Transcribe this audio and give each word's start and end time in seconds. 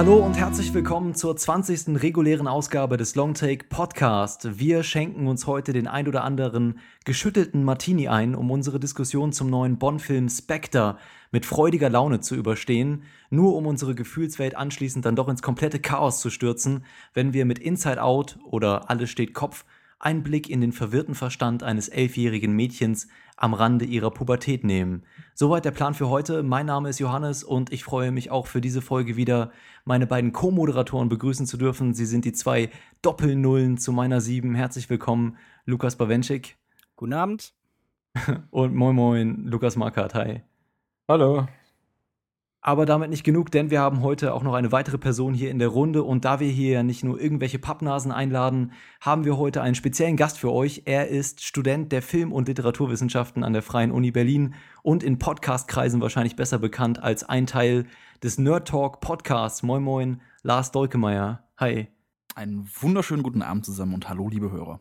Hallo 0.00 0.16
und 0.16 0.38
herzlich 0.38 0.72
willkommen 0.72 1.14
zur 1.14 1.36
20. 1.36 2.00
regulären 2.02 2.48
Ausgabe 2.48 2.96
des 2.96 3.16
Longtake 3.16 3.66
Podcast. 3.68 4.58
Wir 4.58 4.82
schenken 4.82 5.26
uns 5.26 5.46
heute 5.46 5.74
den 5.74 5.86
ein 5.86 6.08
oder 6.08 6.24
anderen 6.24 6.78
geschüttelten 7.04 7.64
Martini 7.64 8.08
ein, 8.08 8.34
um 8.34 8.50
unsere 8.50 8.80
Diskussion 8.80 9.34
zum 9.34 9.50
neuen 9.50 9.76
Bond-Film 9.76 10.30
Spectre 10.30 10.96
mit 11.32 11.44
freudiger 11.44 11.90
Laune 11.90 12.20
zu 12.20 12.34
überstehen, 12.34 13.02
nur 13.28 13.54
um 13.54 13.66
unsere 13.66 13.94
Gefühlswelt 13.94 14.54
anschließend 14.56 15.04
dann 15.04 15.16
doch 15.16 15.28
ins 15.28 15.42
komplette 15.42 15.80
Chaos 15.80 16.20
zu 16.20 16.30
stürzen, 16.30 16.86
wenn 17.12 17.34
wir 17.34 17.44
mit 17.44 17.58
Inside 17.58 18.02
Out 18.02 18.38
oder 18.42 18.88
Alles 18.88 19.10
steht 19.10 19.34
Kopf 19.34 19.66
einen 19.98 20.22
Blick 20.22 20.48
in 20.48 20.62
den 20.62 20.72
verwirrten 20.72 21.14
Verstand 21.14 21.62
eines 21.62 21.88
elfjährigen 21.88 22.56
Mädchens 22.56 23.06
am 23.40 23.54
Rande 23.54 23.86
ihrer 23.86 24.10
Pubertät 24.10 24.64
nehmen. 24.64 25.02
Soweit 25.34 25.64
der 25.64 25.70
Plan 25.70 25.94
für 25.94 26.08
heute. 26.08 26.42
Mein 26.42 26.66
Name 26.66 26.90
ist 26.90 27.00
Johannes 27.00 27.42
und 27.42 27.72
ich 27.72 27.82
freue 27.82 28.12
mich 28.12 28.30
auch 28.30 28.46
für 28.46 28.60
diese 28.60 28.82
Folge 28.82 29.16
wieder, 29.16 29.50
meine 29.84 30.06
beiden 30.06 30.32
Co-Moderatoren 30.32 31.08
begrüßen 31.08 31.46
zu 31.46 31.56
dürfen. 31.56 31.94
Sie 31.94 32.04
sind 32.04 32.26
die 32.26 32.32
zwei 32.32 32.70
Doppelnullen 33.00 33.78
zu 33.78 33.92
meiner 33.92 34.20
Sieben. 34.20 34.54
Herzlich 34.54 34.90
willkommen, 34.90 35.38
Lukas 35.64 35.96
Bawenschik. 35.96 36.58
Guten 36.96 37.14
Abend. 37.14 37.54
Und 38.50 38.74
moin 38.74 38.94
moin, 38.94 39.46
Lukas 39.46 39.74
Markert. 39.74 40.14
Hi. 40.14 40.42
Hallo. 41.08 41.46
Aber 42.62 42.84
damit 42.84 43.08
nicht 43.08 43.24
genug, 43.24 43.50
denn 43.50 43.70
wir 43.70 43.80
haben 43.80 44.02
heute 44.02 44.34
auch 44.34 44.42
noch 44.42 44.52
eine 44.52 44.70
weitere 44.70 44.98
Person 44.98 45.32
hier 45.32 45.50
in 45.50 45.58
der 45.58 45.68
Runde. 45.68 46.02
Und 46.02 46.26
da 46.26 46.40
wir 46.40 46.48
hier 46.48 46.72
ja 46.72 46.82
nicht 46.82 47.02
nur 47.02 47.18
irgendwelche 47.18 47.58
Pappnasen 47.58 48.12
einladen, 48.12 48.72
haben 49.00 49.24
wir 49.24 49.38
heute 49.38 49.62
einen 49.62 49.74
speziellen 49.74 50.18
Gast 50.18 50.38
für 50.38 50.52
euch. 50.52 50.82
Er 50.84 51.08
ist 51.08 51.42
Student 51.42 51.90
der 51.90 52.02
Film- 52.02 52.32
und 52.32 52.48
Literaturwissenschaften 52.48 53.44
an 53.44 53.54
der 53.54 53.62
Freien 53.62 53.90
Uni 53.90 54.10
Berlin 54.10 54.54
und 54.82 55.02
in 55.02 55.18
Podcastkreisen 55.18 56.02
wahrscheinlich 56.02 56.36
besser 56.36 56.58
bekannt 56.58 57.02
als 57.02 57.24
ein 57.24 57.46
Teil 57.46 57.86
des 58.22 58.36
Nerd 58.36 58.68
Talk 58.68 59.00
Podcasts. 59.00 59.62
Moin 59.62 59.82
Moin, 59.82 60.20
Lars 60.42 60.70
Dolkemeyer. 60.70 61.44
Hi. 61.56 61.88
Einen 62.34 62.68
wunderschönen 62.78 63.22
guten 63.22 63.40
Abend 63.40 63.64
zusammen 63.64 63.94
und 63.94 64.08
hallo, 64.08 64.28
liebe 64.28 64.50
Hörer 64.50 64.80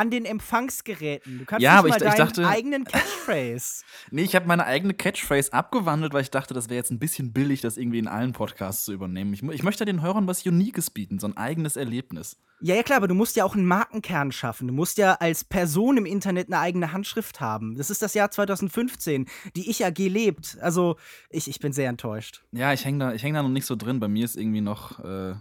an 0.00 0.10
den 0.10 0.24
Empfangsgeräten. 0.24 1.40
Du 1.40 1.44
kannst 1.44 1.62
ja, 1.62 1.78
aber 1.78 1.88
mal 1.88 1.96
ich, 1.96 2.02
deinen 2.02 2.12
ich 2.12 2.16
dachte, 2.16 2.48
eigenen 2.48 2.84
Catchphrase. 2.84 3.84
nee, 4.10 4.22
ich 4.22 4.34
habe 4.34 4.46
meine 4.46 4.64
eigene 4.64 4.94
Catchphrase 4.94 5.52
abgewandelt, 5.52 6.14
weil 6.14 6.22
ich 6.22 6.30
dachte, 6.30 6.54
das 6.54 6.70
wäre 6.70 6.76
jetzt 6.78 6.90
ein 6.90 6.98
bisschen 6.98 7.34
billig, 7.34 7.60
das 7.60 7.76
irgendwie 7.76 7.98
in 7.98 8.08
allen 8.08 8.32
Podcasts 8.32 8.86
zu 8.86 8.94
übernehmen. 8.94 9.34
Ich, 9.34 9.42
ich 9.42 9.62
möchte 9.62 9.84
den 9.84 10.00
Hörern 10.00 10.26
was 10.26 10.46
Uniques 10.46 10.88
bieten, 10.88 11.18
so 11.18 11.26
ein 11.26 11.36
eigenes 11.36 11.76
Erlebnis. 11.76 12.38
Ja, 12.62 12.74
ja, 12.74 12.82
klar, 12.82 12.96
aber 12.96 13.08
du 13.08 13.14
musst 13.14 13.36
ja 13.36 13.44
auch 13.44 13.54
einen 13.54 13.66
Markenkern 13.66 14.32
schaffen. 14.32 14.68
Du 14.68 14.74
musst 14.74 14.96
ja 14.96 15.14
als 15.14 15.44
Person 15.44 15.98
im 15.98 16.06
Internet 16.06 16.48
eine 16.48 16.58
eigene 16.58 16.92
Handschrift 16.92 17.40
haben. 17.40 17.76
Das 17.76 17.90
ist 17.90 18.00
das 18.00 18.14
Jahr 18.14 18.30
2015. 18.30 19.26
Die 19.54 19.68
Ich-AG 19.68 19.98
lebt. 19.98 20.56
Also, 20.62 20.96
ich, 21.28 21.48
ich 21.48 21.58
bin 21.60 21.72
sehr 21.72 21.90
enttäuscht. 21.90 22.42
Ja, 22.52 22.72
ich 22.72 22.86
hänge 22.86 22.98
da, 22.98 23.10
häng 23.12 23.34
da 23.34 23.42
noch 23.42 23.50
nicht 23.50 23.66
so 23.66 23.76
drin. 23.76 24.00
Bei 24.00 24.08
mir 24.08 24.24
ist 24.24 24.36
irgendwie 24.36 24.60
noch. 24.62 25.02
Äh, 25.04 25.32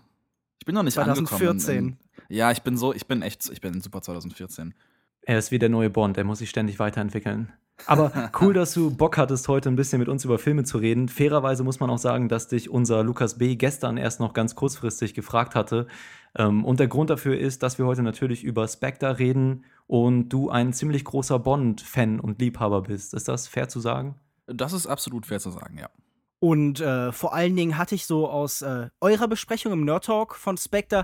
ich 0.60 0.66
bin 0.66 0.76
noch 0.76 0.84
nicht 0.84 0.94
2014. 0.94 1.78
angekommen. 1.78 2.00
In, 2.02 2.09
ja, 2.28 2.52
ich 2.52 2.62
bin 2.62 2.78
so, 2.78 2.94
ich 2.94 3.08
bin 3.08 3.22
echt, 3.22 3.50
ich 3.50 3.62
bin 3.62 3.82
super 3.82 4.02
2014. 4.02 4.74
Er 5.22 5.38
ist 5.38 5.52
wie 5.52 5.60
der 5.60 5.70
neue 5.70 5.90
Bond, 5.90 6.18
er 6.18 6.24
muss 6.24 6.40
sich 6.40 6.50
ständig 6.50 6.80
weiterentwickeln. 6.80 7.54
Aber 7.86 8.12
cool, 8.42 8.54
dass 8.54 8.74
du 8.74 8.92
Bock 8.92 9.18
hattest, 9.18 9.48
heute 9.48 9.70
ein 9.70 9.76
bisschen 9.76 10.00
mit 10.00 10.10
uns 10.10 10.26
über 10.26 10.40
Filme 10.40 10.64
zu 10.64 10.78
reden. 10.78 11.08
Fairerweise 11.08 11.64
muss 11.64 11.80
man 11.80 11.90
auch 11.90 11.98
sagen, 11.98 12.30
dass 12.30 12.48
dich 12.48 12.70
unser 12.70 13.04
Lukas 13.04 13.38
B. 13.38 13.56
gestern 13.56 13.98
erst 13.98 14.20
noch 14.20 14.34
ganz 14.34 14.56
kurzfristig 14.56 15.14
gefragt 15.14 15.56
hatte. 15.56 15.88
Ähm, 16.36 16.66
und 16.66 16.80
der 16.80 16.88
Grund 16.88 17.10
dafür 17.10 17.38
ist, 17.38 17.64
dass 17.64 17.78
wir 17.78 17.86
heute 17.86 18.04
natürlich 18.04 18.44
über 18.44 18.68
Spectre 18.68 19.20
reden 19.20 19.66
und 19.88 20.30
du 20.30 20.50
ein 20.50 20.74
ziemlich 20.74 21.04
großer 21.04 21.40
Bond-Fan 21.40 22.20
und 22.20 22.42
Liebhaber 22.42 22.84
bist. 22.84 23.14
Ist 23.14 23.28
das 23.28 23.48
fair 23.48 23.70
zu 23.70 23.80
sagen? 23.80 24.16
Das 24.48 24.74
ist 24.74 24.88
absolut 24.88 25.26
fair 25.26 25.40
zu 25.40 25.52
sagen, 25.52 25.78
ja. 25.78 25.90
Und 26.40 26.80
äh, 26.80 27.12
vor 27.12 27.34
allen 27.34 27.56
Dingen 27.56 27.78
hatte 27.78 27.96
ich 27.96 28.06
so 28.06 28.30
aus 28.30 28.62
äh, 28.62 28.90
eurer 29.02 29.28
Besprechung 29.28 29.74
im 29.74 29.84
Nerd 29.84 30.06
Talk 30.06 30.36
von 30.36 30.58
Spectre 30.58 31.04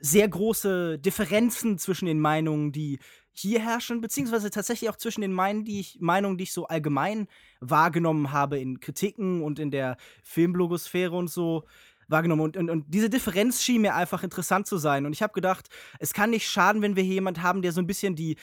sehr 0.00 0.28
große 0.28 0.98
Differenzen 0.98 1.78
zwischen 1.78 2.04
den 2.04 2.20
Meinungen, 2.20 2.72
die 2.72 2.98
hier 3.32 3.60
herrschen, 3.60 4.00
beziehungsweise 4.00 4.50
tatsächlich 4.50 4.90
auch 4.90 4.96
zwischen 4.96 5.22
den 5.22 5.32
Meinungen, 5.32 5.64
die 5.64 5.80
ich, 5.80 5.98
Meinungen, 6.00 6.36
die 6.36 6.44
ich 6.44 6.52
so 6.52 6.66
allgemein 6.66 7.26
wahrgenommen 7.60 8.32
habe 8.32 8.58
in 8.58 8.80
Kritiken 8.80 9.42
und 9.42 9.58
in 9.58 9.70
der 9.70 9.96
Filmblogosphäre 10.22 11.16
und 11.16 11.28
so 11.28 11.64
wahrgenommen. 12.08 12.42
Und, 12.42 12.56
und, 12.56 12.70
und 12.70 12.84
diese 12.88 13.10
Differenz 13.10 13.62
schien 13.62 13.82
mir 13.82 13.94
einfach 13.94 14.22
interessant 14.22 14.66
zu 14.66 14.76
sein. 14.76 15.06
Und 15.06 15.12
ich 15.12 15.22
habe 15.22 15.32
gedacht, 15.32 15.68
es 15.98 16.12
kann 16.12 16.30
nicht 16.30 16.48
schaden, 16.48 16.82
wenn 16.82 16.96
wir 16.96 17.02
hier 17.02 17.14
jemanden 17.14 17.42
haben, 17.42 17.62
der 17.62 17.72
so 17.72 17.80
ein 17.80 17.86
bisschen 17.86 18.14
die 18.14 18.36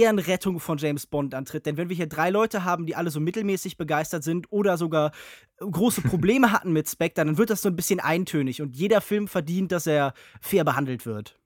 Ehrenrettung 0.00 0.60
von 0.60 0.78
James 0.78 1.06
Bond 1.06 1.34
antritt. 1.34 1.66
Denn 1.66 1.76
wenn 1.76 1.88
wir 1.88 1.96
hier 1.96 2.08
drei 2.08 2.30
Leute 2.30 2.64
haben, 2.64 2.86
die 2.86 2.96
alle 2.96 3.10
so 3.10 3.20
mittelmäßig 3.20 3.76
begeistert 3.76 4.24
sind 4.24 4.50
oder 4.50 4.76
sogar 4.76 5.12
große 5.58 6.02
Probleme 6.02 6.52
hatten 6.52 6.72
mit 6.72 6.88
Spectre, 6.88 7.24
dann 7.24 7.38
wird 7.38 7.50
das 7.50 7.62
so 7.62 7.68
ein 7.68 7.76
bisschen 7.76 8.00
eintönig. 8.00 8.62
Und 8.62 8.76
jeder 8.76 9.00
Film 9.00 9.28
verdient, 9.28 9.72
dass 9.72 9.86
er 9.86 10.14
fair 10.40 10.64
behandelt 10.64 11.06
wird. 11.06 11.38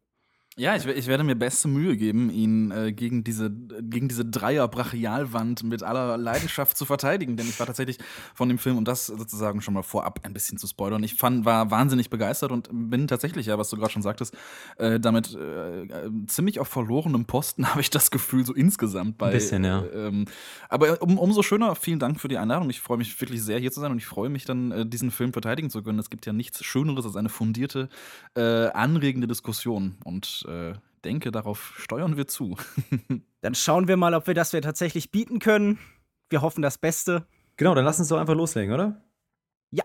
Ja, 0.59 0.75
ich, 0.75 0.85
ich, 0.87 1.07
werde 1.07 1.23
mir 1.23 1.37
beste 1.37 1.69
Mühe 1.69 1.97
geben, 1.97 2.31
ihn 2.31 2.73
äh, 2.73 2.93
gegen 2.93 3.23
diese, 3.23 3.49
gegen 3.49 4.09
diese 4.09 4.25
Dreier-Brachialwand 4.25 5.63
mit 5.63 5.85
aller 5.85 6.19
Leidenschaft 6.19 6.77
zu 6.77 6.85
verteidigen, 6.85 7.37
denn 7.37 7.49
ich 7.49 7.61
war 7.61 7.67
tatsächlich 7.67 7.99
von 8.35 8.49
dem 8.49 8.59
Film, 8.59 8.77
um 8.77 8.85
das 8.85 9.07
sozusagen 9.07 9.63
schon 9.63 9.75
mal 9.75 9.85
vorab 9.85 10.19
ein 10.25 10.33
bisschen 10.33 10.59
zu 10.59 10.67
spoilern, 10.67 11.05
ich 11.05 11.15
fand, 11.15 11.45
war 11.45 11.71
wahnsinnig 11.71 12.11
begeistert 12.11 12.51
und 12.51 12.69
bin 12.73 13.07
tatsächlich, 13.07 13.47
ja, 13.47 13.57
was 13.57 13.71
du 13.71 13.77
gerade 13.77 13.93
schon 13.93 14.03
sagtest, 14.03 14.37
äh, 14.79 14.99
damit 14.99 15.33
äh, 15.33 15.87
ziemlich 16.27 16.59
auf 16.59 16.67
verlorenem 16.67 17.25
Posten, 17.25 17.69
habe 17.71 17.81
ich 17.81 17.91
das 17.91 18.11
Gefühl, 18.11 18.45
so 18.45 18.53
insgesamt 18.53 19.17
bei. 19.17 19.27
Ein 19.27 19.33
bisschen, 19.35 19.63
ja. 19.63 19.85
Ähm, 19.95 20.25
aber 20.69 21.01
um, 21.01 21.19
umso 21.19 21.45
schöner, 21.45 21.77
vielen 21.77 22.01
Dank 22.01 22.21
für 22.21 22.27
die 22.27 22.37
Einladung. 22.37 22.69
Ich 22.69 22.81
freue 22.81 22.99
mich 22.99 23.21
wirklich 23.21 23.45
sehr, 23.45 23.61
hier 23.61 23.71
zu 23.71 23.79
sein 23.79 23.93
und 23.93 23.99
ich 23.99 24.07
freue 24.07 24.29
mich 24.29 24.45
dann, 24.45 24.73
äh, 24.73 24.85
diesen 24.85 25.13
Film 25.13 25.33
verteidigen 25.33 25.71
zu 25.71 25.85
können. 25.85 26.01
Es 26.01 26.11
gibt 26.11 26.27
ja 26.27 26.33
nichts 26.33 26.65
Schöneres 26.65 27.07
als 27.07 27.15
eine 27.15 27.29
fundierte, 27.29 27.89
äh, 28.35 28.41
anregende 28.41 29.29
Diskussion 29.29 29.95
und 30.03 30.48
äh, 30.49 30.75
denke, 31.05 31.31
darauf 31.31 31.75
steuern 31.79 32.17
wir 32.17 32.27
zu. 32.27 32.57
dann 33.41 33.55
schauen 33.55 33.89
wir 33.89 33.97
mal, 33.97 34.15
ob 34.15 34.27
wir 34.27 34.35
das 34.35 34.53
wir 34.53 34.63
tatsächlich 34.63 35.11
bieten 35.11 35.39
können. 35.39 35.79
Wir 36.31 36.43
hoffen 36.43 36.63
das 36.63 36.79
Beste. 36.79 37.27
Genau, 37.57 37.75
dann 37.75 37.85
lass 37.85 37.99
uns 37.99 38.09
doch 38.09 38.19
einfach 38.19 38.35
loslegen, 38.35 38.73
oder? 38.73 39.03
Ja. 39.71 39.85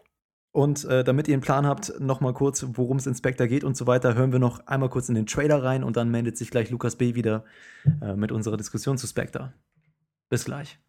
Und 0.52 0.86
äh, 0.86 1.04
damit 1.04 1.28
ihr 1.28 1.34
einen 1.34 1.42
Plan 1.42 1.66
habt, 1.66 2.00
noch 2.00 2.22
mal 2.22 2.34
kurz, 2.34 2.66
worum 2.74 2.98
es 2.98 3.08
in 3.08 3.16
Spectre 3.16 3.48
geht 3.48 3.64
und 3.64 3.76
so 3.76 3.88
weiter, 3.88 4.16
hören 4.16 4.32
wir 4.32 4.40
noch 4.40 4.68
einmal 4.68 4.90
kurz 4.90 5.10
in 5.10 5.16
den 5.16 5.26
Trailer 5.26 5.64
rein 5.64 5.84
und 5.84 5.98
dann 5.98 6.12
meldet 6.12 6.38
sich 6.38 6.52
gleich 6.52 6.70
Lukas 6.70 6.96
B. 6.96 7.16
wieder 7.16 7.44
äh, 8.02 8.16
mit 8.16 8.32
unserer 8.32 8.58
Diskussion 8.58 8.98
zu 8.98 9.08
Spectre. 9.08 9.54
Bis 10.30 10.46
gleich. 10.46 10.80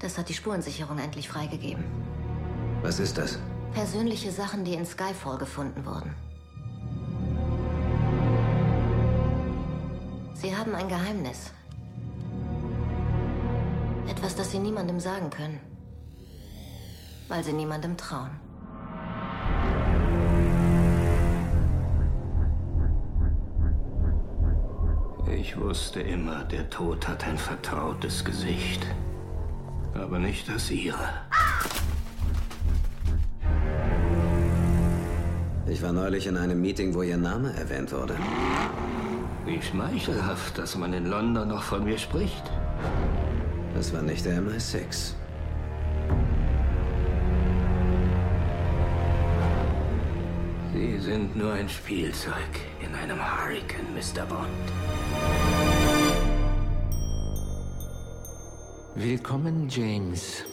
Das 0.00 0.16
hat 0.16 0.28
die 0.30 0.34
Spurensicherung 0.34 0.98
endlich 0.98 1.28
freigegeben. 1.28 1.84
Was 2.82 2.98
ist 2.98 3.18
das? 3.18 3.38
Persönliche 3.72 4.32
Sachen, 4.32 4.64
die 4.64 4.74
in 4.74 4.86
Skyfall 4.86 5.36
gefunden 5.38 5.84
wurden. 5.84 6.14
Sie 10.34 10.56
haben 10.56 10.74
ein 10.74 10.88
Geheimnis. 10.88 11.52
Etwas, 14.08 14.34
das 14.34 14.50
Sie 14.50 14.58
niemandem 14.58 14.98
sagen 14.98 15.28
können. 15.28 15.60
Weil 17.28 17.44
Sie 17.44 17.52
niemandem 17.52 17.96
trauen. 17.96 18.30
Ich 25.30 25.60
wusste 25.60 26.00
immer, 26.00 26.44
der 26.44 26.70
Tod 26.70 27.06
hat 27.06 27.26
ein 27.26 27.38
vertrautes 27.38 28.24
Gesicht. 28.24 28.86
Aber 30.00 30.18
nicht 30.18 30.48
das 30.48 30.70
ihre. 30.70 31.08
Ich 35.68 35.82
war 35.82 35.92
neulich 35.92 36.26
in 36.26 36.36
einem 36.36 36.60
Meeting, 36.60 36.94
wo 36.94 37.02
Ihr 37.02 37.16
Name 37.16 37.52
erwähnt 37.54 37.92
wurde. 37.92 38.16
Wie 39.44 39.60
schmeichelhaft, 39.60 40.58
dass 40.58 40.76
man 40.76 40.92
in 40.92 41.06
London 41.06 41.48
noch 41.48 41.62
von 41.62 41.84
mir 41.84 41.98
spricht. 41.98 42.50
Das 43.74 43.92
war 43.92 44.02
nicht 44.02 44.24
der 44.24 44.40
MI6. 44.40 45.12
Sie 50.72 50.98
sind 50.98 51.36
nur 51.36 51.52
ein 51.52 51.68
Spielzeug 51.68 52.34
in 52.84 52.94
einem 52.94 53.18
Hurricane, 53.18 53.86
Mr. 53.94 54.24
Bond. 54.26 55.59
Willkommen, 59.02 59.66
James. 59.70 60.44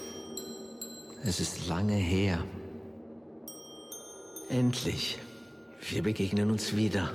Es 1.26 1.42
ist 1.42 1.68
lange 1.68 1.96
her. 1.96 2.42
Endlich. 4.50 5.20
Wir 5.90 6.02
begegnen 6.02 6.50
uns 6.50 6.74
wieder. 6.74 7.12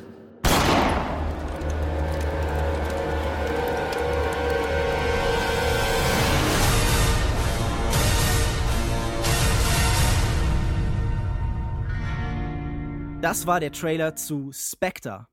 Das 13.22 13.46
war 13.46 13.58
der 13.58 13.72
Trailer 13.72 14.14
zu 14.16 14.52
Spectre. 14.52 15.28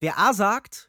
Wer 0.00 0.18
A 0.18 0.32
sagt, 0.32 0.87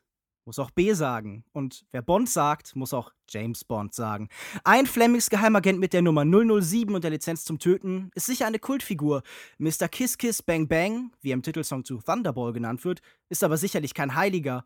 muss 0.50 0.58
auch 0.58 0.72
B 0.72 0.94
sagen. 0.94 1.44
Und 1.54 1.86
wer 1.92 2.02
Bond 2.02 2.28
sagt, 2.28 2.76
muss 2.76 2.92
auch 2.92 3.12
James 3.30 3.64
Bond 3.64 3.94
sagen. 3.94 4.30
Ein 4.64 4.88
Flemings 4.88 5.30
Geheimagent 5.30 5.80
mit 5.80 5.94
der 5.94 6.02
Nummer 6.02 6.26
007 6.26 6.96
und 6.96 7.04
der 7.04 7.12
Lizenz 7.12 7.46
zum 7.46 7.60
Töten 7.60 8.10
ist 8.16 8.26
sicher 8.26 8.48
eine 8.48 8.58
Kultfigur. 8.58 9.22
Mr. 9.60 9.88
Kiss 9.88 10.18
Kiss 10.18 10.42
Bang 10.42 10.68
Bang, 10.68 11.12
wie 11.22 11.30
er 11.30 11.36
im 11.36 11.44
Titelsong 11.44 11.86
zu 11.86 12.00
Thunderball 12.00 12.52
genannt 12.52 12.84
wird, 12.84 13.02
ist 13.30 13.44
aber 13.44 13.58
sicherlich 13.58 13.94
kein 13.94 14.16
Heiliger. 14.16 14.66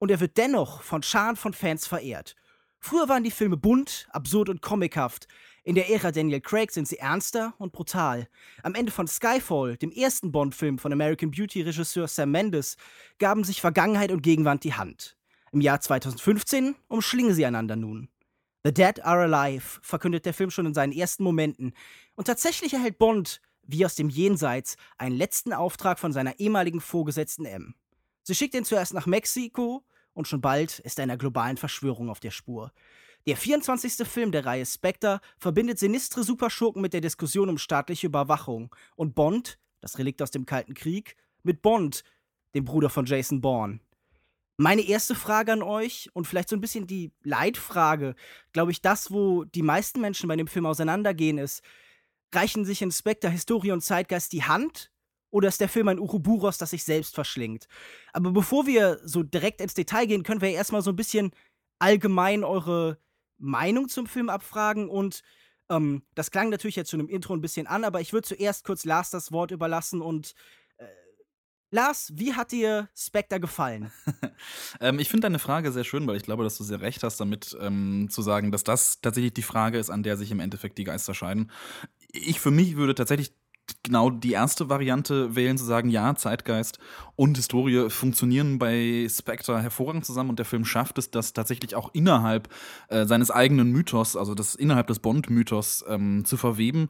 Und 0.00 0.10
er 0.10 0.18
wird 0.18 0.36
dennoch 0.36 0.82
von 0.82 1.04
Scharen 1.04 1.36
von 1.36 1.52
Fans 1.52 1.86
verehrt. 1.86 2.34
Früher 2.80 3.08
waren 3.08 3.22
die 3.22 3.30
Filme 3.30 3.56
bunt, 3.56 4.08
absurd 4.10 4.48
und 4.48 4.62
comichaft. 4.62 5.28
In 5.62 5.76
der 5.76 5.90
Ära 5.90 6.10
Daniel 6.10 6.40
Craig 6.40 6.72
sind 6.72 6.88
sie 6.88 6.98
ernster 6.98 7.54
und 7.58 7.70
brutal. 7.70 8.26
Am 8.64 8.74
Ende 8.74 8.90
von 8.90 9.06
Skyfall, 9.06 9.76
dem 9.76 9.92
ersten 9.92 10.32
Bond-Film 10.32 10.78
von 10.78 10.92
American 10.92 11.30
Beauty-Regisseur 11.30 12.08
Sam 12.08 12.32
Mendes, 12.32 12.76
gaben 13.20 13.44
sich 13.44 13.60
Vergangenheit 13.60 14.10
und 14.10 14.22
Gegenwart 14.22 14.64
die 14.64 14.74
Hand. 14.74 15.19
Im 15.52 15.60
Jahr 15.60 15.80
2015 15.80 16.76
umschlingen 16.88 17.34
sie 17.34 17.44
einander 17.44 17.74
nun. 17.74 18.08
The 18.62 18.72
Dead 18.72 19.04
Are 19.04 19.22
Alive 19.22 19.80
verkündet 19.82 20.26
der 20.26 20.34
Film 20.34 20.50
schon 20.50 20.66
in 20.66 20.74
seinen 20.74 20.92
ersten 20.92 21.24
Momenten. 21.24 21.72
Und 22.14 22.26
tatsächlich 22.26 22.74
erhält 22.74 22.98
Bond, 22.98 23.40
wie 23.62 23.84
aus 23.84 23.94
dem 23.94 24.10
Jenseits, 24.10 24.76
einen 24.98 25.16
letzten 25.16 25.52
Auftrag 25.52 25.98
von 25.98 26.12
seiner 26.12 26.38
ehemaligen 26.38 26.80
Vorgesetzten 26.80 27.46
M. 27.46 27.74
Sie 28.22 28.34
schickt 28.34 28.54
ihn 28.54 28.64
zuerst 28.64 28.94
nach 28.94 29.06
Mexiko 29.06 29.84
und 30.12 30.28
schon 30.28 30.40
bald 30.40 30.78
ist 30.80 30.98
er 30.98 31.04
einer 31.04 31.16
globalen 31.16 31.56
Verschwörung 31.56 32.10
auf 32.10 32.20
der 32.20 32.30
Spur. 32.30 32.72
Der 33.26 33.36
24. 33.36 34.06
Film 34.06 34.30
der 34.32 34.46
Reihe 34.46 34.66
Spectre 34.66 35.20
verbindet 35.38 35.78
sinistre 35.78 36.22
Superschurken 36.22 36.80
mit 36.80 36.92
der 36.92 37.00
Diskussion 37.00 37.48
um 37.48 37.58
staatliche 37.58 38.06
Überwachung 38.06 38.74
und 38.94 39.14
Bond, 39.14 39.58
das 39.80 39.98
Relikt 39.98 40.22
aus 40.22 40.30
dem 40.30 40.46
Kalten 40.46 40.74
Krieg, 40.74 41.16
mit 41.42 41.60
Bond, 41.62 42.04
dem 42.54 42.64
Bruder 42.64 42.90
von 42.90 43.06
Jason 43.06 43.40
Bourne. 43.40 43.80
Meine 44.62 44.86
erste 44.86 45.14
Frage 45.14 45.54
an 45.54 45.62
euch 45.62 46.10
und 46.12 46.26
vielleicht 46.26 46.50
so 46.50 46.54
ein 46.54 46.60
bisschen 46.60 46.86
die 46.86 47.14
Leitfrage, 47.22 48.14
glaube 48.52 48.72
ich, 48.72 48.82
das, 48.82 49.10
wo 49.10 49.44
die 49.44 49.62
meisten 49.62 50.02
Menschen 50.02 50.28
bei 50.28 50.36
dem 50.36 50.48
Film 50.48 50.66
auseinandergehen, 50.66 51.38
ist, 51.38 51.62
reichen 52.30 52.66
sich 52.66 52.82
in 52.82 52.92
Spectre 52.92 53.30
Historie 53.30 53.72
und 53.72 53.80
Zeitgeist 53.80 54.34
die 54.34 54.44
Hand 54.44 54.92
oder 55.30 55.48
ist 55.48 55.62
der 55.62 55.70
Film 55.70 55.88
ein 55.88 55.98
Uruburos, 55.98 56.58
das 56.58 56.68
sich 56.68 56.84
selbst 56.84 57.14
verschlingt? 57.14 57.68
Aber 58.12 58.32
bevor 58.32 58.66
wir 58.66 59.00
so 59.02 59.22
direkt 59.22 59.62
ins 59.62 59.72
Detail 59.72 60.04
gehen, 60.04 60.24
können 60.24 60.42
wir 60.42 60.50
erstmal 60.50 60.82
so 60.82 60.90
ein 60.90 60.96
bisschen 60.96 61.30
allgemein 61.78 62.44
eure 62.44 62.98
Meinung 63.38 63.88
zum 63.88 64.06
Film 64.06 64.28
abfragen 64.28 64.90
und 64.90 65.22
ähm, 65.70 66.02
das 66.14 66.30
klang 66.30 66.50
natürlich 66.50 66.76
jetzt 66.76 66.90
schon 66.90 67.00
im 67.00 67.08
Intro 67.08 67.32
ein 67.32 67.40
bisschen 67.40 67.66
an, 67.66 67.82
aber 67.82 68.02
ich 68.02 68.12
würde 68.12 68.28
zuerst 68.28 68.66
kurz 68.66 68.84
Lars 68.84 69.08
das 69.08 69.32
Wort 69.32 69.52
überlassen 69.52 70.02
und 70.02 70.34
Lars, 71.70 72.12
wie 72.14 72.34
hat 72.34 72.52
dir 72.52 72.88
Spectre 72.96 73.38
gefallen? 73.40 73.92
ähm, 74.80 74.98
ich 74.98 75.08
finde 75.08 75.22
deine 75.22 75.38
Frage 75.38 75.70
sehr 75.70 75.84
schön, 75.84 76.06
weil 76.06 76.16
ich 76.16 76.24
glaube, 76.24 76.44
dass 76.44 76.58
du 76.58 76.64
sehr 76.64 76.80
recht 76.80 77.02
hast, 77.02 77.18
damit 77.20 77.56
ähm, 77.60 78.08
zu 78.10 78.22
sagen, 78.22 78.50
dass 78.50 78.64
das 78.64 79.00
tatsächlich 79.00 79.34
die 79.34 79.42
Frage 79.42 79.78
ist, 79.78 79.90
an 79.90 80.02
der 80.02 80.16
sich 80.16 80.30
im 80.30 80.40
Endeffekt 80.40 80.78
die 80.78 80.84
Geister 80.84 81.14
scheiden. 81.14 81.50
Ich 82.12 82.40
für 82.40 82.50
mich 82.50 82.76
würde 82.76 82.94
tatsächlich 82.94 83.32
genau 83.82 84.10
die 84.10 84.32
erste 84.32 84.68
Variante 84.68 85.36
wählen, 85.36 85.56
zu 85.56 85.64
sagen, 85.64 85.90
ja, 85.90 86.14
Zeitgeist 86.16 86.78
und 87.16 87.36
Historie 87.36 87.88
funktionieren 87.88 88.58
bei 88.58 89.06
Spectre 89.08 89.62
hervorragend 89.62 90.04
zusammen 90.04 90.30
und 90.30 90.38
der 90.38 90.46
Film 90.46 90.64
schafft 90.64 90.98
es, 90.98 91.10
das 91.10 91.32
tatsächlich 91.32 91.76
auch 91.76 91.90
innerhalb 91.94 92.48
äh, 92.88 93.06
seines 93.06 93.30
eigenen 93.30 93.70
Mythos, 93.70 94.16
also 94.16 94.34
das 94.34 94.54
innerhalb 94.54 94.88
des 94.88 94.98
Bond-Mythos 94.98 95.84
ähm, 95.88 96.24
zu 96.24 96.36
verweben. 96.36 96.88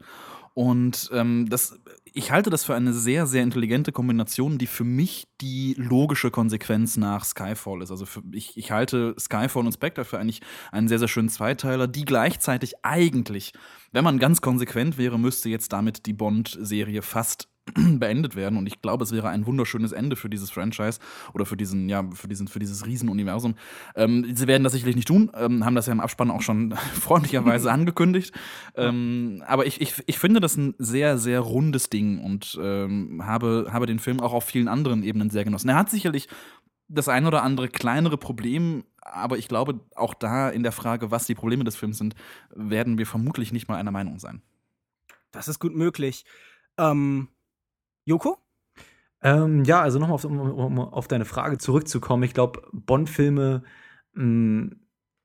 Und 0.54 1.10
ähm, 1.12 1.48
das 1.48 1.78
ich 2.14 2.30
halte 2.30 2.50
das 2.50 2.64
für 2.64 2.74
eine 2.74 2.92
sehr, 2.92 3.26
sehr 3.26 3.42
intelligente 3.42 3.92
Kombination, 3.92 4.58
die 4.58 4.66
für 4.66 4.84
mich 4.84 5.28
die 5.40 5.74
logische 5.76 6.30
Konsequenz 6.30 6.96
nach 6.96 7.24
Skyfall 7.24 7.82
ist. 7.82 7.90
Also 7.90 8.06
für, 8.06 8.22
ich, 8.32 8.56
ich 8.56 8.72
halte 8.72 9.14
Skyfall 9.18 9.66
und 9.66 9.72
Spectre 9.72 10.04
für 10.04 10.18
eigentlich 10.18 10.40
einen 10.72 10.88
sehr, 10.88 10.98
sehr 10.98 11.08
schönen 11.08 11.28
Zweiteiler, 11.28 11.86
die 11.86 12.04
gleichzeitig 12.04 12.74
eigentlich, 12.82 13.52
wenn 13.92 14.04
man 14.04 14.18
ganz 14.18 14.40
konsequent 14.40 14.98
wäre, 14.98 15.18
müsste 15.18 15.48
jetzt 15.48 15.72
damit 15.72 16.06
die 16.06 16.14
Bond-Serie 16.14 17.02
fast 17.02 17.49
beendet 17.74 18.36
werden. 18.36 18.58
Und 18.58 18.66
ich 18.66 18.82
glaube, 18.82 19.04
es 19.04 19.12
wäre 19.12 19.28
ein 19.28 19.46
wunderschönes 19.46 19.92
Ende 19.92 20.16
für 20.16 20.28
dieses 20.28 20.50
Franchise 20.50 20.98
oder 21.34 21.46
für 21.46 21.56
diesen, 21.56 21.88
ja, 21.88 22.04
für 22.12 22.28
diesen, 22.28 22.48
für 22.48 22.58
dieses 22.58 22.86
Riesenuniversum. 22.86 23.54
Ähm, 23.94 24.34
sie 24.34 24.46
werden 24.46 24.64
das 24.64 24.72
sicherlich 24.72 24.96
nicht 24.96 25.08
tun, 25.08 25.30
ähm, 25.34 25.64
haben 25.64 25.74
das 25.74 25.86
ja 25.86 25.92
im 25.92 26.00
Abspann 26.00 26.30
auch 26.30 26.42
schon 26.42 26.72
freundlicherweise 26.94 27.70
angekündigt. 27.72 28.34
Ähm, 28.74 29.42
aber 29.46 29.66
ich, 29.66 29.80
ich, 29.80 30.02
ich 30.06 30.18
finde 30.18 30.40
das 30.40 30.56
ein 30.56 30.74
sehr, 30.78 31.18
sehr 31.18 31.40
rundes 31.40 31.90
Ding 31.90 32.18
und 32.22 32.58
ähm, 32.60 33.26
habe, 33.26 33.68
habe 33.70 33.86
den 33.86 33.98
Film 33.98 34.20
auch 34.20 34.32
auf 34.32 34.44
vielen 34.44 34.68
anderen 34.68 35.02
Ebenen 35.02 35.30
sehr 35.30 35.44
genossen. 35.44 35.68
Er 35.68 35.76
hat 35.76 35.90
sicherlich 35.90 36.28
das 36.88 37.08
ein 37.08 37.26
oder 37.26 37.42
andere 37.42 37.68
kleinere 37.68 38.18
Problem, 38.18 38.84
aber 39.00 39.38
ich 39.38 39.48
glaube, 39.48 39.80
auch 39.94 40.14
da 40.14 40.50
in 40.50 40.62
der 40.62 40.72
Frage, 40.72 41.10
was 41.10 41.26
die 41.26 41.34
Probleme 41.34 41.64
des 41.64 41.76
Films 41.76 41.98
sind, 41.98 42.14
werden 42.54 42.98
wir 42.98 43.06
vermutlich 43.06 43.52
nicht 43.52 43.68
mal 43.68 43.76
einer 43.76 43.92
Meinung 43.92 44.18
sein. 44.18 44.42
Das 45.30 45.46
ist 45.46 45.60
gut 45.60 45.74
möglich. 45.74 46.24
Ähm, 46.76 47.28
Joko? 48.04 48.38
Ähm, 49.22 49.64
ja, 49.64 49.80
also 49.82 49.98
nochmal 49.98 50.18
um, 50.24 50.38
um, 50.38 50.78
auf, 50.78 51.08
deine 51.08 51.24
Frage 51.24 51.58
zurückzukommen. 51.58 52.22
Ich 52.22 52.34
glaube, 52.34 52.62
Bond-Filme 52.72 53.62
mm, 54.14 54.68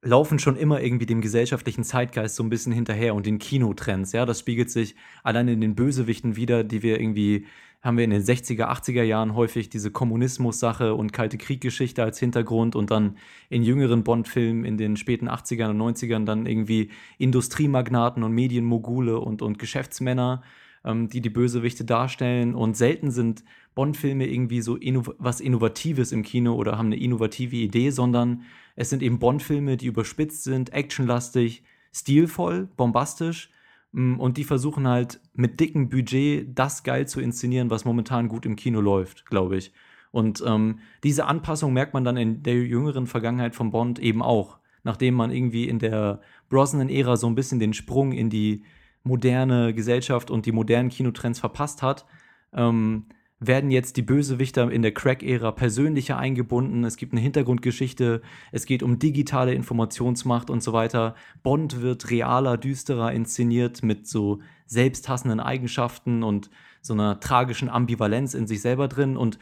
laufen 0.01 0.39
schon 0.39 0.57
immer 0.57 0.81
irgendwie 0.81 1.05
dem 1.05 1.21
gesellschaftlichen 1.21 1.83
Zeitgeist 1.83 2.35
so 2.35 2.43
ein 2.43 2.49
bisschen 2.49 2.73
hinterher 2.73 3.15
und 3.15 3.25
den 3.25 3.39
Kinotrends. 3.39 4.11
Ja, 4.11 4.25
das 4.25 4.39
spiegelt 4.39 4.69
sich 4.69 4.95
allein 5.23 5.47
in 5.47 5.61
den 5.61 5.75
Bösewichten 5.75 6.35
wieder, 6.35 6.63
die 6.63 6.83
wir 6.83 6.99
irgendwie 6.99 7.45
haben 7.85 7.97
wir 7.97 8.03
in 8.03 8.09
den 8.09 8.23
60er, 8.23 8.65
80er 8.65 9.03
Jahren 9.03 9.35
häufig 9.35 9.69
diese 9.69 9.91
Kommunismus-Sache 9.91 10.95
und 10.95 11.13
Kalte 11.13 11.37
Krieg-Geschichte 11.37 12.01
als 12.01 12.17
Hintergrund 12.17 12.75
und 12.75 12.89
dann 12.89 13.17
in 13.49 13.61
jüngeren 13.61 14.03
Bond-Filmen 14.03 14.65
in 14.65 14.77
den 14.77 14.97
späten 14.97 15.29
80ern 15.29 15.69
und 15.69 15.95
90ern 15.95 16.25
dann 16.25 16.47
irgendwie 16.47 16.89
Industriemagnaten 17.19 18.23
und 18.23 18.31
Medienmogule 18.31 19.19
und, 19.19 19.43
und 19.43 19.59
Geschäftsmänner 19.59 20.41
ähm, 20.85 21.09
die 21.09 21.19
die 21.19 21.29
Bösewichte 21.29 21.83
darstellen. 21.83 22.55
Und 22.55 22.77
selten 22.77 23.11
sind 23.11 23.43
Bond-Filme 23.73 24.27
irgendwie 24.27 24.61
so 24.61 24.75
inno 24.77 25.03
was 25.17 25.41
Innovatives 25.41 26.11
im 26.11 26.23
Kino 26.23 26.53
oder 26.55 26.77
haben 26.77 26.87
eine 26.87 26.97
innovative 26.97 27.57
Idee, 27.57 27.89
sondern 27.89 28.43
es 28.75 28.89
sind 28.89 29.01
eben 29.01 29.19
Bond-Filme, 29.19 29.77
die 29.77 29.87
überspitzt 29.87 30.43
sind, 30.43 30.71
actionlastig, 30.71 31.63
stilvoll, 31.91 32.69
bombastisch. 32.77 33.49
Mm, 33.91 34.19
und 34.19 34.37
die 34.37 34.43
versuchen 34.43 34.87
halt 34.87 35.19
mit 35.33 35.59
dickem 35.59 35.89
Budget 35.89 36.47
das 36.57 36.83
geil 36.83 37.07
zu 37.07 37.19
inszenieren, 37.19 37.69
was 37.69 37.85
momentan 37.85 38.27
gut 38.27 38.45
im 38.45 38.55
Kino 38.55 38.79
läuft, 38.79 39.25
glaube 39.25 39.57
ich. 39.57 39.73
Und 40.11 40.41
ähm, 40.45 40.79
diese 41.03 41.25
Anpassung 41.25 41.73
merkt 41.73 41.93
man 41.93 42.05
dann 42.05 42.15
in 42.15 42.43
der 42.43 42.63
jüngeren 42.63 43.07
Vergangenheit 43.07 43.55
von 43.55 43.71
Bond 43.71 43.99
eben 43.99 44.21
auch. 44.21 44.59
Nachdem 44.83 45.15
man 45.15 45.31
irgendwie 45.31 45.67
in 45.67 45.79
der 45.79 46.21
Brosnan-Ära 46.47 47.17
so 47.17 47.27
ein 47.27 47.35
bisschen 47.35 47.59
den 47.59 47.73
Sprung 47.73 48.11
in 48.11 48.29
die 48.29 48.63
moderne 49.05 49.73
Gesellschaft 49.73 50.29
und 50.29 50.45
die 50.45 50.51
modernen 50.51 50.89
Kinotrends 50.89 51.39
verpasst 51.39 51.81
hat, 51.81 52.05
ähm, 52.53 53.05
werden 53.39 53.69
jetzt 53.69 53.97
die 53.97 54.01
Bösewichter 54.01 54.71
in 54.71 54.81
der 54.81 54.93
Crack-Ära 54.93 55.51
persönlicher 55.51 56.17
eingebunden. 56.17 56.83
Es 56.83 56.97
gibt 56.97 57.13
eine 57.13 57.21
Hintergrundgeschichte, 57.21 58.21
es 58.51 58.65
geht 58.65 58.81
um 58.81 58.97
digitale 58.97 59.53
Informationsmacht 59.53 60.49
und 60.49 60.63
so 60.63 60.73
weiter. 60.73 61.15
Bond 61.43 61.81
wird 61.81 62.09
realer, 62.09 62.57
düsterer 62.57 63.11
inszeniert 63.11 63.83
mit 63.83 64.07
so 64.07 64.39
selbsthassenden 64.65 65.39
Eigenschaften 65.39 66.23
und 66.23 66.49
so 66.81 66.93
einer 66.93 67.19
tragischen 67.19 67.69
Ambivalenz 67.69 68.33
in 68.33 68.47
sich 68.47 68.61
selber 68.61 68.87
drin. 68.87 69.17
Und 69.17 69.37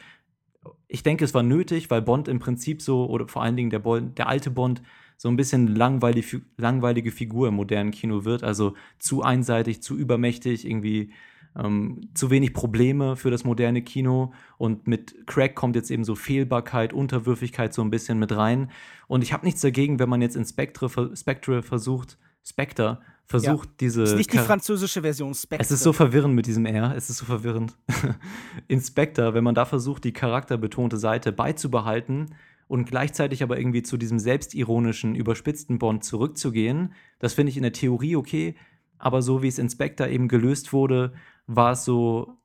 ich 0.88 1.04
denke, 1.04 1.24
es 1.24 1.34
war 1.34 1.44
nötig, 1.44 1.90
weil 1.90 2.02
Bond 2.02 2.28
im 2.28 2.40
Prinzip 2.40 2.82
so, 2.82 3.06
oder 3.06 3.28
vor 3.28 3.44
allen 3.44 3.56
Dingen 3.56 3.70
der, 3.70 3.80
Bond, 3.80 4.18
der 4.18 4.28
alte 4.28 4.50
Bond, 4.50 4.82
so 5.18 5.30
ein 5.30 5.36
bisschen 5.36 5.68
langweilig, 5.68 6.38
langweilige 6.58 7.12
Figur 7.12 7.48
im 7.48 7.56
modernen 7.56 7.92
Kino 7.92 8.26
wird. 8.26 8.44
Also 8.44 8.76
zu 9.00 9.24
einseitig, 9.24 9.82
zu 9.82 9.98
übermächtig, 9.98 10.66
irgendwie 10.66 11.12
ähm, 11.56 12.10
zu 12.14 12.30
wenig 12.30 12.54
Probleme 12.54 13.16
für 13.16 13.32
das 13.32 13.44
moderne 13.44 13.82
Kino. 13.82 14.34
Und 14.58 14.88
mit 14.88 15.28
Crack 15.28 15.56
kommt 15.56 15.76
jetzt 15.76 15.92
eben 15.92 16.04
so 16.04 16.16
Fehlbarkeit, 16.16 16.94
Unterwürfigkeit 16.94 17.74
so 17.74 17.82
ein 17.82 17.90
bisschen 17.90 18.20
mit 18.20 18.36
rein. 18.36 18.72
Und 19.08 19.24
ich 19.24 19.34
habe 19.34 19.46
nichts 19.46 19.62
dagegen, 19.62 20.00
wenn 20.00 20.10
man 20.10 20.22
jetzt 20.22 20.36
in 20.36 20.46
Spectre, 20.46 20.90
Spectre 21.16 21.62
versucht, 21.62 22.18
Spectre 22.44 23.02
versucht 23.26 23.70
ja. 23.70 23.76
diese. 23.80 24.02
Das 24.02 24.12
ist 24.12 24.18
nicht 24.18 24.34
die 24.34 24.38
französische 24.38 25.02
Version 25.02 25.34
Spectre. 25.34 25.64
Es 25.64 25.72
ist 25.72 25.84
so 25.84 25.94
verwirrend 25.94 26.36
mit 26.36 26.46
diesem 26.46 26.66
R, 26.66 26.94
es 26.96 27.10
ist 27.10 27.18
so 27.18 27.26
verwirrend. 27.26 27.78
Inspector, 28.68 29.34
wenn 29.34 29.44
man 29.44 29.56
da 29.56 29.66
versucht, 29.66 30.04
die 30.04 30.14
charakterbetonte 30.14 30.98
Seite 30.98 31.32
beizubehalten, 31.32 32.36
und 32.74 32.86
gleichzeitig 32.86 33.44
aber 33.44 33.60
irgendwie 33.60 33.84
zu 33.84 33.98
diesem 33.98 34.18
selbstironischen, 34.18 35.14
überspitzten 35.14 35.78
Bond 35.78 36.04
zurückzugehen. 36.04 36.96
Das 37.20 37.36
finde 37.36 37.52
ich 37.52 37.58
in 37.58 37.62
der 37.62 37.72
Theorie 37.72 38.16
okay, 38.16 38.56
aber 38.98 39.22
so 39.22 39.44
wie 39.44 39.48
es 39.48 39.60
in 39.60 39.70
Spectre 39.70 40.10
eben 40.10 40.28
gelöst 40.28 40.74
wurde, 40.74 41.14
war 41.46 41.74
es 41.74 41.86
so, 41.86 42.40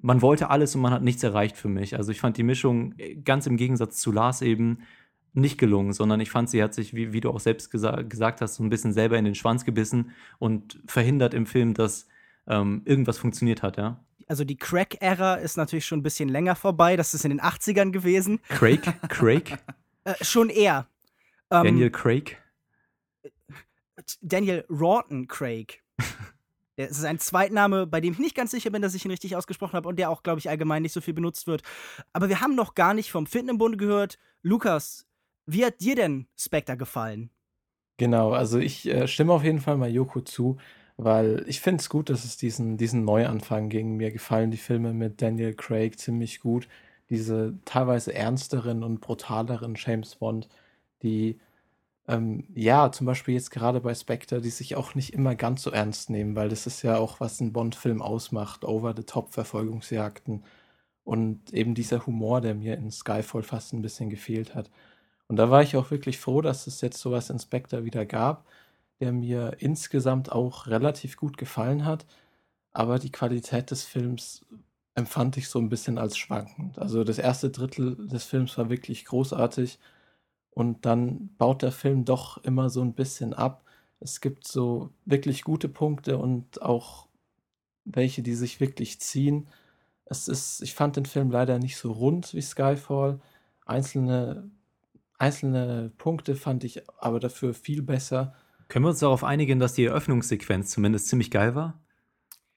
man 0.00 0.22
wollte 0.22 0.48
alles 0.48 0.74
und 0.74 0.80
man 0.80 0.94
hat 0.94 1.02
nichts 1.02 1.22
erreicht 1.22 1.58
für 1.58 1.68
mich. 1.68 1.94
Also 1.94 2.10
ich 2.10 2.20
fand 2.20 2.38
die 2.38 2.42
Mischung 2.42 2.94
äh, 2.96 3.16
ganz 3.16 3.46
im 3.46 3.58
Gegensatz 3.58 3.98
zu 3.98 4.12
Lars 4.12 4.40
eben 4.40 4.78
nicht 5.34 5.58
gelungen, 5.58 5.92
sondern 5.92 6.20
ich 6.20 6.30
fand, 6.30 6.48
sie 6.48 6.62
hat 6.62 6.72
sich, 6.72 6.94
wie, 6.94 7.12
wie 7.12 7.20
du 7.20 7.28
auch 7.28 7.40
selbst 7.40 7.70
gesa 7.70 8.00
gesagt 8.00 8.40
hast, 8.40 8.54
so 8.54 8.64
ein 8.64 8.70
bisschen 8.70 8.94
selber 8.94 9.18
in 9.18 9.26
den 9.26 9.34
Schwanz 9.34 9.66
gebissen 9.66 10.12
und 10.38 10.80
verhindert 10.86 11.34
im 11.34 11.44
Film, 11.44 11.74
dass 11.74 12.08
ähm, 12.46 12.80
irgendwas 12.86 13.18
funktioniert 13.18 13.62
hat, 13.62 13.76
ja 13.76 14.05
also 14.26 14.44
die 14.44 14.56
Crack-Ära 14.56 15.36
ist 15.36 15.56
natürlich 15.56 15.86
schon 15.86 16.00
ein 16.00 16.02
bisschen 16.02 16.28
länger 16.28 16.56
vorbei. 16.56 16.96
Das 16.96 17.14
ist 17.14 17.24
in 17.24 17.30
den 17.30 17.40
80ern 17.40 17.92
gewesen. 17.92 18.40
Craig? 18.48 18.82
Craig? 19.08 19.58
Äh, 20.04 20.24
schon 20.24 20.50
eher. 20.50 20.86
Ähm, 21.50 21.64
Daniel 21.64 21.90
Craig? 21.90 22.40
Daniel 24.20 24.64
Rawton 24.70 25.26
Craig. 25.26 25.82
Das 26.76 26.90
ist 26.90 27.04
ein 27.04 27.18
Zweitname, 27.18 27.86
bei 27.86 28.02
dem 28.02 28.12
ich 28.12 28.18
nicht 28.18 28.36
ganz 28.36 28.50
sicher 28.50 28.68
bin, 28.68 28.82
dass 28.82 28.94
ich 28.94 29.04
ihn 29.04 29.10
richtig 29.10 29.34
ausgesprochen 29.34 29.72
habe 29.72 29.88
und 29.88 29.98
der 29.98 30.10
auch, 30.10 30.22
glaube 30.22 30.40
ich, 30.40 30.50
allgemein 30.50 30.82
nicht 30.82 30.92
so 30.92 31.00
viel 31.00 31.14
benutzt 31.14 31.46
wird. 31.46 31.62
Aber 32.12 32.28
wir 32.28 32.42
haben 32.42 32.54
noch 32.54 32.74
gar 32.74 32.92
nicht 32.92 33.10
vom 33.10 33.26
Fitten 33.26 33.48
im 33.48 33.56
Bunde 33.56 33.78
gehört. 33.78 34.18
Lukas, 34.42 35.06
wie 35.46 35.64
hat 35.64 35.80
dir 35.80 35.94
denn 35.94 36.26
Spectre 36.36 36.76
gefallen? 36.76 37.30
Genau, 37.96 38.32
also 38.32 38.58
ich 38.58 38.86
äh, 38.86 39.08
stimme 39.08 39.32
auf 39.32 39.42
jeden 39.42 39.60
Fall 39.60 39.78
mal 39.78 39.90
Joko 39.90 40.20
zu, 40.20 40.58
weil 40.96 41.44
ich 41.46 41.60
finde 41.60 41.80
es 41.82 41.88
gut, 41.90 42.10
dass 42.10 42.24
es 42.24 42.36
diesen, 42.36 42.76
diesen 42.78 43.04
Neuanfang 43.04 43.68
ging. 43.68 43.96
Mir 43.96 44.10
gefallen 44.12 44.50
die 44.50 44.56
Filme 44.56 44.94
mit 44.94 45.22
Daniel 45.22 45.54
Craig 45.54 45.98
ziemlich 45.98 46.40
gut. 46.40 46.68
Diese 47.10 47.58
teilweise 47.64 48.14
ernsteren 48.14 48.82
und 48.82 49.00
brutaleren 49.00 49.74
James 49.76 50.16
Bond, 50.16 50.48
die 51.02 51.38
ähm, 52.08 52.44
ja, 52.54 52.92
zum 52.92 53.06
Beispiel 53.06 53.34
jetzt 53.34 53.50
gerade 53.50 53.80
bei 53.80 53.94
Spectre, 53.94 54.40
die 54.40 54.50
sich 54.50 54.76
auch 54.76 54.94
nicht 54.94 55.12
immer 55.12 55.34
ganz 55.34 55.62
so 55.62 55.70
ernst 55.70 56.10
nehmen, 56.10 56.36
weil 56.36 56.48
das 56.48 56.66
ist 56.66 56.82
ja 56.82 56.98
auch, 56.98 57.20
was 57.20 57.40
ein 57.40 57.52
Bond-Film 57.52 58.00
ausmacht, 58.02 58.64
Over-the-Top-Verfolgungsjagden 58.64 60.44
und 61.04 61.52
eben 61.52 61.74
dieser 61.74 62.06
Humor, 62.06 62.40
der 62.40 62.54
mir 62.54 62.76
in 62.76 62.90
Skyfall 62.90 63.42
fast 63.42 63.72
ein 63.72 63.82
bisschen 63.82 64.10
gefehlt 64.10 64.54
hat. 64.54 64.70
Und 65.28 65.36
da 65.36 65.50
war 65.50 65.62
ich 65.62 65.76
auch 65.76 65.90
wirklich 65.90 66.18
froh, 66.18 66.40
dass 66.42 66.66
es 66.66 66.80
jetzt 66.80 66.98
sowas 67.00 67.30
in 67.30 67.38
Spectre 67.40 67.84
wieder 67.84 68.06
gab, 68.06 68.46
der 69.00 69.12
mir 69.12 69.56
insgesamt 69.58 70.32
auch 70.32 70.66
relativ 70.66 71.16
gut 71.16 71.36
gefallen 71.36 71.84
hat, 71.84 72.06
aber 72.72 72.98
die 72.98 73.12
Qualität 73.12 73.70
des 73.70 73.84
Films 73.84 74.44
empfand 74.94 75.36
ich 75.36 75.48
so 75.48 75.58
ein 75.58 75.68
bisschen 75.68 75.98
als 75.98 76.16
schwankend. 76.16 76.78
Also 76.78 77.04
das 77.04 77.18
erste 77.18 77.50
Drittel 77.50 77.96
des 78.08 78.24
Films 78.24 78.56
war 78.58 78.70
wirklich 78.70 79.04
großartig 79.04 79.78
und 80.50 80.86
dann 80.86 81.30
baut 81.36 81.62
der 81.62 81.72
Film 81.72 82.04
doch 82.06 82.38
immer 82.38 82.70
so 82.70 82.80
ein 82.82 82.94
bisschen 82.94 83.34
ab. 83.34 83.64
Es 84.00 84.20
gibt 84.22 84.48
so 84.48 84.90
wirklich 85.04 85.44
gute 85.44 85.68
Punkte 85.68 86.18
und 86.18 86.62
auch 86.62 87.08
welche, 87.84 88.22
die 88.22 88.34
sich 88.34 88.60
wirklich 88.60 89.00
ziehen. 89.00 89.48
Es 90.06 90.28
ist, 90.28 90.62
ich 90.62 90.74
fand 90.74 90.96
den 90.96 91.06
Film 91.06 91.30
leider 91.30 91.58
nicht 91.58 91.76
so 91.76 91.92
rund 91.92 92.34
wie 92.34 92.40
Skyfall. 92.40 93.20
Einzelne, 93.66 94.50
einzelne 95.18 95.92
Punkte 95.98 96.36
fand 96.36 96.64
ich 96.64 96.82
aber 96.98 97.20
dafür 97.20 97.54
viel 97.54 97.82
besser. 97.82 98.34
Können 98.68 98.84
wir 98.84 98.90
uns 98.90 99.00
darauf 99.00 99.24
einigen, 99.24 99.58
dass 99.58 99.74
die 99.74 99.84
Eröffnungssequenz 99.84 100.70
zumindest 100.70 101.08
ziemlich 101.08 101.30
geil 101.30 101.54
war? 101.54 101.80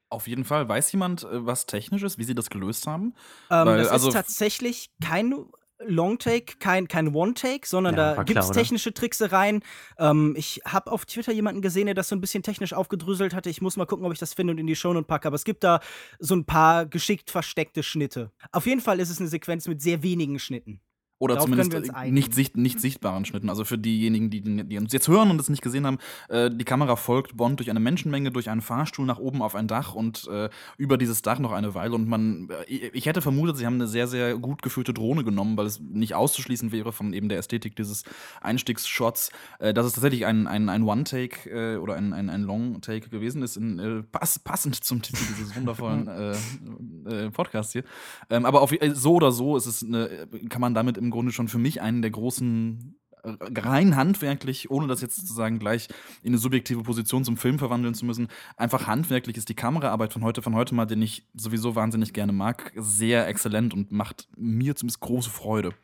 Auf 0.08 0.26
jeden 0.26 0.44
Fall. 0.44 0.68
Weiß 0.68 0.90
jemand, 0.92 1.22
äh, 1.22 1.46
was 1.46 1.66
technisch 1.66 2.02
ist, 2.02 2.18
wie 2.18 2.24
sie 2.24 2.34
das 2.34 2.50
gelöst 2.50 2.86
haben? 2.86 3.14
Ähm, 3.50 3.66
Weil, 3.66 3.78
das 3.78 3.88
also 3.88 4.08
ist 4.08 4.14
tatsächlich 4.14 4.90
kein 5.02 5.32
Long-Take, 5.78 6.56
kein, 6.58 6.88
kein 6.88 7.14
One-Take, 7.14 7.66
sondern 7.66 7.96
ja, 7.96 8.14
da 8.14 8.22
gibt 8.24 8.38
es 8.38 8.50
technische 8.50 8.92
Tricksereien. 8.92 9.62
Ähm, 9.98 10.34
ich 10.36 10.60
habe 10.66 10.92
auf 10.92 11.06
Twitter 11.06 11.32
jemanden 11.32 11.62
gesehen, 11.62 11.86
der 11.86 11.94
das 11.94 12.08
so 12.08 12.16
ein 12.16 12.20
bisschen 12.20 12.42
technisch 12.42 12.72
aufgedröselt 12.72 13.34
hatte. 13.34 13.48
Ich 13.48 13.62
muss 13.62 13.76
mal 13.76 13.86
gucken, 13.86 14.04
ob 14.04 14.12
ich 14.12 14.18
das 14.18 14.34
finde 14.34 14.52
und 14.52 14.58
in 14.58 14.66
die 14.66 14.76
Shownote 14.76 15.06
packe. 15.06 15.28
Aber 15.28 15.36
es 15.36 15.44
gibt 15.44 15.64
da 15.64 15.80
so 16.18 16.34
ein 16.34 16.44
paar 16.44 16.86
geschickt 16.86 17.30
versteckte 17.30 17.82
Schnitte. 17.82 18.30
Auf 18.52 18.66
jeden 18.66 18.80
Fall 18.80 19.00
ist 19.00 19.10
es 19.10 19.20
eine 19.20 19.28
Sequenz 19.28 19.68
mit 19.68 19.80
sehr 19.80 20.02
wenigen 20.02 20.38
Schnitten. 20.38 20.80
Oder 21.20 21.34
Darauf 21.34 21.50
zumindest 21.50 21.92
nicht, 22.06 22.34
sicht, 22.34 22.56
nicht 22.56 22.80
sichtbaren 22.80 23.26
Schnitten. 23.26 23.50
Also 23.50 23.66
für 23.66 23.76
diejenigen, 23.76 24.30
die, 24.30 24.40
die 24.40 24.78
uns 24.78 24.90
jetzt 24.90 25.06
hören 25.06 25.30
und 25.30 25.38
es 25.38 25.50
nicht 25.50 25.60
gesehen 25.60 25.84
haben, 25.84 25.98
äh, 26.30 26.50
die 26.50 26.64
Kamera 26.64 26.96
folgt 26.96 27.36
Bond 27.36 27.60
durch 27.60 27.68
eine 27.68 27.78
Menschenmenge, 27.78 28.30
durch 28.30 28.48
einen 28.48 28.62
Fahrstuhl 28.62 29.04
nach 29.04 29.18
oben 29.18 29.42
auf 29.42 29.54
ein 29.54 29.68
Dach 29.68 29.94
und 29.94 30.26
äh, 30.28 30.48
über 30.78 30.96
dieses 30.96 31.20
Dach 31.20 31.38
noch 31.38 31.52
eine 31.52 31.74
Weile. 31.74 31.94
Und 31.94 32.08
man, 32.08 32.48
äh, 32.66 32.88
ich 32.94 33.04
hätte 33.04 33.20
vermutet, 33.20 33.58
sie 33.58 33.66
haben 33.66 33.74
eine 33.74 33.86
sehr, 33.86 34.08
sehr 34.08 34.38
gut 34.38 34.62
geführte 34.62 34.94
Drohne 34.94 35.22
genommen, 35.22 35.58
weil 35.58 35.66
es 35.66 35.78
nicht 35.78 36.14
auszuschließen 36.14 36.72
wäre 36.72 36.90
von 36.90 37.12
eben 37.12 37.28
der 37.28 37.36
Ästhetik 37.36 37.76
dieses 37.76 38.04
Einstiegsshots, 38.40 39.30
äh, 39.58 39.74
dass 39.74 39.84
es 39.84 39.92
tatsächlich 39.92 40.24
ein, 40.24 40.46
ein, 40.46 40.70
ein 40.70 40.84
One-Take 40.84 41.50
äh, 41.50 41.76
oder 41.76 41.96
ein, 41.96 42.14
ein, 42.14 42.30
ein 42.30 42.44
Long-Take 42.44 43.10
gewesen 43.10 43.42
ist, 43.42 43.58
in, 43.58 43.78
äh, 43.78 44.02
pass, 44.04 44.38
passend 44.38 44.82
zum 44.82 45.02
Titel 45.02 45.22
dieses 45.36 45.54
wundervollen 45.54 46.08
Podcasts 47.34 47.72
hier. 47.72 47.84
Ähm, 48.30 48.46
aber 48.46 48.62
auf, 48.62 48.72
so 48.94 49.14
oder 49.16 49.32
so 49.32 49.58
ist 49.58 49.66
es 49.66 49.82
eine, 49.82 50.26
kann 50.48 50.62
man 50.62 50.72
damit 50.72 50.96
im 50.96 51.09
Grunde 51.10 51.32
schon 51.32 51.48
für 51.48 51.58
mich 51.58 51.80
einen 51.80 52.02
der 52.02 52.10
großen 52.10 53.00
äh, 53.22 53.36
rein 53.58 53.96
handwerklich, 53.96 54.70
ohne 54.70 54.86
das 54.86 55.00
jetzt 55.00 55.16
sozusagen 55.16 55.58
gleich 55.58 55.88
in 56.22 56.30
eine 56.30 56.38
subjektive 56.38 56.82
Position 56.82 57.24
zum 57.24 57.36
Film 57.36 57.58
verwandeln 57.58 57.94
zu 57.94 58.04
müssen, 58.04 58.28
einfach 58.56 58.86
handwerklich 58.86 59.36
ist 59.36 59.48
die 59.48 59.54
Kameraarbeit 59.54 60.12
von 60.12 60.24
heute 60.24 60.42
von 60.42 60.54
heute 60.54 60.74
mal, 60.74 60.86
den 60.86 61.02
ich 61.02 61.26
sowieso 61.34 61.74
wahnsinnig 61.74 62.12
gerne 62.12 62.32
mag, 62.32 62.72
sehr 62.76 63.28
exzellent 63.28 63.74
und 63.74 63.92
macht 63.92 64.28
mir 64.36 64.76
zumindest 64.76 65.00
große 65.00 65.30
Freude. 65.30 65.74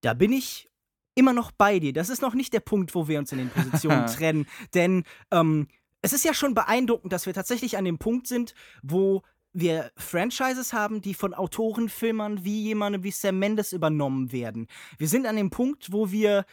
Da 0.00 0.14
bin 0.14 0.32
ich 0.32 0.68
immer 1.14 1.32
noch 1.32 1.52
bei 1.52 1.78
dir. 1.78 1.92
Das 1.92 2.10
ist 2.10 2.22
noch 2.22 2.34
nicht 2.34 2.52
der 2.52 2.60
Punkt, 2.60 2.94
wo 2.94 3.08
wir 3.08 3.18
uns 3.18 3.32
in 3.32 3.38
den 3.38 3.50
Positionen 3.50 4.06
trennen, 4.08 4.46
denn 4.74 5.04
ähm, 5.30 5.68
es 6.02 6.12
ist 6.12 6.24
ja 6.24 6.34
schon 6.34 6.52
beeindruckend, 6.52 7.14
dass 7.14 7.24
wir 7.24 7.32
tatsächlich 7.32 7.78
an 7.78 7.86
dem 7.86 7.96
Punkt 7.96 8.26
sind, 8.26 8.54
wo 8.82 9.22
wir 9.54 9.90
Franchises 9.96 10.72
haben, 10.72 11.00
die 11.00 11.14
von 11.14 11.32
Autorenfilmern 11.32 12.44
wie 12.44 12.62
jemandem 12.62 13.04
wie 13.04 13.12
Sam 13.12 13.38
Mendes 13.38 13.72
übernommen 13.72 14.32
werden. 14.32 14.66
Wir 14.98 15.08
sind 15.08 15.26
an 15.26 15.36
dem 15.36 15.50
Punkt, 15.50 15.92
wo 15.92 16.10
wir 16.10 16.44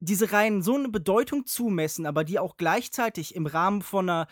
diese 0.00 0.32
Reihen 0.32 0.62
so 0.62 0.76
eine 0.76 0.88
Bedeutung 0.88 1.46
zumessen, 1.46 2.06
aber 2.06 2.24
die 2.24 2.38
auch 2.38 2.56
gleichzeitig 2.56 3.34
im 3.34 3.46
Rahmen 3.46 3.82
von 3.82 4.08
einer 4.08 4.28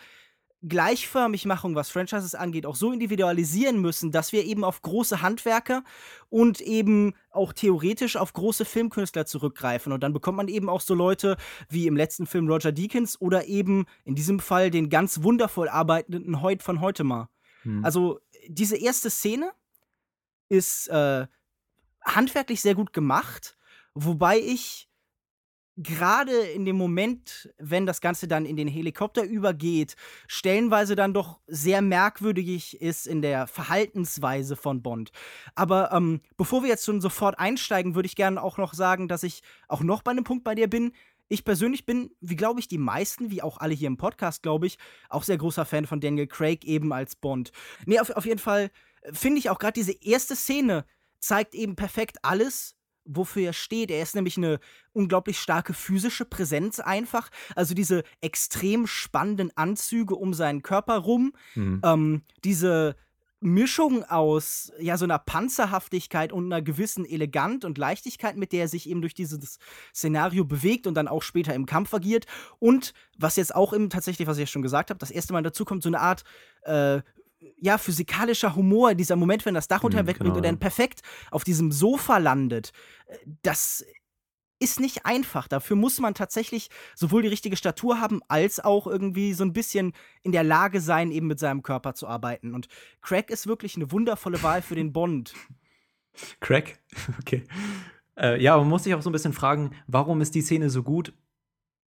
Gleichförmigmachung, 0.67 1.75
was 1.75 1.89
Franchises 1.89 2.33
angeht, 2.33 2.65
auch 2.65 2.75
so 2.75 2.91
individualisieren 2.91 3.79
müssen, 3.79 4.11
dass 4.11 4.31
wir 4.31 4.45
eben 4.45 4.63
auf 4.63 4.81
große 4.81 5.21
Handwerker 5.21 5.83
und 6.29 6.59
eben 6.61 7.13
auch 7.29 7.53
theoretisch 7.53 8.15
auf 8.15 8.33
große 8.33 8.65
Filmkünstler 8.65 9.25
zurückgreifen. 9.25 9.91
Und 9.91 10.01
dann 10.01 10.13
bekommt 10.13 10.37
man 10.37 10.47
eben 10.47 10.69
auch 10.69 10.81
so 10.81 10.95
Leute 10.95 11.37
wie 11.69 11.85
im 11.85 11.95
letzten 11.95 12.25
Film 12.25 12.47
Roger 12.47 12.71
Deakins 12.71 13.19
oder 13.21 13.45
eben 13.45 13.85
in 14.05 14.15
diesem 14.15 14.39
Fall 14.39 14.71
den 14.71 14.89
ganz 14.89 15.21
wundervoll 15.21 15.69
arbeitenden 15.69 16.41
Hoyt 16.41 16.63
von 16.63 16.81
Heutema. 16.81 17.29
Hm. 17.65 17.83
Also 17.83 18.19
diese 18.47 18.77
erste 18.77 19.09
Szene 19.09 19.51
ist 20.49 20.87
äh, 20.87 21.27
handwerklich 22.03 22.61
sehr 22.61 22.75
gut 22.75 22.93
gemacht, 22.93 23.57
wobei 23.93 24.39
ich 24.39 24.87
gerade 25.77 26.31
in 26.31 26.63
dem 26.63 26.77
Moment, 26.77 27.53
wenn 27.57 27.85
das 27.85 27.99
Ganze 27.99 28.27
dann 28.27 28.45
in 28.45 28.55
den 28.55 28.67
Helikopter 28.67 29.23
übergeht, 29.23 29.95
stellenweise 30.27 30.95
dann 30.95 31.13
doch 31.13 31.41
sehr 31.47 31.81
merkwürdig 31.81 32.79
ist 32.81 33.07
in 33.07 33.21
der 33.21 33.45
Verhaltensweise 33.47 34.55
von 34.55 34.81
Bond. 34.81 35.11
Aber 35.53 35.91
ähm, 35.91 36.21
bevor 36.37 36.63
wir 36.63 36.69
jetzt 36.69 36.85
schon 36.85 37.01
sofort 37.01 37.39
einsteigen, 37.39 37.93
würde 37.93 38.07
ich 38.07 38.15
gerne 38.15 38.41
auch 38.41 38.57
noch 38.57 38.73
sagen, 38.73 39.09
dass 39.09 39.23
ich 39.23 39.41
auch 39.67 39.81
noch 39.81 40.01
bei 40.01 40.11
einem 40.11 40.23
Punkt 40.23 40.45
bei 40.45 40.55
dir 40.55 40.69
bin, 40.69 40.93
ich 41.27 41.43
persönlich 41.43 41.85
bin, 41.85 42.11
wie 42.21 42.35
glaube 42.35 42.59
ich 42.59 42.67
die 42.67 42.77
meisten, 42.77 43.31
wie 43.31 43.41
auch 43.41 43.57
alle 43.57 43.73
hier 43.73 43.87
im 43.87 43.97
Podcast, 43.97 44.43
glaube 44.43 44.67
ich, 44.67 44.77
auch 45.09 45.23
sehr 45.23 45.37
großer 45.37 45.65
Fan 45.65 45.85
von 45.85 45.99
Daniel 45.99 46.27
Craig 46.27 46.65
eben 46.65 46.93
als 46.93 47.15
Bond. 47.15 47.51
Nee, 47.85 47.99
auf, 47.99 48.09
auf 48.11 48.25
jeden 48.25 48.39
Fall 48.39 48.71
äh, 49.01 49.13
finde 49.13 49.39
ich 49.39 49.49
auch 49.49 49.59
gerade 49.59 49.73
diese 49.73 49.93
erste 49.93 50.35
Szene 50.35 50.85
zeigt 51.19 51.55
eben 51.55 51.75
perfekt 51.75 52.17
alles, 52.21 52.75
wofür 53.05 53.43
er 53.47 53.53
steht. 53.53 53.91
Er 53.91 54.01
ist 54.01 54.15
nämlich 54.15 54.37
eine 54.37 54.59
unglaublich 54.93 55.39
starke 55.39 55.73
physische 55.73 56.25
Präsenz 56.25 56.79
einfach. 56.79 57.29
Also 57.55 57.73
diese 57.73 58.03
extrem 58.21 58.87
spannenden 58.87 59.55
Anzüge 59.55 60.15
um 60.15 60.33
seinen 60.33 60.61
Körper 60.63 60.97
rum, 60.97 61.33
mhm. 61.55 61.81
ähm, 61.83 62.21
diese 62.43 62.95
Mischung 63.45 64.03
aus 64.03 64.71
ja 64.79 64.97
so 64.97 65.05
einer 65.05 65.19
Panzerhaftigkeit 65.19 66.33
und 66.33 66.51
einer 66.51 66.61
gewissen 66.61 67.05
Elegant 67.05 67.65
und 67.65 67.77
Leichtigkeit, 67.77 68.35
mit 68.35 68.51
der 68.51 68.61
er 68.61 68.67
sich 68.67 68.89
eben 68.89 69.01
durch 69.01 69.13
dieses 69.13 69.59
Szenario 69.93 70.45
bewegt 70.45 70.87
und 70.87 70.95
dann 70.95 71.07
auch 71.07 71.23
später 71.23 71.53
im 71.53 71.65
Kampf 71.65 71.93
agiert. 71.93 72.25
Und 72.59 72.93
was 73.17 73.35
jetzt 73.35 73.55
auch 73.55 73.73
im 73.73 73.89
tatsächlich, 73.89 74.27
was 74.27 74.37
ich 74.37 74.41
ja 74.41 74.47
schon 74.47 74.61
gesagt 74.61 74.89
habe, 74.89 74.97
das 74.97 75.11
erste 75.11 75.33
Mal 75.33 75.43
dazu 75.43 75.65
kommt, 75.65 75.83
so 75.83 75.89
eine 75.89 76.01
Art 76.01 76.23
äh, 76.63 77.01
ja, 77.57 77.77
physikalischer 77.77 78.55
Humor, 78.55 78.95
dieser 78.95 79.15
Moment, 79.15 79.45
wenn 79.45 79.53
das 79.53 79.67
Dach 79.67 79.83
runter 79.83 80.03
mhm, 80.03 80.07
wegbringt 80.07 80.33
genau. 80.33 80.37
und 80.37 80.45
dann 80.45 80.59
perfekt 80.59 81.01
auf 81.31 81.43
diesem 81.43 81.71
Sofa 81.71 82.17
landet, 82.17 82.71
äh, 83.07 83.17
das 83.43 83.85
ist 84.59 84.79
nicht 84.79 85.05
einfach. 85.05 85.47
Dafür 85.47 85.75
muss 85.75 85.99
man 85.99 86.13
tatsächlich 86.13 86.69
sowohl 86.95 87.21
die 87.21 87.27
richtige 87.27 87.57
Statur 87.57 87.99
haben, 87.99 88.21
als 88.27 88.59
auch 88.59 88.87
irgendwie 88.87 89.33
so 89.33 89.43
ein 89.43 89.53
bisschen 89.53 89.93
in 90.23 90.31
der 90.31 90.43
Lage 90.43 90.81
sein, 90.81 91.11
eben 91.11 91.27
mit 91.27 91.39
seinem 91.39 91.63
Körper 91.63 91.93
zu 91.93 92.07
arbeiten. 92.07 92.53
Und 92.53 92.67
Craig 93.01 93.29
ist 93.29 93.47
wirklich 93.47 93.75
eine 93.75 93.91
wundervolle 93.91 94.41
Wahl 94.43 94.61
für 94.61 94.75
den 94.75 94.93
Bond. 94.93 95.33
Craig? 96.39 96.79
Okay. 97.19 97.43
Äh, 98.17 98.41
ja, 98.41 98.55
man 98.57 98.69
muss 98.69 98.85
sich 98.85 98.93
auch 98.93 99.01
so 99.01 99.09
ein 99.09 99.13
bisschen 99.13 99.33
fragen, 99.33 99.71
warum 99.87 100.21
ist 100.21 100.35
die 100.35 100.41
Szene 100.41 100.69
so 100.69 100.83
gut? 100.83 101.13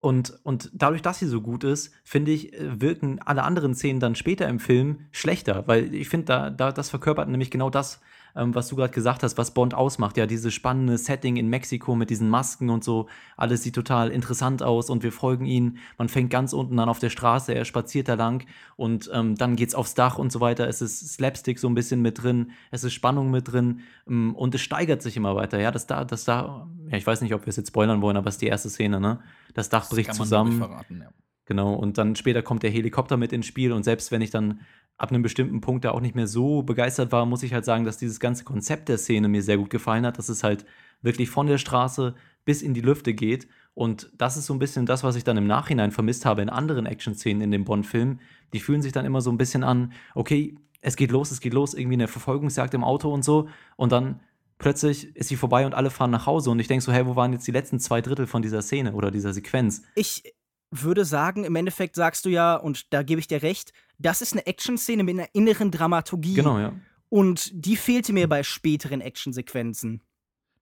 Und, 0.01 0.39
und 0.43 0.69
dadurch, 0.73 1.01
dass 1.01 1.19
sie 1.19 1.27
so 1.27 1.41
gut 1.41 1.63
ist, 1.63 1.93
finde 2.03 2.31
ich, 2.31 2.53
äh, 2.53 2.81
wirken 2.81 3.19
alle 3.19 3.43
anderen 3.43 3.75
Szenen 3.75 3.99
dann 3.99 4.15
später 4.15 4.47
im 4.47 4.59
Film 4.59 5.07
schlechter, 5.11 5.67
weil 5.67 5.93
ich 5.93 6.09
finde, 6.09 6.25
da, 6.25 6.49
da, 6.49 6.71
das 6.71 6.89
verkörpert 6.89 7.29
nämlich 7.29 7.49
genau 7.49 7.69
das, 7.69 8.01
ähm, 8.35 8.55
was 8.55 8.67
du 8.67 8.75
gerade 8.75 8.93
gesagt 8.93 9.23
hast, 9.23 9.37
was 9.37 9.53
Bond 9.53 9.73
ausmacht. 9.73 10.17
Ja, 10.17 10.25
dieses 10.25 10.53
spannende 10.53 10.97
Setting 10.97 11.37
in 11.37 11.47
Mexiko 11.47 11.95
mit 11.95 12.09
diesen 12.09 12.29
Masken 12.29 12.69
und 12.69 12.83
so. 12.83 13.07
Alles 13.37 13.63
sieht 13.63 13.75
total 13.75 14.09
interessant 14.09 14.63
aus 14.63 14.89
und 14.89 15.03
wir 15.03 15.11
folgen 15.11 15.45
ihn. 15.45 15.77
Man 15.97 16.09
fängt 16.09 16.29
ganz 16.29 16.53
unten 16.53 16.79
an 16.79 16.89
auf 16.89 16.99
der 16.99 17.09
Straße, 17.09 17.53
er 17.53 17.65
spaziert 17.65 18.07
da 18.07 18.15
lang 18.15 18.45
und 18.75 19.09
ähm, 19.13 19.35
dann 19.35 19.55
geht's 19.55 19.75
aufs 19.75 19.93
Dach 19.93 20.17
und 20.17 20.31
so 20.31 20.39
weiter. 20.39 20.67
Es 20.67 20.81
ist 20.81 21.13
Slapstick 21.13 21.59
so 21.59 21.67
ein 21.67 21.75
bisschen 21.75 22.01
mit 22.01 22.21
drin, 22.21 22.51
es 22.71 22.83
ist 22.83 22.93
Spannung 22.93 23.31
mit 23.31 23.51
drin 23.51 23.81
ähm, 24.07 24.35
und 24.35 24.55
es 24.55 24.61
steigert 24.61 25.01
sich 25.01 25.17
immer 25.17 25.35
weiter. 25.35 25.59
Ja, 25.59 25.71
das 25.71 25.87
da, 25.87 26.05
das 26.05 26.25
da, 26.25 26.67
ja, 26.89 26.97
ich 26.97 27.05
weiß 27.05 27.21
nicht, 27.21 27.33
ob 27.33 27.41
wir 27.41 27.49
es 27.49 27.57
jetzt 27.57 27.69
spoilern 27.69 28.01
wollen, 28.01 28.17
aber 28.17 28.29
es 28.29 28.35
ist 28.35 28.41
die 28.41 28.47
erste 28.47 28.69
Szene, 28.69 28.99
ne? 28.99 29.19
Das 29.53 29.69
Dach 29.69 29.89
bricht 29.89 30.09
kann 30.09 30.17
man 30.17 30.25
zusammen. 30.25 30.57
verraten, 30.57 31.01
ja. 31.01 31.09
Genau, 31.45 31.73
und 31.73 31.97
dann 31.97 32.15
später 32.15 32.41
kommt 32.41 32.63
der 32.63 32.69
Helikopter 32.69 33.17
mit 33.17 33.33
ins 33.33 33.45
Spiel 33.47 33.71
und 33.71 33.83
selbst 33.83 34.11
wenn 34.11 34.21
ich 34.21 34.29
dann 34.29 34.61
ab 34.97 35.09
einem 35.09 35.23
bestimmten 35.23 35.61
Punkt 35.61 35.83
da 35.83 35.91
auch 35.91 35.99
nicht 35.99 36.15
mehr 36.15 36.27
so 36.27 36.61
begeistert 36.61 37.11
war, 37.11 37.25
muss 37.25 37.43
ich 37.43 37.53
halt 37.53 37.65
sagen, 37.65 37.85
dass 37.85 37.97
dieses 37.97 38.19
ganze 38.19 38.43
Konzept 38.43 38.87
der 38.87 38.97
Szene 38.97 39.27
mir 39.27 39.41
sehr 39.41 39.57
gut 39.57 39.71
gefallen 39.71 40.05
hat, 40.05 40.17
dass 40.17 40.29
es 40.29 40.43
halt 40.43 40.65
wirklich 41.01 41.29
von 41.29 41.47
der 41.47 41.57
Straße 41.57 42.13
bis 42.45 42.61
in 42.61 42.73
die 42.73 42.81
Lüfte 42.81 43.13
geht 43.13 43.47
und 43.73 44.11
das 44.17 44.37
ist 44.37 44.45
so 44.45 44.53
ein 44.53 44.59
bisschen 44.59 44.85
das, 44.85 45.03
was 45.03 45.15
ich 45.15 45.23
dann 45.23 45.37
im 45.37 45.47
Nachhinein 45.47 45.91
vermisst 45.91 46.25
habe 46.25 46.41
in 46.41 46.49
anderen 46.49 46.85
Action-Szenen 46.85 47.41
in 47.41 47.51
dem 47.51 47.63
Bond-Film. 47.63 48.19
Die 48.53 48.59
fühlen 48.59 48.81
sich 48.81 48.91
dann 48.91 49.05
immer 49.05 49.21
so 49.21 49.31
ein 49.31 49.37
bisschen 49.37 49.63
an, 49.63 49.93
okay, 50.13 50.55
es 50.81 50.95
geht 50.95 51.11
los, 51.11 51.31
es 51.31 51.39
geht 51.39 51.53
los, 51.53 51.73
irgendwie 51.73 51.95
eine 51.95 52.07
Verfolgungsjagd 52.07 52.73
im 52.73 52.83
Auto 52.83 53.13
und 53.13 53.23
so 53.23 53.47
und 53.77 53.91
dann 53.91 54.19
plötzlich 54.57 55.15
ist 55.15 55.29
sie 55.29 55.35
vorbei 55.35 55.65
und 55.65 55.73
alle 55.73 55.89
fahren 55.89 56.11
nach 56.11 56.25
Hause 56.25 56.51
und 56.51 56.59
ich 56.59 56.67
denke 56.67 56.83
so, 56.83 56.91
hey, 56.91 57.05
wo 57.05 57.15
waren 57.15 57.33
jetzt 57.33 57.47
die 57.47 57.51
letzten 57.51 57.79
zwei 57.79 58.01
Drittel 58.01 58.27
von 58.27 58.41
dieser 58.41 58.61
Szene 58.61 58.93
oder 58.93 59.09
dieser 59.09 59.33
Sequenz? 59.33 59.83
Ich 59.95 60.23
würde 60.71 61.05
sagen, 61.05 61.43
im 61.43 61.55
Endeffekt 61.55 61.95
sagst 61.95 62.25
du 62.25 62.29
ja, 62.29 62.55
und 62.55 62.93
da 62.93 63.03
gebe 63.03 63.19
ich 63.19 63.27
dir 63.27 63.43
recht, 63.43 63.73
das 63.99 64.21
ist 64.21 64.33
eine 64.33 64.47
Action-Szene 64.47 65.03
mit 65.03 65.19
einer 65.19 65.27
inneren 65.33 65.69
Dramaturgie. 65.69 66.33
Genau, 66.33 66.57
ja. 66.59 66.73
Und 67.09 67.51
die 67.53 67.75
fehlte 67.75 68.13
mir 68.13 68.29
bei 68.29 68.41
späteren 68.41 69.01
Actionsequenzen. 69.01 70.01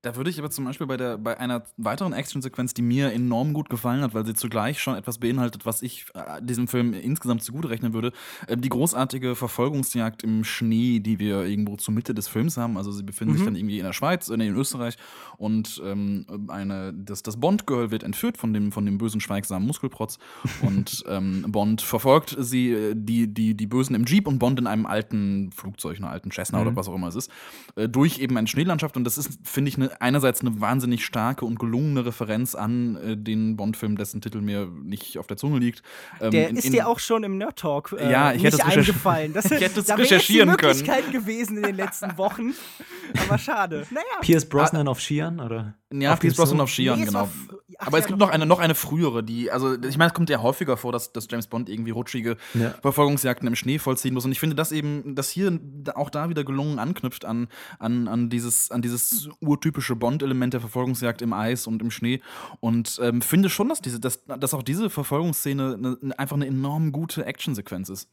Da 0.02 0.16
würde 0.16 0.30
ich 0.30 0.40
aber 0.40 0.50
zum 0.50 0.64
Beispiel 0.64 0.88
bei, 0.88 0.96
der, 0.96 1.18
bei 1.18 1.38
einer 1.38 1.64
weiteren 1.76 2.14
Actionsequenz, 2.14 2.74
die 2.74 2.82
mir 2.82 3.12
enorm 3.12 3.52
gut 3.54 3.70
gefallen 3.70 4.02
hat, 4.02 4.14
weil 4.14 4.26
sie 4.26 4.34
zugleich 4.34 4.80
schon 4.80 4.96
etwas 4.96 5.18
beinhaltet, 5.18 5.66
was 5.66 5.82
ich 5.82 6.06
äh, 6.14 6.42
diesem 6.42 6.70
Film 6.70 6.94
insgesamt 6.94 7.44
zugute 7.44 7.70
rechnen 7.70 7.92
würde, 7.92 8.14
äh, 8.48 8.56
die 8.56 8.70
großartige 8.70 9.36
Verfolgungsjagd 9.36 10.24
im 10.24 10.46
Schnee, 10.46 11.02
die 11.02 11.20
wir 11.20 11.44
irgendwo 11.44 11.76
zur 11.76 11.94
Mitte 11.94 12.14
des 12.14 12.30
Films 12.30 12.56
haben. 12.56 12.78
Also 12.78 12.94
sie 12.94 13.04
befinden 13.04 13.36
sich 13.36 13.44
dann 13.44 13.58
irgendwie 13.58 13.78
in 13.78 13.84
der 13.84 13.92
Schweiz, 13.92 14.30
äh, 14.30 14.36
in 14.36 14.56
Österreich. 14.56 14.96
Und 15.36 15.82
ähm, 15.84 16.48
eine, 16.48 16.94
das, 16.94 17.22
das 17.22 17.36
Bond-Girl 17.36 17.92
wird 17.92 18.04
entführt 18.04 18.38
von 18.38 18.54
dem, 18.54 18.72
von 18.72 18.86
dem 18.86 19.00
bösen, 19.00 19.20
schweigsamen 19.20 19.68
Muskelprotz. 19.68 20.18
Und 20.62 21.04
ähm, 21.10 21.44
Bond 21.50 21.82
verfolgt 21.82 22.38
sie, 22.40 22.94
die, 22.96 23.28
die, 23.28 23.54
die 23.54 23.68
Bösen 23.68 23.96
im 23.96 24.06
Jeep 24.06 24.28
und 24.28 24.40
Bond 24.40 24.60
in 24.60 24.68
einem 24.68 24.86
alten 24.86 25.52
Flugzeug, 25.52 25.98
einer 25.98 26.10
alten 26.10 26.32
Cessna 26.32 26.62
oder 26.62 26.76
was 26.76 26.88
auch 26.88 26.96
immer 26.96 27.08
es 27.08 27.16
ist, 27.16 27.32
durch 27.76 28.20
eben 28.20 28.38
eine 28.38 28.48
Schneelandschaft. 28.48 28.96
Und 28.96 29.04
das 29.04 29.18
ist, 29.18 29.40
finde 29.44 29.70
ich, 29.70 29.76
eine 29.76 29.89
einerseits 30.00 30.42
eine 30.42 30.60
wahnsinnig 30.62 31.06
starke 31.06 31.46
und 31.46 31.60
gelungene 31.60 32.06
Referenz 32.06 32.56
an 32.56 32.96
äh, 32.98 33.18
den 33.18 33.56
Bond-Film, 33.58 33.98
dessen 33.98 34.22
Titel 34.22 34.42
mir 34.42 34.68
nicht 34.84 35.18
auf 35.18 35.28
der 35.28 35.38
Zunge 35.38 35.60
liegt. 35.60 35.82
Ähm, 36.22 36.32
Der 36.32 36.50
in- 36.50 36.58
ist 36.58 36.66
in- 36.66 36.74
dir 36.74 36.88
auch 36.88 37.00
schon 37.00 37.24
im 37.24 37.38
Nerd 37.38 37.58
Talk 37.60 37.96
äh, 37.98 38.12
Ja, 38.12 38.34
ich 38.34 38.44
hätte 38.44 38.58
nicht 38.58 38.66
eingefallen. 38.66 39.34
Das, 39.34 39.46
Ich 39.52 39.62
hätte 39.62 39.80
es 39.80 39.86
da 39.88 39.94
wäre 39.98 40.04
recherchieren 40.06 40.50
jetzt 40.50 40.58
die 40.60 40.66
können. 40.66 40.78
Möglichkeit 40.80 41.12
gewesen 41.12 41.58
in 41.58 41.64
den 41.64 41.76
letzten 41.76 42.18
Wochen. 42.18 42.54
Aber 43.28 43.38
schade. 43.38 43.86
Naja. 43.92 44.04
Pierce 44.22 44.46
Brosnan 44.48 44.88
auf 44.88 45.00
Skiern 45.02 45.40
oder? 45.40 45.74
Ja, 45.92 46.14
auf 46.14 46.20
Pierce 46.20 46.36
Brosnan 46.36 46.62
auf 46.62 46.70
Skiern, 46.70 47.00
Nee, 47.00 47.06
genau. 47.06 47.28
ach 47.80 47.88
Aber 47.88 47.98
es 47.98 48.04
ja, 48.04 48.08
gibt 48.10 48.20
noch 48.20 48.30
eine, 48.30 48.46
noch 48.46 48.60
eine 48.60 48.76
frühere, 48.76 49.24
die, 49.24 49.50
also 49.50 49.74
ich 49.82 49.98
meine, 49.98 50.10
es 50.10 50.14
kommt 50.14 50.30
ja 50.30 50.42
häufiger 50.44 50.78
vor, 50.78 50.92
dass, 50.92 51.12
dass 51.14 51.28
James 51.32 51.48
Bond 51.48 51.68
irgendwie 51.70 51.90
rutschige 51.92 52.38
Ja. 52.54 52.76
Verfolgungsjagden 52.82 53.48
im 53.48 53.56
Schnee 53.56 53.80
vollziehen 53.80 54.14
muss. 54.14 54.26
Und 54.26 54.32
ich 54.32 54.40
finde, 54.40 54.56
dass 54.56 54.72
eben, 54.72 55.16
dass 55.16 55.30
hier 55.32 55.60
auch 55.96 56.12
da 56.12 56.30
wieder 56.30 56.44
gelungen 56.44 56.78
anknüpft 56.78 57.26
an, 57.26 57.48
an, 57.80 58.08
an 58.08 58.30
dieses, 58.30 58.70
an 58.70 58.84
dieses 58.84 59.30
urtypische 59.40 59.79
Bond-Element 59.96 60.54
der 60.54 60.62
Verfolgungsjagd 60.62 61.22
im 61.22 61.34
Eis 61.34 61.68
und 61.68 61.82
im 61.82 61.92
Schnee. 61.92 62.22
Und 62.60 63.00
ähm, 63.02 63.22
finde 63.22 63.50
schon, 63.50 63.70
dass, 63.70 63.82
diese, 63.82 64.00
dass, 64.00 64.26
dass 64.26 64.54
auch 64.54 64.64
diese 64.64 64.90
Verfolgungsszene 64.90 65.98
eine, 66.02 66.20
einfach 66.20 66.36
eine 66.36 66.48
enorm 66.48 66.92
gute 66.92 67.26
Actionsequenz 67.26 67.90
ist. 67.90 68.10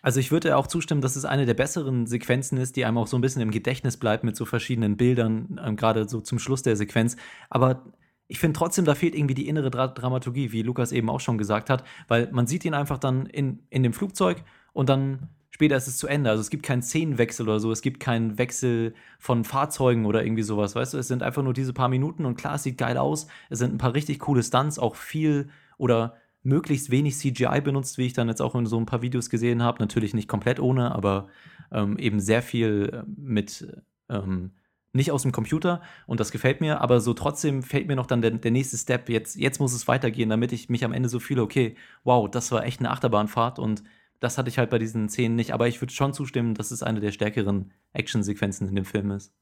Also 0.00 0.20
ich 0.20 0.30
würde 0.30 0.56
auch 0.56 0.66
zustimmen, 0.66 1.00
dass 1.00 1.16
es 1.16 1.24
eine 1.24 1.46
der 1.46 1.54
besseren 1.54 2.06
Sequenzen 2.06 2.56
ist, 2.58 2.76
die 2.76 2.84
einem 2.84 2.98
auch 2.98 3.06
so 3.06 3.16
ein 3.18 3.20
bisschen 3.20 3.42
im 3.42 3.50
Gedächtnis 3.50 3.96
bleibt 3.96 4.24
mit 4.24 4.36
so 4.36 4.44
verschiedenen 4.44 4.96
Bildern, 4.96 5.60
ähm, 5.62 5.76
gerade 5.76 6.08
so 6.08 6.20
zum 6.20 6.38
Schluss 6.38 6.62
der 6.62 6.76
Sequenz. 6.76 7.16
Aber 7.50 7.92
ich 8.28 8.38
finde 8.38 8.56
trotzdem, 8.56 8.84
da 8.84 8.94
fehlt 8.94 9.14
irgendwie 9.14 9.34
die 9.34 9.48
innere 9.48 9.70
Dra 9.70 9.88
Dramaturgie, 9.88 10.52
wie 10.52 10.62
Lukas 10.62 10.92
eben 10.92 11.10
auch 11.10 11.20
schon 11.20 11.36
gesagt 11.36 11.68
hat, 11.68 11.84
weil 12.08 12.30
man 12.32 12.46
sieht 12.46 12.64
ihn 12.64 12.74
einfach 12.74 12.98
dann 12.98 13.26
in, 13.26 13.66
in 13.70 13.82
dem 13.82 13.92
Flugzeug 13.92 14.42
und 14.72 14.88
dann 14.88 15.28
später 15.52 15.76
ist 15.76 15.86
es 15.86 15.98
zu 15.98 16.08
Ende. 16.08 16.30
Also 16.30 16.40
es 16.40 16.50
gibt 16.50 16.64
keinen 16.64 16.82
Szenenwechsel 16.82 17.46
oder 17.46 17.60
so, 17.60 17.70
es 17.70 17.82
gibt 17.82 18.00
keinen 18.00 18.38
Wechsel 18.38 18.94
von 19.20 19.44
Fahrzeugen 19.44 20.06
oder 20.06 20.24
irgendwie 20.24 20.42
sowas, 20.42 20.74
weißt 20.74 20.94
du? 20.94 20.98
Es 20.98 21.08
sind 21.08 21.22
einfach 21.22 21.42
nur 21.42 21.52
diese 21.52 21.72
paar 21.72 21.88
Minuten 21.88 22.24
und 22.24 22.36
klar, 22.36 22.56
es 22.56 22.64
sieht 22.64 22.78
geil 22.78 22.96
aus. 22.96 23.28
Es 23.50 23.60
sind 23.60 23.72
ein 23.72 23.78
paar 23.78 23.94
richtig 23.94 24.18
coole 24.18 24.42
Stunts, 24.42 24.78
auch 24.78 24.96
viel 24.96 25.50
oder 25.76 26.16
möglichst 26.42 26.90
wenig 26.90 27.16
CGI 27.16 27.60
benutzt, 27.60 27.98
wie 27.98 28.06
ich 28.06 28.14
dann 28.14 28.28
jetzt 28.28 28.40
auch 28.40 28.54
in 28.54 28.66
so 28.66 28.80
ein 28.80 28.86
paar 28.86 29.02
Videos 29.02 29.30
gesehen 29.30 29.62
habe. 29.62 29.78
Natürlich 29.78 30.14
nicht 30.14 30.26
komplett 30.26 30.58
ohne, 30.58 30.94
aber 30.94 31.28
ähm, 31.70 31.98
eben 31.98 32.18
sehr 32.18 32.42
viel 32.42 32.90
äh, 32.92 33.02
mit 33.06 33.84
ähm, 34.08 34.52
nicht 34.94 35.12
aus 35.12 35.22
dem 35.22 35.32
Computer 35.32 35.80
und 36.06 36.20
das 36.20 36.32
gefällt 36.32 36.60
mir, 36.60 36.80
aber 36.80 37.00
so 37.00 37.14
trotzdem 37.14 37.62
fällt 37.62 37.86
mir 37.86 37.96
noch 37.96 38.06
dann 38.06 38.20
der, 38.20 38.32
der 38.32 38.50
nächste 38.50 38.76
Step. 38.76 39.08
Jetzt, 39.08 39.36
jetzt 39.36 39.58
muss 39.60 39.72
es 39.72 39.88
weitergehen, 39.88 40.28
damit 40.28 40.52
ich 40.52 40.68
mich 40.68 40.84
am 40.84 40.92
Ende 40.92 41.08
so 41.08 41.18
fühle, 41.18 41.42
okay, 41.42 41.76
wow, 42.04 42.30
das 42.30 42.52
war 42.52 42.64
echt 42.64 42.80
eine 42.80 42.90
Achterbahnfahrt 42.90 43.58
und 43.58 43.82
das 44.22 44.38
hatte 44.38 44.48
ich 44.48 44.56
halt 44.56 44.70
bei 44.70 44.78
diesen 44.78 45.08
Szenen 45.08 45.34
nicht, 45.34 45.52
aber 45.52 45.66
ich 45.66 45.80
würde 45.82 45.92
schon 45.92 46.14
zustimmen, 46.14 46.54
dass 46.54 46.70
es 46.70 46.84
eine 46.84 47.00
der 47.00 47.10
stärkeren 47.10 47.72
Actionsequenzen 47.92 48.68
in 48.68 48.76
dem 48.76 48.84
Film 48.84 49.10
ist. 49.10 49.32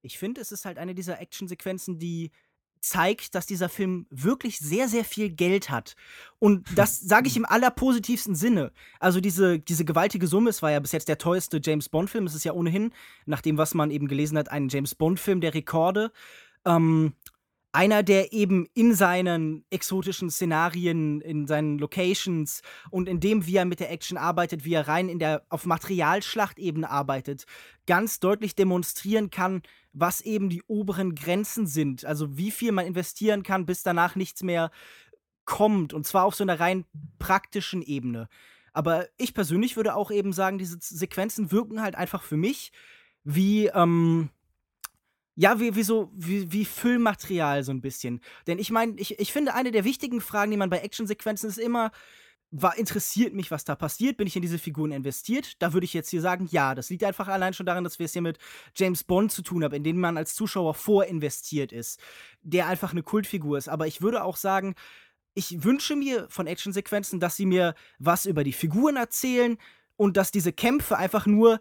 Ich 0.00 0.16
finde, 0.16 0.40
es 0.40 0.52
ist 0.52 0.64
halt 0.64 0.78
eine 0.78 0.94
dieser 0.94 1.20
Actionsequenzen, 1.20 1.98
die 1.98 2.30
zeigt, 2.80 3.34
dass 3.34 3.46
dieser 3.46 3.68
Film 3.68 4.06
wirklich 4.10 4.60
sehr, 4.60 4.86
sehr 4.86 5.04
viel 5.04 5.30
Geld 5.30 5.70
hat. 5.70 5.96
Und 6.38 6.68
das 6.76 7.00
sage 7.00 7.26
ich 7.26 7.36
im 7.36 7.46
allerpositivsten 7.46 8.36
Sinne. 8.36 8.70
Also 9.00 9.20
diese, 9.20 9.58
diese 9.58 9.84
gewaltige 9.84 10.28
Summe, 10.28 10.50
es 10.50 10.62
war 10.62 10.70
ja 10.70 10.78
bis 10.78 10.92
jetzt 10.92 11.08
der 11.08 11.18
teuerste 11.18 11.60
James 11.60 11.88
Bond-Film, 11.88 12.26
es 12.26 12.36
ist 12.36 12.44
ja 12.44 12.52
ohnehin, 12.52 12.92
nach 13.26 13.40
dem, 13.40 13.58
was 13.58 13.74
man 13.74 13.90
eben 13.90 14.06
gelesen 14.06 14.38
hat, 14.38 14.52
ein 14.52 14.68
James 14.68 14.94
Bond-Film 14.94 15.40
der 15.40 15.54
Rekorde. 15.54 16.12
Ähm, 16.64 17.14
einer, 17.72 18.02
der 18.02 18.32
eben 18.32 18.66
in 18.74 18.94
seinen 18.94 19.64
exotischen 19.70 20.30
Szenarien, 20.30 21.20
in 21.20 21.46
seinen 21.46 21.78
Locations 21.78 22.62
und 22.90 23.08
in 23.08 23.20
dem, 23.20 23.46
wie 23.46 23.56
er 23.56 23.64
mit 23.64 23.80
der 23.80 23.90
Action 23.90 24.16
arbeitet, 24.16 24.64
wie 24.64 24.74
er 24.74 24.88
rein 24.88 25.08
in 25.08 25.18
der 25.18 25.42
auf 25.50 25.66
Materialschlachtebene 25.66 26.88
arbeitet, 26.88 27.44
ganz 27.86 28.20
deutlich 28.20 28.54
demonstrieren 28.54 29.30
kann, 29.30 29.62
was 29.92 30.20
eben 30.20 30.48
die 30.48 30.62
oberen 30.66 31.14
Grenzen 31.14 31.66
sind. 31.66 32.04
Also 32.04 32.38
wie 32.38 32.50
viel 32.50 32.72
man 32.72 32.86
investieren 32.86 33.42
kann, 33.42 33.66
bis 33.66 33.82
danach 33.82 34.16
nichts 34.16 34.42
mehr 34.42 34.70
kommt. 35.44 35.92
Und 35.92 36.06
zwar 36.06 36.24
auf 36.24 36.34
so 36.34 36.44
einer 36.44 36.60
rein 36.60 36.84
praktischen 37.18 37.82
Ebene. 37.82 38.28
Aber 38.72 39.08
ich 39.18 39.34
persönlich 39.34 39.76
würde 39.76 39.94
auch 39.94 40.10
eben 40.10 40.32
sagen, 40.32 40.58
diese 40.58 40.78
Sequenzen 40.80 41.50
wirken 41.50 41.82
halt 41.82 41.96
einfach 41.96 42.22
für 42.22 42.36
mich 42.36 42.72
wie, 43.24 43.66
ähm, 43.66 44.30
ja, 45.40 45.60
wie, 45.60 45.76
wie 45.76 45.84
so, 45.84 46.10
wie, 46.16 46.50
wie 46.50 46.64
Füllmaterial 46.64 47.62
so 47.62 47.70
ein 47.70 47.80
bisschen. 47.80 48.20
Denn 48.48 48.58
ich 48.58 48.72
meine, 48.72 48.94
ich, 48.96 49.20
ich 49.20 49.32
finde, 49.32 49.54
eine 49.54 49.70
der 49.70 49.84
wichtigen 49.84 50.20
Fragen, 50.20 50.50
die 50.50 50.56
man 50.56 50.68
bei 50.68 50.80
Actionsequenzen 50.80 51.48
ist 51.48 51.58
immer, 51.58 51.92
war, 52.50 52.76
interessiert 52.76 53.34
mich, 53.34 53.52
was 53.52 53.64
da 53.64 53.76
passiert? 53.76 54.16
Bin 54.16 54.26
ich 54.26 54.34
in 54.34 54.42
diese 54.42 54.58
Figuren 54.58 54.90
investiert? 54.90 55.62
Da 55.62 55.72
würde 55.72 55.84
ich 55.84 55.94
jetzt 55.94 56.10
hier 56.10 56.22
sagen, 56.22 56.48
ja, 56.50 56.74
das 56.74 56.90
liegt 56.90 57.04
einfach 57.04 57.28
allein 57.28 57.54
schon 57.54 57.66
daran, 57.66 57.84
dass 57.84 58.00
wir 58.00 58.06
es 58.06 58.14
hier 58.14 58.22
mit 58.22 58.38
James 58.74 59.04
Bond 59.04 59.30
zu 59.30 59.42
tun 59.42 59.62
haben, 59.62 59.74
in 59.76 59.84
den 59.84 60.00
man 60.00 60.16
als 60.16 60.34
Zuschauer 60.34 60.74
vorinvestiert 60.74 61.70
ist, 61.70 62.00
der 62.42 62.66
einfach 62.66 62.90
eine 62.90 63.04
Kultfigur 63.04 63.58
ist. 63.58 63.68
Aber 63.68 63.86
ich 63.86 64.02
würde 64.02 64.24
auch 64.24 64.36
sagen, 64.36 64.74
ich 65.34 65.62
wünsche 65.62 65.94
mir 65.94 66.26
von 66.30 66.48
Actionsequenzen, 66.48 67.20
dass 67.20 67.36
sie 67.36 67.46
mir 67.46 67.76
was 68.00 68.26
über 68.26 68.42
die 68.42 68.52
Figuren 68.52 68.96
erzählen 68.96 69.56
und 69.96 70.16
dass 70.16 70.32
diese 70.32 70.52
Kämpfe 70.52 70.98
einfach 70.98 71.26
nur 71.26 71.60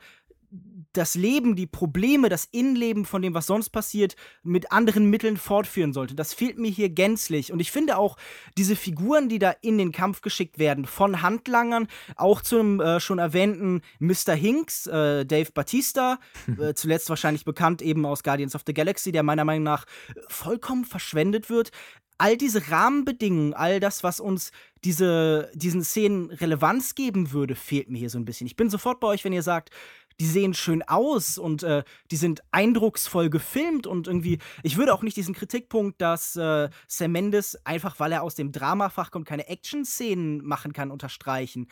das 0.93 1.15
Leben, 1.15 1.55
die 1.55 1.67
Probleme, 1.67 2.29
das 2.29 2.45
Innenleben 2.45 3.05
von 3.05 3.21
dem, 3.21 3.33
was 3.33 3.45
sonst 3.45 3.69
passiert, 3.69 4.15
mit 4.43 4.71
anderen 4.71 5.09
Mitteln 5.09 5.37
fortführen 5.37 5.93
sollte. 5.93 6.15
Das 6.15 6.33
fehlt 6.33 6.57
mir 6.57 6.71
hier 6.71 6.89
gänzlich. 6.89 7.51
Und 7.51 7.59
ich 7.59 7.71
finde 7.71 7.97
auch 7.97 8.17
diese 8.57 8.75
Figuren, 8.75 9.29
die 9.29 9.39
da 9.39 9.51
in 9.61 9.77
den 9.77 9.91
Kampf 9.91 10.21
geschickt 10.21 10.57
werden, 10.57 10.85
von 10.85 11.21
Handlangern, 11.21 11.87
auch 12.15 12.41
zum 12.41 12.79
äh, 12.79 12.99
schon 12.99 13.19
erwähnten 13.19 13.81
Mr. 13.99 14.33
Hinks, 14.33 14.87
äh, 14.87 15.25
Dave 15.25 15.51
Batista, 15.53 16.19
äh, 16.59 16.73
zuletzt 16.73 17.09
wahrscheinlich 17.09 17.45
bekannt 17.45 17.81
eben 17.81 18.05
aus 18.05 18.23
Guardians 18.23 18.55
of 18.55 18.63
the 18.65 18.73
Galaxy, 18.73 19.11
der 19.11 19.23
meiner 19.23 19.45
Meinung 19.45 19.63
nach 19.63 19.85
vollkommen 20.27 20.85
verschwendet 20.85 21.49
wird. 21.49 21.71
All 22.19 22.35
diese 22.35 22.71
Rahmenbedingungen, 22.71 23.53
all 23.53 23.79
das, 23.79 24.03
was 24.03 24.19
uns 24.19 24.51
diese, 24.83 25.51
diesen 25.53 25.83
Szenen 25.83 26.31
Relevanz 26.31 26.95
geben 26.95 27.31
würde, 27.31 27.53
fehlt 27.53 27.91
mir 27.91 27.99
hier 27.99 28.09
so 28.09 28.17
ein 28.17 28.25
bisschen. 28.25 28.47
Ich 28.47 28.55
bin 28.55 28.71
sofort 28.71 28.99
bei 28.99 29.07
euch, 29.07 29.23
wenn 29.23 29.33
ihr 29.33 29.43
sagt, 29.43 29.69
die 30.19 30.25
sehen 30.25 30.53
schön 30.53 30.81
aus 30.83 31.37
und 31.37 31.63
äh, 31.63 31.83
die 32.11 32.15
sind 32.15 32.41
eindrucksvoll 32.51 33.29
gefilmt 33.29 33.85
und 33.85 34.07
irgendwie, 34.07 34.39
ich 34.63 34.77
würde 34.77 34.93
auch 34.93 35.03
nicht 35.03 35.17
diesen 35.17 35.35
Kritikpunkt, 35.35 36.01
dass 36.01 36.35
äh, 36.35 36.69
Sam 36.87 37.11
Mendes 37.11 37.57
einfach, 37.65 37.99
weil 37.99 38.11
er 38.11 38.23
aus 38.23 38.35
dem 38.35 38.51
Dramafach 38.51 39.11
kommt, 39.11 39.27
keine 39.27 39.47
Action-Szenen 39.47 40.43
machen 40.43 40.73
kann, 40.73 40.91
unterstreichen. 40.91 41.67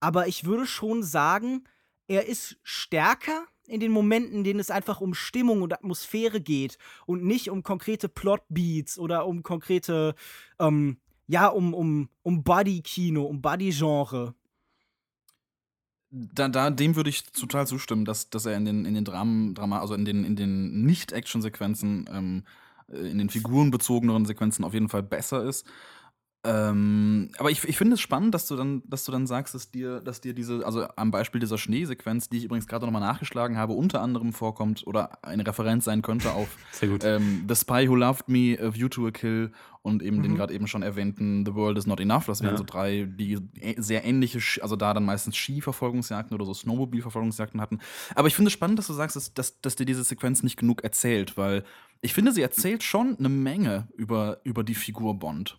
Aber 0.00 0.26
ich 0.26 0.44
würde 0.44 0.66
schon 0.66 1.02
sagen, 1.02 1.64
er 2.08 2.26
ist 2.26 2.58
stärker 2.62 3.46
in 3.66 3.80
den 3.80 3.92
Momenten, 3.92 4.38
in 4.38 4.44
denen 4.44 4.60
es 4.60 4.70
einfach 4.70 5.00
um 5.00 5.14
Stimmung 5.14 5.62
und 5.62 5.72
Atmosphäre 5.72 6.40
geht 6.40 6.78
und 7.06 7.24
nicht 7.24 7.48
um 7.48 7.62
konkrete 7.62 8.08
Plotbeats 8.08 8.98
oder 8.98 9.26
um 9.26 9.42
konkrete, 9.42 10.14
ähm, 10.58 10.98
ja, 11.26 11.48
um, 11.48 11.72
um, 11.72 12.10
um 12.22 12.44
Body-Kino, 12.44 13.22
um 13.22 13.40
Body-Genre. 13.40 14.34
Da, 16.16 16.48
da, 16.48 16.70
dem 16.70 16.94
würde 16.94 17.10
ich 17.10 17.24
total 17.24 17.66
zustimmen, 17.66 18.04
dass, 18.04 18.30
dass 18.30 18.46
er 18.46 18.56
in 18.56 18.64
den, 18.64 18.84
in 18.84 18.94
den 18.94 19.04
Dramen, 19.04 19.54
Drama, 19.54 19.80
also 19.80 19.94
in 19.94 20.04
den, 20.04 20.24
in 20.24 20.36
den 20.36 20.84
Nicht-Action-Sequenzen, 20.84 22.08
ähm, 22.12 22.42
äh, 22.88 22.98
in 22.98 23.18
den 23.18 23.30
figurenbezogeneren 23.30 24.24
Sequenzen 24.24 24.64
auf 24.64 24.74
jeden 24.74 24.88
Fall 24.88 25.02
besser 25.02 25.42
ist. 25.42 25.66
Ähm, 26.46 27.30
aber 27.38 27.50
ich, 27.50 27.64
ich 27.64 27.78
finde 27.78 27.94
es 27.94 28.00
spannend, 28.00 28.34
dass 28.34 28.46
du 28.46 28.56
dann, 28.56 28.82
dass 28.86 29.04
du 29.04 29.12
dann 29.12 29.26
sagst, 29.26 29.54
dass 29.54 29.70
dir, 29.70 30.00
dass 30.00 30.20
dir 30.20 30.34
diese, 30.34 30.66
also 30.66 30.86
am 30.94 31.10
Beispiel 31.10 31.40
dieser 31.40 31.56
Schneesequenz, 31.56 32.28
die 32.28 32.36
ich 32.36 32.44
übrigens 32.44 32.66
gerade 32.66 32.84
nochmal 32.84 33.00
nachgeschlagen 33.00 33.56
habe, 33.56 33.72
unter 33.72 34.02
anderem 34.02 34.34
vorkommt 34.34 34.86
oder 34.86 35.24
eine 35.24 35.46
Referenz 35.46 35.86
sein 35.86 36.02
könnte 36.02 36.32
auf 36.32 36.48
ähm, 36.82 37.46
The 37.48 37.54
Spy 37.54 37.88
Who 37.88 37.96
Loved 37.96 38.28
Me, 38.28 38.58
A 38.60 38.74
View 38.74 38.88
to 38.88 39.06
a 39.06 39.10
Kill 39.10 39.52
und 39.80 40.02
eben 40.02 40.18
mhm. 40.18 40.22
den 40.22 40.34
gerade 40.34 40.52
eben 40.52 40.66
schon 40.66 40.82
erwähnten 40.82 41.46
The 41.46 41.54
World 41.54 41.78
is 41.78 41.86
Not 41.86 42.00
Enough. 42.00 42.26
Das 42.26 42.42
wären 42.42 42.54
ja. 42.54 42.58
so 42.58 42.64
drei, 42.64 43.08
die 43.08 43.38
sehr 43.78 44.04
ähnliche, 44.04 44.62
also 44.62 44.76
da 44.76 44.92
dann 44.92 45.04
meistens 45.04 45.36
Skiverfolgungsjagden 45.36 46.34
oder 46.34 46.44
so 46.44 46.52
Snowmobile-Verfolgungsjagden 46.52 47.60
hatten. 47.60 47.80
Aber 48.14 48.28
ich 48.28 48.34
finde 48.34 48.48
es 48.48 48.52
spannend, 48.52 48.78
dass 48.78 48.86
du 48.86 48.92
sagst, 48.92 49.16
dass, 49.16 49.32
dass, 49.32 49.60
dass 49.62 49.76
dir 49.76 49.86
diese 49.86 50.04
Sequenz 50.04 50.42
nicht 50.42 50.58
genug 50.58 50.84
erzählt, 50.84 51.38
weil 51.38 51.64
ich 52.02 52.12
finde, 52.12 52.32
sie 52.32 52.42
erzählt 52.42 52.82
schon 52.82 53.16
eine 53.18 53.30
Menge 53.30 53.88
über, 53.96 54.40
über 54.44 54.62
die 54.62 54.74
Figur 54.74 55.18
Bond. 55.18 55.58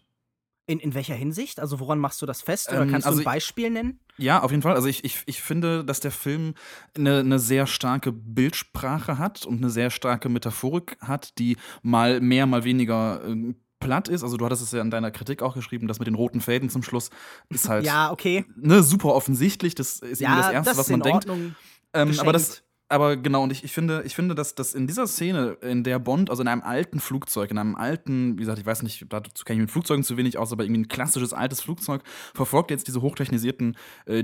In, 0.68 0.80
in 0.80 0.96
welcher 0.96 1.14
Hinsicht? 1.14 1.60
Also 1.60 1.80
woran 1.80 2.00
machst 2.00 2.22
du 2.22 2.26
das 2.26 2.42
fest? 2.42 2.70
Oder 2.70 2.82
ähm, 2.82 2.92
kannst 2.92 3.06
also 3.06 3.20
du 3.20 3.22
ein 3.22 3.34
Beispiel 3.34 3.70
nennen? 3.70 4.00
Ja, 4.18 4.42
auf 4.42 4.50
jeden 4.50 4.64
Fall. 4.64 4.74
Also 4.74 4.88
ich, 4.88 5.04
ich, 5.04 5.22
ich 5.28 5.42
finde, 5.42 5.86
dass 5.86 6.00
der 6.00 6.12
Film 6.12 6.56
eine, 6.98 7.20
eine 7.20 7.38
sehr 7.38 7.68
starke 7.68 8.12
Bildsprache 8.12 9.20
hat 9.20 9.46
und 9.46 9.58
eine 9.58 9.70
sehr 9.70 9.92
starke 9.92 10.28
Metaphorik 10.28 10.98
hat, 11.02 11.38
die 11.38 11.58
mal 11.84 12.20
mehr, 12.20 12.48
mal 12.48 12.64
weniger 12.64 13.24
äh, 13.28 13.54
platt 13.80 14.08
ist. 14.08 14.24
Also 14.24 14.38
du 14.38 14.46
hattest 14.46 14.64
es 14.64 14.72
ja 14.72 14.82
in 14.82 14.90
deiner 14.90 15.12
Kritik 15.12 15.42
auch 15.42 15.54
geschrieben, 15.54 15.88
das 15.88 16.00
mit 16.00 16.08
den 16.08 16.16
roten 16.16 16.42
Fäden 16.42 16.70
zum 16.70 16.82
Schluss 16.82 17.10
ist 17.50 17.70
halt 17.70 17.86
ja, 17.86 18.12
okay. 18.12 18.46
ne, 18.56 18.82
super 18.82 19.14
offensichtlich. 19.14 19.76
Das 19.76 20.00
ist 20.00 20.20
ja, 20.20 20.36
das 20.36 20.52
Erste, 20.52 20.72
das 20.72 20.78
was 20.80 20.90
man 20.90 21.02
denkt. 21.02 21.28
Ähm, 21.94 22.20
aber 22.20 22.34
das, 22.34 22.64
aber 22.88 23.18
genau, 23.18 23.42
und 23.44 23.52
ich, 23.52 23.64
ich 23.64 23.72
finde, 23.72 24.04
ich 24.06 24.14
finde, 24.14 24.36
dass, 24.36 24.54
dass 24.54 24.76
in 24.76 24.86
dieser 24.86 25.08
Szene, 25.08 25.58
in 25.62 25.84
der 25.84 25.98
Bond, 25.98 26.30
also 26.30 26.44
in 26.44 26.48
einem 26.48 26.62
alten 26.62 27.00
Flugzeug, 27.00 27.50
in 27.50 27.58
einem 27.58 27.76
alten, 27.76 28.34
wie 28.34 28.42
gesagt, 28.42 28.60
ich 28.60 28.66
weiß 28.66 28.84
nicht, 28.84 29.08
dazu 29.10 29.44
kenne 29.44 29.58
ich 29.58 29.62
mit 29.62 29.72
Flugzeugen 29.72 30.04
zu 30.04 30.18
wenig 30.18 30.38
aus, 30.38 30.52
aber 30.52 30.64
irgendwie 30.66 30.82
ein 30.82 30.88
klassisches 30.88 31.34
altes 31.34 31.62
Flugzeug, 31.62 32.04
verfolgt 32.36 32.70
jetzt 32.70 32.88
diese 32.88 33.02
hochtechnisierten 33.02 33.76
äh, 34.06 34.24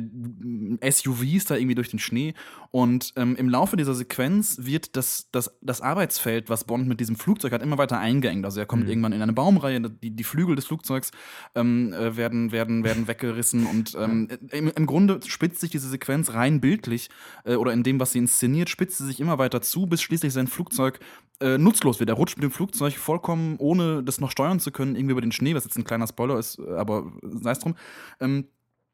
SUVs 0.91 1.45
da 1.45 1.55
irgendwie 1.55 1.73
durch 1.73 1.89
den 1.89 1.97
Schnee. 1.97 2.35
Und 2.69 3.13
ähm, 3.15 3.35
im 3.35 3.49
Laufe 3.49 3.77
dieser 3.77 3.95
Sequenz 3.95 4.57
wird 4.61 4.95
das, 4.95 5.29
das, 5.31 5.57
das 5.61 5.81
Arbeitsfeld, 5.81 6.51
was 6.51 6.63
Bond 6.63 6.87
mit 6.87 6.99
diesem 6.99 7.15
Flugzeug 7.15 7.53
hat, 7.53 7.63
immer 7.63 7.79
weiter 7.79 7.97
eingeengt. 7.97 8.45
Also 8.45 8.59
er 8.59 8.67
kommt 8.67 8.83
mhm. 8.83 8.89
irgendwann 8.89 9.13
in 9.13 9.23
eine 9.23 9.33
Baumreihe, 9.33 9.81
die, 9.81 10.11
die 10.11 10.23
Flügel 10.23 10.55
des 10.55 10.65
Flugzeugs 10.67 11.09
ähm, 11.55 11.93
äh, 11.93 12.15
werden, 12.15 12.51
werden, 12.51 12.83
werden 12.83 13.07
weggerissen 13.07 13.65
und 13.65 13.95
ähm, 13.99 14.27
im, 14.51 14.69
im 14.69 14.85
Grunde 14.85 15.19
spitzt 15.25 15.61
sich 15.61 15.71
diese 15.71 15.89
Sequenz 15.89 16.33
rein 16.35 16.61
bildlich 16.61 17.09
äh, 17.43 17.55
oder 17.55 17.73
in 17.73 17.81
dem, 17.81 17.99
was 17.99 18.11
sie 18.11 18.19
inszeniert 18.19 18.50
trainiert, 18.51 18.69
spitzt 18.69 18.97
sie 18.97 19.05
sich 19.05 19.19
immer 19.19 19.37
weiter 19.37 19.61
zu, 19.61 19.85
bis 19.87 20.01
schließlich 20.01 20.33
sein 20.33 20.47
Flugzeug 20.47 20.99
äh, 21.39 21.57
nutzlos 21.57 21.99
wird. 21.99 22.09
Er 22.09 22.15
rutscht 22.15 22.37
mit 22.37 22.43
dem 22.43 22.51
Flugzeug 22.51 22.97
vollkommen, 22.97 23.55
ohne 23.57 24.03
das 24.03 24.19
noch 24.19 24.31
steuern 24.31 24.59
zu 24.59 24.71
können, 24.71 24.95
irgendwie 24.95 25.13
über 25.13 25.21
den 25.21 25.31
Schnee, 25.31 25.55
was 25.55 25.63
jetzt 25.63 25.77
ein 25.77 25.85
kleiner 25.85 26.07
Spoiler 26.07 26.37
ist, 26.37 26.59
äh, 26.59 26.73
aber 26.73 27.11
sei 27.21 27.51
es 27.51 27.59
drum. 27.59 27.75
Ähm, 28.19 28.47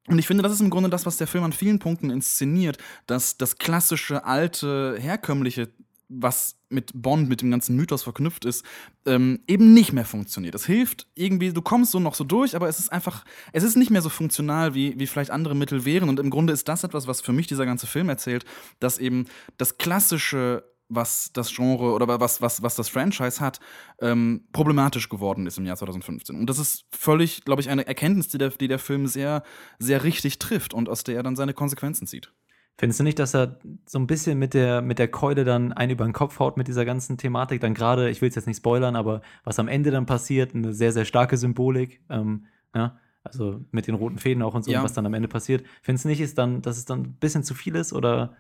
und 0.07 0.19
ich 0.19 0.27
finde, 0.27 0.43
das 0.43 0.53
ist 0.53 0.61
im 0.61 0.69
Grunde 0.69 0.89
das, 0.89 1.05
was 1.05 1.17
der 1.17 1.27
Film 1.27 1.43
an 1.43 1.51
vielen 1.51 1.79
Punkten 1.79 2.11
inszeniert, 2.11 2.77
dass 3.07 3.37
das 3.37 3.57
klassische, 3.57 4.23
alte, 4.23 4.95
herkömmliche 4.99 5.69
was 6.09 6.57
mit 6.69 6.91
Bond, 6.93 7.29
mit 7.29 7.41
dem 7.41 7.51
ganzen 7.51 7.75
Mythos 7.75 8.03
verknüpft 8.03 8.45
ist, 8.45 8.65
ähm, 9.05 9.39
eben 9.47 9.73
nicht 9.73 9.93
mehr 9.93 10.05
funktioniert. 10.05 10.55
Es 10.55 10.65
hilft 10.65 11.07
irgendwie, 11.15 11.51
du 11.51 11.61
kommst 11.61 11.91
so 11.91 11.99
noch 11.99 12.15
so 12.15 12.23
durch, 12.23 12.55
aber 12.55 12.67
es 12.67 12.79
ist 12.79 12.91
einfach, 12.91 13.25
es 13.53 13.63
ist 13.63 13.75
nicht 13.75 13.91
mehr 13.91 14.01
so 14.01 14.09
funktional, 14.09 14.73
wie, 14.73 14.97
wie 14.99 15.07
vielleicht 15.07 15.31
andere 15.31 15.55
Mittel 15.55 15.85
wären. 15.85 16.09
Und 16.09 16.19
im 16.19 16.29
Grunde 16.29 16.53
ist 16.53 16.67
das 16.67 16.83
etwas, 16.83 17.07
was 17.07 17.21
für 17.21 17.33
mich 17.33 17.47
dieser 17.47 17.65
ganze 17.65 17.87
Film 17.87 18.09
erzählt, 18.09 18.45
dass 18.79 18.99
eben 18.99 19.25
das 19.57 19.77
klassische 19.77 20.63
was 20.89 21.31
das 21.33 21.53
Genre 21.53 21.93
oder 21.93 22.07
was, 22.19 22.41
was, 22.41 22.61
was 22.61 22.75
das 22.75 22.89
Franchise 22.89 23.41
hat, 23.41 23.59
ähm, 23.99 24.47
problematisch 24.53 25.09
geworden 25.09 25.45
ist 25.45 25.57
im 25.57 25.65
Jahr 25.65 25.75
2015. 25.75 26.35
Und 26.37 26.49
das 26.49 26.59
ist 26.59 26.85
völlig, 26.91 27.43
glaube 27.43 27.61
ich, 27.61 27.69
eine 27.69 27.85
Erkenntnis, 27.85 28.29
die 28.29 28.37
der, 28.37 28.51
die 28.51 28.69
der 28.69 28.79
Film 28.79 29.07
sehr, 29.07 29.43
sehr 29.79 30.03
richtig 30.03 30.39
trifft 30.39 30.73
und 30.73 30.87
aus 30.87 31.03
der 31.03 31.17
er 31.17 31.23
dann 31.23 31.35
seine 31.35 31.53
Konsequenzen 31.53 32.07
zieht. 32.07 32.31
Findest 32.79 32.99
du 32.99 33.03
nicht, 33.03 33.17
dass 33.17 33.33
er 33.33 33.59
so 33.87 33.97
ein 33.97 34.05
bisschen 34.05 34.37
mit 34.37 34.53
der, 34.53 34.81
mit 34.81 34.99
der 34.99 35.07
Keule 35.07 35.43
dann 35.43 35.73
einen 35.73 35.93
über 35.93 36.05
den 36.05 36.13
Kopf 36.13 36.39
haut 36.39 36.57
mit 36.57 36.67
dieser 36.67 36.85
ganzen 36.85 37.17
Thematik? 37.17 37.59
Dann 37.59 37.73
gerade, 37.73 38.09
ich 38.09 38.21
will 38.21 38.29
es 38.29 38.35
jetzt 38.35 38.45
nicht 38.45 38.57
spoilern, 38.57 38.95
aber 38.95 39.21
was 39.43 39.57
am 39.57 39.67
Ende 39.67 39.89
dann 39.89 40.05
passiert, 40.05 40.53
eine 40.53 40.73
sehr, 40.73 40.91
sehr 40.91 41.05
starke 41.05 41.37
Symbolik, 41.37 42.01
ähm, 42.09 42.45
ja, 42.75 42.97
also 43.23 43.61
mit 43.71 43.87
den 43.87 43.95
roten 43.95 44.19
Fäden 44.19 44.43
auch 44.43 44.53
und 44.53 44.63
so, 44.63 44.71
ja. 44.71 44.83
was 44.83 44.93
dann 44.93 45.07
am 45.07 45.13
Ende 45.15 45.27
passiert. 45.27 45.65
Findest 45.81 46.05
du 46.05 46.09
nicht, 46.09 46.21
ist 46.21 46.37
dann, 46.37 46.61
dass 46.61 46.77
es 46.77 46.85
dann 46.85 47.01
ein 47.01 47.13
bisschen 47.19 47.43
zu 47.43 47.55
viel 47.55 47.75
ist 47.75 47.93
oder? 47.93 48.35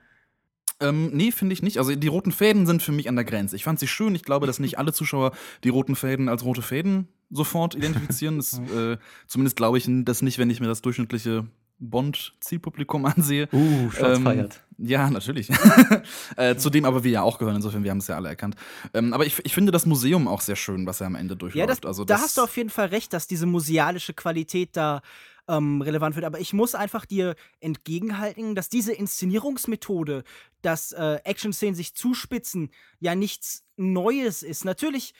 Ähm, 0.79 1.09
nee, 1.13 1.31
finde 1.31 1.53
ich 1.53 1.63
nicht. 1.63 1.79
Also 1.79 1.95
die 1.95 2.07
roten 2.07 2.31
Fäden 2.31 2.67
sind 2.67 2.83
für 2.83 2.91
mich 2.91 3.09
an 3.09 3.15
der 3.15 3.25
Grenze. 3.25 3.55
Ich 3.55 3.63
fand 3.63 3.79
sie 3.79 3.87
schön. 3.87 4.13
Ich 4.13 4.23
glaube, 4.23 4.45
dass 4.45 4.59
nicht 4.59 4.77
alle 4.77 4.93
Zuschauer 4.93 5.31
die 5.63 5.69
roten 5.69 5.95
Fäden 5.95 6.29
als 6.29 6.45
rote 6.45 6.61
Fäden 6.61 7.07
sofort 7.31 7.73
identifizieren. 7.73 8.37
das, 8.37 8.59
äh, 8.75 8.97
zumindest 9.25 9.57
glaube 9.57 9.79
ich 9.79 9.89
das 10.05 10.21
nicht, 10.21 10.37
wenn 10.37 10.51
ich 10.51 10.59
mir 10.59 10.67
das 10.67 10.83
durchschnittliche 10.83 11.47
Bond-Zielpublikum 11.79 13.05
ansehe. 13.05 13.47
Uh, 13.51 13.89
Shots 13.91 14.17
ähm, 14.17 14.23
feiert. 14.23 14.61
Ja, 14.77 15.09
natürlich. 15.09 15.49
äh, 16.37 16.55
zu 16.55 16.69
dem 16.69 16.85
aber 16.85 17.03
wir 17.03 17.11
ja 17.11 17.21
auch 17.23 17.39
gehören, 17.39 17.55
insofern, 17.55 17.83
wir 17.83 17.91
haben 17.91 17.97
es 17.97 18.07
ja 18.07 18.15
alle 18.15 18.29
erkannt. 18.29 18.55
Ähm, 18.93 19.13
aber 19.13 19.25
ich, 19.25 19.43
ich 19.43 19.53
finde 19.53 19.71
das 19.71 19.85
Museum 19.85 20.27
auch 20.27 20.41
sehr 20.41 20.55
schön, 20.55 20.85
was 20.85 21.01
er 21.01 21.07
am 21.07 21.15
Ende 21.15 21.35
durchläuft. 21.35 21.57
Ja, 21.59 21.65
das, 21.65 21.83
also 21.83 22.05
da 22.05 22.19
hast 22.19 22.37
du 22.37 22.41
auf 22.41 22.55
jeden 22.57 22.69
Fall 22.69 22.87
recht, 22.87 23.11
dass 23.13 23.27
diese 23.27 23.47
musealische 23.47 24.13
Qualität 24.13 24.69
da 24.73 25.01
ähm, 25.47 25.81
relevant 25.81 26.15
wird. 26.15 26.25
Aber 26.25 26.39
ich 26.39 26.53
muss 26.53 26.75
einfach 26.75 27.05
dir 27.05 27.35
entgegenhalten, 27.59 28.53
dass 28.53 28.69
diese 28.69 28.93
Inszenierungsmethode, 28.93 30.23
dass 30.61 30.91
äh, 30.91 31.19
Action-Szenen 31.23 31.75
sich 31.75 31.95
zuspitzen, 31.95 32.69
ja 32.99 33.15
nichts 33.15 33.63
Neues 33.77 34.43
ist. 34.43 34.65
Natürlich 34.65 35.13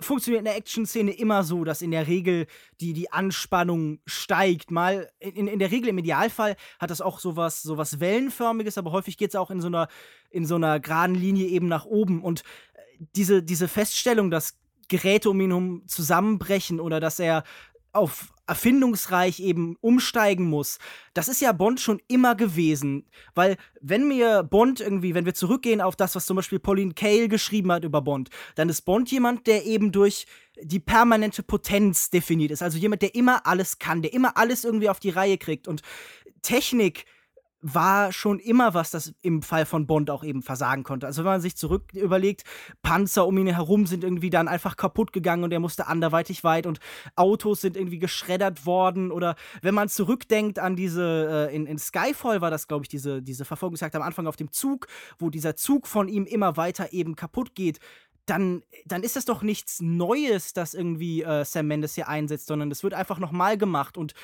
funktioniert 0.00 0.40
in 0.40 0.44
der 0.46 0.56
Action-Szene 0.56 1.12
immer 1.12 1.44
so, 1.44 1.64
dass 1.64 1.82
in 1.82 1.90
der 1.90 2.06
Regel 2.06 2.46
die, 2.80 2.92
die 2.92 3.12
Anspannung 3.12 4.00
steigt. 4.06 4.70
Mal, 4.70 5.10
in, 5.18 5.46
in 5.46 5.58
der 5.58 5.70
Regel 5.70 5.88
im 5.88 5.98
Idealfall 5.98 6.56
hat 6.78 6.90
das 6.90 7.00
auch 7.00 7.20
sowas, 7.20 7.62
sowas 7.62 8.00
Wellenförmiges, 8.00 8.78
aber 8.78 8.92
häufig 8.92 9.16
geht 9.16 9.30
es 9.30 9.36
auch 9.36 9.50
in 9.50 9.60
so 9.60 9.68
einer, 9.68 9.88
in 10.30 10.46
so 10.46 10.56
einer 10.56 10.80
geraden 10.80 11.14
Linie 11.14 11.46
eben 11.48 11.68
nach 11.68 11.84
oben. 11.84 12.22
Und 12.22 12.40
äh, 12.40 13.04
diese, 13.16 13.42
diese 13.42 13.68
Feststellung, 13.68 14.30
dass 14.30 14.58
Geräte 14.88 15.30
um 15.30 15.40
ihn 15.40 15.50
herum 15.50 15.82
zusammenbrechen 15.86 16.80
oder 16.80 17.00
dass 17.00 17.18
er 17.18 17.44
auf 17.92 18.32
erfindungsreich 18.50 19.38
eben 19.38 19.76
umsteigen 19.80 20.50
muss. 20.50 20.80
Das 21.14 21.28
ist 21.28 21.40
ja 21.40 21.52
Bond 21.52 21.78
schon 21.78 22.02
immer 22.08 22.34
gewesen. 22.34 23.08
Weil, 23.32 23.56
wenn 23.80 24.08
mir 24.08 24.42
Bond 24.42 24.80
irgendwie, 24.80 25.14
wenn 25.14 25.24
wir 25.24 25.34
zurückgehen 25.34 25.80
auf 25.80 25.94
das, 25.94 26.16
was 26.16 26.26
zum 26.26 26.34
Beispiel 26.34 26.58
Pauline 26.58 26.94
Kael 26.94 27.28
geschrieben 27.28 27.70
hat 27.70 27.84
über 27.84 28.02
Bond, 28.02 28.28
dann 28.56 28.68
ist 28.68 28.82
Bond 28.82 29.08
jemand, 29.12 29.46
der 29.46 29.66
eben 29.66 29.92
durch 29.92 30.26
die 30.60 30.80
permanente 30.80 31.44
Potenz 31.44 32.10
definiert 32.10 32.50
ist. 32.50 32.62
Also 32.62 32.76
jemand, 32.76 33.02
der 33.02 33.14
immer 33.14 33.46
alles 33.46 33.78
kann, 33.78 34.02
der 34.02 34.12
immer 34.12 34.36
alles 34.36 34.64
irgendwie 34.64 34.88
auf 34.88 34.98
die 34.98 35.10
Reihe 35.10 35.38
kriegt. 35.38 35.68
Und 35.68 35.82
Technik 36.42 37.04
war 37.62 38.12
schon 38.12 38.38
immer 38.38 38.72
was, 38.74 38.90
das 38.90 39.12
im 39.20 39.42
Fall 39.42 39.66
von 39.66 39.86
Bond 39.86 40.10
auch 40.10 40.24
eben 40.24 40.42
versagen 40.42 40.82
konnte. 40.82 41.06
Also 41.06 41.24
wenn 41.24 41.32
man 41.32 41.40
sich 41.40 41.56
zurück 41.56 41.92
überlegt, 41.92 42.44
Panzer 42.82 43.26
um 43.26 43.36
ihn 43.36 43.46
herum 43.48 43.86
sind 43.86 44.02
irgendwie 44.02 44.30
dann 44.30 44.48
einfach 44.48 44.76
kaputt 44.76 45.12
gegangen 45.12 45.44
und 45.44 45.52
er 45.52 45.60
musste 45.60 45.86
anderweitig 45.86 46.42
weit 46.42 46.66
und 46.66 46.80
Autos 47.16 47.60
sind 47.60 47.76
irgendwie 47.76 47.98
geschreddert 47.98 48.64
worden 48.64 49.10
oder 49.10 49.36
wenn 49.60 49.74
man 49.74 49.88
zurückdenkt 49.88 50.58
an 50.58 50.74
diese, 50.74 51.48
äh, 51.50 51.54
in, 51.54 51.66
in 51.66 51.78
Skyfall 51.78 52.40
war 52.40 52.50
das, 52.50 52.66
glaube 52.66 52.84
ich, 52.84 52.88
diese, 52.88 53.22
diese 53.22 53.44
Verfolgungsjagd 53.44 53.94
am 53.94 54.02
Anfang 54.02 54.26
auf 54.26 54.36
dem 54.36 54.52
Zug, 54.52 54.86
wo 55.18 55.28
dieser 55.28 55.54
Zug 55.54 55.86
von 55.86 56.08
ihm 56.08 56.24
immer 56.24 56.56
weiter 56.56 56.92
eben 56.92 57.14
kaputt 57.14 57.54
geht, 57.54 57.78
dann, 58.26 58.62
dann 58.86 59.02
ist 59.02 59.16
das 59.16 59.24
doch 59.24 59.42
nichts 59.42 59.80
Neues, 59.80 60.52
das 60.52 60.72
irgendwie 60.72 61.22
äh, 61.22 61.44
Sam 61.44 61.66
Mendes 61.66 61.94
hier 61.94 62.08
einsetzt, 62.08 62.46
sondern 62.46 62.70
es 62.70 62.82
wird 62.82 62.94
einfach 62.94 63.18
nochmal 63.18 63.58
gemacht 63.58 63.98
und 63.98 64.14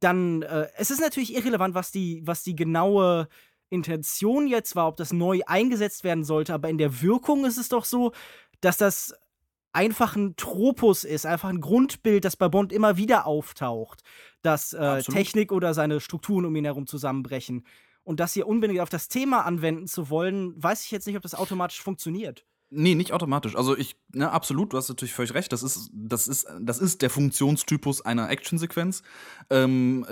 dann, 0.00 0.42
äh, 0.42 0.68
es 0.76 0.90
ist 0.90 1.00
natürlich 1.00 1.34
irrelevant, 1.34 1.74
was 1.74 1.90
die, 1.90 2.22
was 2.24 2.42
die 2.42 2.56
genaue 2.56 3.28
Intention 3.70 4.46
jetzt 4.46 4.76
war, 4.76 4.88
ob 4.88 4.96
das 4.96 5.12
neu 5.12 5.40
eingesetzt 5.46 6.04
werden 6.04 6.24
sollte, 6.24 6.54
aber 6.54 6.68
in 6.68 6.78
der 6.78 7.02
Wirkung 7.02 7.44
ist 7.44 7.56
es 7.56 7.68
doch 7.68 7.84
so, 7.84 8.12
dass 8.60 8.76
das 8.76 9.14
einfach 9.72 10.14
ein 10.16 10.36
Tropus 10.36 11.04
ist, 11.04 11.26
einfach 11.26 11.48
ein 11.48 11.60
Grundbild, 11.60 12.24
das 12.24 12.36
bei 12.36 12.48
Bond 12.48 12.72
immer 12.72 12.96
wieder 12.96 13.26
auftaucht, 13.26 14.02
dass 14.42 14.72
äh, 14.72 15.02
Technik 15.02 15.50
oder 15.50 15.74
seine 15.74 16.00
Strukturen 16.00 16.44
um 16.44 16.54
ihn 16.54 16.64
herum 16.64 16.86
zusammenbrechen. 16.86 17.66
Und 18.04 18.20
das 18.20 18.34
hier 18.34 18.46
unbedingt 18.46 18.80
auf 18.80 18.90
das 18.90 19.08
Thema 19.08 19.44
anwenden 19.44 19.88
zu 19.88 20.10
wollen, 20.10 20.62
weiß 20.62 20.84
ich 20.84 20.90
jetzt 20.90 21.06
nicht, 21.06 21.16
ob 21.16 21.22
das 21.22 21.34
automatisch 21.34 21.82
funktioniert. 21.82 22.44
Nee, 22.76 22.94
nicht 22.94 23.12
automatisch. 23.12 23.54
Also 23.56 23.76
ich, 23.76 23.96
ne, 24.12 24.30
absolut, 24.30 24.72
du 24.72 24.76
hast 24.76 24.88
natürlich 24.88 25.14
völlig 25.14 25.32
recht. 25.34 25.52
Das 25.52 25.62
ist, 25.62 25.90
das 25.92 26.26
ist, 26.28 26.46
das 26.60 26.78
ist 26.78 27.02
der 27.02 27.10
Funktionstypus 27.10 28.00
einer 28.02 28.28
Actionsequenz. 28.30 29.02
Ähm, 29.50 30.04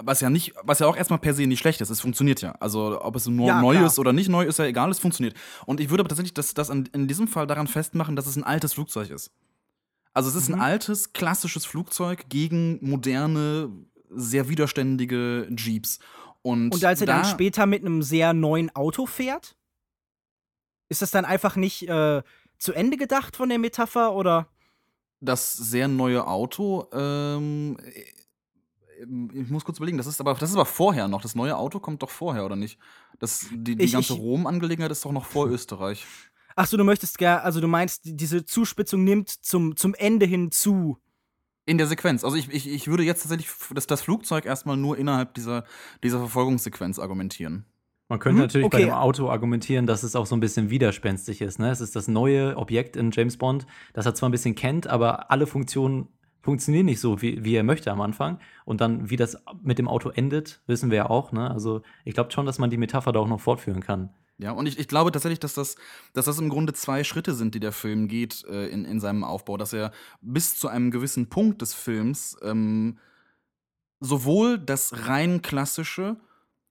was 0.00 0.20
ja 0.20 0.30
nicht, 0.30 0.54
was 0.62 0.78
ja 0.78 0.86
auch 0.86 0.96
erstmal 0.96 1.18
per 1.18 1.34
se 1.34 1.46
nicht 1.46 1.58
schlecht 1.60 1.80
ist. 1.80 1.90
Es 1.90 2.00
funktioniert 2.00 2.40
ja. 2.40 2.52
Also 2.60 3.00
ob 3.02 3.16
es 3.16 3.26
nur 3.26 3.46
Ja, 3.48 3.60
neu 3.60 3.74
klar. 3.74 3.86
ist 3.86 3.98
oder 3.98 4.12
nicht 4.12 4.28
neu, 4.28 4.44
ist 4.44 4.58
ja 4.58 4.64
egal, 4.64 4.90
es 4.90 4.98
funktioniert. 4.98 5.36
Und 5.66 5.80
ich 5.80 5.90
würde 5.90 6.00
aber 6.02 6.08
tatsächlich 6.08 6.34
das, 6.34 6.54
das 6.54 6.70
an, 6.70 6.88
in 6.92 7.06
diesem 7.08 7.28
Fall 7.28 7.46
daran 7.46 7.66
festmachen, 7.66 8.16
dass 8.16 8.26
es 8.26 8.36
ein 8.36 8.44
altes 8.44 8.72
Flugzeug 8.74 9.10
ist. 9.10 9.30
Also 10.14 10.30
es 10.30 10.34
ist 10.36 10.48
Mhm. 10.48 10.54
ein 10.56 10.60
altes, 10.62 11.12
klassisches 11.12 11.66
Flugzeug 11.66 12.30
gegen 12.30 12.78
moderne, 12.80 13.68
sehr 14.08 14.48
widerständige 14.48 15.48
Jeeps. 15.56 15.98
Und, 16.42 16.72
Und 16.72 16.84
als 16.84 17.00
er 17.00 17.06
da, 17.08 17.16
dann 17.22 17.24
später 17.24 17.66
mit 17.66 17.82
einem 17.84 18.02
sehr 18.02 18.32
neuen 18.32 18.74
Auto 18.74 19.04
fährt, 19.06 19.55
ist 20.88 21.02
das 21.02 21.10
dann 21.10 21.24
einfach 21.24 21.56
nicht 21.56 21.88
äh, 21.88 22.22
zu 22.58 22.72
Ende 22.72 22.96
gedacht 22.96 23.36
von 23.36 23.48
der 23.48 23.58
Metapher 23.58 24.14
oder? 24.14 24.48
das 25.20 25.54
sehr 25.54 25.88
neue 25.88 26.26
Auto, 26.26 26.86
ähm, 26.92 27.78
äh, 27.82 28.02
ich 29.34 29.48
muss 29.50 29.64
kurz 29.64 29.78
überlegen, 29.78 29.98
das 29.98 30.06
ist 30.06 30.20
aber, 30.20 30.34
das 30.34 30.50
ist 30.50 30.54
aber 30.56 30.64
vorher 30.66 31.08
noch. 31.08 31.20
Das 31.22 31.34
neue 31.34 31.56
Auto 31.56 31.80
kommt 31.80 32.02
doch 32.02 32.10
vorher, 32.10 32.44
oder 32.44 32.56
nicht? 32.56 32.78
Das, 33.18 33.46
die 33.50 33.76
die 33.76 33.84
Ich- 33.84 33.92
ganze 33.92 34.14
Rom-Angelegenheit 34.14 34.90
ist 34.90 35.04
doch 35.04 35.12
noch 35.12 35.24
vor 35.26 35.46
Österreich. 35.50 36.06
Ach 36.54 36.66
so, 36.66 36.76
du 36.78 36.84
möchtest 36.84 37.18
gar, 37.18 37.42
also 37.42 37.60
du 37.60 37.66
meinst, 37.68 38.04
die- 38.06 38.16
diese 38.16 38.44
Zuspitzung 38.44 39.04
nimmt 39.04 39.28
zum, 39.30 39.76
zum 39.76 39.94
Ende 39.94 40.24
hin 40.26 40.50
zu. 40.50 40.98
In 41.66 41.78
der 41.78 41.86
Sequenz. 41.88 42.22
Also 42.24 42.36
ich, 42.36 42.48
ich, 42.50 42.68
ich 42.68 42.86
würde 42.88 43.02
jetzt 43.02 43.22
tatsächlich 43.22 43.48
das, 43.74 43.86
das 43.86 44.00
Flugzeug 44.02 44.44
erstmal 44.46 44.76
nur 44.76 44.96
innerhalb 44.96 45.34
dieser, 45.34 45.64
dieser 46.02 46.18
Verfolgungssequenz 46.18 46.98
argumentieren. 46.98 47.66
Man 48.08 48.18
könnte 48.20 48.36
Mhm, 48.36 48.42
natürlich 48.42 48.70
bei 48.70 48.78
okay. 48.78 48.86
dem 48.86 48.94
Auto 48.94 49.28
argumentieren, 49.28 49.86
dass 49.86 50.02
es 50.02 50.14
auch 50.14 50.26
so 50.26 50.36
ein 50.36 50.40
bisschen 50.40 50.70
widerspenstig 50.70 51.40
ist. 51.40 51.58
Ne? 51.58 51.70
Es 51.70 51.80
ist 51.80 51.96
das 51.96 52.06
neue 52.06 52.56
Objekt 52.56 52.96
in 52.96 53.10
James 53.10 53.36
Bond, 53.36 53.66
das 53.94 54.06
er 54.06 54.14
zwar 54.14 54.28
ein 54.28 54.32
bisschen 54.32 54.54
kennt, 54.54 54.86
aber 54.86 55.30
alle 55.30 55.46
Funktionen 55.46 56.08
funktionieren 56.40 56.86
nicht 56.86 57.00
so, 57.00 57.20
wie, 57.20 57.42
wie 57.44 57.56
er 57.56 57.64
möchte 57.64 57.90
am 57.90 58.00
Anfang. 58.00 58.38
Und 58.64 58.80
dann, 58.80 59.10
wie 59.10 59.16
das 59.16 59.42
mit 59.62 59.78
dem 59.78 59.88
Auto 59.88 60.10
endet, 60.10 60.60
wissen 60.68 60.90
wir 60.90 60.96
ja 60.98 61.10
auch. 61.10 61.32
Ne? 61.32 61.50
Also 61.50 61.82
ich 62.04 62.14
glaube 62.14 62.30
schon, 62.30 62.46
dass 62.46 62.60
man 62.60 62.70
die 62.70 62.76
Metapher 62.76 63.10
da 63.10 63.18
auch 63.18 63.26
noch 63.26 63.40
fortführen 63.40 63.80
kann. 63.80 64.10
Ja, 64.38 64.52
und 64.52 64.66
ich, 64.66 64.78
ich 64.78 64.86
glaube 64.86 65.10
tatsächlich, 65.10 65.40
dass 65.40 65.54
das, 65.54 65.76
dass 66.12 66.26
das 66.26 66.38
im 66.38 66.50
Grunde 66.50 66.74
zwei 66.74 67.02
Schritte 67.04 67.34
sind, 67.34 67.54
die 67.54 67.60
der 67.60 67.72
Film 67.72 68.06
geht 68.06 68.44
äh, 68.44 68.68
in, 68.68 68.84
in 68.84 69.00
seinem 69.00 69.24
Aufbau, 69.24 69.56
dass 69.56 69.72
er 69.72 69.92
bis 70.20 70.56
zu 70.56 70.68
einem 70.68 70.90
gewissen 70.90 71.28
Punkt 71.28 71.62
des 71.62 71.74
Films 71.74 72.36
ähm, 72.42 72.98
sowohl 73.98 74.58
das 74.58 75.08
rein 75.08 75.40
klassische 75.42 76.16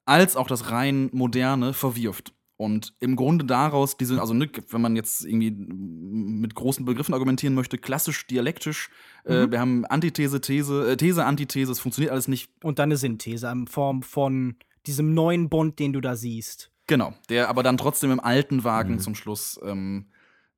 als 0.06 0.36
auch 0.36 0.48
das 0.48 0.72
rein 0.72 1.10
moderne 1.12 1.74
verwirft. 1.74 2.34
Und 2.58 2.94
im 3.02 3.18
Grunde 3.18 3.44
daraus 3.44 3.98
diese, 3.98 4.20
also 4.22 4.34
ne, 4.34 4.50
wenn 4.70 4.80
man 4.82 4.96
jetzt 4.96 5.26
irgendwie 5.26 5.52
mit 5.52 6.56
großen 6.56 6.86
Begriffen 6.86 7.14
argumentieren 7.14 7.54
möchte, 7.54 7.78
klassisch, 7.78 8.28
dialektisch, 8.28 8.90
äh, 9.26 9.46
Mhm. 9.48 9.52
wir 9.52 9.60
haben 9.60 9.86
Antithese, 9.86 10.40
These, 10.40 10.92
äh, 10.92 10.96
These, 10.98 11.26
Antithese, 11.26 11.74
es 11.74 11.82
funktioniert 11.82 12.14
alles 12.14 12.30
nicht 12.30 12.50
Und 12.64 12.80
dann 12.80 12.88
eine 12.88 12.98
Synthese 12.98 13.50
in 13.52 13.68
Form 13.68 14.04
von 14.04 14.56
diesem 14.88 15.14
neuen 15.14 15.50
Bond, 15.50 15.80
den 15.80 15.92
du 15.92 16.00
da 16.00 16.16
siehst. 16.16 16.72
Genau, 16.88 17.14
der 17.30 17.50
aber 17.50 17.62
dann 17.64 17.76
trotzdem 17.78 18.12
im 18.12 18.20
alten 18.22 18.64
Wagen 18.64 18.94
Mhm. 18.94 19.00
zum 19.00 19.16
Schluss 19.16 19.60
ähm, 19.66 20.06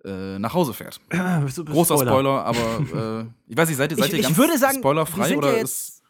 äh, 0.05 0.37
nach 0.37 0.53
Hause 0.53 0.73
fährt. 0.75 1.01
Großer 1.09 1.63
Großer 1.63 1.97
Spoiler, 1.97 2.45
aber 2.45 3.29
äh, 3.47 3.51
ich 3.51 3.57
weiß 3.57 3.69
nicht, 3.69 3.77
seid 3.77 3.91
ihr, 3.91 3.97
seid 3.97 4.07
ich, 4.07 4.13
ihr 4.13 4.19
ich 4.19 4.25
ganz 4.25 4.37
würde 4.37 4.57
sagen, 4.59 4.75
wir 4.75 4.79
spoilerfrei 4.81 5.27
sind 5.29 5.37
oder 5.37 5.55
ja 5.57 5.63
ist. 5.63 6.03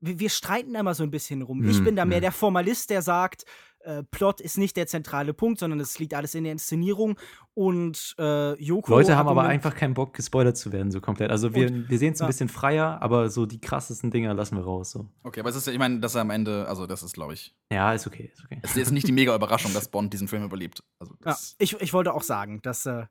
Wir, 0.00 0.18
wir 0.18 0.30
streiten 0.30 0.72
da 0.74 0.80
immer 0.80 0.94
so 0.94 1.02
ein 1.02 1.10
bisschen 1.10 1.42
rum. 1.42 1.68
Ich 1.68 1.80
Mhm, 1.80 1.84
bin 1.84 1.96
da 1.96 2.04
mehr 2.04 2.18
mhm. 2.18 2.22
der 2.22 2.32
Formalist, 2.32 2.90
der 2.90 3.02
sagt, 3.02 3.44
äh, 3.80 4.02
Plot 4.02 4.40
ist 4.40 4.58
nicht 4.58 4.76
der 4.76 4.86
zentrale 4.86 5.32
Punkt, 5.32 5.60
sondern 5.60 5.78
es 5.80 5.98
liegt 5.98 6.12
alles 6.14 6.34
in 6.34 6.44
der 6.44 6.52
Inszenierung. 6.52 7.18
Und 7.54 8.14
äh, 8.18 8.60
Yoko. 8.62 8.90
Leute 8.90 9.16
haben 9.16 9.28
aber 9.28 9.44
einfach 9.44 9.74
keinen 9.74 9.94
Bock, 9.94 10.14
gespoilert 10.14 10.56
zu 10.56 10.72
werden, 10.72 10.90
so 10.90 11.00
komplett. 11.00 11.30
Also 11.30 11.54
wir, 11.54 11.88
wir 11.88 11.98
sehen 11.98 12.12
es 12.12 12.20
ein 12.20 12.26
bisschen 12.26 12.48
freier, 12.48 13.00
aber 13.00 13.30
so 13.30 13.46
die 13.46 13.60
krassesten 13.60 14.10
Dinger 14.10 14.34
lassen 14.34 14.56
wir 14.56 14.64
raus. 14.64 14.90
So. 14.90 15.08
Okay, 15.22 15.40
aber 15.40 15.50
es 15.50 15.56
ist 15.56 15.66
ja, 15.66 15.72
ich 15.72 15.78
meine, 15.78 16.00
dass 16.00 16.14
er 16.14 16.22
am 16.22 16.30
Ende, 16.30 16.66
also 16.68 16.86
das 16.86 17.02
ist, 17.02 17.14
glaube 17.14 17.34
ich, 17.34 17.54
Ja, 17.72 17.92
ist 17.92 18.06
okay, 18.06 18.30
ist 18.32 18.44
okay. 18.44 18.58
es 18.62 18.76
ist 18.76 18.90
nicht 18.90 19.06
die 19.08 19.12
mega 19.12 19.34
Überraschung, 19.34 19.72
dass 19.72 19.88
Bond 19.88 20.12
diesen 20.12 20.28
Film 20.28 20.42
überlebt. 20.44 20.82
Also 20.98 21.14
Ja, 21.24 21.36
ich, 21.58 21.80
ich 21.80 21.92
wollte 21.92 22.14
auch 22.14 22.22
sagen, 22.22 22.60
dass 22.62 22.84
äh, 22.86 23.06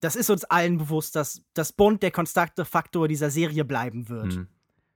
das 0.00 0.16
ist 0.16 0.30
uns 0.30 0.44
allen 0.44 0.78
bewusst, 0.78 1.14
dass, 1.14 1.42
dass 1.54 1.72
Bond 1.72 2.02
der 2.02 2.10
konstante 2.10 2.64
Faktor 2.64 3.06
dieser 3.06 3.30
Serie 3.30 3.64
bleiben 3.64 4.08
wird. 4.08 4.32
Hm. 4.32 4.48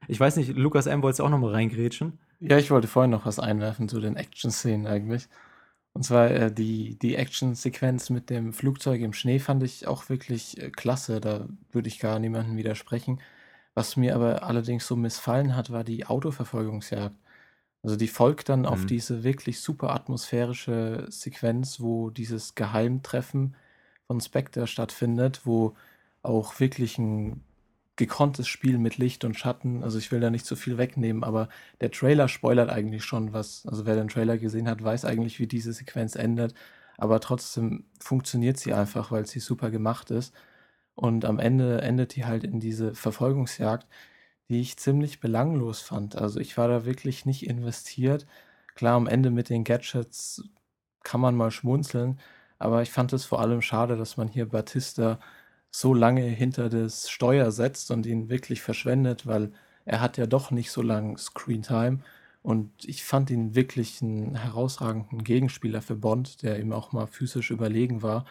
Ich 0.08 0.20
weiß 0.20 0.36
nicht, 0.36 0.56
Lukas 0.56 0.86
M. 0.86 1.02
wolltest 1.02 1.20
du 1.20 1.24
auch 1.24 1.30
noch 1.30 1.38
mal 1.38 1.52
reingrätschen? 1.52 2.18
Ja, 2.40 2.58
ich 2.58 2.70
wollte 2.70 2.88
vorhin 2.88 3.10
noch 3.10 3.26
was 3.26 3.38
einwerfen 3.38 3.88
zu 3.88 4.00
den 4.00 4.16
Action-Szenen 4.16 4.86
eigentlich. 4.86 5.28
Und 5.94 6.02
zwar 6.04 6.30
äh, 6.30 6.52
die, 6.52 6.98
die 6.98 7.16
Action-Sequenz 7.16 8.10
mit 8.10 8.28
dem 8.30 8.52
Flugzeug 8.52 9.00
im 9.00 9.14
Schnee 9.14 9.38
fand 9.38 9.62
ich 9.62 9.86
auch 9.86 10.08
wirklich 10.10 10.60
äh, 10.62 10.70
klasse. 10.70 11.20
Da 11.20 11.48
würde 11.72 11.88
ich 11.88 11.98
gar 11.98 12.18
niemandem 12.18 12.56
widersprechen. 12.56 13.20
Was 13.74 13.96
mir 13.96 14.14
aber 14.14 14.42
allerdings 14.44 14.86
so 14.86 14.96
missfallen 14.96 15.56
hat, 15.56 15.70
war 15.72 15.84
die 15.84 16.06
Autoverfolgungsjagd. 16.06 17.16
Also 17.82 17.96
die 17.96 18.08
folgt 18.08 18.48
dann 18.48 18.66
auf 18.66 18.82
Mhm. 18.82 18.86
diese 18.88 19.24
wirklich 19.24 19.60
super 19.60 19.90
atmosphärische 19.94 21.06
Sequenz, 21.10 21.80
wo 21.80 22.10
dieses 22.10 22.54
Geheimtreffen 22.54 23.54
von 24.06 24.20
Spectre 24.20 24.66
stattfindet, 24.66 25.42
wo 25.44 25.74
auch 26.22 26.58
wirklich 26.60 26.98
ein 26.98 27.42
gekonntes 27.96 28.48
Spiel 28.48 28.78
mit 28.78 28.98
Licht 28.98 29.24
und 29.24 29.38
Schatten, 29.38 29.82
also 29.82 29.98
ich 29.98 30.12
will 30.12 30.20
da 30.20 30.30
nicht 30.30 30.46
zu 30.46 30.56
viel 30.56 30.78
wegnehmen, 30.78 31.24
aber 31.24 31.48
der 31.80 31.90
Trailer 31.90 32.28
spoilert 32.28 32.70
eigentlich 32.70 33.04
schon 33.04 33.32
was. 33.32 33.66
Also 33.66 33.86
wer 33.86 33.96
den 33.96 34.08
Trailer 34.08 34.38
gesehen 34.38 34.68
hat, 34.68 34.82
weiß 34.82 35.04
eigentlich, 35.06 35.38
wie 35.40 35.46
diese 35.46 35.72
Sequenz 35.72 36.14
endet, 36.14 36.54
aber 36.98 37.20
trotzdem 37.20 37.84
funktioniert 38.00 38.58
sie 38.58 38.74
einfach, 38.74 39.10
weil 39.10 39.26
sie 39.26 39.40
super 39.40 39.70
gemacht 39.70 40.10
ist. 40.10 40.34
Und 40.94 41.24
am 41.24 41.38
Ende 41.38 41.82
endet 41.82 42.16
die 42.16 42.24
halt 42.26 42.44
in 42.44 42.60
diese 42.60 42.94
Verfolgungsjagd, 42.94 43.86
die 44.48 44.60
ich 44.60 44.76
ziemlich 44.78 45.20
belanglos 45.20 45.80
fand. 45.80 46.16
Also 46.16 46.40
ich 46.40 46.56
war 46.58 46.68
da 46.68 46.84
wirklich 46.86 47.26
nicht 47.26 47.46
investiert. 47.46 48.26
Klar, 48.74 48.96
am 48.96 49.06
Ende 49.06 49.30
mit 49.30 49.48
den 49.50 49.64
Gadgets 49.64 50.44
kann 51.02 51.20
man 51.20 51.36
mal 51.36 51.50
schmunzeln, 51.50 52.20
aber 52.58 52.82
ich 52.82 52.90
fand 52.90 53.12
es 53.12 53.24
vor 53.24 53.40
allem 53.40 53.62
schade, 53.62 53.96
dass 53.96 54.16
man 54.16 54.28
hier 54.28 54.48
Batista 54.48 55.20
so 55.70 55.94
lange 55.94 56.22
hinter 56.22 56.68
das 56.68 57.10
Steuer 57.10 57.50
setzt 57.50 57.90
und 57.90 58.06
ihn 58.06 58.28
wirklich 58.28 58.62
verschwendet, 58.62 59.26
weil 59.26 59.52
er 59.84 60.00
hat 60.00 60.16
ja 60.16 60.26
doch 60.26 60.50
nicht 60.50 60.70
so 60.70 60.82
lange 60.82 61.18
Screentime. 61.18 62.00
Und 62.42 62.70
ich 62.84 63.04
fand 63.04 63.30
ihn 63.30 63.54
wirklich 63.54 64.02
einen 64.02 64.36
herausragenden 64.36 65.24
Gegenspieler 65.24 65.82
für 65.82 65.96
Bond, 65.96 66.42
der 66.42 66.60
ihm 66.60 66.72
auch 66.72 66.92
mal 66.92 67.06
physisch 67.06 67.50
überlegen 67.50 68.02
war. 68.02 68.24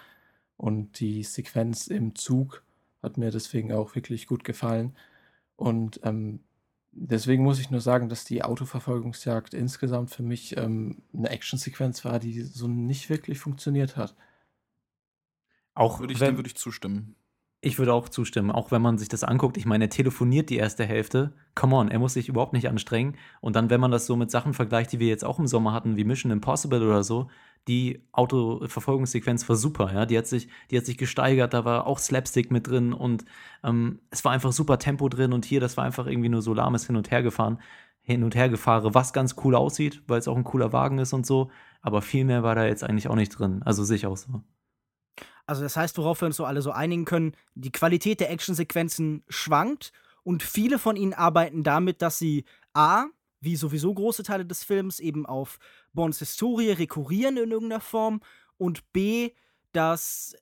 Und 0.58 1.00
die 1.00 1.24
Sequenz 1.24 1.88
im 1.88 2.15
Zug 2.15 2.63
hat 3.04 3.17
mir 3.17 3.32
deswegen 3.32 3.74
auch 3.74 3.95
wirklich 3.95 4.26
gut 4.28 4.43
gefallen. 4.43 4.95
Und 5.58 6.00
ähm, 6.04 6.39
deswegen 6.91 7.43
muss 7.43 7.60
ich 7.60 7.69
nur 7.69 7.82
sagen, 7.82 8.10
dass 8.10 8.26
die 8.26 8.43
Autoverfolgungsjagd 8.43 9.54
insgesamt 9.54 10.12
für 10.12 10.24
mich 10.24 10.58
ähm, 10.58 11.04
eine 11.13 11.30
Actionsequenz 11.30 12.06
war, 12.06 12.19
die 12.19 12.41
so 12.41 12.67
nicht 12.67 13.10
wirklich 13.10 13.39
funktioniert 13.39 13.98
hat. 13.98 14.15
Auch 15.74 16.00
würde 16.00 16.13
ich, 16.13 16.19
wenn, 16.21 16.34
dem 16.34 16.38
würde 16.38 16.48
ich 16.48 16.56
zustimmen. 16.56 17.15
Ich 17.65 17.80
würde 17.80 17.95
auch 17.95 18.10
zustimmen, 18.10 18.51
auch 18.51 18.69
wenn 18.69 18.84
man 18.84 18.99
sich 18.99 19.10
das 19.10 19.23
anguckt. 19.23 19.58
Ich 19.58 19.65
meine, 19.65 19.86
er 19.86 19.89
telefoniert 19.89 20.51
die 20.51 20.58
erste 20.58 20.86
Hälfte. 20.86 21.34
Come 21.56 21.75
on, 21.75 21.89
er 21.89 21.97
muss 21.97 22.13
sich 22.13 22.30
überhaupt 22.30 22.54
nicht 22.54 22.69
anstrengen. 22.69 23.15
Und 23.41 23.56
dann, 23.56 23.71
wenn 23.71 23.82
man 23.82 23.89
das 23.89 24.06
so 24.06 24.15
mit 24.15 24.30
Sachen 24.30 24.54
vergleicht, 24.54 24.91
die 24.91 24.99
wir 24.99 25.08
jetzt 25.08 25.25
auch 25.25 25.39
im 25.39 25.47
Sommer 25.47 25.73
hatten, 25.73 25.97
wie 25.97 26.04
Mission 26.04 26.32
Impossible 26.32 26.84
oder 26.84 27.04
so, 27.04 27.28
die 27.67 28.04
Autoverfolgungssequenz 28.12 29.49
war 29.49 29.56
super, 29.56 29.91
ja. 29.91 30.06
Die 30.06 30.15
hat 30.15 30.28
sich, 30.28 30.47
die 30.69 30.78
hat 30.78 30.86
sich 30.86 30.99
gesteigert, 30.99 31.56
da 31.56 31.65
war 31.65 31.88
auch 31.88 31.97
Slapstick 31.97 32.51
mit 32.51 32.67
drin 32.67 32.93
und 32.93 33.25
ähm, 33.63 33.97
es 34.12 34.23
war 34.23 34.32
einfach 34.32 34.51
super 34.51 34.78
Tempo 34.78 35.10
drin 35.10 35.34
und 35.34 35.43
hier, 35.43 35.60
das 35.60 35.75
war 35.75 35.86
einfach 35.86 36.06
irgendwie 36.06 36.30
nur 36.30 36.43
so 36.43 36.54
lahmes 36.54 36.86
Hin 36.86 36.97
und 36.97 37.10
Her 37.10 37.23
gefahren, 37.23 37.58
hin 38.01 38.23
und 38.23 38.36
her 38.36 38.49
gefahren, 38.49 38.93
was 38.93 39.12
ganz 39.12 39.36
cool 39.43 39.56
aussieht, 39.56 40.04
weil 40.06 40.19
es 40.19 40.28
auch 40.28 40.38
ein 40.38 40.43
cooler 40.43 40.71
Wagen 40.71 40.99
ist 40.99 41.13
und 41.13 41.25
so. 41.25 41.49
Aber 41.82 42.04
viel 42.04 42.25
mehr 42.25 42.43
war 42.43 42.54
da 42.54 42.65
jetzt 42.67 42.84
eigentlich 42.84 43.08
auch 43.08 43.15
nicht 43.15 43.30
drin. 43.30 43.63
Also 43.63 43.84
sehe 43.84 43.95
ich 43.95 44.06
auch 44.06 44.17
so. 44.17 44.43
Also 45.47 45.62
das 45.62 45.77
heißt, 45.77 45.97
worauf 45.97 46.21
wir 46.21 46.27
uns 46.27 46.38
so 46.38 46.45
alle 46.45 46.62
so 46.62 46.71
einigen 46.71 47.05
können, 47.05 47.36
die 47.53 47.71
Qualität 47.71 48.19
der 48.19 48.31
Actionsequenzen 48.31 49.23
schwankt 49.29 49.91
und 50.23 50.41
viele 50.41 50.79
von 50.79 50.95
ihnen 50.95 51.13
arbeiten 51.13 51.63
damit, 51.63 52.01
dass 52.01 52.17
sie 52.17 52.45
A, 52.73 53.05
wie 53.41 53.55
sowieso 53.55 53.93
große 53.93 54.23
Teile 54.23 54.45
des 54.45 54.63
Films, 54.63 54.99
eben 54.99 55.25
auf 55.25 55.60
Bonds 55.93 56.19
Historie 56.19 56.71
rekurrieren 56.71 57.38
in 57.38 57.51
irgendeiner 57.51 57.81
Form 57.81 58.21
und 58.58 58.91
B, 58.91 59.31
dass 59.71 60.36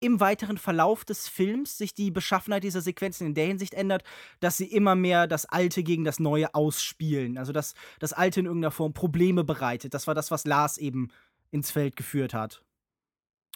im 0.00 0.20
weiteren 0.20 0.58
Verlauf 0.58 1.04
des 1.04 1.28
Films 1.28 1.78
sich 1.78 1.94
die 1.94 2.10
Beschaffenheit 2.10 2.62
dieser 2.62 2.82
Sequenzen 2.82 3.26
in 3.26 3.34
der 3.34 3.46
Hinsicht 3.46 3.74
ändert, 3.74 4.04
dass 4.40 4.56
sie 4.56 4.66
immer 4.66 4.94
mehr 4.94 5.26
das 5.26 5.46
Alte 5.46 5.82
gegen 5.82 6.04
das 6.04 6.20
Neue 6.20 6.54
ausspielen. 6.54 7.36
Also 7.36 7.52
dass 7.52 7.74
das 7.98 8.12
Alte 8.12 8.40
in 8.40 8.46
irgendeiner 8.46 8.70
Form 8.70 8.92
Probleme 8.92 9.42
bereitet. 9.44 9.94
Das 9.94 10.06
war 10.06 10.14
das, 10.14 10.30
was 10.30 10.44
Lars 10.44 10.78
eben 10.78 11.08
ins 11.50 11.70
Feld 11.70 11.96
geführt 11.96 12.34
hat. 12.34 12.62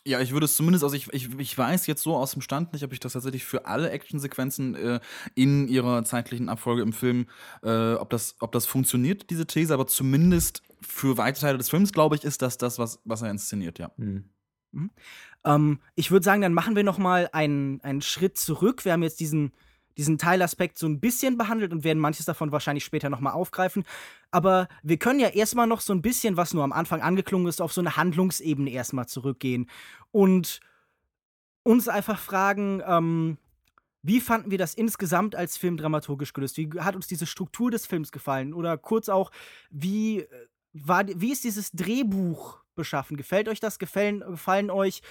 Ja, 0.04 0.20
ich 0.20 0.32
würde 0.32 0.46
es 0.46 0.56
zumindest, 0.56 0.82
also 0.82 0.96
ich, 0.96 1.12
ich, 1.12 1.38
ich 1.38 1.56
weiß 1.56 1.86
jetzt 1.86 2.02
so 2.02 2.16
aus 2.16 2.32
dem 2.32 2.42
Stand 2.42 2.72
nicht, 2.72 2.84
ob 2.84 2.92
ich 2.92 2.98
das 2.98 3.12
tatsächlich 3.12 3.44
für 3.44 3.66
alle 3.66 3.90
Actionsequenzen 3.90 4.74
äh, 4.74 5.00
in 5.36 5.68
ihrer 5.68 6.02
zeitlichen 6.04 6.48
Abfolge 6.48 6.82
im 6.82 6.92
Film, 6.92 7.26
äh, 7.62 7.94
ob, 7.94 8.10
das, 8.10 8.34
ob 8.40 8.50
das 8.50 8.66
funktioniert, 8.66 9.30
diese 9.30 9.46
These, 9.46 9.72
aber 9.72 9.86
zumindest 9.86 10.64
für 10.80 11.18
weite 11.18 11.40
Teile 11.40 11.56
des 11.56 11.70
Films, 11.70 11.92
glaube 11.92 12.16
ich, 12.16 12.24
ist 12.24 12.42
das 12.42 12.58
das, 12.58 12.80
was, 12.80 13.00
was 13.04 13.22
er 13.22 13.30
inszeniert, 13.30 13.78
ja. 13.78 13.92
Hm. 13.96 14.24
Mhm. 14.72 14.90
Ähm, 15.44 15.80
ich 15.94 16.10
würde 16.10 16.24
sagen, 16.24 16.42
dann 16.42 16.54
machen 16.54 16.74
wir 16.74 16.82
noch 16.82 16.98
mal 16.98 17.28
einen, 17.32 17.80
einen 17.82 18.02
Schritt 18.02 18.38
zurück. 18.38 18.84
Wir 18.84 18.92
haben 18.92 19.02
jetzt 19.02 19.20
diesen, 19.20 19.52
diesen 19.96 20.18
Teilaspekt 20.18 20.78
so 20.78 20.86
ein 20.86 21.00
bisschen 21.00 21.36
behandelt 21.38 21.72
und 21.72 21.84
werden 21.84 21.98
manches 21.98 22.26
davon 22.26 22.52
wahrscheinlich 22.52 22.84
später 22.84 23.10
noch 23.10 23.20
mal 23.20 23.32
aufgreifen. 23.32 23.84
Aber 24.30 24.68
wir 24.82 24.96
können 24.98 25.20
ja 25.20 25.28
erstmal 25.28 25.66
noch 25.66 25.80
so 25.80 25.92
ein 25.92 26.02
bisschen, 26.02 26.36
was 26.36 26.54
nur 26.54 26.64
am 26.64 26.72
Anfang 26.72 27.02
angeklungen 27.02 27.48
ist, 27.48 27.60
auf 27.60 27.72
so 27.72 27.80
eine 27.80 27.96
Handlungsebene 27.96 28.70
erstmal 28.70 29.06
zurückgehen 29.06 29.68
und 30.10 30.60
uns 31.62 31.88
einfach 31.88 32.18
fragen, 32.18 32.82
ähm, 32.86 33.38
wie 34.02 34.20
fanden 34.20 34.50
wir 34.50 34.58
das 34.58 34.74
insgesamt 34.74 35.36
als 35.36 35.56
Film 35.56 35.76
dramaturgisch 35.76 36.32
gelöst? 36.32 36.56
Wie 36.56 36.68
hat 36.80 36.96
uns 36.96 37.06
diese 37.06 37.26
Struktur 37.26 37.70
des 37.70 37.86
Films 37.86 38.10
gefallen? 38.10 38.52
Oder 38.52 38.76
kurz 38.76 39.08
auch, 39.08 39.30
wie, 39.70 40.20
äh, 40.20 40.28
war, 40.72 41.06
wie 41.06 41.32
ist 41.32 41.44
dieses 41.44 41.70
Drehbuch 41.70 42.62
beschaffen? 42.74 43.16
Gefällt 43.16 43.48
euch 43.48 43.60
das? 43.60 43.78
Gefallen, 43.78 44.20
gefallen 44.20 44.70
euch 44.70 45.02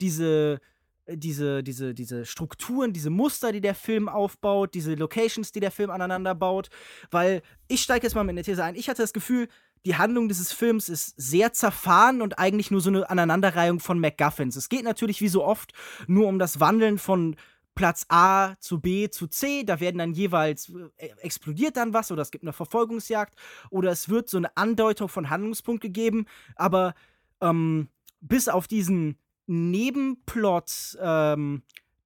diese, 0.00 0.60
diese, 1.08 1.62
diese, 1.62 1.94
diese 1.94 2.24
Strukturen, 2.26 2.92
diese 2.92 3.10
Muster, 3.10 3.52
die 3.52 3.60
der 3.60 3.74
Film 3.74 4.08
aufbaut, 4.08 4.74
diese 4.74 4.94
Locations, 4.94 5.52
die 5.52 5.60
der 5.60 5.70
Film 5.70 5.90
aneinander 5.90 6.34
baut? 6.34 6.68
Weil 7.10 7.42
ich 7.68 7.82
steige 7.82 8.06
jetzt 8.06 8.14
mal 8.14 8.24
mit 8.24 8.34
einer 8.34 8.42
These 8.42 8.62
ein. 8.62 8.74
Ich 8.74 8.88
hatte 8.88 9.02
das 9.02 9.12
Gefühl, 9.12 9.48
die 9.86 9.96
Handlung 9.96 10.28
dieses 10.28 10.52
Films 10.52 10.88
ist 10.88 11.14
sehr 11.16 11.52
zerfahren 11.52 12.20
und 12.20 12.38
eigentlich 12.38 12.70
nur 12.70 12.80
so 12.80 12.90
eine 12.90 13.08
Aneinanderreihung 13.08 13.80
von 13.80 13.98
MacGuffins. 13.98 14.56
Es 14.56 14.68
geht 14.68 14.84
natürlich 14.84 15.20
wie 15.20 15.28
so 15.28 15.44
oft 15.44 15.72
nur 16.06 16.26
um 16.26 16.38
das 16.38 16.60
Wandeln 16.60 16.98
von 16.98 17.36
Platz 17.74 18.06
A 18.08 18.56
zu 18.58 18.80
B 18.80 19.08
zu 19.08 19.28
C, 19.28 19.62
da 19.62 19.78
werden 19.78 19.98
dann 19.98 20.12
jeweils 20.12 20.72
äh, 20.96 21.10
explodiert 21.20 21.76
dann 21.76 21.92
was 21.92 22.10
oder 22.10 22.22
es 22.22 22.32
gibt 22.32 22.42
eine 22.42 22.52
Verfolgungsjagd 22.52 23.38
oder 23.70 23.92
es 23.92 24.08
wird 24.08 24.28
so 24.28 24.36
eine 24.36 24.56
Andeutung 24.56 25.08
von 25.08 25.30
Handlungspunkt 25.30 25.80
gegeben, 25.80 26.26
aber 26.56 26.94
ähm, 27.40 27.88
bis 28.20 28.48
auf 28.48 28.66
diesen 28.66 29.16
Nebenplot 29.48 30.96
ähm, 31.00 31.62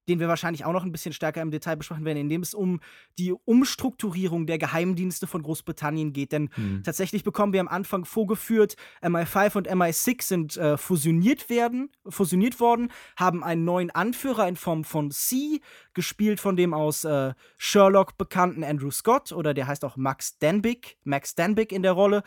den 0.07 0.19
wir 0.19 0.27
wahrscheinlich 0.27 0.65
auch 0.65 0.73
noch 0.73 0.83
ein 0.83 0.91
bisschen 0.91 1.13
stärker 1.13 1.41
im 1.41 1.51
Detail 1.51 1.77
besprechen 1.77 2.05
werden, 2.05 2.17
indem 2.17 2.41
es 2.41 2.53
um 2.53 2.79
die 3.17 3.31
Umstrukturierung 3.31 4.45
der 4.45 4.57
Geheimdienste 4.57 5.27
von 5.27 5.43
Großbritannien 5.43 6.13
geht. 6.13 6.31
Denn 6.31 6.49
mhm. 6.55 6.83
tatsächlich 6.83 7.23
bekommen 7.23 7.53
wir 7.53 7.61
am 7.61 7.67
Anfang 7.67 8.05
vorgeführt, 8.05 8.75
MI5 9.01 9.57
und 9.57 9.69
MI6 9.69 10.23
sind 10.23 10.57
äh, 10.57 10.77
fusioniert 10.77 11.49
werden, 11.49 11.89
fusioniert 12.07 12.59
worden, 12.59 12.91
haben 13.15 13.43
einen 13.43 13.63
neuen 13.63 13.91
Anführer 13.91 14.47
in 14.47 14.55
Form 14.55 14.83
von 14.83 15.11
C, 15.11 15.61
gespielt 15.93 16.39
von 16.39 16.55
dem 16.55 16.73
aus 16.73 17.05
äh, 17.05 17.33
Sherlock 17.57 18.17
bekannten 18.17 18.63
Andrew 18.63 18.91
Scott, 18.91 19.31
oder 19.31 19.53
der 19.53 19.67
heißt 19.67 19.85
auch 19.85 19.95
Max 19.95 20.37
Danbig, 20.39 20.97
Max 21.03 21.35
Danbig 21.35 21.71
in 21.71 21.83
der 21.83 21.93
Rolle. 21.93 22.23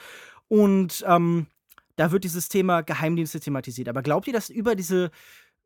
Und 0.49 1.05
ähm, 1.07 1.49
da 1.97 2.13
wird 2.13 2.25
dieses 2.25 2.49
Thema 2.49 2.83
Geheimdienste 2.83 3.41
thematisiert. 3.41 3.89
Aber 3.89 4.03
glaubt 4.03 4.27
ihr, 4.27 4.33
dass 4.33 4.51
über 4.51 4.75
diese 4.75 5.11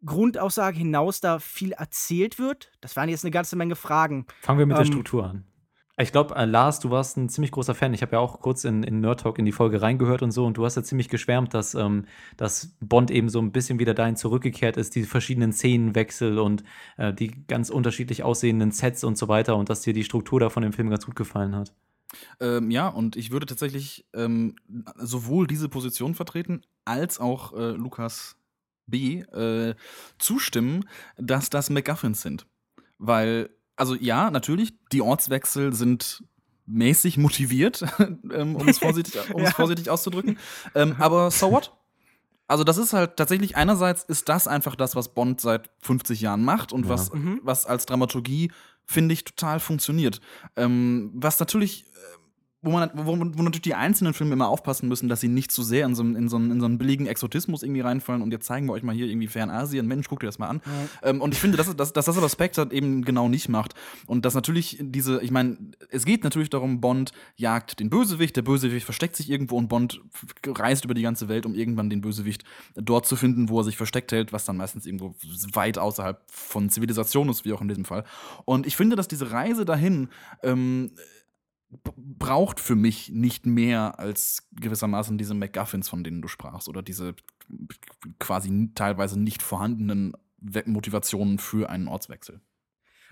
Grundaussage 0.04 0.78
hinaus 0.78 1.20
da 1.20 1.38
viel 1.38 1.72
erzählt 1.72 2.38
wird? 2.38 2.70
Das 2.80 2.96
waren 2.96 3.08
jetzt 3.08 3.24
eine 3.24 3.30
ganze 3.30 3.56
Menge 3.56 3.76
Fragen. 3.76 4.26
Fangen 4.40 4.58
wir 4.58 4.66
mit 4.66 4.76
ähm, 4.76 4.84
der 4.84 4.92
Struktur 4.92 5.24
an. 5.26 5.44
Ich 6.00 6.12
glaube, 6.12 6.34
äh, 6.34 6.46
Lars, 6.46 6.80
du 6.80 6.90
warst 6.90 7.18
ein 7.18 7.28
ziemlich 7.28 7.50
großer 7.50 7.74
Fan. 7.74 7.92
Ich 7.92 8.00
habe 8.00 8.12
ja 8.12 8.20
auch 8.20 8.40
kurz 8.40 8.64
in, 8.64 8.82
in 8.82 9.00
Nerd 9.00 9.20
Talk 9.20 9.38
in 9.38 9.44
die 9.44 9.52
Folge 9.52 9.82
reingehört 9.82 10.22
und 10.22 10.30
so. 10.30 10.46
Und 10.46 10.56
du 10.56 10.64
hast 10.64 10.76
ja 10.76 10.82
ziemlich 10.82 11.10
geschwärmt, 11.10 11.52
dass, 11.52 11.74
ähm, 11.74 12.06
dass 12.38 12.74
Bond 12.80 13.10
eben 13.10 13.28
so 13.28 13.38
ein 13.38 13.52
bisschen 13.52 13.78
wieder 13.78 13.92
dahin 13.92 14.16
zurückgekehrt 14.16 14.78
ist, 14.78 14.94
die 14.94 15.02
verschiedenen 15.02 15.52
Szenenwechsel 15.52 16.38
und 16.38 16.64
äh, 16.96 17.12
die 17.12 17.46
ganz 17.46 17.68
unterschiedlich 17.68 18.22
aussehenden 18.22 18.70
Sets 18.70 19.04
und 19.04 19.18
so 19.18 19.28
weiter. 19.28 19.56
Und 19.56 19.68
dass 19.68 19.82
dir 19.82 19.92
die 19.92 20.04
Struktur 20.04 20.40
da 20.40 20.48
von 20.48 20.62
dem 20.62 20.72
Film 20.72 20.88
ganz 20.88 21.04
gut 21.04 21.16
gefallen 21.16 21.54
hat. 21.54 21.74
Ähm, 22.40 22.70
ja, 22.70 22.88
und 22.88 23.16
ich 23.16 23.30
würde 23.30 23.46
tatsächlich 23.46 24.06
ähm, 24.14 24.56
sowohl 24.96 25.46
diese 25.46 25.68
Position 25.68 26.14
vertreten, 26.14 26.62
als 26.84 27.20
auch 27.20 27.52
äh, 27.52 27.70
Lukas 27.70 28.36
B 28.86 29.20
äh, 29.20 29.74
zustimmen, 30.18 30.88
dass 31.16 31.50
das 31.50 31.70
MacGuffins 31.70 32.22
sind. 32.22 32.46
Weil, 32.98 33.50
also 33.76 33.94
ja, 33.94 34.30
natürlich, 34.30 34.74
die 34.92 35.02
Ortswechsel 35.02 35.72
sind 35.72 36.24
mäßig 36.66 37.18
motiviert, 37.18 37.84
ähm, 37.98 38.56
um 38.56 38.68
es 38.68 38.78
vorsichtig, 38.80 39.18
um 39.32 39.42
ja. 39.42 39.50
vorsichtig 39.50 39.90
auszudrücken. 39.90 40.38
Ähm, 40.74 40.96
aber 40.98 41.30
so 41.30 41.50
what? 41.50 41.72
Also 42.46 42.64
das 42.64 42.78
ist 42.78 42.92
halt 42.92 43.16
tatsächlich 43.16 43.56
einerseits 43.56 44.02
ist 44.02 44.28
das 44.28 44.48
einfach 44.48 44.74
das, 44.74 44.96
was 44.96 45.14
Bond 45.14 45.40
seit 45.40 45.70
50 45.82 46.20
Jahren 46.20 46.42
macht 46.44 46.72
und 46.72 46.84
ja. 46.84 46.90
was, 46.90 47.12
mhm. 47.12 47.40
was 47.44 47.64
als 47.64 47.86
Dramaturgie 47.86 48.50
finde 48.84 49.12
ich 49.12 49.24
total 49.24 49.60
funktioniert. 49.60 50.20
Ähm, 50.56 51.12
was 51.14 51.38
natürlich 51.38 51.84
wo 52.62 52.70
man 52.70 52.90
wo, 52.92 53.16
wo 53.16 53.42
natürlich 53.42 53.62
die 53.62 53.74
einzelnen 53.74 54.12
Filme 54.12 54.34
immer 54.34 54.48
aufpassen 54.48 54.86
müssen, 54.88 55.08
dass 55.08 55.20
sie 55.20 55.28
nicht 55.28 55.50
zu 55.50 55.62
sehr 55.62 55.86
in 55.86 55.94
so, 55.94 56.02
in 56.02 56.28
so, 56.28 56.36
in 56.36 56.60
so 56.60 56.66
einen 56.66 56.76
billigen 56.76 57.06
Exotismus 57.06 57.62
irgendwie 57.62 57.80
reinfallen 57.80 58.20
und 58.20 58.32
jetzt 58.32 58.46
zeigen 58.46 58.66
wir 58.66 58.74
euch 58.74 58.82
mal 58.82 58.94
hier 58.94 59.06
irgendwie 59.06 59.28
Fernasien, 59.28 59.86
Mensch, 59.86 60.08
guckt 60.08 60.22
ihr 60.22 60.26
das 60.26 60.38
mal 60.38 60.48
an. 60.48 60.60
Ja. 61.02 61.10
Ähm, 61.10 61.22
und 61.22 61.32
ich 61.32 61.40
finde, 61.40 61.56
dass, 61.56 61.74
dass, 61.74 61.94
dass 61.94 62.04
das 62.04 62.18
aber 62.18 62.28
Spectre 62.28 62.68
eben 62.70 63.02
genau 63.02 63.30
nicht 63.30 63.48
macht. 63.48 63.74
Und 64.06 64.26
dass 64.26 64.34
natürlich 64.34 64.76
diese, 64.80 65.22
ich 65.22 65.30
meine, 65.30 65.56
es 65.88 66.04
geht 66.04 66.22
natürlich 66.22 66.50
darum, 66.50 66.82
Bond 66.82 67.12
jagt 67.36 67.80
den 67.80 67.88
Bösewicht, 67.88 68.36
der 68.36 68.42
Bösewicht 68.42 68.84
versteckt 68.84 69.16
sich 69.16 69.30
irgendwo 69.30 69.56
und 69.56 69.68
Bond 69.68 70.02
reist 70.46 70.84
über 70.84 70.94
die 70.94 71.02
ganze 71.02 71.28
Welt, 71.28 71.46
um 71.46 71.54
irgendwann 71.54 71.88
den 71.88 72.02
Bösewicht 72.02 72.44
dort 72.74 73.06
zu 73.06 73.16
finden, 73.16 73.48
wo 73.48 73.60
er 73.60 73.64
sich 73.64 73.78
versteckt 73.78 74.12
hält, 74.12 74.34
was 74.34 74.44
dann 74.44 74.58
meistens 74.58 74.84
irgendwo 74.84 75.14
weit 75.54 75.78
außerhalb 75.78 76.20
von 76.30 76.68
Zivilisation 76.68 77.30
ist, 77.30 77.46
wie 77.46 77.54
auch 77.54 77.62
in 77.62 77.68
diesem 77.68 77.86
Fall. 77.86 78.04
Und 78.44 78.66
ich 78.66 78.76
finde, 78.76 78.96
dass 78.96 79.08
diese 79.08 79.30
Reise 79.30 79.64
dahin 79.64 80.10
ähm, 80.42 80.90
braucht 81.96 82.61
für 82.61 82.76
mich 82.76 83.11
nicht 83.11 83.46
mehr 83.46 83.98
als 83.98 84.48
gewissermaßen 84.52 85.18
diese 85.18 85.35
MacGuffins, 85.35 85.88
von 85.88 86.04
denen 86.04 86.22
du 86.22 86.28
sprachst, 86.28 86.68
oder 86.68 86.83
diese 86.83 87.14
quasi 88.18 88.70
teilweise 88.74 89.18
nicht 89.18 89.42
vorhandenen 89.42 90.14
Motivationen 90.66 91.38
für 91.38 91.70
einen 91.70 91.88
Ortswechsel. 91.88 92.40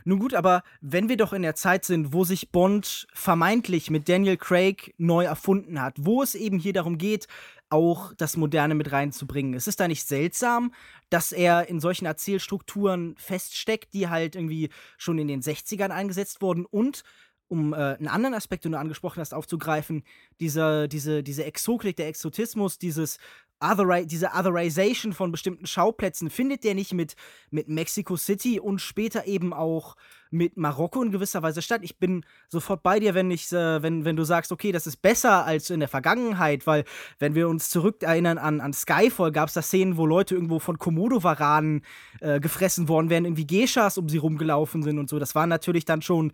Nun 0.05 0.21
gut, 0.21 0.33
aber 0.33 0.63
wenn 0.81 1.09
wir 1.09 1.17
doch 1.17 1.33
in 1.33 1.43
der 1.43 1.55
Zeit 1.55 1.85
sind, 1.85 2.13
wo 2.13 2.25
sich 2.25 2.51
Bond 2.51 3.07
vermeintlich 3.13 3.91
mit 3.91 4.09
Daniel 4.09 4.37
Craig 4.37 4.95
neu 4.97 5.25
erfunden 5.25 5.83
hat, 5.83 5.97
wo 5.99 6.23
es 6.23 6.35
eben 6.35 6.59
hier 6.59 6.73
darum 6.73 6.99
geht, 6.99 7.27
auch 7.69 8.15
das 8.17 8.37
Moderne 8.37 8.75
mit 8.75 8.93
reinzubringen. 8.93 9.55
Es 9.55 9.67
ist 9.67 9.81
da 9.81 9.89
nicht 9.89 10.07
seltsam, 10.07 10.73
dass 11.11 11.33
er 11.33 11.69
in 11.69 11.81
solchen 11.81 12.07
Erzählstrukturen 12.07 13.17
feststeckt, 13.19 13.93
die 13.93 14.09
halt 14.09 14.37
irgendwie 14.37 14.71
schon 14.97 15.19
in 15.19 15.29
den 15.29 15.43
60ern 15.43 15.91
eingesetzt 15.91 16.41
wurden 16.41 16.65
und 16.65 17.03
um 17.49 17.73
äh, 17.73 17.77
einen 17.77 18.09
anderen 18.09 18.35
Aspekt, 18.35 18.65
den 18.65 18.73
du 18.73 18.79
angesprochen 18.79 19.21
hast, 19.21 19.35
aufzugreifen, 19.35 20.05
diese, 20.41 20.89
diese, 20.89 21.23
diese 21.23 21.45
Exotik, 21.45 21.97
der 21.97 22.09
Exotismus, 22.09 22.79
dieses 22.79 23.19
Otheri 23.61 24.07
diese 24.07 24.31
Otherization 24.39 25.13
von 25.13 25.33
bestimmten 25.33 25.67
Schauplätzen, 25.67 26.31
findet 26.31 26.63
der 26.65 26.75
nicht 26.75 26.95
mit, 26.95 27.17
mit 27.51 27.69
Mexico 27.69 28.17
City 28.17 28.61
und 28.61 28.81
später 28.81 29.27
eben 29.27 29.53
auch 29.53 29.97
mit 30.31 30.57
Marokko 30.57 31.03
in 31.03 31.11
gewisser 31.11 31.43
Weise 31.43 31.63
statt. 31.63 31.81
Ich 31.83 31.99
bin 31.99 32.25
sofort 32.49 32.83
bei 32.83 33.01
dir, 33.01 33.15
wenn, 33.15 33.31
ich, 33.31 33.51
äh, 33.53 33.83
wenn, 33.83 34.05
wenn 34.05 34.15
du 34.15 34.25
sagst, 34.25 34.53
okay, 34.53 34.73
das 34.73 34.87
ist 34.87 34.99
besser 34.99 35.45
als 35.45 35.71
in 35.71 35.81
der 35.81 35.89
Vergangenheit, 35.89 36.67
weil 36.67 36.85
wenn 37.19 37.35
wir 37.35 37.49
uns 37.49 37.71
zurückerinnern 37.71 38.39
an, 38.39 38.61
an 38.61 38.73
Skyfall, 38.73 39.33
gab 39.33 39.49
es 39.49 39.55
da 39.55 39.63
Szenen, 39.63 39.97
wo 39.97 40.07
Leute 40.07 40.35
irgendwo 40.35 40.59
von 40.59 40.79
Komodo-Varanen 40.79 41.83
äh, 42.21 42.41
gefressen 42.41 42.89
worden 42.89 43.11
wären, 43.11 43.25
irgendwie 43.25 43.47
Geishas 43.47 43.99
um 43.99 44.09
sie 44.09 44.19
rumgelaufen 44.19 44.83
sind 44.83 44.99
und 44.99 45.09
so. 45.09 45.19
Das 45.19 45.35
waren 45.35 45.49
natürlich 45.49 45.85
dann 45.85 46.03
schon 46.03 46.33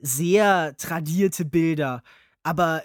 sehr 0.00 0.76
tradierte 0.76 1.44
Bilder. 1.44 2.02
Aber 2.42 2.82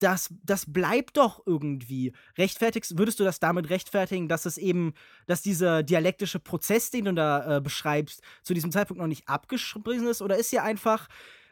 das, 0.00 0.32
das 0.42 0.70
bleibt 0.70 1.16
doch 1.18 1.42
irgendwie. 1.46 2.12
Rechtfertigst, 2.38 2.98
würdest 2.98 3.20
du 3.20 3.24
das 3.24 3.38
damit 3.38 3.70
rechtfertigen, 3.70 4.28
dass 4.28 4.46
es 4.46 4.56
eben, 4.56 4.94
dass 5.26 5.42
dieser 5.42 5.82
dialektische 5.82 6.40
Prozess, 6.40 6.90
den 6.90 7.04
du 7.04 7.14
da 7.14 7.56
äh, 7.56 7.60
beschreibst, 7.60 8.22
zu 8.42 8.54
diesem 8.54 8.72
Zeitpunkt 8.72 9.00
noch 9.00 9.06
nicht 9.06 9.28
abgeschlossen 9.28 10.06
ist? 10.06 10.22
Oder 10.22 10.36
ist 10.36 10.52
ja 10.52 10.62
einfach, 10.62 11.08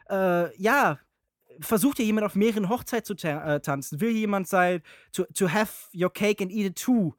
äh, 0.09 0.55
ja, 0.61 0.99
versucht 1.61 1.97
hier 1.97 2.05
jemand 2.05 2.25
auf 2.25 2.35
mehreren 2.35 2.69
Hochzeiten 2.69 3.05
zu 3.05 3.15
ta 3.15 3.55
äh, 3.55 3.61
tanzen? 3.61 4.01
Will 4.01 4.11
jemand 4.11 4.47
sein, 4.47 4.81
to, 5.11 5.25
to 5.33 5.51
have 5.51 5.71
your 5.93 6.11
cake 6.11 6.41
and 6.41 6.51
eat 6.51 6.65
it 6.65 6.75
too? 6.75 7.13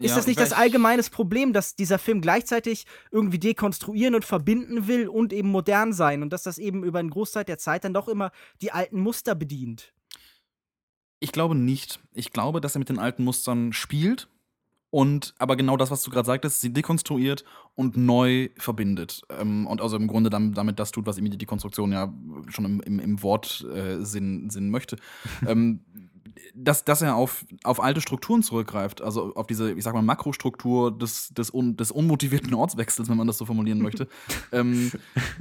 Ist 0.00 0.10
ja, 0.10 0.16
das 0.16 0.26
nicht 0.28 0.38
das 0.38 0.52
allgemeine 0.52 1.02
Problem, 1.02 1.52
dass 1.52 1.74
dieser 1.74 1.98
Film 1.98 2.20
gleichzeitig 2.20 2.86
irgendwie 3.10 3.40
dekonstruieren 3.40 4.14
und 4.14 4.24
verbinden 4.24 4.86
will 4.86 5.08
und 5.08 5.32
eben 5.32 5.50
modern 5.50 5.92
sein 5.92 6.22
und 6.22 6.32
dass 6.32 6.44
das 6.44 6.58
eben 6.58 6.84
über 6.84 7.00
einen 7.00 7.10
Großteil 7.10 7.44
der 7.44 7.58
Zeit 7.58 7.82
dann 7.82 7.94
doch 7.94 8.06
immer 8.06 8.30
die 8.62 8.70
alten 8.70 9.00
Muster 9.00 9.34
bedient? 9.34 9.92
Ich 11.18 11.32
glaube 11.32 11.56
nicht. 11.56 11.98
Ich 12.12 12.32
glaube, 12.32 12.60
dass 12.60 12.76
er 12.76 12.78
mit 12.78 12.88
den 12.88 13.00
alten 13.00 13.24
Mustern 13.24 13.72
spielt 13.72 14.28
und 14.90 15.34
aber 15.38 15.56
genau 15.56 15.76
das, 15.76 15.90
was 15.90 16.02
du 16.02 16.10
gerade 16.10 16.26
sagtest, 16.26 16.60
sie 16.60 16.72
dekonstruiert 16.72 17.44
und 17.74 17.96
neu 17.96 18.48
verbindet. 18.56 19.22
Ähm, 19.28 19.66
und 19.66 19.80
also 19.82 19.96
im 19.96 20.06
Grunde 20.06 20.30
damit, 20.30 20.56
damit, 20.56 20.78
das 20.78 20.92
tut, 20.92 21.06
was 21.06 21.18
ihm 21.18 21.30
die 21.30 21.36
Dekonstruktion 21.36 21.92
ja 21.92 22.12
schon 22.48 22.64
im, 22.64 22.80
im, 22.80 22.98
im 22.98 23.22
Wortsinn 23.22 24.48
äh, 24.50 24.60
möchte. 24.60 24.96
ähm, 25.46 25.80
dass, 26.54 26.84
dass 26.84 27.02
er 27.02 27.16
auf, 27.16 27.44
auf 27.64 27.82
alte 27.82 28.00
Strukturen 28.00 28.42
zurückgreift, 28.42 29.02
also 29.02 29.34
auf 29.34 29.46
diese, 29.46 29.72
ich 29.72 29.84
sag 29.84 29.94
mal, 29.94 30.02
Makrostruktur 30.02 30.96
des, 30.96 31.28
des, 31.30 31.52
un, 31.52 31.76
des 31.76 31.90
unmotivierten 31.90 32.54
Ortswechsels, 32.54 33.08
wenn 33.08 33.16
man 33.16 33.26
das 33.26 33.38
so 33.38 33.44
formulieren 33.44 33.80
möchte, 33.80 34.08
ähm, 34.52 34.90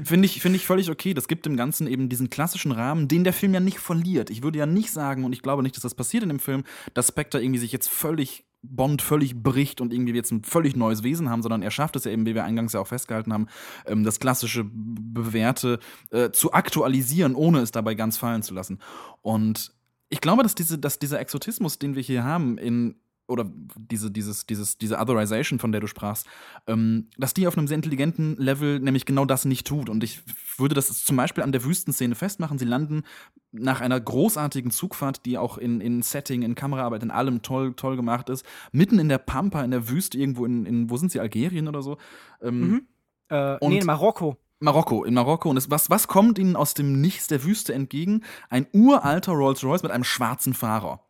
finde 0.04 0.26
ich, 0.26 0.42
find 0.42 0.56
ich 0.56 0.66
völlig 0.66 0.90
okay. 0.90 1.14
Das 1.14 1.28
gibt 1.28 1.46
dem 1.46 1.58
Ganzen 1.58 1.88
eben 1.88 2.10
diesen 2.10 2.30
klassischen 2.30 2.72
Rahmen, 2.72 3.08
den 3.08 3.24
der 3.24 3.34
Film 3.34 3.54
ja 3.54 3.60
nicht 3.60 3.80
verliert. 3.80 4.30
Ich 4.30 4.44
würde 4.44 4.60
ja 4.60 4.66
nicht 4.66 4.92
sagen, 4.92 5.24
und 5.24 5.34
ich 5.34 5.42
glaube 5.42 5.64
nicht, 5.64 5.76
dass 5.76 5.84
das 5.84 5.96
passiert 5.96 6.24
in 6.24 6.30
dem 6.30 6.40
Film, 6.40 6.64
dass 6.94 7.08
Spectre 7.08 7.42
irgendwie 7.42 7.60
sich 7.60 7.72
jetzt 7.72 7.90
völlig 7.90 8.46
Bond 8.64 9.02
völlig 9.02 9.42
bricht 9.42 9.82
und 9.82 9.94
irgendwie 9.94 10.14
jetzt 10.14 10.32
ein 10.32 10.44
völlig 10.44 10.76
neues 10.76 11.04
Wesen 11.04 11.30
haben, 11.30 11.42
sondern 11.42 11.62
er 11.62 11.72
schafft 11.72 11.96
es 11.96 12.06
ja 12.06 12.12
eben, 12.12 12.26
wie 12.26 12.36
wir 12.36 12.44
eingangs 12.44 12.74
ja 12.74 12.80
auch 12.80 12.88
festgehalten 12.88 13.32
haben, 13.34 13.48
ähm, 13.86 14.04
das 14.04 14.20
klassische 14.20 14.66
Bewährte 14.66 15.80
äh, 16.10 16.32
zu 16.32 16.54
aktualisieren, 16.54 17.36
ohne 17.36 17.60
es 17.60 17.72
dabei 17.72 17.96
ganz 17.96 18.18
fallen 18.18 18.44
zu 18.44 18.54
lassen. 18.54 18.80
Und 19.22 19.77
ich 20.10 20.22
glaube, 20.22 20.44
dass, 20.44 20.56
diese, 20.56 20.78
dass 20.78 21.00
dieser 21.00 21.20
Exotismus, 21.20 21.80
den 21.80 21.96
wir 21.96 22.02
hier 22.02 22.24
haben, 22.24 22.58
in 22.58 22.96
oder 23.28 23.46
diese, 23.76 24.10
dieses, 24.10 24.46
dieses, 24.46 24.78
diese 24.78 24.98
Otherization, 24.98 25.60
von 25.60 25.72
der 25.72 25.82
du 25.82 25.88
sprachst, 25.88 26.28
ähm, 26.66 27.10
dass 27.18 27.34
die 27.34 27.46
auf 27.48 27.58
einem 27.58 27.68
sehr 27.68 27.76
intelligenten 27.76 28.38
Level 28.38 28.80
nämlich 28.80 29.06
genau 29.06 29.26
das 29.26 29.46
nicht 29.46 29.68
tut. 29.68 29.90
Und 29.90 30.04
ich 30.04 30.22
würde 30.58 30.76
das 30.76 31.04
zum 31.04 31.18
Beispiel 31.18 31.44
an 31.44 31.52
der 31.52 31.64
Wüstenszene 31.64 32.16
festmachen. 32.16 32.58
Sie 32.58 32.66
landen 32.66 33.04
nach 33.52 33.82
einer 33.82 34.00
großartigen 34.00 34.72
Zugfahrt, 34.72 35.26
die 35.26 35.38
auch 35.38 35.58
in, 35.58 35.82
in 35.82 36.02
Setting, 36.02 36.42
in 36.42 36.56
Kameraarbeit, 36.56 37.04
in 37.04 37.12
allem 37.12 37.42
toll, 37.42 37.74
toll 37.74 37.98
gemacht 37.98 38.30
ist, 38.30 38.46
mitten 38.72 38.98
in 38.98 39.10
der 39.10 39.18
Pampa, 39.18 39.64
in 39.64 39.72
der 39.72 39.90
Wüste, 39.90 40.18
irgendwo 40.18 40.46
in, 40.46 40.66
in 40.66 40.90
wo 40.90 40.98
sind 40.98 41.12
sie, 41.12 41.20
Algerien 41.20 41.68
oder 41.68 41.82
so? 41.82 41.98
Ähm, 42.42 42.60
mhm. 42.60 42.88
äh, 43.30 43.58
nee, 43.68 43.80
in 43.80 43.86
Marokko. 43.86 44.38
Marokko, 44.60 45.04
in 45.04 45.14
Marokko. 45.14 45.50
Und 45.50 45.58
es, 45.58 45.70
was, 45.70 45.90
was 45.90 46.08
kommt 46.08 46.40
ihnen 46.40 46.56
aus 46.56 46.74
dem 46.74 47.00
Nichts 47.00 47.28
der 47.28 47.44
Wüste 47.44 47.74
entgegen? 47.74 48.24
Ein 48.50 48.68
uralter 48.74 49.34
Rolls-Royce 49.34 49.84
mit 49.84 49.92
einem 49.92 50.04
schwarzen 50.04 50.54
Fahrer. 50.54 51.02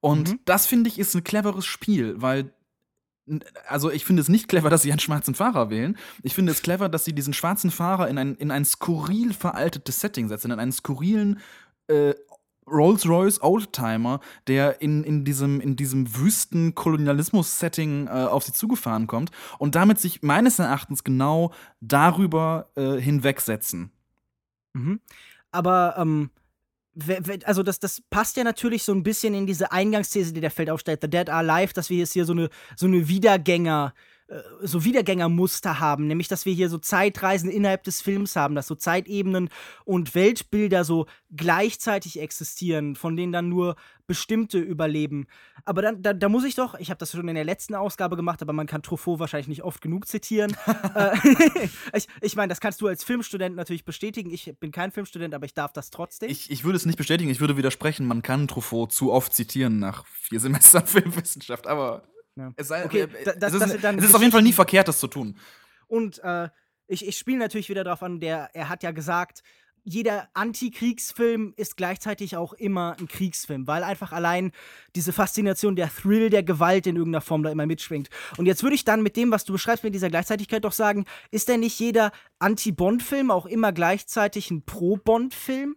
Und 0.00 0.30
mhm. 0.30 0.40
das 0.44 0.66
finde 0.66 0.88
ich 0.88 0.98
ist 0.98 1.14
ein 1.14 1.24
cleveres 1.24 1.66
Spiel, 1.66 2.20
weil 2.20 2.52
also 3.66 3.90
ich 3.90 4.04
finde 4.04 4.22
es 4.22 4.28
nicht 4.28 4.48
clever, 4.48 4.70
dass 4.70 4.82
sie 4.82 4.90
einen 4.90 5.00
schwarzen 5.00 5.34
Fahrer 5.34 5.70
wählen. 5.70 5.98
Ich 6.22 6.34
finde 6.34 6.52
es 6.52 6.62
clever, 6.62 6.88
dass 6.88 7.04
sie 7.04 7.12
diesen 7.12 7.34
schwarzen 7.34 7.70
Fahrer 7.70 8.08
in 8.08 8.16
ein, 8.16 8.36
in 8.36 8.50
ein 8.50 8.64
skurril 8.64 9.34
veraltetes 9.34 10.00
Setting 10.00 10.28
setzen, 10.28 10.50
in 10.50 10.58
einen 10.58 10.72
skurrilen 10.72 11.40
äh, 11.88 12.14
Rolls-Royce 12.70 13.42
Oldtimer, 13.42 14.20
der 14.46 14.80
in, 14.80 15.04
in 15.04 15.24
diesem, 15.24 15.60
in 15.60 15.76
diesem 15.76 16.16
wüsten 16.16 16.74
Kolonialismus-Setting 16.74 18.06
äh, 18.06 18.10
auf 18.10 18.44
sie 18.44 18.52
zugefahren 18.52 19.06
kommt 19.06 19.30
und 19.58 19.74
damit 19.74 20.00
sich 20.00 20.22
meines 20.22 20.58
Erachtens 20.58 21.04
genau 21.04 21.52
darüber 21.80 22.70
äh, 22.76 23.00
hinwegsetzen. 23.00 23.90
Mhm. 24.74 25.00
Aber 25.50 25.96
ähm, 25.98 26.30
also 27.44 27.62
das, 27.62 27.78
das 27.78 28.02
passt 28.10 28.36
ja 28.36 28.44
natürlich 28.44 28.82
so 28.82 28.92
ein 28.92 29.02
bisschen 29.02 29.34
in 29.34 29.46
diese 29.46 29.70
Eingangsthese, 29.72 30.32
die 30.32 30.40
der 30.40 30.50
Feld 30.50 30.70
aufstellt, 30.70 31.00
The 31.02 31.10
Dead 31.10 31.30
Are 31.30 31.48
Alive, 31.48 31.72
dass 31.72 31.90
wir 31.90 31.98
jetzt 31.98 32.12
hier 32.12 32.24
so 32.24 32.32
eine, 32.32 32.48
so 32.76 32.86
eine 32.86 33.02
Wiedergänger- 33.02 33.88
äh, 33.88 33.92
so 34.62 34.84
Wiedergängermuster 34.84 35.80
haben, 35.80 36.06
nämlich 36.06 36.28
dass 36.28 36.44
wir 36.44 36.52
hier 36.52 36.68
so 36.68 36.76
Zeitreisen 36.76 37.50
innerhalb 37.50 37.82
des 37.84 38.02
Films 38.02 38.36
haben, 38.36 38.54
dass 38.54 38.66
so 38.66 38.74
Zeitebenen 38.74 39.48
und 39.84 40.14
Weltbilder 40.14 40.84
so 40.84 41.06
gleichzeitig 41.34 42.20
existieren, 42.20 42.94
von 42.94 43.16
denen 43.16 43.32
dann 43.32 43.48
nur 43.48 43.76
bestimmte 44.06 44.58
überleben. 44.58 45.26
Aber 45.64 45.82
dann, 45.82 46.02
da, 46.02 46.12
da 46.12 46.28
muss 46.28 46.44
ich 46.44 46.54
doch, 46.54 46.74
ich 46.78 46.90
habe 46.90 46.98
das 46.98 47.12
schon 47.12 47.28
in 47.28 47.34
der 47.34 47.44
letzten 47.44 47.74
Ausgabe 47.74 48.16
gemacht, 48.16 48.42
aber 48.42 48.52
man 48.52 48.66
kann 48.66 48.82
Truffaut 48.82 49.18
wahrscheinlich 49.18 49.48
nicht 49.48 49.62
oft 49.62 49.80
genug 49.80 50.06
zitieren. 50.06 50.56
Äh, 50.94 51.16
ich 51.94 52.08
ich 52.20 52.36
meine, 52.36 52.48
das 52.48 52.60
kannst 52.60 52.80
du 52.80 52.86
als 52.86 53.04
Filmstudent 53.04 53.54
natürlich 53.56 53.84
bestätigen. 53.84 54.30
Ich 54.30 54.52
bin 54.58 54.72
kein 54.72 54.90
Filmstudent, 54.90 55.34
aber 55.34 55.44
ich 55.44 55.54
darf 55.54 55.72
das 55.72 55.90
trotzdem. 55.90 56.30
Ich, 56.30 56.50
ich 56.50 56.64
würde 56.64 56.76
es 56.76 56.86
nicht 56.86 56.96
bestätigen, 56.96 57.30
ich 57.30 57.40
würde 57.40 57.56
widersprechen, 57.56 58.06
man 58.06 58.22
kann 58.22 58.48
Truffaut 58.48 58.92
zu 58.92 59.12
oft 59.12 59.32
zitieren 59.32 59.78
nach 59.78 60.06
vier 60.06 60.40
Semestern 60.40 60.86
Filmwissenschaft, 60.86 61.66
aber 61.66 62.04
ja. 62.38 62.52
Es, 62.56 62.68
sei, 62.68 62.84
okay, 62.84 63.02
äh, 63.02 63.38
das, 63.38 63.52
es, 63.52 63.62
ist, 63.62 63.84
es 63.84 64.04
ist 64.04 64.14
auf 64.14 64.20
jeden 64.20 64.32
Fall 64.32 64.42
nie 64.42 64.52
verkehrt, 64.52 64.88
das 64.88 64.98
zu 64.98 65.06
tun. 65.06 65.36
Und 65.86 66.22
äh, 66.22 66.48
ich, 66.86 67.06
ich 67.06 67.18
spiele 67.18 67.38
natürlich 67.38 67.68
wieder 67.68 67.84
darauf 67.84 68.02
an, 68.02 68.20
der, 68.20 68.50
er 68.54 68.68
hat 68.68 68.82
ja 68.82 68.92
gesagt, 68.92 69.42
jeder 69.84 70.28
Antikriegsfilm 70.34 71.54
ist 71.56 71.76
gleichzeitig 71.76 72.36
auch 72.36 72.52
immer 72.52 72.96
ein 72.98 73.08
Kriegsfilm, 73.08 73.66
weil 73.66 73.82
einfach 73.82 74.12
allein 74.12 74.52
diese 74.94 75.12
Faszination, 75.12 75.76
der 75.76 75.88
Thrill 75.88 76.28
der 76.28 76.42
Gewalt 76.42 76.86
in 76.86 76.96
irgendeiner 76.96 77.22
Form 77.22 77.42
da 77.42 77.50
immer 77.50 77.66
mitschwingt. 77.66 78.10
Und 78.36 78.46
jetzt 78.46 78.62
würde 78.62 78.74
ich 78.74 78.84
dann 78.84 79.02
mit 79.02 79.16
dem, 79.16 79.30
was 79.30 79.44
du 79.44 79.52
beschreibst, 79.52 79.84
mit 79.84 79.94
dieser 79.94 80.10
Gleichzeitigkeit 80.10 80.64
doch 80.64 80.72
sagen, 80.72 81.06
ist 81.30 81.48
denn 81.48 81.60
nicht 81.60 81.78
jeder 81.78 82.12
Anti-Bond-Film 82.38 83.30
auch 83.30 83.46
immer 83.46 83.72
gleichzeitig 83.72 84.50
ein 84.50 84.62
Pro-Bond-Film? 84.62 85.76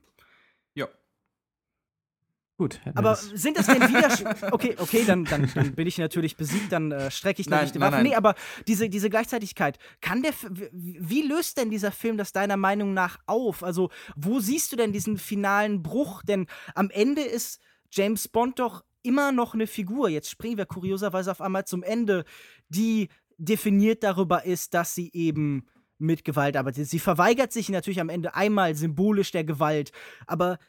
Gut. 2.62 2.80
Aber 2.94 3.16
sind 3.16 3.58
das 3.58 3.66
denn 3.66 3.82
wieder. 3.82 4.12
Okay, 4.52 4.76
okay, 4.78 5.04
dann, 5.04 5.26
dann, 5.26 5.50
dann 5.56 5.74
bin 5.74 5.88
ich 5.88 5.98
natürlich 5.98 6.38
besiegt, 6.38 6.72
dann 6.72 6.92
äh, 6.92 7.10
strecke 7.10 7.42
ich 7.42 7.50
nein, 7.50 7.64
nicht 7.64 7.74
die 7.74 7.80
Waffe. 7.80 8.04
Nee, 8.04 8.14
aber 8.14 8.36
diese, 8.68 8.88
diese 8.88 9.10
Gleichzeitigkeit, 9.10 9.80
kann 10.00 10.22
der. 10.22 10.32
Wie 10.72 11.24
löst 11.24 11.58
denn 11.58 11.72
dieser 11.72 11.92
Film 11.92 12.18
das 12.18 12.34
deiner 12.34 12.58
Meinung 12.58 12.94
nach 12.94 13.18
auf? 13.26 13.64
Also, 13.64 13.90
wo 14.16 14.40
siehst 14.40 14.72
du 14.72 14.76
denn 14.76 14.92
diesen 14.92 15.18
finalen 15.18 15.82
Bruch? 15.82 16.22
Denn 16.22 16.46
am 16.76 16.92
Ende 16.92 17.24
ist 17.24 17.60
James 17.90 18.28
Bond 18.28 18.60
doch 18.60 18.84
immer 19.02 19.32
noch 19.32 19.56
eine 19.56 19.66
Figur. 19.66 20.10
Jetzt 20.10 20.30
springen 20.30 20.60
wir 20.60 20.68
kurioserweise 20.68 21.32
auf 21.32 21.42
einmal 21.42 21.66
zum 21.66 21.82
Ende, 21.82 22.26
die 22.70 23.10
definiert 23.40 24.04
darüber 24.04 24.46
ist, 24.46 24.76
dass 24.76 24.94
sie 24.94 25.10
eben 25.14 25.66
mit 25.98 26.24
Gewalt 26.26 26.56
arbeitet. 26.56 26.88
Sie 26.88 27.00
verweigert 27.00 27.52
sich 27.52 27.70
natürlich 27.70 28.02
am 28.02 28.10
Ende 28.10 28.36
einmal 28.36 28.76
symbolisch 28.76 29.32
der 29.32 29.46
Gewalt, 29.46 29.92
aber 30.28 30.60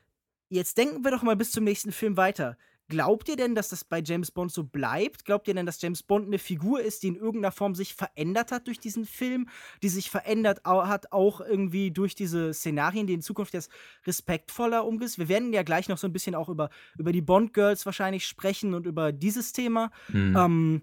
Jetzt 0.52 0.76
denken 0.76 1.02
wir 1.02 1.10
doch 1.10 1.22
mal 1.22 1.34
bis 1.34 1.50
zum 1.50 1.64
nächsten 1.64 1.92
Film 1.92 2.18
weiter. 2.18 2.58
Glaubt 2.90 3.26
ihr 3.30 3.36
denn, 3.36 3.54
dass 3.54 3.70
das 3.70 3.84
bei 3.84 4.02
James 4.04 4.30
Bond 4.30 4.52
so 4.52 4.64
bleibt? 4.64 5.24
Glaubt 5.24 5.48
ihr 5.48 5.54
denn, 5.54 5.64
dass 5.64 5.80
James 5.80 6.02
Bond 6.02 6.26
eine 6.26 6.38
Figur 6.38 6.82
ist, 6.82 7.02
die 7.02 7.08
in 7.08 7.16
irgendeiner 7.16 7.52
Form 7.52 7.74
sich 7.74 7.94
verändert 7.94 8.52
hat 8.52 8.66
durch 8.66 8.78
diesen 8.78 9.06
Film, 9.06 9.48
die 9.82 9.88
sich 9.88 10.10
verändert 10.10 10.60
hat 10.66 11.10
auch 11.10 11.40
irgendwie 11.40 11.90
durch 11.90 12.14
diese 12.14 12.52
Szenarien, 12.52 13.06
die 13.06 13.14
in 13.14 13.22
Zukunft 13.22 13.54
jetzt 13.54 13.70
respektvoller 14.06 14.84
umgeht? 14.84 15.16
Wir 15.16 15.28
werden 15.28 15.54
ja 15.54 15.62
gleich 15.62 15.88
noch 15.88 15.96
so 15.96 16.06
ein 16.06 16.12
bisschen 16.12 16.34
auch 16.34 16.50
über, 16.50 16.68
über 16.98 17.12
die 17.12 17.22
Bond-Girls 17.22 17.86
wahrscheinlich 17.86 18.26
sprechen 18.26 18.74
und 18.74 18.84
über 18.84 19.10
dieses 19.10 19.54
Thema. 19.54 19.90
Mhm. 20.08 20.36
Ähm, 20.36 20.82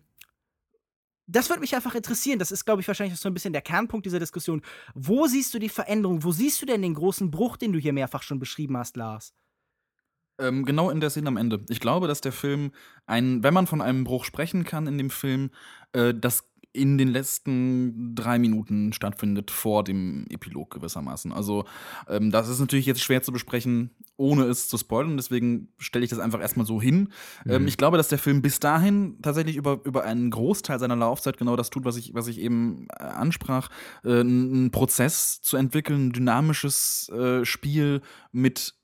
das 1.28 1.48
würde 1.50 1.62
mich 1.62 1.76
einfach 1.76 1.94
interessieren. 1.94 2.40
Das 2.40 2.52
ist, 2.52 2.66
glaube 2.66 2.82
ich, 2.82 2.88
wahrscheinlich 2.88 3.20
so 3.20 3.30
ein 3.30 3.36
bisschen 3.36 3.54
der 3.54 3.62
Kernpunkt 3.62 4.08
dieser 4.08 4.20
Diskussion. 4.20 4.64
Wo 4.96 5.28
siehst 5.28 5.54
du 5.54 5.60
die 5.60 5.70
Veränderung? 5.70 6.24
Wo 6.24 6.32
siehst 6.32 6.60
du 6.60 6.66
denn 6.66 6.82
den 6.82 6.96
großen 6.96 7.30
Bruch, 7.30 7.56
den 7.56 7.72
du 7.72 7.78
hier 7.78 7.94
mehrfach 7.94 8.24
schon 8.24 8.40
beschrieben 8.40 8.76
hast, 8.76 8.98
Lars? 8.98 9.36
Ähm, 10.40 10.66
genau 10.66 10.90
in 10.90 11.00
der 11.00 11.10
Szene 11.10 11.28
am 11.28 11.38
Ende. 11.38 11.64
Ich 11.70 11.80
glaube, 11.80 12.08
dass 12.08 12.22
der 12.22 12.32
Film, 12.32 12.72
ein, 13.06 13.44
wenn 13.44 13.54
man 13.54 13.68
von 13.68 13.82
einem 13.82 14.04
Bruch 14.04 14.26
sprechen 14.26 14.64
kann 14.64 14.88
in 14.88 14.98
dem 14.98 15.10
Film, 15.10 15.52
äh, 15.94 16.14
das 16.14 16.50
in 16.72 16.98
den 16.98 17.08
letzten 17.08 18.14
drei 18.14 18.38
Minuten 18.38 18.94
stattfindet, 18.94 19.50
vor 19.50 19.84
dem 19.84 20.26
Epilog 20.30 20.70
gewissermaßen. 20.70 21.34
Also, 21.34 21.66
ähm, 22.08 22.30
das 22.30 22.48
ist 22.48 22.60
natürlich 22.60 22.86
jetzt 22.86 23.02
schwer 23.02 23.24
zu 23.24 23.32
besprechen, 23.32 23.90
ohne 24.18 24.44
es 24.44 24.70
zu 24.70 24.78
spoilern. 24.78 25.18
Deswegen 25.18 25.70
stelle 25.80 26.04
ich 26.04 26.12
das 26.12 26.20
einfach 26.20 26.40
erstmal 26.40 26.68
so 26.68 26.80
hin. 26.80 27.10
Mhm. 27.46 27.52
Ähm, 27.52 27.68
ich 27.68 27.78
glaube, 27.78 27.98
dass 27.98 28.08
der 28.08 28.20
Film 28.20 28.44
bis 28.44 28.60
dahin 28.60 29.18
tatsächlich 29.22 29.56
über, 29.56 29.80
über 29.84 30.04
einen 30.04 30.30
Großteil 30.30 30.80
seiner 30.80 30.96
Laufzeit 30.96 31.38
genau 31.38 31.56
das 31.56 31.72
tut, 31.72 31.86
was 31.86 31.98
ich, 31.98 32.14
was 32.14 32.28
ich 32.28 32.40
eben 32.40 32.88
äh, 33.00 33.04
ansprach. 33.04 33.70
Äh, 34.04 34.20
einen 34.20 34.70
Prozess 34.70 35.42
zu 35.42 35.58
entwickeln, 35.58 36.08
ein 36.08 36.14
dynamisches 36.14 37.10
äh, 37.10 37.46
Spiel 37.46 38.02
mit 38.32 38.76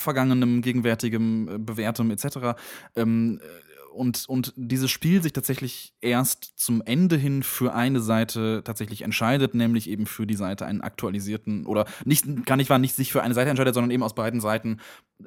vergangenem, 0.00 0.62
gegenwärtigem, 0.62 1.48
äh, 1.48 1.58
bewährtem 1.58 2.10
etc. 2.10 2.56
Ähm, 2.96 3.40
äh, 3.42 3.70
und, 3.90 4.28
und 4.28 4.52
dieses 4.56 4.90
Spiel 4.90 5.22
sich 5.22 5.32
tatsächlich 5.32 5.94
erst 6.00 6.52
zum 6.56 6.82
Ende 6.82 7.16
hin 7.16 7.42
für 7.42 7.74
eine 7.74 8.00
Seite 8.00 8.62
tatsächlich 8.64 9.02
entscheidet, 9.02 9.54
nämlich 9.54 9.88
eben 9.88 10.06
für 10.06 10.26
die 10.26 10.36
Seite 10.36 10.66
einen 10.66 10.80
aktualisierten 10.80 11.66
oder 11.66 11.86
nicht, 12.04 12.46
gar 12.46 12.56
nicht 12.56 12.70
war 12.70 12.78
nicht 12.78 12.94
sich 12.94 13.12
für 13.12 13.22
eine 13.22 13.34
Seite 13.34 13.50
entscheidet, 13.50 13.74
sondern 13.74 13.90
eben 13.90 14.02
aus 14.02 14.14
beiden 14.14 14.40
Seiten 14.40 14.78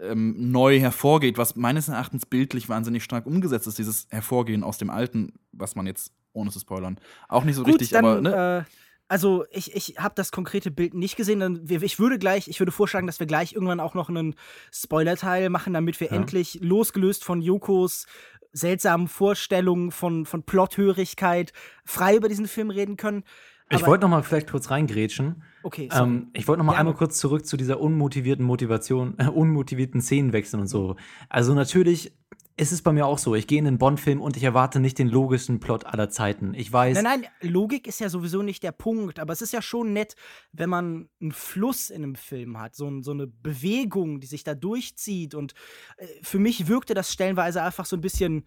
ähm, 0.01 0.51
neu 0.51 0.79
hervorgeht, 0.79 1.37
was 1.37 1.55
meines 1.55 1.89
Erachtens 1.89 2.25
bildlich 2.25 2.69
wahnsinnig 2.69 3.03
stark 3.03 3.25
umgesetzt 3.25 3.67
ist, 3.67 3.77
dieses 3.77 4.07
Hervorgehen 4.09 4.63
aus 4.63 4.77
dem 4.77 4.89
Alten, 4.89 5.33
was 5.51 5.75
man 5.75 5.85
jetzt, 5.85 6.13
ohne 6.31 6.49
zu 6.49 6.59
spoilern, 6.59 6.97
auch 7.27 7.43
nicht 7.43 7.55
so 7.55 7.63
Gut, 7.63 7.73
richtig, 7.73 7.89
dann, 7.89 8.05
aber 8.05 8.21
ne? 8.21 8.65
Äh 8.67 8.83
also 9.07 9.45
ich, 9.51 9.75
ich 9.75 9.95
habe 9.97 10.15
das 10.15 10.31
konkrete 10.31 10.71
Bild 10.71 10.93
nicht 10.93 11.15
gesehen. 11.15 11.65
Ich 11.69 11.99
würde 11.99 12.17
gleich, 12.17 12.47
ich 12.47 12.59
würde 12.59 12.71
vorschlagen, 12.71 13.07
dass 13.07 13.19
wir 13.19 13.27
gleich 13.27 13.53
irgendwann 13.53 13.79
auch 13.79 13.93
noch 13.93 14.09
einen 14.09 14.35
Spoiler-Teil 14.71 15.49
machen, 15.49 15.73
damit 15.73 15.99
wir 15.99 16.07
ja. 16.07 16.13
endlich 16.13 16.59
losgelöst 16.61 17.23
von 17.23 17.41
Jokos 17.41 18.05
seltsamen 18.53 19.07
Vorstellungen, 19.07 19.91
von, 19.91 20.25
von 20.25 20.43
Plothörigkeit 20.43 21.53
frei 21.83 22.15
über 22.15 22.29
diesen 22.29 22.47
Film 22.47 22.69
reden 22.69 22.97
können. 22.97 23.23
ich 23.69 23.85
wollte 23.85 24.03
noch 24.03 24.09
mal 24.09 24.23
vielleicht 24.23 24.51
kurz 24.51 24.69
reingrätschen. 24.69 25.43
Okay. 25.63 25.89
Ähm, 25.91 26.29
ich 26.33 26.47
wollte 26.47 26.59
noch 26.59 26.65
mal 26.65 26.73
ja. 26.73 26.79
einmal 26.79 26.93
kurz 26.93 27.17
zurück 27.17 27.45
zu 27.45 27.57
dieser 27.57 27.79
unmotivierten 27.79 28.45
Motivation, 28.45 29.15
äh, 29.17 29.27
unmotivierten 29.27 30.01
Szenenwechseln 30.01 30.61
und 30.61 30.67
so. 30.67 30.95
Also 31.29 31.55
natürlich 31.55 32.15
es 32.55 32.71
ist 32.71 32.83
bei 32.83 32.91
mir 32.91 33.07
auch 33.07 33.17
so. 33.17 33.33
Ich 33.33 33.47
gehe 33.47 33.57
in 33.57 33.65
einen 33.65 33.79
Bond-Film 33.79 34.21
und 34.21 34.37
ich 34.37 34.43
erwarte 34.43 34.79
nicht 34.79 34.99
den 34.99 35.07
logischen 35.07 35.59
Plot 35.59 35.85
aller 35.85 36.09
Zeiten. 36.09 36.53
Ich 36.53 36.71
weiß. 36.71 37.01
Nein, 37.01 37.21
nein, 37.21 37.51
Logik 37.51 37.87
ist 37.87 37.99
ja 37.99 38.09
sowieso 38.09 38.43
nicht 38.43 38.61
der 38.61 38.71
Punkt. 38.71 39.19
Aber 39.19 39.33
es 39.33 39.41
ist 39.41 39.53
ja 39.53 39.61
schon 39.61 39.93
nett, 39.93 40.15
wenn 40.51 40.69
man 40.69 41.09
einen 41.19 41.31
Fluss 41.31 41.89
in 41.89 42.03
einem 42.03 42.15
Film 42.15 42.59
hat. 42.59 42.75
So, 42.75 43.01
so 43.01 43.11
eine 43.11 43.25
Bewegung, 43.25 44.19
die 44.19 44.27
sich 44.27 44.43
da 44.43 44.53
durchzieht. 44.53 45.33
Und 45.33 45.53
äh, 45.97 46.07
für 46.21 46.37
mich 46.37 46.67
wirkte 46.67 46.93
das 46.93 47.11
stellenweise 47.11 47.63
einfach 47.63 47.85
so 47.85 47.97
ein 47.97 48.01
bisschen 48.01 48.45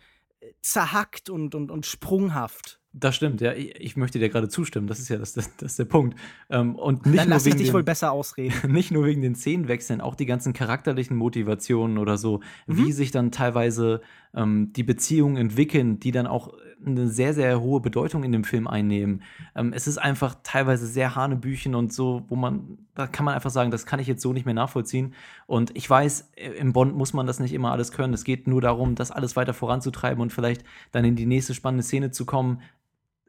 zerhackt 0.62 1.30
und, 1.30 1.54
und, 1.54 1.70
und 1.70 1.86
sprunghaft. 1.86 2.80
Das 2.92 3.14
stimmt, 3.14 3.42
ja. 3.42 3.52
Ich, 3.52 3.78
ich 3.78 3.96
möchte 3.96 4.18
dir 4.18 4.30
gerade 4.30 4.48
zustimmen. 4.48 4.86
Das 4.86 4.98
ist 4.98 5.10
ja 5.10 5.18
das, 5.18 5.34
das, 5.34 5.54
das 5.56 5.72
ist 5.72 5.78
der 5.78 5.84
Punkt. 5.84 6.18
Ähm, 6.48 6.76
und 6.76 7.04
nicht 7.04 7.18
Dann 7.18 7.28
nur 7.28 7.44
wegen 7.44 7.58
dich 7.58 7.66
den- 7.68 7.74
wohl 7.74 7.82
besser 7.82 8.10
ausreden. 8.10 8.54
nicht 8.72 8.90
nur 8.90 9.04
wegen 9.04 9.20
den 9.20 9.34
Szenenwechseln, 9.34 10.00
auch 10.00 10.14
die 10.14 10.24
ganzen 10.24 10.54
charakterlichen 10.54 11.14
Motivationen 11.16 11.98
oder 11.98 12.16
so, 12.16 12.40
wie 12.66 12.92
sich 12.92 13.10
dann 13.10 13.30
teilweise 13.32 14.00
ähm, 14.34 14.72
die 14.74 14.82
Beziehungen 14.82 15.36
entwickeln, 15.36 16.00
die 16.00 16.10
dann 16.10 16.26
auch 16.26 16.54
eine 16.84 17.08
sehr, 17.08 17.32
sehr 17.32 17.60
hohe 17.60 17.80
Bedeutung 17.80 18.22
in 18.22 18.32
dem 18.32 18.44
Film 18.44 18.66
einnehmen. 18.66 19.22
Ähm, 19.54 19.72
es 19.72 19.86
ist 19.86 19.98
einfach 19.98 20.36
teilweise 20.42 20.86
sehr 20.86 21.16
Hanebüchen 21.16 21.74
und 21.74 21.92
so, 21.92 22.24
wo 22.28 22.36
man, 22.36 22.78
da 22.94 23.06
kann 23.06 23.24
man 23.24 23.34
einfach 23.34 23.50
sagen, 23.50 23.70
das 23.70 23.86
kann 23.86 23.98
ich 23.98 24.06
jetzt 24.06 24.22
so 24.22 24.32
nicht 24.32 24.44
mehr 24.44 24.54
nachvollziehen. 24.54 25.14
Und 25.46 25.76
ich 25.76 25.88
weiß, 25.88 26.32
äh, 26.36 26.50
im 26.50 26.72
Bond 26.72 26.94
muss 26.94 27.12
man 27.12 27.26
das 27.26 27.40
nicht 27.40 27.52
immer 27.52 27.72
alles 27.72 27.92
können. 27.92 28.14
Es 28.14 28.24
geht 28.24 28.46
nur 28.46 28.60
darum, 28.60 28.94
das 28.94 29.10
alles 29.10 29.36
weiter 29.36 29.54
voranzutreiben 29.54 30.20
und 30.20 30.32
vielleicht 30.32 30.64
dann 30.92 31.04
in 31.04 31.16
die 31.16 31.26
nächste 31.26 31.54
spannende 31.54 31.82
Szene 31.82 32.10
zu 32.10 32.26
kommen. 32.26 32.60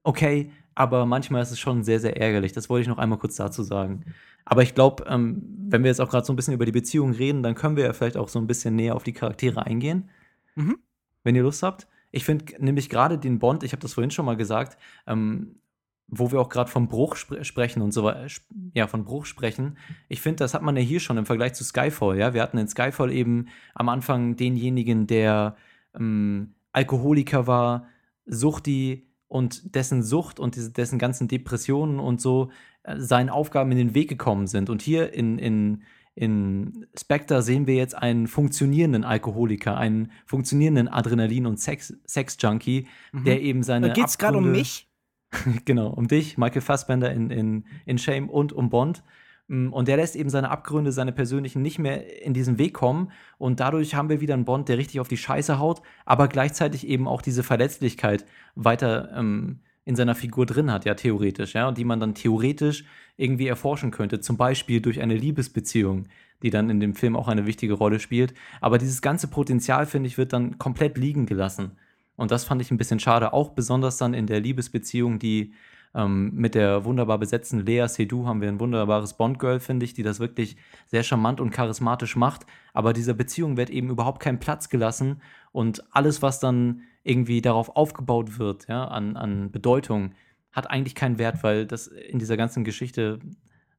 Okay, 0.04 0.52
aber 0.76 1.06
manchmal 1.06 1.41
ist 1.41 1.52
es 1.52 1.60
schon 1.60 1.84
sehr, 1.84 2.00
sehr 2.00 2.18
ärgerlich. 2.22 2.54
Das 2.54 2.70
wollte 2.70 2.84
ich 2.84 2.88
noch 2.88 3.00
einmal 3.00 3.18
kurz 3.18 3.36
dazu 3.36 3.64
sagen. 3.64 4.06
Aber 4.45 4.62
ich 4.62 4.76
glaube, 4.76 5.06
ähm, 5.08 5.41
wenn 5.68 5.84
wir 5.84 5.89
jetzt 5.89 6.00
auch 6.00 6.10
gerade 6.10 6.26
so 6.26 6.32
ein 6.32 6.36
bisschen 6.36 6.54
über 6.54 6.66
die 6.66 6.72
Beziehung 6.72 7.12
reden, 7.12 7.43
dann 7.43 7.56
können 7.56 7.76
wir 7.76 7.86
ja 7.86 7.93
vielleicht 7.93 8.18
auch 8.18 8.30
so 8.30 8.39
ein 8.39 8.48
bisschen 8.48 8.76
näher 8.76 8.95
auf 8.95 9.04
die 9.04 9.14
Charaktere 9.14 9.66
eingehen. 9.66 10.10
Mhm. 10.56 10.78
Wenn 11.24 11.36
ihr 11.36 11.43
Lust 11.43 11.64
habt. 11.64 11.88
Ich 12.18 12.26
finde 12.26 12.45
nämlich 12.57 12.89
gerade 12.89 13.20
den 13.20 13.38
Bond, 13.38 13.63
ich 13.63 13.74
habe 13.74 13.82
das 13.82 13.93
vorhin 13.93 14.09
schon 14.09 14.26
mal 14.26 14.36
gesagt, 14.36 14.78
ähm, 15.05 15.59
wo 16.07 16.32
wir 16.32 16.41
auch 16.41 16.49
gerade 16.49 16.72
vom 16.72 16.88
Bruch 16.88 17.15
spre 17.15 17.45
sprechen 17.45 17.84
und 17.84 17.91
so 17.91 18.03
weiter, 18.03 18.26
ja, 18.74 18.88
von 18.88 19.05
Bruch 19.05 19.26
sprechen. 19.26 19.78
Ich 20.09 20.20
finde, 20.20 20.38
das 20.38 20.55
hat 20.55 20.63
man 20.63 20.76
ja 20.76 20.82
hier 20.82 20.99
schon 20.99 21.18
im 21.18 21.28
Vergleich 21.28 21.53
zu 21.53 21.63
Skyfall, 21.63 22.18
ja. 22.18 22.34
Wir 22.34 22.41
hatten 22.41 22.57
in 22.57 22.68
Skyfall 22.68 23.11
eben 23.11 23.49
am 23.76 23.88
Anfang 23.88 24.36
denjenigen, 24.36 25.05
der 25.05 25.57
ähm, 25.95 26.55
Alkoholiker 26.72 27.45
war, 27.45 27.86
Suchti 28.26 29.07
und 29.28 29.76
dessen 29.76 30.01
Sucht 30.01 30.39
und 30.39 30.55
diese, 30.55 30.72
dessen 30.72 30.97
ganzen 30.97 31.28
Depressionen 31.28 31.99
und 31.99 32.20
so 32.20 32.49
äh, 32.82 32.97
seinen 32.97 33.30
Aufgaben 33.30 33.72
in 33.72 33.78
den 33.78 33.93
Weg 33.93 34.09
gekommen 34.09 34.47
sind. 34.47 34.72
Und 34.72 34.82
hier 34.82 35.13
in, 35.13 35.38
in, 35.38 35.84
in 36.18 36.88
Spectre 36.99 37.43
sehen 37.43 37.68
wir 37.68 37.76
jetzt 37.76 37.95
einen 37.95 38.26
funktionierenden 38.26 39.03
Alkoholiker, 39.03 39.78
einen 39.78 40.11
funktionierenden 40.26 40.89
Adrenalin- 40.89 41.45
und 41.45 41.59
Sex- 41.59 41.93
Sex-Junkie, 42.05 42.88
der 43.13 43.39
eben 43.39 43.61
seine. 43.61 43.91
Äh, 43.91 43.93
Geht's 43.93 44.18
gerade 44.18 44.39
um 44.39 44.51
mich? 44.51 44.89
genau, 45.65 45.89
um 45.89 46.07
dich, 46.07 46.36
Michael 46.39 46.61
Fassbender 46.61 47.11
in, 47.11 47.30
in, 47.30 47.65
in 47.86 47.99
Shame 47.99 48.30
und 48.30 48.51
um 48.51 48.72
Bond. 48.72 49.03
Mm, 49.47 49.72
Und 49.72 49.88
der 49.88 49.97
lässt 49.97 50.15
eben 50.15 50.32
seine 50.32 50.49
Abgründe, 50.49 50.91
seine 50.91 51.11
persönlichen 51.11 51.61
nicht 51.61 51.78
mehr 51.78 52.24
in 52.26 52.34
diesen 52.34 52.57
Weg 52.57 52.74
kommen. 52.74 53.11
Und 53.38 53.59
dadurch 53.59 53.93
haben 53.93 54.09
wir 54.09 54.20
wieder 54.20 54.34
einen 54.34 54.45
Bond, 54.45 54.70
der 54.70 54.80
richtig 54.80 54.99
auf 54.99 55.07
die 55.07 55.18
Scheiße 55.18 55.59
haut, 55.59 55.84
aber 56.03 56.28
gleichzeitig 56.30 56.88
eben 56.88 57.07
auch 57.07 57.22
diese 57.22 57.43
Verletzlichkeit 57.43 58.26
weiter 58.55 59.11
ähm, 59.15 59.59
in 59.88 59.96
seiner 59.96 60.16
Figur 60.16 60.46
drin 60.46 60.70
hat, 60.70 60.84
ja, 60.84 60.96
theoretisch, 60.96 61.54
ja, 61.54 61.70
und 61.70 61.78
die 61.78 61.86
man 61.86 62.02
dann 62.02 62.14
theoretisch 62.14 62.84
irgendwie 63.16 63.48
erforschen 63.48 63.90
könnte. 63.90 64.20
Zum 64.20 64.36
Beispiel 64.36 64.82
durch 64.82 65.00
eine 65.00 65.16
Liebesbeziehung, 65.16 66.10
die 66.44 66.50
dann 66.50 66.70
in 66.70 66.82
dem 66.82 66.94
Film 66.94 67.16
auch 67.16 67.30
eine 67.30 67.46
wichtige 67.46 67.74
Rolle 67.74 68.02
spielt. 68.02 68.34
Aber 68.60 68.80
dieses 68.80 69.02
ganze 69.02 69.30
Potenzial, 69.30 69.86
finde 69.86 70.08
ich, 70.08 70.18
wird 70.18 70.34
dann 70.34 70.58
komplett 70.58 70.98
liegen 70.98 71.26
gelassen. 71.26 71.72
Und 72.18 72.32
das 72.32 72.44
fand 72.44 72.62
ich 72.62 72.70
ein 72.70 72.78
bisschen 72.78 73.00
schade, 73.00 73.32
auch 73.32 73.52
besonders 73.52 73.96
dann 73.96 74.14
in 74.14 74.28
der 74.28 74.42
Liebesbeziehung, 74.42 75.20
die 75.20 75.54
ähm, 75.96 76.32
mit 76.34 76.54
der 76.54 76.84
wunderbar 76.84 77.18
besetzten 77.18 77.66
Lea 77.66 77.88
Seydoux 77.88 78.26
haben 78.26 78.42
wir 78.42 78.50
ein 78.50 78.60
wunderbares 78.60 79.14
Bond-Girl, 79.14 79.62
finde 79.62 79.86
ich, 79.86 79.94
die 79.94 80.04
das 80.04 80.20
wirklich 80.20 80.58
sehr 80.88 81.04
charmant 81.04 81.40
und 81.40 81.52
charismatisch 81.52 82.18
macht. 82.18 82.46
Aber 82.74 82.92
dieser 82.92 83.14
Beziehung 83.14 83.56
wird 83.56 83.70
eben 83.70 83.90
überhaupt 83.90 84.22
kein 84.22 84.42
Platz 84.42 84.68
gelassen 84.68 85.22
und 85.54 85.82
alles, 85.96 86.22
was 86.22 86.42
dann 86.42 86.82
irgendwie 87.08 87.41
darauf 87.41 87.76
aufgebaut 87.76 88.39
wird, 88.39 88.68
ja, 88.68 88.86
an, 88.86 89.16
an 89.16 89.51
Bedeutung, 89.51 90.14
hat 90.51 90.70
eigentlich 90.70 90.95
keinen 90.95 91.20
Wert, 91.20 91.43
weil 91.43 91.66
das 91.66 91.88
in 91.88 92.20
dieser 92.20 92.38
ganzen 92.38 92.64
Geschichte 92.64 93.20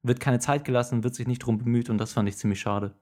wird 0.03 0.20
keine 0.20 0.39
Zeit 0.39 0.64
gelassen, 0.64 1.05
wird 1.05 1.14
sich 1.14 1.26
nicht 1.26 1.41
drum 1.41 1.59
bemüht 1.59 1.91
und 1.91 1.99
das 1.99 2.12
fand 2.12 2.29
ich 2.29 2.37
ziemlich 2.37 2.61
schade. 2.61 2.95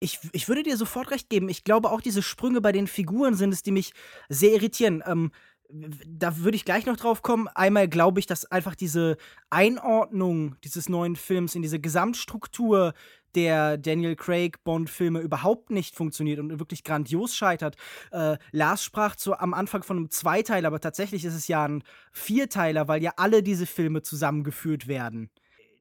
Ich, 0.00 0.18
ich 0.32 0.48
würde 0.48 0.62
dir 0.62 0.76
sofort 0.76 1.10
recht 1.10 1.28
geben. 1.28 1.48
Ich 1.48 1.62
glaube 1.62 1.90
auch, 1.90 2.00
diese 2.00 2.22
Sprünge 2.22 2.60
bei 2.60 2.72
den 2.72 2.88
Figuren 2.88 3.34
sind 3.34 3.52
es, 3.52 3.62
die 3.62 3.70
mich 3.70 3.92
sehr 4.28 4.52
irritieren. 4.52 5.02
Ähm, 5.06 5.30
da 5.72 6.38
würde 6.38 6.56
ich 6.56 6.64
gleich 6.64 6.86
noch 6.86 6.96
drauf 6.96 7.22
kommen. 7.22 7.48
Einmal 7.48 7.88
glaube 7.88 8.20
ich, 8.20 8.26
dass 8.26 8.44
einfach 8.44 8.74
diese 8.74 9.16
Einordnung 9.50 10.56
dieses 10.64 10.88
neuen 10.88 11.16
Films 11.16 11.54
in 11.54 11.62
diese 11.62 11.80
Gesamtstruktur 11.80 12.92
der 13.34 13.78
Daniel 13.78 14.14
Craig 14.14 14.62
Bond-Filme 14.62 15.20
überhaupt 15.20 15.70
nicht 15.70 15.96
funktioniert 15.96 16.38
und 16.38 16.58
wirklich 16.58 16.84
grandios 16.84 17.34
scheitert. 17.34 17.76
Äh, 18.10 18.36
Lars 18.50 18.84
sprach 18.84 19.16
zu, 19.16 19.38
am 19.38 19.54
Anfang 19.54 19.82
von 19.82 19.96
einem 19.96 20.10
Zweiteiler, 20.10 20.66
aber 20.66 20.80
tatsächlich 20.80 21.24
ist 21.24 21.34
es 21.34 21.48
ja 21.48 21.66
ein 21.66 21.82
Vierteiler, 22.12 22.88
weil 22.88 23.02
ja 23.02 23.12
alle 23.16 23.42
diese 23.42 23.64
Filme 23.64 24.02
zusammengeführt 24.02 24.86
werden 24.86 25.30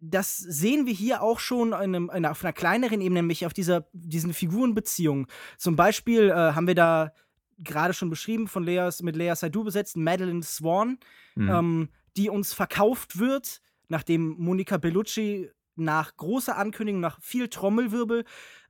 das 0.03 0.35
sehen 0.35 0.87
wir 0.87 0.93
hier 0.93 1.21
auch 1.21 1.39
schon 1.39 1.67
in 1.69 1.73
einem, 1.75 2.03
in 2.05 2.09
einer, 2.09 2.31
auf 2.31 2.43
einer 2.43 2.53
kleineren 2.53 3.01
Ebene, 3.01 3.19
nämlich 3.19 3.45
auf 3.45 3.53
dieser, 3.53 3.85
diesen 3.93 4.33
Figurenbeziehungen. 4.33 5.27
Zum 5.59 5.75
Beispiel 5.75 6.29
äh, 6.29 6.33
haben 6.33 6.65
wir 6.65 6.73
da 6.73 7.13
gerade 7.59 7.93
schon 7.93 8.09
beschrieben, 8.09 8.47
von 8.47 8.63
Leas, 8.63 9.01
mit 9.01 9.15
Lea 9.15 9.33
Seydoux 9.35 9.63
besetzt, 9.63 9.97
Madeline 9.97 10.43
Swan, 10.43 10.97
Mhm. 11.35 11.49
ähm, 11.49 11.89
die 12.17 12.29
uns 12.29 12.53
verkauft 12.53 13.19
wird, 13.19 13.61
nachdem 13.87 14.35
Monica 14.37 14.77
Bellucci 14.77 15.49
nach 15.75 16.15
großer 16.17 16.57
Ankündigung, 16.57 16.99
nach 17.01 17.19
viel 17.21 17.47
Trommelwirbel, 17.47 18.25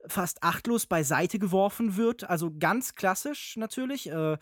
fast 0.08 0.44
achtlos 0.44 0.86
beiseite 0.86 1.40
geworfen 1.40 1.98
wird. 1.98 2.30
Also 2.30 2.52
ganz 2.58 2.96
klassisch 2.96 3.58
natürlich. 3.58 4.08
Äh, 4.10 4.38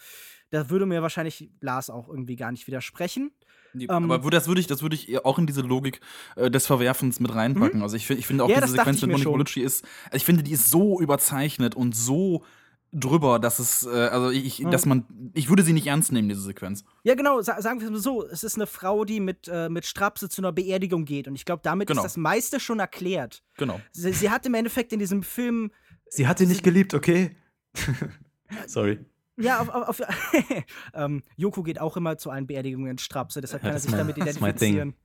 da 0.52 0.70
würde 0.70 0.86
mir 0.86 1.02
wahrscheinlich 1.02 1.50
Lars 1.62 1.90
auch 1.90 2.10
irgendwie 2.10 2.36
gar 2.36 2.52
nicht 2.52 2.68
widersprechen. 2.68 3.32
Nee, 3.74 3.88
Ähm, 3.90 4.12
aber 4.12 4.30
das 4.32 4.48
würde 4.48 4.60
ich, 4.62 4.68
das 4.68 4.82
würde 4.82 4.96
ich 4.96 5.24
auch 5.26 5.38
in 5.40 5.48
diese 5.48 5.62
Logik 5.62 6.02
äh, 6.36 6.50
des 6.52 6.66
Verwerfens 6.68 7.20
mit 7.20 7.34
reinpacken. 7.34 7.82
Also 7.82 7.96
ich, 7.96 8.10
ich 8.10 8.26
finde 8.28 8.44
auch 8.44 8.48
Mhm. 8.50 8.56
Ja, 8.56 8.62
diese 8.62 8.74
Sequenz 8.76 9.02
mit 9.02 9.12
Monica 9.12 9.24
schon. 9.24 9.34
Bellucci 9.34 9.62
ist, 9.62 9.86
also 10.06 10.18
ich 10.18 10.26
finde, 10.26 10.44
die 10.44 10.52
ist 10.52 10.70
so 10.70 11.00
überzeichnet 11.00 11.76
und 11.76 11.96
so 11.96 12.44
drüber, 12.92 13.40
dass 13.40 13.60
es, 13.60 13.86
äh, 13.86 13.90
also 13.90 14.30
ich, 14.32 14.60
Mhm. 14.64 14.72
dass 14.72 14.86
man, 14.86 15.06
ich 15.34 15.50
würde 15.50 15.64
sie 15.64 15.74
nicht 15.74 15.88
ernst 15.88 16.12
nehmen, 16.12 16.28
diese 16.30 16.42
Sequenz. 16.42 16.84
Ja, 17.04 17.16
genau, 17.16 17.42
sa 17.42 17.62
sagen 17.62 17.80
wir 17.80 17.88
es 17.88 17.92
mal 17.94 18.00
so, 18.00 18.26
es 18.26 18.44
ist 18.44 18.56
eine 18.56 18.66
Frau, 18.68 19.06
die 19.06 19.20
mit, 19.20 19.48
äh, 19.48 19.70
mit 19.70 19.86
Strapse 19.86 20.28
zu 20.30 20.42
einer 20.42 20.52
Beerdigung 20.52 21.06
geht. 21.06 21.28
Und 21.28 21.36
ich 21.36 21.46
glaube, 21.46 21.62
damit 21.64 21.88
Genau. 21.88 22.02
ist 22.02 22.06
das 22.06 22.18
meiste 22.18 22.60
schon 22.60 22.80
erklärt. 22.80 23.44
Genau. 23.58 23.80
Sie, 23.92 24.12
sie 24.14 24.30
hat 24.30 24.46
im 24.46 24.54
Endeffekt 24.56 24.92
in 24.94 25.00
diesem 25.00 25.24
Film, 25.24 25.72
Sie 26.10 26.28
hat 26.28 26.40
ihn 26.42 26.50
nicht 26.50 26.64
geliebt, 26.64 26.94
okay? 26.96 27.36
Sorry. 28.68 29.00
ja, 29.38 29.60
auf, 29.62 29.70
auf, 29.70 30.00
auf 30.02 30.02
ähm, 30.94 31.24
Joko 31.38 31.64
geht 31.64 31.80
auch 31.80 31.96
immer 31.98 32.18
zu 32.18 32.30
allen 32.32 32.48
Beerdigungen 32.48 32.92
in 32.92 32.98
Strapse, 32.98 33.42
deshalb 33.42 33.64
Ja, 33.64 33.70
kann 33.70 33.76
er 33.78 33.80
sich 33.80 33.92
damit 33.92 34.18
das 34.20 34.28
ist 34.30 34.42
mein 34.42 34.56
Ding. 34.56 34.74
identifizieren. 34.74 34.96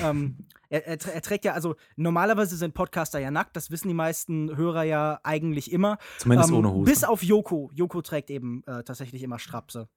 Ähm, 0.00 0.36
er, 0.68 0.86
er, 0.86 1.14
er 1.14 1.22
trägt 1.22 1.44
ja, 1.44 1.52
also 1.52 1.76
normalerweise 1.96 2.56
sind 2.56 2.74
Podcaster 2.74 3.18
ja 3.18 3.30
nackt, 3.30 3.56
das 3.56 3.70
wissen 3.70 3.88
die 3.88 3.94
meisten 3.94 4.56
Hörer 4.56 4.82
ja 4.82 5.20
eigentlich 5.22 5.70
immer. 5.72 5.98
Zumindest 6.18 6.50
Ähm, 6.50 6.56
ohne 6.56 6.72
Hose. 6.72 6.90
Bis 6.90 7.04
auf 7.04 7.22
Joko. 7.22 7.70
Joko 7.74 8.02
trägt 8.02 8.30
eben 8.30 8.62
äh, 8.66 8.82
tatsächlich 8.82 9.22
immer 9.22 9.38
Strapse. 9.38 9.88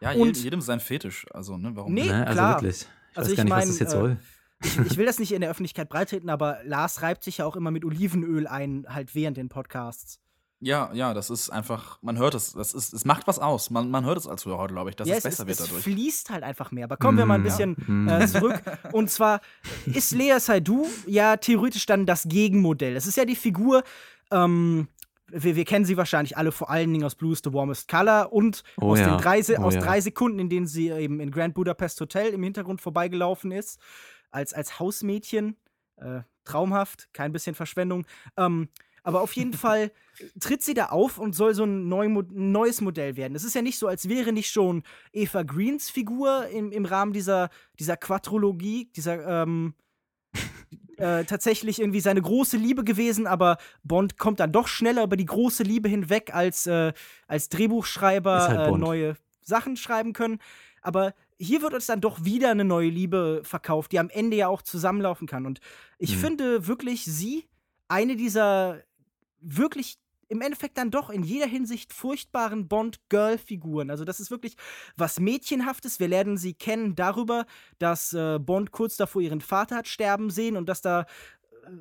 Ja, 0.00 0.12
Und- 0.12 0.36
jedem, 0.42 0.60
sein 0.60 0.80
Fetisch. 0.80 1.26
Also, 1.32 1.56
ne, 1.56 1.72
warum 1.74 1.92
Nee, 1.92 2.02
nicht? 2.02 2.12
Ne, 2.12 2.26
also 2.26 2.32
klar. 2.38 2.62
wirklich. 2.62 2.86
Ich 3.12 3.18
Also 3.18 3.30
weiß 3.30 3.32
ich 3.32 3.36
gar 3.36 3.44
nicht, 3.44 3.52
was 3.52 3.58
mein, 3.58 3.68
das 3.68 3.78
jetzt 3.80 3.88
äh, 3.94 3.96
soll. 3.98 4.16
Ich, 4.62 4.78
ich 4.78 4.96
will 4.96 5.06
das 5.06 5.18
nicht 5.18 5.32
in 5.32 5.40
der 5.40 5.50
Öffentlichkeit 5.50 5.88
breitreten, 5.88 6.30
aber 6.30 6.58
Lars 6.64 7.02
reibt 7.02 7.24
sich 7.24 7.38
ja 7.38 7.46
auch 7.46 7.56
immer 7.56 7.70
mit 7.70 7.84
Olivenöl 7.84 8.46
ein, 8.46 8.86
halt 8.88 9.14
während 9.14 9.36
den 9.36 9.48
Podcasts. 9.48 10.20
Ja, 10.60 10.90
ja, 10.92 11.14
das 11.14 11.30
ist 11.30 11.50
einfach, 11.50 11.98
man 12.02 12.18
hört 12.18 12.34
es, 12.34 12.52
das 12.52 12.74
ist, 12.74 12.92
es 12.92 13.04
macht 13.04 13.28
was 13.28 13.38
aus. 13.38 13.70
Man, 13.70 13.90
man 13.92 14.04
hört 14.04 14.18
es 14.18 14.26
als 14.26 14.44
Hörer, 14.44 14.66
glaube 14.66 14.90
ich, 14.90 14.96
dass 14.96 15.06
ja, 15.06 15.14
es 15.14 15.18
es, 15.18 15.24
besser 15.24 15.42
es, 15.44 15.48
wird 15.48 15.60
es 15.60 15.66
dadurch. 15.66 15.84
fließt 15.84 16.30
halt 16.30 16.42
einfach 16.42 16.72
mehr. 16.72 16.84
Aber 16.84 16.96
kommen 16.96 17.16
wir 17.16 17.26
mal 17.26 17.34
ein 17.36 17.42
Mm, 17.42 17.44
bisschen 17.44 17.76
Mm. 17.86 18.08
äh, 18.08 18.26
zurück. 18.26 18.60
Und 18.92 19.08
zwar 19.08 19.40
ist 19.86 20.10
Lea 20.12 20.38
Seydoux 20.40 20.86
ja 21.06 21.36
theoretisch 21.36 21.86
dann 21.86 22.06
das 22.06 22.24
Gegenmodell. 22.28 22.96
Es 22.96 23.06
ist 23.06 23.16
ja 23.16 23.24
die 23.24 23.36
Figur, 23.36 23.84
ähm, 24.32 24.88
wir, 25.28 25.54
wir 25.54 25.64
kennen 25.64 25.84
sie 25.84 25.96
wahrscheinlich 25.96 26.36
alle 26.36 26.50
vor 26.50 26.70
allen 26.70 26.92
Dingen 26.92 27.04
aus 27.04 27.14
Blues 27.14 27.40
The 27.44 27.52
Warmest 27.52 27.86
Color 27.86 28.32
und 28.32 28.64
Oh 28.80 28.90
aus, 28.92 28.98
ja, 28.98 29.10
den 29.10 29.18
drei, 29.22 29.40
oh 29.58 29.62
aus 29.62 29.74
ja. 29.74 29.80
drei 29.80 30.00
Sekunden, 30.00 30.38
in 30.40 30.48
denen 30.48 30.66
sie 30.66 30.88
eben 30.90 31.20
in 31.20 31.30
Grand 31.30 31.54
Budapest 31.54 32.00
Hotel 32.00 32.32
im 32.32 32.42
Hintergrund 32.42 32.80
vorbeigelaufen 32.80 33.52
ist, 33.52 33.78
als, 34.32 34.52
als 34.54 34.80
Hausmädchen. 34.80 35.56
Äh, 35.98 36.22
traumhaft, 36.44 37.10
kein 37.12 37.30
bisschen 37.30 37.54
Verschwendung. 37.54 38.06
Ähm, 38.38 38.68
aber 39.08 39.22
auf 39.22 39.32
jeden 39.32 39.54
Fall 39.54 39.90
tritt 40.38 40.60
sie 40.60 40.74
da 40.74 40.86
auf 40.90 41.16
und 41.16 41.34
soll 41.34 41.54
so 41.54 41.64
ein 41.64 41.88
neu, 41.88 42.10
neues 42.30 42.82
Modell 42.82 43.16
werden. 43.16 43.34
Es 43.34 43.42
ist 43.42 43.54
ja 43.54 43.62
nicht 43.62 43.78
so, 43.78 43.86
als 43.86 44.10
wäre 44.10 44.34
nicht 44.34 44.50
schon 44.50 44.82
Eva 45.14 45.44
Greens 45.44 45.88
Figur 45.88 46.46
im, 46.48 46.72
im 46.72 46.84
Rahmen 46.84 47.14
dieser, 47.14 47.48
dieser 47.78 47.96
Quadrologie, 47.96 48.90
dieser 48.94 49.44
ähm, 49.44 49.72
äh, 50.98 51.24
tatsächlich 51.24 51.80
irgendwie 51.80 52.00
seine 52.00 52.20
große 52.20 52.58
Liebe 52.58 52.84
gewesen, 52.84 53.26
aber 53.26 53.56
Bond 53.82 54.18
kommt 54.18 54.40
dann 54.40 54.52
doch 54.52 54.68
schneller 54.68 55.04
über 55.04 55.16
die 55.16 55.24
große 55.24 55.62
Liebe 55.62 55.88
hinweg, 55.88 56.34
als, 56.34 56.66
äh, 56.66 56.92
als 57.28 57.48
Drehbuchschreiber 57.48 58.46
halt 58.48 58.74
äh, 58.74 58.78
neue 58.78 59.16
Sachen 59.40 59.78
schreiben 59.78 60.12
können. 60.12 60.38
Aber 60.82 61.14
hier 61.38 61.62
wird 61.62 61.72
uns 61.72 61.86
dann 61.86 62.02
doch 62.02 62.26
wieder 62.26 62.50
eine 62.50 62.66
neue 62.66 62.90
Liebe 62.90 63.40
verkauft, 63.42 63.92
die 63.92 64.00
am 64.00 64.10
Ende 64.10 64.36
ja 64.36 64.48
auch 64.48 64.60
zusammenlaufen 64.60 65.26
kann. 65.26 65.46
Und 65.46 65.60
ich 65.98 66.14
Mhm. 66.14 66.20
finde 66.20 66.66
wirklich 66.66 67.06
sie 67.06 67.46
eine 67.88 68.16
dieser 68.16 68.82
wirklich 69.40 69.98
im 70.28 70.42
Endeffekt 70.42 70.76
dann 70.76 70.90
doch 70.90 71.10
in 71.10 71.22
jeder 71.22 71.46
Hinsicht 71.46 71.92
furchtbaren 71.92 72.68
Bond-Girl-Figuren. 72.68 73.90
Also 73.90 74.04
das 74.04 74.20
ist 74.20 74.30
wirklich 74.30 74.56
was 74.96 75.20
Mädchenhaftes. 75.20 76.00
Wir 76.00 76.08
lernen 76.08 76.36
sie 76.36 76.54
kennen 76.54 76.94
darüber, 76.94 77.46
dass 77.78 78.12
äh, 78.12 78.38
Bond 78.38 78.70
kurz 78.70 78.96
davor 78.96 79.22
ihren 79.22 79.40
Vater 79.40 79.76
hat 79.76 79.88
sterben 79.88 80.30
sehen 80.30 80.56
und 80.56 80.68
dass 80.68 80.82
da 80.82 81.02
äh, 81.02 81.06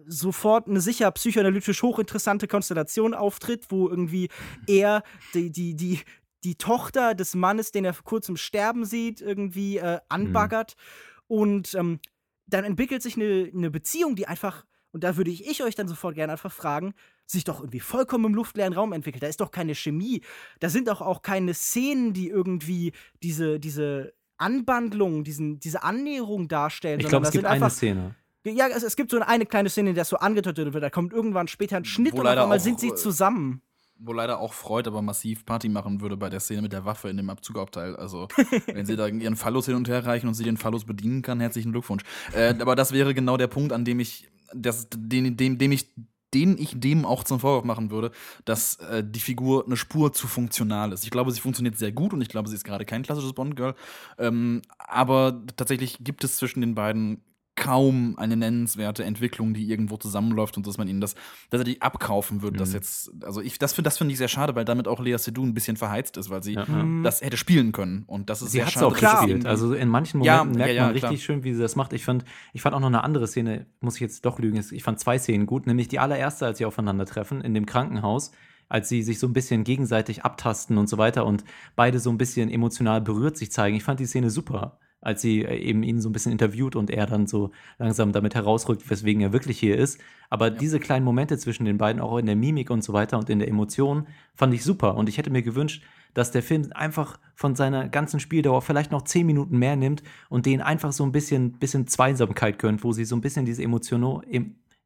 sofort 0.06 0.68
eine 0.68 0.80
sicher 0.80 1.12
psychoanalytisch 1.12 1.84
hochinteressante 1.84 2.48
Konstellation 2.48 3.14
auftritt, 3.14 3.66
wo 3.70 3.90
irgendwie 3.90 4.30
er 4.66 5.04
die, 5.34 5.52
die, 5.52 5.76
die, 5.76 6.00
die 6.46 6.56
Tochter 6.56 7.16
des 7.16 7.36
Mannes, 7.36 7.72
den 7.72 7.84
er 7.84 7.94
vor 7.94 8.06
kurzem 8.06 8.38
sterben 8.38 8.86
sieht, 8.86 9.20
irgendwie 9.20 9.78
äh, 9.78 10.00
anbaggert. 10.08 10.76
Mhm. 10.78 11.36
Und 11.36 11.76
ähm, 11.76 12.00
dann 12.46 12.64
entwickelt 12.64 13.02
sich 13.02 13.18
eine, 13.18 13.52
eine 13.54 13.70
Beziehung, 13.70 14.16
die 14.16 14.28
einfach, 14.28 14.66
und 14.92 15.04
da 15.04 15.18
würde 15.18 15.32
ich, 15.32 15.64
euch 15.64 15.76
dann 15.76 15.88
sofort 15.88 16.16
gerne 16.16 16.34
einfach 16.34 16.52
fragen, 16.52 16.94
sich 17.26 17.44
doch 17.44 17.60
irgendwie 17.60 17.80
vollkommen 17.80 18.26
im 18.26 18.36
luftleeren 18.36 18.74
Raum 18.74 18.94
entwickelt. 18.94 19.22
Da 19.22 19.28
ist 19.28 19.42
doch 19.42 19.52
keine 19.52 19.76
Chemie. 19.76 20.22
Da 20.60 20.70
sind 20.70 20.88
doch 20.88 21.02
auch 21.02 21.22
keine 21.22 21.54
Szenen, 21.54 22.14
die 22.14 22.30
irgendwie 22.30 22.94
diese, 23.22 23.60
diese 23.60 24.14
Anbandlung, 24.38 25.24
diesen, 25.24 25.60
diese 25.60 25.84
Annäherung 25.84 26.48
darstellen. 26.48 27.00
Ich 27.00 27.08
glaube, 27.08 27.26
es 27.26 27.32
gibt 27.32 27.46
eine 27.46 27.70
Szene. 27.70 28.16
Ja, 28.44 28.68
es, 28.68 28.84
es, 28.84 28.96
gibt 28.96 29.12
so 29.12 29.20
eine 29.20 29.46
kleine 29.46 29.70
Szene, 29.70 29.90
in 29.90 29.96
der 29.96 30.06
so 30.06 30.18
angedeutet 30.18 30.72
wird. 30.74 30.84
Da 30.84 30.90
kommt 30.90 31.12
irgendwann 31.12 31.50
später 31.50 31.76
ein 31.76 31.86
Schnitt 31.86 32.14
Wo 32.14 32.22
und 32.22 32.28
auf 32.28 32.38
einmal 32.38 32.62
sind 32.62 32.80
sie 32.80 32.90
äh, 32.90 32.96
zusammen. 32.96 33.62
Wo 34.00 34.14
leider 34.14 34.40
auch 34.40 34.54
Freud 34.54 34.88
aber 34.88 35.02
massiv 35.02 35.46
Party 35.46 35.70
machen 35.70 36.02
würde 36.02 36.18
bei 36.18 36.30
der 36.30 36.40
Szene 36.40 36.62
mit 36.62 36.72
der 36.72 36.86
Waffe 36.86 37.10
in 37.10 37.18
dem 37.18 37.30
Abzugabteil. 37.30 37.96
Also, 37.96 38.28
wenn 38.68 38.86
sie 38.86 38.96
da 38.96 39.08
ihren 39.08 39.36
Phallus 39.36 39.66
hin 39.66 39.76
und 39.76 39.88
her 39.88 40.06
reichen 40.06 40.28
und 40.28 40.34
sie 40.34 40.44
den 40.44 40.58
Phallus 40.58 40.86
bedienen 40.86 41.22
kann, 41.22 41.40
herzlichen 41.40 41.72
Glückwunsch. 41.72 42.04
Äh, 42.34 42.56
aber 42.60 42.76
das 42.76 42.92
wäre 42.92 43.14
genau 43.14 43.38
der 43.38 43.48
Punkt, 43.48 43.74
an 43.74 43.86
dem 43.86 44.00
ich, 44.00 44.30
das, 44.54 44.88
den, 44.90 45.38
dem, 45.38 45.58
dem 45.58 45.72
ich 45.72 45.90
den 46.34 46.58
ich 46.58 46.80
dem 46.80 47.06
auch 47.06 47.24
zum 47.24 47.40
Vorwurf 47.40 47.64
machen 47.64 47.90
würde, 47.90 48.12
dass 48.46 48.76
äh, 48.76 49.04
die 49.04 49.20
Figur 49.20 49.66
eine 49.66 49.78
Spur 49.78 50.12
zu 50.14 50.28
funktional 50.28 50.92
ist. 50.92 51.04
Ich 51.04 51.10
glaube, 51.10 51.32
sie 51.32 51.40
funktioniert 51.40 51.78
sehr 51.78 51.92
gut 51.92 52.14
und 52.14 52.22
ich 52.22 52.30
glaube, 52.30 52.50
sie 52.50 52.56
ist 52.56 52.66
gerade 52.66 52.86
kein 52.86 53.04
klassisches 53.04 53.34
Bond-Girl. 53.34 53.76
Ähm, 54.18 54.62
aber 54.78 55.42
tatsächlich 55.56 56.00
gibt 56.02 56.24
es 56.24 56.36
zwischen 56.36 56.62
den 56.62 56.76
beiden 56.76 57.22
kaum 57.58 58.18
eine 58.18 58.38
nennenswerte 58.38 59.04
Entwicklung, 59.04 59.54
die 59.54 59.70
irgendwo 59.70 59.98
zusammenläuft 59.98 60.56
und 60.56 60.68
dass 60.68 60.78
man 60.78 60.88
ihnen 60.88 61.02
das, 61.02 61.16
dass 61.50 61.60
er 61.60 61.66
die 61.66 61.82
abkaufen 61.82 62.42
würde, 62.42 62.56
mhm. 62.56 62.60
das 62.60 62.72
jetzt, 62.72 63.12
also 63.24 63.42
ich, 63.42 63.60
das 63.60 63.74
finde 63.74 63.88
das 63.88 63.98
finde 63.98 64.14
ich 64.14 64.18
sehr 64.20 64.28
schade, 64.28 64.56
weil 64.56 64.64
damit 64.64 64.88
auch 64.88 65.02
Lea 65.02 65.18
Seydoux 65.18 65.44
ein 65.44 65.56
bisschen 65.56 65.76
verheizt 65.76 66.16
ist, 66.18 66.30
weil 66.30 66.44
sie 66.44 66.54
ja. 66.54 66.66
Mhm. 66.66 67.04
das 67.04 67.22
hätte 67.22 67.36
spielen 67.36 67.72
können 67.72 68.04
und 68.08 68.30
das 68.30 68.42
ist 68.42 68.52
sie 68.52 68.60
sehr 68.60 68.68
schade. 68.68 68.96
Sie 68.96 69.06
hat 69.06 69.14
auch 69.14 69.20
gespielt, 69.20 69.46
also 69.46 69.74
in 69.74 69.90
manchen 69.90 70.20
Momenten 70.20 70.54
ja, 70.54 70.58
merkt 70.58 70.74
ja, 70.76 70.84
man 70.84 70.92
richtig 70.92 71.10
klar. 71.10 71.18
schön, 71.18 71.44
wie 71.44 71.54
sie 71.54 71.62
das 71.62 71.76
macht. 71.76 71.92
Ich 71.94 72.06
fand, 72.06 72.24
ich 72.54 72.62
fand 72.62 72.76
auch 72.76 72.80
noch 72.80 72.88
eine 72.88 73.04
andere 73.04 73.28
Szene, 73.28 73.66
muss 73.82 73.96
ich 73.96 74.02
jetzt 74.02 74.24
doch 74.26 74.38
lügen, 74.38 74.64
ich 74.72 74.84
fand 74.84 75.00
zwei 75.00 75.18
Szenen 75.18 75.48
gut, 75.48 75.66
nämlich 75.66 75.88
die 75.88 75.98
allererste, 75.98 76.46
als 76.46 76.60
sie 76.60 76.66
aufeinandertreffen 76.66 77.42
in 77.42 77.56
dem 77.56 77.66
Krankenhaus, 77.66 78.32
als 78.70 78.88
sie 78.88 79.02
sich 79.02 79.18
so 79.18 79.26
ein 79.26 79.34
bisschen 79.34 79.64
gegenseitig 79.64 80.24
abtasten 80.24 80.78
und 80.78 80.88
so 80.88 81.00
weiter 81.00 81.26
und 81.26 81.44
beide 81.76 82.00
so 82.00 82.12
ein 82.12 82.20
bisschen 82.20 82.52
emotional 82.52 83.02
berührt 83.02 83.36
sich 83.36 83.52
zeigen. 83.52 83.76
Ich 83.76 83.84
fand 83.84 84.00
die 84.00 84.06
Szene 84.06 84.30
super 84.30 84.78
als 85.02 85.22
sie 85.22 85.44
äh, 85.44 85.58
eben 85.58 85.84
ihn 85.84 86.02
so 86.02 86.10
ein 86.10 86.14
bisschen 86.14 86.32
interviewt 86.32 86.76
und 86.76 86.90
er 86.90 87.06
dann 87.06 87.28
so 87.28 87.52
langsam 87.78 88.12
damit 88.12 88.36
herausrückt, 88.36 88.90
weswegen 88.90 89.22
er 89.22 89.34
wirklich 89.34 89.60
hier 89.60 89.78
ist. 89.78 90.00
Aber 90.30 90.48
ja. 90.48 90.54
diese 90.58 90.80
kleinen 90.80 91.06
Momente 91.06 91.38
zwischen 91.38 91.66
den 91.66 91.78
beiden, 91.78 92.02
auch 92.02 92.18
in 92.18 92.26
der 92.26 92.36
Mimik 92.36 92.70
und 92.70 92.84
so 92.84 92.94
weiter 92.94 93.18
und 93.18 93.30
in 93.30 93.40
der 93.40 93.48
Emotion, 93.48 94.08
fand 94.36 94.54
ich 94.54 94.64
super. 94.64 94.96
Und 94.96 95.10
ich 95.10 95.18
hätte 95.18 95.30
mir 95.30 95.44
gewünscht, 95.44 95.84
dass 96.14 96.32
der 96.32 96.42
Film 96.42 96.72
einfach 96.74 97.20
von 97.36 97.56
seiner 97.56 97.90
ganzen 97.90 98.20
Spieldauer 98.20 98.62
vielleicht 98.62 98.92
noch 98.92 99.04
zehn 99.04 99.28
Minuten 99.28 99.58
mehr 99.60 99.76
nimmt 99.76 100.02
und 100.30 100.46
denen 100.46 100.62
einfach 100.62 100.92
so 100.92 101.04
ein 101.04 101.12
bisschen, 101.12 101.54
bisschen 101.54 101.88
Zweisamkeit 101.88 102.58
gönnt, 102.58 102.84
wo 102.84 102.92
sie 102.92 103.06
so 103.06 103.16
ein 103.16 103.22
bisschen 103.22 103.46
diese 103.46 103.64
Emotion, 103.64 104.24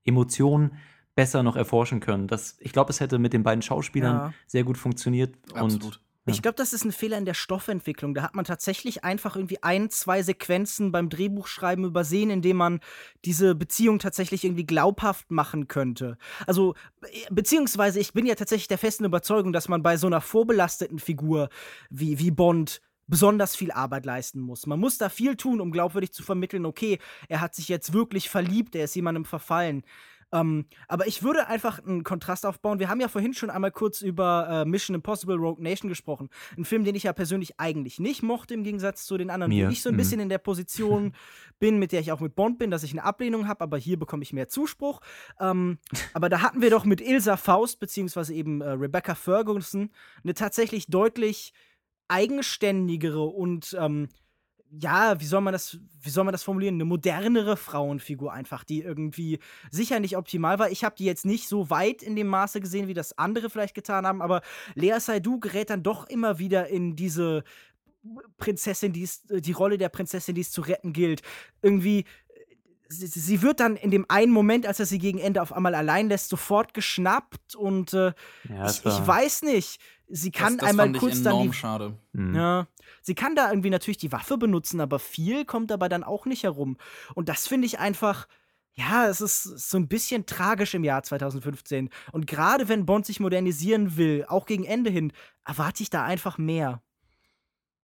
Emotionen 0.04 0.72
besser 1.16 1.44
noch 1.44 1.56
erforschen 1.56 2.00
können. 2.00 2.28
Das, 2.28 2.58
ich 2.60 2.74
glaube, 2.74 2.90
es 2.90 3.00
hätte 3.00 3.20
mit 3.20 3.34
den 3.34 3.44
beiden 3.44 3.62
Schauspielern 3.62 4.16
ja. 4.16 4.34
sehr 4.48 4.64
gut 4.64 4.78
funktioniert. 4.78 5.36
Absolut. 5.54 5.84
Und 5.84 6.02
ich 6.28 6.42
glaube, 6.42 6.56
das 6.56 6.72
ist 6.72 6.86
ein 6.86 6.92
Fehler 6.92 7.18
in 7.18 7.26
der 7.26 7.34
Stoffentwicklung. 7.34 8.14
Da 8.14 8.22
hat 8.22 8.36
man 8.36 8.46
tatsächlich 8.46 9.04
einfach 9.04 9.36
irgendwie 9.36 9.64
ein, 9.64 9.90
zwei 9.90 10.22
Sequenzen 10.22 10.92
beim 10.92 11.10
Drehbuchschreiben 11.10 11.84
übersehen, 11.84 12.30
indem 12.30 12.58
man 12.58 12.80
diese 13.26 13.56
Beziehung 13.56 13.98
tatsächlich 13.98 14.44
irgendwie 14.44 14.66
glaubhaft 14.66 15.32
machen 15.32 15.68
könnte. 15.68 16.18
Also, 16.46 16.76
beziehungsweise 17.32 18.00
ich 18.00 18.14
bin 18.14 18.28
ja 18.28 18.36
tatsächlich 18.36 18.68
der 18.68 18.78
festen 18.78 19.06
Überzeugung, 19.06 19.52
dass 19.52 19.68
man 19.68 19.82
bei 19.82 19.98
so 19.98 20.08
einer 20.08 20.22
vorbelasteten 20.22 21.00
Figur 21.00 21.50
wie, 21.90 22.20
wie 22.20 22.32
Bond 22.32 22.82
besonders 23.08 23.56
viel 23.56 23.72
Arbeit 23.72 24.06
leisten 24.06 24.40
muss. 24.40 24.68
Man 24.68 24.80
muss 24.80 24.98
da 24.98 25.10
viel 25.10 25.36
tun, 25.36 25.60
um 25.60 25.72
glaubwürdig 25.72 26.14
zu 26.14 26.24
vermitteln, 26.24 26.66
okay, 26.66 27.00
er 27.28 27.42
hat 27.42 27.56
sich 27.56 27.68
jetzt 27.68 27.94
wirklich 27.94 28.30
verliebt, 28.30 28.76
er 28.76 28.86
ist 28.86 28.96
jemandem 28.96 29.26
verfallen. 29.26 29.84
Ähm, 30.32 30.66
aber 30.88 31.08
ich 31.08 31.24
würde 31.24 31.48
einfach 31.48 31.80
einen 31.80 32.04
Kontrast 32.04 32.46
aufbauen. 32.46 32.80
Wir 32.80 32.90
haben 32.90 33.02
ja 33.02 33.08
vorhin 33.08 33.34
schon 33.34 33.50
einmal 33.50 33.72
kurz 33.72 34.02
über 34.02 34.48
äh, 34.50 34.66
Mission 34.66 34.96
Impossible 34.96 35.36
Rogue 35.36 35.62
Nation 35.62 35.90
gesprochen. 35.90 36.30
Ein 36.58 36.66
Film, 36.66 36.84
den 36.84 36.96
ich 36.96 37.04
ja 37.04 37.14
persönlich 37.14 37.60
eigentlich 37.60 38.00
nicht 38.00 38.24
mochte, 38.24 38.54
im 38.54 38.64
Gegensatz 38.64 39.06
zu 39.06 39.18
den 39.18 39.30
anderen, 39.30 39.52
Mir. 39.52 39.68
wo 39.68 39.72
ich 39.72 39.82
so 39.82 39.90
ein 39.90 39.96
mhm. 39.96 39.98
bisschen 39.98 40.20
in 40.20 40.30
der 40.30 40.38
Position 40.38 41.14
bin, 41.60 41.80
mit 41.80 41.92
der 41.92 42.02
ich 42.02 42.12
auch 42.12 42.20
mit 42.20 42.36
Bond 42.36 42.60
bin, 42.60 42.72
dass 42.72 42.84
ich 42.84 42.92
eine 42.92 43.04
Ablehnung 43.04 43.48
habe, 43.48 43.62
aber 43.62 43.78
hier 43.78 43.98
bekomme 43.98 44.24
ich 44.24 44.34
mehr 44.34 44.48
Zuspruch. 44.48 45.02
Ähm, 45.40 45.78
aber 46.14 46.30
da 46.30 46.42
hatten 46.42 46.62
wir 46.62 46.70
doch 46.70 46.86
mit 46.86 47.02
Ilsa 47.02 47.38
Faust, 47.38 47.80
beziehungsweise 47.80 48.34
eben 48.34 48.62
äh, 48.62 48.70
Rebecca 48.70 49.16
Ferguson, 49.16 49.92
eine 50.24 50.34
tatsächlich 50.34 50.88
deutlich 50.88 51.54
eigenständigere 52.08 53.22
und 53.24 53.76
ähm, 53.80 54.10
ja, 54.80 55.20
wie 55.20 55.26
soll 55.26 55.42
man 55.42 55.52
das, 55.52 55.78
wie 56.02 56.10
soll 56.10 56.24
man 56.24 56.32
das 56.32 56.44
formulieren? 56.44 56.76
Eine 56.76 56.86
modernere 56.86 57.58
Frauenfigur 57.58 58.32
einfach, 58.32 58.64
die 58.64 58.82
irgendwie 58.82 59.40
sicher 59.70 60.00
nicht 60.00 60.16
optimal 60.16 60.60
war. 60.60 60.72
Ich 60.72 60.84
habe 60.84 60.96
die 60.98 61.06
jetzt 61.06 61.26
nicht 61.26 61.48
so 61.48 61.70
weit 61.70 62.02
in 62.02 62.16
dem 62.16 62.28
Maße 62.28 62.62
gesehen, 62.62 62.88
wie 62.88 62.94
das 62.94 63.18
andere 63.18 63.50
vielleicht 63.50 63.76
getan 63.76 64.08
haben, 64.08 64.22
aber 64.22 64.42
Lea 64.76 65.00
Seydoux 65.00 65.40
gerät 65.40 65.70
dann 65.70 65.84
doch 65.84 66.08
immer 66.08 66.40
wieder 66.40 66.68
in 66.70 66.96
diese 66.96 67.44
Prinzessin, 68.38 68.94
die 68.94 69.04
es, 69.04 69.24
die 69.24 69.52
Rolle 69.52 69.78
der 69.78 69.90
Prinzessin, 69.90 70.36
die 70.36 70.42
es 70.42 70.52
zu 70.52 70.62
retten 70.62 70.94
gilt. 70.94 71.22
Irgendwie 71.62 72.06
Sie, 72.94 73.08
sie, 73.08 73.42
wird 73.42 73.62
dann 73.62 73.78
in 73.78 73.90
dem 73.90 74.06
einen 74.10 74.34
Moment, 74.34 74.66
als 74.66 74.80
er 74.80 74.86
sie 74.86 75.00
gegen 75.00 75.18
Ende 75.18 75.42
auf 75.42 75.54
einmal 75.54 75.76
allein 75.76 76.10
lässt, 76.10 76.28
sofort 76.28 76.74
geschnappt 76.74 77.56
und 77.56 77.94
äh, 77.94 78.12
ja, 78.50 78.70
ich, 78.70 78.86
ich, 78.86 79.08
weiß 79.08 79.44
nicht. 79.44 79.80
Sie 80.10 80.30
kann 80.30 80.58
das, 80.58 80.70
das 80.70 80.70
einmal 80.70 80.92
kurz 81.00 81.24
dann 81.24 81.44
die, 81.44 81.54
schade. 81.54 81.94
Mhm. 82.12 82.36
Ja, 82.36 82.68
Sie 83.02 83.16
kann 83.16 83.36
da 83.36 83.50
irgendwie 83.50 83.70
natürlich 83.70 83.98
die 83.98 84.12
Waffe 84.12 84.38
benutzen, 84.38 84.82
aber 84.82 85.00
viel 85.00 85.46
kommt 85.46 85.72
dabei 85.72 85.88
dann 85.88 86.04
auch 86.04 86.26
nicht 86.26 86.44
herum. 86.44 86.78
Und 87.16 87.30
das 87.30 87.48
finde 87.48 87.66
ich 87.66 87.80
einfach. 87.80 88.28
Ja, 88.74 89.10
es 89.10 89.20
ist 89.20 89.44
so 89.44 89.78
ein 89.78 89.90
bisschen 89.90 90.26
tragisch 90.26 90.74
im 90.74 90.86
Jahr 90.86 91.04
2015. 91.04 91.90
Und 92.14 92.26
gerade 92.26 92.70
wenn 92.70 92.86
Bond 92.86 93.06
sich 93.06 93.20
modernisieren 93.20 93.98
will, 93.98 94.24
auch 94.30 94.46
gegen 94.46 94.64
Ende 94.64 94.90
hin, 94.90 95.12
erwarte 95.46 95.84
ich 95.84 95.90
da 95.90 96.06
einfach 96.06 96.38
mehr. 96.38 96.82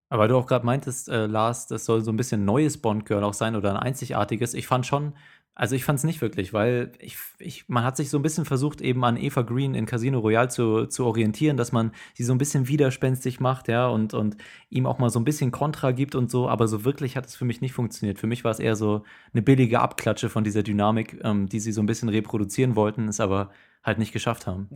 Aber 0.10 0.28
du 0.28 0.38
auch 0.38 0.48
gerade 0.48 0.66
meintest, 0.66 1.10
äh, 1.10 1.26
Lars, 1.26 1.68
das 1.68 1.86
soll 1.86 2.02
so 2.02 2.12
ein 2.12 2.18
bisschen 2.18 2.46
neues 2.46 2.78
Bond-Girl 2.78 3.24
auch 3.24 3.34
sein 3.34 3.56
oder 3.56 3.72
ein 3.72 3.78
einzigartiges. 3.78 4.54
Ich 4.54 4.68
fand 4.68 4.86
schon, 4.86 5.14
also 5.54 5.76
ich 5.76 5.84
fand 5.86 5.98
es 5.98 6.06
nicht 6.06 6.22
wirklich, 6.22 6.54
weil 6.54 6.92
ich, 7.00 7.18
ich, 7.40 7.68
man 7.68 7.84
hat 7.84 7.98
sich 7.98 8.12
so 8.12 8.20
ein 8.20 8.22
bisschen 8.22 8.46
versucht, 8.46 8.80
eben 8.80 9.04
an 9.04 9.18
Eva 9.18 9.42
Green 9.42 9.74
in 9.74 9.88
Casino 9.88 10.20
Royale 10.20 10.50
zu, 10.50 10.86
zu 10.86 11.04
orientieren, 11.04 11.58
dass 11.58 11.72
man 11.72 11.92
sie 12.14 12.24
so 12.24 12.32
ein 12.32 12.38
bisschen 12.38 12.68
widerspenstig 12.68 13.40
macht, 13.40 13.68
ja, 13.68 13.88
und, 13.88 14.14
und 14.14 14.38
ihm 14.70 14.86
auch 14.86 15.00
mal 15.00 15.10
so 15.10 15.20
ein 15.20 15.26
bisschen 15.26 15.52
Kontra 15.52 15.92
gibt 15.92 16.14
und 16.14 16.30
so, 16.30 16.48
aber 16.48 16.68
so 16.68 16.86
wirklich 16.86 17.18
hat 17.18 17.26
es 17.26 17.36
für 17.36 17.46
mich 17.46 17.60
nicht 17.60 17.74
funktioniert. 17.74 18.20
Für 18.20 18.28
mich 18.28 18.44
war 18.44 18.52
es 18.52 18.60
eher 18.60 18.76
so 18.76 19.04
eine 19.34 19.42
billige 19.42 19.80
Abklatsche 19.80 20.30
von 20.30 20.44
dieser 20.44 20.62
Dynamik, 20.62 21.20
ähm, 21.24 21.50
die 21.50 21.60
sie 21.60 21.72
so 21.72 21.82
ein 21.82 21.88
bisschen 21.88 22.10
reproduzieren 22.10 22.76
wollten, 22.76 23.08
es 23.08 23.20
aber 23.20 23.50
halt 23.84 23.98
nicht 23.98 24.14
geschafft 24.14 24.46
haben. 24.46 24.70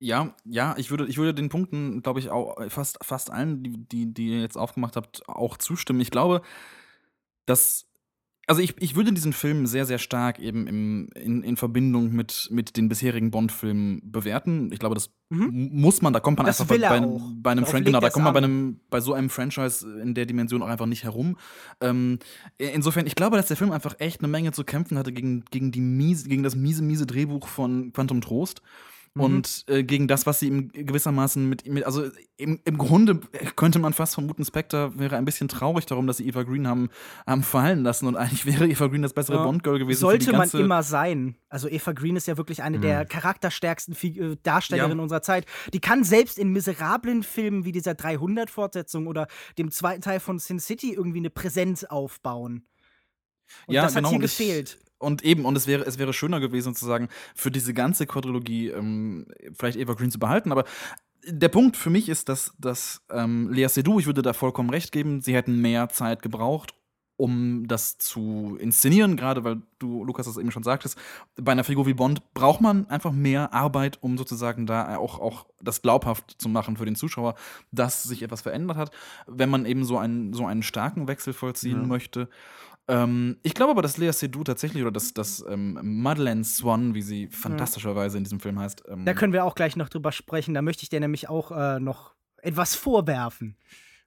Ja, 0.00 0.34
ja, 0.44 0.74
ich 0.78 0.90
würde, 0.90 1.06
ich 1.06 1.18
würde 1.18 1.34
den 1.34 1.48
Punkten, 1.48 2.02
glaube 2.02 2.20
ich, 2.20 2.30
auch 2.30 2.56
fast, 2.68 2.98
fast 3.02 3.30
allen, 3.30 3.62
die, 3.62 3.76
die, 3.76 4.14
die 4.14 4.28
ihr 4.28 4.40
jetzt 4.40 4.56
aufgemacht 4.56 4.94
habt, 4.94 5.28
auch 5.28 5.56
zustimmen. 5.56 6.00
Ich 6.00 6.12
glaube, 6.12 6.42
dass 7.46 7.88
also 8.48 8.62
ich, 8.62 8.74
ich 8.80 8.96
würde 8.96 9.12
diesen 9.12 9.34
Film 9.34 9.66
sehr, 9.66 9.84
sehr 9.84 9.98
stark 9.98 10.38
eben 10.38 10.66
im, 10.66 11.10
in, 11.14 11.42
in 11.42 11.58
Verbindung 11.58 12.14
mit, 12.14 12.48
mit 12.50 12.78
den 12.78 12.88
bisherigen 12.88 13.30
Bond-Filmen 13.30 14.00
bewerten. 14.02 14.72
Ich 14.72 14.78
glaube, 14.78 14.94
das 14.94 15.10
mhm. 15.28 15.68
muss 15.70 16.00
man, 16.00 16.14
da 16.14 16.20
kommt 16.20 16.38
man 16.38 16.46
das 16.46 16.58
einfach 16.58 16.74
bei, 16.74 16.78
bei, 16.80 17.20
bei, 17.34 17.50
einem 17.50 17.66
Frank, 17.66 17.84
genau, 17.84 18.00
da 18.00 18.08
kommt 18.08 18.24
man 18.24 18.32
bei 18.32 18.38
einem, 18.38 18.80
bei 18.88 19.00
so 19.00 19.12
einem 19.12 19.28
Franchise 19.28 19.86
in 20.00 20.14
der 20.14 20.24
Dimension 20.24 20.62
auch 20.62 20.68
einfach 20.68 20.86
nicht 20.86 21.04
herum. 21.04 21.36
Ähm, 21.82 22.20
insofern, 22.56 23.06
ich 23.06 23.16
glaube, 23.16 23.36
dass 23.36 23.48
der 23.48 23.58
Film 23.58 23.70
einfach 23.70 23.96
echt 23.98 24.20
eine 24.20 24.28
Menge 24.28 24.52
zu 24.52 24.64
kämpfen 24.64 24.96
hatte 24.96 25.12
gegen, 25.12 25.44
gegen 25.50 25.70
die 25.70 25.82
miese, 25.82 26.26
gegen 26.26 26.42
das 26.42 26.56
miese, 26.56 26.82
miese 26.82 27.04
Drehbuch 27.04 27.46
von 27.48 27.92
Quantum 27.92 28.22
Trost. 28.22 28.62
Mhm. 29.14 29.22
Und 29.22 29.64
äh, 29.68 29.82
gegen 29.82 30.08
das, 30.08 30.26
was 30.26 30.40
sie 30.40 30.48
ihm 30.48 30.70
gewissermaßen 30.72 31.48
mit, 31.48 31.66
mit 31.66 31.84
also 31.84 32.08
im, 32.36 32.60
im 32.64 32.78
Grunde 32.78 33.20
könnte 33.56 33.78
man 33.78 33.92
fast 33.92 34.14
vermuten, 34.14 34.44
Spectre 34.44 34.98
wäre 34.98 35.16
ein 35.16 35.24
bisschen 35.24 35.48
traurig 35.48 35.86
darum, 35.86 36.06
dass 36.06 36.18
sie 36.18 36.26
Eva 36.28 36.44
Green 36.44 36.68
haben, 36.68 36.88
haben 37.26 37.42
fallen 37.42 37.82
lassen 37.82 38.06
und 38.06 38.16
eigentlich 38.16 38.46
wäre 38.46 38.68
Eva 38.68 38.86
Green 38.86 39.02
das 39.02 39.12
bessere 39.12 39.38
ja. 39.38 39.42
Bond-Girl 39.44 39.78
gewesen. 39.78 40.00
Sollte 40.00 40.32
man 40.32 40.48
immer 40.50 40.82
sein. 40.82 41.36
Also 41.48 41.68
Eva 41.68 41.92
Green 41.92 42.16
ist 42.16 42.26
ja 42.26 42.36
wirklich 42.36 42.62
eine 42.62 42.78
mhm. 42.78 42.82
der 42.82 43.04
charakterstärksten 43.04 43.96
äh, 44.02 44.36
Darstellerinnen 44.42 44.98
ja. 44.98 45.02
unserer 45.02 45.22
Zeit. 45.22 45.46
Die 45.72 45.80
kann 45.80 46.04
selbst 46.04 46.38
in 46.38 46.52
miserablen 46.52 47.22
Filmen 47.22 47.64
wie 47.64 47.72
dieser 47.72 47.92
300-Fortsetzung 47.92 49.06
oder 49.06 49.26
dem 49.58 49.70
zweiten 49.70 50.02
Teil 50.02 50.20
von 50.20 50.38
Sin 50.38 50.60
City 50.60 50.92
irgendwie 50.92 51.18
eine 51.18 51.30
Präsenz 51.30 51.84
aufbauen. 51.84 52.66
Und 53.66 53.74
ja, 53.74 53.82
das 53.82 53.94
genau. 53.94 54.08
hat 54.08 54.12
hier 54.12 54.20
gefehlt. 54.20 54.78
Und 54.98 55.22
eben, 55.24 55.44
und 55.44 55.56
es 55.56 55.66
wäre, 55.66 55.84
es 55.84 55.98
wäre 55.98 56.12
schöner 56.12 56.40
gewesen, 56.40 56.74
sozusagen, 56.74 57.08
für 57.34 57.50
diese 57.50 57.72
ganze 57.72 58.06
Quadrilogie 58.06 58.68
ähm, 58.68 59.26
vielleicht 59.56 59.78
Eva 59.78 59.94
Green 59.94 60.10
zu 60.10 60.18
behalten, 60.18 60.50
aber 60.52 60.64
der 61.24 61.48
Punkt 61.48 61.76
für 61.76 61.90
mich 61.90 62.08
ist, 62.08 62.28
dass, 62.28 62.52
dass 62.58 63.02
ähm, 63.10 63.50
Lea 63.52 63.68
Seydoux, 63.68 64.00
ich 64.00 64.06
würde 64.06 64.22
da 64.22 64.32
vollkommen 64.32 64.70
recht 64.70 64.92
geben, 64.92 65.20
sie 65.20 65.34
hätten 65.34 65.60
mehr 65.60 65.88
Zeit 65.88 66.22
gebraucht, 66.22 66.74
um 67.16 67.66
das 67.66 67.98
zu 67.98 68.56
inszenieren, 68.60 69.16
gerade 69.16 69.42
weil 69.42 69.60
du, 69.80 70.04
Lukas, 70.04 70.26
das 70.26 70.36
eben 70.36 70.52
schon 70.52 70.62
sagtest, 70.62 70.96
bei 71.34 71.50
einer 71.50 71.64
Figur 71.64 71.86
wie 71.86 71.94
Bond 71.94 72.22
braucht 72.32 72.60
man 72.60 72.88
einfach 72.88 73.10
mehr 73.10 73.52
Arbeit, 73.52 73.98
um 74.00 74.16
sozusagen 74.16 74.66
da 74.66 74.96
auch, 74.96 75.18
auch 75.18 75.46
das 75.60 75.82
glaubhaft 75.82 76.36
zu 76.38 76.48
machen 76.48 76.76
für 76.76 76.84
den 76.84 76.94
Zuschauer, 76.94 77.34
dass 77.72 78.04
sich 78.04 78.22
etwas 78.22 78.42
verändert 78.42 78.76
hat, 78.76 78.92
wenn 79.26 79.50
man 79.50 79.66
eben 79.66 79.84
so 79.84 79.98
einen, 79.98 80.32
so 80.32 80.46
einen 80.46 80.62
starken 80.62 81.08
Wechsel 81.08 81.32
vollziehen 81.32 81.80
Ja. 81.82 81.86
möchte. 81.86 82.28
Ähm, 82.88 83.36
ich 83.42 83.54
glaube 83.54 83.72
aber, 83.72 83.82
dass 83.82 83.98
Lea 83.98 84.10
Seydoux 84.12 84.44
tatsächlich, 84.44 84.82
oder 84.82 84.90
dass, 84.92 85.12
dass 85.14 85.44
ähm, 85.48 85.78
Madeleine 85.82 86.42
Swan, 86.44 86.94
wie 86.94 87.02
sie 87.02 87.26
fantastischerweise 87.28 88.16
in 88.18 88.24
diesem 88.24 88.40
Film 88.40 88.58
heißt, 88.58 88.84
ähm, 88.88 89.04
Da 89.04 89.12
können 89.14 89.32
wir 89.32 89.44
auch 89.44 89.54
gleich 89.54 89.76
noch 89.76 89.88
drüber 89.90 90.10
sprechen. 90.12 90.54
Da 90.54 90.62
möchte 90.62 90.82
ich 90.84 90.88
dir 90.88 91.00
nämlich 91.00 91.28
auch 91.28 91.50
äh, 91.50 91.78
noch 91.80 92.14
etwas 92.38 92.74
vorwerfen. 92.74 93.56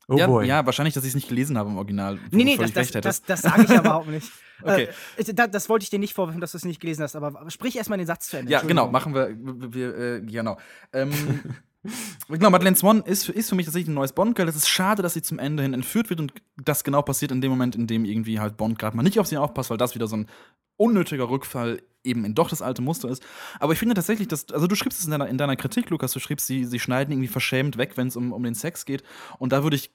Oh 0.08 0.18
ja, 0.18 0.28
boy. 0.28 0.48
ja, 0.48 0.66
wahrscheinlich, 0.66 0.94
dass 0.96 1.04
ich 1.04 1.10
es 1.10 1.16
nicht 1.16 1.30
gelesen 1.30 1.58
habe 1.58 1.70
im 1.70 1.78
Original. 1.78 2.18
Nee, 2.32 2.44
nee, 2.44 2.58
das, 2.58 2.74
das, 2.74 2.92
das, 2.92 3.22
das 3.22 3.42
sage 3.44 3.64
ich 3.64 3.70
überhaupt 3.70 4.08
nicht. 4.08 4.30
Okay. 4.64 4.90
Äh, 5.18 5.22
ich- 5.22 5.34
da, 5.34 5.48
das 5.48 5.70
wollte 5.70 5.82
ich 5.82 5.90
dir 5.90 5.98
nicht 5.98 6.14
vorwerfen, 6.14 6.40
dass 6.40 6.52
du 6.52 6.58
es 6.58 6.66
nicht 6.66 6.80
gelesen 6.80 7.02
hast, 7.02 7.16
aber 7.16 7.50
sprich 7.50 7.76
erstmal 7.76 7.98
den 7.98 8.06
Satz 8.06 8.28
zu 8.28 8.38
Ende. 8.38 8.52
Ja, 8.52 8.62
genau, 8.62 8.92
machen 8.92 9.16
wir, 9.16 9.30
wir, 9.36 9.74
wir 9.74 9.98
äh, 9.98 10.22
genau. 10.22 10.60
Ähm, 10.94 11.12
genau, 12.30 12.50
Madeleine 12.50 12.76
Swan 12.76 13.02
ist, 13.04 13.26
für- 13.26 13.32
ist 13.32 13.50
für 13.50 13.56
mich 13.56 13.66
tatsächlich 13.66 13.90
ein 13.90 13.96
neues 13.96 14.14
Bond-Girl. 14.14 14.48
Es 14.48 14.56
ist 14.56 14.70
schade, 14.70 15.02
dass 15.02 15.14
sie 15.14 15.22
zum 15.22 15.40
Ende 15.40 15.64
hin 15.64 15.74
entführt 15.74 16.10
wird 16.10 16.20
und 16.20 16.34
das 16.58 16.84
genau 16.84 17.02
passiert 17.02 17.32
in 17.32 17.42
dem 17.42 17.52
Moment, 17.52 17.76
in 17.76 17.88
dem 17.88 18.06
irgendwie 18.06 18.40
halt 18.40 18.58
Bond 18.58 18.78
gerade 18.78 18.96
mal 18.96 19.04
nicht 19.04 19.20
auf 19.20 19.28
sie 19.28 19.38
aufpasst, 19.38 19.70
weil 19.70 19.78
das 19.78 19.96
wieder 19.96 20.08
so 20.08 20.18
ein 20.18 20.28
unnötiger 20.78 21.30
Rückfall 21.30 21.82
eben 22.04 22.26
in 22.26 22.34
doch 22.34 22.50
das 22.50 22.62
alte 22.62 22.82
Muster 22.82 23.10
ist. 23.10 23.24
Aber 23.60 23.74
ich 23.74 23.80
finde 23.80 23.94
tatsächlich, 23.94 24.28
dass, 24.28 24.50
also 24.52 24.66
du 24.68 24.76
schriebst 24.76 25.00
es 25.00 25.06
in 25.06 25.12
deiner, 25.12 25.28
in 25.28 25.38
deiner 25.38 25.56
Kritik, 25.56 25.90
Lukas, 25.92 26.12
du 26.14 26.20
schriebst, 26.20 26.48
sie, 26.48 26.66
sie 26.66 26.80
schneiden 26.80 27.12
irgendwie 27.12 27.28
verschämt 27.28 27.78
weg, 27.78 27.94
wenn 27.98 28.08
es 28.08 28.16
um, 28.16 28.34
um 28.34 28.44
den 28.44 28.56
Sex 28.56 28.86
geht. 28.86 29.04
Und 29.38 29.52
da 29.52 29.62
würde 29.64 29.76
ich 29.76 29.92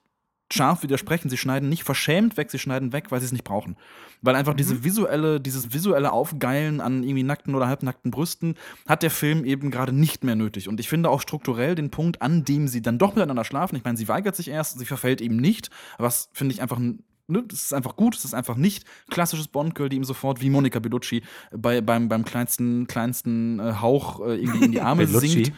scharf 0.53 0.82
widersprechen, 0.82 1.28
sie 1.28 1.36
schneiden 1.36 1.68
nicht 1.68 1.82
verschämt 1.82 2.36
weg, 2.36 2.51
sie 2.51 2.59
schneiden 2.59 2.92
weg, 2.92 3.11
weil 3.11 3.20
sie 3.20 3.26
es 3.26 3.32
nicht 3.32 3.44
brauchen. 3.44 3.76
Weil 4.22 4.36
einfach 4.36 4.55
diese 4.55 4.84
visuelle, 4.84 5.40
dieses 5.40 5.72
visuelle 5.72 6.12
Aufgeilen 6.12 6.80
an 6.80 7.03
irgendwie 7.03 7.22
nackten 7.22 7.55
oder 7.55 7.66
halbnackten 7.66 8.11
Brüsten 8.11 8.55
hat 8.86 9.03
der 9.03 9.11
Film 9.11 9.44
eben 9.44 9.70
gerade 9.70 9.92
nicht 9.92 10.24
mehr 10.24 10.36
nötig. 10.36 10.68
Und 10.68 10.80
ich 10.80 10.88
finde 10.88 11.11
auch 11.11 11.20
strukturell 11.20 11.74
den 11.74 11.90
Punkt, 11.90 12.22
an 12.22 12.44
dem 12.44 12.68
sie 12.68 12.82
dann 12.82 12.99
doch 12.99 13.14
miteinander 13.14 13.44
schlafen, 13.44 13.76
ich 13.76 13.84
meine, 13.84 13.97
sie 13.97 14.09
weigert 14.09 14.36
sich 14.36 14.49
erst, 14.49 14.78
sie 14.78 14.86
verfällt 14.86 15.20
eben 15.20 15.36
nicht, 15.36 15.70
was 15.99 16.30
finde 16.32 16.55
ich 16.55 16.62
einfach 16.62 16.78
ein 16.78 17.03
Ne, 17.29 17.43
das 17.43 17.62
ist 17.62 17.74
einfach 17.74 17.97
gut, 17.97 18.14
es 18.14 18.24
ist 18.24 18.35
einfach 18.35 18.55
nicht 18.55 18.85
klassisches 19.11 19.49
Bond-Girl, 19.49 19.89
die 19.89 19.97
ihm 19.97 20.05
sofort 20.05 20.41
wie 20.41 20.49
Monica 20.49 20.79
Bellucci 20.79 21.22
bei, 21.51 21.81
beim, 21.81 22.09
beim 22.09 22.24
kleinsten, 22.24 22.87
kleinsten 22.87 23.59
äh, 23.59 23.74
Hauch 23.81 24.20
äh, 24.20 24.37
irgendwie 24.37 24.66
in 24.66 24.72
die 24.72 24.81
Arme 24.81 25.07
singt. 25.09 25.53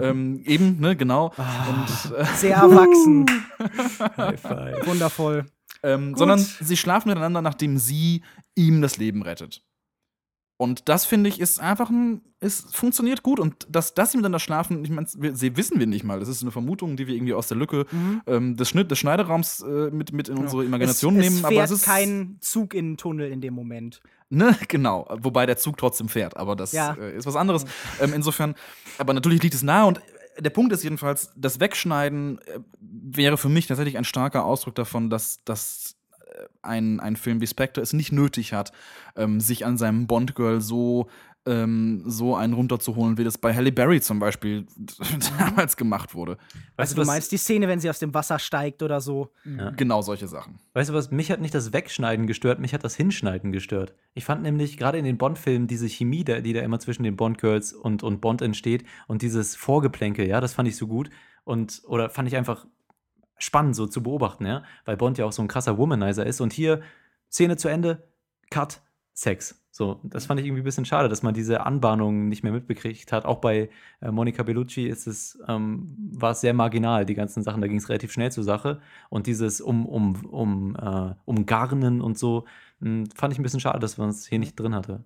Ähm, 0.00 0.42
eben, 0.44 0.80
ne, 0.80 0.96
genau. 0.96 1.32
Und, 1.36 2.12
äh, 2.16 2.24
Sehr 2.36 2.56
erwachsen. 2.56 3.26
High 4.16 4.40
five. 4.40 4.86
Wundervoll. 4.86 5.46
Ähm, 5.82 6.16
sondern 6.16 6.38
sie 6.38 6.76
schlafen 6.76 7.08
miteinander, 7.08 7.42
nachdem 7.42 7.78
sie 7.78 8.22
ihm 8.54 8.82
das 8.82 8.96
Leben 8.96 9.22
rettet. 9.22 9.62
Und 10.58 10.88
das 10.88 11.04
finde 11.04 11.28
ich 11.28 11.38
ist 11.38 11.60
einfach 11.60 11.90
ein, 11.90 12.22
es 12.40 12.60
funktioniert 12.70 13.22
gut 13.22 13.40
und 13.40 13.66
dass, 13.68 13.92
dass 13.92 14.12
sie 14.12 14.16
miteinander 14.16 14.38
schlafen, 14.38 14.84
ich 14.84 14.90
meine, 14.90 15.06
wissen 15.06 15.78
wir 15.78 15.86
nicht 15.86 16.04
mal. 16.04 16.18
Das 16.18 16.28
ist 16.28 16.42
eine 16.42 16.50
Vermutung, 16.50 16.96
die 16.96 17.06
wir 17.06 17.14
irgendwie 17.14 17.34
aus 17.34 17.48
der 17.48 17.58
Lücke 17.58 17.84
ähm, 18.26 18.56
des, 18.56 18.68
Schnitt, 18.70 18.90
des 18.90 18.98
Schneideraums 18.98 19.60
äh, 19.60 19.90
mit, 19.90 20.12
mit 20.12 20.28
in 20.28 20.38
unsere 20.38 20.64
Imagination 20.64 21.16
es, 21.16 21.22
nehmen. 21.24 21.36
Es 21.38 21.44
aber 21.44 21.62
es 21.62 21.70
ist 21.70 21.84
kein 21.84 22.38
Zug 22.40 22.72
in 22.72 22.92
den 22.92 22.96
Tunnel 22.96 23.30
in 23.30 23.40
dem 23.42 23.52
Moment. 23.52 24.00
Ne, 24.30 24.56
genau. 24.68 25.06
Wobei 25.20 25.44
der 25.44 25.58
Zug 25.58 25.76
trotzdem 25.76 26.08
fährt, 26.08 26.36
aber 26.36 26.56
das 26.56 26.72
Ja. 26.72 26.94
äh, 26.94 27.16
ist 27.16 27.26
was 27.26 27.36
anderes. 27.36 27.64
Ähm, 28.00 28.14
insofern, 28.14 28.54
aber 28.96 29.12
natürlich 29.12 29.42
liegt 29.42 29.54
es 29.54 29.62
nahe 29.62 29.86
und 29.86 29.98
äh, 30.36 30.42
der 30.42 30.50
Punkt 30.50 30.72
ist 30.72 30.84
jedenfalls, 30.84 31.32
das 31.36 31.60
Wegschneiden 31.60 32.38
äh, 32.46 32.60
wäre 32.80 33.36
für 33.36 33.48
mich 33.50 33.66
tatsächlich 33.66 33.98
ein 33.98 34.04
starker 34.04 34.44
Ausdruck 34.44 34.74
davon, 34.74 35.10
dass, 35.10 35.44
dass 35.44 35.95
ein, 36.62 37.00
ein 37.00 37.16
Film 37.16 37.40
wie 37.40 37.46
Spectre 37.46 37.82
es 37.82 37.92
nicht 37.92 38.12
nötig 38.12 38.52
hat, 38.52 38.72
ähm, 39.16 39.40
sich 39.40 39.64
an 39.64 39.76
seinem 39.76 40.06
Bond-Girl 40.06 40.60
so 40.60 41.08
ähm, 41.46 42.02
so 42.04 42.34
einen 42.34 42.52
runterzuholen, 42.52 43.18
wie 43.18 43.24
das 43.24 43.38
bei 43.38 43.54
Halle 43.54 43.70
Berry 43.70 44.00
zum 44.00 44.18
Beispiel 44.18 44.66
damals 45.38 45.76
gemacht 45.76 46.14
wurde. 46.14 46.32
Weißt 46.76 46.92
Also 46.92 46.94
du, 46.94 46.96
du 46.96 47.00
was, 47.02 47.06
meinst 47.06 47.32
die 47.32 47.36
Szene, 47.36 47.68
wenn 47.68 47.78
sie 47.78 47.88
aus 47.88 48.00
dem 48.00 48.12
Wasser 48.12 48.38
steigt 48.38 48.82
oder 48.82 49.00
so. 49.00 49.30
Ja. 49.44 49.70
Genau 49.70 50.02
solche 50.02 50.26
Sachen. 50.26 50.58
weißt 50.74 50.90
du 50.90 50.94
was, 50.94 51.10
mich 51.10 51.30
hat 51.30 51.40
nicht 51.40 51.54
das 51.54 51.72
Wegschneiden 51.72 52.26
gestört, 52.26 52.58
mich 52.58 52.74
hat 52.74 52.84
das 52.84 52.96
Hinschneiden 52.96 53.52
gestört. 53.52 53.94
Ich 54.14 54.24
fand 54.24 54.42
nämlich 54.42 54.76
gerade 54.76 54.98
in 54.98 55.04
den 55.04 55.18
Bond-Filmen 55.18 55.68
diese 55.68 55.88
Chemie, 55.88 56.24
die 56.24 56.52
da 56.52 56.60
immer 56.60 56.80
zwischen 56.80 57.04
den 57.04 57.16
Bond-Girls 57.16 57.72
und, 57.72 58.02
und 58.02 58.20
Bond 58.20 58.42
entsteht 58.42 58.84
und 59.06 59.22
dieses 59.22 59.54
Vorgeplänkel, 59.54 60.26
ja, 60.26 60.40
das 60.40 60.52
fand 60.52 60.68
ich 60.68 60.76
so 60.76 60.88
gut. 60.88 61.10
Und, 61.44 61.82
oder 61.86 62.10
fand 62.10 62.26
ich 62.26 62.36
einfach 62.36 62.66
spannend 63.38 63.76
so 63.76 63.86
zu 63.86 64.02
beobachten, 64.02 64.46
ja, 64.46 64.62
weil 64.84 64.96
Bond 64.96 65.18
ja 65.18 65.24
auch 65.24 65.32
so 65.32 65.42
ein 65.42 65.48
krasser 65.48 65.78
Womanizer 65.78 66.26
ist. 66.26 66.40
Und 66.40 66.52
hier, 66.52 66.82
Szene 67.30 67.56
zu 67.56 67.68
Ende, 67.68 68.08
Cut, 68.50 68.80
Sex. 69.12 69.62
So, 69.70 70.00
das 70.04 70.24
fand 70.24 70.40
ich 70.40 70.46
irgendwie 70.46 70.62
ein 70.62 70.64
bisschen 70.64 70.86
schade, 70.86 71.08
dass 71.10 71.22
man 71.22 71.34
diese 71.34 71.66
Anbahnung 71.66 72.28
nicht 72.28 72.42
mehr 72.42 72.52
mitbekriegt 72.52 73.12
hat. 73.12 73.26
Auch 73.26 73.42
bei 73.42 73.68
äh, 74.00 74.10
Monica 74.10 74.42
Bellucci 74.42 74.86
ist 74.86 75.06
es, 75.06 75.38
ähm, 75.48 75.94
war 76.12 76.30
es 76.30 76.40
sehr 76.40 76.54
marginal, 76.54 77.04
die 77.04 77.14
ganzen 77.14 77.42
Sachen, 77.42 77.60
da 77.60 77.66
ging 77.66 77.76
es 77.76 77.90
relativ 77.90 78.10
schnell 78.10 78.32
zur 78.32 78.44
Sache. 78.44 78.80
Und 79.10 79.26
dieses 79.26 79.60
um, 79.60 79.84
um, 79.84 80.24
um, 80.26 80.76
äh, 80.76 81.14
umgarnen 81.26 82.00
und 82.00 82.18
so, 82.18 82.46
mh, 82.80 83.04
fand 83.14 83.34
ich 83.34 83.38
ein 83.38 83.42
bisschen 83.42 83.60
schade, 83.60 83.78
dass 83.78 83.98
man 83.98 84.08
es 84.08 84.26
hier 84.26 84.38
nicht 84.38 84.58
drin 84.58 84.74
hatte. 84.74 85.04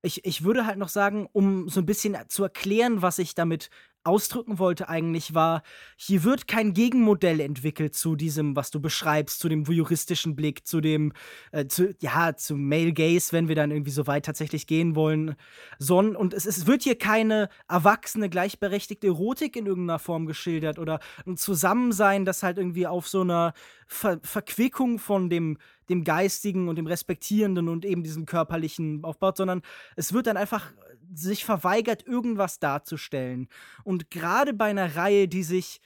Ich, 0.00 0.24
ich 0.24 0.44
würde 0.44 0.64
halt 0.66 0.78
noch 0.78 0.88
sagen, 0.88 1.28
um 1.32 1.68
so 1.68 1.80
ein 1.80 1.86
bisschen 1.86 2.16
zu 2.28 2.42
erklären, 2.42 3.02
was 3.02 3.18
ich 3.18 3.34
damit 3.34 3.68
ausdrücken 4.06 4.58
wollte 4.58 4.88
eigentlich, 4.88 5.34
war, 5.34 5.62
hier 5.96 6.24
wird 6.24 6.48
kein 6.48 6.72
Gegenmodell 6.74 7.40
entwickelt 7.40 7.94
zu 7.94 8.16
diesem, 8.16 8.56
was 8.56 8.70
du 8.70 8.80
beschreibst, 8.80 9.40
zu 9.40 9.48
dem 9.48 9.66
voyeuristischen 9.66 10.36
Blick, 10.36 10.66
zu 10.66 10.80
dem, 10.80 11.12
äh, 11.52 11.66
zu, 11.66 11.94
ja, 12.00 12.36
zu 12.36 12.56
Male 12.56 12.92
Gaze, 12.92 13.32
wenn 13.32 13.48
wir 13.48 13.54
dann 13.54 13.70
irgendwie 13.70 13.90
so 13.90 14.06
weit 14.06 14.24
tatsächlich 14.24 14.66
gehen 14.66 14.94
wollen, 14.94 15.34
sondern, 15.78 16.16
und 16.16 16.34
es, 16.34 16.46
es 16.46 16.66
wird 16.66 16.82
hier 16.82 16.98
keine 16.98 17.48
erwachsene, 17.68 18.28
gleichberechtigte 18.28 19.08
Erotik 19.08 19.56
in 19.56 19.66
irgendeiner 19.66 19.98
Form 19.98 20.26
geschildert 20.26 20.78
oder 20.78 21.00
ein 21.26 21.36
Zusammensein, 21.36 22.24
das 22.24 22.42
halt 22.42 22.58
irgendwie 22.58 22.86
auf 22.86 23.08
so 23.08 23.22
einer 23.22 23.52
Ver 23.88 24.18
Verquickung 24.22 24.98
von 24.98 25.30
dem, 25.30 25.58
dem 25.88 26.02
Geistigen 26.02 26.68
und 26.68 26.76
dem 26.76 26.88
Respektierenden 26.88 27.68
und 27.68 27.84
eben 27.84 28.02
diesem 28.02 28.26
Körperlichen 28.26 29.04
aufbaut, 29.04 29.36
sondern 29.36 29.62
es 29.94 30.12
wird 30.12 30.26
dann 30.26 30.36
einfach 30.36 30.72
sich 31.14 31.44
verweigert, 31.44 32.06
irgendwas 32.06 32.58
darzustellen. 32.58 33.48
Und 33.84 34.10
gerade 34.10 34.52
bei 34.52 34.66
einer 34.66 34.96
Reihe, 34.96 35.28
die 35.28 35.42
sich, 35.42 35.80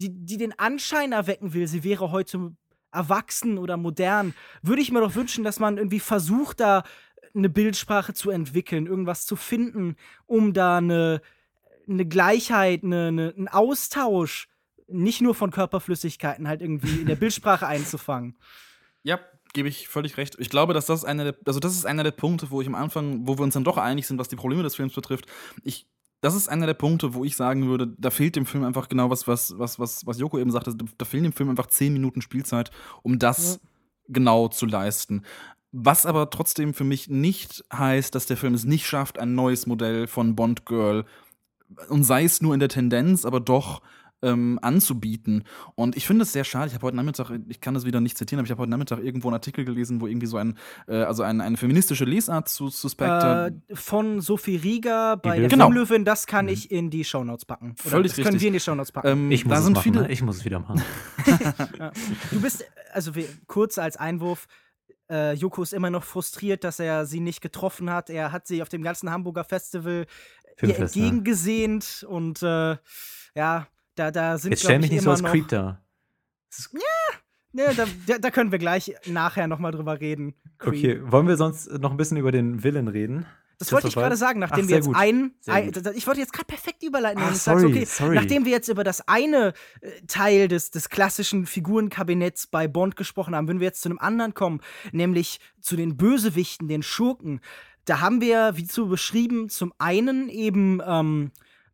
die, 0.00 0.10
die 0.10 0.36
den 0.36 0.58
Anschein 0.58 1.12
erwecken 1.12 1.54
will, 1.54 1.66
sie 1.66 1.84
wäre 1.84 2.10
heute 2.10 2.54
erwachsen 2.92 3.58
oder 3.58 3.76
modern, 3.76 4.34
würde 4.62 4.82
ich 4.82 4.92
mir 4.92 5.00
doch 5.00 5.14
wünschen, 5.14 5.44
dass 5.44 5.58
man 5.58 5.78
irgendwie 5.78 6.00
versucht, 6.00 6.60
da 6.60 6.84
eine 7.34 7.48
Bildsprache 7.48 8.12
zu 8.12 8.30
entwickeln, 8.30 8.86
irgendwas 8.86 9.26
zu 9.26 9.36
finden, 9.36 9.96
um 10.26 10.52
da 10.52 10.78
eine, 10.78 11.22
eine 11.88 12.06
Gleichheit, 12.06 12.84
eine, 12.84 13.08
eine, 13.08 13.34
einen 13.36 13.48
Austausch, 13.48 14.48
nicht 14.86 15.22
nur 15.22 15.34
von 15.34 15.50
Körperflüssigkeiten, 15.50 16.46
halt 16.46 16.60
irgendwie 16.60 17.00
in 17.00 17.06
der 17.06 17.16
Bildsprache 17.16 17.66
einzufangen. 17.66 18.36
Ja, 19.02 19.18
gebe 19.52 19.68
ich 19.68 19.88
völlig 19.88 20.16
recht. 20.16 20.36
Ich 20.38 20.50
glaube, 20.50 20.74
dass 20.74 20.86
das 20.86 21.04
einer 21.04 21.24
der, 21.24 21.36
also 21.46 21.60
das 21.60 21.74
ist 21.74 21.86
einer 21.86 22.04
der 22.04 22.10
Punkte, 22.12 22.50
wo 22.50 22.60
ich 22.60 22.66
am 22.66 22.74
Anfang, 22.74 23.26
wo 23.26 23.38
wir 23.38 23.42
uns 23.42 23.54
dann 23.54 23.64
doch 23.64 23.76
einig 23.76 24.06
sind, 24.06 24.18
was 24.18 24.28
die 24.28 24.36
Probleme 24.36 24.62
des 24.62 24.76
Films 24.76 24.94
betrifft. 24.94 25.26
Ich, 25.62 25.86
das 26.20 26.34
ist 26.34 26.48
einer 26.48 26.66
der 26.66 26.74
Punkte, 26.74 27.14
wo 27.14 27.24
ich 27.24 27.36
sagen 27.36 27.66
würde, 27.66 27.94
da 27.98 28.10
fehlt 28.10 28.36
dem 28.36 28.46
Film 28.46 28.64
einfach 28.64 28.88
genau 28.88 29.10
was, 29.10 29.26
was, 29.26 29.58
was, 29.58 29.78
was, 29.78 30.06
was 30.06 30.18
Joko 30.18 30.38
eben 30.38 30.50
sagte, 30.50 30.74
da 30.74 31.04
fehlen 31.04 31.24
dem 31.24 31.32
Film 31.32 31.50
einfach 31.50 31.66
zehn 31.66 31.92
Minuten 31.92 32.22
Spielzeit, 32.22 32.70
um 33.02 33.18
das 33.18 33.60
genau 34.08 34.48
zu 34.48 34.66
leisten. 34.66 35.22
Was 35.72 36.06
aber 36.06 36.30
trotzdem 36.30 36.74
für 36.74 36.84
mich 36.84 37.08
nicht 37.08 37.64
heißt, 37.72 38.14
dass 38.14 38.26
der 38.26 38.36
Film 38.36 38.54
es 38.54 38.64
nicht 38.64 38.86
schafft, 38.86 39.18
ein 39.18 39.34
neues 39.34 39.66
Modell 39.66 40.06
von 40.06 40.36
Bond 40.36 40.66
Girl 40.66 41.04
und 41.88 42.04
sei 42.04 42.24
es 42.24 42.42
nur 42.42 42.52
in 42.54 42.60
der 42.60 42.68
Tendenz, 42.68 43.24
aber 43.24 43.40
doch 43.40 43.80
ähm, 44.22 44.58
anzubieten. 44.62 45.44
Und 45.74 45.96
ich 45.96 46.06
finde 46.06 46.22
es 46.22 46.32
sehr 46.32 46.44
schade. 46.44 46.68
Ich 46.68 46.74
habe 46.74 46.86
heute 46.86 46.96
Nachmittag, 46.96 47.30
ich 47.48 47.60
kann 47.60 47.74
das 47.74 47.84
wieder 47.84 48.00
nicht 48.00 48.16
zitieren, 48.16 48.40
aber 48.40 48.46
ich 48.46 48.50
habe 48.50 48.62
heute 48.62 48.70
Nachmittag 48.70 49.00
irgendwo 49.00 49.28
einen 49.28 49.34
Artikel 49.34 49.64
gelesen, 49.64 50.00
wo 50.00 50.06
irgendwie 50.06 50.26
so 50.26 50.36
ein, 50.36 50.56
äh, 50.86 51.02
also 51.02 51.22
ein, 51.22 51.40
eine 51.40 51.56
feministische 51.56 52.04
Lesart 52.04 52.48
zu, 52.48 52.70
Spectre. 52.70 53.52
Äh, 53.68 53.76
von 53.76 54.20
Sophie 54.20 54.56
Rieger 54.56 55.16
bei 55.16 55.30
der 55.30 55.36
Löwin. 55.38 55.48
Genau. 55.50 55.66
Filmlöwin, 55.66 56.04
das 56.04 56.26
kann 56.26 56.48
ich 56.48 56.70
in 56.70 56.90
die 56.90 57.04
Shownotes 57.04 57.44
packen. 57.44 57.74
Oder 57.82 57.90
Völlig 57.90 58.12
das 58.12 58.16
können 58.16 58.26
richtig. 58.28 58.40
wir 58.42 58.48
in 58.48 58.52
die 58.54 58.60
Shownotes 58.60 58.92
packen. 58.92 59.08
ähm, 59.08 59.30
Ich 59.30 59.44
muss 59.44 59.52
da 59.52 59.58
es 59.58 59.64
sind 59.64 59.72
machen, 59.74 59.82
viele. 59.82 60.02
ne? 60.02 60.12
ich 60.12 60.22
muss 60.22 60.36
es 60.36 60.44
wieder 60.44 60.60
machen. 60.60 60.82
Du 62.30 62.40
bist, 62.40 62.64
also 62.92 63.14
wir, 63.14 63.26
kurz 63.46 63.78
als 63.78 63.96
Einwurf, 63.96 64.46
äh, 65.10 65.34
Joko 65.34 65.62
ist 65.62 65.72
immer 65.74 65.90
noch 65.90 66.04
frustriert, 66.04 66.64
dass 66.64 66.78
er 66.78 67.06
sie 67.06 67.20
nicht 67.20 67.40
getroffen 67.40 67.90
hat. 67.90 68.08
Er 68.10 68.32
hat 68.32 68.46
sie 68.46 68.62
auf 68.62 68.68
dem 68.68 68.82
ganzen 68.82 69.10
Hamburger 69.10 69.44
Festival 69.44 70.06
ihr 70.06 70.06
Filmfest, 70.56 70.96
ne? 70.96 71.02
entgegengesehnt 71.02 72.06
und 72.08 72.42
äh, 72.42 72.76
ja, 73.34 73.66
da, 73.94 74.10
da 74.10 74.38
sind 74.38 74.50
Jetzt 74.52 74.62
stell 74.62 74.78
mich 74.78 74.86
ich, 74.86 74.92
nicht 74.92 75.02
so 75.02 75.10
als 75.10 75.22
Creep 75.22 75.48
da. 75.48 75.82
Ist- 76.50 76.74
Ne, 77.54 77.64
da, 78.06 78.18
da, 78.18 78.30
können 78.30 78.50
wir 78.50 78.58
gleich 78.58 78.94
nachher 79.06 79.46
noch 79.46 79.58
mal 79.58 79.72
drüber 79.72 80.00
reden. 80.00 80.34
Creed. 80.56 80.72
Okay, 80.72 81.12
wollen 81.12 81.28
wir 81.28 81.36
sonst 81.36 81.70
noch 81.80 81.90
ein 81.90 81.98
bisschen 81.98 82.16
über 82.16 82.32
den 82.32 82.64
Villain 82.64 82.88
reden? 82.88 83.26
Das 83.58 83.70
wollte 83.72 83.88
ich 83.88 83.94
gerade 83.94 84.16
sagen, 84.16 84.40
nachdem 84.40 84.64
Ach, 84.64 84.68
wir 84.68 84.76
jetzt 84.76 84.86
gut. 84.86 84.96
ein, 84.96 85.34
ein 85.46 85.70
ich 85.94 86.06
wollte 86.06 86.20
jetzt 86.20 86.32
gerade 86.32 86.46
perfekt 86.46 86.82
überleiten, 86.82 87.22
Ach, 87.24 87.34
sorry, 87.34 87.60
sagst, 87.60 87.64
okay, 87.76 87.84
sorry. 87.84 88.14
nachdem 88.16 88.44
wir 88.44 88.50
jetzt 88.52 88.68
über 88.68 88.82
das 88.82 89.06
eine 89.06 89.52
äh, 89.82 89.90
Teil 90.08 90.48
des, 90.48 90.70
des 90.70 90.88
klassischen 90.88 91.46
Figurenkabinetts 91.46 92.48
bei 92.48 92.66
Bond 92.66 92.96
gesprochen 92.96 93.36
haben, 93.36 93.46
würden 93.46 93.60
wir 93.60 93.66
jetzt 93.66 93.82
zu 93.82 93.88
einem 93.88 93.98
anderen 93.98 94.34
kommen, 94.34 94.60
nämlich 94.90 95.38
zu 95.60 95.76
den 95.76 95.96
Bösewichten, 95.96 96.66
den 96.66 96.82
Schurken. 96.82 97.40
Da 97.84 98.00
haben 98.00 98.20
wir, 98.20 98.56
wie 98.56 98.64
zu 98.66 98.88
beschrieben, 98.88 99.48
zum 99.48 99.72
einen 99.78 100.28
eben 100.28 100.80
ähm, 100.84 101.30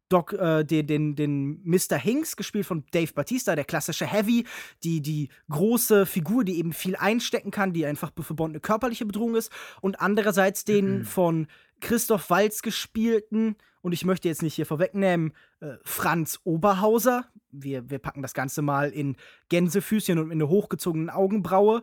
Doc, 0.08 0.32
äh, 0.32 0.64
den, 0.64 0.86
den, 0.86 1.14
den 1.16 1.60
Mr. 1.64 1.96
Hinks, 1.96 2.36
gespielt 2.36 2.66
von 2.66 2.84
Dave 2.92 3.12
Batista, 3.12 3.54
der 3.54 3.64
klassische 3.64 4.06
Heavy, 4.06 4.46
die, 4.82 5.00
die 5.00 5.28
große 5.50 6.06
Figur, 6.06 6.44
die 6.44 6.58
eben 6.58 6.72
viel 6.72 6.96
einstecken 6.96 7.50
kann, 7.50 7.72
die 7.72 7.86
einfach 7.86 8.12
für 8.20 8.34
Bond 8.34 8.52
eine 8.52 8.60
körperliche 8.60 9.06
Bedrohung 9.06 9.36
ist. 9.36 9.52
Und 9.80 10.00
andererseits 10.00 10.64
den 10.64 10.98
mhm. 10.98 11.04
von 11.04 11.46
Christoph 11.80 12.30
Walz 12.30 12.62
gespielten, 12.62 13.56
und 13.80 13.92
ich 13.92 14.04
möchte 14.04 14.28
jetzt 14.28 14.42
nicht 14.42 14.54
hier 14.54 14.66
vorwegnehmen, 14.66 15.32
äh, 15.60 15.74
Franz 15.84 16.40
Oberhauser. 16.44 17.26
Wir, 17.50 17.88
wir 17.88 17.98
packen 17.98 18.22
das 18.22 18.34
Ganze 18.34 18.62
mal 18.62 18.90
in 18.90 19.16
Gänsefüßchen 19.48 20.18
und 20.18 20.26
in 20.26 20.32
eine 20.32 20.48
hochgezogene 20.48 21.14
Augenbraue, 21.14 21.82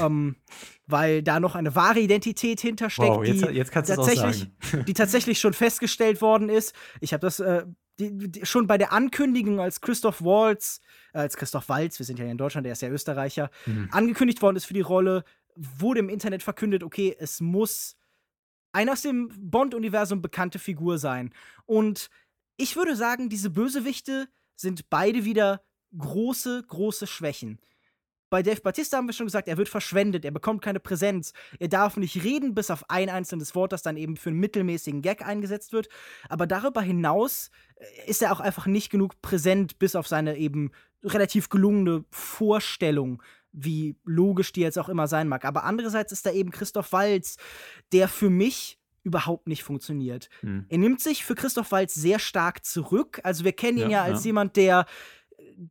ähm, 0.00 0.36
weil 0.86 1.22
da 1.22 1.38
noch 1.38 1.54
eine 1.54 1.74
wahre 1.74 2.00
Identität 2.00 2.60
hintersteckt, 2.60 3.08
wow, 3.08 3.24
jetzt, 3.24 3.48
die, 3.48 3.52
jetzt 3.52 3.72
tatsächlich, 3.72 4.50
die 4.86 4.94
tatsächlich 4.94 5.38
schon 5.38 5.52
festgestellt 5.52 6.20
worden 6.20 6.48
ist. 6.48 6.74
Ich 7.00 7.12
habe 7.12 7.20
das 7.20 7.40
äh, 7.40 7.64
die, 7.98 8.30
die, 8.30 8.46
schon 8.46 8.66
bei 8.66 8.78
der 8.78 8.92
Ankündigung, 8.92 9.60
als 9.60 9.80
Christoph 9.80 10.22
Waltz, 10.22 10.80
äh, 11.12 11.18
als 11.18 11.36
Christoph 11.36 11.68
Waltz, 11.68 11.98
wir 11.98 12.06
sind 12.06 12.18
ja 12.18 12.26
in 12.26 12.38
Deutschland, 12.38 12.64
der 12.64 12.72
ist 12.72 12.82
ja 12.82 12.88
Österreicher, 12.88 13.50
mhm. 13.66 13.88
angekündigt 13.92 14.42
worden 14.42 14.56
ist 14.56 14.64
für 14.64 14.74
die 14.74 14.80
Rolle, 14.80 15.24
wurde 15.54 16.00
im 16.00 16.08
Internet 16.08 16.42
verkündet, 16.42 16.82
okay, 16.82 17.14
es 17.18 17.40
muss 17.40 17.96
eine 18.74 18.92
aus 18.92 19.02
dem 19.02 19.30
Bond-Universum 19.38 20.20
bekannte 20.20 20.58
Figur 20.58 20.98
sein. 20.98 21.32
Und 21.64 22.10
ich 22.56 22.76
würde 22.76 22.96
sagen, 22.96 23.28
diese 23.28 23.50
Bösewichte 23.50 24.28
sind 24.56 24.90
beide 24.90 25.24
wieder 25.24 25.62
große, 25.96 26.64
große 26.66 27.06
Schwächen. 27.06 27.60
Bei 28.30 28.42
Dave 28.42 28.60
Batista 28.60 28.96
haben 28.96 29.06
wir 29.06 29.12
schon 29.12 29.26
gesagt, 29.26 29.46
er 29.46 29.58
wird 29.58 29.68
verschwendet, 29.68 30.24
er 30.24 30.32
bekommt 30.32 30.60
keine 30.60 30.80
Präsenz, 30.80 31.34
er 31.60 31.68
darf 31.68 31.96
nicht 31.96 32.24
reden, 32.24 32.52
bis 32.52 32.68
auf 32.68 32.90
ein 32.90 33.08
einzelnes 33.08 33.54
Wort, 33.54 33.70
das 33.70 33.82
dann 33.82 33.96
eben 33.96 34.16
für 34.16 34.30
einen 34.30 34.40
mittelmäßigen 34.40 35.02
Gag 35.02 35.24
eingesetzt 35.24 35.72
wird. 35.72 35.88
Aber 36.28 36.48
darüber 36.48 36.82
hinaus 36.82 37.52
äh, 37.76 38.10
ist 38.10 38.22
er 38.22 38.32
auch 38.32 38.40
einfach 38.40 38.66
nicht 38.66 38.90
genug 38.90 39.22
präsent, 39.22 39.78
bis 39.78 39.94
auf 39.94 40.08
seine 40.08 40.36
eben 40.36 40.72
relativ 41.04 41.48
gelungene 41.48 42.04
Vorstellung 42.10 43.22
wie 43.54 43.96
logisch 44.04 44.52
die 44.52 44.60
jetzt 44.60 44.78
auch 44.78 44.88
immer 44.88 45.06
sein 45.06 45.28
mag. 45.28 45.44
Aber 45.44 45.64
andererseits 45.64 46.12
ist 46.12 46.26
da 46.26 46.32
eben 46.32 46.50
Christoph 46.50 46.92
Walz, 46.92 47.36
der 47.92 48.08
für 48.08 48.28
mich 48.28 48.78
überhaupt 49.04 49.46
nicht 49.46 49.62
funktioniert. 49.62 50.28
Hm. 50.40 50.66
Er 50.68 50.78
nimmt 50.78 51.00
sich 51.00 51.24
für 51.24 51.34
Christoph 51.34 51.70
Walz 51.72 51.94
sehr 51.94 52.18
stark 52.18 52.64
zurück. 52.64 53.20
Also 53.22 53.44
wir 53.44 53.52
kennen 53.52 53.78
ihn 53.78 53.90
ja, 53.90 53.98
ja 53.98 54.02
als 54.02 54.24
ja. 54.24 54.28
jemand, 54.28 54.56
der 54.56 54.86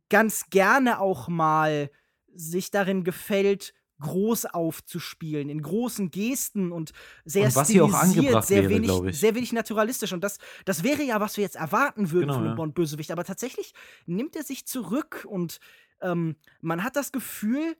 ganz 0.08 0.48
gerne 0.50 1.00
auch 1.00 1.28
mal 1.28 1.90
sich 2.34 2.70
darin 2.70 3.04
gefällt, 3.04 3.74
groß 4.00 4.46
aufzuspielen, 4.46 5.48
in 5.48 5.62
großen 5.62 6.10
Gesten 6.10 6.72
und 6.72 6.92
sehr 7.24 7.46
und 7.46 7.56
was 7.56 7.68
stilisiert, 7.68 8.44
sehr, 8.44 8.62
wäre, 8.62 8.70
wenig, 8.70 9.18
sehr 9.18 9.34
wenig 9.34 9.52
naturalistisch. 9.52 10.12
Und 10.12 10.22
das, 10.22 10.38
das 10.64 10.82
wäre 10.82 11.02
ja, 11.02 11.20
was 11.20 11.36
wir 11.36 11.44
jetzt 11.44 11.56
erwarten 11.56 12.10
würden 12.10 12.28
genau, 12.28 12.34
von 12.34 12.42
einem 12.42 12.52
ja. 12.52 12.56
Bond-Bösewicht. 12.56 13.10
Aber 13.10 13.24
tatsächlich 13.24 13.72
nimmt 14.06 14.36
er 14.36 14.42
sich 14.42 14.66
zurück 14.66 15.26
und 15.28 15.60
ähm, 16.00 16.36
man 16.60 16.82
hat 16.82 16.96
das 16.96 17.12
Gefühl, 17.12 17.76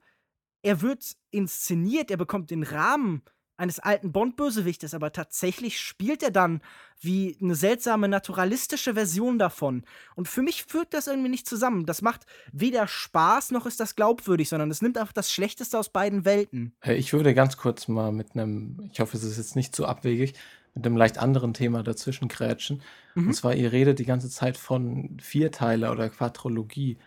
er 0.61 0.81
wird 0.81 1.15
inszeniert, 1.31 2.09
er 2.09 2.17
bekommt 2.17 2.49
den 2.49 2.63
Rahmen 2.63 3.21
eines 3.57 3.79
alten 3.79 4.11
Bond-Bösewichtes, 4.11 4.93
aber 4.93 5.11
tatsächlich 5.11 5.79
spielt 5.79 6.23
er 6.23 6.31
dann 6.31 6.61
wie 6.99 7.37
eine 7.41 7.55
seltsame 7.55 8.07
naturalistische 8.07 8.93
Version 8.93 9.39
davon. 9.39 9.83
Und 10.15 10.27
für 10.27 10.41
mich 10.41 10.63
führt 10.63 10.93
das 10.93 11.07
irgendwie 11.07 11.29
nicht 11.29 11.47
zusammen. 11.47 11.85
Das 11.85 12.01
macht 12.01 12.25
weder 12.51 12.87
Spaß 12.87 13.51
noch 13.51 13.65
ist 13.65 13.79
das 13.79 13.95
glaubwürdig, 13.95 14.49
sondern 14.49 14.71
es 14.71 14.81
nimmt 14.81 14.97
einfach 14.97 15.13
das 15.13 15.31
Schlechteste 15.31 15.77
aus 15.77 15.89
beiden 15.89 16.25
Welten. 16.25 16.75
Ich 16.85 17.13
würde 17.13 17.33
ganz 17.33 17.57
kurz 17.57 17.87
mal 17.87 18.11
mit 18.11 18.33
einem, 18.33 18.89
ich 18.91 18.99
hoffe, 18.99 19.17
es 19.17 19.23
ist 19.23 19.37
jetzt 19.37 19.55
nicht 19.55 19.75
zu 19.75 19.85
abwegig, 19.85 20.33
mit 20.73 20.85
einem 20.85 20.97
leicht 20.97 21.17
anderen 21.17 21.53
Thema 21.53 21.83
dazwischen 21.83 22.27
krätschen. 22.27 22.81
Mhm. 23.15 23.27
Und 23.27 23.33
zwar, 23.33 23.55
ihr 23.55 23.71
redet 23.71 23.99
die 23.99 24.05
ganze 24.05 24.29
Zeit 24.29 24.57
von 24.57 25.17
Vierteiler 25.21 25.91
oder 25.91 26.09
Quadrologie. 26.09 26.97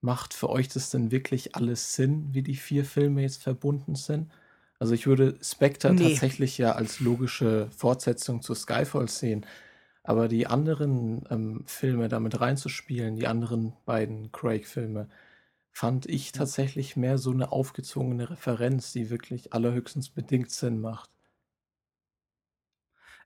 Macht 0.00 0.34
für 0.34 0.50
euch 0.50 0.68
das 0.68 0.90
denn 0.90 1.12
wirklich 1.12 1.54
alles 1.54 1.94
Sinn, 1.94 2.28
wie 2.32 2.42
die 2.42 2.56
vier 2.56 2.84
Filme 2.84 3.22
jetzt 3.22 3.40
verbunden 3.40 3.94
sind? 3.94 4.32
Also 4.82 4.94
ich 4.94 5.06
würde 5.06 5.38
Spectre 5.40 5.94
nee. 5.94 6.02
tatsächlich 6.02 6.58
ja 6.58 6.72
als 6.72 6.98
logische 6.98 7.70
Fortsetzung 7.70 8.42
zu 8.42 8.52
Skyfall 8.52 9.08
sehen. 9.08 9.46
Aber 10.02 10.26
die 10.26 10.48
anderen 10.48 11.22
ähm, 11.30 11.62
Filme 11.66 12.08
damit 12.08 12.40
reinzuspielen, 12.40 13.14
die 13.14 13.28
anderen 13.28 13.74
beiden 13.84 14.32
Craig-Filme, 14.32 15.08
fand 15.70 16.06
ich 16.06 16.32
tatsächlich 16.32 16.96
mehr 16.96 17.18
so 17.18 17.30
eine 17.30 17.52
aufgezwungene 17.52 18.30
Referenz, 18.30 18.92
die 18.92 19.08
wirklich 19.08 19.52
allerhöchstens 19.52 20.10
bedingt 20.10 20.50
Sinn 20.50 20.80
macht. 20.80 21.10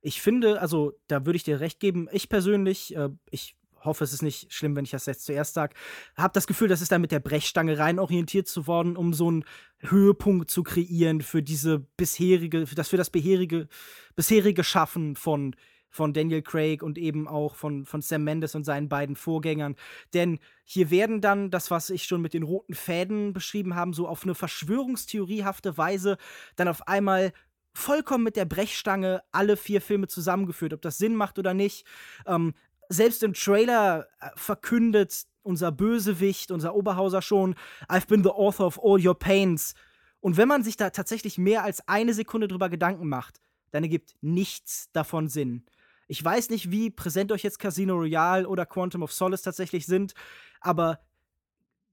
Ich 0.02 0.20
finde, 0.20 0.60
also 0.60 0.92
da 1.06 1.24
würde 1.24 1.38
ich 1.38 1.44
dir 1.44 1.60
recht 1.60 1.80
geben, 1.80 2.06
ich 2.12 2.28
persönlich, 2.28 2.94
äh, 2.94 3.08
ich 3.30 3.56
hoffe, 3.86 4.04
es 4.04 4.12
ist 4.12 4.22
nicht 4.22 4.52
schlimm, 4.52 4.76
wenn 4.76 4.84
ich 4.84 4.90
das 4.90 5.06
jetzt 5.06 5.24
zuerst 5.24 5.54
sage. 5.54 5.74
Habe 6.16 6.34
das 6.34 6.46
Gefühl, 6.46 6.68
das 6.68 6.82
ist 6.82 6.92
da 6.92 6.98
mit 6.98 7.12
der 7.12 7.20
Brechstange 7.20 7.78
rein 7.78 7.98
orientiert 7.98 8.48
zu 8.48 8.66
worden, 8.66 8.96
um 8.96 9.14
so 9.14 9.28
einen 9.28 9.44
Höhepunkt 9.78 10.50
zu 10.50 10.62
kreieren 10.62 11.22
für 11.22 11.42
diese 11.42 11.78
bisherige, 11.96 12.66
für 12.66 12.74
das 12.74 12.88
für 12.88 12.96
das 12.96 13.10
bisherige, 13.10 13.68
bisherige 14.14 14.64
Schaffen 14.64 15.16
von 15.16 15.56
von 15.96 16.12
Daniel 16.12 16.42
Craig 16.42 16.82
und 16.82 16.98
eben 16.98 17.26
auch 17.26 17.54
von, 17.54 17.86
von 17.86 18.02
Sam 18.02 18.22
Mendes 18.22 18.54
und 18.54 18.64
seinen 18.64 18.88
beiden 18.88 19.16
Vorgängern. 19.16 19.76
Denn 20.12 20.38
hier 20.62 20.90
werden 20.90 21.22
dann 21.22 21.50
das, 21.50 21.70
was 21.70 21.88
ich 21.88 22.04
schon 22.04 22.20
mit 22.20 22.34
den 22.34 22.42
roten 22.42 22.74
Fäden 22.74 23.32
beschrieben 23.32 23.74
habe, 23.74 23.94
so 23.94 24.06
auf 24.06 24.24
eine 24.24 24.34
verschwörungstheoriehafte 24.34 25.78
Weise 25.78 26.18
dann 26.56 26.68
auf 26.68 26.86
einmal 26.86 27.32
vollkommen 27.76 28.24
mit 28.24 28.36
der 28.36 28.46
Brechstange 28.46 29.22
alle 29.32 29.56
vier 29.56 29.80
Filme 29.80 30.06
zusammengeführt, 30.06 30.72
ob 30.72 30.82
das 30.82 30.98
Sinn 30.98 31.14
macht 31.14 31.38
oder 31.38 31.52
nicht. 31.54 31.86
Ähm, 32.26 32.54
selbst 32.88 33.22
im 33.22 33.34
Trailer 33.34 34.06
äh, 34.20 34.30
verkündet 34.36 35.26
unser 35.42 35.70
Bösewicht, 35.72 36.50
unser 36.50 36.74
Oberhauser 36.74 37.22
schon, 37.22 37.54
I've 37.88 38.08
been 38.08 38.24
the 38.24 38.30
author 38.30 38.66
of 38.66 38.80
all 38.82 39.04
your 39.04 39.18
pains. 39.18 39.74
Und 40.20 40.36
wenn 40.36 40.48
man 40.48 40.64
sich 40.64 40.76
da 40.76 40.90
tatsächlich 40.90 41.38
mehr 41.38 41.62
als 41.62 41.86
eine 41.88 42.14
Sekunde 42.14 42.48
drüber 42.48 42.68
Gedanken 42.68 43.08
macht, 43.08 43.40
dann 43.70 43.84
ergibt 43.84 44.16
nichts 44.20 44.90
davon 44.92 45.28
Sinn. 45.28 45.64
Ich 46.08 46.24
weiß 46.24 46.50
nicht, 46.50 46.70
wie 46.70 46.90
präsent 46.90 47.32
euch 47.32 47.42
jetzt 47.42 47.58
Casino 47.58 47.94
Royale 47.94 48.48
oder 48.48 48.66
Quantum 48.66 49.02
of 49.02 49.12
Solace 49.12 49.42
tatsächlich 49.42 49.86
sind, 49.86 50.14
aber 50.60 51.00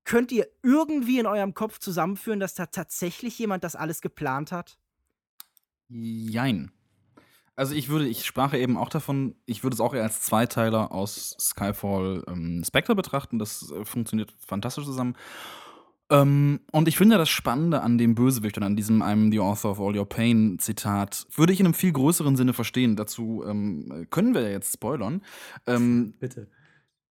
könnt 0.04 0.32
ihr 0.32 0.48
irgendwie 0.62 1.20
in 1.20 1.26
eurem 1.26 1.54
Kopf 1.54 1.80
zusammenführen, 1.80 2.40
dass 2.40 2.56
da 2.56 2.66
tatsächlich 2.68 3.38
jemand 3.40 3.64
das 3.64 3.76
alles 3.76 4.02
geplant 4.02 4.52
hat? 4.52 4.78
Jein. 5.90 6.72
Also 7.56 7.76
ich 7.76 7.90
würde, 7.90 8.08
ich 8.08 8.26
sprach 8.26 8.54
eben 8.54 8.78
auch 8.78 8.90
davon, 8.90 9.36
ich 9.46 9.64
würde 9.64 9.76
es 9.76 9.80
auch 9.80 9.94
eher 9.94 10.04
als 10.04 10.22
Zweiteiler 10.22 10.92
aus 10.92 11.36
Skyfall 11.40 12.24
ähm, 12.28 12.64
Spectre 12.66 12.96
betrachten. 12.96 13.38
Das 13.38 13.72
äh, 13.72 13.86
funktioniert 13.86 14.34
fantastisch 14.40 14.86
zusammen. 14.86 15.16
Ähm, 16.10 16.62
und 16.72 16.88
ich 16.88 16.98
finde 16.98 17.18
das 17.18 17.30
Spannende 17.30 17.82
an 17.82 17.98
dem 17.98 18.16
Bösewicht 18.16 18.58
und 18.58 18.64
an 18.64 18.76
diesem 18.76 19.02
I'm 19.02 19.32
the 19.32 19.40
author 19.40 19.72
of 19.72 19.80
all 19.80 19.98
your 19.98 20.08
pain 20.08 20.58
Zitat, 20.60 21.28
würde 21.36 21.54
ich 21.54 21.60
in 21.60 21.68
einem 21.68 21.74
viel 21.74 21.92
größeren 21.92 22.36
Sinne 22.36 22.54
verstehen. 22.54 22.96
Dazu 22.96 23.44
ähm, 23.48 24.08
können 24.10 24.34
wir 24.34 24.42
ja 24.42 24.50
jetzt 24.50 24.74
spoilern. 24.74 25.22
Ähm, 25.68 26.14
Bitte. 26.20 26.48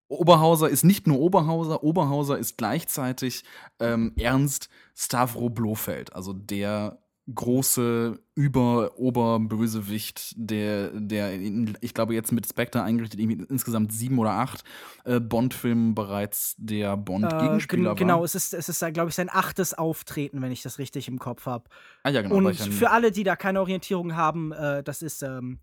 Oberhauser 0.09 0.69
ist 0.69 0.85
nicht 0.85 1.07
nur 1.07 1.19
Oberhauser, 1.21 1.83
Oberhauser 1.83 2.39
ist 2.39 2.59
gleichzeitig 2.59 3.45
ähm, 3.81 4.13
Ernst 4.19 4.69
Stavro 4.95 5.49
Blofeld, 5.49 6.15
also 6.15 6.35
der 6.35 7.02
große 7.33 8.19
Über-Oberbösewicht, 8.35 10.35
der, 10.37 10.91
der 10.91 11.35
in, 11.35 11.79
ich 11.81 11.95
glaube, 11.95 12.15
jetzt 12.15 12.33
mit 12.33 12.47
Spectre 12.47 12.83
eingerichtet, 12.83 13.21
irgendwie 13.21 13.47
insgesamt 13.49 13.93
sieben 13.93 14.19
oder 14.19 14.33
acht 14.33 14.65
äh, 15.05 15.21
Bond-Filmen 15.21 15.95
bereits 15.95 16.57
der 16.59 16.97
Bond-Gegenspieler 16.97 17.83
äh, 17.83 17.87
war. 17.87 17.95
Genau, 17.95 18.25
es 18.25 18.35
ist, 18.35 18.55
es 18.55 18.69
ist 18.69 18.81
glaube 18.93 19.11
ich, 19.11 19.15
sein 19.15 19.31
achtes 19.31 19.75
Auftreten, 19.75 20.43
wenn 20.43 20.51
ich 20.51 20.63
das 20.63 20.79
richtig 20.79 21.07
im 21.07 21.21
Kopf 21.21 21.47
habe. 21.47 21.69
Ah 22.03 22.11
ja, 22.11 22.23
genau. 22.23 22.35
Und 22.35 22.57
für 22.57 22.91
alle, 22.91 23.13
die 23.13 23.23
da 23.23 23.37
keine 23.37 23.61
Orientierung 23.61 24.17
haben, 24.17 24.51
äh, 24.53 24.83
das 24.83 25.03
ist 25.03 25.23
ähm, 25.23 25.61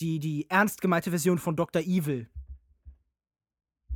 die, 0.00 0.18
die 0.18 0.48
ernst 0.48 0.80
gemeinte 0.80 1.10
Version 1.10 1.38
von 1.38 1.56
Dr. 1.56 1.82
Evil. 1.82 2.30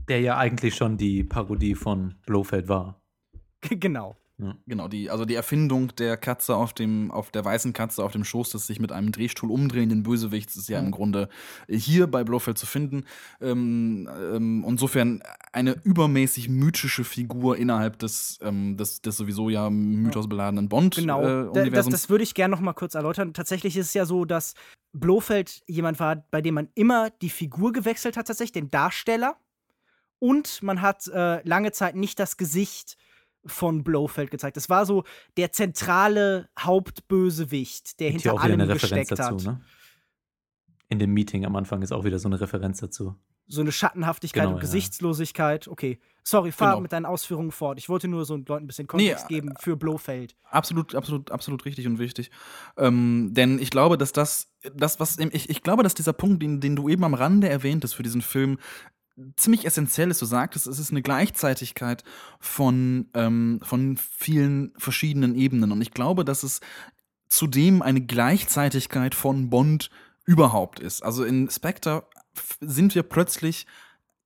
Der 0.09 0.21
ja 0.21 0.37
eigentlich 0.37 0.75
schon 0.75 0.99
die 0.99 1.25
Parodie 1.25 1.75
von 1.75 2.17
Blofeld 2.27 2.69
war. 2.69 3.01
genau. 3.61 4.17
Ja. 4.39 4.55
Genau, 4.67 4.87
die, 4.87 5.09
also 5.11 5.25
die 5.25 5.35
Erfindung 5.35 5.97
der 5.97 6.19
Katze 6.19 6.57
auf 6.57 6.75
dem, 6.75 7.11
auf 7.11 7.31
der 7.31 7.43
weißen 7.43 7.73
Katze 7.73 8.05
auf 8.05 8.13
dem 8.13 8.23
Schoß 8.23 8.51
des 8.51 8.67
sich 8.67 8.79
mit 8.81 8.93
einem 8.93 9.11
Drehstuhl 9.11 9.51
umdrehenden 9.51 10.03
Bösewichts 10.03 10.57
ist 10.57 10.69
ja 10.69 10.79
im 10.79 10.91
Grunde 10.91 11.31
hier 11.69 12.07
bei 12.07 12.23
Blofeld 12.23 12.59
zu 12.59 12.67
finden. 12.67 13.07
Ähm, 13.41 14.07
ähm, 14.15 14.63
insofern 14.69 15.23
eine 15.53 15.73
übermäßig 15.85 16.51
mythische 16.51 17.05
Figur 17.05 17.57
innerhalb 17.57 17.99
des, 17.99 18.39
ähm, 18.43 18.77
des, 18.77 19.01
des 19.01 19.17
sowieso 19.17 19.49
ja 19.49 19.71
mythosbeladenen 19.71 20.69
Bond. 20.69 20.97
Genau, 20.97 21.23
Äh, 21.23 21.53
Da- 21.55 21.65
das, 21.71 21.89
das 21.89 22.11
würde 22.11 22.25
ich 22.25 22.35
gerne 22.35 22.53
noch 22.55 22.61
mal 22.61 22.75
kurz 22.75 22.95
erläutern. 22.95 23.33
Tatsächlich 23.33 23.75
ist 23.79 23.87
es 23.87 23.95
ja 23.95 24.05
so, 24.05 24.27
dass 24.27 24.53
Blofeld 24.93 25.63
jemand 25.67 25.99
war, 25.99 26.17
bei 26.31 26.43
dem 26.43 26.55
man 26.55 26.69
immer 26.75 27.09
die 27.09 27.31
Figur 27.31 27.73
gewechselt 27.73 28.19
hat, 28.19 28.27
tatsächlich 28.27 28.53
den 28.53 28.71
Darsteller. 28.71 29.37
Und 30.19 30.63
man 30.63 30.83
hat 30.83 31.07
äh, 31.09 31.47
lange 31.49 31.73
Zeit 31.73 31.97
nicht 31.97 32.19
das 32.19 32.37
Gesicht 32.37 32.99
von 33.47 33.83
Blofeld 33.85 34.31
gezeigt. 34.31 34.57
Das 34.57 34.69
war 34.69 34.87
so 34.87 35.05
der 35.37 35.53
zentrale 35.53 36.49
Hauptbösewicht, 36.59 38.01
der 38.01 38.11
Gibt 38.11 38.23
hinter 38.23 38.35
auch 38.37 38.43
allem 38.43 38.61
eine 38.61 38.69
Referenz 38.75 39.09
gesteckt 39.09 39.19
dazu, 39.19 39.37
hat. 39.37 39.45
ne? 39.59 39.61
In 40.89 40.99
dem 40.99 41.13
Meeting 41.13 41.45
am 41.45 41.57
Anfang 41.57 41.83
ist 41.83 41.93
auch 41.93 42.05
wieder 42.05 42.19
so 42.19 42.29
eine 42.29 42.41
Referenz 42.41 42.79
dazu. 42.79 43.17
So 43.49 43.61
eine 43.61 43.71
Schattenhaftigkeit 43.73 44.43
Genau, 44.43 44.55
und 44.55 44.57
ja. 44.57 44.61
Gesichtslosigkeit. 44.63 45.69
Okay, 45.69 45.99
sorry, 46.25 46.51
fahr 46.53 46.71
Genau. 46.73 46.81
mit 46.81 46.93
deinen 46.93 47.07
Ausführungen 47.07 47.53
fort. 47.53 47.79
Ich 47.79 47.89
wollte 47.89 48.09
nur 48.09 48.25
so 48.25 48.35
Leuten 48.37 48.65
ein 48.65 48.67
bisschen 48.67 48.87
Kontext 48.89 49.31
Nee, 49.31 49.37
geben 49.37 49.55
für 49.61 49.77
Blofeld. 49.77 50.37
Absolut, 50.51 50.95
absolut, 50.97 51.31
absolut 51.31 51.65
richtig 51.65 51.87
und 51.87 51.99
wichtig. 52.01 52.31
Ähm, 52.77 53.31
denn 53.35 53.59
ich 53.61 53.71
glaube, 53.71 53.99
dass 53.99 54.13
das, 54.13 54.49
das 54.75 54.99
was, 54.99 55.19
ich, 55.19 55.49
ich 55.49 55.63
glaube, 55.63 55.83
dass 55.85 55.95
dieser 55.95 56.13
Punkt, 56.13 56.43
den, 56.43 56.61
den 56.61 56.75
du 56.77 56.89
eben 56.89 57.05
am 57.05 57.15
Rande 57.15 57.49
erwähntest 57.49 57.95
für 57.95 58.03
diesen 58.03 58.23
Film, 58.23 58.59
ziemlich 59.37 59.65
essentiell 59.65 60.11
ist. 60.11 60.21
Du 60.21 60.27
sagtest, 60.27 60.67
es 60.67 60.79
ist 60.79 60.91
eine 60.91 61.03
Gleichzeitigkeit 61.03 62.05
von, 62.39 63.09
ähm, 63.15 63.61
von 63.63 63.97
vielen 63.97 64.73
verschiedenen 64.79 65.35
Ebenen. 65.35 65.73
Und 65.73 65.81
ich 65.81 65.93
glaube, 65.93 66.25
dass 66.25 66.43
es 66.43 66.61
zudem 67.29 67.83
eine 67.83 68.03
Gleichzeitigkeit 68.03 69.15
von 69.15 69.51
Bond 69.51 69.91
überhaupt 70.25 70.81
ist. 70.81 71.03
Also 71.03 71.25
in 71.25 71.51
Spectre 71.51 72.07
sind 72.61 72.95
wir 72.95 73.03
plötzlich 73.03 73.67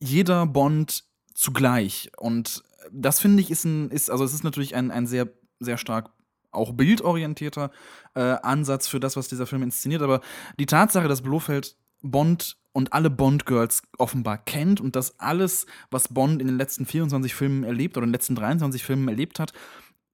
jeder 0.01 0.47
Bond 0.47 1.05
zugleich. 1.35 2.11
Und 2.17 2.63
das 2.91 3.21
finde 3.21 3.43
ich 3.43 3.51
ist 3.51 3.65
ein, 3.65 3.91
ist, 3.91 4.11
also 4.11 4.25
es 4.25 4.35
ist 4.35 4.45
natürlich 4.45 4.75
ein, 4.75 4.91
ein 4.91 5.07
sehr, 5.07 5.29
sehr 5.61 5.79
stark 5.79 6.11
auch 6.53 6.73
bildorientierter 6.73 7.71
äh, 8.15 8.21
Ansatz 8.21 8.89
für 8.89 8.99
das, 8.99 9.17
was 9.17 9.29
dieser 9.29 9.47
Film 9.47 9.63
inszeniert. 9.63 10.03
Aber 10.03 10.21
die 10.59 10.67
Tatsache, 10.67 11.07
dass 11.07 11.23
Blofeld 11.23 11.77
Bond 12.03 12.57
und 12.73 12.93
alle 12.93 13.11
Bond-Girls 13.11 13.83
offenbar 13.99 14.39
kennt 14.39 14.81
und 14.81 14.97
dass 14.97 15.19
alles, 15.19 15.67
was 15.91 16.09
Bond 16.09 16.41
in 16.41 16.47
den 16.47 16.57
letzten 16.57 16.87
24 16.87 17.35
Filmen 17.35 17.65
erlebt 17.65 17.97
oder 17.97 18.05
in 18.05 18.11
den 18.11 18.15
letzten 18.15 18.35
23 18.37 18.85
Filmen 18.85 19.09
erlebt 19.09 19.41
hat, 19.41 19.53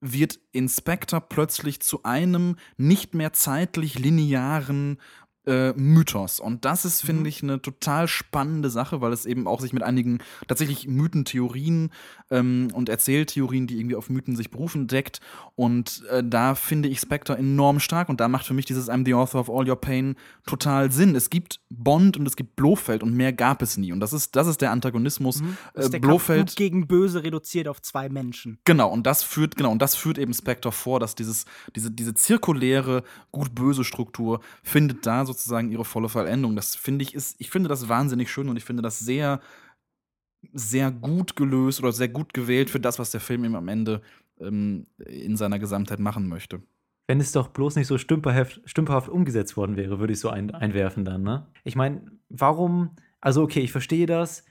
wird 0.01 0.39
in 0.53 0.69
Spectre 0.69 1.21
plötzlich 1.21 1.81
zu 1.81 2.03
einem 2.03 2.57
nicht 2.77 3.15
mehr 3.15 3.33
zeitlich 3.33 3.99
linearen 3.99 4.99
äh, 5.47 5.73
Mythos. 5.73 6.41
Und 6.41 6.65
das 6.65 6.85
ist, 6.85 7.03
finde 7.03 7.29
ich, 7.29 7.43
eine 7.43 7.63
total 7.63 8.09
spannende 8.09 8.69
Sache, 8.71 9.01
weil 9.01 9.13
es 9.13 9.27
eben 9.27 9.47
auch 9.47 9.61
sich 9.61 9.73
mit 9.73 9.83
einigen 9.83 10.19
tatsächlich 10.49 10.89
Mythentheorien 10.89 11.91
ähm, 12.31 12.69
und 12.73 12.89
Erzähltheorien, 12.89 13.67
die 13.67 13.79
irgendwie 13.79 13.97
auf 13.97 14.11
Mythen 14.11 14.37
sich 14.37 14.51
berufen, 14.51 14.89
deckt. 14.89 15.21
Und 15.55 16.05
äh, 16.11 16.23
da 16.25 16.55
finde 16.55 16.89
ich 16.89 17.01
Spectre 17.01 17.37
enorm 17.39 17.81
stark 17.81 18.09
und 18.09 18.21
da 18.21 18.29
macht 18.29 18.47
für 18.47 18.55
mich 18.55 18.67
dieses 18.67 18.91
I'm 18.91 19.05
the 19.05 19.15
author 19.15 19.41
of 19.41 19.49
all 19.49 19.69
your 19.69 19.77
pain 19.77 20.17
total 20.47 20.91
Sinn. 20.91 21.15
Es 21.15 21.31
gibt 21.31 21.61
Bond 21.71 22.17
und 22.17 22.27
es 22.27 22.37
gibt 22.37 22.57
Blofeld 22.57 23.03
und 23.03 23.15
mehr 23.15 23.33
gab 23.33 23.63
es 23.63 23.77
nie. 23.77 23.93
Und 23.93 24.01
das 24.01 24.13
ist, 24.13 24.35
das 24.37 24.47
ist 24.49 24.61
der 24.61 24.73
Antagonismus. 24.73 25.43
Das 25.75 25.87
ist 25.87 25.89
Äh, 25.89 25.91
der 25.93 26.01
Kampf 26.01 26.03
Blofeld. 26.03 26.49
Gut 26.49 26.57
gegen 26.57 26.87
Böse 26.87 27.23
reduziert 27.23 27.69
auf 27.69 27.81
zwei 27.81 28.09
Menschen. 28.09 28.59
Genau, 28.65 28.91
und 28.91 29.07
das 29.07 29.23
führt, 29.23 29.57
genau, 29.57 29.71
und 29.71 29.81
das 29.81 29.95
führt 29.95 30.19
eben 30.19 30.35
Spectre 30.35 30.73
vor, 30.73 30.99
dass 31.01 31.15
dieses, 31.15 31.45
diese, 31.75 31.91
diese 31.91 32.15
zirkuläre 32.15 33.05
gut-böse 33.31 33.85
Struktur 33.85 34.41
findet 34.63 35.07
da 35.07 35.25
sozusagen 35.37 35.71
ihre 35.71 35.85
volle 35.85 36.09
Vollendung. 36.09 36.57
Das 36.57 36.75
finde 36.75 37.03
ich 37.03 37.15
ist, 37.15 37.37
ich 37.39 37.51
finde 37.51 37.69
das 37.69 37.89
wahnsinnig 37.89 38.31
schön 38.31 38.49
und 38.49 38.57
ich 38.57 38.65
finde 38.65 38.83
das 38.83 38.99
sehr, 38.99 39.41
sehr 40.53 40.91
gut 40.91 41.37
gelöst 41.37 41.81
oder 41.81 41.93
sehr 41.93 42.09
gut 42.09 42.35
gewählt 42.35 42.71
für 42.71 42.81
das, 42.81 42.99
was 42.99 43.11
der 43.11 43.21
Film 43.21 43.45
eben 43.45 43.57
am 43.57 43.69
Ende 43.69 44.01
ähm, 44.41 44.87
in 44.99 45.37
seiner 45.37 45.59
Gesamtheit 45.59 45.99
machen 45.99 46.29
möchte. 46.29 46.63
Wenn 47.07 47.21
es 47.21 47.33
doch 47.33 47.49
bloß 47.49 47.77
nicht 47.77 47.87
so 47.87 47.99
stümperhaft, 47.99 48.61
stümperhaft 48.65 49.09
umgesetzt 49.09 49.57
worden 49.57 49.77
wäre, 49.77 50.01
würde 50.01 50.13
ich 50.13 50.21
so 50.21 50.29
ein, 50.29 50.53
einwerfen 50.53 51.05
dann, 51.05 51.23
ne? 51.23 51.47
Ich 51.63 51.77
meine, 51.77 52.11
warum, 52.29 52.97
also 53.21 53.43
okay, 53.43 53.61
ich 53.61 53.71
verstehe 53.71 54.07
das, 54.07 54.45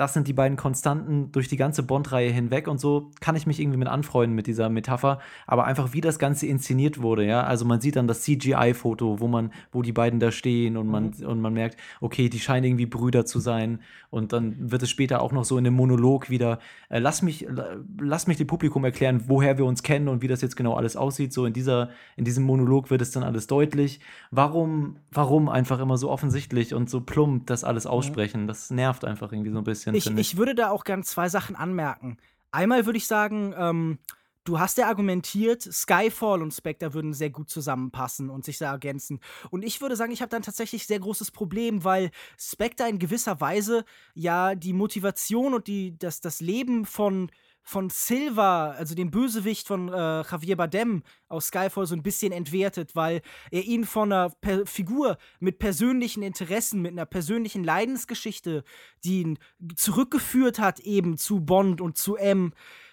das 0.00 0.14
sind 0.14 0.26
die 0.26 0.32
beiden 0.32 0.56
Konstanten 0.56 1.30
durch 1.30 1.46
die 1.48 1.58
ganze 1.58 1.82
Bond-Reihe 1.82 2.30
hinweg 2.30 2.68
und 2.68 2.80
so 2.80 3.10
kann 3.20 3.36
ich 3.36 3.46
mich 3.46 3.60
irgendwie 3.60 3.76
mit 3.76 3.88
anfreunden 3.88 4.34
mit 4.34 4.46
dieser 4.46 4.70
Metapher, 4.70 5.18
aber 5.46 5.66
einfach 5.66 5.92
wie 5.92 6.00
das 6.00 6.18
Ganze 6.18 6.46
inszeniert 6.46 7.02
wurde, 7.02 7.26
ja, 7.26 7.42
also 7.42 7.66
man 7.66 7.82
sieht 7.82 7.96
dann 7.96 8.08
das 8.08 8.22
CGI-Foto, 8.22 9.20
wo 9.20 9.28
man, 9.28 9.52
wo 9.72 9.82
die 9.82 9.92
beiden 9.92 10.18
da 10.18 10.32
stehen 10.32 10.78
und 10.78 10.86
man, 10.88 11.12
und 11.22 11.40
man 11.42 11.52
merkt, 11.52 11.76
okay, 12.00 12.30
die 12.30 12.40
scheinen 12.40 12.64
irgendwie 12.64 12.86
Brüder 12.86 13.26
zu 13.26 13.40
sein. 13.40 13.80
Und 14.08 14.32
dann 14.32 14.72
wird 14.72 14.82
es 14.82 14.90
später 14.90 15.20
auch 15.22 15.30
noch 15.30 15.44
so 15.44 15.56
in 15.56 15.62
dem 15.64 15.74
Monolog 15.74 16.30
wieder, 16.30 16.58
äh, 16.88 16.98
lass 16.98 17.22
mich, 17.22 17.46
la- 17.48 17.76
lass 18.00 18.26
mich 18.26 18.38
dem 18.38 18.46
Publikum 18.46 18.84
erklären, 18.84 19.24
woher 19.28 19.56
wir 19.58 19.64
uns 19.66 19.82
kennen 19.84 20.08
und 20.08 20.22
wie 20.22 20.28
das 20.28 20.40
jetzt 20.40 20.56
genau 20.56 20.74
alles 20.74 20.96
aussieht, 20.96 21.32
so 21.32 21.46
in 21.46 21.52
dieser, 21.52 21.90
in 22.16 22.24
diesem 22.24 22.44
Monolog 22.44 22.90
wird 22.90 23.02
es 23.02 23.12
dann 23.12 23.22
alles 23.22 23.46
deutlich. 23.46 24.00
Warum, 24.32 24.96
warum 25.12 25.48
einfach 25.48 25.78
immer 25.78 25.96
so 25.96 26.10
offensichtlich 26.10 26.74
und 26.74 26.90
so 26.90 27.02
plump 27.02 27.46
das 27.46 27.62
alles 27.62 27.86
aussprechen? 27.86 28.46
Das 28.48 28.70
nervt 28.70 29.04
einfach 29.04 29.30
irgendwie 29.30 29.50
so 29.52 29.58
ein 29.58 29.64
bisschen, 29.64 29.89
Ich, 29.94 30.04
finde 30.04 30.20
ich 30.20 30.36
würde 30.36 30.54
da 30.54 30.70
auch 30.70 30.84
gern 30.84 31.02
zwei 31.02 31.28
Sachen 31.28 31.56
anmerken. 31.56 32.16
Einmal 32.50 32.86
würde 32.86 32.98
ich 32.98 33.06
sagen, 33.06 33.54
ähm, 33.56 33.98
du 34.44 34.58
hast 34.58 34.78
ja 34.78 34.88
argumentiert, 34.88 35.62
Skyfall 35.62 36.42
und 36.42 36.52
Spectre 36.52 36.94
würden 36.94 37.12
sehr 37.12 37.30
gut 37.30 37.50
zusammenpassen 37.50 38.30
und 38.30 38.44
sich 38.44 38.58
sehr 38.58 38.70
ergänzen. 38.70 39.20
Und 39.50 39.62
ich 39.64 39.80
würde 39.80 39.96
sagen, 39.96 40.12
ich 40.12 40.22
habe 40.22 40.30
dann 40.30 40.42
tatsächlich 40.42 40.86
sehr 40.86 40.98
großes 40.98 41.30
Problem, 41.30 41.84
weil 41.84 42.10
Spectre 42.38 42.88
in 42.88 42.98
gewisser 42.98 43.40
Weise 43.40 43.84
ja 44.14 44.54
die 44.54 44.72
Motivation 44.72 45.54
und 45.54 45.66
die, 45.66 45.96
das, 45.98 46.20
das 46.20 46.40
Leben 46.40 46.84
von 46.86 47.30
von 47.70 47.88
Silva, 47.88 48.72
also 48.72 48.94
dem 48.94 49.10
Bösewicht 49.10 49.68
von 49.68 49.88
äh, 49.88 50.22
Javier 50.22 50.56
Bardem 50.56 51.04
aus 51.28 51.46
Skyfall, 51.46 51.86
so 51.86 51.94
ein 51.94 52.02
bisschen 52.02 52.32
entwertet, 52.32 52.96
weil 52.96 53.22
er 53.52 53.62
ihn 53.62 53.84
von 53.84 54.12
einer 54.12 54.30
per 54.40 54.66
Figur 54.66 55.18
mit 55.38 55.60
persönlichen 55.60 56.22
Interessen, 56.22 56.82
mit 56.82 56.92
einer 56.92 57.06
persönlichen 57.06 57.62
Leidensgeschichte, 57.62 58.64
die 59.04 59.20
ihn 59.20 59.38
zurückgeführt 59.76 60.58
hat 60.58 60.80
eben 60.80 61.16
zu 61.16 61.40
Bond 61.40 61.80
und 61.80 61.96
zu 61.96 62.16
M, 62.16 62.52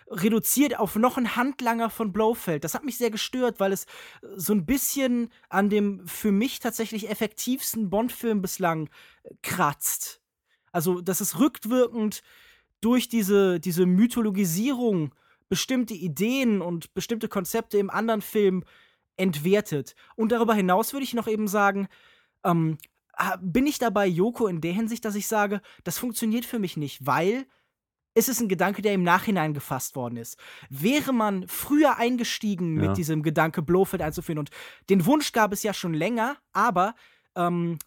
reduziert 0.10 0.78
auf 0.78 0.96
noch 0.96 1.18
einen 1.18 1.36
Handlanger 1.36 1.90
von 1.90 2.14
Blofeld. 2.14 2.64
Das 2.64 2.76
hat 2.76 2.86
mich 2.86 2.98
sehr 2.98 3.12
gestört, 3.12 3.60
weil 3.60 3.74
es 3.74 3.88
so 4.36 4.54
ein 4.54 4.66
bisschen 4.66 5.30
an 5.50 5.70
dem 5.70 6.08
für 6.08 6.32
mich 6.32 6.60
tatsächlich 6.60 7.10
effektivsten 7.10 7.90
Bond-Film 7.90 8.42
bislang 8.42 8.90
äh, 9.24 9.34
kratzt. 9.42 10.22
Also, 10.72 11.02
das 11.02 11.20
ist 11.20 11.40
rückwirkend 11.40 12.22
durch 12.82 13.10
diese, 13.10 13.60
diese 13.60 13.86
Mythologisierung 13.86 15.14
bestimmte 15.50 15.94
Ideen 15.94 16.62
und 16.62 16.94
bestimmte 16.94 17.28
Konzepte 17.28 17.78
im 17.78 17.90
anderen 17.90 18.22
Film 18.22 18.64
entwertet. 19.16 19.96
Und 20.16 20.32
darüber 20.32 20.54
hinaus 20.54 20.94
würde 20.94 21.04
ich 21.04 21.14
noch 21.14 21.28
eben 21.28 21.48
sagen, 21.48 21.88
ähm, 22.44 22.78
bin 23.42 23.66
ich 23.66 23.80
dabei 23.80 24.06
Joko 24.06 24.48
in 24.48 24.62
der 24.62 24.74
Hinsicht, 24.74 25.04
dass 25.04 25.16
ich 25.16 25.28
sage, 25.28 25.62
das 25.84 25.98
funktioniert 25.98 26.46
für 26.46 26.60
mich 26.60 26.78
nicht, 26.78 27.06
weil 27.06 27.48
es 28.14 28.30
ist 28.30 28.42
ein 28.42 28.48
Gedanke, 28.48 28.82
der 28.82 28.94
im 28.94 29.04
Nachhinein 29.04 29.54
gefasst 29.54 29.96
worden 29.96 30.18
ist. 30.18 30.38
Wäre 30.70 31.14
man 31.14 31.48
früher 31.48 31.98
eingestiegen 31.98 32.76
Ja. 32.80 32.90
mit 32.90 32.98
diesem 32.98 33.24
Gedanke, 33.24 33.62
Blofeld 33.62 34.02
einzuführen, 34.02 34.40
und 34.40 34.50
den 34.90 35.06
Wunsch 35.06 35.32
gab 35.32 35.52
es 35.54 35.64
ja 35.64 35.74
schon 35.74 35.94
länger, 35.94 36.38
aber 36.52 36.94
ähm, 37.36 37.80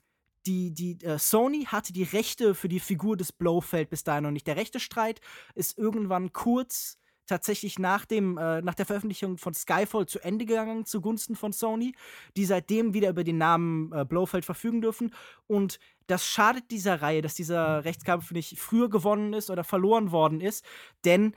die, 0.46 0.72
die 0.72 1.04
äh, 1.04 1.18
Sony 1.18 1.64
hatte 1.64 1.92
die 1.92 2.02
Rechte 2.02 2.54
für 2.54 2.68
die 2.68 2.80
Figur 2.80 3.16
des 3.16 3.32
Blofeld 3.32 3.90
bis 3.90 4.04
dahin 4.04 4.24
noch 4.24 4.30
nicht. 4.30 4.46
Der 4.46 4.56
rechte 4.56 4.80
Streit 4.80 5.20
ist 5.54 5.78
irgendwann 5.78 6.32
kurz 6.32 6.98
tatsächlich 7.30 7.78
nach, 7.78 8.04
dem, 8.06 8.36
äh, 8.38 8.60
nach 8.60 8.74
der 8.74 8.86
Veröffentlichung 8.86 9.38
von 9.38 9.54
Skyfall 9.54 10.06
zu 10.06 10.18
Ende 10.20 10.44
gegangen 10.46 10.84
zugunsten 10.84 11.36
von 11.36 11.52
Sony, 11.52 11.94
die 12.36 12.44
seitdem 12.44 12.92
wieder 12.92 13.10
über 13.10 13.24
den 13.24 13.38
Namen 13.38 13.92
äh, 13.92 14.04
Blofeld 14.04 14.44
verfügen 14.44 14.80
dürfen. 14.80 15.14
Und 15.46 15.78
das 16.08 16.26
schadet 16.26 16.70
dieser 16.70 17.02
Reihe, 17.02 17.22
dass 17.22 17.34
dieser 17.34 17.84
Rechtskampf 17.84 18.32
nicht 18.32 18.58
früher 18.58 18.90
gewonnen 18.90 19.32
ist 19.32 19.48
oder 19.48 19.62
verloren 19.62 20.10
worden 20.10 20.40
ist, 20.40 20.64
denn 21.04 21.34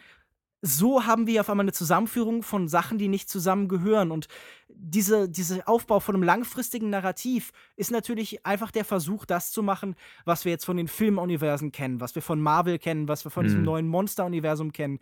so 0.66 1.06
haben 1.06 1.28
wir 1.28 1.42
auf 1.42 1.50
einmal 1.50 1.66
eine 1.66 1.74
Zusammenführung 1.74 2.42
von 2.42 2.70
Sachen, 2.70 2.98
die 2.98 3.10
nicht 3.10 3.30
zusammengehören. 3.30 4.12
Und 4.12 4.30
diese, 4.70 5.28
dieser 5.28 5.68
Aufbau 5.68 6.00
von 6.00 6.16
einem 6.16 6.24
langfristigen 6.24 6.90
Narrativ 6.90 7.52
ist 7.76 7.92
natürlich 7.92 8.46
einfach 8.46 8.72
der 8.72 8.86
Versuch, 8.86 9.26
das 9.26 9.52
zu 9.52 9.62
machen, 9.62 9.96
was 10.24 10.46
wir 10.46 10.54
jetzt 10.54 10.64
von 10.66 10.78
den 10.78 10.88
Filmuniversen 10.88 11.74
kennen, 11.74 12.00
was 12.00 12.16
wir 12.16 12.22
von 12.22 12.40
Marvel 12.42 12.80
kennen, 12.80 13.10
was 13.10 13.26
wir 13.26 13.30
von 13.30 13.44
diesem 13.44 13.60
Mhm. 13.60 13.66
neuen 13.66 13.88
Monster-Universum 13.90 14.72
kennen. 14.72 15.00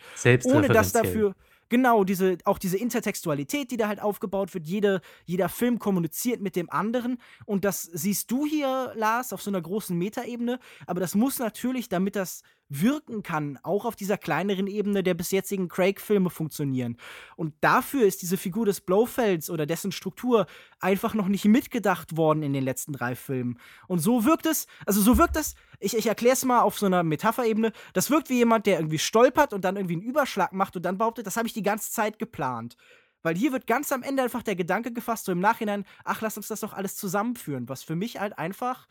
Ohne 0.47 0.67
dass 0.73 0.93
dafür, 1.03 1.35
Genau, 1.71 2.03
diese, 2.03 2.37
auch 2.43 2.57
diese 2.57 2.77
Intertextualität, 2.77 3.71
die 3.71 3.77
da 3.77 3.87
halt 3.87 4.01
aufgebaut 4.01 4.53
wird. 4.53 4.67
Jede, 4.67 4.99
jeder 5.23 5.47
Film 5.47 5.79
kommuniziert 5.79 6.41
mit 6.41 6.57
dem 6.57 6.69
anderen. 6.69 7.17
Und 7.45 7.63
das 7.63 7.83
siehst 7.83 8.29
du 8.29 8.45
hier, 8.45 8.91
Lars, 8.95 9.31
auf 9.31 9.41
so 9.41 9.49
einer 9.49 9.61
großen 9.61 9.97
Metaebene. 9.97 10.59
Aber 10.85 10.99
das 10.99 11.15
muss 11.15 11.39
natürlich, 11.39 11.87
damit 11.87 12.17
das 12.17 12.43
wirken 12.67 13.23
kann, 13.23 13.57
auch 13.63 13.85
auf 13.85 13.95
dieser 13.95 14.17
kleineren 14.17 14.67
Ebene 14.67 15.01
der 15.01 15.13
bis 15.13 15.31
jetzigen 15.31 15.69
Craig-Filme 15.69 16.29
funktionieren. 16.29 16.97
Und 17.37 17.53
dafür 17.61 18.05
ist 18.05 18.21
diese 18.21 18.35
Figur 18.35 18.65
des 18.65 18.81
Blofelds 18.81 19.49
oder 19.49 19.65
dessen 19.65 19.93
Struktur 19.93 20.47
einfach 20.81 21.13
noch 21.13 21.27
nicht 21.27 21.45
mitgedacht 21.45 22.17
worden 22.17 22.43
in 22.43 22.53
den 22.53 22.63
letzten 22.63 22.93
drei 22.93 23.15
Filmen. 23.15 23.57
Und 23.87 23.99
so 23.99 24.25
wirkt 24.25 24.45
es, 24.45 24.67
also 24.85 25.01
so 25.01 25.17
wirkt 25.17 25.35
das, 25.35 25.55
ich, 25.79 25.95
ich 25.95 26.07
erkläre 26.07 26.33
es 26.33 26.45
mal 26.45 26.61
auf 26.61 26.77
so 26.77 26.85
einer 26.85 27.03
Metapherebene, 27.03 27.71
das 27.93 28.09
wirkt 28.09 28.29
wie 28.29 28.37
jemand, 28.37 28.65
der 28.65 28.79
irgendwie 28.79 28.99
stolpert 28.99 29.53
und 29.53 29.63
dann 29.63 29.75
irgendwie 29.75 29.95
einen 29.95 30.03
Überschlag 30.03 30.53
macht 30.53 30.75
und 30.75 30.83
dann 30.83 30.97
behauptet, 30.97 31.27
das 31.27 31.37
habe 31.37 31.47
ich 31.47 31.53
die 31.53 31.63
ganze 31.63 31.91
Zeit 31.91 32.19
geplant. 32.19 32.75
Weil 33.23 33.35
hier 33.35 33.51
wird 33.51 33.67
ganz 33.67 33.91
am 33.91 34.03
Ende 34.03 34.23
einfach 34.23 34.43
der 34.43 34.55
Gedanke 34.55 34.91
gefasst, 34.91 35.25
so 35.25 35.31
im 35.31 35.39
Nachhinein, 35.39 35.85
ach, 36.03 36.21
lass 36.21 36.37
uns 36.37 36.47
das 36.47 36.61
doch 36.61 36.73
alles 36.73 36.95
zusammenführen. 36.95 37.69
Was 37.69 37.83
für 37.83 37.95
mich 37.95 38.19
halt 38.19 38.37
einfach, 38.37 38.87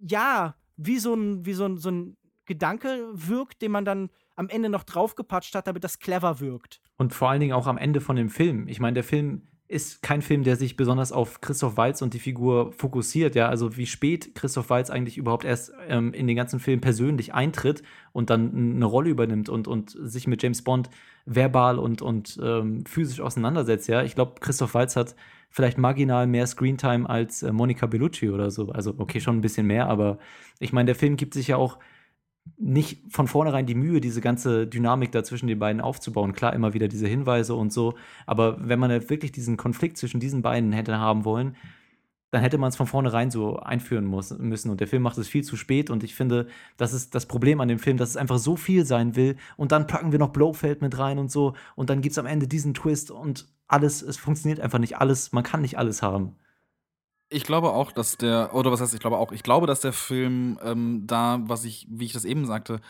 ja, 0.00 0.54
wie 0.76 0.98
so 0.98 1.14
ein, 1.14 1.44
wie 1.44 1.52
so 1.52 1.66
ein, 1.66 1.76
so 1.76 1.90
ein 1.90 2.16
Gedanke 2.46 3.10
wirkt, 3.12 3.60
den 3.60 3.72
man 3.72 3.84
dann 3.84 4.10
am 4.36 4.48
Ende 4.48 4.70
noch 4.70 4.84
draufgepatscht 4.84 5.54
hat, 5.54 5.66
damit 5.66 5.84
das 5.84 5.98
clever 5.98 6.40
wirkt. 6.40 6.80
Und 6.96 7.12
vor 7.12 7.28
allen 7.28 7.40
Dingen 7.40 7.52
auch 7.52 7.66
am 7.66 7.76
Ende 7.76 8.00
von 8.00 8.16
dem 8.16 8.30
Film. 8.30 8.68
Ich 8.68 8.80
meine, 8.80 8.94
der 8.94 9.04
Film 9.04 9.48
ist 9.68 10.02
kein 10.02 10.22
Film, 10.22 10.44
der 10.44 10.56
sich 10.56 10.76
besonders 10.76 11.12
auf 11.12 11.42
Christoph 11.42 11.76
Waltz 11.76 12.00
und 12.00 12.14
die 12.14 12.18
Figur 12.18 12.72
fokussiert, 12.72 13.34
ja, 13.34 13.48
also 13.48 13.76
wie 13.76 13.86
spät 13.86 14.34
Christoph 14.34 14.70
Waltz 14.70 14.88
eigentlich 14.88 15.18
überhaupt 15.18 15.44
erst 15.44 15.72
ähm, 15.88 16.14
in 16.14 16.26
den 16.26 16.36
ganzen 16.36 16.58
Film 16.58 16.80
persönlich 16.80 17.34
eintritt 17.34 17.82
und 18.12 18.30
dann 18.30 18.76
eine 18.76 18.84
Rolle 18.86 19.10
übernimmt 19.10 19.50
und, 19.50 19.68
und 19.68 19.90
sich 19.90 20.26
mit 20.26 20.42
James 20.42 20.62
Bond 20.62 20.88
verbal 21.26 21.78
und, 21.78 22.00
und 22.00 22.40
ähm, 22.42 22.86
physisch 22.86 23.20
auseinandersetzt, 23.20 23.88
ja. 23.88 24.02
Ich 24.02 24.14
glaube, 24.14 24.40
Christoph 24.40 24.72
Waltz 24.72 24.96
hat 24.96 25.14
vielleicht 25.50 25.76
marginal 25.76 26.26
mehr 26.26 26.46
Screentime 26.46 27.08
als 27.08 27.42
äh, 27.42 27.52
Monica 27.52 27.86
Bellucci 27.86 28.30
oder 28.30 28.50
so. 28.50 28.70
Also, 28.70 28.94
okay, 28.96 29.20
schon 29.20 29.36
ein 29.36 29.42
bisschen 29.42 29.66
mehr, 29.66 29.88
aber 29.88 30.18
ich 30.60 30.72
meine, 30.72 30.86
der 30.86 30.94
Film 30.94 31.16
gibt 31.16 31.34
sich 31.34 31.48
ja 31.48 31.56
auch 31.56 31.78
nicht 32.56 33.02
von 33.10 33.28
vornherein 33.28 33.66
die 33.66 33.74
Mühe, 33.74 34.00
diese 34.00 34.20
ganze 34.20 34.66
Dynamik 34.66 35.12
da 35.12 35.24
zwischen 35.24 35.46
den 35.46 35.58
beiden 35.58 35.80
aufzubauen. 35.80 36.32
Klar, 36.32 36.52
immer 36.52 36.74
wieder 36.74 36.88
diese 36.88 37.06
Hinweise 37.06 37.54
und 37.54 37.72
so. 37.72 37.94
Aber 38.26 38.56
wenn 38.60 38.78
man 38.78 38.90
halt 38.90 39.10
wirklich 39.10 39.32
diesen 39.32 39.56
Konflikt 39.56 39.98
zwischen 39.98 40.20
diesen 40.20 40.42
beiden 40.42 40.72
hätte 40.72 40.98
haben 40.98 41.24
wollen, 41.24 41.56
dann 42.30 42.42
hätte 42.42 42.58
man 42.58 42.68
es 42.68 42.76
von 42.76 42.86
vornherein 42.86 43.30
so 43.30 43.56
einführen 43.56 44.04
muss, 44.04 44.36
müssen. 44.38 44.70
Und 44.70 44.80
der 44.80 44.86
Film 44.86 45.02
macht 45.02 45.16
es 45.16 45.28
viel 45.28 45.44
zu 45.44 45.56
spät. 45.56 45.88
Und 45.88 46.04
ich 46.04 46.14
finde, 46.14 46.46
das 46.76 46.92
ist 46.92 47.14
das 47.14 47.26
Problem 47.26 47.60
an 47.60 47.68
dem 47.68 47.78
Film, 47.78 47.96
dass 47.96 48.10
es 48.10 48.16
einfach 48.16 48.38
so 48.38 48.56
viel 48.56 48.84
sein 48.84 49.16
will. 49.16 49.36
Und 49.56 49.72
dann 49.72 49.86
packen 49.86 50.12
wir 50.12 50.18
noch 50.18 50.30
Blowfeld 50.30 50.82
mit 50.82 50.98
rein 50.98 51.18
und 51.18 51.30
so. 51.30 51.54
Und 51.74 51.88
dann 51.88 52.02
gibt 52.02 52.12
es 52.12 52.18
am 52.18 52.26
Ende 52.26 52.46
diesen 52.46 52.74
Twist 52.74 53.10
und 53.10 53.48
alles, 53.66 54.02
es 54.02 54.16
funktioniert 54.18 54.60
einfach 54.60 54.78
nicht 54.78 54.98
alles. 54.98 55.32
Man 55.32 55.44
kann 55.44 55.62
nicht 55.62 55.78
alles 55.78 56.02
haben. 56.02 56.36
Ich 57.30 57.44
glaube 57.44 57.70
auch, 57.72 57.92
dass 57.92 58.16
der, 58.16 58.54
oder 58.54 58.72
was 58.72 58.80
heißt, 58.80 58.94
ich 58.94 59.00
glaube 59.00 59.18
auch, 59.18 59.32
ich 59.32 59.42
glaube, 59.42 59.66
dass 59.66 59.80
der 59.80 59.92
Film 59.92 60.58
ähm, 60.62 61.06
da, 61.06 61.40
was 61.42 61.64
ich, 61.64 61.86
wie 61.90 62.06
ich 62.06 62.12
das 62.12 62.24
eben 62.24 62.46
sagte, 62.46 62.80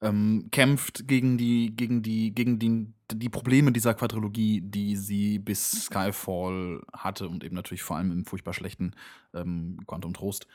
ähm, 0.00 0.48
kämpft 0.50 1.06
gegen 1.08 1.36
die, 1.36 1.74
gegen 1.76 2.02
die, 2.02 2.34
gegen 2.34 2.58
die, 2.58 2.86
die 3.12 3.28
Probleme 3.28 3.72
dieser 3.72 3.94
Quadrilogie, 3.94 4.60
die 4.62 4.96
sie 4.96 5.38
bis 5.38 5.86
Skyfall 5.86 6.82
hatte 6.92 7.28
und 7.28 7.44
eben 7.44 7.54
natürlich 7.54 7.82
vor 7.82 7.96
allem 7.96 8.12
im 8.12 8.24
furchtbar 8.24 8.54
schlechten 8.54 8.92
ähm, 9.34 9.78
Quantum 9.86 10.14
Trost. 10.14 10.46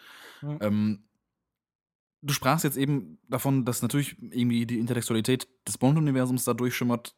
Mhm. 0.42 0.58
Ähm, 0.62 1.04
du 2.22 2.34
sprachst 2.34 2.64
jetzt 2.64 2.78
eben 2.78 3.20
davon, 3.30 3.66
dass 3.66 3.82
natürlich 3.82 4.18
irgendwie 4.20 4.66
die 4.66 4.80
Intellektualität 4.80 5.48
des 5.68 5.78
Bond-Universums 5.78 6.46
da 6.46 6.54
durchschimmert 6.54 7.16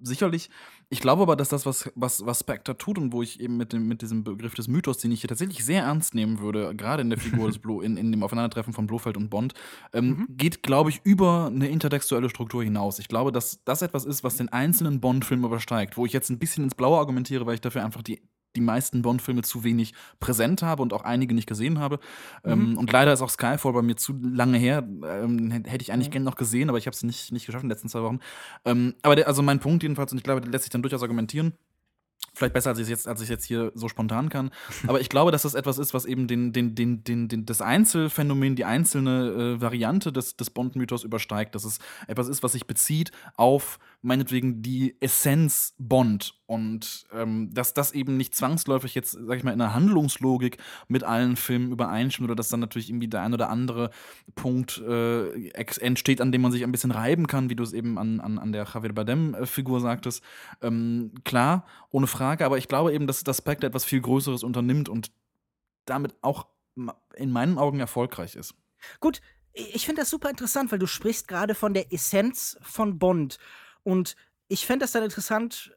sicherlich. 0.00 0.50
Ich 0.88 1.00
glaube 1.00 1.22
aber, 1.22 1.36
dass 1.36 1.48
das, 1.48 1.66
was, 1.66 1.90
was, 1.94 2.24
was 2.24 2.40
Spectre 2.40 2.76
tut 2.76 2.98
und 2.98 3.12
wo 3.12 3.22
ich 3.22 3.40
eben 3.40 3.56
mit, 3.56 3.72
dem, 3.72 3.88
mit 3.88 4.02
diesem 4.02 4.22
Begriff 4.22 4.54
des 4.54 4.68
Mythos, 4.68 4.98
den 4.98 5.10
ich 5.10 5.20
hier 5.20 5.28
tatsächlich 5.28 5.64
sehr 5.64 5.82
ernst 5.82 6.14
nehmen 6.14 6.38
würde, 6.38 6.74
gerade 6.76 7.02
in 7.02 7.10
der 7.10 7.18
Figur 7.18 7.48
des 7.48 7.58
Blo, 7.58 7.80
in, 7.80 7.96
in 7.96 8.12
dem 8.12 8.22
Aufeinandertreffen 8.22 8.72
von 8.72 8.86
Blofeld 8.86 9.16
und 9.16 9.28
Bond, 9.28 9.54
ähm, 9.92 10.08
mhm. 10.08 10.26
geht, 10.36 10.62
glaube 10.62 10.90
ich, 10.90 11.00
über 11.04 11.46
eine 11.46 11.68
intertextuelle 11.68 12.28
Struktur 12.28 12.62
hinaus. 12.62 12.98
Ich 12.98 13.08
glaube, 13.08 13.32
dass 13.32 13.64
das 13.64 13.82
etwas 13.82 14.04
ist, 14.04 14.22
was 14.22 14.36
den 14.36 14.48
einzelnen 14.48 15.00
Bond-Film 15.00 15.44
übersteigt, 15.44 15.96
wo 15.96 16.06
ich 16.06 16.12
jetzt 16.12 16.30
ein 16.30 16.38
bisschen 16.38 16.64
ins 16.64 16.74
Blaue 16.74 16.98
argumentiere, 16.98 17.46
weil 17.46 17.54
ich 17.54 17.60
dafür 17.60 17.84
einfach 17.84 18.02
die 18.02 18.22
die 18.56 18.60
meisten 18.60 19.02
Bond-Filme 19.02 19.42
zu 19.42 19.62
wenig 19.62 19.94
präsent 20.18 20.62
habe 20.62 20.82
und 20.82 20.92
auch 20.92 21.04
einige 21.04 21.34
nicht 21.34 21.46
gesehen 21.46 21.78
habe. 21.78 22.00
Mhm. 22.44 22.52
Ähm, 22.52 22.78
und 22.78 22.92
leider 22.92 23.12
ist 23.12 23.22
auch 23.22 23.30
Skyfall 23.30 23.72
bei 23.72 23.82
mir 23.82 23.96
zu 23.96 24.14
lange 24.20 24.58
her. 24.58 24.86
Ähm, 25.04 25.50
hätte 25.50 25.82
ich 25.82 25.92
eigentlich 25.92 26.08
mhm. 26.08 26.12
gerne 26.12 26.24
noch 26.24 26.36
gesehen, 26.36 26.68
aber 26.68 26.78
ich 26.78 26.86
habe 26.86 26.94
es 26.94 27.02
nicht, 27.02 27.32
nicht 27.32 27.46
geschafft 27.46 27.62
in 27.62 27.68
den 27.68 27.74
letzten 27.74 27.88
zwei 27.88 28.02
Wochen. 28.02 28.20
Ähm, 28.64 28.94
aber 29.02 29.16
der, 29.16 29.28
also 29.28 29.42
mein 29.42 29.60
Punkt 29.60 29.82
jedenfalls, 29.82 30.12
und 30.12 30.18
ich 30.18 30.24
glaube, 30.24 30.40
der 30.40 30.50
lässt 30.50 30.64
sich 30.64 30.70
dann 30.70 30.82
durchaus 30.82 31.02
argumentieren, 31.02 31.52
Vielleicht 32.36 32.52
besser, 32.52 32.68
als 32.68 32.78
ich 32.78 32.88
jetzt, 32.88 33.08
als 33.08 33.22
ich 33.22 33.30
jetzt 33.30 33.46
hier 33.46 33.72
so 33.74 33.88
spontan 33.88 34.28
kann. 34.28 34.50
Aber 34.86 35.00
ich 35.00 35.08
glaube, 35.08 35.32
dass 35.32 35.42
das 35.42 35.54
etwas 35.54 35.78
ist, 35.78 35.94
was 35.94 36.04
eben 36.04 36.28
den, 36.28 36.52
den, 36.52 36.74
den, 36.74 37.02
den, 37.02 37.28
den, 37.28 37.46
das 37.46 37.62
Einzelfenomen, 37.62 38.56
die 38.56 38.66
einzelne 38.66 39.56
äh, 39.56 39.60
Variante 39.62 40.12
des, 40.12 40.36
des 40.36 40.50
Bond-Mythos 40.50 41.02
übersteigt. 41.02 41.54
Dass 41.54 41.64
es 41.64 41.78
etwas 42.08 42.28
ist, 42.28 42.42
was 42.42 42.52
sich 42.52 42.66
bezieht 42.66 43.10
auf 43.36 43.78
meinetwegen 44.06 44.62
die 44.62 44.96
Essenz 45.00 45.74
Bond 45.78 46.34
und 46.46 47.06
ähm, 47.12 47.52
dass 47.52 47.74
das 47.74 47.90
eben 47.92 48.16
nicht 48.16 48.36
zwangsläufig 48.36 48.94
jetzt, 48.94 49.12
sag 49.12 49.36
ich 49.36 49.42
mal, 49.42 49.52
in 49.52 49.58
der 49.58 49.74
Handlungslogik 49.74 50.58
mit 50.86 51.02
allen 51.02 51.34
Filmen 51.34 51.72
übereinstimmt 51.72 52.28
oder 52.28 52.36
dass 52.36 52.48
dann 52.48 52.60
natürlich 52.60 52.88
irgendwie 52.88 53.08
der 53.08 53.22
ein 53.22 53.34
oder 53.34 53.50
andere 53.50 53.90
Punkt 54.36 54.78
äh, 54.78 55.48
entsteht, 55.50 56.20
an 56.20 56.30
dem 56.30 56.42
man 56.42 56.52
sich 56.52 56.62
ein 56.62 56.70
bisschen 56.70 56.92
reiben 56.92 57.26
kann, 57.26 57.50
wie 57.50 57.56
du 57.56 57.64
es 57.64 57.72
eben 57.72 57.98
an, 57.98 58.20
an, 58.20 58.38
an 58.38 58.52
der 58.52 58.64
Javier 58.72 58.92
Bardem-Figur 58.92 59.80
sagtest. 59.80 60.22
Ähm, 60.62 61.12
klar, 61.24 61.66
ohne 61.90 62.06
Frage, 62.06 62.46
aber 62.46 62.58
ich 62.58 62.68
glaube 62.68 62.94
eben, 62.94 63.08
dass 63.08 63.24
das 63.24 63.38
Spectre 63.38 63.66
etwas 63.66 63.84
viel 63.84 64.00
Größeres 64.00 64.44
unternimmt 64.44 64.88
und 64.88 65.10
damit 65.84 66.14
auch 66.22 66.46
in 67.16 67.32
meinen 67.32 67.58
Augen 67.58 67.80
erfolgreich 67.80 68.36
ist. 68.36 68.54
Gut, 69.00 69.20
ich 69.52 69.86
finde 69.86 70.02
das 70.02 70.10
super 70.10 70.30
interessant, 70.30 70.70
weil 70.70 70.78
du 70.78 70.86
sprichst 70.86 71.26
gerade 71.26 71.54
von 71.54 71.74
der 71.74 71.92
Essenz 71.92 72.56
von 72.60 72.98
Bond. 72.98 73.38
Und 73.86 74.16
ich 74.48 74.66
fände 74.66 74.82
das 74.82 74.90
dann 74.92 75.04
interessant, 75.04 75.75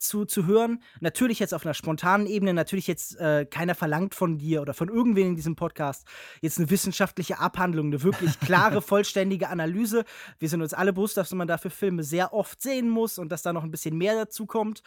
zu, 0.00 0.24
zu 0.24 0.46
hören. 0.46 0.82
Natürlich 1.00 1.38
jetzt 1.38 1.54
auf 1.54 1.64
einer 1.64 1.74
spontanen 1.74 2.26
Ebene, 2.26 2.54
natürlich 2.54 2.86
jetzt 2.86 3.16
äh, 3.20 3.44
keiner 3.44 3.74
verlangt 3.74 4.14
von 4.14 4.38
dir 4.38 4.62
oder 4.62 4.74
von 4.74 4.88
irgendwen 4.88 5.28
in 5.28 5.36
diesem 5.36 5.56
Podcast 5.56 6.06
jetzt 6.40 6.58
eine 6.58 6.70
wissenschaftliche 6.70 7.38
Abhandlung, 7.38 7.86
eine 7.86 8.02
wirklich 8.02 8.40
klare, 8.40 8.82
vollständige 8.82 9.48
Analyse. 9.48 10.04
Wir 10.38 10.48
sind 10.48 10.62
uns 10.62 10.74
alle 10.74 10.92
bewusst, 10.92 11.16
dass 11.16 11.32
man 11.32 11.46
dafür 11.46 11.70
Filme 11.70 12.02
sehr 12.02 12.32
oft 12.32 12.60
sehen 12.60 12.88
muss 12.88 13.18
und 13.18 13.30
dass 13.30 13.42
da 13.42 13.52
noch 13.52 13.62
ein 13.62 13.70
bisschen 13.70 13.96
mehr 13.96 14.14
dazu 14.14 14.46
kommt. 14.46 14.82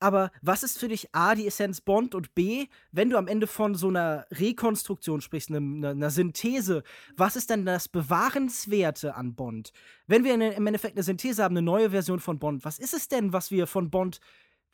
Aber 0.00 0.30
was 0.42 0.62
ist 0.62 0.78
für 0.78 0.88
dich 0.88 1.14
A, 1.14 1.34
die 1.34 1.46
Essenz 1.46 1.80
Bond 1.80 2.14
und 2.14 2.34
B, 2.34 2.66
wenn 2.92 3.10
du 3.10 3.16
am 3.16 3.28
Ende 3.28 3.46
von 3.46 3.74
so 3.74 3.88
einer 3.88 4.26
Rekonstruktion 4.32 5.20
sprichst, 5.20 5.50
einer, 5.50 5.90
einer 5.90 6.10
Synthese, 6.10 6.82
was 7.16 7.36
ist 7.36 7.50
denn 7.50 7.64
das 7.64 7.88
Bewahrenswerte 7.88 9.14
an 9.14 9.34
Bond? 9.34 9.72
Wenn 10.06 10.24
wir 10.24 10.34
im 10.34 10.66
Endeffekt 10.66 10.96
eine 10.96 11.02
Synthese 11.02 11.42
haben, 11.42 11.56
eine 11.56 11.62
neue 11.62 11.90
Version 11.90 12.20
von 12.20 12.38
Bond, 12.38 12.64
was 12.64 12.78
ist 12.78 12.94
es 12.94 13.08
denn, 13.08 13.32
was 13.32 13.50
wir 13.50 13.66
von 13.66 13.90
Bond 13.90 14.20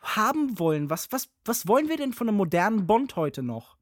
haben 0.03 0.59
wollen? 0.59 0.91
Was, 0.91 1.11
was, 1.13 1.29
was 1.45 1.67
wollen 1.67 1.89
wir 1.89 1.97
denn 1.97 2.13
von 2.13 2.29
einem 2.29 2.37
modernen 2.37 2.87
Bond 2.87 3.17
heute 3.17 3.43
noch? 3.43 3.77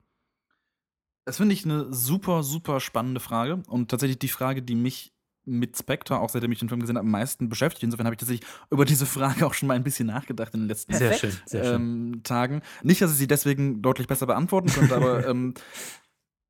Das 1.24 1.36
finde 1.36 1.54
ich 1.54 1.64
eine 1.64 1.92
super, 1.92 2.42
super 2.42 2.80
spannende 2.80 3.20
Frage. 3.20 3.62
Und 3.68 3.90
tatsächlich 3.90 4.18
die 4.18 4.28
Frage, 4.28 4.62
die 4.62 4.74
mich 4.74 5.12
mit 5.44 5.76
Spectre, 5.76 6.20
auch 6.20 6.28
seitdem 6.28 6.52
ich 6.52 6.58
den 6.58 6.68
Film 6.68 6.80
gesehen 6.80 6.96
habe, 6.96 7.06
am 7.06 7.10
meisten 7.10 7.48
beschäftigt. 7.48 7.82
Insofern 7.82 8.06
habe 8.06 8.14
ich 8.14 8.20
tatsächlich 8.20 8.48
über 8.70 8.84
diese 8.84 9.06
Frage 9.06 9.46
auch 9.46 9.54
schon 9.54 9.68
mal 9.68 9.74
ein 9.74 9.84
bisschen 9.84 10.06
nachgedacht 10.06 10.54
in 10.54 10.60
den 10.60 10.68
letzten 10.68 10.94
sehr 10.94 11.14
schön, 11.14 11.32
sehr 11.46 11.64
schön. 11.64 11.74
Ähm, 11.74 12.20
Tagen. 12.22 12.62
Nicht, 12.82 13.00
dass 13.00 13.12
ich 13.12 13.16
sie 13.16 13.26
deswegen 13.26 13.82
deutlich 13.82 14.06
besser 14.06 14.26
beantworten 14.26 14.68
könnte, 14.68 14.94
aber 14.94 15.26
ähm, 15.28 15.54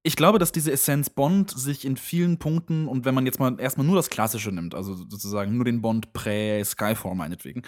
ich 0.02 0.16
glaube, 0.16 0.38
dass 0.38 0.52
diese 0.52 0.72
Essenz 0.72 1.10
Bond 1.10 1.50
sich 1.50 1.84
in 1.84 1.96
vielen 1.96 2.38
Punkten, 2.38 2.88
und 2.88 3.04
wenn 3.04 3.14
man 3.14 3.26
jetzt 3.26 3.38
mal 3.38 3.60
erstmal 3.60 3.86
nur 3.86 3.96
das 3.96 4.10
Klassische 4.10 4.50
nimmt, 4.50 4.74
also 4.74 4.94
sozusagen 4.94 5.56
nur 5.56 5.64
den 5.64 5.82
Bond 5.82 6.12
prä-Skyfall 6.12 7.14
meinetwegen, 7.14 7.62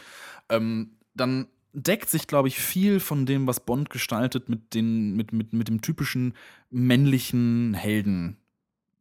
ähm, 0.49 0.99
dann 1.15 1.49
deckt 1.73 2.09
sich, 2.09 2.27
glaube 2.27 2.49
ich, 2.49 2.59
viel 2.59 3.01
von 3.01 3.27
dem, 3.27 3.47
was 3.47 3.61
Bond 3.61 3.91
gestaltet, 3.91 4.49
mit, 4.49 4.75
den, 4.75 5.15
mit, 5.15 5.33
mit, 5.33 5.53
mit 5.53 5.69
dem 5.69 5.81
typischen 5.81 6.35
männlichen 6.71 7.75
Helden. 7.75 8.37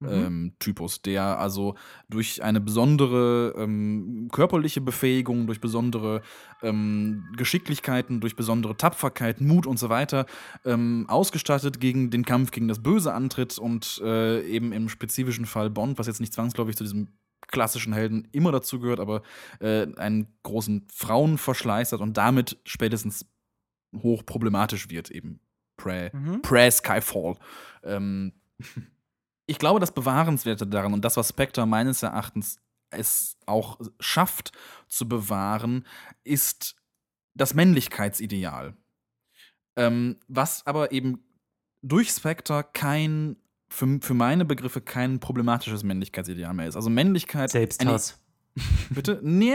Mhm. 0.01 0.09
Ähm, 0.09 0.53
Typus, 0.57 1.03
der 1.03 1.37
also 1.37 1.75
durch 2.09 2.41
eine 2.41 2.59
besondere 2.59 3.53
ähm, 3.55 4.29
körperliche 4.31 4.81
Befähigung, 4.81 5.45
durch 5.45 5.61
besondere 5.61 6.23
ähm, 6.63 7.23
Geschicklichkeiten, 7.37 8.19
durch 8.19 8.35
besondere 8.35 8.75
Tapferkeit, 8.75 9.41
Mut 9.41 9.67
und 9.67 9.77
so 9.77 9.89
weiter 9.89 10.25
ähm, 10.65 11.05
ausgestattet 11.07 11.79
gegen 11.79 12.09
den 12.09 12.25
Kampf 12.25 12.49
gegen 12.49 12.67
das 12.67 12.81
Böse 12.81 13.13
antritt 13.13 13.59
und 13.59 14.01
äh, 14.03 14.41
eben 14.47 14.73
im 14.73 14.89
spezifischen 14.89 15.45
Fall 15.45 15.69
Bond, 15.69 15.99
was 15.99 16.07
jetzt 16.07 16.19
nicht 16.19 16.33
zwangsläufig 16.33 16.75
zu 16.75 16.83
diesem 16.83 17.07
klassischen 17.51 17.93
Helden 17.93 18.27
immer 18.31 18.51
dazu 18.51 18.79
gehört, 18.79 18.99
aber 18.99 19.21
äh, 19.59 19.87
einen 19.97 20.27
großen 20.43 20.87
Frauenverschleiß 20.91 21.91
hat 21.91 21.99
und 21.99 22.17
damit 22.17 22.59
spätestens 22.65 23.25
hoch 23.95 24.25
problematisch 24.25 24.89
wird, 24.89 25.11
eben 25.11 25.39
Prä, 25.77 26.11
mhm. 26.13 26.41
Prä 26.41 26.69
Skyfall. 26.69 27.35
Ähm, 27.83 28.33
ich 29.45 29.57
glaube, 29.57 29.79
das 29.79 29.93
Bewahrenswerte 29.93 30.67
daran 30.67 30.93
und 30.93 31.03
das, 31.03 31.17
was 31.17 31.29
Spectre 31.29 31.65
meines 31.65 32.03
Erachtens 32.03 32.61
es 32.91 33.37
auch 33.45 33.79
schafft 33.99 34.51
zu 34.87 35.07
bewahren, 35.07 35.85
ist 36.23 36.75
das 37.33 37.53
Männlichkeitsideal. 37.53 38.75
Ähm, 39.77 40.19
was 40.27 40.67
aber 40.67 40.91
eben 40.91 41.23
durch 41.81 42.09
Spectre 42.11 42.63
kein, 42.73 43.37
für, 43.71 43.99
für 44.01 44.13
meine 44.13 44.43
Begriffe, 44.45 44.81
kein 44.81 45.19
problematisches 45.19 45.83
Männlichkeitsideal 45.83 46.53
mehr 46.53 46.67
ist. 46.67 46.75
Also 46.75 46.89
Männlichkeit. 46.89 47.51
Selbsthass. 47.51 48.20
Bitte? 48.89 49.19
Nee, 49.23 49.53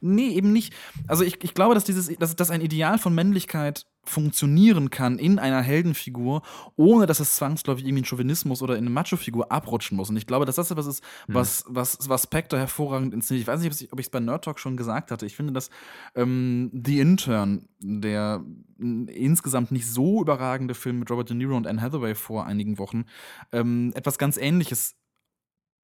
nee, 0.00 0.28
eben 0.28 0.52
nicht. 0.52 0.74
Also 1.06 1.24
ich, 1.24 1.42
ich 1.42 1.54
glaube, 1.54 1.74
dass 1.74 1.84
dieses, 1.84 2.14
dass, 2.18 2.34
dass 2.36 2.50
ein 2.50 2.60
Ideal 2.60 2.98
von 2.98 3.14
Männlichkeit 3.14 3.86
funktionieren 4.04 4.88
kann 4.88 5.18
in 5.18 5.38
einer 5.38 5.60
Heldenfigur, 5.60 6.42
ohne 6.76 7.04
dass 7.04 7.20
es 7.20 7.36
zwangsläufig 7.36 7.84
irgendwie 7.84 8.00
in 8.00 8.04
Chauvinismus 8.06 8.62
oder 8.62 8.74
in 8.74 8.84
eine 8.84 8.90
Macho-Figur 8.90 9.52
abrutschen 9.52 9.98
muss. 9.98 10.08
Und 10.08 10.16
ich 10.16 10.26
glaube, 10.26 10.46
dass 10.46 10.56
das 10.56 10.70
etwas 10.70 10.86
ist, 10.86 11.04
Hm. 11.26 11.34
was, 11.34 11.64
was, 11.68 12.08
was 12.08 12.22
Spectre 12.22 12.58
hervorragend 12.58 13.12
inszeniert. 13.12 13.42
Ich 13.42 13.48
weiß 13.48 13.60
nicht, 13.60 13.92
ob 13.92 14.00
ich 14.00 14.06
es 14.06 14.10
bei 14.10 14.20
Nerd 14.20 14.44
Talk 14.44 14.58
schon 14.58 14.78
gesagt 14.78 15.10
hatte. 15.10 15.26
Ich 15.26 15.36
finde, 15.36 15.52
dass 15.52 15.68
ähm, 16.14 16.70
The 16.72 17.00
Intern, 17.00 17.68
der 17.80 18.42
insgesamt 18.78 19.72
nicht 19.72 19.86
so 19.86 20.22
überragende 20.22 20.74
Film 20.74 21.00
mit 21.00 21.10
Robert 21.10 21.28
De 21.28 21.36
Niro 21.36 21.56
und 21.56 21.66
Anne 21.66 21.82
Hathaway 21.82 22.14
vor 22.14 22.46
einigen 22.46 22.78
Wochen, 22.78 23.04
ähm, 23.52 23.92
etwas 23.94 24.16
ganz 24.16 24.38
Ähnliches 24.38 24.94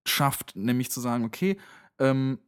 schafft, 0.07 0.57
nämlich 0.57 0.91
zu 0.91 1.01
sagen, 1.01 1.25
okay, 1.25 1.59
ähm, 1.99 2.39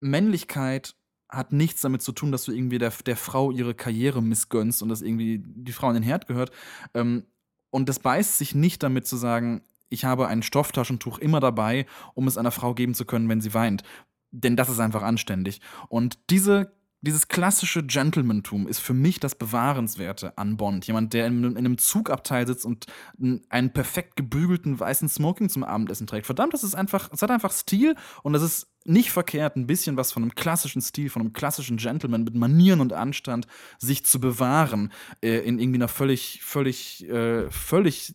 Männlichkeit 0.00 0.94
hat 1.28 1.52
nichts 1.52 1.80
damit 1.80 2.02
zu 2.02 2.12
tun, 2.12 2.32
dass 2.32 2.44
du 2.44 2.52
irgendwie 2.52 2.78
der, 2.78 2.92
der 3.06 3.16
Frau 3.16 3.50
ihre 3.50 3.74
Karriere 3.74 4.22
missgönnst 4.22 4.82
und 4.82 4.88
dass 4.88 5.02
irgendwie 5.02 5.42
die 5.44 5.72
Frau 5.72 5.88
in 5.88 5.94
den 5.94 6.02
Herd 6.02 6.26
gehört. 6.26 6.50
Ähm, 6.94 7.24
und 7.70 7.88
das 7.88 8.00
beißt 8.00 8.36
sich 8.36 8.54
nicht 8.54 8.82
damit 8.82 9.06
zu 9.06 9.16
sagen, 9.16 9.62
ich 9.88 10.04
habe 10.04 10.28
ein 10.28 10.42
Stofftaschentuch 10.42 11.18
immer 11.18 11.40
dabei, 11.40 11.86
um 12.14 12.26
es 12.26 12.36
einer 12.36 12.50
Frau 12.50 12.74
geben 12.74 12.94
zu 12.94 13.04
können, 13.04 13.28
wenn 13.28 13.40
sie 13.40 13.54
weint. 13.54 13.82
Denn 14.32 14.56
das 14.56 14.68
ist 14.68 14.80
einfach 14.80 15.02
anständig. 15.02 15.60
Und 15.88 16.18
diese, 16.30 16.72
dieses 17.02 17.28
klassische 17.28 17.82
Gentlemantum 17.82 18.68
ist 18.68 18.80
für 18.80 18.94
mich 18.94 19.20
das 19.20 19.34
Bewahrenswerte 19.34 20.36
an 20.36 20.56
Bond. 20.56 20.86
Jemand, 20.86 21.12
der 21.14 21.26
in, 21.26 21.44
in 21.44 21.56
einem 21.56 21.78
Zugabteil 21.78 22.46
sitzt 22.46 22.66
und 22.66 22.86
einen 23.48 23.72
perfekt 23.72 24.16
gebügelten 24.16 24.78
weißen 24.78 25.08
Smoking 25.08 25.48
zum 25.48 25.64
Abendessen 25.64 26.06
trägt. 26.06 26.26
Verdammt, 26.26 26.52
das 26.52 26.64
ist 26.64 26.74
einfach, 26.74 27.10
es 27.12 27.22
hat 27.22 27.30
einfach 27.30 27.52
Stil 27.52 27.94
und 28.22 28.34
das 28.34 28.42
ist 28.42 28.68
nicht 28.84 29.10
verkehrt, 29.10 29.56
ein 29.56 29.66
bisschen 29.66 29.96
was 29.96 30.12
von 30.12 30.22
einem 30.22 30.34
klassischen 30.34 30.82
Stil, 30.82 31.10
von 31.10 31.22
einem 31.22 31.32
klassischen 31.32 31.76
Gentleman 31.76 32.24
mit 32.24 32.34
Manieren 32.34 32.80
und 32.80 32.92
Anstand 32.92 33.46
sich 33.78 34.04
zu 34.04 34.20
bewahren 34.20 34.92
äh, 35.22 35.38
in 35.38 35.58
irgendwie 35.58 35.78
einer 35.78 35.88
völlig, 35.88 36.40
völlig, 36.42 37.08
äh, 37.08 37.50
völlig 37.50 38.14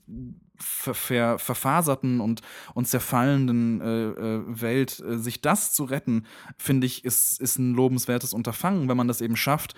ver 0.57 0.93
ver 0.93 1.39
verfaserten 1.39 2.19
und, 2.19 2.41
und 2.73 2.87
zerfallenden 2.87 3.81
äh, 3.81 4.07
äh, 4.09 4.61
Welt, 4.61 4.99
äh, 4.99 5.17
sich 5.17 5.41
das 5.41 5.73
zu 5.73 5.83
retten, 5.85 6.25
finde 6.57 6.87
ich, 6.87 7.05
ist, 7.05 7.39
ist 7.39 7.57
ein 7.57 7.73
lobenswertes 7.73 8.33
Unterfangen, 8.33 8.89
wenn 8.89 8.97
man 8.97 9.07
das 9.07 9.21
eben 9.21 9.35
schafft, 9.35 9.73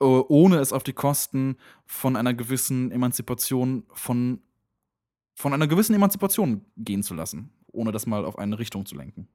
äh, 0.00 0.04
ohne 0.04 0.58
es 0.58 0.72
auf 0.72 0.82
die 0.82 0.92
Kosten 0.92 1.56
von 1.86 2.16
einer 2.16 2.34
gewissen 2.34 2.90
Emanzipation 2.90 3.84
von, 3.92 4.40
von 5.34 5.52
einer 5.52 5.66
gewissen 5.66 5.94
Emanzipation 5.94 6.64
gehen 6.76 7.02
zu 7.02 7.14
lassen, 7.14 7.52
ohne 7.72 7.92
das 7.92 8.06
mal 8.06 8.24
auf 8.24 8.38
eine 8.38 8.58
Richtung 8.58 8.86
zu 8.86 8.96
lenken. 8.96 9.28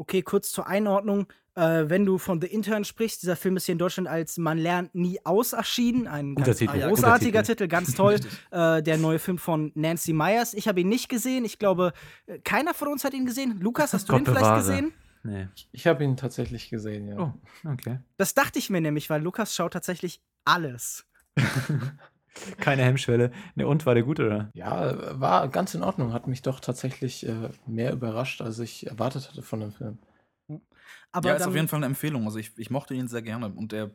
Okay, 0.00 0.22
kurz 0.22 0.50
zur 0.50 0.66
Einordnung. 0.66 1.26
Äh, 1.54 1.90
wenn 1.90 2.06
du 2.06 2.16
von 2.16 2.40
The 2.40 2.46
Intern 2.46 2.84
sprichst, 2.84 3.22
dieser 3.22 3.36
Film 3.36 3.58
ist 3.58 3.66
hier 3.66 3.74
in 3.74 3.78
Deutschland 3.78 4.08
als 4.08 4.38
Man 4.38 4.56
lernt 4.56 4.94
nie 4.94 5.20
aus 5.26 5.52
erschienen. 5.52 6.06
Ein 6.06 6.36
ganz 6.36 6.56
Titel, 6.56 6.80
großartiger 6.80 7.42
Titel. 7.42 7.66
Titel. 7.66 7.68
ganz 7.68 7.94
toll. 7.94 8.16
äh, 8.50 8.82
der 8.82 8.96
neue 8.96 9.18
Film 9.18 9.36
von 9.36 9.72
Nancy 9.74 10.14
Myers. 10.14 10.54
Ich 10.54 10.68
habe 10.68 10.80
ihn 10.80 10.88
nicht 10.88 11.10
gesehen. 11.10 11.44
Ich 11.44 11.58
glaube, 11.58 11.92
äh, 12.24 12.38
keiner 12.38 12.72
von 12.72 12.88
uns 12.88 13.04
hat 13.04 13.12
ihn 13.12 13.26
gesehen. 13.26 13.60
Lukas, 13.60 13.92
hast 13.92 14.08
du 14.08 14.14
Gott 14.14 14.22
ihn 14.22 14.24
vielleicht 14.24 14.40
bewahre. 14.40 14.60
gesehen? 14.60 14.92
Nee. 15.22 15.48
Ich 15.70 15.86
habe 15.86 16.02
ihn 16.02 16.16
tatsächlich 16.16 16.70
gesehen, 16.70 17.06
ja. 17.06 17.18
Oh, 17.18 17.70
okay. 17.70 17.98
Das 18.16 18.32
dachte 18.32 18.58
ich 18.58 18.70
mir 18.70 18.80
nämlich, 18.80 19.10
weil 19.10 19.22
Lukas 19.22 19.54
schaut 19.54 19.74
tatsächlich 19.74 20.22
alles. 20.46 21.04
Keine 22.58 22.82
Hemmschwelle. 22.82 23.32
Ne, 23.54 23.66
und 23.66 23.86
war 23.86 23.94
der 23.94 24.04
gut, 24.04 24.20
oder? 24.20 24.50
Ja, 24.54 25.20
war 25.20 25.48
ganz 25.48 25.74
in 25.74 25.82
Ordnung. 25.82 26.12
Hat 26.12 26.26
mich 26.26 26.42
doch 26.42 26.60
tatsächlich 26.60 27.26
äh, 27.26 27.50
mehr 27.66 27.92
überrascht, 27.92 28.40
als 28.40 28.58
ich 28.58 28.86
erwartet 28.86 29.28
hatte 29.28 29.42
von 29.42 29.60
dem 29.60 29.72
Film. 29.72 29.98
Aber 31.12 31.28
ja, 31.28 31.36
ist 31.36 31.46
auf 31.46 31.54
jeden 31.54 31.68
Fall 31.68 31.78
eine 31.78 31.86
Empfehlung. 31.86 32.24
Also 32.24 32.38
ich, 32.38 32.56
ich 32.56 32.70
mochte 32.70 32.94
ihn 32.94 33.08
sehr 33.08 33.22
gerne 33.22 33.48
und 33.52 33.72
er 33.72 33.90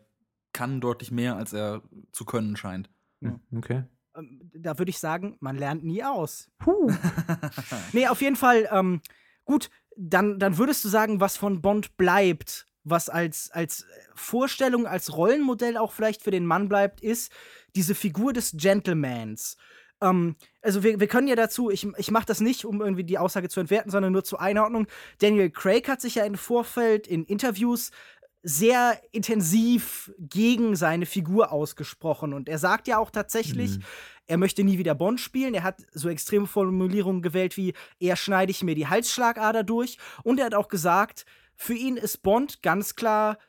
kann 0.54 0.82
deutlich 0.82 1.12
mehr, 1.12 1.36
als 1.36 1.54
er 1.54 1.82
zu 2.12 2.26
können 2.26 2.56
scheint. 2.56 2.90
Hm, 3.22 3.40
Okay. 3.58 3.84
ähm, 4.18 4.52
da 4.54 4.78
würde 4.78 4.90
ich 4.90 5.00
sagen, 5.00 5.38
man 5.40 5.58
lernt 5.58 5.84
nie 5.84 6.04
aus. 6.04 6.50
Puh. 6.60 6.92
nee, 7.94 8.08
auf 8.08 8.22
jeden 8.22 8.36
Fall, 8.36 8.68
ähm, 8.72 9.02
gut, 9.44 9.70
dann, 9.98 10.40
dann 10.40 10.58
würdest 10.58 10.84
du 10.84 10.90
sagen, 10.90 11.20
was 11.20 11.38
von 11.38 11.62
Bond 11.62 11.98
bleibt, 11.98 12.68
was 12.84 13.10
als, 13.10 13.50
als 13.52 13.86
Vorstellung, 14.14 14.86
als 14.88 15.16
Rollenmodell 15.16 15.78
auch 15.78 15.92
vielleicht 15.92 16.22
für 16.22 16.32
den 16.32 16.46
Mann 16.46 16.70
bleibt, 16.70 17.02
ist 17.02 17.32
diese 17.76 17.96
Figur 17.96 18.34
des 18.34 18.54
Gentlemans. 18.56 19.58
Ähm, 20.02 20.36
also 20.62 20.84
wir, 20.84 21.00
wir 21.00 21.08
können 21.08 21.28
ja 21.28 21.36
dazu, 21.36 21.70
ich, 21.70 21.88
ich 21.98 22.12
mache 22.12 22.26
das 22.26 22.42
nicht, 22.42 22.66
um 22.66 22.82
irgendwie 22.82 23.04
die 23.04 23.18
Aussage 23.18 23.50
zu 23.50 23.60
entwerten, 23.60 23.92
sondern 23.92 24.14
nur 24.14 24.24
zur 24.24 24.42
Einordnung. 24.42 24.88
Daniel 25.20 25.50
Craig 25.50 25.88
hat 25.88 26.02
sich 26.02 26.16
ja 26.16 26.26
im 26.26 26.36
Vorfeld 26.36 27.08
in 27.08 27.24
Interviews 27.26 27.92
sehr 28.48 29.02
intensiv 29.12 30.14
gegen 30.20 30.76
seine 30.76 31.08
Figur 31.08 31.52
ausgesprochen. 31.52 32.32
Und 32.32 32.48
er 32.48 32.60
sagt 32.60 32.88
ja 32.88 33.00
auch 33.00 33.10
tatsächlich, 33.10 33.80
er 34.28 34.38
möchte 34.38 34.64
nie 34.64 34.78
wieder 34.78 34.94
Bond 34.94 35.20
spielen. 35.20 35.56
Er 35.56 35.64
hat 35.64 35.82
so 35.92 36.10
extreme 36.10 36.46
Formulierungen 36.46 37.24
gewählt 37.24 37.58
wie, 37.58 37.74
er 38.00 38.16
schneide 38.16 38.52
ich 38.52 38.62
mir 38.62 38.76
die 38.76 38.88
Halsschlagader 38.88 39.64
durch. 39.64 39.98
Und 40.24 40.40
er 40.40 40.46
hat 40.46 40.54
auch 40.54 40.68
gesagt, 40.68 41.26
für 41.56 41.74
ihn 41.74 41.98
ist 41.98 42.22
Bond 42.22 42.62
ganz 42.62 42.96
klar 42.96 43.40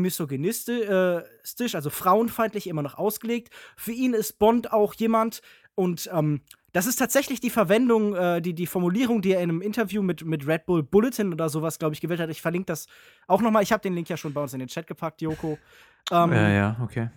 misogynistisch, 0.00 1.74
also 1.74 1.90
frauenfeindlich 1.90 2.66
immer 2.66 2.82
noch 2.82 2.96
ausgelegt. 2.96 3.52
Für 3.76 3.92
ihn 3.92 4.14
ist 4.14 4.38
Bond 4.38 4.72
auch 4.72 4.94
jemand, 4.94 5.40
und 5.74 6.08
ähm, 6.12 6.40
das 6.72 6.86
ist 6.86 6.96
tatsächlich 6.96 7.40
die 7.40 7.50
Verwendung, 7.50 8.14
äh, 8.14 8.40
die, 8.40 8.54
die 8.54 8.66
Formulierung, 8.66 9.22
die 9.22 9.32
er 9.32 9.42
in 9.42 9.50
einem 9.50 9.62
Interview 9.62 10.02
mit, 10.02 10.24
mit 10.24 10.46
Red 10.46 10.66
Bull 10.66 10.82
Bulletin 10.82 11.32
oder 11.32 11.48
sowas, 11.48 11.78
glaube 11.78 11.94
ich, 11.94 12.00
gewählt 12.00 12.20
hat. 12.20 12.30
Ich 12.30 12.42
verlinke 12.42 12.66
das 12.66 12.86
auch 13.26 13.40
nochmal. 13.40 13.62
Ich 13.62 13.72
habe 13.72 13.82
den 13.82 13.94
Link 13.94 14.08
ja 14.08 14.16
schon 14.16 14.32
bei 14.32 14.42
uns 14.42 14.52
in 14.52 14.58
den 14.58 14.68
Chat 14.68 14.86
gepackt, 14.86 15.22
Joko. 15.22 15.58
Ähm, 16.10 16.32
ja, 16.32 16.48
ja, 16.48 16.76
okay. 16.82 17.10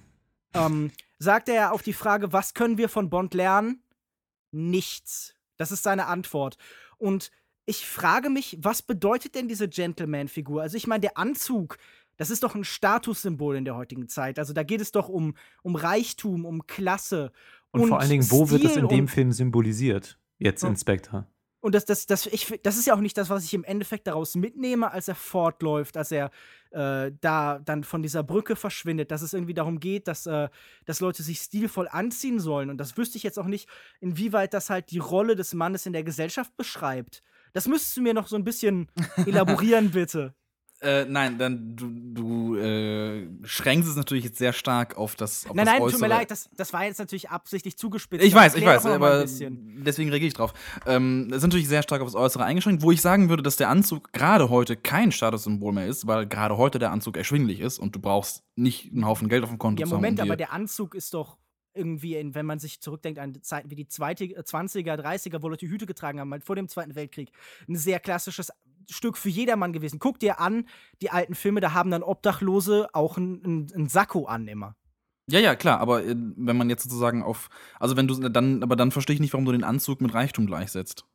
ähm, 0.53 0.91
sagt 1.19 1.49
er 1.49 1.73
auf 1.73 1.81
die 1.81 1.93
Frage, 1.93 2.31
was 2.33 2.53
können 2.53 2.77
wir 2.77 2.87
von 2.87 3.09
Bond 3.09 3.33
lernen? 3.33 3.81
Nichts. 4.51 5.35
Das 5.57 5.71
ist 5.71 5.83
seine 5.83 6.05
Antwort. 6.05 6.57
Und 6.97 7.31
ich 7.65 7.85
frage 7.85 8.29
mich, 8.29 8.57
was 8.61 8.81
bedeutet 8.81 9.35
denn 9.35 9.47
diese 9.47 9.67
Gentleman-Figur? 9.67 10.61
Also 10.61 10.77
ich 10.77 10.87
meine, 10.87 11.01
der 11.01 11.17
Anzug, 11.17 11.77
das 12.17 12.29
ist 12.29 12.43
doch 12.43 12.55
ein 12.55 12.63
Statussymbol 12.63 13.55
in 13.55 13.65
der 13.65 13.75
heutigen 13.75 14.07
Zeit. 14.09 14.39
Also 14.39 14.53
da 14.53 14.63
geht 14.63 14.81
es 14.81 14.91
doch 14.91 15.07
um, 15.09 15.35
um 15.63 15.75
Reichtum, 15.75 16.45
um 16.45 16.67
Klasse. 16.67 17.31
Und, 17.71 17.87
vor 17.87 17.99
allen 17.99 18.09
Dingen, 18.09 18.29
wo 18.31 18.49
wird 18.49 18.63
das 18.63 18.71
Stil 18.71 18.83
in 18.83 18.89
dem 18.89 18.99
und- 19.01 19.07
Film 19.09 19.31
symbolisiert? 19.31 20.19
Jetzt 20.39 20.63
Ja. 20.63 20.69
in 20.69 20.75
Spectre. 20.77 21.27
Und 21.59 21.73
das, 21.73 21.85
das, 21.85 22.05
das, 22.05 22.27
ich, 22.27 22.59
das 22.63 22.77
ist 22.77 22.85
ja 22.85 22.93
auch 22.93 22.99
nicht 23.01 23.17
das, 23.17 23.29
was 23.31 23.43
ich 23.43 23.53
im 23.53 23.63
Endeffekt 23.63 24.05
daraus 24.07 24.35
mitnehme, 24.35 24.91
als 24.91 25.07
er 25.07 25.15
fortläuft, 25.15 25.97
als 25.97 26.11
er 26.11 26.29
äh, 26.71 27.11
da 27.19 27.59
dann 27.59 27.83
von 27.83 28.03
dieser 28.03 28.21
Brücke 28.23 28.55
verschwindet, 28.55 29.09
dass 29.09 29.23
es 29.23 29.33
irgendwie 29.33 29.55
darum 29.55 29.79
geht, 29.79 30.07
dass, 30.07 30.27
äh, 30.27 30.49
dass 30.85 30.99
Leute 30.99 31.23
sich 31.23 31.39
stilvoll 31.39 31.87
anziehen 31.89 32.39
sollen. 32.39 32.69
Und 32.69 32.77
das 32.77 32.95
wüsste 32.95 33.17
ich 33.17 33.23
jetzt 33.23 33.39
auch 33.39 33.47
nicht, 33.47 33.67
inwieweit 33.99 34.53
das 34.53 34.69
halt 34.69 34.91
die 34.91 34.99
Rolle 34.99 35.35
des 35.35 35.55
Mannes 35.55 35.85
in 35.87 35.93
der 35.93 36.03
Gesellschaft 36.03 36.55
beschreibt. 36.57 37.23
Das 37.53 37.67
müsstest 37.67 37.97
du 37.97 38.01
mir 38.01 38.13
noch 38.13 38.27
so 38.27 38.35
ein 38.35 38.43
bisschen 38.43 38.87
elaborieren, 39.25 39.89
bitte. 39.91 40.35
Äh, 40.79 41.05
nein, 41.05 41.37
dann 41.39 41.75
du, 41.75 41.89
du 42.13 42.55
äh, 42.57 43.27
schränkst 43.43 43.89
es 43.89 43.95
natürlich 43.95 44.23
jetzt 44.23 44.37
sehr 44.37 44.53
stark 44.53 44.95
auf 44.95 45.15
das 45.15 45.45
auf 45.47 45.55
nein, 45.55 45.65
das 45.65 45.73
nein, 45.73 45.81
Äußere. 45.81 45.99
tut 45.99 46.07
mir 46.09 46.15
leid, 46.15 46.29
das, 46.29 46.49
das 46.55 46.71
war 46.71 46.85
jetzt 46.85 46.99
natürlich 46.99 47.29
absichtlich 47.31 47.77
zugespitzt. 47.77 48.23
Ich 48.23 48.33
weiß, 48.33 48.53
ich 48.55 48.63
weiß, 48.65 48.85
aber 48.85 49.21
deswegen 49.25 50.09
reagiere 50.09 50.27
ich 50.27 50.33
drauf. 50.35 50.53
Ähm, 50.85 51.27
das 51.29 51.37
ist 51.37 51.43
natürlich 51.43 51.67
sehr 51.67 51.81
stark 51.81 52.01
aufs 52.01 52.13
Äußere 52.13 52.43
eingeschränkt, 52.43 52.83
wo 52.83 52.91
ich 52.91 53.01
sagen 53.01 53.29
würde, 53.29 53.41
dass 53.41 53.55
der 53.55 53.69
Anzug 53.69 54.13
gerade 54.13 54.49
heute 54.49 54.77
kein 54.77 55.11
Statussymbol 55.11 55.73
mehr 55.73 55.87
ist, 55.87 56.05
weil 56.05 56.27
gerade 56.27 56.57
heute 56.57 56.77
der 56.77 56.91
Anzug 56.91 57.17
erschwinglich 57.17 57.59
ist 57.59 57.79
und 57.79 57.95
du 57.95 57.99
brauchst 57.99 58.43
nicht 58.55 58.91
einen 58.93 59.05
Haufen 59.05 59.29
Geld 59.29 59.43
auf 59.43 59.49
dem 59.49 59.57
Konto 59.57 59.81
Ja, 59.81 59.87
zu 59.87 59.93
haben, 59.95 59.97
Moment, 60.01 60.19
um 60.19 60.25
dir- 60.25 60.31
aber 60.31 60.37
der 60.37 60.53
Anzug 60.53 60.93
ist 60.93 61.13
doch 61.15 61.37
irgendwie, 61.73 62.15
in, 62.15 62.33
wenn 62.35 62.45
man 62.45 62.59
sich 62.59 62.81
zurückdenkt 62.81 63.19
an 63.19 63.39
Zeiten 63.41 63.69
wie 63.71 63.75
die 63.75 63.87
zweite, 63.87 64.25
äh, 64.25 64.43
20er, 64.43 64.95
30er, 64.95 65.41
wo 65.41 65.49
Leute 65.49 65.67
Hüte 65.67 65.85
getragen 65.85 66.19
haben, 66.19 66.31
halt 66.31 66.43
vor 66.43 66.55
dem 66.55 66.67
Zweiten 66.67 66.95
Weltkrieg, 66.95 67.31
ein 67.67 67.75
sehr 67.75 67.99
klassisches 67.99 68.51
Stück 68.89 69.17
für 69.17 69.29
jedermann 69.29 69.73
gewesen. 69.73 69.99
Guck 69.99 70.19
dir 70.19 70.39
an, 70.39 70.67
die 71.01 71.09
alten 71.09 71.35
Filme, 71.35 71.59
da 71.59 71.73
haben 71.73 71.91
dann 71.91 72.03
Obdachlose 72.03 72.87
auch 72.93 73.17
ein, 73.17 73.41
ein, 73.45 73.67
ein 73.75 73.89
Sakko 73.89 74.25
an 74.25 74.47
immer. 74.47 74.75
Ja, 75.29 75.39
ja, 75.39 75.55
klar, 75.55 75.79
aber 75.79 76.05
äh, 76.05 76.15
wenn 76.15 76.57
man 76.57 76.69
jetzt 76.69 76.83
sozusagen 76.83 77.21
auf, 77.21 77.49
also 77.79 77.97
wenn 77.97 78.07
du 78.07 78.29
dann, 78.29 78.63
aber 78.63 78.75
dann 78.75 78.91
verstehe 78.91 79.13
ich 79.13 79.19
nicht, 79.19 79.33
warum 79.33 79.45
du 79.45 79.51
den 79.51 79.63
Anzug 79.63 79.99
mit 80.01 80.13
Reichtum 80.13 80.45
gleichsetzt. 80.45 81.05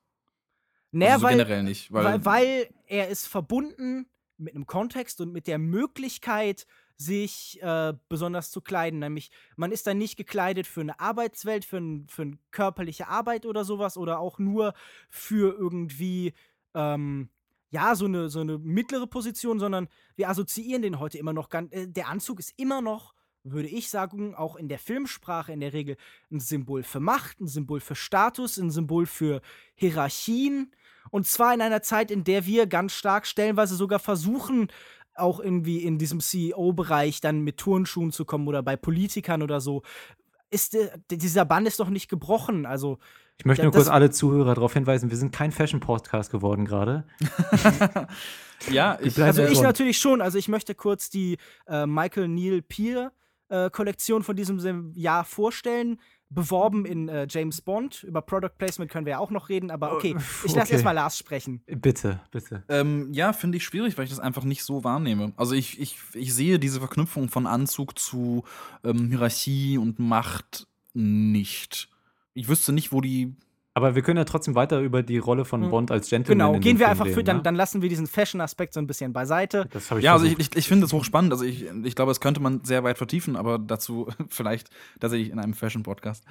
Naja, 0.91 1.15
also 1.15 1.23
so 1.23 1.27
weil, 1.29 1.37
generell 1.39 1.63
nicht, 1.63 1.91
weil, 1.93 2.05
weil, 2.05 2.25
weil 2.25 2.75
er 2.87 3.09
ist 3.09 3.27
verbunden 3.27 4.07
mit 4.37 4.55
einem 4.55 4.67
Kontext 4.67 5.21
und 5.21 5.33
mit 5.33 5.47
der 5.47 5.59
Möglichkeit, 5.59 6.67
sich 6.99 7.61
äh, 7.63 7.95
besonders 8.09 8.51
zu 8.51 8.61
kleiden. 8.61 9.01
Nämlich, 9.01 9.31
man 9.57 9.73
ist 9.73 9.87
dann 9.87 9.99
nicht 9.99 10.17
gekleidet 10.17 10.67
für 10.67 10.81
eine 10.81 11.01
Arbeitswelt, 11.01 11.65
für, 11.65 11.79
ein, 11.79 12.07
für 12.09 12.23
eine 12.23 12.39
körperliche 12.51 13.09
Arbeit 13.09 13.47
oder 13.47 13.65
sowas 13.65 13.97
oder 13.97 14.21
auch 14.21 14.39
nur 14.39 14.75
für 15.11 15.57
irgendwie, 15.57 16.35
ähm, 16.75 17.31
ja, 17.73 17.95
so 17.95 18.05
eine, 18.05 18.29
so 18.29 18.41
eine 18.41 18.59
mittlere 18.59 19.07
Position, 19.07 19.59
sondern 19.59 19.89
wir 20.15 20.29
assoziieren 20.29 20.83
den 20.83 21.01
heute 21.01 21.19
immer 21.19 21.33
noch 21.33 21.49
ganz. 21.49 21.73
Äh, 21.73 21.89
der 21.89 22.09
Anzug 22.09 22.39
ist 22.39 22.53
immer 22.59 22.83
noch, 22.83 23.15
würde 23.45 23.69
ich 23.69 23.89
sagen, 23.89 24.35
auch 24.35 24.57
in 24.57 24.69
der 24.69 24.79
Filmsprache 24.79 25.53
in 25.53 25.61
der 25.61 25.73
Regel 25.73 25.97
ein 26.31 26.39
Symbol 26.39 26.83
für 26.83 27.01
Macht, 27.01 27.41
ein 27.41 27.49
Symbol 27.49 27.81
für 27.81 27.95
Status, 27.95 28.59
ein 28.59 28.71
Symbol 28.71 29.07
für 29.07 29.41
Hierarchien. 29.75 30.71
Und 31.11 31.27
zwar 31.27 31.55
in 31.55 31.63
einer 31.63 31.83
Zeit, 31.83 32.11
in 32.11 32.25
der 32.25 32.45
wir 32.45 32.67
ganz 32.67 32.93
stark 32.93 33.27
stellenweise 33.27 33.75
sogar 33.75 33.99
versuchen, 33.99 34.69
auch 35.15 35.41
irgendwie 35.41 35.79
in 35.79 35.99
diesem 35.99 36.21
CEO-Bereich 36.21 37.23
dann 37.23 37.41
mit 37.41 37.57
Turnschuhen 37.57 38.13
zu 38.13 38.27
kommen 38.27 38.49
oder 38.49 38.63
bei 38.63 38.77
Politikern 38.77 39.43
oder 39.43 39.63
so. 39.63 39.83
Ist, 40.51 40.75
äh, 40.75 40.91
dieser 41.11 41.47
Bann 41.47 41.65
ist 41.65 41.81
doch 41.81 41.89
nicht 41.89 42.11
gebrochen. 42.11 42.67
Also 42.67 42.99
ich 43.39 43.45
möchte 43.45 43.65
nur 43.65 43.73
kurz 43.73 43.89
alle 43.89 44.11
Zuhörer 44.11 44.55
darauf 44.55 44.75
hinweisen, 44.75 45.11
wir 45.11 45.17
sind 45.17 45.33
kein 45.33 45.53
Fashion-Podcast 45.53 46.31
geworden 46.31 46.65
gerade. 46.65 47.05
ja, 48.71 48.99
ich, 49.03 49.21
also 49.21 49.43
ich 49.45 49.61
natürlich 49.61 49.99
schon. 49.99 50.21
Also 50.21 50.39
ich 50.39 50.49
möchte 50.49 50.75
kurz 50.75 51.11
die 51.11 51.39
äh, 51.67 51.87
Michael 51.87 52.29
Neil 52.29 52.63
Peer 52.63 53.13
äh, 53.49 53.71
Kollektion 53.71 54.23
von 54.23 54.37
diesem 54.37 54.93
Jahr 54.95 55.25
vorstellen. 55.25 56.01
Beworben 56.31 56.87
in 56.87 57.11
äh, 57.11 57.27
James 57.29 57.61
Bond. 57.61 58.05
Über 58.05 58.23
Product 58.23 58.57
Placement 58.57 58.91
können 58.91 59.05
wir 59.05 59.13
ja 59.13 59.19
auch 59.19 59.31
noch 59.31 59.51
reden, 59.51 59.71
aber 59.71 59.93
okay, 59.93 60.17
ich 60.45 60.55
lasse 60.55 60.61
okay. 60.61 60.73
erstmal 60.73 60.95
Lars 60.95 61.19
sprechen. 61.19 61.63
Bitte, 61.67 62.21
bitte. 62.31 62.65
Ähm, 62.71 63.13
ja, 63.13 63.35
finde 63.35 63.59
ich 63.59 63.65
schwierig, 63.65 63.99
weil 63.99 64.05
ich 64.05 64.11
das 64.11 64.19
einfach 64.19 64.45
nicht 64.45 64.65
so 64.65 64.83
wahrnehme. 64.83 65.33
Also 65.37 65.55
ich, 65.55 65.79
ich, 65.79 65.99
ich 66.15 66.33
sehe 66.33 66.59
diese 66.59 66.79
Verknüpfung 66.79 67.29
von 67.29 67.47
Anzug 67.47 67.99
zu 67.99 68.45
ähm, 68.83 69.11
Hierarchie 69.11 69.77
und 69.77 69.99
Macht 69.99 70.67
nicht 70.95 71.92
ich 72.35 72.49
wüsste 72.49 72.73
nicht, 72.73 72.93
wo 72.93 73.01
die. 73.01 73.35
Aber 73.75 73.95
wir 73.95 74.03
können 74.03 74.19
ja 74.19 74.25
trotzdem 74.25 74.55
weiter 74.55 74.81
über 74.81 75.03
die 75.03 75.17
Rolle 75.17 75.47
von 75.47 75.63
hm. 75.63 75.71
Bond 75.71 75.91
als 75.91 76.11
Gentleman. 76.11 76.53
Genau, 76.53 76.61
gehen 76.61 76.79
wir 76.79 76.89
einfach 76.91 77.07
für, 77.07 77.25
dann, 77.25 77.39
ne? 77.39 77.43
dann 77.43 77.55
lassen 77.55 77.81
wir 77.81 77.89
diesen 77.89 78.07
Fashion-Aspekt 78.07 78.75
so 78.75 78.81
ein 78.81 78.87
bisschen 78.87 79.15
beiseite. 79.15 79.67
Das 79.73 79.91
ich 79.91 80.03
ja, 80.03 80.13
also 80.13 80.27
ich, 80.27 80.39
ich, 80.39 80.55
ich 80.55 80.69
finde 80.69 80.83
das 80.83 80.93
hochspannend. 80.93 81.33
Also 81.33 81.45
ich, 81.45 81.65
ich 81.65 81.97
glaube, 81.97 82.11
das 82.11 82.21
könnte 82.21 82.41
man 82.41 82.63
sehr 82.65 82.85
weit 82.85 82.99
vertiefen, 82.99 83.35
aber 83.35 83.59
dazu 83.59 84.09
vielleicht 84.29 84.69
tatsächlich 85.01 85.31
in 85.31 85.39
einem 85.39 85.55
Fashion-Podcast. 85.55 86.25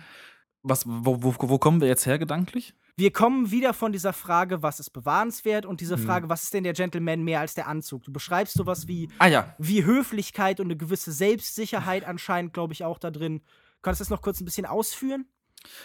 Was, 0.61 0.85
wo, 0.87 1.23
wo, 1.23 1.33
wo, 1.39 1.57
kommen 1.57 1.81
wir 1.81 1.87
jetzt 1.87 2.05
her 2.05 2.19
gedanklich? 2.19 2.75
Wir 2.95 3.11
kommen 3.11 3.49
wieder 3.49 3.73
von 3.73 3.91
dieser 3.91 4.13
Frage, 4.13 4.61
was 4.61 4.79
ist 4.79 4.91
bewahrenswert 4.91 5.65
und 5.65 5.81
diese 5.81 5.95
hm. 5.95 6.03
Frage, 6.03 6.23
hm. 6.23 6.29
was 6.29 6.43
ist 6.43 6.53
denn 6.53 6.63
der 6.63 6.73
Gentleman 6.73 7.23
mehr 7.23 7.39
als 7.39 7.55
der 7.55 7.67
Anzug? 7.67 8.03
Du 8.03 8.13
beschreibst 8.13 8.53
sowas 8.53 8.87
wie, 8.87 9.09
ah, 9.17 9.25
ja. 9.25 9.55
wie 9.57 9.83
Höflichkeit 9.83 10.59
und 10.59 10.67
eine 10.67 10.77
gewisse 10.77 11.11
Selbstsicherheit 11.11 12.05
anscheinend, 12.05 12.53
glaube 12.53 12.73
ich, 12.73 12.85
auch 12.85 12.99
da 12.99 13.09
drin. 13.09 13.41
Kannst 13.81 13.99
du 13.99 14.03
das 14.03 14.11
noch 14.11 14.21
kurz 14.21 14.39
ein 14.39 14.45
bisschen 14.45 14.67
ausführen? 14.67 15.25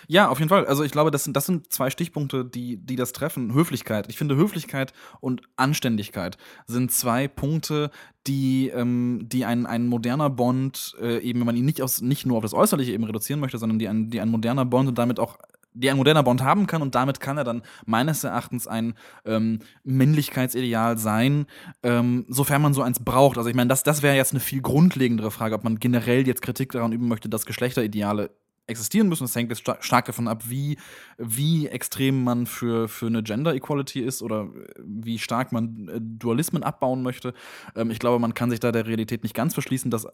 Ja, 0.09 0.28
auf 0.28 0.39
jeden 0.39 0.48
Fall. 0.48 0.66
Also 0.66 0.85
ich 0.85 0.93
glaube, 0.93 1.11
das 1.11 1.24
sind, 1.24 1.36
das 1.36 1.47
sind 1.47 1.73
zwei 1.73 1.90
Stichpunkte, 1.90 2.44
die, 2.44 2.77
die 2.77 2.97
das 2.97 3.12
treffen. 3.12 3.55
Höflichkeit. 3.55 4.07
Ich 4.09 4.19
finde, 4.19 4.36
Höflichkeit 4.36 4.93
und 5.20 5.43
Anständigkeit 5.57 6.39
sind 6.66 6.93
zwei 6.93 7.28
Punkte, 7.28 7.90
die, 8.27 8.69
ähm, 8.69 9.20
die 9.23 9.44
ein, 9.44 9.66
ein 9.66 9.86
moderner 9.86 10.31
Bond, 10.31 10.97
äh, 11.01 11.19
eben 11.19 11.40
wenn 11.40 11.47
man 11.47 11.57
ihn 11.57 11.65
nicht, 11.65 11.82
aus, 11.82 12.01
nicht 12.01 12.27
nur 12.27 12.39
auf 12.39 12.43
das 12.43 12.55
Äußerliche 12.55 12.93
eben 12.93 13.05
reduzieren 13.05 13.40
möchte, 13.40 13.59
sondern 13.59 13.78
die 13.78 13.89
ein, 13.89 14.11
die 14.11 14.20
ein 14.20 14.31
moderner 14.31 14.65
Bond 14.65 14.89
und 14.89 14.98
damit 14.98 15.20
auch 15.20 15.39
die 15.77 15.90
ein 15.90 15.97
moderner 15.97 16.23
Bond 16.23 16.43
haben 16.43 16.66
kann 16.66 16.82
und 16.82 16.94
damit 16.94 17.20
kann 17.20 17.36
er 17.36 17.44
dann 17.44 17.62
meines 17.85 18.24
Erachtens 18.24 18.66
ein 18.66 18.94
ähm, 19.24 19.61
Männlichkeitsideal 19.85 20.97
sein, 20.97 21.47
ähm, 21.82 22.24
sofern 22.28 22.62
man 22.62 22.73
so 22.73 22.82
eins 22.82 23.01
braucht. 23.05 23.36
Also 23.36 23.51
ich 23.51 23.57
meine, 23.57 23.69
das, 23.69 23.82
das 23.82 24.03
wäre 24.03 24.16
jetzt 24.16 24.32
eine 24.32 24.40
viel 24.40 24.62
grundlegendere 24.62 25.31
Frage, 25.31 25.55
ob 25.55 25.65
man 25.65 25.78
generell 25.78 26.27
jetzt 26.27 26.40
Kritik 26.40 26.73
daran 26.73 26.93
üben 26.93 27.09
möchte, 27.09 27.28
dass 27.28 27.44
Geschlechterideale 27.44 28.31
existieren 28.66 29.09
müssen. 29.09 29.24
Das 29.24 29.36
hängt 29.36 29.51
jetzt 29.51 29.62
stark 29.80 30.05
davon 30.06 30.28
ab, 30.28 30.44
wie, 30.48 30.76
wie 31.18 31.68
extrem 31.68 32.24
man 32.24 32.47
für, 32.47 32.88
für 32.88 33.06
eine 33.06 33.22
Gender 33.22 33.55
Equality 33.55 34.01
ist 34.01 34.22
oder 34.22 34.43
äh, 34.43 34.82
wie 34.84 35.18
stark 35.18 35.52
man 35.52 35.88
äh, 35.88 36.01
Dualismen 36.01 36.62
abbauen 36.62 37.02
möchte. 37.02 37.34
Ähm, 37.74 37.90
ich 37.90 37.98
glaube, 37.98 38.18
man 38.18 38.34
kann 38.34 38.51
sich 38.51 38.60
da 38.60 38.72
der 38.72 38.86
Realität 38.86 39.22
nicht 39.22 39.34
ganz 39.34 39.55
verschließen, 39.55 39.90
dass 39.90 40.06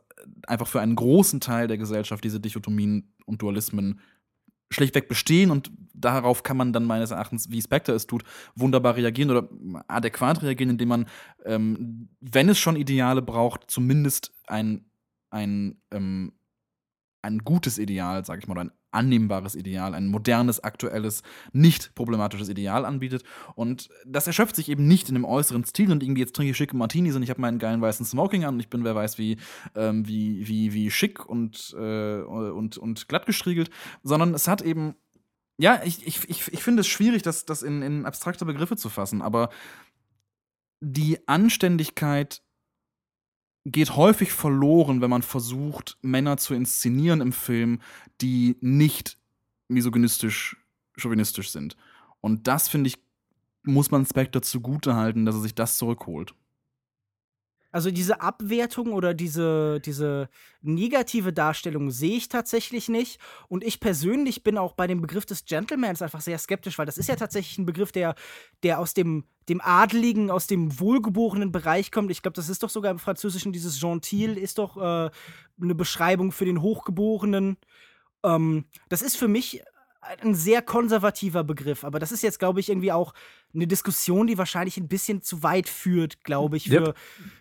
einfach 0.46 0.66
für 0.66 0.80
einen 0.80 0.96
großen 0.96 1.40
Teil 1.40 1.68
der 1.68 1.78
Gesellschaft 1.78 2.24
diese 2.24 2.40
Dichotomien 2.40 3.12
und 3.24 3.42
Dualismen 3.42 4.00
schlichtweg 4.70 5.08
bestehen 5.08 5.50
und 5.50 5.70
darauf 5.92 6.42
kann 6.42 6.56
man 6.56 6.72
dann 6.72 6.84
meines 6.84 7.10
Erachtens, 7.10 7.50
wie 7.50 7.60
Spectre 7.60 7.92
es 7.92 8.06
tut, 8.06 8.24
wunderbar 8.54 8.96
reagieren 8.96 9.30
oder 9.30 9.48
adäquat 9.86 10.42
reagieren, 10.42 10.70
indem 10.70 10.88
man, 10.88 11.06
ähm, 11.44 12.08
wenn 12.20 12.48
es 12.48 12.58
schon 12.58 12.76
Ideale 12.76 13.22
braucht, 13.22 13.70
zumindest 13.70 14.32
ein, 14.46 14.86
ein 15.30 15.76
ähm, 15.90 16.32
ein 17.22 17.38
gutes 17.38 17.78
Ideal, 17.78 18.24
sage 18.24 18.40
ich 18.40 18.48
mal, 18.48 18.54
oder 18.54 18.64
ein 18.64 18.72
annehmbares 18.90 19.54
Ideal, 19.54 19.94
ein 19.94 20.08
modernes, 20.08 20.62
aktuelles, 20.62 21.22
nicht 21.52 21.94
problematisches 21.94 22.48
Ideal 22.48 22.84
anbietet. 22.84 23.22
Und 23.54 23.88
das 24.04 24.26
erschöpft 24.26 24.56
sich 24.56 24.68
eben 24.68 24.86
nicht 24.86 25.08
in 25.08 25.14
dem 25.14 25.24
äußeren 25.24 25.64
Stil 25.64 25.90
und 25.92 26.02
irgendwie 26.02 26.20
jetzt 26.20 26.36
trinke 26.36 26.50
ich 26.50 26.56
schicke 26.56 26.76
Martinis 26.76 27.16
und 27.16 27.22
ich 27.22 27.30
habe 27.30 27.40
meinen 27.40 27.58
geilen 27.58 27.80
weißen 27.80 28.04
Smoking 28.04 28.44
an 28.44 28.54
und 28.54 28.60
ich 28.60 28.68
bin 28.68 28.84
wer 28.84 28.94
weiß 28.94 29.18
wie, 29.18 29.38
ähm, 29.74 30.06
wie, 30.06 30.46
wie, 30.46 30.74
wie 30.74 30.90
schick 30.90 31.24
und, 31.24 31.74
äh, 31.78 32.20
und, 32.22 32.76
und 32.76 33.08
glatt 33.08 33.26
gestriegelt, 33.26 33.70
sondern 34.02 34.34
es 34.34 34.48
hat 34.48 34.60
eben, 34.62 34.94
ja, 35.58 35.80
ich, 35.84 36.06
ich, 36.06 36.28
ich, 36.28 36.52
ich 36.52 36.62
finde 36.62 36.80
es 36.80 36.88
schwierig, 36.88 37.22
das, 37.22 37.44
das 37.44 37.62
in, 37.62 37.82
in 37.82 38.04
abstrakte 38.04 38.44
Begriffe 38.44 38.76
zu 38.76 38.90
fassen, 38.90 39.22
aber 39.22 39.48
die 40.80 41.26
Anständigkeit 41.28 42.41
geht 43.64 43.96
häufig 43.96 44.32
verloren, 44.32 45.00
wenn 45.00 45.10
man 45.10 45.22
versucht, 45.22 45.96
Männer 46.02 46.36
zu 46.36 46.54
inszenieren 46.54 47.20
im 47.20 47.32
Film, 47.32 47.80
die 48.20 48.56
nicht 48.60 49.18
misogynistisch, 49.68 50.56
chauvinistisch 50.96 51.50
sind. 51.50 51.76
Und 52.20 52.48
das, 52.48 52.68
finde 52.68 52.88
ich, 52.88 52.98
muss 53.62 53.90
man 53.90 54.04
Spectre 54.04 54.40
zugute 54.40 54.96
halten, 54.96 55.24
dass 55.24 55.36
er 55.36 55.40
sich 55.42 55.54
das 55.54 55.78
zurückholt. 55.78 56.34
Also 57.72 57.90
diese 57.90 58.20
Abwertung 58.20 58.92
oder 58.92 59.14
diese, 59.14 59.80
diese 59.80 60.28
negative 60.60 61.32
Darstellung 61.32 61.90
sehe 61.90 62.16
ich 62.16 62.28
tatsächlich 62.28 62.90
nicht. 62.90 63.18
Und 63.48 63.64
ich 63.64 63.80
persönlich 63.80 64.44
bin 64.44 64.58
auch 64.58 64.74
bei 64.74 64.86
dem 64.86 65.00
Begriff 65.00 65.24
des 65.24 65.46
Gentlemans 65.46 66.02
einfach 66.02 66.20
sehr 66.20 66.38
skeptisch, 66.38 66.78
weil 66.78 66.86
das 66.86 66.98
ist 66.98 67.08
ja 67.08 67.16
tatsächlich 67.16 67.56
ein 67.56 67.66
Begriff, 67.66 67.90
der, 67.90 68.14
der 68.62 68.78
aus 68.78 68.92
dem, 68.92 69.24
dem 69.48 69.62
Adligen, 69.62 70.30
aus 70.30 70.46
dem 70.46 70.78
wohlgeborenen 70.78 71.50
Bereich 71.50 71.90
kommt. 71.90 72.10
Ich 72.10 72.20
glaube, 72.20 72.36
das 72.36 72.50
ist 72.50 72.62
doch 72.62 72.70
sogar 72.70 72.90
im 72.90 72.98
Französischen 72.98 73.52
dieses 73.52 73.80
Gentil, 73.80 74.36
ist 74.36 74.58
doch 74.58 74.76
äh, 74.76 75.10
eine 75.60 75.74
Beschreibung 75.74 76.30
für 76.30 76.44
den 76.44 76.60
Hochgeborenen. 76.60 77.56
Ähm, 78.22 78.66
das 78.90 79.00
ist 79.00 79.16
für 79.16 79.28
mich 79.28 79.62
ein 80.02 80.34
sehr 80.34 80.62
konservativer 80.62 81.44
Begriff, 81.44 81.84
aber 81.84 81.98
das 81.98 82.10
ist 82.10 82.22
jetzt, 82.22 82.38
glaube 82.38 82.60
ich, 82.60 82.68
irgendwie 82.68 82.92
auch 82.92 83.14
eine 83.54 83.66
Diskussion, 83.66 84.26
die 84.26 84.36
wahrscheinlich 84.36 84.76
ein 84.76 84.88
bisschen 84.88 85.22
zu 85.22 85.42
weit 85.42 85.68
führt, 85.68 86.24
glaube 86.24 86.56
ich, 86.56 86.68
für 86.68 86.88
yep. 86.88 86.96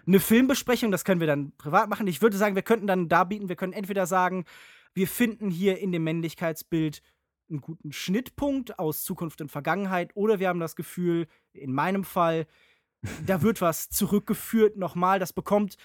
eine 0.05 0.19
Filmbesprechung. 0.19 0.91
Das 0.91 1.03
können 1.03 1.19
wir 1.19 1.27
dann 1.27 1.53
privat 1.57 1.89
machen. 1.89 2.05
Ich 2.07 2.21
würde 2.21 2.37
sagen, 2.37 2.55
wir 2.55 2.61
könnten 2.61 2.85
dann 2.85 3.09
da 3.09 3.23
bieten, 3.23 3.49
wir 3.49 3.55
können 3.55 3.73
entweder 3.73 4.05
sagen, 4.05 4.45
wir 4.93 5.07
finden 5.07 5.49
hier 5.49 5.79
in 5.79 5.91
dem 5.91 6.03
Männlichkeitsbild 6.03 7.01
einen 7.49 7.61
guten 7.61 7.91
Schnittpunkt 7.91 8.77
aus 8.79 9.03
Zukunft 9.03 9.41
und 9.41 9.51
Vergangenheit, 9.51 10.11
oder 10.13 10.39
wir 10.39 10.47
haben 10.47 10.59
das 10.59 10.75
Gefühl, 10.75 11.27
in 11.53 11.73
meinem 11.73 12.03
Fall, 12.03 12.45
da 13.25 13.41
wird 13.41 13.61
was 13.61 13.89
zurückgeführt 13.89 14.77
nochmal, 14.77 15.19
das 15.19 15.33
bekommt 15.33 15.77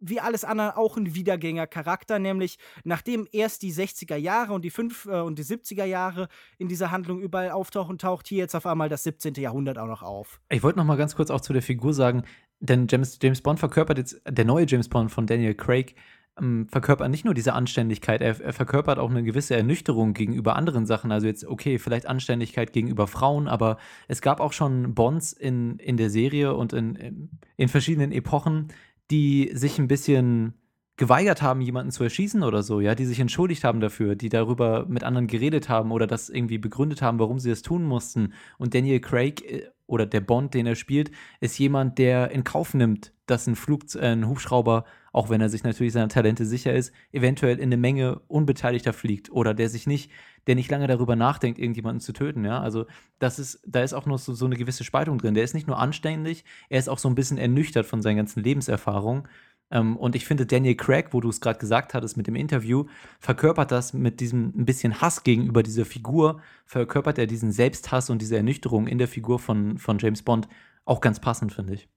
wie 0.00 0.20
alles 0.20 0.44
andere 0.44 0.76
auch 0.76 0.96
ein 0.96 1.14
Wiedergängercharakter, 1.14 2.18
nämlich 2.18 2.58
nachdem 2.84 3.26
erst 3.32 3.62
die 3.62 3.72
60er 3.72 4.16
Jahre 4.16 4.52
und 4.52 4.64
die 4.64 4.70
5 4.70 5.06
äh, 5.06 5.20
und 5.20 5.38
die 5.38 5.44
70er 5.44 5.84
Jahre 5.84 6.28
in 6.58 6.68
dieser 6.68 6.90
Handlung 6.90 7.20
überall 7.20 7.50
auftauchen, 7.50 7.98
taucht 7.98 8.28
hier 8.28 8.38
jetzt 8.38 8.54
auf 8.54 8.66
einmal 8.66 8.88
das 8.88 9.02
17. 9.04 9.34
Jahrhundert 9.34 9.78
auch 9.78 9.86
noch 9.86 10.02
auf. 10.02 10.40
Ich 10.48 10.62
wollte 10.62 10.78
noch 10.78 10.84
mal 10.84 10.96
ganz 10.96 11.16
kurz 11.16 11.30
auch 11.30 11.40
zu 11.40 11.52
der 11.52 11.62
Figur 11.62 11.94
sagen, 11.94 12.24
denn 12.60 12.86
James, 12.88 13.18
James 13.22 13.40
Bond 13.40 13.58
verkörpert 13.58 13.98
jetzt, 13.98 14.20
der 14.28 14.44
neue 14.44 14.66
James 14.66 14.88
Bond 14.88 15.10
von 15.10 15.26
Daniel 15.26 15.54
Craig, 15.54 15.94
ähm, 16.38 16.68
verkörpert 16.68 17.10
nicht 17.10 17.24
nur 17.24 17.34
diese 17.34 17.54
Anständigkeit, 17.54 18.20
er, 18.20 18.40
er, 18.40 18.52
verkörpert 18.52 18.98
auch 18.98 19.10
eine 19.10 19.22
gewisse 19.22 19.56
Ernüchterung 19.56 20.14
gegenüber 20.14 20.56
anderen 20.56 20.86
Sachen. 20.86 21.12
Also 21.12 21.26
jetzt, 21.26 21.44
okay, 21.44 21.78
vielleicht 21.78 22.06
Anständigkeit 22.06 22.72
gegenüber 22.72 23.06
Frauen, 23.06 23.48
aber 23.48 23.78
es 24.08 24.20
gab 24.20 24.40
auch 24.40 24.52
schon 24.52 24.94
Bonds 24.94 25.32
in, 25.32 25.78
in 25.78 25.96
der 25.96 26.10
Serie 26.10 26.54
und 26.54 26.72
in, 26.72 27.30
in 27.56 27.68
verschiedenen 27.68 28.12
Epochen, 28.12 28.68
die 29.10 29.50
sich 29.54 29.78
ein 29.78 29.88
bisschen 29.88 30.54
geweigert 30.96 31.40
haben, 31.40 31.62
jemanden 31.62 31.92
zu 31.92 32.04
erschießen 32.04 32.42
oder 32.42 32.62
so, 32.62 32.80
ja, 32.80 32.94
die 32.94 33.06
sich 33.06 33.20
entschuldigt 33.20 33.64
haben 33.64 33.80
dafür, 33.80 34.16
die 34.16 34.28
darüber 34.28 34.84
mit 34.86 35.02
anderen 35.02 35.28
geredet 35.28 35.70
haben 35.70 35.92
oder 35.92 36.06
das 36.06 36.28
irgendwie 36.28 36.58
begründet 36.58 37.00
haben, 37.00 37.18
warum 37.18 37.38
sie 37.38 37.48
das 37.48 37.62
tun 37.62 37.84
mussten. 37.84 38.34
Und 38.58 38.74
Daniel 38.74 39.00
Craig 39.00 39.42
äh, 39.42 39.70
oder 39.90 40.06
der 40.06 40.20
Bond, 40.20 40.54
den 40.54 40.66
er 40.66 40.76
spielt, 40.76 41.10
ist 41.40 41.58
jemand, 41.58 41.98
der 41.98 42.30
in 42.30 42.44
Kauf 42.44 42.74
nimmt, 42.74 43.12
dass 43.26 43.46
ein, 43.46 43.56
Flug, 43.56 43.82
äh, 43.96 44.12
ein 44.12 44.28
Hubschrauber, 44.28 44.84
auch 45.12 45.28
wenn 45.28 45.40
er 45.40 45.48
sich 45.48 45.64
natürlich 45.64 45.92
seiner 45.92 46.08
Talente 46.08 46.46
sicher 46.46 46.72
ist, 46.72 46.92
eventuell 47.12 47.56
in 47.56 47.64
eine 47.64 47.76
Menge 47.76 48.20
Unbeteiligter 48.28 48.92
fliegt 48.92 49.30
oder 49.32 49.52
der 49.52 49.68
sich 49.68 49.86
nicht, 49.88 50.10
der 50.46 50.54
nicht 50.54 50.70
lange 50.70 50.86
darüber 50.86 51.16
nachdenkt, 51.16 51.58
irgendjemanden 51.58 52.00
zu 52.00 52.12
töten, 52.12 52.44
ja. 52.44 52.60
Also 52.60 52.86
das 53.18 53.38
ist, 53.38 53.60
da 53.66 53.82
ist 53.82 53.92
auch 53.92 54.06
noch 54.06 54.18
so, 54.18 54.32
so 54.32 54.46
eine 54.46 54.56
gewisse 54.56 54.84
Spaltung 54.84 55.18
drin. 55.18 55.34
Der 55.34 55.44
ist 55.44 55.54
nicht 55.54 55.66
nur 55.66 55.78
anständig, 55.78 56.44
er 56.68 56.78
ist 56.78 56.88
auch 56.88 56.98
so 56.98 57.08
ein 57.08 57.16
bisschen 57.16 57.36
ernüchtert 57.36 57.86
von 57.86 58.00
seinen 58.00 58.16
ganzen 58.16 58.42
Lebenserfahrungen. 58.42 59.28
Ähm, 59.70 59.96
und 59.96 60.16
ich 60.16 60.24
finde, 60.26 60.46
Daniel 60.46 60.74
Craig, 60.74 61.08
wo 61.12 61.20
du 61.20 61.28
es 61.28 61.40
gerade 61.40 61.58
gesagt 61.58 61.94
hattest 61.94 62.16
mit 62.16 62.26
dem 62.26 62.34
Interview, 62.34 62.86
verkörpert 63.20 63.70
das 63.70 63.92
mit 63.92 64.20
diesem 64.20 64.52
ein 64.56 64.64
bisschen 64.64 65.00
Hass 65.00 65.22
gegenüber 65.22 65.62
dieser 65.62 65.84
Figur, 65.84 66.40
verkörpert 66.66 67.18
er 67.18 67.26
diesen 67.26 67.52
Selbsthass 67.52 68.10
und 68.10 68.20
diese 68.20 68.36
Ernüchterung 68.36 68.86
in 68.86 68.98
der 68.98 69.08
Figur 69.08 69.38
von, 69.38 69.78
von 69.78 69.98
James 69.98 70.22
Bond 70.22 70.48
auch 70.84 71.00
ganz 71.00 71.20
passend, 71.20 71.52
finde 71.52 71.74
ich. 71.74 71.88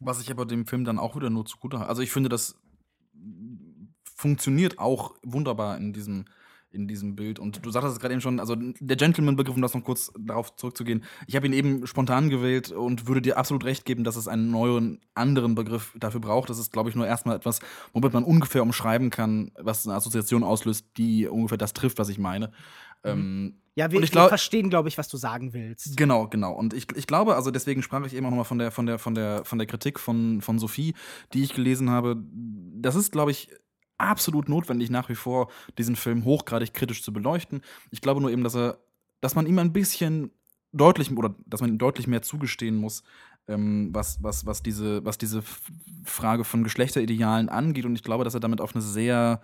Was 0.00 0.20
ich 0.20 0.30
aber 0.30 0.44
dem 0.44 0.66
Film 0.66 0.84
dann 0.84 0.98
auch 0.98 1.16
wieder 1.16 1.30
nur 1.30 1.46
zugute 1.46 1.78
habe. 1.78 1.88
Also 1.88 2.02
ich 2.02 2.10
finde, 2.10 2.28
das 2.28 2.60
funktioniert 4.04 4.78
auch 4.78 5.14
wunderbar 5.22 5.78
in 5.78 5.92
diesem, 5.92 6.26
in 6.76 6.86
diesem 6.86 7.16
Bild. 7.16 7.40
Und 7.40 7.66
du 7.66 7.70
sagtest 7.72 7.94
es 7.96 8.00
gerade 8.00 8.14
eben 8.14 8.20
schon, 8.20 8.38
also 8.38 8.54
der 8.54 8.96
Gentleman-Begriff, 8.96 9.56
um 9.56 9.62
das 9.62 9.74
noch 9.74 9.82
kurz 9.82 10.12
darauf 10.18 10.54
zurückzugehen, 10.54 11.02
ich 11.26 11.34
habe 11.34 11.46
ihn 11.46 11.52
eben 11.52 11.86
spontan 11.88 12.30
gewählt 12.30 12.70
und 12.70 13.08
würde 13.08 13.22
dir 13.22 13.38
absolut 13.38 13.64
recht 13.64 13.84
geben, 13.84 14.04
dass 14.04 14.14
es 14.14 14.28
einen 14.28 14.50
neuen, 14.52 15.00
anderen 15.14 15.54
Begriff 15.56 15.92
dafür 15.98 16.20
braucht. 16.20 16.48
Das 16.50 16.58
ist, 16.58 16.72
glaube 16.72 16.90
ich, 16.90 16.94
nur 16.94 17.06
erstmal 17.06 17.34
etwas, 17.36 17.58
womit 17.92 18.12
man 18.12 18.22
ungefähr 18.22 18.62
umschreiben 18.62 19.10
kann, 19.10 19.50
was 19.58 19.86
eine 19.86 19.96
Assoziation 19.96 20.44
auslöst, 20.44 20.86
die 20.96 21.26
ungefähr 21.26 21.58
das 21.58 21.72
trifft, 21.72 21.98
was 21.98 22.08
ich 22.10 22.18
meine. 22.18 22.52
Ähm, 23.04 23.56
Ja, 23.76 23.90
wir, 23.90 23.98
ich 24.00 24.08
wir 24.08 24.12
glaub- 24.12 24.28
verstehen, 24.28 24.70
glaube 24.70 24.88
ich, 24.88 24.98
was 24.98 25.08
du 25.08 25.16
sagen 25.16 25.52
willst. 25.52 25.96
Genau, 25.96 26.28
genau. 26.28 26.52
Und 26.52 26.74
ich, 26.74 26.86
ich 26.96 27.06
glaube, 27.06 27.36
also 27.36 27.50
deswegen 27.50 27.82
sprach 27.82 28.04
ich 28.06 28.14
eben 28.14 28.26
auch 28.26 28.30
nochmal 28.30 28.44
von 28.44 28.58
der, 28.58 28.70
von 28.70 28.86
der, 28.86 28.98
von 28.98 29.14
der, 29.14 29.44
von 29.44 29.58
der 29.58 29.66
Kritik 29.66 30.00
von, 30.00 30.40
von 30.40 30.58
Sophie, 30.58 30.94
die 31.32 31.42
ich 31.42 31.54
gelesen 31.54 31.90
habe. 31.90 32.16
Das 32.74 32.94
ist, 32.94 33.12
glaube 33.12 33.30
ich, 33.30 33.50
absolut 33.98 34.48
notwendig, 34.48 34.90
nach 34.90 35.08
wie 35.08 35.14
vor 35.14 35.50
diesen 35.78 35.96
Film 35.96 36.24
hochgradig 36.24 36.74
kritisch 36.74 37.02
zu 37.02 37.12
beleuchten. 37.12 37.62
Ich 37.90 38.00
glaube 38.00 38.20
nur 38.20 38.30
eben, 38.30 38.44
dass 38.44 38.54
er, 38.54 38.78
dass 39.20 39.34
man 39.34 39.46
ihm 39.46 39.58
ein 39.58 39.72
bisschen 39.72 40.30
deutlich 40.72 41.10
oder 41.10 41.34
dass 41.46 41.60
man 41.60 41.70
ihm 41.70 41.78
deutlich 41.78 42.06
mehr 42.06 42.22
zugestehen 42.22 42.76
muss, 42.76 43.02
ähm, 43.48 43.90
was, 43.92 44.22
was, 44.22 44.46
was 44.46 44.62
diese, 44.62 45.04
was 45.04 45.18
diese 45.18 45.42
Frage 46.04 46.44
von 46.44 46.64
Geschlechteridealen 46.64 47.48
angeht. 47.48 47.86
Und 47.86 47.94
ich 47.94 48.02
glaube, 48.02 48.24
dass 48.24 48.34
er 48.34 48.40
damit 48.40 48.60
auf 48.60 48.74
eine 48.74 48.82
sehr 48.82 49.40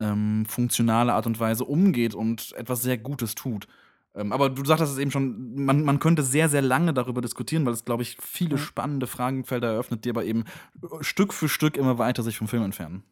ähm, 0.00 0.44
funktionale 0.46 1.14
Art 1.14 1.26
und 1.26 1.40
Weise 1.40 1.64
umgeht 1.64 2.14
und 2.14 2.52
etwas 2.52 2.82
sehr 2.82 2.98
Gutes 2.98 3.34
tut. 3.34 3.66
Ähm, 4.14 4.32
aber 4.32 4.50
du 4.50 4.64
sagtest 4.64 4.92
es 4.92 4.98
eben 4.98 5.10
schon, 5.10 5.64
man, 5.64 5.84
man 5.84 5.98
könnte 5.98 6.22
sehr, 6.22 6.48
sehr 6.48 6.62
lange 6.62 6.94
darüber 6.94 7.20
diskutieren, 7.20 7.66
weil 7.66 7.72
es, 7.72 7.84
glaube 7.84 8.02
ich, 8.02 8.16
viele 8.20 8.58
spannende 8.58 9.06
Fragenfelder 9.06 9.72
eröffnet, 9.72 10.04
die 10.04 10.10
aber 10.10 10.24
eben 10.24 10.44
Stück 11.00 11.32
für 11.32 11.48
Stück 11.48 11.76
immer 11.76 11.98
weiter 11.98 12.22
sich 12.22 12.38
vom 12.38 12.48
Film 12.48 12.62
entfernen. 12.62 13.02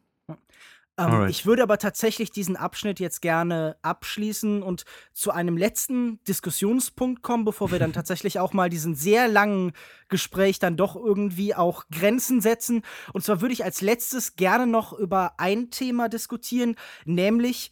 Ähm, 0.97 1.27
ich 1.27 1.45
würde 1.45 1.63
aber 1.63 1.77
tatsächlich 1.77 2.31
diesen 2.31 2.55
Abschnitt 2.55 2.99
jetzt 2.99 3.21
gerne 3.21 3.77
abschließen 3.81 4.61
und 4.61 4.85
zu 5.11 5.31
einem 5.31 5.57
letzten 5.57 6.23
Diskussionspunkt 6.25 7.23
kommen, 7.23 7.45
bevor 7.45 7.71
wir 7.71 7.79
dann 7.79 7.93
tatsächlich 7.93 8.39
auch 8.39 8.53
mal 8.53 8.69
diesen 8.69 8.95
sehr 8.95 9.27
langen 9.27 9.73
Gespräch 10.09 10.59
dann 10.59 10.77
doch 10.77 10.95
irgendwie 10.95 11.55
auch 11.55 11.85
Grenzen 11.91 12.41
setzen. 12.41 12.83
Und 13.11 13.23
zwar 13.23 13.41
würde 13.41 13.53
ich 13.53 13.63
als 13.63 13.81
letztes 13.81 14.35
gerne 14.35 14.67
noch 14.67 14.93
über 14.93 15.33
ein 15.37 15.71
Thema 15.71 16.09
diskutieren, 16.09 16.75
nämlich 17.05 17.71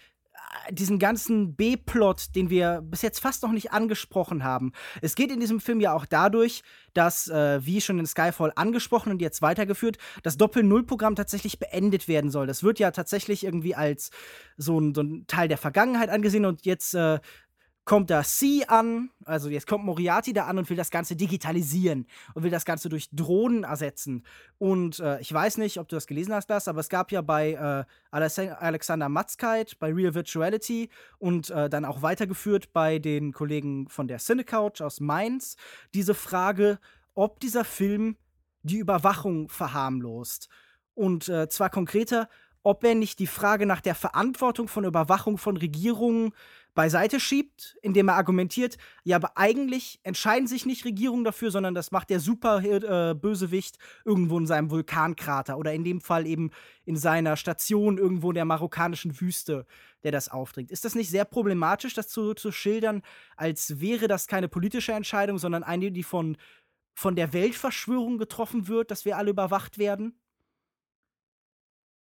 diesen 0.70 1.00
ganzen 1.00 1.56
B-Plot, 1.56 2.36
den 2.36 2.50
wir 2.50 2.82
bis 2.84 3.02
jetzt 3.02 3.20
fast 3.20 3.44
noch 3.44 3.52
nicht 3.52 3.72
angesprochen 3.72 4.44
haben. 4.44 4.72
Es 5.02 5.16
geht 5.16 5.32
in 5.32 5.40
diesem 5.40 5.60
Film 5.60 5.80
ja 5.80 5.94
auch 5.94 6.06
dadurch, 6.06 6.64
dass, 6.94 7.28
äh, 7.28 7.66
wie 7.66 7.82
schon 7.82 8.00
in 8.00 8.06
Skyfall 8.06 8.52
angesprochen 8.56 9.12
und 9.12 9.22
jetzt 9.22 9.42
weitergeführt, 9.42 9.98
das 10.24 10.38
Doppel-Null-Programm 10.38 11.16
tatsächlich 11.16 11.60
beendet 11.60 12.08
werden 12.08 12.32
soll. 12.32 12.48
Das 12.48 12.64
wird 12.64 12.80
ja 12.80 12.92
tatsächlich 12.92 13.44
irgendwie 13.44 13.76
als 13.76 14.12
so 14.58 14.80
ein, 14.80 14.94
so 14.94 15.02
ein 15.02 15.26
Teil 15.28 15.48
der 15.48 15.58
Vergangenheit 15.58 16.10
angesehen 16.10 16.46
und 16.46 16.66
jetzt 16.66 16.94
äh, 16.94 17.20
kommt 17.84 18.10
da 18.10 18.24
C 18.24 18.64
an, 18.68 19.10
also 19.26 19.50
jetzt 19.50 19.68
kommt 19.68 19.84
Moriarty 19.86 20.34
da 20.34 20.46
an 20.46 20.60
und 20.60 20.70
will 20.70 20.78
das 20.78 20.92
Ganze 20.92 21.16
digitalisieren 21.16 22.06
und 22.34 22.44
will 22.44 22.52
das 22.52 22.66
Ganze 22.66 22.90
durch 22.90 23.10
Drohnen 23.12 23.64
ersetzen. 23.64 24.24
Und 24.60 25.00
äh, 25.00 25.20
ich 25.20 25.34
weiß 25.34 25.58
nicht, 25.58 25.80
ob 25.80 25.88
du 25.88 25.96
das 25.96 26.06
gelesen 26.06 26.34
hast, 26.34 26.48
das, 26.48 26.68
aber 26.68 26.80
es 26.80 26.90
gab 26.90 27.12
ja 27.12 27.22
bei 27.22 27.54
äh, 27.54 27.84
Alex 28.12 28.38
Alexander 28.40 29.10
Matzkeit, 29.10 29.80
bei 29.80 29.92
Real 29.92 30.14
Virtuality 30.14 30.90
und 31.18 31.50
äh, 31.50 31.70
dann 31.70 31.86
auch 31.86 32.02
weitergeführt 32.02 32.72
bei 32.72 33.00
den 33.00 33.34
Kollegen 33.34 33.90
von 33.90 34.08
der 34.08 34.20
Cinecouch 34.20 34.82
aus 34.82 35.00
Mainz 35.00 35.56
diese 35.94 36.14
Frage, 36.14 36.80
ob 37.16 37.40
dieser 37.40 37.66
Film 37.66 38.16
die 38.64 38.78
Überwachung 38.78 39.50
verharmlost. 39.50 40.50
Und 40.94 41.30
äh, 41.30 41.50
zwar 41.50 41.70
konkreter, 41.70 42.30
ob 42.64 42.84
er 42.84 42.96
nicht 42.96 43.20
die 43.20 43.28
Frage 43.28 43.66
nach 43.66 43.82
der 43.82 43.96
Verantwortung 43.96 44.68
von 44.68 44.86
Überwachung 44.86 45.38
von 45.38 45.58
Regierungen 45.58 46.34
beiseite 46.74 47.20
schiebt, 47.20 47.78
indem 47.82 48.08
er 48.08 48.16
argumentiert, 48.16 48.78
ja, 49.04 49.18
aber 49.18 49.38
eigentlich 49.38 50.00
entscheiden 50.04 50.48
sich 50.48 50.66
nicht 50.66 50.86
Regierungen 50.86 51.24
dafür, 51.24 51.52
sondern 51.52 51.76
das 51.76 51.92
macht 51.92 52.10
der 52.10 52.20
super 52.20 52.64
äh, 52.64 53.16
irgendwo 54.06 54.38
in 54.38 54.48
seinem 54.48 54.72
Vulkankrater 54.72 55.58
oder 55.58 55.74
in 55.74 55.84
dem 55.84 56.00
Fall 56.00 56.26
eben 56.26 56.52
in 56.86 56.96
seiner 56.96 57.36
Station 57.36 57.98
irgendwo 57.98 58.30
in 58.30 58.36
der 58.36 58.46
marokkanischen 58.46 59.20
Wüste, 59.20 59.66
der 60.04 60.12
das 60.12 60.30
aufträgt. 60.30 60.72
Ist 60.72 60.86
das 60.86 60.96
nicht 60.96 61.10
sehr 61.10 61.26
problematisch, 61.26 61.94
das 61.94 62.08
zu, 62.08 62.34
zu 62.36 62.52
schildern, 62.52 63.02
als 63.36 63.82
wäre 63.82 64.08
das 64.08 64.28
keine 64.28 64.48
politische 64.48 64.94
Entscheidung, 64.94 65.40
sondern 65.40 65.64
eine, 65.64 65.92
die 65.92 66.04
von, 66.04 66.38
von 66.94 67.16
der 67.16 67.34
Weltverschwörung 67.34 68.18
getroffen 68.18 68.70
wird, 68.70 68.92
dass 68.92 69.04
wir 69.04 69.18
alle 69.18 69.32
überwacht 69.32 69.78
werden? 69.78 70.21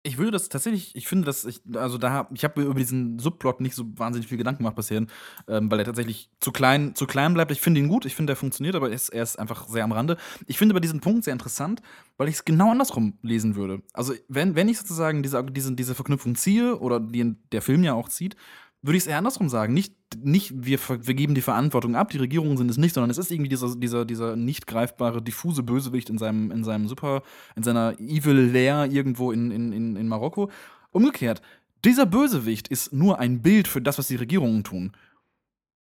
Ich 0.06 0.20
würde 0.20 0.32
das 0.32 0.50
tatsächlich, 0.50 0.96
ich 0.96 1.08
finde, 1.08 1.26
dass 1.26 1.46
ich, 1.46 1.62
also 1.74 1.98
da, 1.98 2.30
ich 2.32 2.44
habe 2.44 2.62
mir 2.62 2.68
über 2.68 2.80
diesen 2.80 3.18
Subplot 3.18 3.60
nicht 3.60 3.74
so 3.74 3.86
wahnsinnig 3.98 4.30
viel 4.30 4.38
Gedanken 4.38 4.60
gemacht 4.60 4.76
bisher, 4.76 5.06
ähm, 5.48 5.72
weil 5.72 5.80
er 5.80 5.86
tatsächlich 5.86 6.30
zu 6.40 6.52
klein, 6.52 6.94
zu 6.94 7.08
klein 7.08 7.34
bleibt. 7.34 7.52
Ich 7.52 7.60
finde 7.60 7.80
ihn 7.80 7.88
gut, 7.88 8.06
ich 8.06 8.14
finde, 8.14 8.34
er 8.34 8.38
funktioniert, 8.38 8.76
aber 8.76 8.90
er 8.90 8.96
ist, 8.96 9.10
er 9.10 9.24
ist 9.24 9.40
einfach 9.40 9.68
sehr 9.68 9.84
am 9.84 9.92
Rande. 9.92 10.18
Ich 10.46 10.60
finde 10.60 10.74
aber 10.74 10.80
diesen 10.80 11.02
Punkt 11.02 11.24
sehr 11.24 11.34
interessant, 11.34 11.82
weil 12.18 12.28
ich 12.28 12.36
es 12.36 12.46
genau 12.46 12.70
andersrum 12.70 13.18
lesen 13.24 13.56
würde. 13.56 13.82
Also, 13.94 14.14
wenn, 14.28 14.54
wenn 14.54 14.70
ich 14.70 14.78
sozusagen 14.78 15.24
diese, 15.24 15.44
diese, 15.44 15.74
diese 15.74 15.96
Verknüpfung 15.96 16.36
ziehe, 16.36 16.80
oder 16.80 17.00
die 17.00 17.36
der 17.52 17.64
Film 17.64 17.84
ja 17.84 17.94
auch 17.94 18.10
zieht, 18.10 18.36
würde 18.86 18.98
ich 18.98 19.04
es 19.04 19.08
eher 19.08 19.18
andersrum 19.18 19.50
sagen. 19.50 19.74
Nicht, 19.74 19.94
nicht 20.24 20.54
wir, 20.56 20.80
wir 20.80 21.14
geben 21.16 21.34
die 21.34 21.42
Verantwortung 21.42 21.96
ab, 21.96 22.10
die 22.10 22.18
Regierungen 22.18 22.58
sind 22.58 22.70
es 22.70 22.78
nicht, 22.78 22.94
sondern 22.94 23.10
es 23.10 23.18
ist 23.18 23.32
irgendwie 23.32 23.50
dieser, 23.50 23.76
dieser, 23.76 24.06
dieser 24.06 24.36
nicht 24.36 24.68
greifbare, 24.68 25.22
diffuse 25.22 25.64
Bösewicht 25.64 26.10
in 26.10 26.18
seinem, 26.18 26.52
in 26.52 26.64
seinem 26.64 26.88
super, 26.88 27.24
in 27.56 27.64
seiner 27.64 28.00
Evil 28.00 28.52
Lair 28.52 28.86
irgendwo 28.86 29.32
in, 29.32 29.50
in, 29.50 29.74
in, 29.74 29.96
in 29.96 30.08
Marokko. 30.08 30.52
Umgekehrt, 30.92 31.42
dieser 31.84 32.06
Bösewicht 32.06 32.68
ist 32.68 32.94
nur 32.94 33.20
ein 33.20 33.42
Bild 33.42 33.68
für 33.68 33.82
das, 33.82 33.98
was 33.98 34.08
die 34.08 34.16
Regierungen 34.16 34.64
tun. 34.64 34.92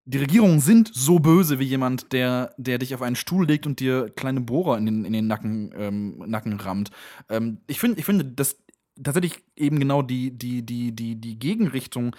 Die 0.06 0.18
Regierungen 0.18 0.60
sind 0.60 0.90
so 0.92 1.18
böse 1.18 1.58
wie 1.58 1.64
jemand, 1.64 2.12
der, 2.12 2.54
der 2.58 2.78
dich 2.78 2.94
auf 2.94 3.00
einen 3.00 3.16
Stuhl 3.16 3.46
legt 3.46 3.66
und 3.66 3.80
dir 3.80 4.10
kleine 4.10 4.42
Bohrer 4.42 4.76
in 4.76 4.86
den, 4.86 5.04
in 5.04 5.12
den 5.12 5.26
Nacken, 5.26 5.72
ähm, 5.76 6.22
Nacken 6.26 6.60
rammt. 6.60 6.90
Ähm, 7.30 7.58
ich, 7.66 7.80
find, 7.80 7.98
ich 7.98 8.04
finde, 8.04 8.24
dass 8.24 8.58
tatsächlich 9.02 9.42
eben 9.56 9.78
genau 9.78 10.02
die, 10.02 10.30
die, 10.30 10.64
die, 10.64 10.92
die, 10.92 11.16
die 11.16 11.38
Gegenrichtung 11.38 12.14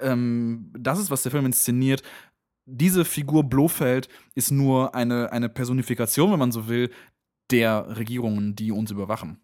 ähm, 0.00 0.72
das 0.78 0.98
ist, 0.98 1.10
was 1.10 1.22
der 1.22 1.32
Film 1.32 1.46
inszeniert. 1.46 2.02
Diese 2.66 3.04
Figur 3.04 3.44
Blofeld 3.44 4.08
ist 4.34 4.50
nur 4.50 4.94
eine, 4.94 5.32
eine 5.32 5.48
Personifikation, 5.48 6.30
wenn 6.30 6.38
man 6.38 6.52
so 6.52 6.68
will, 6.68 6.90
der 7.50 7.96
Regierungen, 7.96 8.54
die 8.54 8.70
uns 8.70 8.90
überwachen. 8.90 9.40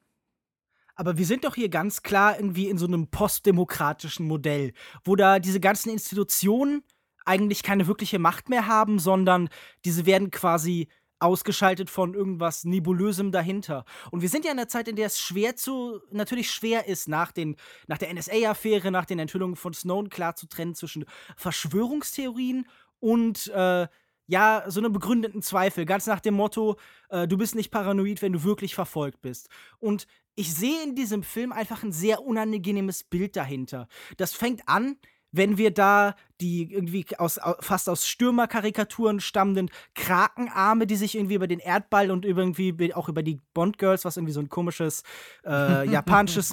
Aber 0.94 1.18
wir 1.18 1.26
sind 1.26 1.44
doch 1.44 1.54
hier 1.54 1.68
ganz 1.68 2.02
klar 2.02 2.36
irgendwie 2.38 2.68
in 2.68 2.78
so 2.78 2.86
einem 2.86 3.08
postdemokratischen 3.08 4.26
Modell, 4.26 4.72
wo 5.04 5.14
da 5.14 5.38
diese 5.38 5.60
ganzen 5.60 5.90
Institutionen 5.90 6.82
eigentlich 7.26 7.62
keine 7.62 7.86
wirkliche 7.86 8.18
Macht 8.18 8.48
mehr 8.48 8.66
haben, 8.66 8.98
sondern 8.98 9.48
diese 9.84 10.06
werden 10.06 10.30
quasi 10.30 10.88
ausgeschaltet 11.26 11.90
von 11.90 12.14
irgendwas 12.14 12.64
Nebulösem 12.64 13.32
dahinter. 13.32 13.84
Und 14.10 14.22
wir 14.22 14.28
sind 14.28 14.44
ja 14.44 14.52
in 14.52 14.58
einer 14.58 14.68
Zeit, 14.68 14.88
in 14.88 14.96
der 14.96 15.06
es 15.06 15.20
schwer 15.20 15.56
zu, 15.56 16.00
natürlich 16.10 16.50
schwer 16.50 16.86
ist, 16.86 17.08
nach, 17.08 17.32
den, 17.32 17.56
nach 17.86 17.98
der 17.98 18.12
NSA-Affäre, 18.14 18.90
nach 18.90 19.04
den 19.04 19.18
Enthüllungen 19.18 19.56
von 19.56 19.74
Snowden 19.74 20.08
klar 20.08 20.36
zu 20.36 20.48
trennen 20.48 20.74
zwischen 20.74 21.04
Verschwörungstheorien 21.36 22.66
und 23.00 23.48
äh, 23.48 23.86
ja, 24.28 24.64
so 24.66 24.80
einem 24.80 24.92
begründeten 24.92 25.42
Zweifel, 25.42 25.84
ganz 25.84 26.06
nach 26.06 26.20
dem 26.20 26.34
Motto, 26.34 26.76
äh, 27.10 27.28
du 27.28 27.36
bist 27.36 27.54
nicht 27.54 27.70
paranoid, 27.70 28.22
wenn 28.22 28.32
du 28.32 28.42
wirklich 28.42 28.74
verfolgt 28.74 29.20
bist. 29.20 29.48
Und 29.78 30.06
ich 30.34 30.52
sehe 30.52 30.82
in 30.82 30.94
diesem 30.94 31.22
Film 31.22 31.52
einfach 31.52 31.82
ein 31.82 31.92
sehr 31.92 32.22
unangenehmes 32.22 33.04
Bild 33.04 33.36
dahinter. 33.36 33.88
Das 34.16 34.34
fängt 34.34 34.68
an, 34.68 34.96
wenn 35.32 35.58
wir 35.58 35.72
da 35.72 36.14
die 36.40 36.70
irgendwie 36.70 37.06
aus, 37.18 37.38
au- 37.38 37.54
fast 37.60 37.88
aus 37.88 38.06
Stürmerkarikaturen 38.06 39.20
stammenden 39.20 39.70
Krakenarme, 39.94 40.86
die 40.86 40.96
sich 40.96 41.14
irgendwie 41.16 41.34
über 41.34 41.46
den 41.46 41.60
Erdball 41.60 42.10
und 42.10 42.24
irgendwie 42.26 42.92
auch 42.94 43.08
über 43.08 43.22
die 43.22 43.40
Bond-Girls, 43.54 44.04
was 44.04 44.16
irgendwie 44.18 44.34
so 44.34 44.40
ein 44.40 44.48
komisches 44.50 45.02
äh, 45.46 45.88
japanisches 45.90 46.52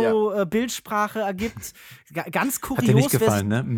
Manga-Porno-Bildsprache 0.00 1.20
ergibt. 1.20 1.72
Ga 2.12 2.24
ganz 2.30 2.60
kurios. 2.60 2.82
Hat 2.82 2.88
dir 2.88 2.94
nicht 2.94 3.10
gefallen, 3.10 3.48
ne? 3.48 3.62
Mm 3.62 3.68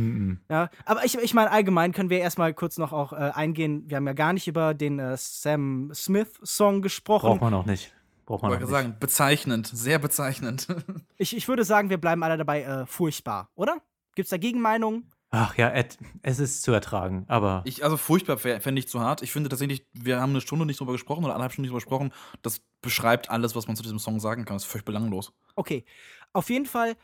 -mm. 0.49 0.53
ja, 0.53 0.71
aber 0.85 1.05
ich, 1.05 1.17
ich 1.19 1.35
meine, 1.35 1.51
allgemein 1.51 1.93
können 1.93 2.11
wir 2.11 2.19
erstmal 2.19 2.55
kurz 2.55 2.79
noch 2.79 2.93
auch 2.93 3.13
äh, 3.13 3.17
eingehen. 3.35 3.85
Wir 3.89 3.99
haben 3.99 4.07
ja 4.07 4.15
gar 4.15 4.33
nicht 4.33 4.49
über 4.49 4.75
den 4.75 4.99
äh, 4.99 5.17
Sam 5.17 5.91
Smith-Song 5.95 6.83
gesprochen. 6.83 7.29
Braucht 7.29 7.41
man 7.43 7.55
auch 7.55 7.67
nicht. 7.67 7.95
Braucht 8.27 8.43
man 8.43 8.51
auch 8.51 8.55
wollte 8.55 8.65
nicht. 8.65 8.73
sagen, 8.73 8.97
bezeichnend, 8.99 9.67
sehr 9.69 9.99
bezeichnend. 9.99 10.67
Ich, 11.19 11.37
ich 11.37 11.47
würde 11.47 11.63
sagen, 11.63 11.89
wir 11.89 11.99
bleiben 11.99 12.25
alle 12.25 12.37
dabei 12.37 12.63
äh, 12.63 12.85
furchtbar, 12.87 13.49
oder? 13.55 13.77
Gibt's 14.15 14.31
da 14.31 14.37
Gegenmeinungen? 14.37 15.11
Ach 15.35 15.57
ja, 15.57 15.71
Ed, 15.71 15.97
es 16.21 16.39
ist 16.39 16.63
zu 16.63 16.73
ertragen, 16.73 17.25
aber 17.27 17.63
Ich, 17.65 17.83
also 17.83 17.97
furchtbar 17.97 18.37
fände 18.37 18.79
ich 18.79 18.87
zu 18.87 19.01
hart. 19.01 19.23
Ich 19.23 19.33
finde 19.33 19.49
tatsächlich, 19.49 19.87
wir 19.95 20.21
haben 20.21 20.31
eine 20.31 20.43
Stunde 20.43 20.67
nicht 20.67 20.79
drüber 20.79 20.93
gesprochen 20.93 21.25
oder 21.25 21.33
anderthalb 21.33 21.53
Stunden 21.53 21.63
nicht 21.63 21.71
drüber 21.71 21.81
gesprochen. 21.81 22.13
Das 22.43 22.61
beschreibt 22.83 23.31
alles, 23.31 23.57
was 23.57 23.67
man 23.67 23.75
zu 23.75 23.83
diesem 23.83 23.99
Song 23.99 24.21
sagen 24.21 24.45
kann. 24.45 24.57
Das 24.57 24.65
ist 24.65 24.71
völlig 24.71 24.85
belanglos. 24.85 25.33
Okay. 25.57 25.87
Auf 26.35 26.51
jeden 26.51 26.67
Fall, 26.67 26.97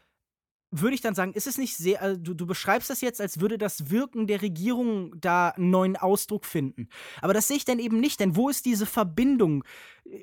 würde 0.70 0.94
ich 0.94 1.01
dann 1.01 1.14
sagen, 1.14 1.32
ist 1.32 1.47
es 1.47 1.56
nicht 1.56 1.74
sehr, 1.78 2.02
also 2.02 2.20
du, 2.20 2.35
du, 2.35 2.47
beschreibst 2.47 2.90
das 2.90 3.01
jetzt, 3.01 3.22
als 3.22 3.40
würde 3.40 3.56
das 3.56 3.89
Wirken 3.89 4.26
der 4.26 4.43
Regierung 4.43 5.18
da 5.18 5.48
einen 5.51 5.70
neuen 5.70 5.97
Ausdruck 5.97 6.44
finden. 6.44 6.90
Aber 7.22 7.32
das 7.32 7.48
sehe 7.48 7.56
ich 7.56 7.64
dann 7.64 7.78
eben 7.78 7.98
nicht, 7.98 8.20
denn 8.20 8.36
wo 8.36 8.51
ist 8.51 8.66
diese 8.66 8.85
Verbindung? 8.85 9.64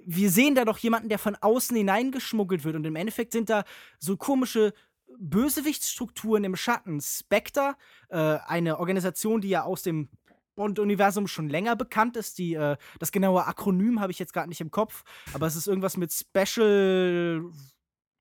Wir 0.06 0.30
sehen 0.30 0.54
da 0.54 0.64
doch 0.64 0.78
jemanden, 0.78 1.10
der 1.10 1.18
von 1.18 1.36
außen 1.36 1.76
hineingeschmuggelt 1.76 2.64
wird 2.64 2.76
und 2.76 2.86
im 2.86 2.96
Endeffekt 2.96 3.32
sind 3.32 3.50
da 3.50 3.64
so 3.98 4.16
komische 4.16 4.74
Bösewichtsstrukturen 5.20 6.44
im 6.44 6.56
Schatten. 6.56 7.00
Spectre, 7.02 7.76
äh, 8.10 8.18
eine 8.46 8.80
Organisation, 8.80 9.42
die 9.42 9.50
ja 9.50 9.64
aus 9.64 9.82
dem 9.82 10.10
Bond-Universum 10.56 11.28
schon 11.28 11.50
länger 11.50 11.76
bekannt 11.76 12.18
ist. 12.18 12.38
Die, 12.38 12.54
äh, 12.54 12.78
das 13.00 13.12
genaue 13.12 13.46
Akronym 13.46 14.00
habe 14.00 14.12
ich 14.12 14.20
jetzt 14.20 14.34
gerade 14.34 14.50
nicht 14.50 14.62
im 14.62 14.72
Kopf, 14.72 15.04
aber 15.34 15.48
es 15.48 15.56
ist 15.56 15.68
irgendwas 15.68 15.98
mit 15.98 16.14
Special 16.14 17.44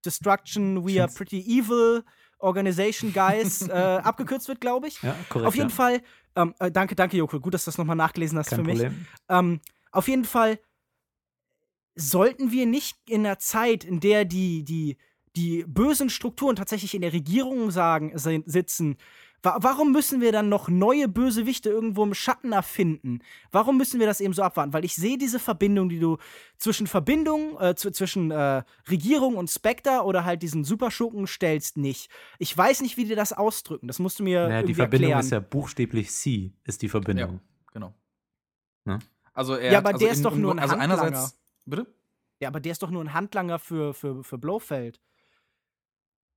Destruction, 0.05 0.87
We 0.87 1.01
Are 1.01 1.11
Pretty 1.11 1.41
Evil, 1.41 2.05
Organization 2.39 3.13
Guys 3.13 3.63
äh, 3.69 3.73
abgekürzt 3.73 4.49
wird, 4.49 4.61
glaube 4.61 4.89
ich. 4.89 5.01
Ja, 5.03 5.17
korrekt. 5.29 5.49
Auf 5.49 5.55
jeden 5.55 5.71
ja. 5.71 5.75
Fall, 5.75 6.03
ähm, 6.37 6.55
äh, 6.59 6.71
danke, 6.71 6.95
danke, 6.95 7.17
Joko. 7.17 7.41
Gut, 7.41 7.55
dass 7.55 7.65
du 7.65 7.71
das 7.71 7.79
nochmal 7.79 7.97
nachgelesen 7.97 8.39
hast 8.39 8.51
Kein 8.51 8.61
für 8.61 8.65
mich. 8.65 8.81
Problem. 8.81 9.07
Ähm, 9.29 9.61
auf 9.93 10.09
jeden 10.09 10.25
Fall 10.25 10.59
sollten 11.95 12.51
wir 12.51 12.67
nicht 12.67 12.99
in 13.09 13.25
einer 13.25 13.39
Zeit, 13.39 13.85
in 13.85 14.01
der 14.01 14.25
die, 14.25 14.65
die, 14.65 14.99
die 15.37 15.65
bösen 15.67 16.11
Strukturen 16.11 16.57
tatsächlich 16.57 16.95
in 16.95 17.03
der 17.03 17.13
Regierung 17.13 17.71
sagen, 17.71 18.13
sitzen, 18.47 18.97
Wa 19.43 19.59
warum 19.61 19.93
müssen 19.93 20.23
wir 20.23 20.33
dann 20.33 20.49
noch 20.49 20.71
neue 20.71 21.07
Bösewichte 21.07 21.69
irgendwo 21.69 22.03
im 22.03 22.15
Schatten 22.15 22.53
erfinden? 22.53 23.19
Warum 23.53 23.77
müssen 23.77 24.01
wir 24.01 24.07
das 24.07 24.23
eben 24.23 24.33
so 24.33 24.43
abwarten? 24.43 24.73
Weil 24.73 24.87
ich 24.87 24.95
sehe 24.95 25.19
diese 25.19 25.39
Verbindung, 25.39 25.91
die 25.91 25.99
du 26.01 26.17
zwischen 26.57 26.87
Verbindung, 26.87 27.61
äh, 27.61 27.75
zwischen 27.75 28.31
äh, 28.31 28.63
Regierung 28.89 29.37
und 29.37 29.51
Spectre 29.51 30.03
oder 30.05 30.25
halt 30.25 30.41
diesen 30.43 30.65
Superschurken 30.65 31.27
stellst, 31.27 31.77
nicht. 31.77 32.11
Ich 32.39 32.57
weiß 32.57 32.81
nicht, 32.81 32.97
wie 32.97 33.05
die 33.05 33.15
das 33.15 33.35
ausdrücken. 33.35 33.87
Das 33.87 33.99
musst 33.99 34.19
du 34.19 34.23
mir 34.25 34.49
Naja, 34.49 34.63
die 34.63 34.73
Verbindung 34.73 35.11
erklären. 35.11 35.21
ist 35.27 35.31
ja 35.31 35.41
buchstäblich 35.41 36.11
C, 36.11 36.55
ist 36.65 36.81
die 36.81 36.89
Verbindung. 36.89 37.33
Ja, 37.35 37.41
genau. 37.71 37.95
Ne? 38.87 38.99
Also 39.35 39.57
er 39.57 39.73
Ja, 39.73 39.79
hat- 39.79 39.85
aber 39.85 39.95
also 39.97 40.07
der 40.07 40.13
ist 40.15 40.25
doch 40.25 40.37
nur 40.37 40.53
ein 40.53 40.59
Also 40.59 40.79
Handlanger. 40.79 41.03
einerseits, 41.03 41.39
bitte? 41.67 41.87
ja, 42.41 42.49
aber 42.49 42.61
der 42.61 42.73
ist 42.73 42.83
doch 42.83 42.91
nur 42.91 43.05
ein 43.05 43.13
Handlanger 43.13 43.59
für, 43.59 43.93
für, 43.93 44.25
für 44.25 44.39
Blofeld. 44.39 45.03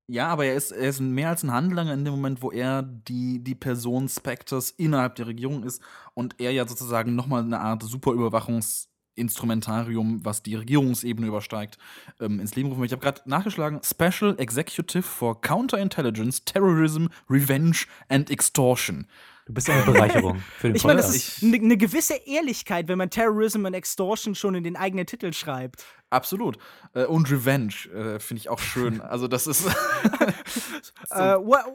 Ja, 0.09 0.29
aber 0.29 0.45
er 0.45 0.55
ist, 0.55 0.71
er 0.71 0.87
ist 0.87 1.01
mehr 1.01 1.27
als 1.27 1.43
ein 1.43 1.51
Handlanger 1.51 1.93
in 1.93 2.05
dem 2.05 2.13
Moment, 2.13 2.41
wo 2.41 2.49
er 2.49 2.81
die, 2.81 3.43
die 3.43 3.55
Person 3.55 4.07
Spectres 4.07 4.71
innerhalb 4.71 5.15
der 5.15 5.27
Regierung 5.27 5.63
ist 5.63 5.81
und 6.13 6.39
er 6.39 6.51
ja 6.51 6.65
sozusagen 6.65 7.13
nochmal 7.13 7.43
eine 7.43 7.59
Art 7.59 7.83
Superüberwachungsinstrumentarium, 7.83 10.23
was 10.23 10.43
die 10.43 10.55
Regierungsebene 10.55 11.27
übersteigt, 11.27 11.77
ähm, 12.21 12.39
ins 12.39 12.55
Leben 12.55 12.69
rufen. 12.69 12.79
möchte. 12.79 12.95
Ich 12.95 13.01
habe 13.01 13.11
gerade 13.11 13.29
nachgeschlagen: 13.29 13.81
Special 13.83 14.39
Executive 14.39 15.03
for 15.03 15.41
Counterintelligence, 15.41 16.45
Terrorism, 16.45 17.07
Revenge 17.29 17.79
and 18.07 18.29
Extortion. 18.29 19.07
Du 19.47 19.53
bist 19.53 19.69
eine 19.69 19.81
Bereicherung 19.83 20.39
für 20.59 20.67
den 20.67 20.75
Ich 20.75 20.83
meine, 20.83 20.97
das 20.97 21.07
Podcast. 21.11 21.37
ist 21.37 21.43
eine 21.43 21.57
ne 21.65 21.77
gewisse 21.77 22.15
Ehrlichkeit, 22.15 22.89
wenn 22.89 22.97
man 22.97 23.09
Terrorism 23.09 23.65
und 23.65 23.73
Extortion 23.73 24.35
schon 24.35 24.55
in 24.55 24.63
den 24.65 24.75
eigenen 24.75 25.05
Titel 25.07 25.31
schreibt. 25.31 25.85
Absolut. 26.09 26.57
Äh, 26.93 27.05
und 27.05 27.31
Revenge 27.31 27.73
äh, 27.93 28.19
finde 28.19 28.41
ich 28.41 28.49
auch 28.49 28.59
schön. 28.59 28.99
Also, 29.07 29.27
das 29.29 29.47
ist. 29.47 29.65
Äh, 31.09 31.17
wa- 31.37 31.65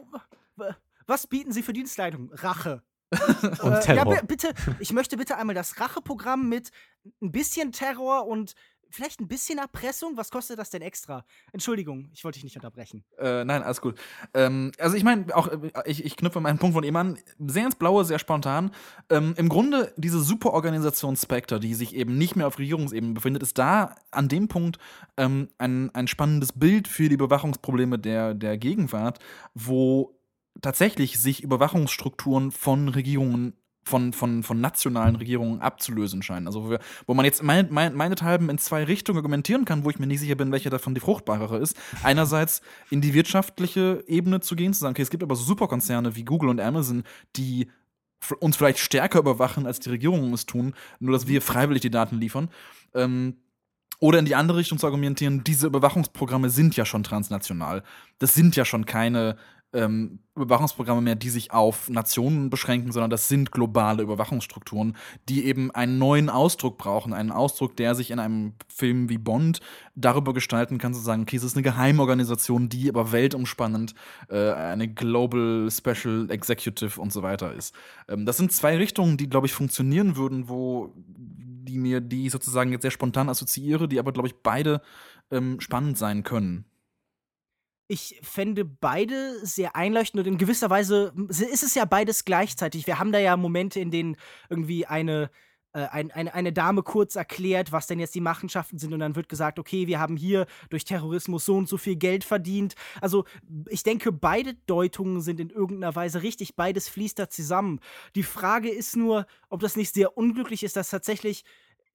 wa- 0.55 0.77
was 1.07 1.27
bieten 1.27 1.51
Sie 1.51 1.63
für 1.63 1.73
Dienstleistungen? 1.73 2.29
Rache. 2.33 2.83
Und 3.11 3.63
Äh, 3.63 3.69
ja, 3.71 3.79
Terror. 3.79 4.15
bi- 4.17 4.25
bitte, 4.27 4.53
ich 4.79 4.93
möchte 4.93 5.17
bitte 5.17 5.37
einmal 5.37 5.55
das 5.55 5.79
Racheprogramm 5.79 6.47
mit 6.49 6.69
ein 7.21 7.31
bisschen 7.31 7.71
Terror 7.71 8.27
und 8.27 8.53
vielleicht 8.93 9.19
ein 9.19 9.27
bisschen 9.27 9.57
Erpressung. 9.57 10.15
Was 10.15 10.29
kostet 10.29 10.59
das 10.59 10.69
denn 10.69 10.81
extra? 10.81 11.25
Entschuldigung, 11.51 12.09
ich 12.13 12.23
wollte 12.23 12.37
dich 12.37 12.43
nicht 12.43 12.55
unterbrechen. 12.55 13.03
Äh, 13.17 13.43
nein, 13.43 13.63
alles 13.63 13.81
gut. 13.81 13.99
Ähm, 14.33 14.71
also 14.77 14.95
ich 14.95 15.03
meine, 15.03 15.35
auch 15.35 15.47
äh, 15.47 15.71
ich, 15.85 16.05
ich 16.05 16.15
knüpfe 16.15 16.39
meinen 16.39 16.59
Punkt 16.59 16.75
von 16.75 16.83
eben 16.83 16.95
an, 16.95 17.17
sehr 17.39 17.65
ins 17.65 17.75
Blaue, 17.75 18.05
sehr 18.05 18.19
spontan. 18.19 18.71
Ähm, 19.09 19.33
Im 19.37 19.49
Grunde 19.49 19.93
diese 19.97 20.21
Superorganisation 20.21 21.15
Spectre, 21.15 21.59
die 21.59 21.73
sich 21.73 21.95
eben 21.95 22.17
nicht 22.17 22.35
mehr 22.35 22.47
auf 22.47 22.59
Regierungsebene 22.59 23.13
befindet, 23.13 23.43
ist 23.43 23.57
da 23.57 23.95
an 24.11 24.27
dem 24.27 24.47
Punkt 24.47 24.77
ähm, 25.17 25.49
ein, 25.57 25.93
ein 25.95 26.07
spannendes 26.07 26.53
Bild 26.53 26.87
für 26.87 27.09
die 27.09 27.15
Überwachungsprobleme 27.15 27.97
der, 27.97 28.33
der 28.33 28.57
Gegenwart, 28.57 29.19
wo 29.53 30.19
tatsächlich 30.61 31.19
sich 31.19 31.43
Überwachungsstrukturen 31.43 32.51
von 32.51 32.89
Regierungen 32.89 33.53
von, 33.83 34.13
von, 34.13 34.43
von 34.43 34.61
nationalen 34.61 35.15
Regierungen 35.15 35.61
abzulösen 35.61 36.21
scheinen. 36.21 36.47
Also 36.47 36.65
wo, 36.65 36.69
wir, 36.71 36.79
wo 37.05 37.13
man 37.13 37.25
jetzt 37.25 37.43
mein, 37.43 37.67
mein, 37.69 37.95
meinethalben 37.95 38.49
in 38.49 38.57
zwei 38.57 38.83
Richtungen 38.83 39.17
argumentieren 39.17 39.65
kann, 39.65 39.83
wo 39.83 39.89
ich 39.89 39.99
mir 39.99 40.07
nicht 40.07 40.19
sicher 40.19 40.35
bin, 40.35 40.51
welche 40.51 40.69
davon 40.69 40.95
die 40.95 41.01
fruchtbarere 41.01 41.57
ist. 41.57 41.77
Einerseits 42.03 42.61
in 42.89 43.01
die 43.01 43.13
wirtschaftliche 43.13 44.03
Ebene 44.07 44.39
zu 44.39 44.55
gehen, 44.55 44.73
zu 44.73 44.79
sagen, 44.79 44.93
okay, 44.93 45.01
es 45.01 45.09
gibt 45.09 45.23
aber 45.23 45.35
so 45.35 45.43
Superkonzerne 45.43 46.15
wie 46.15 46.23
Google 46.23 46.49
und 46.49 46.59
Amazon, 46.59 47.03
die 47.35 47.67
uns 48.39 48.55
vielleicht 48.55 48.79
stärker 48.79 49.19
überwachen, 49.19 49.65
als 49.65 49.79
die 49.79 49.89
Regierungen 49.89 50.33
es 50.33 50.45
tun, 50.45 50.73
nur 50.99 51.11
dass 51.11 51.27
wir 51.27 51.41
freiwillig 51.41 51.81
die 51.81 51.89
Daten 51.89 52.19
liefern. 52.19 52.49
Ähm, 52.93 53.35
oder 53.99 54.19
in 54.19 54.25
die 54.25 54.35
andere 54.35 54.57
Richtung 54.57 54.79
zu 54.79 54.85
argumentieren, 54.85 55.43
diese 55.43 55.67
Überwachungsprogramme 55.67 56.49
sind 56.49 56.75
ja 56.75 56.85
schon 56.85 57.03
transnational. 57.03 57.83
Das 58.19 58.33
sind 58.33 58.55
ja 58.55 58.65
schon 58.65 58.85
keine 58.85 59.37
ähm, 59.73 60.19
Überwachungsprogramme 60.35 61.01
mehr, 61.01 61.15
die 61.15 61.29
sich 61.29 61.51
auf 61.51 61.89
Nationen 61.89 62.49
beschränken, 62.49 62.91
sondern 62.91 63.09
das 63.09 63.27
sind 63.27 63.51
globale 63.51 64.01
Überwachungsstrukturen, 64.01 64.95
die 65.29 65.45
eben 65.45 65.71
einen 65.71 65.97
neuen 65.97 66.29
Ausdruck 66.29 66.77
brauchen. 66.77 67.13
Einen 67.13 67.31
Ausdruck, 67.31 67.75
der 67.75 67.93
sich 67.95 68.11
in 68.11 68.19
einem 68.19 68.53
Film 68.67 69.09
wie 69.09 69.17
Bond 69.17 69.59
darüber 69.95 70.33
gestalten 70.33 70.77
kann, 70.77 70.93
zu 70.93 71.01
sagen, 71.01 71.23
okay, 71.23 71.35
es 71.35 71.43
ist 71.43 71.55
eine 71.55 71.63
Geheimorganisation, 71.63 72.69
die 72.69 72.89
aber 72.89 73.11
weltumspannend 73.11 73.93
äh, 74.29 74.51
eine 74.51 74.87
Global 74.87 75.69
Special 75.71 76.27
Executive 76.29 76.99
und 76.99 77.11
so 77.11 77.21
weiter 77.21 77.53
ist. 77.53 77.75
Ähm, 78.07 78.25
das 78.25 78.37
sind 78.37 78.51
zwei 78.51 78.77
Richtungen, 78.77 79.17
die, 79.17 79.29
glaube 79.29 79.47
ich, 79.47 79.53
funktionieren 79.53 80.15
würden, 80.15 80.49
wo 80.49 80.93
die 80.95 81.77
mir, 81.77 82.01
die 82.01 82.25
ich 82.25 82.31
sozusagen 82.31 82.71
jetzt 82.71 82.81
sehr 82.81 82.91
spontan 82.91 83.29
assoziiere, 83.29 83.87
die 83.87 83.99
aber, 83.99 84.11
glaube 84.11 84.27
ich, 84.27 84.35
beide 84.41 84.81
ähm, 85.31 85.59
spannend 85.59 85.97
sein 85.97 86.23
können. 86.23 86.65
Ich 87.93 88.19
fände 88.23 88.65
beide 88.65 89.45
sehr 89.45 89.75
einleuchtend 89.75 90.21
und 90.21 90.25
in 90.27 90.39
gewisser 90.39 90.71
Weise 90.71 91.13
ist 91.29 91.61
es 91.61 91.75
ja 91.75 91.85
beides 91.85 92.25
gleichzeitig. 92.25 92.87
Wir 92.87 92.97
haben 92.97 93.11
da 93.11 93.19
ja 93.19 93.37
Momente, 93.37 93.79
in 93.79 93.91
denen 93.91 94.17
irgendwie 94.49 94.87
eine, 94.87 95.29
äh, 95.73 95.85
ein, 95.91 96.09
eine, 96.09 96.33
eine 96.33 96.51
Dame 96.51 96.81
kurz 96.81 97.15
erklärt, 97.15 97.71
was 97.71 97.85
denn 97.85 97.99
jetzt 97.99 98.15
die 98.15 98.19
Machenschaften 98.19 98.79
sind 98.79 98.93
und 98.93 98.99
dann 98.99 99.15
wird 99.15 99.29
gesagt, 99.29 99.59
okay, 99.59 99.85
wir 99.85 99.99
haben 99.99 100.17
hier 100.17 100.47
durch 100.71 100.85
Terrorismus 100.85 101.45
so 101.45 101.55
und 101.55 101.69
so 101.69 101.77
viel 101.77 101.95
Geld 101.95 102.23
verdient. 102.23 102.73
Also 102.99 103.25
ich 103.69 103.83
denke, 103.83 104.11
beide 104.11 104.55
Deutungen 104.65 105.21
sind 105.21 105.39
in 105.39 105.51
irgendeiner 105.51 105.95
Weise 105.95 106.23
richtig, 106.23 106.55
beides 106.55 106.89
fließt 106.89 107.19
da 107.19 107.29
zusammen. 107.29 107.79
Die 108.15 108.23
Frage 108.23 108.71
ist 108.71 108.95
nur, 108.95 109.27
ob 109.49 109.59
das 109.59 109.75
nicht 109.75 109.93
sehr 109.93 110.17
unglücklich 110.17 110.63
ist, 110.63 110.75
dass 110.77 110.89
tatsächlich 110.89 111.43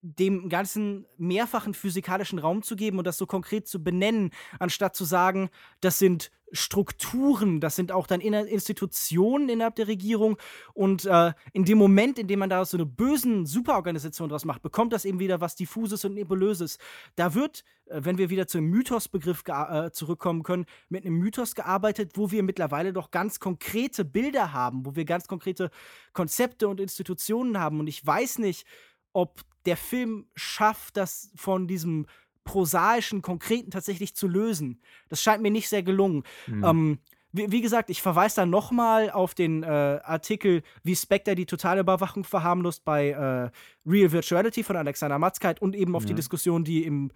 dem 0.01 0.49
ganzen 0.49 1.07
mehrfachen 1.17 1.75
physikalischen 1.75 2.39
Raum 2.39 2.63
zu 2.63 2.77
geben 2.77 2.99
und 2.99 3.07
das 3.07 3.19
so 3.19 3.27
konkret 3.27 3.67
zu 3.67 3.83
benennen, 3.83 4.31
anstatt 4.59 4.95
zu 4.95 5.05
sagen, 5.05 5.51
das 5.81 5.99
sind 5.99 6.31
Strukturen, 6.53 7.61
das 7.61 7.77
sind 7.77 7.93
auch 7.93 8.07
dann 8.07 8.21
Institutionen 8.21 9.49
innerhalb 9.49 9.75
der 9.77 9.89
Regierung. 9.89 10.39
Und 10.73 11.05
äh, 11.05 11.33
in 11.53 11.65
dem 11.65 11.79
Moment, 11.79 12.19
in 12.19 12.27
dem 12.27 12.39
man 12.39 12.49
da 12.49 12.65
so 12.65 12.77
eine 12.77 12.87
bösen 12.87 13.45
Superorganisation 13.45 14.29
draus 14.29 14.45
macht, 14.45 14.63
bekommt 14.63 14.93
das 14.93 15.05
eben 15.05 15.19
wieder 15.19 15.41
was 15.41 15.57
Diffuses 15.57 16.05
und 16.05 16.15
Nebulöses. 16.15 16.79
Da 17.17 17.35
wird, 17.35 17.65
äh, 17.87 18.01
wenn 18.03 18.19
wir 18.19 18.31
wieder 18.31 18.47
zum 18.47 18.65
Mythos-Begriff 18.65 19.43
äh, 19.47 19.91
zurückkommen 19.91 20.43
können, 20.43 20.65
mit 20.89 21.05
einem 21.05 21.19
Mythos 21.19 21.55
gearbeitet, 21.55 22.13
wo 22.15 22.31
wir 22.31 22.43
mittlerweile 22.43 22.93
doch 22.93 23.11
ganz 23.11 23.41
konkrete 23.41 24.05
Bilder 24.05 24.53
haben, 24.53 24.87
wo 24.87 24.97
wir 24.97 25.05
ganz 25.05 25.29
konkrete 25.29 25.71
Konzepte 26.13 26.69
und 26.69 26.81
Institutionen 26.81 27.59
haben. 27.59 27.81
Und 27.81 27.89
ich 27.89 28.05
weiß 28.07 28.39
nicht, 28.39 28.67
ob 29.13 29.43
der 29.69 29.77
Film 29.77 30.27
schafft, 30.35 30.97
das 30.97 31.31
von 31.37 31.69
diesem 31.69 32.07
prosaischen, 32.45 33.21
konkreten 33.21 33.71
tatsächlich 33.71 34.15
zu 34.15 34.27
lösen. 34.27 34.81
Das 35.09 35.23
scheint 35.23 35.43
mir 35.43 35.51
nicht 35.51 35.69
sehr 35.69 35.83
gelungen. 35.83 36.25
Mhm. 36.47 36.65
Ähm, 36.65 36.99
wie, 37.31 37.53
wie, 37.53 37.61
gesagt, 37.61 37.91
ich 37.91 38.01
verweise 38.01 38.37
da 38.37 38.47
nochmal 38.47 39.11
auf 39.11 39.35
den 39.35 39.63
äh, 39.63 39.67
Artikel, 39.67 40.63
wie 40.83 40.97
Spectre 40.97 41.35
die 41.35 41.45
totale 41.45 41.83
Überwachung 41.83 42.25
verharmlost 42.25 42.87
bei 42.87 43.11
äh, 43.11 43.51
Real 43.87 44.13
Virtuality 44.13 44.63
von 44.63 44.77
Alexander 44.77 45.19
Matzkeit 45.19 45.61
und 45.61 45.77
eben 45.77 45.95
auf 45.95 46.07
die 46.07 46.13
Ja. 46.13 46.17
Diskussion, 46.17 46.65
die 46.65 46.85
im 46.85 47.11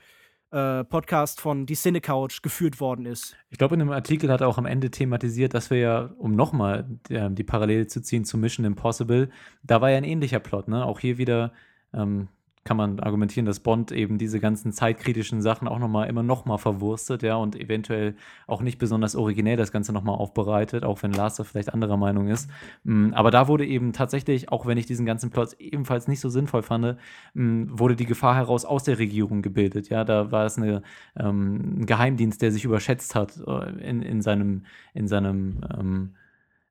äh, 0.51 0.85
Podcast 0.85 1.41
von 1.41 1.65
Die 1.65 1.77
Cine 1.77 2.03
Couch 2.03 2.43
geführt 2.43 2.79
worden 2.79 3.07
ist. 3.07 3.35
Ich 3.49 3.57
glaube, 3.57 3.75
in 3.75 3.79
dem 3.79 3.91
Artikel 3.91 4.31
hat 4.31 4.43
er 4.43 4.49
auch 4.49 4.59
am 4.59 4.67
Ende 4.67 4.91
thematisiert, 4.91 5.55
dass 5.55 5.71
wir 5.71 5.79
ja, 5.79 6.11
um 6.19 6.37
nochmal 6.37 6.87
die, 7.09 7.35
die 7.35 7.45
Parallele 7.45 7.87
zu 7.87 8.03
ziehen 8.03 8.27
zu 8.27 8.37
Mission 8.37 8.67
Impossible, 8.67 9.31
da 9.63 9.81
war 9.81 9.91
ja 9.91 9.97
ein 9.97 10.05
ähnlicher 10.05 10.41
Plot, 10.41 10.69
ne? 10.69 10.85
Auch 10.85 11.01
hier 11.01 11.17
wieder 11.17 11.55
ähm, 11.95 12.29
kann 12.65 12.77
man 12.77 13.01
argumentieren, 13.01 13.45
dass 13.45 13.61
Bond 13.61 13.91
eben 13.91 14.19
diese 14.19 14.39
ganzen 14.39 14.73
zeitkritischen 14.73 15.43
Sachen 15.43 15.67
auch 15.67 15.81
nochmal 15.81 16.09
immer 16.09 16.23
nochmal 16.23 16.59
verwurstet, 16.59 17.23
ja, 17.23 17.35
und 17.35 17.57
eventuell 17.57 18.15
auch 18.47 18.63
nicht 18.63 18.79
besonders 18.79 19.17
originell 19.17 19.57
das 19.57 19.73
Ganze 19.73 19.93
nochmal 19.93 20.17
aufbereitet, 20.17 20.85
auch 20.85 21.03
wenn 21.03 21.13
Lars 21.13 21.37
da 21.37 21.45
vielleicht 21.45 21.75
anderer 21.75 21.97
Meinung 21.97 22.29
ist. 22.29 22.49
Mm, 22.85 23.15
aber 23.15 23.33
da 23.33 23.49
wurde 23.49 23.67
eben 23.67 23.93
tatsächlich, 23.93 24.51
auch 24.51 24.65
wenn 24.65 24.79
ich 24.79 24.87
diesen 24.87 25.07
ganzen 25.07 25.31
Plot 25.31 25.55
ebenfalls 25.59 26.07
nicht 26.07 26.21
so 26.21 26.29
sinnvoll 26.29 26.63
fand, 26.63 26.99
mm, 27.35 27.65
wurde 27.71 27.97
die 27.97 28.07
Gefahr 28.07 28.37
heraus 28.37 28.65
aus 28.65 28.85
der 28.85 28.99
Regierung 28.99 29.43
gebildet, 29.43 29.89
ja. 29.89 30.05
Da 30.05 30.31
war 30.31 30.47
es 30.47 30.57
eine, 30.57 30.83
ähm, 31.17 31.81
ein 31.81 31.87
Geheimdienst, 31.87 32.43
der 32.43 32.53
sich 32.53 32.65
überschätzt 32.65 33.15
hat 33.17 33.41
äh, 33.45 33.71
in, 33.81 34.03
in 34.03 34.23
seinem, 34.23 34.67
in 34.95 35.09
seinem 35.09 35.61
ähm, 35.77 36.11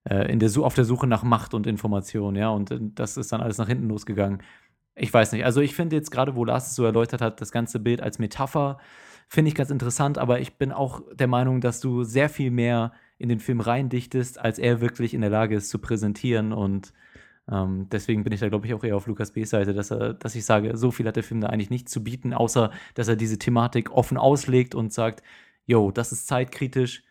äh, 0.09 0.31
in 0.31 0.39
der, 0.39 0.49
auf 0.59 0.73
der 0.73 0.85
Suche 0.85 1.07
nach 1.07 1.23
Macht 1.23 1.53
und 1.53 1.67
Information, 1.67 2.35
ja, 2.35 2.49
und 2.49 2.71
äh, 2.71 2.79
das 2.95 3.17
ist 3.17 3.31
dann 3.31 3.41
alles 3.41 3.57
nach 3.57 3.67
hinten 3.67 3.89
losgegangen. 3.89 4.41
Ich 5.01 5.11
weiß 5.11 5.31
nicht. 5.31 5.45
Also 5.45 5.61
ich 5.61 5.73
finde 5.73 5.95
jetzt 5.95 6.11
gerade, 6.11 6.35
wo 6.35 6.45
Lars 6.45 6.67
es 6.67 6.75
so 6.75 6.85
erläutert 6.85 7.21
hat, 7.21 7.41
das 7.41 7.51
ganze 7.51 7.79
Bild 7.79 8.01
als 8.01 8.19
Metapher, 8.19 8.77
finde 9.27 9.49
ich 9.49 9.55
ganz 9.55 9.71
interessant, 9.71 10.19
aber 10.19 10.39
ich 10.41 10.57
bin 10.57 10.71
auch 10.71 11.01
der 11.11 11.25
Meinung, 11.25 11.59
dass 11.59 11.79
du 11.79 12.03
sehr 12.03 12.29
viel 12.29 12.51
mehr 12.51 12.91
in 13.17 13.27
den 13.27 13.39
Film 13.39 13.61
reindichtest, 13.61 14.37
als 14.37 14.59
er 14.59 14.79
wirklich 14.79 15.15
in 15.15 15.21
der 15.21 15.31
Lage 15.31 15.55
ist 15.55 15.71
zu 15.71 15.79
präsentieren. 15.79 16.53
Und 16.53 16.93
ähm, 17.51 17.87
deswegen 17.91 18.23
bin 18.23 18.31
ich 18.31 18.41
da, 18.41 18.49
glaube 18.49 18.67
ich, 18.67 18.75
auch 18.75 18.83
eher 18.83 18.95
auf 18.95 19.07
Lukas 19.07 19.31
B. 19.31 19.43
Seite, 19.43 19.73
dass, 19.73 19.89
er, 19.89 20.13
dass 20.13 20.35
ich 20.35 20.45
sage, 20.45 20.77
so 20.77 20.91
viel 20.91 21.07
hat 21.07 21.15
der 21.15 21.23
Film 21.23 21.41
da 21.41 21.47
eigentlich 21.47 21.71
nicht 21.71 21.89
zu 21.89 22.03
bieten, 22.03 22.31
außer 22.35 22.69
dass 22.93 23.07
er 23.07 23.15
diese 23.15 23.39
Thematik 23.39 23.89
offen 23.89 24.17
auslegt 24.17 24.75
und 24.75 24.93
sagt, 24.93 25.23
yo, 25.65 25.89
das 25.89 26.11
ist 26.11 26.27
zeitkritisch, 26.27 27.03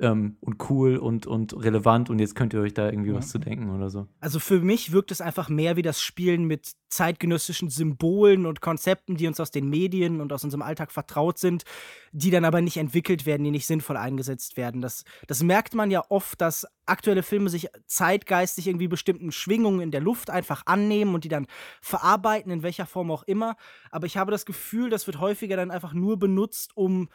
ähm, 0.00 0.36
und 0.40 0.70
cool 0.70 0.96
und, 0.96 1.26
und 1.26 1.52
relevant 1.62 2.10
und 2.10 2.18
jetzt 2.18 2.34
könnt 2.34 2.54
ihr 2.54 2.60
euch 2.60 2.74
da 2.74 2.90
irgendwie 2.90 3.10
ja. 3.10 3.16
was 3.16 3.28
zu 3.28 3.38
denken 3.38 3.70
oder 3.70 3.90
so. 3.90 4.08
Also 4.20 4.38
für 4.38 4.60
mich 4.60 4.92
wirkt 4.92 5.10
es 5.10 5.20
einfach 5.20 5.48
mehr 5.48 5.76
wie 5.76 5.82
das 5.82 6.00
Spielen 6.00 6.44
mit 6.44 6.72
zeitgenössischen 6.88 7.70
Symbolen 7.70 8.46
und 8.46 8.60
Konzepten, 8.60 9.16
die 9.16 9.28
uns 9.28 9.38
aus 9.38 9.50
den 9.50 9.68
Medien 9.68 10.20
und 10.20 10.32
aus 10.32 10.42
unserem 10.42 10.62
Alltag 10.62 10.90
vertraut 10.90 11.38
sind, 11.38 11.64
die 12.10 12.30
dann 12.30 12.44
aber 12.44 12.60
nicht 12.60 12.78
entwickelt 12.78 13.26
werden, 13.26 13.44
die 13.44 13.52
nicht 13.52 13.66
sinnvoll 13.66 13.96
eingesetzt 13.96 14.56
werden. 14.56 14.80
Das, 14.80 15.04
das 15.28 15.42
merkt 15.42 15.74
man 15.74 15.90
ja 15.90 16.02
oft, 16.08 16.40
dass 16.40 16.66
aktuelle 16.86 17.22
Filme 17.22 17.48
sich 17.48 17.68
zeitgeistig 17.86 18.66
irgendwie 18.66 18.88
bestimmten 18.88 19.30
Schwingungen 19.30 19.80
in 19.80 19.92
der 19.92 20.00
Luft 20.00 20.30
einfach 20.30 20.62
annehmen 20.66 21.14
und 21.14 21.22
die 21.22 21.28
dann 21.28 21.46
verarbeiten, 21.80 22.50
in 22.50 22.64
welcher 22.64 22.86
Form 22.86 23.12
auch 23.12 23.22
immer. 23.22 23.56
Aber 23.92 24.06
ich 24.06 24.16
habe 24.16 24.32
das 24.32 24.44
Gefühl, 24.44 24.90
das 24.90 25.06
wird 25.06 25.20
häufiger 25.20 25.56
dann 25.56 25.70
einfach 25.70 25.92
nur 25.92 26.18
benutzt, 26.18 26.72
um 26.74 27.08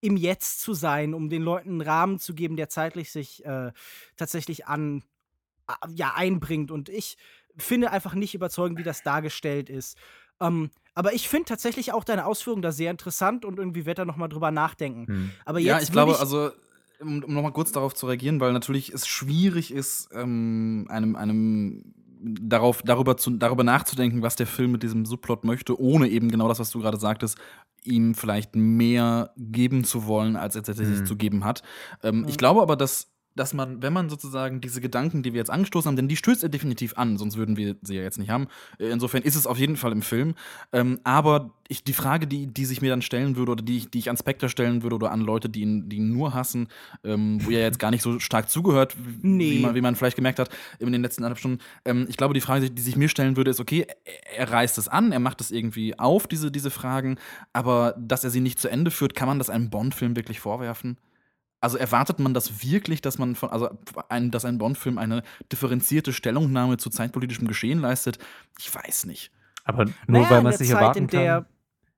im 0.00 0.16
Jetzt 0.16 0.60
zu 0.60 0.74
sein, 0.74 1.14
um 1.14 1.28
den 1.28 1.42
Leuten 1.42 1.70
einen 1.70 1.80
Rahmen 1.82 2.18
zu 2.18 2.34
geben, 2.34 2.56
der 2.56 2.68
zeitlich 2.68 3.12
sich 3.12 3.44
äh, 3.44 3.72
tatsächlich 4.16 4.66
an 4.66 5.04
ja 5.88 6.14
einbringt. 6.14 6.70
Und 6.70 6.88
ich 6.88 7.16
finde 7.56 7.90
einfach 7.90 8.14
nicht 8.14 8.34
überzeugend, 8.34 8.78
wie 8.78 8.84
das 8.84 9.02
dargestellt 9.02 9.70
ist. 9.70 9.96
Ähm, 10.40 10.70
aber 10.94 11.12
ich 11.12 11.28
finde 11.28 11.46
tatsächlich 11.46 11.92
auch 11.92 12.04
deine 12.04 12.26
Ausführungen 12.26 12.62
da 12.62 12.72
sehr 12.72 12.90
interessant 12.90 13.44
und 13.44 13.58
irgendwie 13.58 13.86
werde 13.86 14.02
da 14.02 14.04
noch 14.04 14.16
mal 14.16 14.28
drüber 14.28 14.50
nachdenken. 14.50 15.06
Hm. 15.06 15.30
Aber 15.44 15.60
jetzt 15.60 15.68
ja, 15.68 15.80
ich 15.80 15.92
glaube, 15.92 16.12
ich 16.12 16.18
also 16.18 16.50
um, 17.00 17.24
um 17.24 17.34
noch 17.34 17.42
mal 17.42 17.52
kurz 17.52 17.72
darauf 17.72 17.94
zu 17.94 18.06
reagieren, 18.06 18.40
weil 18.40 18.52
natürlich 18.52 18.92
es 18.92 19.06
schwierig 19.06 19.72
ist, 19.72 20.10
ähm, 20.12 20.86
einem, 20.88 21.16
einem 21.16 21.94
darauf, 22.22 22.82
darüber, 22.82 23.16
zu, 23.16 23.30
darüber 23.30 23.64
nachzudenken, 23.64 24.22
was 24.22 24.36
der 24.36 24.46
Film 24.46 24.72
mit 24.72 24.82
diesem 24.82 25.06
Subplot 25.06 25.44
möchte, 25.44 25.80
ohne 25.80 26.08
eben 26.08 26.30
genau 26.30 26.48
das, 26.48 26.58
was 26.58 26.70
du 26.70 26.80
gerade 26.80 26.98
sagtest, 26.98 27.38
ihm 27.84 28.14
vielleicht 28.14 28.54
mehr 28.56 29.32
geben 29.36 29.84
zu 29.84 30.06
wollen, 30.06 30.36
als 30.36 30.54
er 30.56 30.62
tatsächlich 30.62 31.00
mhm. 31.00 31.06
zu 31.06 31.16
geben 31.16 31.44
hat. 31.44 31.62
Ähm, 32.02 32.20
mhm. 32.20 32.28
Ich 32.28 32.36
glaube 32.36 32.60
aber, 32.60 32.76
dass 32.76 33.10
dass 33.40 33.54
man, 33.54 33.80
wenn 33.80 33.94
man 33.94 34.10
sozusagen 34.10 34.60
diese 34.60 34.82
Gedanken, 34.82 35.22
die 35.22 35.32
wir 35.32 35.38
jetzt 35.38 35.50
angestoßen 35.50 35.88
haben, 35.88 35.96
denn 35.96 36.08
die 36.08 36.16
stößt 36.16 36.42
er 36.42 36.50
definitiv 36.50 36.98
an, 36.98 37.16
sonst 37.16 37.38
würden 37.38 37.56
wir 37.56 37.74
sie 37.80 37.96
ja 37.96 38.02
jetzt 38.02 38.18
nicht 38.18 38.28
haben. 38.28 38.48
Äh, 38.78 38.88
insofern 38.90 39.22
ist 39.22 39.34
es 39.34 39.46
auf 39.46 39.58
jeden 39.58 39.76
Fall 39.76 39.92
im 39.92 40.02
Film. 40.02 40.34
Ähm, 40.74 41.00
aber 41.04 41.54
ich, 41.66 41.82
die 41.82 41.94
Frage, 41.94 42.26
die, 42.26 42.48
die 42.48 42.66
sich 42.66 42.82
mir 42.82 42.90
dann 42.90 43.00
stellen 43.00 43.36
würde 43.36 43.52
oder 43.52 43.62
die 43.62 43.78
ich, 43.78 43.90
die 43.90 43.98
ich 43.98 44.10
an 44.10 44.18
Spectre 44.18 44.50
stellen 44.50 44.82
würde 44.82 44.96
oder 44.96 45.10
an 45.10 45.22
Leute, 45.22 45.48
die 45.48 45.62
ihn, 45.62 45.88
die 45.88 45.96
ihn 45.96 46.12
nur 46.12 46.34
hassen, 46.34 46.68
ähm, 47.02 47.38
wo 47.42 47.50
er 47.50 47.60
jetzt 47.60 47.78
gar 47.78 47.90
nicht 47.90 48.02
so 48.02 48.18
stark 48.18 48.50
zugehört, 48.50 48.94
nee. 49.22 49.52
wie, 49.52 49.60
man, 49.60 49.74
wie 49.74 49.80
man 49.80 49.96
vielleicht 49.96 50.16
gemerkt 50.16 50.38
hat 50.38 50.50
in 50.78 50.92
den 50.92 51.00
letzten 51.00 51.24
anderthalb 51.24 51.38
Stunden. 51.38 51.60
Ähm, 51.86 52.04
ich 52.10 52.18
glaube, 52.18 52.34
die 52.34 52.42
Frage, 52.42 52.70
die 52.70 52.82
sich 52.82 52.96
mir 52.96 53.08
stellen 53.08 53.38
würde, 53.38 53.50
ist, 53.50 53.60
okay, 53.60 53.86
er, 54.04 54.38
er 54.38 54.52
reißt 54.52 54.76
es 54.76 54.86
an, 54.86 55.12
er 55.12 55.20
macht 55.20 55.40
es 55.40 55.50
irgendwie 55.50 55.98
auf, 55.98 56.26
diese, 56.26 56.50
diese 56.50 56.70
Fragen, 56.70 57.16
aber 57.54 57.94
dass 57.98 58.22
er 58.22 58.28
sie 58.28 58.40
nicht 58.40 58.60
zu 58.60 58.68
Ende 58.68 58.90
führt, 58.90 59.14
kann 59.14 59.28
man 59.28 59.38
das 59.38 59.48
einem 59.48 59.70
Bond-Film 59.70 60.14
wirklich 60.14 60.40
vorwerfen? 60.40 60.98
Also 61.60 61.76
erwartet 61.76 62.18
man 62.18 62.32
das 62.32 62.62
wirklich, 62.64 63.02
dass 63.02 63.18
man 63.18 63.34
von, 63.34 63.50
also 63.50 63.68
ein, 64.08 64.30
dass 64.30 64.44
ein 64.44 64.58
Bond-Film 64.58 64.96
eine 64.96 65.22
differenzierte 65.52 66.12
Stellungnahme 66.12 66.78
zu 66.78 66.88
zeitpolitischem 66.88 67.46
Geschehen 67.46 67.80
leistet? 67.80 68.18
Ich 68.58 68.74
weiß 68.74 69.06
nicht. 69.06 69.30
Aber 69.64 69.84
nur 69.84 69.94
naja, 70.06 70.30
weil 70.30 70.42
man 70.42 70.52
es 70.52 70.60
nicht 70.60 70.70
Zeit, 70.70 70.80
erwarten 70.80 71.06
der, 71.08 71.34
kann. 71.42 71.46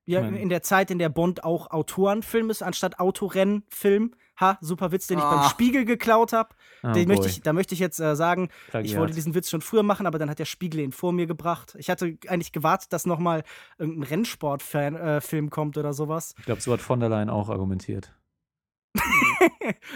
Ja, 0.04 0.20
in 0.20 0.48
der 0.48 0.62
Zeit, 0.62 0.90
in 0.90 0.98
der 0.98 1.08
Bond 1.08 1.44
auch 1.44 1.70
Autorenfilm 1.70 2.50
ist, 2.50 2.62
anstatt 2.62 2.98
Autorennfilm. 2.98 4.14
Ha, 4.40 4.58
super 4.60 4.90
Witz, 4.90 5.06
den 5.06 5.18
ich 5.18 5.24
beim 5.24 5.40
ah. 5.40 5.48
Spiegel 5.48 5.84
geklaut 5.84 6.32
habe. 6.32 6.48
Oh 6.82 6.88
möchte 6.88 7.28
ich, 7.28 7.42
da 7.42 7.52
möchte 7.52 7.74
ich 7.74 7.80
jetzt 7.80 8.00
äh, 8.00 8.16
sagen, 8.16 8.48
Plagiat. 8.70 8.90
ich 8.90 8.98
wollte 8.98 9.14
diesen 9.14 9.34
Witz 9.36 9.48
schon 9.48 9.60
früher 9.60 9.84
machen, 9.84 10.06
aber 10.06 10.18
dann 10.18 10.28
hat 10.28 10.40
der 10.40 10.46
Spiegel 10.46 10.80
ihn 10.80 10.90
vor 10.90 11.12
mir 11.12 11.26
gebracht. 11.26 11.76
Ich 11.78 11.88
hatte 11.88 12.16
eigentlich 12.26 12.50
gewartet, 12.50 12.92
dass 12.92 13.06
noch 13.06 13.20
mal 13.20 13.44
irgendein 13.78 14.02
Rennsportfilm 14.04 14.96
äh, 14.96 15.50
kommt 15.50 15.78
oder 15.78 15.92
sowas. 15.92 16.34
Ich 16.38 16.46
glaube, 16.46 16.60
so 16.60 16.72
hat 16.72 16.80
von 16.80 16.98
der 16.98 17.08
Leyen 17.08 17.30
auch 17.30 17.50
argumentiert. 17.50 18.12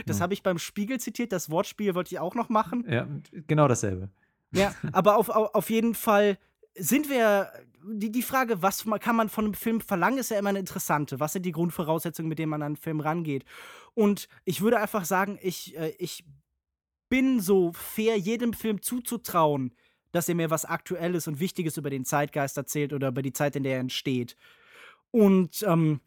Das 0.07 0.19
ja. 0.19 0.23
habe 0.23 0.35
ich 0.35 0.43
beim 0.43 0.59
Spiegel 0.59 1.01
zitiert. 1.01 1.33
Das 1.33 1.51
Wortspiel 1.51 1.95
wollte 1.95 2.15
ich 2.15 2.19
auch 2.19 2.35
noch 2.35 2.49
machen. 2.49 2.85
Ja, 2.89 3.07
genau 3.47 3.69
dasselbe. 3.69 4.11
Ja, 4.53 4.75
aber 4.93 5.17
auf, 5.17 5.29
auf 5.29 5.71
jeden 5.71 5.95
Fall 5.95 6.39
sind 6.75 7.09
wir. 7.09 7.51
Die, 7.89 8.11
die 8.11 8.23
Frage, 8.23 8.63
was 8.63 8.85
kann 8.99 9.15
man 9.15 9.29
von 9.29 9.45
einem 9.45 9.55
Film 9.55 9.81
verlangen, 9.81 10.19
ist 10.19 10.33
ja 10.33 10.41
immer 10.41 10.49
eine 10.49 10.59
interessante. 10.59 11.21
Was 11.21 11.35
sind 11.35 11.47
die 11.47 11.53
Grundvoraussetzungen, 11.53 12.29
mit 12.29 12.41
denen 12.41 12.51
man 12.51 12.61
an 12.61 12.67
einen 12.67 12.77
Film 12.77 12.99
rangeht? 12.99 13.45
Und 13.95 14.29
ich 14.45 14.61
würde 14.61 14.81
einfach 14.81 15.05
sagen, 15.05 15.39
ich, 15.41 15.79
äh, 15.79 15.95
ich 15.99 16.25
bin 17.09 17.39
so 17.39 17.73
fair, 17.73 18.19
jedem 18.19 18.55
Film 18.55 18.83
zuzutrauen, 18.83 19.73
dass 20.11 20.29
er 20.29 20.35
mir 20.35 20.51
was 20.51 20.65
Aktuelles 20.65 21.29
und 21.29 21.39
Wichtiges 21.39 21.77
über 21.77 21.91
den 21.91 22.05
Zeitgeist 22.05 22.57
erzählt 22.57 22.93
oder 22.93 23.09
über 23.09 23.23
die 23.23 23.33
Zeit, 23.33 23.55
in 23.55 23.63
der 23.63 23.75
er 23.75 23.81
entsteht. 23.81 24.37
Und 25.11 25.63
ähm, 25.63 26.01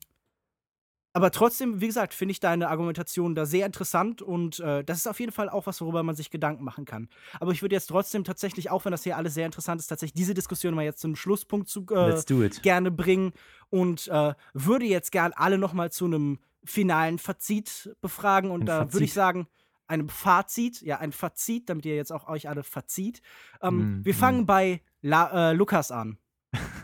aber 1.14 1.31
trotzdem, 1.31 1.81
wie 1.81 1.88
gesagt, 1.88 2.14
finde 2.14 2.34
ich 2.34 2.40
deine 2.40 2.69
Argumentation 2.69 3.34
da 3.34 3.45
sehr 3.45 3.65
interessant 3.65 4.22
und 4.22 4.60
äh, 4.60 4.84
das 4.84 4.99
ist 4.99 5.07
auf 5.07 5.19
jeden 5.19 5.31
Fall 5.31 5.49
auch 5.49 5.65
was, 5.65 5.81
worüber 5.81 6.03
man 6.03 6.15
sich 6.15 6.30
Gedanken 6.30 6.64
machen 6.64 6.86
kann. 6.86 7.10
Aber 7.40 7.52
ich 7.52 7.61
würde 7.61 7.76
jetzt 7.76 7.88
trotzdem 7.88 8.23
tatsächlich, 8.23 8.69
auch 8.69 8.86
wenn 8.86 8.91
das 8.91 9.03
hier 9.03 9.18
alles 9.18 9.34
sehr 9.34 9.45
interessant 9.45 9.81
ist, 9.81 9.88
tatsächlich 9.88 10.14
diese 10.14 10.34
Diskussion 10.34 10.76
mal 10.76 10.86
jetzt 10.86 11.02
zum 11.02 11.15
Schlusspunkt 11.15 11.68
zu 11.68 11.86
äh, 11.90 12.49
gerne 12.61 12.91
bringen 12.91 13.34
und 13.69 14.07
äh, 14.07 14.34
würde 14.53 14.86
jetzt 14.86 15.11
gern 15.11 15.34
alle 15.34 15.57
noch 15.57 15.73
mal 15.73 15.91
zu 15.91 16.06
einem 16.06 16.40
finalen 16.64 17.18
Fazit 17.18 17.95
befragen 18.02 18.52
und 18.52 18.65
da 18.65 18.94
würde 18.94 19.06
ich 19.06 19.14
sagen, 19.14 19.48
einem 19.88 20.10
Fazit, 20.10 20.81
ja, 20.81 20.99
ein 20.99 21.11
Fazit, 21.11 21.69
damit 21.69 21.86
ihr 21.86 21.95
jetzt 21.95 22.11
auch 22.11 22.27
euch 22.27 22.48
alle 22.48 22.64
verzieht. 22.64 23.22
Ähm, 23.61 24.02
mm, 24.02 24.06
wir 24.06 24.14
fangen 24.14 24.44
mm. 24.44 24.45
bei 24.45 24.81
La 25.02 25.49
äh, 25.49 25.53
Lukas 25.53 25.91
an. 25.91 26.19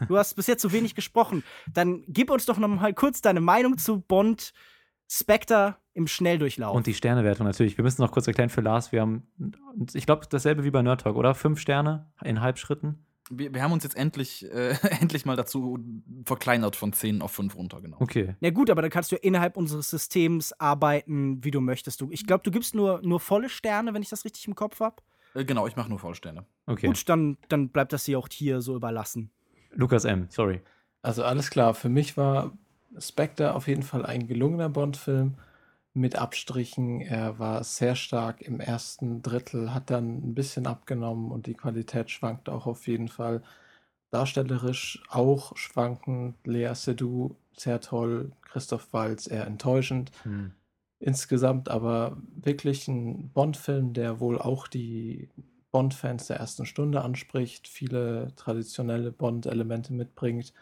Du 0.07 0.17
hast 0.17 0.35
bis 0.35 0.47
jetzt 0.47 0.61
so 0.61 0.71
wenig 0.71 0.95
gesprochen. 0.95 1.43
Dann 1.73 2.03
gib 2.07 2.29
uns 2.29 2.45
doch 2.45 2.57
noch 2.57 2.67
mal 2.67 2.93
kurz 2.93 3.21
deine 3.21 3.41
Meinung 3.41 3.77
zu 3.77 4.01
Bond 4.01 4.53
Spectre 5.09 5.77
im 5.93 6.07
Schnelldurchlauf. 6.07 6.75
Und 6.75 6.87
die 6.87 6.93
Sternewertung 6.93 7.45
natürlich. 7.45 7.77
Wir 7.77 7.83
müssen 7.83 8.01
noch 8.01 8.11
kurz 8.11 8.27
erklären 8.27 8.49
für 8.49 8.61
Lars. 8.61 8.91
Wir 8.91 9.01
haben, 9.01 9.27
ich 9.93 10.05
glaube, 10.05 10.25
dasselbe 10.29 10.63
wie 10.63 10.71
bei 10.71 10.81
Nerd 10.81 11.01
Talk, 11.01 11.15
oder? 11.15 11.35
Fünf 11.35 11.59
Sterne 11.59 12.11
in 12.23 12.41
Halbschritten. 12.41 13.05
Wir, 13.29 13.53
wir 13.53 13.63
haben 13.63 13.71
uns 13.71 13.83
jetzt 13.83 13.95
endlich, 13.95 14.45
äh, 14.51 14.75
endlich 15.01 15.25
mal 15.25 15.35
dazu 15.35 15.79
verkleinert 16.25 16.75
von 16.75 16.93
10 16.93 17.21
auf 17.21 17.31
5 17.31 17.55
runter, 17.55 17.81
genau. 17.81 17.97
Okay. 17.99 18.35
Ja, 18.39 18.51
gut, 18.51 18.69
aber 18.69 18.81
dann 18.81 18.91
kannst 18.91 19.11
du 19.11 19.15
innerhalb 19.15 19.57
unseres 19.57 19.89
Systems 19.89 20.53
arbeiten, 20.53 21.43
wie 21.43 21.51
du 21.51 21.61
möchtest. 21.61 22.01
Du, 22.01 22.09
ich 22.11 22.27
glaube, 22.27 22.43
du 22.43 22.51
gibst 22.51 22.75
nur, 22.75 23.01
nur 23.03 23.19
volle 23.19 23.49
Sterne, 23.49 23.93
wenn 23.93 24.01
ich 24.01 24.09
das 24.09 24.25
richtig 24.25 24.47
im 24.47 24.55
Kopf 24.55 24.79
habe. 24.79 24.97
Äh, 25.33 25.45
genau, 25.45 25.67
ich 25.67 25.75
mache 25.75 25.89
nur 25.89 25.99
Vollsterne. 25.99 26.45
Okay. 26.65 26.87
Gut, 26.87 27.07
dann, 27.07 27.37
dann 27.49 27.69
bleibt 27.69 27.93
das 27.93 28.05
hier 28.05 28.19
auch 28.19 28.27
hier 28.31 28.61
so 28.61 28.75
überlassen. 28.75 29.31
Lukas 29.75 30.05
M., 30.05 30.27
sorry. 30.29 30.61
Also 31.01 31.23
alles 31.23 31.49
klar, 31.49 31.73
für 31.73 31.89
mich 31.89 32.17
war 32.17 32.51
Spectre 32.97 33.53
auf 33.53 33.67
jeden 33.67 33.83
Fall 33.83 34.05
ein 34.05 34.27
gelungener 34.27 34.69
Bond-Film 34.69 35.35
mit 35.93 36.17
Abstrichen. 36.17 37.01
Er 37.01 37.39
war 37.39 37.63
sehr 37.63 37.95
stark 37.95 38.41
im 38.41 38.59
ersten 38.59 39.21
Drittel, 39.21 39.73
hat 39.73 39.89
dann 39.89 40.17
ein 40.17 40.35
bisschen 40.35 40.67
abgenommen 40.67 41.31
und 41.31 41.45
die 41.47 41.53
Qualität 41.53 42.09
schwankt 42.09 42.49
auch 42.49 42.65
auf 42.65 42.87
jeden 42.87 43.07
Fall. 43.07 43.41
Darstellerisch 44.11 45.03
auch 45.09 45.55
schwankend. 45.57 46.35
Lea 46.45 46.73
Seydoux 46.73 47.35
sehr 47.57 47.81
toll, 47.81 48.31
Christoph 48.41 48.91
Waltz 48.93 49.27
eher 49.27 49.47
enttäuschend. 49.47 50.11
Hm. 50.23 50.51
Insgesamt 50.99 51.69
aber 51.69 52.17
wirklich 52.35 52.87
ein 52.87 53.29
Bond-Film, 53.29 53.93
der 53.93 54.19
wohl 54.19 54.39
auch 54.39 54.67
die 54.67 55.29
Bond-Fans 55.75 56.27
der 56.27 56.37
ersten 56.37 56.65
Stunde 56.65 57.01
anspricht, 57.01 57.67
viele 57.67 58.33
traditionelle 58.37 59.11
Bond-Elemente 59.11 59.93
mitbringt 59.93 60.53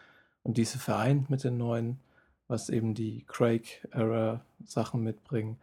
und 0.42 0.56
diese 0.58 0.78
vereint 0.80 1.30
mit 1.30 1.44
den 1.44 1.56
neuen, 1.56 2.00
was 2.48 2.68
eben 2.68 2.94
die 2.94 3.24
Craig-Era-Sachen 3.28 5.02
mitbringen. 5.04 5.58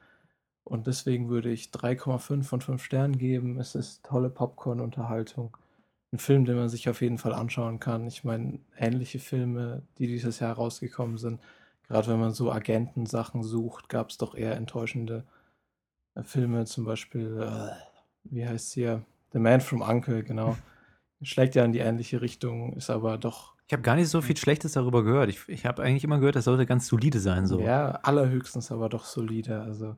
Und 0.63 0.87
deswegen 0.87 1.29
würde 1.29 1.51
ich 1.51 1.71
3,5 1.71 2.47
von 2.49 2.61
5 2.61 2.83
Sternen 2.83 3.17
geben. 3.17 3.59
Es 3.59 3.75
ist 3.75 4.05
tolle 4.05 4.29
Popcorn-Unterhaltung. 4.29 5.57
'n 6.13 6.19
Film, 6.19 6.45
den 6.45 6.55
man 6.57 6.69
sich 6.69 6.89
auf 6.89 7.01
jeden 7.01 7.17
Fall 7.17 7.33
anschauen 7.33 7.79
kann. 7.81 8.07
Ich 8.07 8.23
meine, 8.23 8.59
ähnliche 8.77 9.19
Filme, 9.19 9.83
die 9.97 10.07
dieses 10.07 10.39
Jahr 10.39 10.55
rausgekommen 10.55 11.17
sind, 11.17 11.41
grad 11.87 12.07
wenn 12.07 12.19
man 12.21 12.33
so 12.33 12.51
Agentensachen 12.51 13.43
sucht, 13.43 13.89
gab's 13.89 14.17
doch 14.17 14.35
eher 14.35 14.55
enttäuschende, 14.57 15.25
äh, 16.15 16.23
Filme, 16.23 16.65
zum 16.65 16.85
Beispiel, 16.85 17.39
äh, 17.41 17.71
wie 18.25 18.47
heißt's 18.47 18.73
hier? 18.73 19.05
„The 19.33 19.39
Man 19.39 19.61
from 19.61 19.81
U.N.C.L.“, 19.81 20.23
genau. 20.23 20.57
Schlägt 21.23 21.53
ja 21.55 21.63
in 21.63 21.71
die 21.71 21.79
ähnliche 21.79 22.21
Richtung, 22.21 22.73
ist 22.73 22.89
aber 22.89 23.17
doch 23.19 23.53
Ich 23.67 23.73
habe 23.73 23.83
gar 23.83 23.95
nicht 23.95 24.09
so 24.09 24.21
viel 24.21 24.35
Schlechtes 24.37 24.73
darüber 24.73 25.03
gehört. 25.03 25.29
Ich 25.29 25.47
ich 25.47 25.65
habe 25.65 25.83
eigentlich 25.83 26.03
immer 26.03 26.17
gehört, 26.19 26.35
das 26.35 26.45
sollte 26.45 26.65
ganz 26.65 26.87
solide 26.87 27.19
sein 27.19 27.45
so. 27.45 27.59
Ja, 27.61 27.91
allerhöchstens 28.03 28.71
aber 28.71 28.89
doch 28.89 29.05
solide, 29.05 29.61
also 29.61 29.95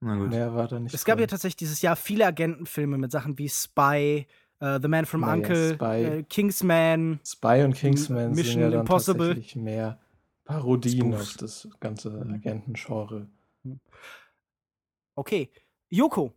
Na 0.00 0.14
gut. 0.16 0.30
mehr 0.30 0.54
war 0.54 0.68
da 0.68 0.78
nicht 0.78 0.94
Es 0.94 1.04
gab 1.04 1.18
ja 1.18 1.26
drin. 1.26 1.30
tatsächlich 1.30 1.56
dieses 1.56 1.82
Jahr 1.82 1.96
viele 1.96 2.24
Agentenfilme 2.26 2.98
mit 2.98 3.10
Sachen 3.10 3.36
wie 3.38 3.48
Spy, 3.48 4.26
äh, 4.60 4.78
The 4.80 4.86
Man 4.88 5.06
from 5.06 5.22
ja, 5.22 5.28
U.N.C.L., 5.34 5.74
Spy. 5.74 5.84
äh, 6.04 6.22
Kingsman. 6.22 7.18
Spy 7.26 7.62
und 7.64 7.74
Kingsman 7.74 8.34
sind 8.34 8.36
Mission 8.36 8.62
ja 8.62 8.70
dann 8.70 8.80
Impossible. 8.80 9.26
tatsächlich 9.28 9.56
mehr 9.56 9.98
Parodien 10.44 11.12
Spoofs. 11.12 11.30
auf 11.32 11.36
das 11.38 11.68
ganze 11.80 12.10
Mhm. 12.10 12.34
Agentengenre. 12.34 13.26
Okay. 15.16 15.50
Joko. 15.90 16.32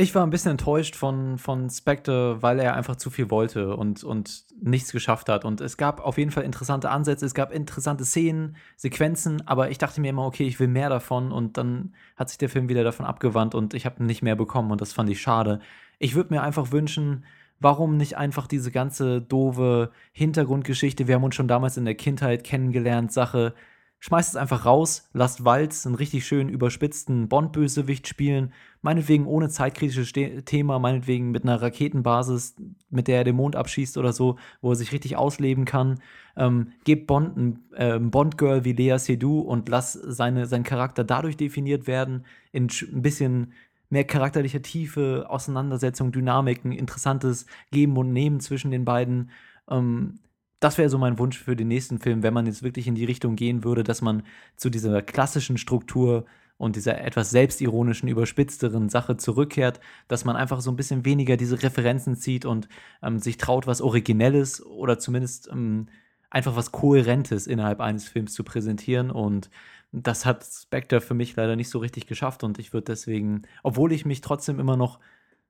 Ich 0.00 0.14
war 0.14 0.24
ein 0.24 0.30
bisschen 0.30 0.52
enttäuscht 0.52 0.94
von, 0.94 1.38
von 1.38 1.68
Spectre, 1.70 2.40
weil 2.40 2.60
er 2.60 2.76
einfach 2.76 2.94
zu 2.94 3.10
viel 3.10 3.32
wollte 3.32 3.74
und, 3.74 4.04
und 4.04 4.44
nichts 4.62 4.92
geschafft 4.92 5.28
hat. 5.28 5.44
Und 5.44 5.60
es 5.60 5.76
gab 5.76 5.98
auf 5.98 6.18
jeden 6.18 6.30
Fall 6.30 6.44
interessante 6.44 6.88
Ansätze, 6.88 7.26
es 7.26 7.34
gab 7.34 7.52
interessante 7.52 8.04
Szenen, 8.04 8.54
Sequenzen, 8.76 9.44
aber 9.48 9.72
ich 9.72 9.78
dachte 9.78 10.00
mir 10.00 10.10
immer, 10.10 10.24
okay, 10.24 10.46
ich 10.46 10.60
will 10.60 10.68
mehr 10.68 10.88
davon. 10.88 11.32
Und 11.32 11.56
dann 11.56 11.94
hat 12.14 12.28
sich 12.28 12.38
der 12.38 12.48
Film 12.48 12.68
wieder 12.68 12.84
davon 12.84 13.06
abgewandt 13.06 13.56
und 13.56 13.74
ich 13.74 13.86
habe 13.86 14.04
nicht 14.04 14.22
mehr 14.22 14.36
bekommen 14.36 14.70
und 14.70 14.80
das 14.80 14.92
fand 14.92 15.10
ich 15.10 15.20
schade. 15.20 15.58
Ich 15.98 16.14
würde 16.14 16.32
mir 16.32 16.42
einfach 16.42 16.70
wünschen, 16.70 17.24
warum 17.58 17.96
nicht 17.96 18.16
einfach 18.16 18.46
diese 18.46 18.70
ganze 18.70 19.20
doofe 19.20 19.90
Hintergrundgeschichte, 20.12 21.08
wir 21.08 21.16
haben 21.16 21.24
uns 21.24 21.34
schon 21.34 21.48
damals 21.48 21.76
in 21.76 21.84
der 21.84 21.96
Kindheit 21.96 22.44
kennengelernt, 22.44 23.12
Sache, 23.12 23.52
schmeißt 24.00 24.30
es 24.30 24.36
einfach 24.36 24.64
raus, 24.64 25.08
lasst 25.12 25.44
Walz 25.44 25.84
einen 25.86 25.96
richtig 25.96 26.26
schön 26.26 26.48
überspitzten 26.48 27.28
Bond-Bösewicht 27.28 28.06
spielen, 28.06 28.52
meinetwegen 28.80 29.26
ohne 29.26 29.48
zeitkritisches 29.48 30.12
Thema, 30.44 30.78
meinetwegen 30.78 31.30
mit 31.30 31.42
einer 31.42 31.60
Raketenbasis, 31.60 32.56
mit 32.90 33.08
der 33.08 33.18
er 33.18 33.24
den 33.24 33.36
Mond 33.36 33.56
abschießt 33.56 33.98
oder 33.98 34.12
so, 34.12 34.36
wo 34.60 34.70
er 34.70 34.76
sich 34.76 34.92
richtig 34.92 35.16
ausleben 35.16 35.64
kann. 35.64 36.00
Ähm, 36.36 36.72
gebt 36.84 37.08
Bond 37.08 37.36
ein 37.36 37.58
ähm, 37.76 38.10
Bond-Girl 38.10 38.64
wie 38.64 38.72
Lea 38.72 38.98
Seydoux 38.98 39.40
und 39.40 39.68
lass 39.68 39.92
seine, 39.92 40.46
sein 40.46 40.62
Charakter 40.62 41.02
dadurch 41.02 41.36
definiert 41.36 41.86
werden, 41.86 42.24
in 42.52 42.68
ein 42.92 43.02
bisschen 43.02 43.52
mehr 43.90 44.04
charakterliche 44.04 44.62
Tiefe, 44.62 45.26
Auseinandersetzung, 45.28 46.12
Dynamiken, 46.12 46.72
interessantes 46.72 47.46
Geben 47.72 47.96
und 47.96 48.12
Nehmen 48.12 48.38
zwischen 48.40 48.70
den 48.70 48.84
beiden. 48.84 49.30
Ähm, 49.68 50.20
das 50.60 50.78
wäre 50.78 50.88
so 50.88 50.98
mein 50.98 51.18
Wunsch 51.18 51.38
für 51.38 51.56
den 51.56 51.68
nächsten 51.68 51.98
Film, 51.98 52.22
wenn 52.22 52.34
man 52.34 52.46
jetzt 52.46 52.62
wirklich 52.62 52.86
in 52.86 52.94
die 52.94 53.04
Richtung 53.04 53.36
gehen 53.36 53.64
würde, 53.64 53.84
dass 53.84 54.02
man 54.02 54.22
zu 54.56 54.70
dieser 54.70 55.02
klassischen 55.02 55.56
Struktur 55.56 56.24
und 56.56 56.74
dieser 56.74 57.00
etwas 57.00 57.30
selbstironischen, 57.30 58.08
überspitzteren 58.08 58.88
Sache 58.88 59.16
zurückkehrt, 59.16 59.80
dass 60.08 60.24
man 60.24 60.36
einfach 60.36 60.60
so 60.60 60.70
ein 60.70 60.76
bisschen 60.76 61.04
weniger 61.04 61.36
diese 61.36 61.62
Referenzen 61.62 62.16
zieht 62.16 62.44
und 62.44 62.68
ähm, 63.02 63.20
sich 63.20 63.36
traut, 63.36 63.66
was 63.66 63.80
Originelles 63.80 64.64
oder 64.64 64.98
zumindest 64.98 65.48
ähm, 65.52 65.86
einfach 66.30 66.56
was 66.56 66.72
Kohärentes 66.72 67.46
innerhalb 67.46 67.80
eines 67.80 68.08
Films 68.08 68.34
zu 68.34 68.42
präsentieren. 68.42 69.12
Und 69.12 69.50
das 69.92 70.26
hat 70.26 70.44
Spectre 70.44 71.00
für 71.00 71.14
mich 71.14 71.36
leider 71.36 71.54
nicht 71.54 71.70
so 71.70 71.78
richtig 71.78 72.06
geschafft. 72.06 72.42
Und 72.42 72.58
ich 72.58 72.72
würde 72.72 72.86
deswegen, 72.86 73.42
obwohl 73.62 73.92
ich 73.92 74.04
mich 74.04 74.20
trotzdem 74.20 74.58
immer 74.58 74.76
noch 74.76 74.98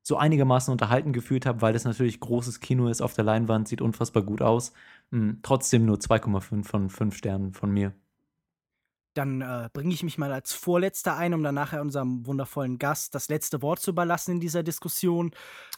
so 0.02 0.16
einigermaßen 0.16 0.72
unterhalten 0.72 1.12
gefühlt 1.12 1.46
habe, 1.46 1.60
weil 1.62 1.72
das 1.72 1.84
natürlich 1.84 2.20
großes 2.20 2.60
Kino 2.60 2.88
ist 2.88 3.02
auf 3.02 3.14
der 3.14 3.24
Leinwand, 3.24 3.68
sieht 3.68 3.80
unfassbar 3.82 4.22
gut 4.22 4.42
aus. 4.42 4.72
mh, 5.10 5.36
trotzdem 5.42 5.84
nur 5.86 5.96
2,5 5.98 6.64
von 6.64 6.90
5 6.90 7.16
Sternen 7.16 7.52
von 7.52 7.70
mir. 7.70 7.94
Dann 9.14 9.40
äh, 9.40 9.68
bringe 9.72 9.92
ich 9.94 10.02
mich 10.02 10.18
mal 10.18 10.32
als 10.32 10.52
Vorletzter 10.52 11.16
ein, 11.16 11.34
um 11.34 11.42
dann 11.42 11.54
nachher 11.54 11.80
unserem 11.80 12.26
wundervollen 12.26 12.78
Gast 12.78 13.14
das 13.14 13.28
letzte 13.28 13.62
Wort 13.62 13.80
zu 13.80 13.90
überlassen 13.90 14.32
in 14.32 14.40
dieser 14.40 14.62
Diskussion. 14.62 15.32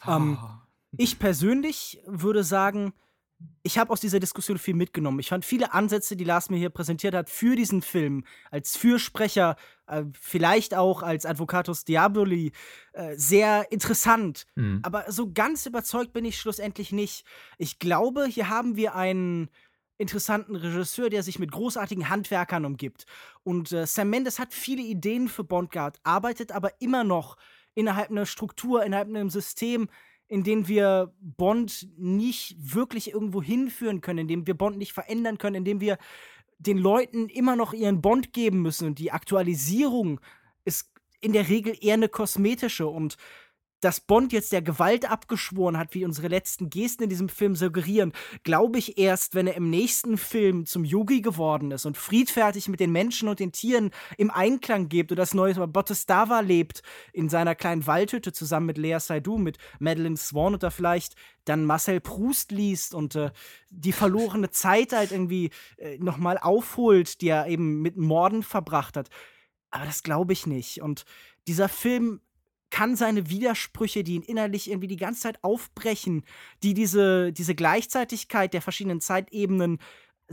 Ähm, 0.07 0.37
Ah. 0.39 0.67
Ich 0.97 1.19
persönlich 1.19 2.01
würde 2.05 2.43
sagen, 2.43 2.93
ich 3.63 3.77
habe 3.77 3.91
aus 3.91 3.99
dieser 4.01 4.19
Diskussion 4.19 4.57
viel 4.57 4.73
mitgenommen. 4.73 5.19
Ich 5.19 5.29
fand 5.29 5.45
viele 5.45 5.73
Ansätze, 5.73 6.15
die 6.15 6.23
Lars 6.23 6.49
mir 6.49 6.57
hier 6.57 6.69
präsentiert 6.69 7.13
hat, 7.13 7.29
für 7.29 7.55
diesen 7.55 7.81
Film, 7.81 8.23
als 8.49 8.75
Fürsprecher, 8.75 9.55
äh, 9.87 10.03
vielleicht 10.13 10.75
auch 10.75 11.03
als 11.03 11.25
Advocatus 11.25 11.85
Diaboli, 11.85 12.51
äh, 12.93 13.15
sehr 13.15 13.71
interessant. 13.71 14.47
Mhm. 14.55 14.79
Aber 14.83 15.11
so 15.11 15.31
ganz 15.31 15.65
überzeugt 15.65 16.13
bin 16.13 16.25
ich 16.25 16.37
schlussendlich 16.37 16.91
nicht. 16.91 17.25
Ich 17.57 17.77
glaube, 17.79 18.25
hier 18.25 18.49
haben 18.49 18.75
wir 18.75 18.95
einen 18.95 19.49
interessanten 19.97 20.55
Regisseur, 20.55 21.11
der 21.11 21.21
sich 21.21 21.37
mit 21.37 21.51
großartigen 21.51 22.09
Handwerkern 22.09 22.65
umgibt. 22.65 23.05
Und 23.43 23.71
äh, 23.71 23.85
Sam 23.85 24.09
Mendes 24.09 24.39
hat 24.39 24.53
viele 24.53 24.81
Ideen 24.81 25.29
für 25.29 25.43
Bond 25.43 25.69
gehabt, 25.69 25.99
arbeitet 26.03 26.51
aber 26.51 26.81
immer 26.81 27.03
noch 27.03 27.37
innerhalb 27.75 28.09
einer 28.09 28.25
Struktur, 28.25 28.83
innerhalb 28.83 29.07
einem 29.07 29.29
System, 29.29 29.87
in 30.31 30.43
dem 30.43 30.69
wir 30.69 31.13
Bond 31.19 31.89
nicht 31.97 32.55
wirklich 32.57 33.11
irgendwo 33.11 33.43
hinführen 33.43 33.99
können, 33.99 34.19
in 34.19 34.27
dem 34.29 34.47
wir 34.47 34.53
Bond 34.53 34.77
nicht 34.77 34.93
verändern 34.93 35.37
können, 35.37 35.57
in 35.57 35.65
dem 35.65 35.81
wir 35.81 35.97
den 36.57 36.77
Leuten 36.77 37.27
immer 37.27 37.57
noch 37.57 37.73
ihren 37.73 38.01
Bond 38.01 38.31
geben 38.31 38.61
müssen. 38.61 38.87
Und 38.87 38.99
die 38.99 39.11
Aktualisierung 39.11 40.21
ist 40.63 40.89
in 41.19 41.33
der 41.33 41.49
Regel 41.49 41.75
eher 41.81 41.95
eine 41.95 42.07
kosmetische. 42.07 42.87
Und 42.87 43.17
dass 43.81 43.99
Bond 43.99 44.31
jetzt 44.31 44.51
der 44.51 44.61
Gewalt 44.61 45.09
abgeschworen 45.09 45.77
hat, 45.77 45.93
wie 45.93 46.05
unsere 46.05 46.27
letzten 46.27 46.69
Gesten 46.69 47.03
in 47.03 47.09
diesem 47.09 47.29
Film 47.29 47.55
suggerieren, 47.55 48.13
glaube 48.43 48.79
ich 48.79 48.97
erst, 48.97 49.35
wenn 49.35 49.47
er 49.47 49.55
im 49.55 49.69
nächsten 49.69 50.17
Film 50.17 50.65
zum 50.65 50.85
Yogi 50.85 51.21
geworden 51.21 51.71
ist 51.71 51.85
und 51.85 51.97
friedfertig 51.97 52.69
mit 52.69 52.79
den 52.79 52.91
Menschen 52.91 53.27
und 53.27 53.39
den 53.39 53.51
Tieren 53.51 53.91
im 54.17 54.31
Einklang 54.31 54.89
lebt 54.89 55.11
und 55.11 55.17
das 55.17 55.33
neue 55.33 55.67
Bottestava 55.67 56.39
lebt 56.39 56.81
in 57.11 57.27
seiner 57.27 57.55
kleinen 57.55 57.85
Waldhütte 57.87 58.31
zusammen 58.31 58.67
mit 58.67 58.77
Lea 58.77 58.99
Seydoux, 58.99 59.37
mit 59.37 59.57
Madeleine 59.79 60.17
Swan 60.17 60.53
oder 60.53 60.71
vielleicht 60.71 61.15
dann 61.45 61.65
Marcel 61.65 61.99
Proust 61.99 62.51
liest 62.51 62.93
und 62.93 63.15
äh, 63.15 63.31
die 63.69 63.91
verlorene 63.91 64.51
Zeit 64.51 64.93
halt 64.93 65.11
irgendwie 65.11 65.49
äh, 65.77 65.97
nochmal 65.97 66.37
aufholt, 66.37 67.21
die 67.21 67.29
er 67.29 67.47
eben 67.47 67.81
mit 67.81 67.97
Morden 67.97 68.43
verbracht 68.43 68.95
hat. 68.95 69.09
Aber 69.71 69.85
das 69.85 70.03
glaube 70.03 70.33
ich 70.33 70.45
nicht. 70.45 70.81
Und 70.81 71.05
dieser 71.47 71.69
Film 71.69 72.21
kann 72.71 72.95
seine 72.95 73.29
Widersprüche, 73.29 74.03
die 74.03 74.15
ihn 74.15 74.23
innerlich 74.23 74.69
irgendwie 74.69 74.87
die 74.87 74.97
ganze 74.97 75.21
Zeit 75.21 75.43
aufbrechen, 75.43 76.23
die 76.63 76.73
diese, 76.73 77.31
diese 77.31 77.53
Gleichzeitigkeit 77.53 78.53
der 78.53 78.61
verschiedenen 78.61 79.01
Zeitebenen 79.01 79.77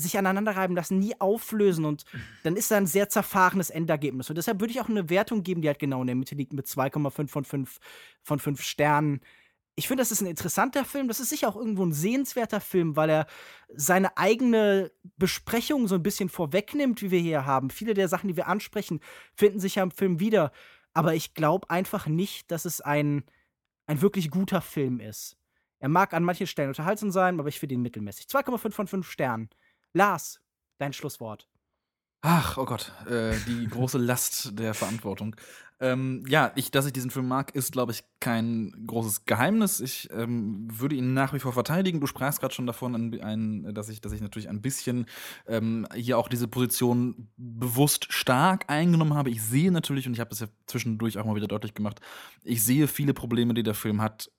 sich 0.01 0.17
aneinanderreiben 0.17 0.77
lassen, 0.77 0.99
nie 0.99 1.21
auflösen 1.21 1.85
und 1.85 2.05
dann 2.45 2.57
ist 2.57 2.71
da 2.71 2.77
ein 2.77 2.87
sehr 2.87 3.09
zerfahrenes 3.09 3.71
Endergebnis. 3.71 4.31
Und 4.31 4.37
deshalb 4.37 4.61
würde 4.61 4.73
ich 4.73 4.81
auch 4.81 4.89
eine 4.89 5.11
Wertung 5.11 5.43
geben, 5.43 5.61
die 5.61 5.69
halt 5.69 5.79
genau 5.79 6.01
in 6.01 6.07
der 6.07 6.17
Mitte 6.17 6.35
liegt 6.35 6.53
mit 6.53 6.67
2,5 6.67 7.29
von 7.29 7.45
5 7.45 7.79
von 8.23 8.39
5 8.39 8.63
Sternen. 8.63 9.21
Ich 9.75 9.87
finde, 9.87 10.01
das 10.01 10.11
ist 10.11 10.21
ein 10.21 10.27
interessanter 10.27 10.85
Film. 10.85 11.07
Das 11.07 11.21
ist 11.21 11.29
sicher 11.29 11.49
auch 11.49 11.57
irgendwo 11.57 11.85
ein 11.85 11.93
sehenswerter 11.93 12.61
Film, 12.61 12.97
weil 12.97 13.11
er 13.11 13.27
seine 13.75 14.17
eigene 14.17 14.91
Besprechung 15.17 15.87
so 15.87 15.95
ein 15.95 16.03
bisschen 16.03 16.29
vorwegnimmt, 16.29 17.01
wie 17.01 17.11
wir 17.11 17.21
hier 17.21 17.47
haben. 17.47 17.71
Viele 17.71 17.95
der 17.95 18.09
Sachen, 18.09 18.29
die 18.29 18.37
wir 18.37 18.49
ansprechen, 18.49 19.01
finden 19.35 19.61
sich 19.61 19.77
ja 19.77 19.85
im 19.85 19.93
Film 19.93 20.19
wieder. 20.21 20.53
Aber 20.99 21.15
ich 21.15 21.33
glaube 21.33 21.71
einfach 21.71 22.09
nicht, 22.09 22.51
dass 22.51 22.65
es 22.65 22.81
ein, 22.81 23.23
ein 23.87 24.01
wirklich 24.01 24.33
guter 24.33 24.61
Film 24.61 24.99
ist. 24.99 25.37
Er 25.79 25.89
mag 25.89 26.13
an 26.13 26.25
manchen 26.25 26.49
Stellen 26.49 26.71
unterhaltsam 26.71 27.13
sein, 27.13 27.39
aber 27.39 27.49
ich 27.49 27.61
finde 27.61 27.77
ihn 27.77 27.83
mittelmäßig. 27.83 28.27
2,5 28.27 28.73
von 28.73 28.89
5 28.89 29.09
Sternen. 29.09 29.49
Lars, 29.93 30.41
dein 30.79 30.93
Schlusswort. 30.93 31.49
Ach, 32.21 32.59
oh 32.59 32.65
Gott, 32.65 32.93
äh, 33.09 33.37
die 33.47 33.69
große 33.69 33.99
Last 33.99 34.59
der 34.59 34.75
Verantwortung. 34.75 35.37
Ähm, 35.81 36.25
ja, 36.27 36.51
ich, 36.57 36.73
dass 36.73 36.87
ich 36.87 36.93
diesen 36.93 37.13
Film 37.13 37.29
mag, 37.29 37.55
ist, 37.55 37.71
glaube 37.71 37.93
ich, 37.93 38.03
kein 38.19 38.73
großes 38.87 39.27
Geheimnis. 39.27 39.79
Ich 39.79 40.09
ähm, 40.11 40.67
würde 40.73 40.97
ihn 40.97 41.15
nach 41.15 41.33
wie 41.33 41.39
vor 41.39 41.53
verteidigen. 41.53 42.01
Du 42.01 42.09
sprachst 42.09 42.41
gerade 42.41 42.53
schon 42.53 42.67
davon, 42.67 42.97
ein, 42.97 43.21
ein, 43.23 43.75
dass, 43.75 43.89
ich, 43.89 44.01
dass 44.01 44.11
ich 44.11 44.21
natürlich 44.21 44.49
ein 44.49 44.61
bisschen 44.61 45.07
ähm, 45.47 45.87
hier 45.95 46.19
auch 46.19 46.29
diese 46.29 46.49
Position 46.49 47.29
bewusst 47.37 48.13
stark 48.13 48.65
eingenommen 48.67 49.15
habe. 49.15 49.31
Ich 49.31 49.41
sehe 49.41 49.71
natürlich, 49.71 50.09
und 50.09 50.15
ich 50.15 50.21
habe 50.21 50.31
das 50.31 50.41
ja 50.41 50.49
zwischendurch 50.67 51.19
auch 51.19 51.25
mal 51.25 51.37
wieder 51.37 51.47
deutlich 51.47 51.75
gemacht, 51.75 52.01
ich 52.43 52.65
sehe 52.65 52.89
viele 52.89 53.15
Probleme, 53.15 53.55
die 53.55 53.63
der 53.63 53.75
Film 53.75 54.03
hat, 54.03 54.33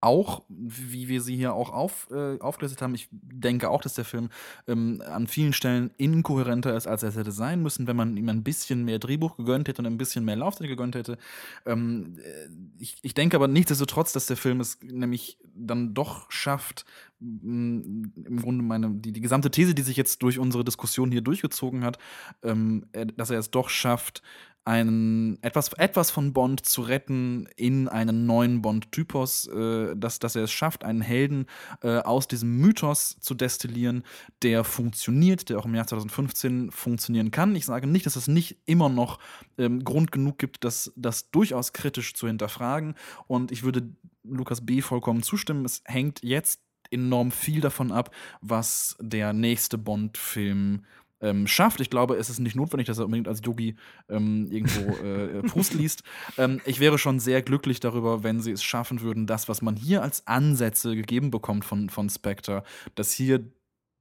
auch, 0.00 0.42
wie 0.48 1.08
wir 1.08 1.20
sie 1.20 1.36
hier 1.36 1.54
auch 1.54 1.70
auf, 1.70 2.08
äh, 2.10 2.38
aufgelistet 2.40 2.82
haben, 2.82 2.94
ich 2.94 3.08
denke 3.10 3.70
auch, 3.70 3.80
dass 3.82 3.94
der 3.94 4.04
Film 4.04 4.28
ähm, 4.66 5.02
an 5.06 5.26
vielen 5.26 5.52
Stellen 5.52 5.90
inkohärenter 5.96 6.76
ist, 6.76 6.86
als 6.86 7.02
er 7.02 7.08
es 7.08 7.16
hätte 7.16 7.32
sein 7.32 7.62
müssen, 7.62 7.86
wenn 7.86 7.96
man 7.96 8.16
ihm 8.16 8.28
ein 8.28 8.42
bisschen 8.44 8.84
mehr 8.84 8.98
Drehbuch 8.98 9.36
gegönnt 9.36 9.68
hätte 9.68 9.82
und 9.82 9.86
ein 9.86 9.98
bisschen 9.98 10.24
mehr 10.24 10.36
Laufzeit 10.36 10.68
gegönnt 10.68 10.94
hätte. 10.94 11.18
Ähm, 11.64 12.18
äh, 12.18 12.48
ich, 12.78 12.98
ich 13.02 13.14
denke 13.14 13.36
aber 13.36 13.48
nichtsdestotrotz, 13.48 14.12
dass 14.12 14.26
der 14.26 14.36
Film 14.36 14.60
es 14.60 14.78
nämlich 14.82 15.38
dann 15.54 15.94
doch 15.94 16.30
schafft, 16.30 16.84
mh, 17.20 18.08
im 18.26 18.40
Grunde 18.40 18.62
meine, 18.64 18.90
die, 18.90 19.12
die 19.12 19.20
gesamte 19.20 19.50
These, 19.50 19.74
die 19.74 19.82
sich 19.82 19.96
jetzt 19.96 20.22
durch 20.22 20.38
unsere 20.38 20.64
Diskussion 20.64 21.10
hier 21.10 21.22
durchgezogen 21.22 21.84
hat, 21.84 21.98
ähm, 22.42 22.86
er- 22.92 23.06
dass 23.06 23.30
er 23.30 23.38
es 23.38 23.50
doch 23.50 23.68
schafft, 23.70 24.22
einen, 24.66 25.40
etwas, 25.42 25.72
etwas 25.74 26.10
von 26.10 26.32
Bond 26.32 26.66
zu 26.66 26.82
retten 26.82 27.46
in 27.56 27.86
einen 27.86 28.26
neuen 28.26 28.62
Bond-Typos, 28.62 29.46
äh, 29.46 29.94
dass, 29.96 30.18
dass 30.18 30.34
er 30.34 30.42
es 30.42 30.52
schafft, 30.52 30.82
einen 30.82 31.02
Helden 31.02 31.46
äh, 31.82 31.98
aus 31.98 32.26
diesem 32.26 32.58
Mythos 32.58 33.16
zu 33.20 33.34
destillieren, 33.34 34.02
der 34.42 34.64
funktioniert, 34.64 35.48
der 35.48 35.60
auch 35.60 35.66
im 35.66 35.74
Jahr 35.76 35.86
2015 35.86 36.72
funktionieren 36.72 37.30
kann. 37.30 37.54
Ich 37.54 37.64
sage 37.64 37.86
nicht, 37.86 38.06
dass 38.06 38.16
es 38.16 38.26
nicht 38.26 38.58
immer 38.66 38.88
noch 38.88 39.20
ähm, 39.56 39.84
Grund 39.84 40.10
genug 40.10 40.38
gibt, 40.38 40.64
das, 40.64 40.92
das 40.96 41.30
durchaus 41.30 41.72
kritisch 41.72 42.14
zu 42.14 42.26
hinterfragen. 42.26 42.96
Und 43.28 43.52
ich 43.52 43.62
würde 43.62 43.88
Lukas 44.24 44.66
B. 44.66 44.82
vollkommen 44.82 45.22
zustimmen. 45.22 45.64
Es 45.64 45.82
hängt 45.84 46.24
jetzt 46.24 46.60
enorm 46.90 47.30
viel 47.30 47.60
davon 47.60 47.92
ab, 47.92 48.12
was 48.40 48.96
der 49.00 49.32
nächste 49.32 49.78
Bond-Film 49.78 50.82
ähm, 51.20 51.46
schafft. 51.46 51.80
Ich 51.80 51.90
glaube, 51.90 52.16
es 52.16 52.30
ist 52.30 52.38
nicht 52.38 52.56
notwendig, 52.56 52.86
dass 52.86 52.98
er 52.98 53.04
unbedingt 53.04 53.28
als 53.28 53.40
Yogi 53.44 53.76
ähm, 54.08 54.46
irgendwo 54.50 55.04
äh, 55.04 55.42
Proust 55.42 55.74
liest. 55.74 56.02
Ähm, 56.38 56.60
ich 56.64 56.80
wäre 56.80 56.98
schon 56.98 57.18
sehr 57.20 57.42
glücklich 57.42 57.80
darüber, 57.80 58.22
wenn 58.22 58.40
sie 58.40 58.52
es 58.52 58.62
schaffen 58.62 59.00
würden, 59.00 59.26
das, 59.26 59.48
was 59.48 59.62
man 59.62 59.76
hier 59.76 60.02
als 60.02 60.26
Ansätze 60.26 60.94
gegeben 60.94 61.30
bekommt 61.30 61.64
von, 61.64 61.88
von 61.88 62.08
Spectre, 62.10 62.62
dass 62.94 63.12
hier 63.12 63.44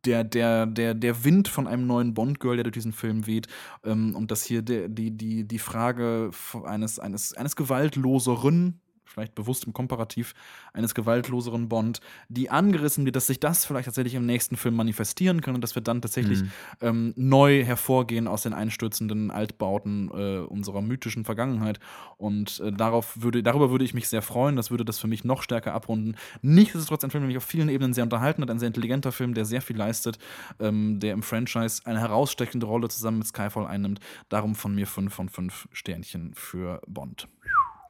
der, 0.06 0.24
der, 0.24 0.66
der, 0.66 0.94
der 0.94 1.24
Wind 1.24 1.48
von 1.48 1.68
einem 1.68 1.88
neuen 1.88 2.14
Bond-Girl, 2.14 2.58
der 2.58 2.64
durch 2.64 2.74
diesen 2.74 2.94
Film 2.94 3.26
weht, 3.26 3.48
ähm, 3.84 4.16
und 4.16 4.32
dass 4.32 4.44
hier 4.44 4.62
der, 4.62 4.88
die, 4.88 5.12
die, 5.12 5.48
die 5.48 5.60
Frage 5.60 6.32
eines, 6.64 7.00
eines, 7.00 7.34
eines 7.34 7.56
gewaltloseren 7.56 8.82
vielleicht 9.06 9.36
bewusst 9.36 9.66
im 9.66 9.74
Komparativ 9.74 10.34
eines 10.74 10.94
gewaltloseren 10.96 11.70
Bond, 11.70 12.02
die 12.30 12.50
angerissen 12.50 13.06
wird, 13.06 13.16
dass 13.16 13.28
sich 13.28 13.40
das 13.40 13.66
vielleicht 13.66 13.86
tatsächlich 13.86 14.16
im 14.16 14.26
nächsten 14.26 14.58
Film 14.58 14.76
manifestieren 14.76 15.42
kann 15.42 15.56
und 15.56 15.62
dass 15.62 15.76
wir 15.76 15.82
dann 15.82 16.02
tatsächlich 16.02 16.42
mhm. 16.42 16.52
ähm, 16.82 17.14
neu 17.16 17.64
hervorgehen 17.64 18.28
aus 18.28 18.44
den 18.44 18.54
einstürzenden 18.54 19.32
Altbauten 19.32 20.10
äh, 20.10 20.40
unserer 20.40 20.82
mythischen 20.82 21.26
Vergangenheit. 21.26 21.80
Und 22.18 22.60
äh, 22.60 22.72
darauf 22.72 23.22
würde, 23.22 23.44
darüber 23.44 23.72
würde 23.72 23.86
ich 23.86 23.94
mich 23.94 24.10
sehr 24.10 24.22
freuen. 24.22 24.56
Das 24.56 24.72
würde 24.72 24.86
das 24.86 25.00
für 25.00 25.08
mich 25.08 25.24
noch 25.24 25.44
stärker 25.44 25.74
abrunden. 25.74 26.16
Nichtsdestotrotz 26.42 27.04
ein 27.04 27.12
Film, 27.12 27.24
der 27.24 27.28
mich 27.28 27.38
auf 27.38 27.44
vielen 27.44 27.70
Ebenen 27.70 27.94
sehr 27.94 28.04
unterhalten 28.04 28.42
hat, 28.42 28.50
ein 28.50 28.60
sehr 28.60 28.68
intelligenter 28.68 29.12
Film, 29.12 29.34
der 29.34 29.46
sehr 29.46 29.62
viel 29.62 29.78
leistet, 29.78 30.18
ähm, 30.60 31.00
der 31.00 31.14
im 31.14 31.24
Franchise 31.24 31.82
eine 31.86 32.00
herausstechende 32.00 32.66
Rolle 32.66 32.90
zusammen 32.90 33.20
mit 33.20 33.28
Skyfall 33.28 33.66
einnimmt. 33.66 34.00
Darum 34.30 34.56
von 34.56 34.74
mir 34.74 34.88
5 34.88 35.14
von 35.14 35.30
5 35.30 35.70
Sternchen 35.72 36.34
für 36.36 36.82
Bond. 36.88 37.28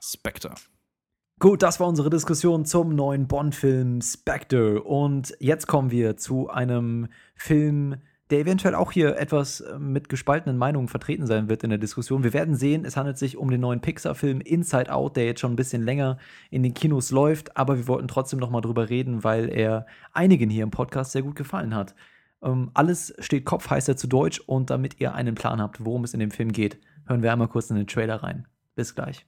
Spectre. 0.02 0.54
Gut, 1.38 1.64
das 1.64 1.82
war 1.82 1.88
unsere 1.88 2.10
Diskussion 2.10 2.64
zum 2.64 2.96
neuen 2.96 3.28
Bond-Film 3.28 4.00
Spectre. 4.02 4.82
Und 4.82 5.36
jetzt 5.40 5.68
kommen 5.68 5.92
wir 5.92 6.16
zu 6.16 6.50
einem 6.50 7.10
Film, 7.36 7.98
der 8.30 8.40
eventuell 8.40 8.74
auch 8.74 8.94
hier 8.94 9.18
etwas 9.18 9.60
äh, 9.60 9.78
mit 9.78 10.08
gespaltenen 10.08 10.58
Meinungen 10.58 10.88
vertreten 10.88 11.28
sein 11.28 11.50
wird 11.50 11.66
in 11.66 11.72
der 11.72 11.78
Diskussion. 11.78 12.24
Wir 12.24 12.32
werden 12.32 12.56
sehen, 12.56 12.86
es 12.86 12.96
handelt 12.96 13.18
sich 13.18 13.36
um 13.36 13.52
den 13.52 13.60
neuen 13.60 13.82
Pixar-Film 13.82 14.40
Inside 14.40 14.92
Out, 14.94 15.18
der 15.18 15.26
jetzt 15.26 15.42
schon 15.42 15.52
ein 15.52 15.58
bisschen 15.58 15.84
länger 15.84 16.20
in 16.52 16.64
den 16.64 16.74
Kinos 16.74 17.12
läuft, 17.12 17.58
aber 17.58 17.76
wir 17.76 17.88
wollten 17.90 18.08
trotzdem 18.08 18.40
noch 18.40 18.50
mal 18.50 18.62
drüber 18.62 18.90
reden, 18.90 19.26
weil 19.26 19.50
er 19.50 19.88
einigen 20.14 20.50
hier 20.50 20.64
im 20.64 20.72
Podcast 20.72 21.12
sehr 21.12 21.22
gut 21.22 21.36
gefallen 21.36 21.76
hat. 21.76 21.96
Ähm, 22.42 22.72
alles 22.74 23.14
steht 23.20 23.44
Kopf, 23.44 23.70
heißt 23.70 23.90
er 23.90 23.98
zu 23.98 24.08
Deutsch, 24.08 24.40
und 24.40 24.70
damit 24.70 25.02
ihr 25.02 25.14
einen 25.14 25.36
Plan 25.36 25.62
habt, 25.62 25.84
worum 25.84 26.06
es 26.06 26.14
in 26.14 26.22
dem 26.22 26.32
Film 26.32 26.54
geht, 26.54 26.80
hören 27.08 27.24
wir 27.24 27.34
einmal 27.34 27.50
kurz 27.50 27.70
in 27.70 27.76
den 27.76 27.88
Trailer 27.88 28.24
rein. 28.24 28.48
Bis 28.76 28.96
gleich. 28.96 29.26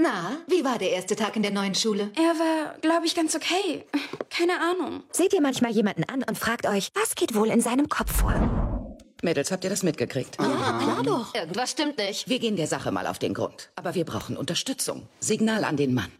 Na, 0.00 0.36
wie 0.46 0.64
war 0.64 0.78
der 0.78 0.92
erste 0.92 1.16
Tag 1.16 1.34
in 1.34 1.42
der 1.42 1.50
neuen 1.50 1.74
Schule? 1.74 2.12
Er 2.14 2.38
war, 2.38 2.78
glaube 2.78 3.04
ich, 3.04 3.16
ganz 3.16 3.34
okay. 3.34 3.84
Keine 4.30 4.52
Ahnung. 4.60 5.02
Seht 5.10 5.32
ihr 5.32 5.40
manchmal 5.40 5.72
jemanden 5.72 6.04
an 6.04 6.22
und 6.22 6.38
fragt 6.38 6.68
euch, 6.68 6.92
was 6.94 7.16
geht 7.16 7.34
wohl 7.34 7.48
in 7.48 7.60
seinem 7.60 7.88
Kopf 7.88 8.20
vor? 8.20 8.96
Mädels, 9.22 9.50
habt 9.50 9.64
ihr 9.64 9.70
das 9.70 9.82
mitgekriegt? 9.82 10.36
Ja, 10.38 10.78
klar 10.80 11.02
doch. 11.02 11.34
Irgendwas 11.34 11.72
stimmt 11.72 11.98
nicht. 11.98 12.28
Wir 12.28 12.38
gehen 12.38 12.54
der 12.54 12.68
Sache 12.68 12.92
mal 12.92 13.08
auf 13.08 13.18
den 13.18 13.34
Grund. 13.34 13.70
Aber 13.74 13.96
wir 13.96 14.04
brauchen 14.04 14.36
Unterstützung. 14.36 15.08
Signal 15.18 15.64
an 15.64 15.76
den 15.76 15.94
Mann. 15.94 16.12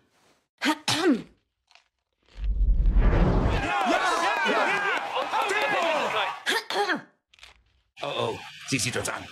Oh, 8.02 8.06
oh, 8.32 8.38
sie 8.68 8.78
sieht 8.78 8.96
uns 8.96 9.08
an. 9.08 9.24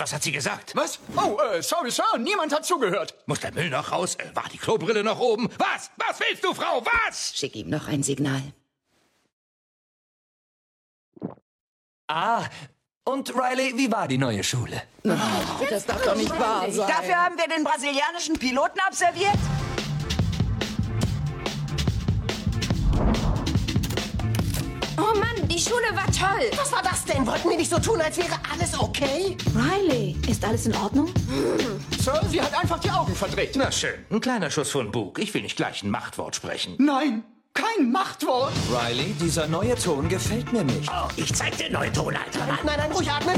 Was 0.00 0.14
hat 0.14 0.22
sie 0.22 0.32
gesagt? 0.32 0.74
Was? 0.74 0.98
Oh, 1.14 1.36
äh, 1.52 1.62
sorry, 1.62 1.90
Sir, 1.90 2.16
niemand 2.18 2.54
hat 2.54 2.64
zugehört. 2.64 3.14
Muss 3.26 3.40
der 3.40 3.52
Müll 3.52 3.68
noch 3.68 3.92
raus? 3.92 4.14
Äh, 4.14 4.34
war 4.34 4.48
die 4.50 4.56
Klobrille 4.56 5.04
noch 5.04 5.20
oben? 5.20 5.50
Was? 5.58 5.90
Was 5.98 6.18
willst 6.20 6.42
du, 6.42 6.54
Frau? 6.54 6.82
Was? 6.86 7.34
Schick 7.36 7.54
ihm 7.54 7.68
noch 7.68 7.86
ein 7.86 8.02
Signal. 8.02 8.40
Ah, 12.08 12.46
und 13.04 13.34
Riley, 13.34 13.76
wie 13.76 13.92
war 13.92 14.08
die 14.08 14.16
neue 14.16 14.42
Schule? 14.42 14.82
Oh, 15.04 15.10
das 15.68 15.84
darf 15.84 16.02
doch 16.02 16.16
nicht 16.16 16.30
wahr 16.30 16.70
sein. 16.70 16.88
Dafür 16.88 17.16
haben 17.16 17.36
wir 17.36 17.46
den 17.54 17.62
brasilianischen 17.62 18.38
Piloten 18.38 18.80
observiert? 18.88 19.38
Oh 25.12 25.18
Mann, 25.18 25.48
die 25.48 25.58
Schule 25.58 25.86
war 25.94 26.06
toll. 26.06 26.50
Was 26.56 26.70
war 26.72 26.82
das 26.82 27.04
denn? 27.04 27.26
Wollten 27.26 27.48
wir 27.48 27.56
nicht 27.56 27.70
so 27.70 27.78
tun, 27.78 28.00
als 28.00 28.16
wäre 28.16 28.34
alles 28.52 28.78
okay? 28.78 29.36
Riley, 29.54 30.16
ist 30.28 30.44
alles 30.44 30.66
in 30.66 30.76
Ordnung? 30.76 31.12
Sir, 31.98 32.20
sie 32.28 32.40
hat 32.40 32.54
einfach 32.54 32.78
die 32.78 32.90
Augen 32.90 33.14
verdreht. 33.14 33.56
Na 33.56 33.72
schön, 33.72 34.04
ein 34.10 34.20
kleiner 34.20 34.50
Schuss 34.50 34.70
von 34.70 34.92
Bug. 34.92 35.18
Ich 35.18 35.34
will 35.34 35.42
nicht 35.42 35.56
gleich 35.56 35.82
ein 35.82 35.90
Machtwort 35.90 36.36
sprechen. 36.36 36.76
Nein, 36.78 37.24
kein 37.54 37.90
Machtwort. 37.90 38.52
Riley, 38.70 39.14
dieser 39.20 39.48
neue 39.48 39.74
Ton 39.74 40.08
gefällt 40.08 40.52
mir 40.52 40.62
nicht. 40.64 40.88
Oh, 40.90 41.08
ich 41.16 41.34
zeig 41.34 41.56
dir 41.56 41.70
neue 41.70 41.92
Tonleiter. 41.92 42.46
Nein, 42.46 42.58
nein, 42.64 42.76
nein, 42.78 42.92
ruhig 42.92 43.10
atmen. 43.10 43.36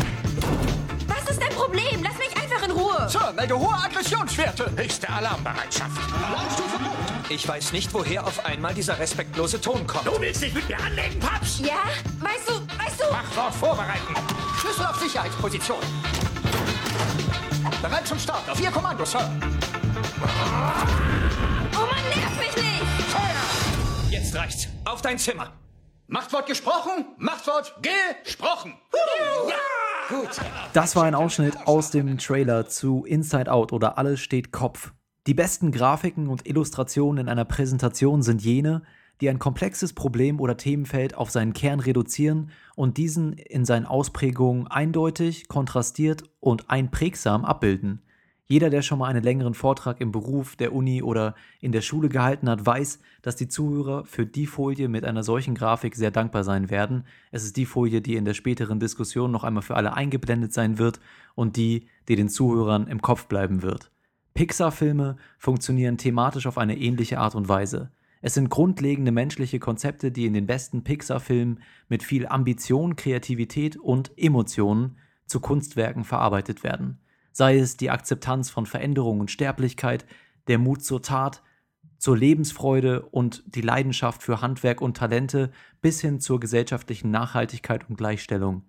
Was 1.07 1.31
ist 1.31 1.41
dein 1.41 1.51
Problem? 1.51 2.03
Lass 2.03 2.19
mich 2.19 2.37
einfach 2.37 2.63
in 2.67 2.73
Ruhe. 2.73 3.09
Sir, 3.09 3.33
melde 3.35 3.59
hohe 3.59 3.75
Aggressionswerte. 3.75 4.71
Höchste 4.77 5.09
Alarmbereitschaft. 5.09 5.99
Alarmstufe 6.29 6.79
gut. 6.79 7.02
Ich 7.35 7.49
weiß 7.49 7.73
nicht, 7.73 7.95
woher 7.95 8.27
auf 8.27 8.45
einmal 8.45 8.75
dieser 8.75 8.99
respektlose 8.99 9.59
Ton 9.59 9.87
kommt. 9.87 10.07
Du 10.07 10.21
willst 10.21 10.43
dich 10.43 10.53
mit 10.53 10.69
mir 10.69 10.79
anlegen, 10.79 11.19
Paps? 11.19 11.61
Ja? 11.61 11.81
Weißt 12.21 12.47
du, 12.47 12.53
weißt 12.53 13.01
du? 13.01 13.11
Machtwort 13.11 13.55
vorbereiten. 13.55 14.15
Schlüssel 14.61 14.85
auf 14.85 14.97
Sicherheitsposition. 15.01 15.79
Bereit 17.81 18.07
zum 18.07 18.19
Start. 18.19 18.47
Auf 18.51 18.61
Ihr 18.61 18.71
Kommando, 18.71 19.07
Sir. 19.07 19.21
Oh 21.75 21.79
Mann, 21.79 22.05
nerv 22.15 22.39
mich 22.39 22.55
nicht! 22.55 22.83
Jetzt 24.11 24.35
reicht's. 24.35 24.69
Auf 24.85 25.01
dein 25.01 25.19
Zimmer. 25.19 25.55
Machtwort 26.09 26.47
gesprochen, 26.47 27.07
Machtwort 27.17 27.75
gesprochen. 27.81 28.75
Ja! 29.49 30.15
Gut. 30.15 30.29
Das 30.75 30.95
war 30.97 31.05
ein 31.05 31.15
Ausschnitt 31.15 31.67
aus 31.67 31.91
dem 31.91 32.19
Trailer 32.19 32.69
zu 32.69 33.07
Inside 33.07 33.51
Out 33.51 33.73
oder 33.73 33.97
Alles 33.97 34.21
steht 34.21 34.53
Kopf. 34.53 34.93
Die 35.29 35.35
besten 35.35 35.71
Grafiken 35.71 36.27
und 36.27 36.49
Illustrationen 36.49 37.27
in 37.27 37.29
einer 37.29 37.45
Präsentation 37.45 38.23
sind 38.23 38.43
jene, 38.43 38.83
die 39.21 39.31
ein 39.31 39.39
komplexes 39.39 39.93
Problem 39.93 40.41
oder 40.41 40.57
Themenfeld 40.57 41.15
auf 41.15 41.31
seinen 41.31 41.53
Kern 41.53 41.79
reduzieren 41.79 42.51
und 42.75 42.97
diesen 42.97 43.35
in 43.35 43.65
seinen 43.65 43.87
Ausprägungen 43.87 44.67
eindeutig, 44.67 45.47
kontrastiert 45.47 46.25
und 46.41 46.71
einprägsam 46.71 47.45
abbilden. 47.45 48.03
Jeder, 48.47 48.69
der 48.69 48.83
schon 48.83 48.99
mal 48.99 49.07
einen 49.07 49.23
längeren 49.23 49.55
Vortrag 49.55 50.01
im 50.01 50.11
Beruf, 50.11 50.57
der 50.57 50.75
Uni 50.75 51.05
oder 51.05 51.37
in 51.61 51.71
der 51.71 51.83
Schule 51.83 52.09
gehalten 52.09 52.49
hat, 52.49 52.67
weiß, 52.67 52.99
dass 53.23 53.37
die 53.37 53.47
Zuhörer 53.47 54.05
für 54.05 54.27
die 54.27 54.47
Folie 54.47 54.89
mit 54.89 55.05
einer 55.05 55.23
solchen 55.23 55.55
Grafik 55.55 55.95
sehr 55.95 56.11
dankbar 56.11 56.43
sein 56.43 56.69
werden. 56.69 57.05
Es 57.31 57.45
ist 57.45 57.57
die 57.57 57.65
Folie, 57.65 58.03
die 58.03 58.17
in 58.17 58.25
der 58.25 58.35
späteren 58.35 58.81
Diskussion 58.81 59.31
noch 59.31 59.45
einmal 59.45 59.63
für 59.63 59.77
alle 59.77 59.95
eingeblendet 59.95 60.53
sein 60.53 60.79
wird 60.79 60.99
und 61.37 61.57
die, 61.57 61.87
die 62.09 62.17
den 62.17 62.29
Zuhörern 62.29 62.89
im 62.89 63.01
Kopf 63.01 63.27
bleiben 63.27 63.63
wird. 63.63 63.92
Pixar-Filme 64.35 65.17
funktionieren 65.39 65.99
thematisch 65.99 66.47
auf 66.47 66.59
eine 66.59 66.79
ähnliche 66.79 67.19
Art 67.19 67.35
und 67.35 67.49
Weise. 67.49 67.91
Es 68.21 68.35
sind 68.35 68.51
grundlegende 68.51 69.11
menschliche 69.11 69.59
Konzepte, 69.59 70.13
die 70.13 70.27
in 70.27 70.33
den 70.33 70.47
besten 70.47 70.85
Pixar-Filmen 70.85 71.61
mit 71.89 72.03
viel 72.03 72.27
Ambition, 72.27 72.97
Kreativität 72.97 73.77
und 73.77 74.13
Emotionen 74.17 74.97
zu 75.27 75.41
Kunstwerken 75.41 76.05
verarbeitet 76.05 76.63
werden. 76.63 76.99
Sei 77.33 77.59
es 77.59 77.77
die 77.77 77.91
Akzeptanz 77.91 78.49
von 78.49 78.67
Veränderung 78.67 79.21
und 79.21 79.31
Sterblichkeit, 79.31 80.07
der 80.47 80.59
Mut 80.59 80.85
zur 80.85 81.03
Tat, 81.03 81.43
zur 81.99 82.17
Lebensfreude 82.17 83.03
und 83.03 83.43
die 83.47 83.61
Leidenschaft 83.61 84.23
für 84.23 84.41
Handwerk 84.41 84.81
und 84.81 84.97
Talente 84.97 85.51
bis 85.81 86.01
hin 86.01 86.21
zur 86.21 86.41
gesellschaftlichen 86.41 87.11
Nachhaltigkeit 87.11 87.89
und 87.89 87.97
Gleichstellung. 87.97 88.65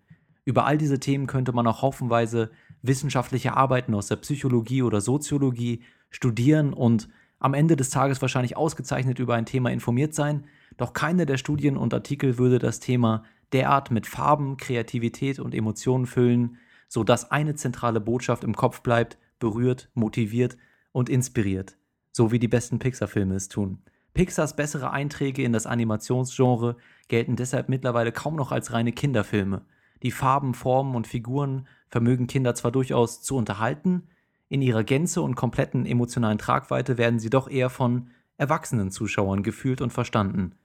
Über 0.45 0.65
all 0.65 0.77
diese 0.77 0.99
Themen 0.99 1.27
könnte 1.27 1.51
man 1.51 1.67
auch 1.67 1.81
haufenweise 1.81 2.51
wissenschaftliche 2.83 3.57
Arbeiten 3.57 3.95
aus 3.95 4.07
der 4.07 4.17
Psychologie 4.17 4.83
oder 4.83 5.01
Soziologie 5.01 5.81
studieren 6.11 6.73
und 6.73 7.09
am 7.39 7.53
Ende 7.53 7.75
des 7.75 7.89
Tages 7.89 8.21
wahrscheinlich 8.21 8.55
ausgezeichnet 8.55 9.19
über 9.19 9.35
ein 9.35 9.45
Thema 9.45 9.71
informiert 9.71 10.13
sein, 10.13 10.45
doch 10.77 10.93
keine 10.93 11.25
der 11.25 11.37
Studien 11.37 11.77
und 11.77 11.93
Artikel 11.93 12.37
würde 12.37 12.59
das 12.59 12.79
Thema 12.79 13.23
derart 13.51 13.91
mit 13.91 14.07
Farben, 14.07 14.57
Kreativität 14.57 15.39
und 15.39 15.55
Emotionen 15.55 16.05
füllen, 16.05 16.57
sodass 16.87 17.31
eine 17.31 17.55
zentrale 17.55 17.99
Botschaft 17.99 18.43
im 18.43 18.55
Kopf 18.55 18.81
bleibt, 18.81 19.17
berührt, 19.39 19.89
motiviert 19.93 20.57
und 20.91 21.09
inspiriert, 21.09 21.77
so 22.11 22.31
wie 22.31 22.39
die 22.39 22.47
besten 22.47 22.79
Pixar-Filme 22.79 23.35
es 23.35 23.49
tun. 23.49 23.79
Pixars 24.13 24.55
bessere 24.55 24.91
Einträge 24.91 25.43
in 25.43 25.53
das 25.53 25.65
Animationsgenre 25.65 26.77
gelten 27.07 27.35
deshalb 27.35 27.67
mittlerweile 27.67 28.11
kaum 28.11 28.35
noch 28.35 28.51
als 28.51 28.71
reine 28.71 28.91
Kinderfilme. 28.91 29.65
Die 30.03 30.11
Farben, 30.11 30.53
Formen 30.53 30.95
und 30.95 31.07
Figuren 31.07 31.67
vermögen 31.93 32.25
Kinder 32.25 32.55
zwar 32.55 32.71
durchaus 32.71 33.21
zu 33.21 33.35
unterhalten, 33.35 34.07
in 34.49 34.63
ihrer 34.63 34.83
Gänze 34.83 35.21
und 35.21 35.35
kompletten 35.35 35.85
emotionalen 35.85 36.39
Tragweite 36.39 36.97
werden 36.97 37.19
sie 37.19 37.29
doch 37.29 37.47
eher 37.47 37.69
von 37.69 38.09
erwachsenen 38.35 38.89
Zuschauern 38.89 39.43
gefühlt 39.43 39.79
und 39.79 39.93
verstanden. 39.93 40.55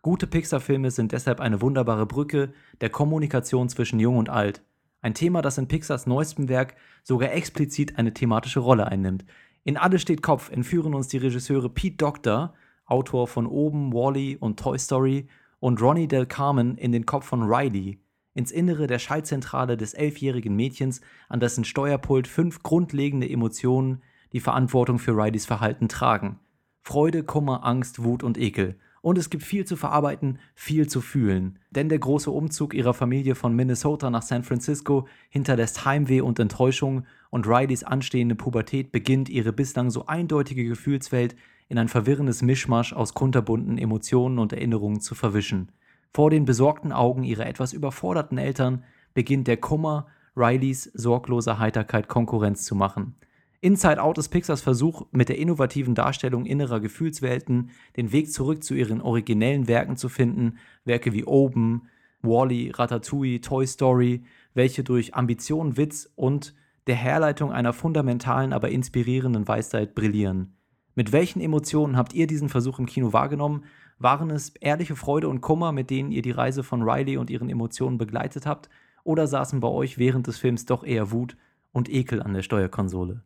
Gute 0.00 0.26
Pixar-Filme 0.26 0.90
sind 0.90 1.12
deshalb 1.12 1.40
eine 1.40 1.60
wunderbare 1.60 2.06
Brücke 2.06 2.54
der 2.80 2.88
Kommunikation 2.88 3.68
zwischen 3.68 4.00
Jung 4.00 4.16
und 4.16 4.30
Alt. 4.30 4.62
Ein 5.02 5.12
Thema, 5.12 5.42
das 5.42 5.58
in 5.58 5.68
Pixars 5.68 6.06
neuestem 6.06 6.48
Werk 6.48 6.74
sogar 7.02 7.32
explizit 7.32 7.98
eine 7.98 8.14
thematische 8.14 8.60
Rolle 8.60 8.86
einnimmt. 8.86 9.26
In 9.64 9.76
Alles 9.76 10.00
steht 10.00 10.22
Kopf 10.22 10.50
entführen 10.50 10.94
uns 10.94 11.08
die 11.08 11.18
Regisseure 11.18 11.68
Pete 11.68 11.98
Doctor, 11.98 12.54
Autor 12.86 13.28
von 13.28 13.46
Oben, 13.46 13.92
Wally 13.92 14.38
und 14.40 14.58
Toy 14.58 14.78
Story, 14.78 15.28
und 15.60 15.82
Ronnie 15.82 16.08
Del 16.08 16.24
Carmen 16.24 16.78
in 16.78 16.92
den 16.92 17.04
Kopf 17.04 17.26
von 17.26 17.42
Riley, 17.42 17.98
ins 18.38 18.52
Innere 18.52 18.86
der 18.86 19.00
Schaltzentrale 19.00 19.76
des 19.76 19.94
elfjährigen 19.94 20.54
Mädchens, 20.54 21.00
an 21.28 21.40
dessen 21.40 21.64
Steuerpult 21.64 22.28
fünf 22.28 22.62
grundlegende 22.62 23.28
Emotionen 23.28 24.00
die 24.32 24.38
Verantwortung 24.38 25.00
für 25.00 25.10
Rileys 25.10 25.44
Verhalten 25.44 25.88
tragen. 25.88 26.38
Freude, 26.80 27.24
Kummer, 27.24 27.66
Angst, 27.66 28.04
Wut 28.04 28.22
und 28.22 28.38
Ekel. 28.38 28.76
Und 29.02 29.18
es 29.18 29.30
gibt 29.30 29.42
viel 29.42 29.64
zu 29.64 29.74
verarbeiten, 29.74 30.38
viel 30.54 30.88
zu 30.88 31.00
fühlen. 31.00 31.58
Denn 31.70 31.88
der 31.88 31.98
große 31.98 32.30
Umzug 32.30 32.74
ihrer 32.74 32.94
Familie 32.94 33.34
von 33.34 33.56
Minnesota 33.56 34.08
nach 34.08 34.22
San 34.22 34.44
Francisco 34.44 35.08
hinterlässt 35.30 35.84
Heimweh 35.84 36.20
und 36.20 36.38
Enttäuschung 36.38 37.06
und 37.30 37.48
Rileys 37.48 37.82
anstehende 37.82 38.36
Pubertät 38.36 38.92
beginnt, 38.92 39.28
ihre 39.28 39.52
bislang 39.52 39.90
so 39.90 40.06
eindeutige 40.06 40.64
Gefühlswelt 40.64 41.34
in 41.68 41.76
ein 41.78 41.88
verwirrendes 41.88 42.42
Mischmasch 42.42 42.92
aus 42.92 43.14
kunterbunten 43.14 43.78
Emotionen 43.78 44.38
und 44.38 44.52
Erinnerungen 44.52 45.00
zu 45.00 45.16
verwischen. 45.16 45.72
Vor 46.12 46.30
den 46.30 46.44
besorgten 46.44 46.92
Augen 46.92 47.22
ihrer 47.22 47.46
etwas 47.46 47.72
überforderten 47.72 48.38
Eltern 48.38 48.84
beginnt 49.14 49.46
der 49.46 49.56
Kummer, 49.56 50.06
Rileys 50.36 50.84
sorgloser 50.94 51.58
Heiterkeit 51.58 52.08
Konkurrenz 52.08 52.64
zu 52.64 52.74
machen. 52.74 53.16
Inside 53.60 54.00
Out 54.00 54.18
ist 54.18 54.28
Pixars 54.28 54.60
Versuch, 54.60 55.06
mit 55.10 55.28
der 55.28 55.38
innovativen 55.38 55.96
Darstellung 55.96 56.46
innerer 56.46 56.78
Gefühlswelten 56.78 57.70
den 57.96 58.12
Weg 58.12 58.32
zurück 58.32 58.62
zu 58.62 58.74
ihren 58.74 59.00
originellen 59.00 59.66
Werken 59.66 59.96
zu 59.96 60.08
finden, 60.08 60.58
Werke 60.84 61.12
wie 61.12 61.24
Oben, 61.24 61.88
Wally, 62.22 62.70
Ratatouille, 62.70 63.40
Toy 63.40 63.66
Story, 63.66 64.22
welche 64.54 64.84
durch 64.84 65.14
Ambition, 65.14 65.76
Witz 65.76 66.08
und 66.14 66.54
der 66.86 66.94
Herleitung 66.96 67.52
einer 67.52 67.72
fundamentalen, 67.72 68.52
aber 68.52 68.70
inspirierenden 68.70 69.48
Weisheit 69.48 69.94
brillieren. 69.96 70.54
Mit 70.94 71.12
welchen 71.12 71.40
Emotionen 71.40 71.96
habt 71.96 72.14
ihr 72.14 72.26
diesen 72.26 72.48
Versuch 72.48 72.78
im 72.78 72.86
Kino 72.86 73.12
wahrgenommen? 73.12 73.64
Waren 73.98 74.30
es 74.30 74.50
ehrliche 74.50 74.96
Freude 74.96 75.28
und 75.28 75.40
Kummer, 75.40 75.72
mit 75.72 75.90
denen 75.90 76.12
ihr 76.12 76.22
die 76.22 76.30
Reise 76.30 76.62
von 76.62 76.82
Riley 76.82 77.16
und 77.16 77.30
ihren 77.30 77.50
Emotionen 77.50 77.98
begleitet 77.98 78.46
habt? 78.46 78.68
Oder 79.04 79.26
saßen 79.26 79.60
bei 79.60 79.68
euch 79.68 79.98
während 79.98 80.26
des 80.26 80.38
Films 80.38 80.66
doch 80.66 80.84
eher 80.84 81.10
Wut 81.10 81.36
und 81.72 81.88
Ekel 81.88 82.22
an 82.22 82.34
der 82.34 82.42
Steuerkonsole? 82.42 83.22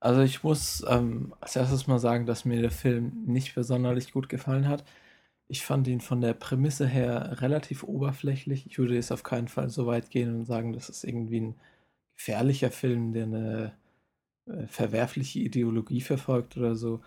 Also 0.00 0.20
ich 0.20 0.42
muss 0.42 0.84
ähm, 0.88 1.34
als 1.40 1.56
erstes 1.56 1.86
mal 1.86 1.98
sagen, 1.98 2.26
dass 2.26 2.44
mir 2.44 2.60
der 2.60 2.70
Film 2.70 3.24
nicht 3.26 3.54
besonders 3.54 4.12
gut 4.12 4.28
gefallen 4.28 4.68
hat. 4.68 4.84
Ich 5.48 5.64
fand 5.64 5.86
ihn 5.88 6.00
von 6.00 6.20
der 6.20 6.34
Prämisse 6.34 6.86
her 6.86 7.40
relativ 7.40 7.84
oberflächlich. 7.84 8.66
Ich 8.66 8.78
würde 8.78 8.94
jetzt 8.94 9.12
auf 9.12 9.22
keinen 9.22 9.48
Fall 9.48 9.70
so 9.70 9.86
weit 9.86 10.10
gehen 10.10 10.34
und 10.34 10.44
sagen, 10.44 10.72
das 10.72 10.88
ist 10.90 11.04
irgendwie 11.04 11.40
ein 11.40 11.54
gefährlicher 12.16 12.70
Film, 12.70 13.12
der 13.12 13.24
eine 13.24 13.72
äh, 14.46 14.66
verwerfliche 14.66 15.40
Ideologie 15.40 16.00
verfolgt 16.02 16.56
oder 16.56 16.74
so. 16.74 17.00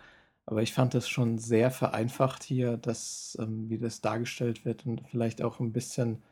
Aber 0.47 0.61
ich 0.61 0.73
fand 0.73 0.93
das 0.93 1.09
schon 1.09 1.37
sehr 1.37 1.71
vereinfacht 1.71 2.41
hier, 2.41 2.77
dass, 2.77 3.37
ähm, 3.39 3.69
wie 3.69 3.77
das 3.77 4.01
dargestellt 4.01 4.63
wird 4.65 4.85
und 4.85 5.01
vielleicht 5.09 5.41
auch 5.41 5.59
ein 5.59 5.73
bisschen, 5.73 6.23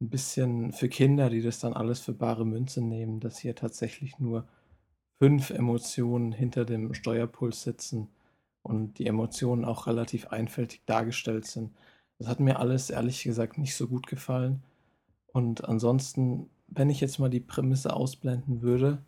ein 0.00 0.10
bisschen 0.10 0.72
für 0.72 0.88
Kinder, 0.88 1.28
die 1.28 1.42
das 1.42 1.58
dann 1.58 1.74
alles 1.74 2.00
für 2.00 2.12
bare 2.14 2.46
Münze 2.46 2.80
nehmen, 2.80 3.20
dass 3.20 3.38
hier 3.38 3.56
tatsächlich 3.56 4.18
nur 4.20 4.46
fünf 5.18 5.50
Emotionen 5.50 6.32
hinter 6.32 6.64
dem 6.64 6.94
Steuerpuls 6.94 7.64
sitzen 7.64 8.08
und 8.62 8.98
die 8.98 9.06
Emotionen 9.06 9.64
auch 9.64 9.88
relativ 9.88 10.28
einfältig 10.28 10.82
dargestellt 10.86 11.46
sind. 11.46 11.72
Das 12.18 12.28
hat 12.28 12.40
mir 12.40 12.60
alles 12.60 12.90
ehrlich 12.90 13.24
gesagt 13.24 13.58
nicht 13.58 13.74
so 13.74 13.88
gut 13.88 14.06
gefallen. 14.06 14.62
Und 15.32 15.64
ansonsten, 15.64 16.48
wenn 16.68 16.90
ich 16.90 17.00
jetzt 17.00 17.18
mal 17.18 17.30
die 17.30 17.40
Prämisse 17.40 17.92
ausblenden 17.94 18.62
würde, 18.62 19.02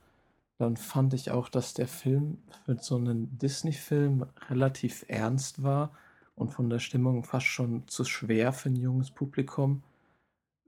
dann 0.59 0.77
fand 0.77 1.15
ich 1.15 1.31
auch, 1.31 1.49
dass 1.49 1.75
der 1.75 1.89
Film 1.89 2.39
mit 2.67 2.83
so 2.83 2.97
einem 2.97 3.37
Disney-Film 3.39 4.27
relativ 4.49 5.05
ernst 5.09 5.63
war 5.63 5.93
und 6.37 6.51
von 6.51 6.71
der 6.71 6.79
Stimmung 6.79 7.25
fast 7.25 7.47
schon 7.47 7.87
zu 7.89 8.05
schwer 8.05 8.53
für 8.53 8.69
ein 8.69 8.77
junges 8.77 9.11
Publikum. 9.11 9.83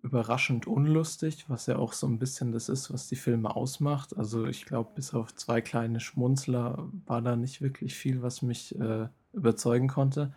Überraschend 0.03 0.67
unlustig, 0.67 1.47
was 1.49 1.67
ja 1.67 1.77
auch 1.79 1.93
so 1.93 2.07
ein 2.07 2.19
bisschen 2.19 2.53
das 2.53 2.69
ist, 2.69 2.93
was 2.93 3.09
die 3.09 3.17
Filme 3.17 3.55
ausmacht. 3.55 4.17
Also 4.17 4.47
ich 4.47 4.67
glaube, 4.67 4.91
bis 4.95 5.15
auf 5.15 5.35
zwei 5.35 5.61
kleine 5.61 6.01
Schmunzler 6.01 6.89
war 7.07 7.23
da 7.23 7.35
nicht 7.35 7.61
wirklich 7.61 7.95
viel, 7.95 8.23
was 8.23 8.43
mich 8.43 8.79
äh, 8.79 9.09
überzeugen 9.33 9.89
konnte. 9.89 10.35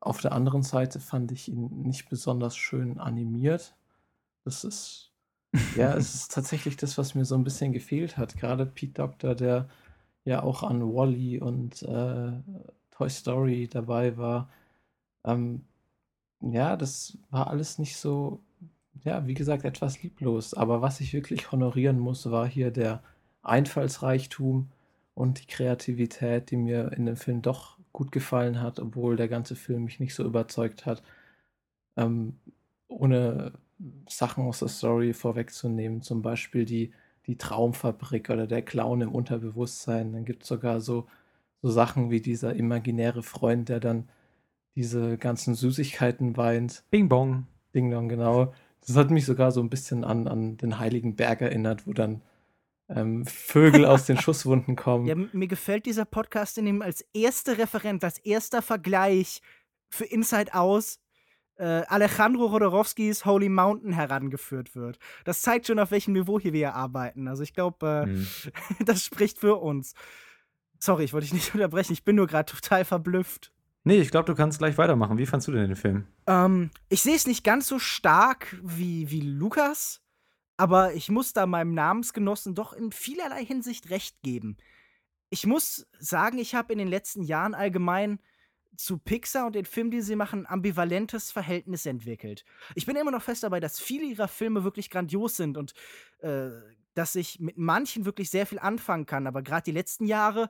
Auf 0.00 0.20
der 0.20 0.32
anderen 0.32 0.62
Seite 0.62 1.00
fand 1.00 1.32
ich 1.32 1.48
ihn 1.48 1.82
nicht 1.82 2.08
besonders 2.08 2.56
schön 2.56 2.98
animiert. 2.98 3.76
Das 4.44 4.64
ist 4.64 5.12
ja, 5.76 5.94
es 5.94 6.14
ist 6.14 6.32
tatsächlich 6.32 6.76
das, 6.76 6.98
was 6.98 7.14
mir 7.14 7.24
so 7.24 7.34
ein 7.34 7.44
bisschen 7.44 7.72
gefehlt 7.72 8.16
hat. 8.16 8.36
Gerade 8.36 8.66
Pete 8.66 8.94
Doctor, 8.94 9.34
der 9.34 9.68
ja 10.24 10.42
auch 10.42 10.62
an 10.62 10.82
Wally 10.82 11.40
und 11.40 11.82
äh, 11.82 12.32
Toy 12.90 13.10
Story 13.10 13.68
dabei 13.70 14.16
war. 14.16 14.48
Ähm, 15.24 15.62
ja, 16.40 16.76
das 16.76 17.18
war 17.30 17.48
alles 17.48 17.78
nicht 17.78 17.96
so, 17.96 18.40
ja, 19.04 19.26
wie 19.26 19.34
gesagt, 19.34 19.64
etwas 19.64 20.02
lieblos. 20.02 20.54
Aber 20.54 20.82
was 20.82 21.00
ich 21.00 21.12
wirklich 21.12 21.52
honorieren 21.52 21.98
muss, 21.98 22.30
war 22.30 22.46
hier 22.46 22.70
der 22.70 23.02
Einfallsreichtum 23.42 24.70
und 25.14 25.40
die 25.40 25.46
Kreativität, 25.46 26.50
die 26.50 26.56
mir 26.56 26.92
in 26.92 27.06
dem 27.06 27.16
Film 27.16 27.42
doch 27.42 27.78
gut 27.92 28.12
gefallen 28.12 28.60
hat, 28.60 28.78
obwohl 28.80 29.16
der 29.16 29.28
ganze 29.28 29.56
Film 29.56 29.84
mich 29.84 30.00
nicht 30.00 30.14
so 30.14 30.24
überzeugt 30.24 30.86
hat. 30.86 31.02
Ähm, 31.96 32.38
ohne 32.88 33.52
Sachen 34.08 34.44
aus 34.44 34.60
der 34.60 34.68
Story 34.68 35.12
vorwegzunehmen, 35.12 36.02
zum 36.02 36.22
Beispiel 36.22 36.64
die, 36.64 36.92
die 37.26 37.36
Traumfabrik 37.36 38.30
oder 38.30 38.46
der 38.46 38.62
Clown 38.62 39.02
im 39.02 39.14
Unterbewusstsein. 39.14 40.12
Dann 40.12 40.24
gibt 40.24 40.42
es 40.42 40.48
sogar 40.48 40.80
so, 40.80 41.06
so 41.62 41.70
Sachen 41.70 42.10
wie 42.10 42.20
dieser 42.20 42.54
imaginäre 42.54 43.22
Freund, 43.22 43.68
der 43.68 43.80
dann 43.80 44.08
diese 44.74 45.18
ganzen 45.18 45.54
Süßigkeiten 45.54 46.36
weint. 46.36 46.84
Bing 46.90 47.08
Bong. 47.08 47.46
Ding 47.74 47.90
Dong, 47.90 48.08
genau. 48.08 48.54
Das 48.86 48.96
hat 48.96 49.10
mich 49.10 49.26
sogar 49.26 49.50
so 49.50 49.60
ein 49.60 49.70
bisschen 49.70 50.04
an, 50.04 50.28
an 50.28 50.56
den 50.56 50.78
Heiligen 50.78 51.16
Berg 51.16 51.40
erinnert, 51.40 51.86
wo 51.86 51.92
dann 51.92 52.22
ähm, 52.88 53.26
Vögel 53.26 53.84
aus 53.84 54.06
den 54.06 54.18
Schusswunden 54.20 54.76
kommen. 54.76 55.06
Ja, 55.06 55.14
mir 55.14 55.48
gefällt 55.48 55.86
dieser 55.86 56.04
Podcast, 56.04 56.56
in 56.58 56.66
dem 56.66 56.82
als 56.82 57.04
erster 57.12 57.58
Referent, 57.58 58.04
als 58.04 58.18
erster 58.18 58.62
Vergleich 58.62 59.42
für 59.88 60.04
Inside 60.04 60.54
Out 60.54 60.98
äh, 61.56 61.82
Alejandro 61.88 62.46
Rodorowskis 62.46 63.24
Holy 63.24 63.48
Mountain 63.48 63.92
herangeführt 63.92 64.74
wird. 64.74 64.98
Das 65.24 65.42
zeigt 65.42 65.66
schon, 65.66 65.78
auf 65.78 65.90
welchem 65.90 66.12
Niveau 66.12 66.38
hier 66.38 66.52
wir 66.52 66.74
arbeiten. 66.74 67.28
Also 67.28 67.42
ich 67.42 67.54
glaube, 67.54 68.04
äh, 68.04 68.06
mhm. 68.06 68.26
das 68.84 69.04
spricht 69.04 69.38
für 69.38 69.56
uns. 69.56 69.94
Sorry, 70.78 71.04
ich 71.04 71.12
wollte 71.12 71.26
dich 71.26 71.34
nicht 71.34 71.54
unterbrechen. 71.54 71.92
Ich 71.92 72.04
bin 72.04 72.16
nur 72.16 72.26
gerade 72.26 72.52
total 72.52 72.84
verblüfft. 72.84 73.52
Nee, 73.84 74.00
ich 74.00 74.10
glaube, 74.10 74.26
du 74.26 74.34
kannst 74.34 74.58
gleich 74.58 74.78
weitermachen. 74.78 75.16
Wie 75.16 75.26
fandst 75.26 75.46
du 75.46 75.52
denn 75.52 75.68
den 75.68 75.76
Film? 75.76 76.06
Ähm, 76.26 76.70
ich 76.88 77.02
sehe 77.02 77.14
es 77.14 77.26
nicht 77.26 77.44
ganz 77.44 77.68
so 77.68 77.78
stark 77.78 78.56
wie, 78.62 79.10
wie 79.10 79.20
Lukas, 79.20 80.02
aber 80.56 80.94
ich 80.94 81.08
muss 81.08 81.32
da 81.32 81.46
meinem 81.46 81.72
Namensgenossen 81.72 82.54
doch 82.54 82.72
in 82.72 82.90
vielerlei 82.90 83.44
Hinsicht 83.44 83.90
recht 83.90 84.22
geben. 84.22 84.56
Ich 85.30 85.46
muss 85.46 85.86
sagen, 85.98 86.38
ich 86.38 86.54
habe 86.54 86.72
in 86.72 86.78
den 86.78 86.88
letzten 86.88 87.22
Jahren 87.22 87.54
allgemein 87.54 88.18
zu 88.76 88.98
Pixar 88.98 89.46
und 89.46 89.54
den 89.54 89.64
Filmen, 89.64 89.90
die 89.90 90.00
sie 90.00 90.16
machen, 90.16 90.46
ambivalentes 90.46 91.30
Verhältnis 91.32 91.86
entwickelt. 91.86 92.44
Ich 92.74 92.86
bin 92.86 92.96
immer 92.96 93.10
noch 93.10 93.22
fest 93.22 93.42
dabei, 93.42 93.60
dass 93.60 93.80
viele 93.80 94.04
ihrer 94.04 94.28
Filme 94.28 94.64
wirklich 94.64 94.90
grandios 94.90 95.36
sind 95.36 95.56
und 95.56 95.74
äh, 96.20 96.50
dass 96.94 97.14
ich 97.14 97.40
mit 97.40 97.58
manchen 97.58 98.04
wirklich 98.04 98.30
sehr 98.30 98.46
viel 98.46 98.58
anfangen 98.58 99.06
kann. 99.06 99.26
Aber 99.26 99.42
gerade 99.42 99.64
die 99.64 99.72
letzten 99.72 100.06
Jahre 100.06 100.48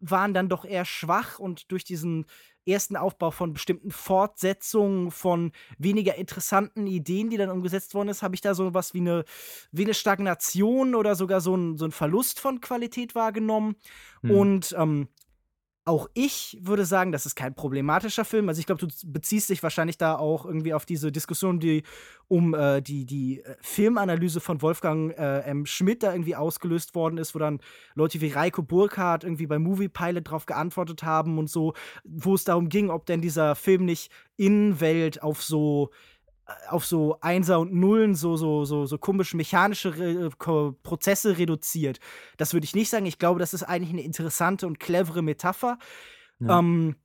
waren 0.00 0.34
dann 0.34 0.48
doch 0.48 0.64
eher 0.64 0.84
schwach 0.84 1.38
und 1.38 1.70
durch 1.72 1.84
diesen 1.84 2.26
ersten 2.66 2.96
Aufbau 2.96 3.30
von 3.30 3.52
bestimmten 3.52 3.90
Fortsetzungen, 3.90 5.10
von 5.10 5.52
weniger 5.78 6.14
interessanten 6.14 6.86
Ideen, 6.86 7.30
die 7.30 7.36
dann 7.36 7.50
umgesetzt 7.50 7.94
worden 7.94 8.08
ist, 8.08 8.22
habe 8.22 8.34
ich 8.34 8.40
da 8.40 8.54
so 8.54 8.72
was 8.72 8.94
wie 8.94 9.00
eine, 9.00 9.24
wie 9.70 9.84
eine 9.84 9.94
Stagnation 9.94 10.94
oder 10.94 11.14
sogar 11.14 11.40
so 11.40 11.54
ein, 11.56 11.76
so 11.76 11.84
ein 11.84 11.92
Verlust 11.92 12.40
von 12.40 12.60
Qualität 12.60 13.14
wahrgenommen. 13.14 13.76
Hm. 14.22 14.30
Und 14.30 14.74
ähm, 14.78 15.08
auch 15.86 16.08
ich 16.14 16.58
würde 16.62 16.86
sagen, 16.86 17.12
das 17.12 17.26
ist 17.26 17.34
kein 17.34 17.54
problematischer 17.54 18.24
Film. 18.24 18.48
Also 18.48 18.58
ich 18.58 18.66
glaube, 18.66 18.86
du 18.86 18.88
beziehst 19.06 19.50
dich 19.50 19.62
wahrscheinlich 19.62 19.98
da 19.98 20.16
auch 20.16 20.46
irgendwie 20.46 20.72
auf 20.72 20.86
diese 20.86 21.12
Diskussion, 21.12 21.60
die 21.60 21.82
um 22.26 22.54
äh, 22.54 22.80
die, 22.80 23.04
die 23.04 23.40
äh, 23.40 23.56
Filmanalyse 23.60 24.40
von 24.40 24.62
Wolfgang 24.62 25.16
äh, 25.18 25.40
M. 25.40 25.66
Schmidt 25.66 26.02
da 26.02 26.12
irgendwie 26.12 26.36
ausgelöst 26.36 26.94
worden 26.94 27.18
ist, 27.18 27.34
wo 27.34 27.38
dann 27.38 27.60
Leute 27.94 28.22
wie 28.22 28.28
Reiko 28.28 28.62
Burkhardt 28.62 29.24
irgendwie 29.24 29.46
bei 29.46 29.58
Movie 29.58 29.88
Pilot 29.88 30.30
drauf 30.30 30.46
geantwortet 30.46 31.02
haben 31.02 31.38
und 31.38 31.50
so, 31.50 31.74
wo 32.04 32.34
es 32.34 32.44
darum 32.44 32.70
ging, 32.70 32.88
ob 32.88 33.04
denn 33.04 33.20
dieser 33.20 33.54
Film 33.54 33.84
nicht 33.84 34.10
Innenwelt 34.36 35.22
auf 35.22 35.42
so 35.42 35.90
auf 36.68 36.84
so 36.84 37.18
Einser 37.20 37.60
und 37.60 37.72
Nullen, 37.72 38.14
so, 38.14 38.36
so, 38.36 38.64
so, 38.64 38.84
so 38.86 38.98
komisch 38.98 39.34
mechanische 39.34 39.96
Re 39.96 40.30
Prozesse 40.82 41.38
reduziert. 41.38 42.00
Das 42.36 42.52
würde 42.52 42.64
ich 42.64 42.74
nicht 42.74 42.90
sagen. 42.90 43.06
Ich 43.06 43.18
glaube, 43.18 43.40
das 43.40 43.54
ist 43.54 43.62
eigentlich 43.62 43.90
eine 43.90 44.02
interessante 44.02 44.66
und 44.66 44.78
clevere 44.78 45.22
Metapher. 45.22 45.78
Ja. 46.40 46.58
Ähm, 46.58 46.96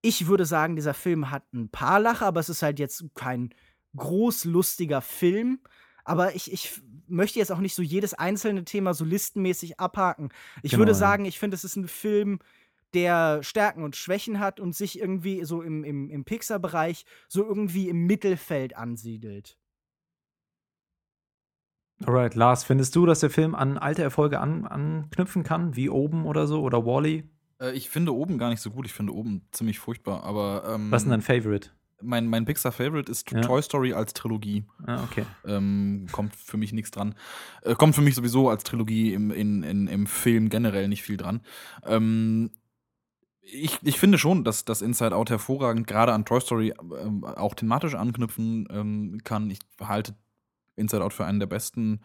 ich 0.00 0.26
würde 0.26 0.44
sagen, 0.44 0.74
dieser 0.74 0.94
Film 0.94 1.30
hat 1.30 1.44
ein 1.52 1.68
paar 1.68 2.00
Lacher, 2.00 2.26
aber 2.26 2.40
es 2.40 2.48
ist 2.48 2.62
halt 2.62 2.80
jetzt 2.80 3.04
kein 3.14 3.54
großlustiger 3.96 5.00
Film. 5.00 5.60
Aber 6.04 6.34
ich, 6.34 6.52
ich 6.52 6.82
möchte 7.06 7.38
jetzt 7.38 7.52
auch 7.52 7.58
nicht 7.58 7.74
so 7.74 7.82
jedes 7.82 8.14
einzelne 8.14 8.64
Thema 8.64 8.94
so 8.94 9.04
listenmäßig 9.04 9.78
abhaken. 9.78 10.30
Ich 10.62 10.72
genau, 10.72 10.80
würde 10.80 10.94
sagen, 10.94 11.24
ich 11.24 11.38
finde, 11.38 11.54
es 11.54 11.62
ist 11.62 11.76
ein 11.76 11.86
Film, 11.86 12.40
der 12.94 13.42
Stärken 13.42 13.82
und 13.82 13.96
Schwächen 13.96 14.38
hat 14.38 14.60
und 14.60 14.74
sich 14.74 14.98
irgendwie 14.98 15.44
so 15.44 15.62
im, 15.62 15.84
im, 15.84 16.10
im 16.10 16.24
Pixar-Bereich 16.24 17.04
so 17.28 17.44
irgendwie 17.44 17.88
im 17.88 18.06
Mittelfeld 18.06 18.76
ansiedelt. 18.76 19.58
Alright, 22.04 22.34
Lars, 22.34 22.64
findest 22.64 22.96
du, 22.96 23.06
dass 23.06 23.20
der 23.20 23.30
Film 23.30 23.54
an 23.54 23.78
alte 23.78 24.02
Erfolge 24.02 24.40
an, 24.40 24.66
anknüpfen 24.66 25.44
kann, 25.44 25.76
wie 25.76 25.88
oben 25.88 26.26
oder 26.26 26.46
so 26.46 26.62
oder 26.62 26.84
Wally? 26.84 27.18
-E? 27.18 27.32
Äh, 27.62 27.72
ich 27.72 27.88
finde 27.88 28.14
oben 28.14 28.38
gar 28.38 28.50
nicht 28.50 28.60
so 28.60 28.70
gut. 28.70 28.86
Ich 28.86 28.92
finde 28.92 29.14
oben 29.14 29.42
ziemlich 29.52 29.78
furchtbar. 29.78 30.24
Aber 30.24 30.64
ähm, 30.74 30.90
was 30.90 31.02
ist 31.02 31.04
denn 31.04 31.12
dein 31.12 31.22
Favorite? 31.22 31.70
Mein, 32.04 32.26
mein 32.26 32.44
Pixar-Favorite 32.44 33.10
ist 33.10 33.30
ja. 33.30 33.42
Toy 33.42 33.62
Story 33.62 33.92
als 33.92 34.12
Trilogie. 34.12 34.64
Ah, 34.84 35.04
okay. 35.04 35.24
Ähm, 35.46 36.06
kommt 36.10 36.34
für 36.34 36.56
mich 36.56 36.72
nichts 36.72 36.90
dran. 36.90 37.14
Äh, 37.62 37.76
kommt 37.76 37.94
für 37.94 38.00
mich 38.00 38.16
sowieso 38.16 38.48
als 38.48 38.64
Trilogie 38.64 39.14
im, 39.14 39.30
in, 39.30 39.62
in, 39.62 39.86
im 39.86 40.06
Film 40.08 40.48
generell 40.48 40.88
nicht 40.88 41.04
viel 41.04 41.16
dran. 41.16 41.42
Ähm, 41.86 42.50
ich, 43.42 43.78
ich 43.82 43.98
finde 43.98 44.18
schon, 44.18 44.44
dass 44.44 44.64
das 44.64 44.82
Inside 44.82 45.16
Out 45.16 45.30
hervorragend 45.30 45.86
gerade 45.86 46.12
an 46.12 46.24
Toy 46.24 46.40
Story 46.40 46.72
ähm, 47.00 47.24
auch 47.24 47.54
thematisch 47.54 47.94
anknüpfen 47.94 48.68
ähm, 48.70 49.20
kann. 49.24 49.50
Ich 49.50 49.58
halte 49.80 50.14
Inside 50.76 51.04
Out 51.04 51.12
für 51.12 51.24
einen 51.26 51.40
der 51.40 51.46
besten 51.46 52.00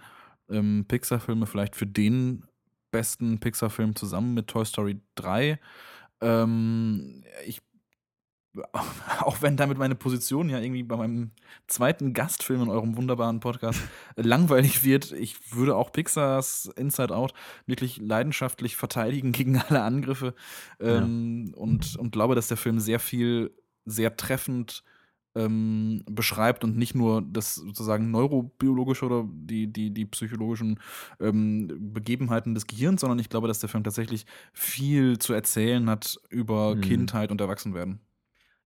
ähm, 0.50 0.86
Pixar-Filme, 0.88 1.46
vielleicht 1.46 1.76
für 1.76 1.88
den 1.88 2.46
besten 2.92 3.40
Pixar-Film 3.40 3.96
zusammen 3.96 4.34
mit 4.34 4.48
Toy 4.48 4.66
Story 4.66 5.00
3. 5.16 5.60
Ähm, 6.22 7.24
ich 7.46 7.62
auch 9.22 9.42
wenn 9.42 9.58
damit 9.58 9.78
meine 9.78 9.96
Position 9.96 10.50
ja 10.50 10.60
irgendwie 10.60 10.84
bei 10.84 10.98
meinem 10.98 11.32
zweiten 11.68 12.14
Gastfilm 12.14 12.64
in 12.64 12.70
eurem 12.70 12.98
wunderbaren 12.98 13.40
Podcast 13.40 13.82
langweilig 14.16 14.84
wird, 14.84 15.12
ich 15.12 15.56
würde 15.56 15.76
auch 15.76 15.92
Pixars 15.92 16.72
Inside 16.76 17.16
Out 17.16 17.34
wirklich 17.66 17.98
leidenschaftlich 17.98 18.76
verteidigen 18.76 19.32
gegen 19.32 19.58
alle 19.58 19.82
Angriffe 19.82 20.34
ähm, 20.80 21.48
ja. 21.48 21.58
und, 21.58 21.96
und 21.98 22.12
glaube, 22.12 22.36
dass 22.36 22.48
der 22.48 22.58
Film 22.58 22.80
sehr 22.80 23.00
viel, 23.00 23.52
sehr 23.86 24.16
treffend 24.18 24.84
ähm, 25.38 26.04
beschreibt 26.10 26.64
und 26.64 26.78
nicht 26.78 26.96
nur 26.96 27.22
das 27.22 27.56
sozusagen 27.56 28.10
neurobiologische 28.10 29.06
oder 29.06 29.26
die, 29.32 29.72
die, 29.72 29.94
die 29.94 30.06
psychologischen 30.06 30.80
ähm, 31.20 31.68
Begebenheiten 31.94 32.56
des 32.56 32.66
Gehirns, 32.66 33.02
sondern 33.02 33.20
ich 33.20 33.30
glaube, 33.30 33.48
dass 33.48 33.60
der 33.60 33.70
Film 33.70 33.84
tatsächlich 33.84 34.26
viel 34.52 35.20
zu 35.20 35.34
erzählen 35.34 35.90
hat 35.90 36.20
über 36.30 36.76
mhm. 36.76 36.82
Kindheit 36.82 37.32
und 37.32 37.40
Erwachsenwerden. 37.40 38.00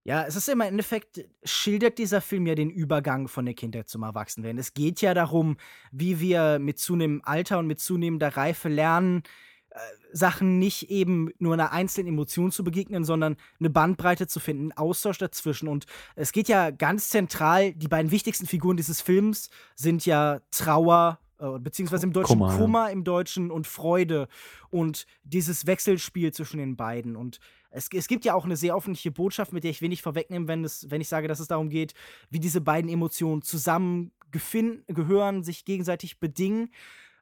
Ja, 0.04 0.24
es 0.24 0.34
ist 0.34 0.48
im 0.48 0.60
Endeffekt, 0.60 1.24
schildert 1.44 1.98
dieser 1.98 2.20
Film 2.20 2.46
ja 2.46 2.56
den 2.56 2.70
Übergang 2.70 3.28
von 3.28 3.44
der 3.44 3.54
Kindheit 3.54 3.88
zum 3.88 4.02
Erwachsenwerden. 4.02 4.58
Es 4.58 4.74
geht 4.74 5.00
ja 5.00 5.14
darum, 5.14 5.56
wie 5.92 6.18
wir 6.18 6.58
mit 6.58 6.80
zunehmendem 6.80 7.22
Alter 7.24 7.60
und 7.60 7.68
mit 7.68 7.78
zunehmender 7.78 8.36
Reife 8.36 8.68
lernen, 8.68 9.22
äh, 9.70 9.78
Sachen 10.12 10.58
nicht 10.58 10.90
eben 10.90 11.30
nur 11.38 11.54
einer 11.54 11.70
einzelnen 11.70 12.08
Emotion 12.08 12.50
zu 12.50 12.64
begegnen, 12.64 13.04
sondern 13.04 13.36
eine 13.60 13.70
Bandbreite 13.70 14.26
zu 14.26 14.40
finden, 14.40 14.64
einen 14.64 14.72
Austausch 14.72 15.18
dazwischen. 15.18 15.68
Und 15.68 15.86
es 16.16 16.32
geht 16.32 16.48
ja 16.48 16.70
ganz 16.70 17.08
zentral, 17.08 17.72
die 17.72 17.88
beiden 17.88 18.10
wichtigsten 18.10 18.46
Figuren 18.46 18.76
dieses 18.76 19.00
Films 19.00 19.50
sind 19.76 20.04
ja 20.04 20.40
Trauer 20.50 21.20
äh, 21.38 21.58
beziehungsweise 21.58 22.06
im 22.06 22.12
Deutschen 22.12 22.38
Kummer, 22.38 22.56
Kummer, 22.56 22.90
im 22.90 23.04
Deutschen 23.04 23.50
und 23.50 23.66
Freude 23.66 24.28
und 24.70 25.06
dieses 25.22 25.66
Wechselspiel 25.66 26.32
zwischen 26.32 26.58
den 26.58 26.76
beiden. 26.76 27.16
Und 27.16 27.38
es, 27.72 27.88
es, 27.92 28.06
gibt 28.06 28.24
ja 28.24 28.34
auch 28.34 28.44
eine 28.44 28.56
sehr 28.56 28.76
öffentliche 28.76 29.10
Botschaft, 29.10 29.52
mit 29.52 29.64
der 29.64 29.70
ich 29.70 29.82
wenig 29.82 30.02
vorwegnehme, 30.02 30.48
wenn, 30.48 30.64
es, 30.64 30.90
wenn 30.90 31.00
ich 31.00 31.08
sage, 31.08 31.28
dass 31.28 31.40
es 31.40 31.48
darum 31.48 31.70
geht, 31.70 31.94
wie 32.30 32.40
diese 32.40 32.60
beiden 32.60 32.90
Emotionen 32.90 33.42
zusammengehören, 33.42 35.42
sich 35.42 35.64
gegenseitig 35.64 36.20
bedingen. 36.20 36.70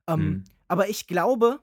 Ähm, 0.06 0.20
mhm. 0.20 0.44
Aber 0.68 0.88
ich 0.88 1.06
glaube, 1.06 1.60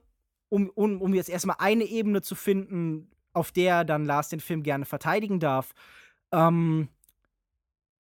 um, 0.48 0.70
um, 0.70 1.00
um 1.00 1.14
jetzt 1.14 1.28
erstmal 1.28 1.56
eine 1.58 1.84
Ebene 1.84 2.22
zu 2.22 2.34
finden, 2.34 3.10
auf 3.32 3.52
der 3.52 3.84
dann 3.84 4.04
Lars 4.04 4.28
den 4.28 4.40
Film 4.40 4.62
gerne 4.62 4.84
verteidigen 4.84 5.38
darf, 5.38 5.74
ähm, 6.32 6.88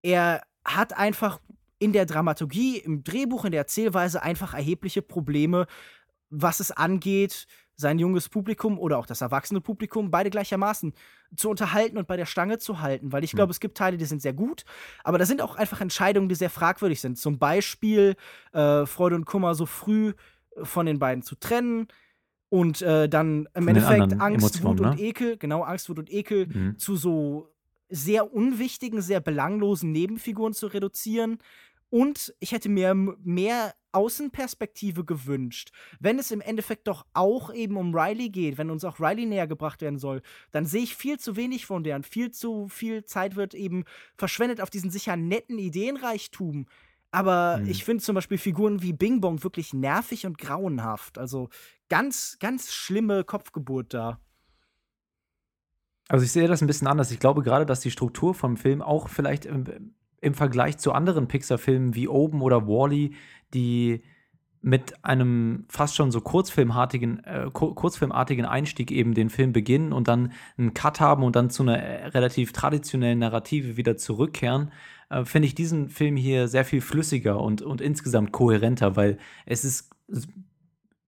er 0.01 0.41
hat 0.63 0.97
einfach 0.97 1.39
in 1.79 1.93
der 1.93 2.05
Dramaturgie, 2.05 2.77
im 2.77 3.03
Drehbuch, 3.03 3.45
in 3.45 3.51
der 3.51 3.61
Erzählweise 3.61 4.23
einfach 4.23 4.53
erhebliche 4.53 5.01
Probleme, 5.01 5.67
was 6.29 6.59
es 6.59 6.71
angeht, 6.71 7.45
sein 7.77 7.99
junges 7.99 8.27
Publikum 8.27 8.79
oder 8.79 8.97
auch 8.97 9.05
das 9.05 9.21
erwachsene 9.21 9.61
Publikum 9.61 10.09
beide 10.09 10.31
gleichermaßen 10.31 10.93
zu 11.35 11.49
unterhalten 11.49 11.97
und 11.97 12.07
bei 12.07 12.17
der 12.17 12.25
Stange 12.25 12.57
zu 12.57 12.81
halten. 12.81 13.11
Weil 13.11 13.23
ich 13.23 13.31
glaube, 13.31 13.49
hm. 13.49 13.51
es 13.51 13.59
gibt 13.59 13.77
Teile, 13.77 13.97
die 13.97 14.05
sind 14.05 14.21
sehr 14.21 14.33
gut, 14.33 14.65
aber 15.03 15.17
da 15.19 15.25
sind 15.25 15.41
auch 15.41 15.55
einfach 15.55 15.79
Entscheidungen, 15.79 16.27
die 16.27 16.35
sehr 16.35 16.49
fragwürdig 16.49 16.99
sind. 16.99 17.17
Zum 17.17 17.37
Beispiel 17.37 18.15
äh, 18.51 18.85
Freude 18.85 19.15
und 19.15 19.25
Kummer 19.25 19.53
so 19.53 19.67
früh 19.67 20.13
von 20.63 20.87
den 20.87 20.97
beiden 20.97 21.21
zu 21.21 21.35
trennen 21.35 21.87
und 22.49 22.81
äh, 22.81 23.07
dann 23.07 23.47
im 23.53 23.67
Endeffekt 23.67 24.19
Angst, 24.19 24.63
Wut 24.63 24.79
und 24.79 24.97
ne? 24.97 24.99
Ekel, 24.99 25.37
genau, 25.37 25.61
Angst, 25.61 25.89
Wut 25.89 25.99
und 25.99 26.11
Ekel 26.11 26.47
mhm. 26.47 26.77
zu 26.77 26.95
so 26.95 27.53
sehr 27.89 28.33
unwichtigen, 28.33 29.01
sehr 29.01 29.19
belanglosen 29.19 29.91
Nebenfiguren 29.91 30.53
zu 30.53 30.67
reduzieren. 30.67 31.37
Und 31.89 32.33
ich 32.39 32.51
hätte 32.51 32.69
mir 32.69 32.93
mehr 32.93 33.73
Außenperspektive 33.93 35.05
gewünscht. 35.05 35.71
Wenn 35.99 36.19
es 36.19 36.31
im 36.31 36.41
Endeffekt 36.41 36.87
doch 36.87 37.05
auch 37.13 37.53
eben 37.53 37.77
um 37.77 37.95
Riley 37.95 38.29
geht, 38.29 38.57
wenn 38.57 38.69
uns 38.69 38.83
auch 38.83 38.99
Riley 38.99 39.25
näher 39.25 39.47
gebracht 39.47 39.81
werden 39.81 39.97
soll, 39.97 40.21
dann 40.51 40.65
sehe 40.65 40.83
ich 40.83 40.95
viel 40.95 41.19
zu 41.19 41.35
wenig 41.35 41.65
von 41.65 41.83
der 41.83 41.95
und 41.95 42.05
viel 42.05 42.31
zu 42.31 42.67
viel 42.67 43.05
Zeit 43.05 43.35
wird 43.35 43.53
eben 43.53 43.85
verschwendet 44.15 44.61
auf 44.61 44.69
diesen 44.69 44.91
sicher 44.91 45.15
netten 45.15 45.57
Ideenreichtum. 45.57 46.67
Aber 47.11 47.57
mhm. 47.57 47.69
ich 47.69 47.85
finde 47.85 48.03
zum 48.03 48.15
Beispiel 48.15 48.37
Figuren 48.37 48.81
wie 48.81 48.93
Bing 48.93 49.21
Bong 49.21 49.43
wirklich 49.43 49.73
nervig 49.73 50.25
und 50.25 50.37
grauenhaft. 50.37 51.17
Also 51.17 51.49
ganz, 51.89 52.37
ganz 52.39 52.73
schlimme 52.73 53.23
Kopfgeburt 53.23 53.93
da. 53.93 54.19
Also 56.09 56.23
ich 56.23 56.31
sehe 56.31 56.47
das 56.47 56.61
ein 56.61 56.67
bisschen 56.67 56.87
anders. 56.87 57.11
Ich 57.11 57.19
glaube 57.19 57.41
gerade, 57.41 57.65
dass 57.65 57.79
die 57.79 57.91
Struktur 57.91 58.33
vom 58.33 58.57
Film 58.57 58.81
auch 58.81 59.09
vielleicht 59.09 59.47
im, 60.27 60.33
Vergleich 60.35 60.77
zu 60.77 60.91
anderen 60.91 61.27
Pixar-Filmen 61.27 61.95
wie 61.95 62.07
Oben 62.07 62.41
oder 62.41 62.67
Wally, 62.67 63.07
-E, 63.07 63.15
die 63.53 64.03
mit 64.61 65.05
einem 65.05 65.65
fast 65.69 65.95
schon 65.95 66.11
so 66.11 66.19
kurzfilmartigen, 66.19 67.23
äh, 67.23 67.49
kurzfilmartigen 67.53 68.45
Einstieg 68.45 68.91
eben 68.91 69.13
den 69.13 69.29
Film 69.29 69.53
beginnen 69.53 69.93
und 69.93 70.07
dann 70.07 70.33
einen 70.57 70.73
Cut 70.73 70.99
haben 70.99 71.23
und 71.23 71.35
dann 71.35 71.49
zu 71.49 71.63
einer 71.63 71.77
äh, 71.77 72.07
relativ 72.07 72.51
traditionellen 72.51 73.19
Narrative 73.19 73.77
wieder 73.77 73.97
zurückkehren, 73.97 74.71
äh, 75.09 75.23
finde 75.25 75.47
ich 75.47 75.55
diesen 75.55 75.89
Film 75.89 76.15
hier 76.15 76.47
sehr 76.47 76.65
viel 76.65 76.81
flüssiger 76.81 77.39
und, 77.39 77.61
und 77.61 77.81
insgesamt 77.81 78.31
kohärenter, 78.31 78.95
weil 78.95 79.17
es 79.45 79.63
ist 79.63 79.89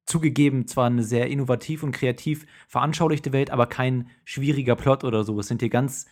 zugegeben 0.06 0.66
zwar 0.68 0.88
eine 0.88 1.04
sehr 1.04 1.28
innovativ 1.28 1.84
und 1.84 1.92
kreativ 1.92 2.46
veranschaulichte 2.68 3.32
Welt, 3.32 3.52
aber 3.52 3.68
kein 3.68 4.10
schwieriger 4.26 4.76
Plot 4.76 5.04
oder 5.04 5.24
so. 5.24 5.40
Es 5.40 5.48
sind 5.48 5.62
hier 5.62 5.70
ganz 5.70 6.08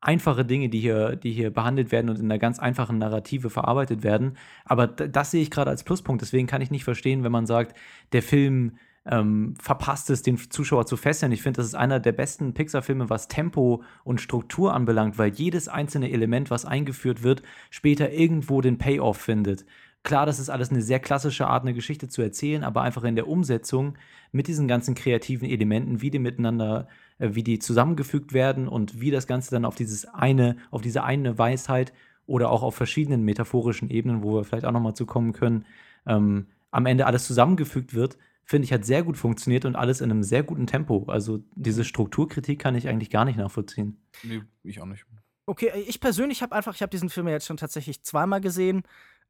einfache 0.00 0.44
Dinge, 0.44 0.68
die 0.68 0.80
hier, 0.80 1.16
die 1.16 1.32
hier 1.32 1.50
behandelt 1.50 1.90
werden 1.90 2.08
und 2.08 2.18
in 2.18 2.26
einer 2.26 2.38
ganz 2.38 2.58
einfachen 2.58 2.98
Narrative 2.98 3.50
verarbeitet 3.50 4.02
werden. 4.02 4.36
Aber 4.64 4.86
das 4.86 5.30
sehe 5.30 5.42
ich 5.42 5.50
gerade 5.50 5.70
als 5.70 5.84
Pluspunkt. 5.84 6.22
Deswegen 6.22 6.46
kann 6.46 6.62
ich 6.62 6.70
nicht 6.70 6.84
verstehen, 6.84 7.24
wenn 7.24 7.32
man 7.32 7.46
sagt, 7.46 7.76
der 8.12 8.22
Film 8.22 8.78
ähm, 9.06 9.54
verpasst 9.60 10.10
es, 10.10 10.22
den 10.22 10.36
Zuschauer 10.36 10.86
zu 10.86 10.96
fesseln. 10.96 11.32
Ich 11.32 11.42
finde, 11.42 11.58
das 11.58 11.66
ist 11.66 11.74
einer 11.74 11.98
der 11.98 12.12
besten 12.12 12.54
Pixar-Filme, 12.54 13.10
was 13.10 13.28
Tempo 13.28 13.82
und 14.04 14.20
Struktur 14.20 14.74
anbelangt, 14.74 15.18
weil 15.18 15.32
jedes 15.32 15.68
einzelne 15.68 16.10
Element, 16.10 16.50
was 16.50 16.64
eingeführt 16.64 17.22
wird, 17.22 17.42
später 17.70 18.12
irgendwo 18.12 18.60
den 18.60 18.78
Payoff 18.78 19.16
findet. 19.16 19.64
Klar, 20.04 20.26
das 20.26 20.38
ist 20.38 20.48
alles 20.48 20.70
eine 20.70 20.82
sehr 20.82 21.00
klassische 21.00 21.48
Art, 21.48 21.62
eine 21.62 21.74
Geschichte 21.74 22.08
zu 22.08 22.22
erzählen, 22.22 22.64
aber 22.64 22.82
einfach 22.82 23.04
in 23.04 23.16
der 23.16 23.28
Umsetzung 23.28 23.94
mit 24.32 24.46
diesen 24.48 24.68
ganzen 24.68 24.94
kreativen 24.94 25.48
Elementen, 25.48 26.00
wie 26.00 26.10
die 26.10 26.18
miteinander 26.18 26.88
äh, 27.18 27.34
wie 27.34 27.42
die 27.42 27.58
zusammengefügt 27.58 28.32
werden 28.32 28.68
und 28.68 29.00
wie 29.00 29.10
das 29.10 29.26
Ganze 29.26 29.50
dann 29.50 29.64
auf 29.64 29.74
dieses 29.74 30.06
eine, 30.06 30.56
auf 30.70 30.80
diese 30.80 31.04
eine 31.04 31.38
Weisheit 31.38 31.92
oder 32.26 32.50
auch 32.50 32.62
auf 32.62 32.74
verschiedenen 32.74 33.24
metaphorischen 33.24 33.90
Ebenen, 33.90 34.22
wo 34.22 34.34
wir 34.34 34.44
vielleicht 34.44 34.64
auch 34.64 34.72
nochmal 34.72 34.94
zu 34.94 35.06
kommen 35.06 35.32
können, 35.32 35.64
ähm, 36.06 36.46
am 36.70 36.86
Ende 36.86 37.06
alles 37.06 37.26
zusammengefügt 37.26 37.94
wird, 37.94 38.18
finde 38.44 38.66
ich, 38.66 38.72
hat 38.72 38.84
sehr 38.84 39.02
gut 39.02 39.16
funktioniert 39.16 39.64
und 39.64 39.76
alles 39.76 40.00
in 40.00 40.10
einem 40.10 40.22
sehr 40.22 40.42
guten 40.42 40.66
Tempo. 40.66 41.04
Also 41.08 41.42
diese 41.54 41.84
Strukturkritik 41.84 42.58
kann 42.58 42.74
ich 42.74 42.88
eigentlich 42.88 43.10
gar 43.10 43.24
nicht 43.24 43.36
nachvollziehen. 43.36 43.98
Nee, 44.22 44.42
ich 44.62 44.80
auch 44.80 44.86
nicht. 44.86 45.04
Okay, 45.46 45.70
ich 45.86 46.00
persönlich 46.00 46.42
habe 46.42 46.54
einfach, 46.54 46.74
ich 46.74 46.82
habe 46.82 46.90
diesen 46.90 47.08
Film 47.08 47.26
ja 47.26 47.34
jetzt 47.34 47.46
schon 47.46 47.56
tatsächlich 47.56 48.02
zweimal 48.02 48.40
gesehen. 48.40 48.82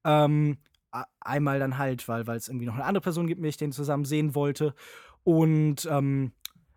Ähm, 0.05 0.59
einmal 1.21 1.59
dann 1.59 1.79
halt, 1.79 2.09
weil 2.09 2.29
es 2.31 2.49
irgendwie 2.49 2.67
noch 2.67 2.75
eine 2.75 2.85
andere 2.85 3.03
Person 3.03 3.27
gibt, 3.27 3.41
mit 3.41 3.45
der 3.45 3.51
ich 3.51 3.57
den 3.57 3.73
zusammen 3.73 4.05
sehen 4.05 4.35
wollte. 4.35 4.75
Und 5.25 5.87
ähm, 5.91 6.33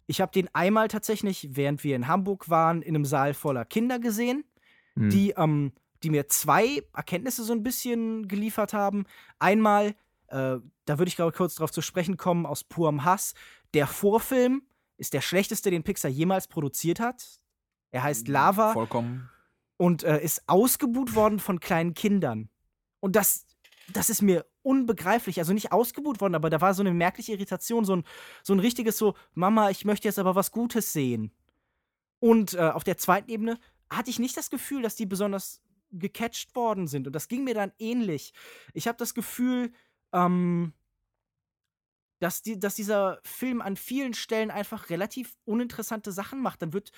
ich 0.07 0.21
habe 0.21 0.31
den 0.31 0.53
einmal 0.53 0.87
tatsächlich, 0.87 1.49
während 1.51 1.83
wir 1.83 1.95
in 1.95 2.07
Hamburg 2.07 2.49
waren, 2.49 2.81
in 2.81 2.95
einem 2.95 3.05
Saal 3.05 3.33
voller 3.33 3.65
Kinder 3.65 3.99
gesehen, 3.99 4.43
mhm. 4.95 5.09
die 5.09 5.31
ähm, 5.31 5.71
die 6.03 6.09
mir 6.09 6.27
zwei 6.27 6.83
Erkenntnisse 6.93 7.43
so 7.43 7.53
ein 7.53 7.63
bisschen 7.63 8.27
geliefert 8.27 8.73
haben. 8.73 9.05
Einmal, 9.39 9.95
äh, 10.27 10.57
da 10.85 10.97
würde 10.97 11.07
ich 11.07 11.15
glaube 11.15 11.31
kurz 11.31 11.55
darauf 11.55 11.71
zu 11.71 11.81
sprechen 11.81 12.17
kommen, 12.17 12.45
aus 12.45 12.63
purem 12.63 13.03
Hass. 13.03 13.33
Der 13.73 13.87
Vorfilm 13.87 14.63
ist 14.97 15.13
der 15.13 15.21
schlechteste, 15.21 15.71
den 15.71 15.83
Pixar 15.83 16.11
jemals 16.11 16.47
produziert 16.47 16.99
hat. 16.99 17.39
Er 17.91 18.03
heißt 18.03 18.27
Lava. 18.27 18.73
Vollkommen. 18.73 19.29
Und 19.77 20.03
äh, 20.03 20.23
ist 20.23 20.43
ausgebuht 20.47 21.15
worden 21.15 21.39
von 21.39 21.59
kleinen 21.59 21.93
Kindern. 21.93 22.49
Und 22.99 23.15
das, 23.15 23.47
das 23.93 24.09
ist 24.09 24.21
mir 24.21 24.45
unbegreiflich. 24.63 25.39
Also 25.39 25.53
nicht 25.53 25.71
ausgebuht 25.71 26.21
worden, 26.21 26.35
aber 26.35 26.49
da 26.49 26.61
war 26.61 26.73
so 26.73 26.83
eine 26.83 26.93
merkliche 26.93 27.33
Irritation, 27.33 27.85
so 27.85 27.95
ein, 27.95 28.03
so 28.43 28.53
ein 28.53 28.59
richtiges 28.59 28.97
so, 28.97 29.15
Mama, 29.33 29.69
ich 29.69 29.85
möchte 29.85 30.07
jetzt 30.07 30.19
aber 30.19 30.35
was 30.35 30.51
Gutes 30.51 30.93
sehen. 30.93 31.31
Und 32.19 32.53
äh, 32.53 32.59
auf 32.59 32.83
der 32.83 32.97
zweiten 32.97 33.29
Ebene 33.29 33.59
hatte 33.89 34.09
ich 34.09 34.19
nicht 34.19 34.37
das 34.37 34.49
Gefühl, 34.49 34.81
dass 34.81 34.95
die 34.95 35.05
besonders 35.05 35.61
gecatcht 35.91 36.55
worden 36.55 36.87
sind. 36.87 37.07
Und 37.07 37.13
das 37.13 37.27
ging 37.27 37.43
mir 37.43 37.53
dann 37.53 37.73
ähnlich. 37.79 38.33
Ich 38.73 38.87
habe 38.87 38.97
das 38.97 39.13
Gefühl, 39.13 39.73
ähm, 40.13 40.73
dass, 42.19 42.41
die, 42.41 42.59
dass 42.59 42.75
dieser 42.75 43.19
Film 43.23 43.61
an 43.61 43.75
vielen 43.75 44.13
Stellen 44.13 44.51
einfach 44.51 44.89
relativ 44.89 45.35
uninteressante 45.43 46.11
Sachen 46.11 46.41
macht. 46.41 46.61
Dann 46.61 46.73
wird 46.73 46.91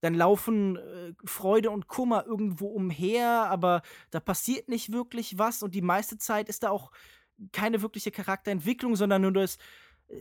dann 0.00 0.14
laufen 0.14 0.76
äh, 0.76 1.12
Freude 1.24 1.70
und 1.70 1.88
Kummer 1.88 2.26
irgendwo 2.26 2.66
umher, 2.66 3.46
aber 3.50 3.82
da 4.10 4.20
passiert 4.20 4.68
nicht 4.68 4.92
wirklich 4.92 5.38
was 5.38 5.62
und 5.62 5.74
die 5.74 5.82
meiste 5.82 6.18
Zeit 6.18 6.48
ist 6.48 6.62
da 6.62 6.70
auch 6.70 6.92
keine 7.52 7.82
wirkliche 7.82 8.10
Charakterentwicklung, 8.10 8.96
sondern 8.96 9.22
nur 9.22 9.32
das, 9.32 9.58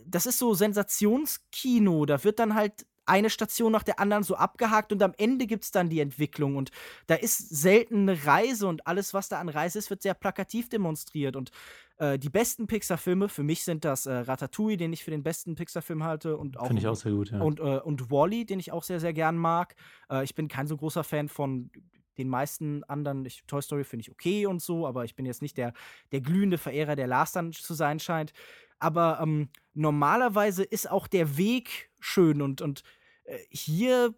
das 0.06 0.26
ist 0.26 0.40
so 0.40 0.54
Sensationskino. 0.54 2.06
Da 2.06 2.24
wird 2.24 2.40
dann 2.40 2.56
halt 2.56 2.86
eine 3.06 3.30
Station 3.30 3.72
nach 3.72 3.84
der 3.84 4.00
anderen 4.00 4.24
so 4.24 4.36
abgehakt 4.36 4.92
und 4.92 5.02
am 5.04 5.14
Ende 5.18 5.48
gibt 5.48 5.64
es 5.64 5.72
dann 5.72 5.90
die 5.90 6.00
Entwicklung 6.00 6.56
und 6.56 6.72
da 7.08 7.16
ist 7.16 7.50
selten 7.50 8.10
eine 8.10 8.26
Reise 8.26 8.68
und 8.68 8.88
alles, 8.88 9.14
was 9.14 9.30
da 9.30 9.40
an 9.40 9.50
Reise 9.50 9.80
ist, 9.80 9.90
wird 9.90 10.02
sehr 10.02 10.14
plakativ 10.14 10.70
demonstriert 10.70 11.36
und 11.36 11.52
äh, 11.98 12.20
die 12.20 12.30
besten 12.30 12.68
Pixar-Filme, 12.68 13.30
für 13.30 13.44
mich 13.44 13.64
sind 13.64 13.86
das 13.86 14.06
äh, 14.06 14.14
Ratatouille, 14.14 14.78
den 14.78 14.92
ich 14.92 15.04
für 15.04 15.12
den 15.12 15.24
besten 15.24 15.56
Pixar-Film 15.56 16.04
halte 16.04 16.38
und 16.38 16.58
auch, 16.58 16.68
Finde 16.68 16.82
ich 16.82 16.88
auch 16.88 16.96
sehr 16.96 17.12
gut, 17.12 17.32
ja. 17.32 17.40
und, 17.40 17.60
äh, 17.60 17.80
und 17.80 18.12
Wally, 18.12 18.46
den 18.46 18.60
ich 18.60 18.72
auch 18.72 18.84
sehr, 18.84 19.00
sehr 19.00 19.14
gern 19.14 19.38
mag. 19.38 19.76
Äh, 20.10 20.24
ich 20.24 20.36
bin 20.36 20.48
kein 20.48 20.68
so 20.68 20.76
großer 20.76 21.04
Fan 21.04 21.30
von 21.30 21.70
den 22.18 22.30
meisten 22.30 22.84
anderen, 22.86 23.26
ich, 23.26 23.44
Toy 23.46 23.62
Story 23.62 23.84
finde 23.84 24.02
ich 24.02 24.12
okay 24.12 24.46
und 24.46 24.62
so, 24.62 24.88
aber 24.88 25.06
ich 25.06 25.16
bin 25.16 25.26
jetzt 25.26 25.42
nicht 25.42 25.58
der, 25.58 25.74
der 26.12 26.22
glühende 26.22 26.58
Verehrer, 26.58 26.96
der 26.96 27.08
Lars 27.08 27.32
dann 27.32 27.52
zu 27.52 27.74
sein 27.74 28.00
scheint. 28.00 28.34
Aber 28.80 29.20
ähm, 29.22 29.50
normalerweise 29.74 30.64
ist 30.64 30.90
auch 30.90 31.08
der 31.08 31.38
Weg 31.38 31.92
schön 32.00 32.42
und, 32.42 32.62
und 32.62 32.84
äh, 33.26 33.38
hier 33.50 34.14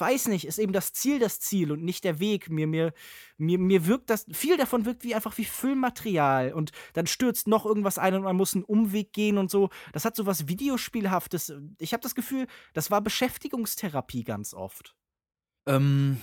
weiß 0.00 0.28
nicht, 0.28 0.46
ist 0.46 0.58
eben 0.58 0.72
das 0.72 0.92
Ziel 0.92 1.18
das 1.18 1.40
Ziel 1.40 1.70
und 1.72 1.82
nicht 1.82 2.04
der 2.04 2.18
Weg. 2.18 2.50
Mir, 2.50 2.66
mir, 2.66 2.92
mir, 3.36 3.58
mir 3.58 3.86
wirkt 3.86 4.10
das, 4.10 4.24
viel 4.32 4.56
davon 4.56 4.84
wirkt 4.84 5.04
wie 5.04 5.14
einfach 5.14 5.36
wie 5.38 5.44
Filmmaterial 5.44 6.52
und 6.52 6.72
dann 6.94 7.06
stürzt 7.06 7.46
noch 7.46 7.66
irgendwas 7.66 7.98
ein 7.98 8.14
und 8.14 8.22
man 8.22 8.36
muss 8.36 8.54
einen 8.54 8.64
Umweg 8.64 9.12
gehen 9.12 9.38
und 9.38 9.50
so. 9.50 9.70
Das 9.92 10.04
hat 10.04 10.16
so 10.16 10.26
was 10.26 10.48
Videospielhaftes. 10.48 11.52
Ich 11.78 11.92
habe 11.92 12.02
das 12.02 12.14
Gefühl, 12.14 12.46
das 12.72 12.90
war 12.90 13.00
Beschäftigungstherapie 13.00 14.24
ganz 14.24 14.54
oft. 14.54 14.96
Ähm, 15.66 16.20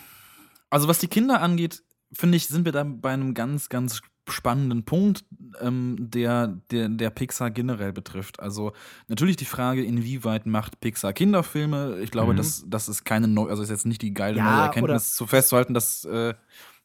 also 0.70 0.88
was 0.88 1.00
die 1.00 1.08
Kinder 1.08 1.42
angeht, 1.42 1.84
finde 2.12 2.38
ich, 2.38 2.48
sind 2.48 2.66
wir 2.66 2.72
da 2.72 2.84
bei 2.84 3.12
einem 3.12 3.34
ganz, 3.34 3.70
ganz 3.70 4.02
spannenden 4.30 4.84
Punkt, 4.84 5.24
ähm, 5.62 5.96
der, 6.00 6.48
der, 6.70 6.90
der 6.90 7.10
Pixar 7.12 7.50
generell 7.50 7.94
betrifft. 7.94 8.42
Also 8.42 8.74
natürlich 9.08 9.38
die 9.38 9.46
Frage, 9.46 9.84
inwieweit 9.86 10.46
macht 10.46 10.82
Pixar 10.82 11.14
Kinderfilme? 11.14 12.00
Ich 12.02 12.12
glaube, 12.12 12.34
Mhm. 12.34 12.38
das, 12.38 12.66
das 12.68 12.90
ist 12.90 13.06
keine 13.06 13.30
neue, 13.30 13.50
also 13.50 13.64
ist 13.64 13.70
jetzt 13.70 13.86
nicht 13.86 14.02
die 14.02 14.14
geile 14.14 14.38
Ja, 14.40 14.44
neue 14.52 14.62
Erkenntnis, 14.64 15.16
zu 15.16 15.28
festzuhalten, 15.28 15.74
dass, 15.74 16.04
äh, 16.04 16.34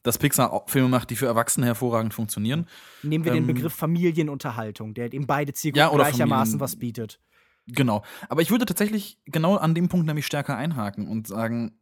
dass 0.03 0.17
Pixar 0.17 0.63
Filme 0.67 0.87
macht, 0.87 1.09
die 1.09 1.17
für 1.17 1.25
Erwachsene 1.25 1.65
hervorragend 1.65 2.13
funktionieren. 2.13 2.65
Nehmen 3.01 3.25
wir 3.25 3.33
den 3.33 3.43
Ähm, 3.43 3.47
Begriff 3.47 3.73
Familienunterhaltung, 3.73 4.93
der 4.93 5.11
eben 5.13 5.27
beide 5.27 5.53
Zielgruppen 5.53 5.89
Ja, 5.89 5.95
gleichermaßen 5.95 6.51
Familien- 6.53 6.59
was 6.61 6.75
bietet. 6.77 7.19
Genau. 7.67 8.03
Aber 8.29 8.41
ich 8.41 8.51
würde 8.51 8.65
tatsächlich 8.65 9.19
genau 9.25 9.55
an 9.55 9.73
dem 9.75 9.87
Punkt 9.89 10.05
nämlich 10.05 10.25
stärker 10.25 10.55
einhaken 10.57 11.07
und 11.07 11.27
sagen, 11.27 11.73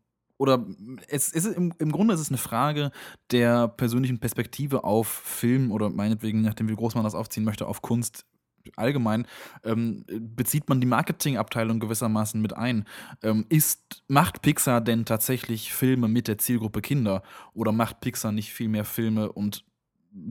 oder 0.41 0.65
es 1.07 1.29
ist 1.29 1.45
im, 1.45 1.71
im 1.77 1.91
Grunde 1.91 2.15
ist 2.15 2.19
es 2.19 2.29
eine 2.29 2.39
Frage 2.39 2.89
der 3.29 3.67
persönlichen 3.67 4.19
Perspektive 4.19 4.83
auf 4.83 5.07
Film 5.07 5.71
oder 5.71 5.91
meinetwegen, 5.91 6.41
nachdem 6.41 6.67
wie 6.67 6.75
groß 6.75 6.95
man 6.95 7.03
das 7.03 7.13
aufziehen 7.13 7.43
möchte, 7.43 7.67
auf 7.67 7.83
Kunst 7.83 8.25
allgemein, 8.75 9.27
ähm, 9.63 10.03
bezieht 10.07 10.67
man 10.67 10.81
die 10.81 10.87
Marketingabteilung 10.87 11.79
gewissermaßen 11.79 12.41
mit 12.41 12.57
ein. 12.57 12.87
Ähm, 13.21 13.45
ist, 13.49 14.03
macht 14.07 14.41
Pixar 14.41 14.81
denn 14.81 15.05
tatsächlich 15.05 15.73
Filme 15.73 16.07
mit 16.07 16.27
der 16.27 16.39
Zielgruppe 16.39 16.81
Kinder? 16.81 17.21
Oder 17.53 17.71
macht 17.71 18.01
Pixar 18.01 18.31
nicht 18.31 18.51
viel 18.51 18.67
mehr 18.67 18.85
Filme 18.85 19.31
und 19.31 19.63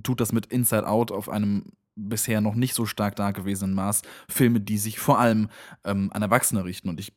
tut 0.03 0.21
das 0.21 0.33
mit 0.33 0.47
Inside 0.47 0.89
Out 0.89 1.13
auf 1.13 1.29
einem 1.29 1.67
bisher 2.09 2.41
noch 2.41 2.55
nicht 2.55 2.75
so 2.75 2.87
stark 2.87 3.17
dagewesenen 3.17 3.75
Maß 3.75 4.03
Filme, 4.29 4.61
die 4.61 4.79
sich 4.79 4.99
vor 4.99 5.19
allem 5.19 5.49
ähm, 5.85 6.11
an 6.13 6.23
Erwachsene 6.23 6.65
richten. 6.65 6.89
Und 6.89 7.01
ich, 7.01 7.13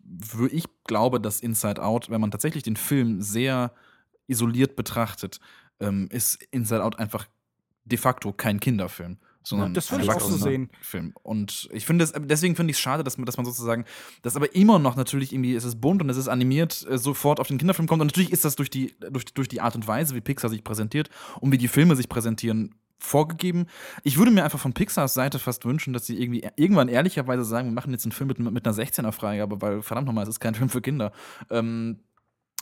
ich 0.52 0.66
glaube, 0.86 1.20
dass 1.20 1.40
Inside 1.40 1.84
Out, 1.84 2.10
wenn 2.10 2.22
man 2.22 2.32
tatsächlich 2.32 2.64
den 2.64 2.76
Film 2.76 3.22
sehr 3.22 3.74
isoliert 4.28 4.76
betrachtet, 4.76 5.40
ähm, 5.80 6.08
ist 6.12 6.42
Inside 6.52 6.84
Out 6.84 7.00
einfach 7.00 7.28
de 7.86 7.98
facto 7.98 8.32
kein 8.34 8.60
Kinderfilm. 8.60 9.18
Sondern 9.46 9.74
das 9.74 9.92
ein 9.92 9.98
würde 9.98 10.06
ich 10.06 10.12
auch 10.12 10.22
so 10.22 10.38
sehen. 10.38 10.70
Film. 10.82 11.14
Und 11.22 11.68
ich 11.74 11.86
finde 11.86 12.06
es, 12.06 12.14
deswegen 12.18 12.56
finde 12.56 12.72
ich 12.72 12.78
es 12.78 12.82
schade, 12.82 13.04
dass 13.04 13.18
man, 13.18 13.26
dass 13.26 13.36
man 13.36 13.46
sozusagen, 13.46 13.84
dass 14.22 14.38
aber 14.38 14.56
immer 14.56 14.80
noch 14.80 14.96
natürlich 14.96 15.34
irgendwie, 15.34 15.54
es 15.54 15.66
ist 15.66 15.82
bunt 15.82 16.02
und 16.02 16.10
es 16.10 16.16
ist 16.16 16.30
animiert, 16.30 16.86
äh, 16.90 16.98
sofort 16.98 17.42
auf 17.42 17.50
den 17.50 17.58
Kinderfilm 17.58 17.88
kommt. 17.88 18.02
Und 18.02 18.08
natürlich 18.08 18.32
ist 18.32 18.46
das 18.46 18.56
durch 18.56 18.70
die, 18.70 18.96
durch, 19.12 19.26
durch 19.26 19.50
die 19.50 19.60
Art 19.60 19.76
und 19.76 19.86
Weise, 19.86 20.16
wie 20.16 20.22
Pixar 20.22 20.50
sich 20.50 20.64
präsentiert 20.64 21.10
und 21.42 21.52
wie 21.52 21.58
die 21.58 21.68
Filme 21.68 21.98
sich 21.98 22.08
präsentieren, 22.08 22.74
vorgegeben. 23.04 23.68
Ich 24.04 24.18
würde 24.18 24.32
mir 24.32 24.44
einfach 24.44 24.60
von 24.60 24.74
Pixars 24.74 25.14
Seite 25.14 25.38
fast 25.40 25.66
wünschen, 25.66 25.94
dass 25.94 26.06
sie 26.06 26.22
irgendwie 26.22 26.48
irgendwann 26.56 26.88
ehrlicherweise 26.88 27.44
sagen, 27.44 27.68
wir 27.68 27.74
machen 27.74 27.92
jetzt 27.92 28.06
einen 28.06 28.14
Film 28.14 28.28
mit, 28.28 28.40
mit 28.40 28.66
einer 28.66 28.76
16er-Freigabe, 28.76 29.62
weil 29.62 29.82
verdammt 29.82 30.08
nochmal, 30.08 30.24
es 30.24 30.30
ist 30.30 30.40
kein 30.40 30.56
Film 30.56 30.70
für 30.70 30.82
Kinder. 30.82 31.12
Ähm, 31.50 32.00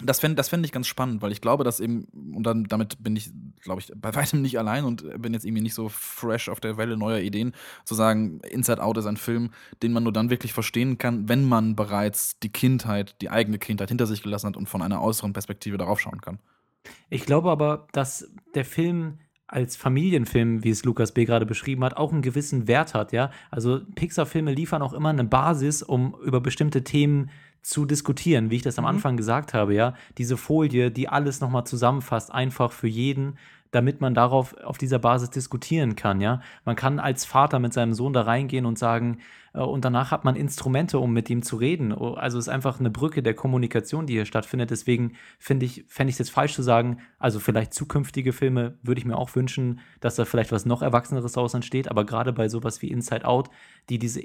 das 0.03 0.19
fände 0.19 0.35
das 0.35 0.49
fänd 0.49 0.65
ich 0.65 0.71
ganz 0.71 0.87
spannend, 0.87 1.21
weil 1.21 1.31
ich 1.31 1.41
glaube, 1.41 1.63
dass 1.63 1.79
eben, 1.79 2.05
und 2.35 2.43
dann 2.43 2.63
damit 2.63 3.03
bin 3.03 3.15
ich, 3.15 3.29
glaube 3.61 3.81
ich, 3.81 3.91
bei 3.95 4.15
weitem 4.15 4.41
nicht 4.41 4.57
allein 4.57 4.83
und 4.83 5.21
bin 5.21 5.33
jetzt 5.33 5.45
irgendwie 5.45 5.61
nicht 5.61 5.75
so 5.75 5.89
fresh 5.89 6.49
auf 6.49 6.59
der 6.59 6.77
Welle 6.77 6.97
neuer 6.97 7.19
Ideen, 7.19 7.53
zu 7.85 7.93
sagen, 7.93 8.41
Inside 8.49 8.81
Out 8.81 8.97
ist 8.97 9.05
ein 9.05 9.17
Film, 9.17 9.51
den 9.83 9.93
man 9.93 10.03
nur 10.03 10.13
dann 10.13 10.31
wirklich 10.31 10.53
verstehen 10.53 10.97
kann, 10.97 11.29
wenn 11.29 11.45
man 11.45 11.75
bereits 11.75 12.39
die 12.39 12.51
Kindheit, 12.51 13.15
die 13.21 13.29
eigene 13.29 13.59
Kindheit 13.59 13.89
hinter 13.89 14.07
sich 14.07 14.23
gelassen 14.23 14.47
hat 14.47 14.57
und 14.57 14.69
von 14.69 14.81
einer 14.81 15.03
äußeren 15.03 15.33
Perspektive 15.33 15.77
darauf 15.77 15.99
schauen 15.99 16.21
kann. 16.21 16.39
Ich 17.09 17.25
glaube 17.25 17.51
aber, 17.51 17.87
dass 17.91 18.31
der 18.55 18.65
Film 18.65 19.19
als 19.51 19.75
Familienfilm, 19.75 20.63
wie 20.63 20.69
es 20.69 20.85
Lukas 20.85 21.11
B. 21.11 21.25
gerade 21.25 21.45
beschrieben 21.45 21.83
hat, 21.83 21.97
auch 21.97 22.11
einen 22.13 22.21
gewissen 22.21 22.67
Wert 22.67 22.93
hat, 22.93 23.11
ja. 23.11 23.31
Also 23.51 23.81
Pixar-Filme 23.95 24.53
liefern 24.53 24.81
auch 24.81 24.93
immer 24.93 25.09
eine 25.09 25.25
Basis, 25.25 25.83
um 25.83 26.15
über 26.23 26.39
bestimmte 26.39 26.83
Themen 26.83 27.29
zu 27.61 27.85
diskutieren, 27.85 28.49
wie 28.49 28.55
ich 28.55 28.61
das 28.61 28.79
am 28.79 28.85
Mhm. 28.85 28.89
Anfang 28.89 29.17
gesagt 29.17 29.53
habe, 29.53 29.73
ja. 29.75 29.93
Diese 30.17 30.37
Folie, 30.37 30.89
die 30.89 31.09
alles 31.09 31.41
nochmal 31.41 31.65
zusammenfasst, 31.65 32.33
einfach 32.33 32.71
für 32.71 32.87
jeden, 32.87 33.37
damit 33.71 34.01
man 34.01 34.13
darauf 34.13 34.55
auf 34.63 34.77
dieser 34.77 34.99
Basis 34.99 35.29
diskutieren 35.29 35.95
kann, 35.95 36.21
ja. 36.21 36.41
Man 36.63 36.77
kann 36.77 36.99
als 36.99 37.25
Vater 37.25 37.59
mit 37.59 37.73
seinem 37.73 37.93
Sohn 37.93 38.13
da 38.13 38.21
reingehen 38.21 38.65
und 38.65 38.79
sagen, 38.79 39.17
und 39.59 39.83
danach 39.83 40.11
hat 40.11 40.23
man 40.23 40.35
Instrumente, 40.35 40.99
um 40.99 41.11
mit 41.11 41.29
ihm 41.29 41.41
zu 41.41 41.57
reden. 41.57 41.91
Oh, 41.91 42.13
Also 42.13 42.37
es 42.37 42.45
ist 42.45 42.53
einfach 42.53 42.79
eine 42.79 42.89
Brücke 42.89 43.21
der 43.21 43.33
Kommunikation, 43.33 44.05
die 44.05 44.13
hier 44.13 44.25
stattfindet. 44.25 44.71
Deswegen 44.71 45.13
finde 45.39 45.65
ich, 45.65 45.85
fände 45.87 46.09
ich 46.09 46.15
es 46.15 46.19
jetzt 46.19 46.31
falsch 46.31 46.53
zu 46.53 46.63
sagen, 46.63 46.99
also 47.19 47.39
vielleicht 47.39 47.73
zukünftige 47.73 48.31
Filme 48.31 48.77
würde 48.81 48.99
ich 48.99 49.05
mir 49.05 49.17
auch 49.17 49.35
wünschen, 49.35 49.81
dass 49.99 50.15
da 50.15 50.25
vielleicht 50.25 50.51
was 50.51 50.65
noch 50.65 50.81
Erwachseneres 50.81 51.33
daraus 51.33 51.53
entsteht, 51.53 51.89
aber 51.89 52.05
gerade 52.05 52.31
bei 52.31 52.47
sowas 52.47 52.81
wie 52.81 52.87
Inside 52.87 53.25
Out, 53.25 53.49
die 53.89 53.99
diese 53.99 54.21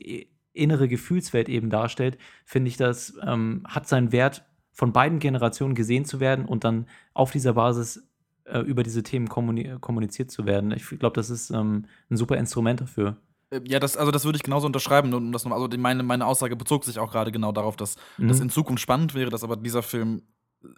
innere 0.53 0.89
Gefühlswelt 0.89 1.49
eben 1.49 1.71
darstellt, 1.71 2.19
finde 2.45 2.69
ich, 2.69 2.77
das 2.77 3.15
ähm, 3.23 3.65
hat 3.69 3.89
seinen 3.89 4.13
Wert, 4.13 4.45
von 4.73 4.93
beiden 4.93 5.21
Generationen 5.21 5.75
gesehen 5.75 6.05
zu 6.05 6.21
werden 6.21 6.45
und 6.45 6.63
dann 6.63 6.87
auf 7.15 7.33
dieser 7.33 7.55
Basis 7.55 8.07
äh, 8.45 8.61
über 8.61 8.83
diese 8.83 9.03
Themen 9.03 9.27
kommuni 9.27 9.75
kommuniziert 9.81 10.31
zu 10.31 10.45
werden. 10.45 10.71
Ich 10.71 10.87
glaube, 10.87 11.15
das 11.15 11.31
ist 11.31 11.51
ähm, 11.51 11.87
ein 12.11 12.17
super 12.19 12.37
Instrument 12.37 12.83
dafür. 12.83 13.17
Äh, 13.57 13.61
Ja, 13.69 13.79
das, 13.81 13.97
also 13.97 14.11
das 14.11 14.25
würde 14.25 14.37
ich 14.37 14.43
genauso 14.43 14.67
unterschreiben. 14.67 15.13
Und 15.15 15.33
das, 15.33 15.45
noch- 15.45 15.53
also 15.53 15.69
meine, 15.79 16.03
meine 16.03 16.27
Aussage 16.27 16.57
bezog 16.57 16.85
sich 16.85 16.99
auch 16.99 17.11
gerade 17.11 17.33
genau 17.33 17.53
darauf, 17.53 17.77
dass 17.77 17.97
Mhm. 18.19 18.29
das 18.29 18.41
in 18.41 18.51
Zukunft 18.51 18.83
spannend 18.83 19.15
wäre, 19.15 19.31
dass 19.31 19.45
aber 19.45 19.57
dieser 19.57 19.83
Film 19.83 20.23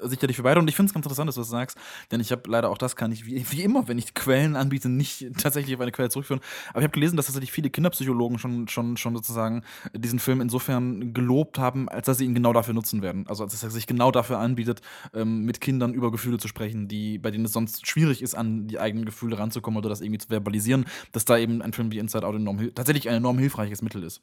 sicherlich 0.00 0.36
für 0.36 0.42
beide. 0.42 0.60
Und 0.60 0.68
ich 0.68 0.76
finde 0.76 0.90
es 0.90 0.94
ganz 0.94 1.04
interessant, 1.04 1.28
dass 1.28 1.34
du 1.34 1.40
das 1.42 1.50
sagst, 1.50 1.78
denn 2.10 2.20
ich 2.20 2.32
habe 2.32 2.42
leider 2.46 2.70
auch 2.70 2.78
das 2.78 2.96
kann 2.96 3.12
ich 3.12 3.26
wie, 3.26 3.44
wie 3.50 3.62
immer, 3.62 3.88
wenn 3.88 3.98
ich 3.98 4.14
Quellen 4.14 4.56
anbiete, 4.56 4.88
nicht 4.88 5.26
tatsächlich 5.38 5.74
auf 5.74 5.80
eine 5.80 5.92
Quelle 5.92 6.10
zurückführen. 6.10 6.42
Aber 6.70 6.80
ich 6.80 6.84
habe 6.84 6.92
gelesen, 6.92 7.16
dass 7.16 7.26
tatsächlich 7.26 7.52
viele 7.52 7.70
Kinderpsychologen 7.70 8.38
schon, 8.38 8.68
schon, 8.68 8.96
schon 8.96 9.14
sozusagen 9.14 9.62
diesen 9.94 10.18
Film 10.18 10.40
insofern 10.40 11.12
gelobt 11.12 11.58
haben, 11.58 11.88
als 11.88 12.06
dass 12.06 12.18
sie 12.18 12.24
ihn 12.24 12.34
genau 12.34 12.52
dafür 12.52 12.74
nutzen 12.74 13.02
werden. 13.02 13.26
Also 13.28 13.44
als 13.44 13.62
er 13.62 13.70
sich 13.70 13.86
genau 13.86 14.10
dafür 14.10 14.38
anbietet, 14.38 14.80
ähm, 15.14 15.44
mit 15.44 15.60
Kindern 15.60 15.94
über 15.94 16.10
Gefühle 16.10 16.38
zu 16.38 16.48
sprechen, 16.48 16.88
die, 16.88 17.18
bei 17.18 17.30
denen 17.30 17.44
es 17.44 17.52
sonst 17.52 17.86
schwierig 17.86 18.22
ist, 18.22 18.34
an 18.34 18.68
die 18.68 18.78
eigenen 18.78 19.04
Gefühle 19.04 19.38
ranzukommen 19.38 19.78
oder 19.78 19.88
das 19.88 20.00
irgendwie 20.00 20.18
zu 20.18 20.28
verbalisieren, 20.28 20.86
dass 21.12 21.24
da 21.24 21.38
eben 21.38 21.62
ein 21.62 21.72
Film 21.72 21.90
wie 21.92 21.98
Inside 21.98 22.26
Out 22.26 22.36
enorm, 22.36 22.74
tatsächlich 22.74 23.08
ein 23.08 23.16
enorm 23.16 23.38
hilfreiches 23.38 23.82
Mittel 23.82 24.02
ist. 24.02 24.22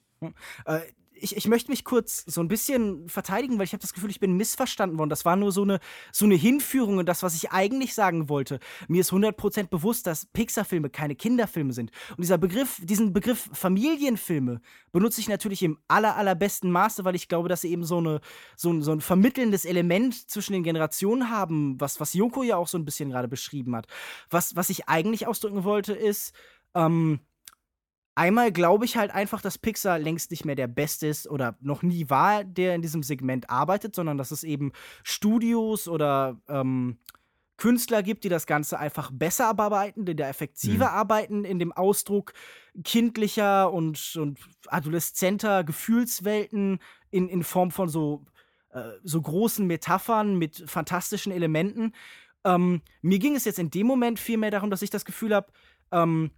Äh, 0.65 0.81
ich, 1.25 1.35
ich 1.35 1.47
möchte 1.47 1.71
mich 1.71 1.83
kurz 1.83 2.23
so 2.27 2.39
ein 2.39 2.47
bisschen 2.47 3.09
verteidigen, 3.09 3.57
weil 3.57 3.65
ich 3.65 3.73
habe 3.73 3.81
das 3.81 3.93
Gefühl, 3.93 4.11
ich 4.11 4.19
bin 4.19 4.37
missverstanden 4.37 4.99
worden. 4.99 5.09
Das 5.09 5.25
war 5.25 5.35
nur 5.35 5.51
so 5.51 5.63
eine, 5.63 5.79
so 6.11 6.25
eine 6.25 6.35
Hinführung 6.35 6.99
und 6.99 7.07
das, 7.07 7.23
was 7.23 7.33
ich 7.35 7.51
eigentlich 7.51 7.95
sagen 7.95 8.29
wollte. 8.29 8.59
Mir 8.87 9.01
ist 9.01 9.11
100% 9.11 9.67
bewusst, 9.67 10.05
dass 10.07 10.27
Pixar-Filme 10.27 10.89
keine 10.89 11.15
Kinderfilme 11.15 11.73
sind. 11.73 11.91
Und 12.11 12.21
dieser 12.21 12.37
Begriff, 12.37 12.79
diesen 12.83 13.11
Begriff 13.11 13.49
Familienfilme 13.53 14.61
benutze 14.91 15.19
ich 15.19 15.27
natürlich 15.27 15.63
im 15.63 15.79
aller, 15.87 16.15
allerbesten 16.15 16.71
Maße, 16.71 17.03
weil 17.03 17.15
ich 17.15 17.27
glaube, 17.27 17.49
dass 17.49 17.61
sie 17.61 17.71
eben 17.71 17.83
so, 17.83 17.97
eine, 17.97 18.21
so, 18.55 18.71
ein, 18.71 18.83
so 18.83 18.91
ein 18.91 19.01
vermittelndes 19.01 19.65
Element 19.65 20.29
zwischen 20.29 20.53
den 20.53 20.63
Generationen 20.63 21.31
haben, 21.31 21.81
was, 21.81 21.99
was 21.99 22.13
Yoko 22.13 22.43
ja 22.43 22.55
auch 22.57 22.67
so 22.67 22.77
ein 22.77 22.85
bisschen 22.85 23.09
gerade 23.09 23.27
beschrieben 23.27 23.75
hat. 23.75 23.87
Was, 24.29 24.55
was 24.55 24.69
ich 24.69 24.87
eigentlich 24.87 25.25
ausdrücken 25.25 25.63
wollte, 25.63 25.93
ist, 25.93 26.33
ähm, 26.75 27.19
Einmal 28.15 28.53
glaube 28.53 28.85
ich 28.85 28.95
halt 28.95 29.11
einfach, 29.11 29.41
dass 29.41 29.57
Pixar 29.57 29.99
längst 29.99 30.31
nicht 30.31 30.45
mehr 30.45 30.55
der 30.55 30.67
Beste 30.67 31.07
ist 31.07 31.27
oder 31.27 31.57
noch 31.59 31.83
nie 31.83 32.09
war, 32.09 32.45
der 32.45 32.73
in 32.73 32.81
diesem 32.81 33.03
Segment 33.03 33.49
arbeitet, 33.49 33.93
sondern 33.93 34.17
dass 34.17 34.31
es 34.31 34.43
eben 34.43 34.71
Studios 35.03 35.89
oder 35.89 36.39
ähm, 36.47 36.97
Künstler 37.57 38.03
gibt, 38.03 38.23
die 38.23 38.29
das 38.29 38.47
Ganze 38.47 38.79
einfach 38.79 39.11
besser 39.11 39.47
abarbeiten, 39.47 40.05
die 40.05 40.15
da 40.15 40.27
effektiver 40.27 40.89
mhm. 40.89 40.95
arbeiten 40.95 41.45
in 41.45 41.59
dem 41.59 41.73
Ausdruck 41.73 42.33
kindlicher 42.83 43.71
und, 43.71 44.15
und 44.15 44.39
adoleszenter 44.67 45.63
Gefühlswelten 45.63 46.79
in, 47.11 47.27
in 47.27 47.43
Form 47.43 47.71
von 47.71 47.89
so, 47.89 48.25
äh, 48.71 48.91
so 49.03 49.21
großen 49.21 49.67
Metaphern 49.67 50.37
mit 50.37 50.63
fantastischen 50.67 51.31
Elementen. 51.31 51.93
Ähm, 52.45 52.81
mir 53.01 53.19
ging 53.19 53.35
es 53.35 53.45
jetzt 53.45 53.59
in 53.59 53.71
dem 53.71 53.87
Moment 53.87 54.19
vielmehr 54.19 54.51
darum, 54.51 54.69
dass 54.69 54.81
ich 54.81 54.89
das 54.89 55.05
Gefühl 55.05 55.33
habe, 55.33 55.51
ähm, 55.91 56.31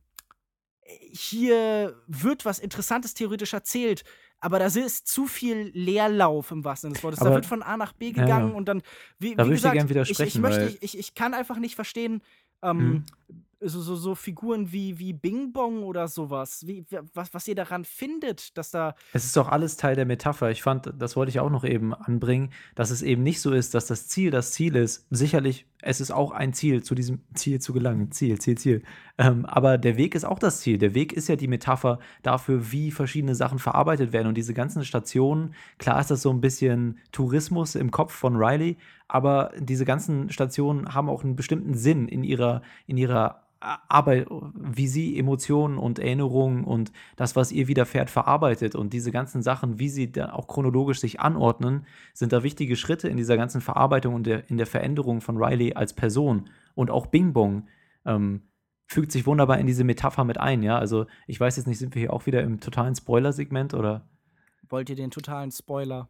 hier 1.11 1.95
wird 2.07 2.45
was 2.45 2.59
Interessantes 2.59 3.13
theoretisch 3.13 3.53
erzählt, 3.53 4.03
aber 4.39 4.59
da 4.59 4.65
ist 4.65 5.07
zu 5.07 5.25
viel 5.25 5.71
Leerlauf 5.73 6.51
im 6.51 6.63
wahrsten 6.63 6.89
Sinne 6.89 6.95
des 6.95 7.03
Wortes. 7.03 7.19
Aber, 7.21 7.29
da 7.29 7.35
wird 7.35 7.45
von 7.45 7.63
A 7.63 7.75
nach 7.75 7.93
B 7.93 8.11
gegangen 8.11 8.29
ja, 8.29 8.51
ja. 8.51 8.55
und 8.55 8.67
dann, 8.67 8.81
wie, 9.19 9.35
da 9.35 9.45
wie 9.45 9.51
gesagt, 9.51 9.75
ich, 9.75 9.89
widersprechen, 9.89 10.27
ich, 10.27 10.35
ich, 10.35 10.41
möchte, 10.41 10.77
ich, 10.81 10.97
ich 10.97 11.15
kann 11.15 11.33
einfach 11.33 11.57
nicht 11.57 11.75
verstehen, 11.75 12.21
ähm, 12.61 12.77
Mhm. 12.77 13.03
so, 13.59 13.81
so, 13.81 13.95
so 13.95 14.15
Figuren 14.15 14.71
wie, 14.71 14.99
wie 14.99 15.13
Bing 15.13 15.51
Bong 15.53 15.83
oder 15.83 16.07
sowas, 16.07 16.65
wie, 16.67 16.85
was, 17.13 17.33
was 17.33 17.47
ihr 17.47 17.55
daran 17.55 17.85
findet, 17.85 18.57
dass 18.57 18.71
da. 18.71 18.95
Es 19.13 19.25
ist 19.25 19.35
doch 19.35 19.49
alles 19.49 19.77
Teil 19.77 19.95
der 19.95 20.05
Metapher. 20.05 20.51
Ich 20.51 20.61
fand, 20.61 20.93
das 20.97 21.15
wollte 21.15 21.31
ich 21.31 21.39
auch 21.39 21.49
noch 21.49 21.63
eben 21.63 21.93
anbringen, 21.93 22.51
dass 22.75 22.91
es 22.91 23.01
eben 23.01 23.23
nicht 23.23 23.41
so 23.41 23.51
ist, 23.51 23.73
dass 23.73 23.87
das 23.87 24.07
Ziel 24.07 24.31
das 24.31 24.51
Ziel 24.51 24.75
ist. 24.75 25.07
Sicherlich, 25.09 25.65
es 25.81 26.01
ist 26.01 26.11
auch 26.11 26.31
ein 26.31 26.53
Ziel, 26.53 26.83
zu 26.83 26.95
diesem 26.95 27.21
Ziel 27.33 27.59
zu 27.59 27.73
gelangen. 27.73 28.11
Ziel, 28.11 28.39
Ziel, 28.39 28.57
Ziel. 28.57 28.83
Ähm, 29.17 29.45
aber 29.45 29.77
der 29.77 29.97
Weg 29.97 30.15
ist 30.15 30.25
auch 30.25 30.39
das 30.39 30.61
Ziel. 30.61 30.77
Der 30.77 30.93
Weg 30.93 31.13
ist 31.13 31.27
ja 31.27 31.35
die 31.35 31.47
Metapher 31.47 31.99
dafür, 32.23 32.71
wie 32.71 32.91
verschiedene 32.91 33.35
Sachen 33.35 33.59
verarbeitet 33.59 34.13
werden. 34.13 34.27
Und 34.27 34.35
diese 34.35 34.53
ganzen 34.53 34.83
Stationen, 34.85 35.53
klar 35.77 35.99
ist 35.99 36.11
das 36.11 36.21
so 36.21 36.31
ein 36.31 36.41
bisschen 36.41 36.99
Tourismus 37.11 37.75
im 37.75 37.91
Kopf 37.91 38.13
von 38.13 38.35
Riley, 38.35 38.77
aber 39.07 39.51
diese 39.57 39.85
ganzen 39.85 40.29
Stationen 40.29 40.93
haben 40.93 41.09
auch 41.09 41.23
einen 41.23 41.35
bestimmten 41.35 41.75
Sinn 41.75 42.07
in 42.07 42.23
ihrer, 42.23 42.61
in 42.87 42.97
ihrer 42.97 43.46
Arbeit, 43.59 44.27
wie 44.53 44.87
sie 44.87 45.17
Emotionen 45.17 45.77
und 45.77 45.99
Erinnerungen 45.99 46.63
und 46.63 46.91
das, 47.15 47.35
was 47.35 47.51
ihr 47.51 47.67
widerfährt, 47.67 48.09
verarbeitet 48.09 48.75
und 48.75 48.93
diese 48.93 49.11
ganzen 49.11 49.41
Sachen, 49.41 49.79
wie 49.79 49.89
sie 49.89 50.11
dann 50.11 50.29
auch 50.29 50.47
chronologisch 50.47 50.99
sich 50.99 51.19
anordnen, 51.19 51.85
sind 52.13 52.33
da 52.33 52.43
wichtige 52.43 52.75
Schritte 52.75 53.07
in 53.07 53.17
dieser 53.17 53.37
ganzen 53.37 53.61
Verarbeitung 53.61 54.13
und 54.13 54.27
der, 54.27 54.49
in 54.49 54.57
der 54.57 54.67
Veränderung 54.67 55.21
von 55.21 55.37
Riley 55.37 55.73
als 55.73 55.93
Person. 55.93 56.49
Und 56.75 56.91
auch 56.91 57.07
Bing 57.07 57.33
Bong 57.33 57.67
ähm, 58.05 58.41
fügt 58.87 59.11
sich 59.11 59.25
wunderbar 59.25 59.59
in 59.59 59.67
diese 59.67 59.83
Metapher 59.83 60.23
mit 60.23 60.39
ein, 60.39 60.63
ja. 60.63 60.77
Also 60.77 61.05
ich 61.25 61.39
weiß 61.39 61.57
jetzt 61.57 61.67
nicht, 61.67 61.79
sind 61.79 61.95
wir 61.95 62.01
hier 62.01 62.13
auch 62.13 62.25
wieder 62.25 62.43
im 62.43 62.59
totalen 62.59 62.95
Spoiler-Segment 62.95 63.73
oder? 63.73 64.07
Wollt 64.69 64.89
ihr 64.89 64.95
den 64.95 65.11
totalen 65.11 65.51
Spoiler? 65.51 66.09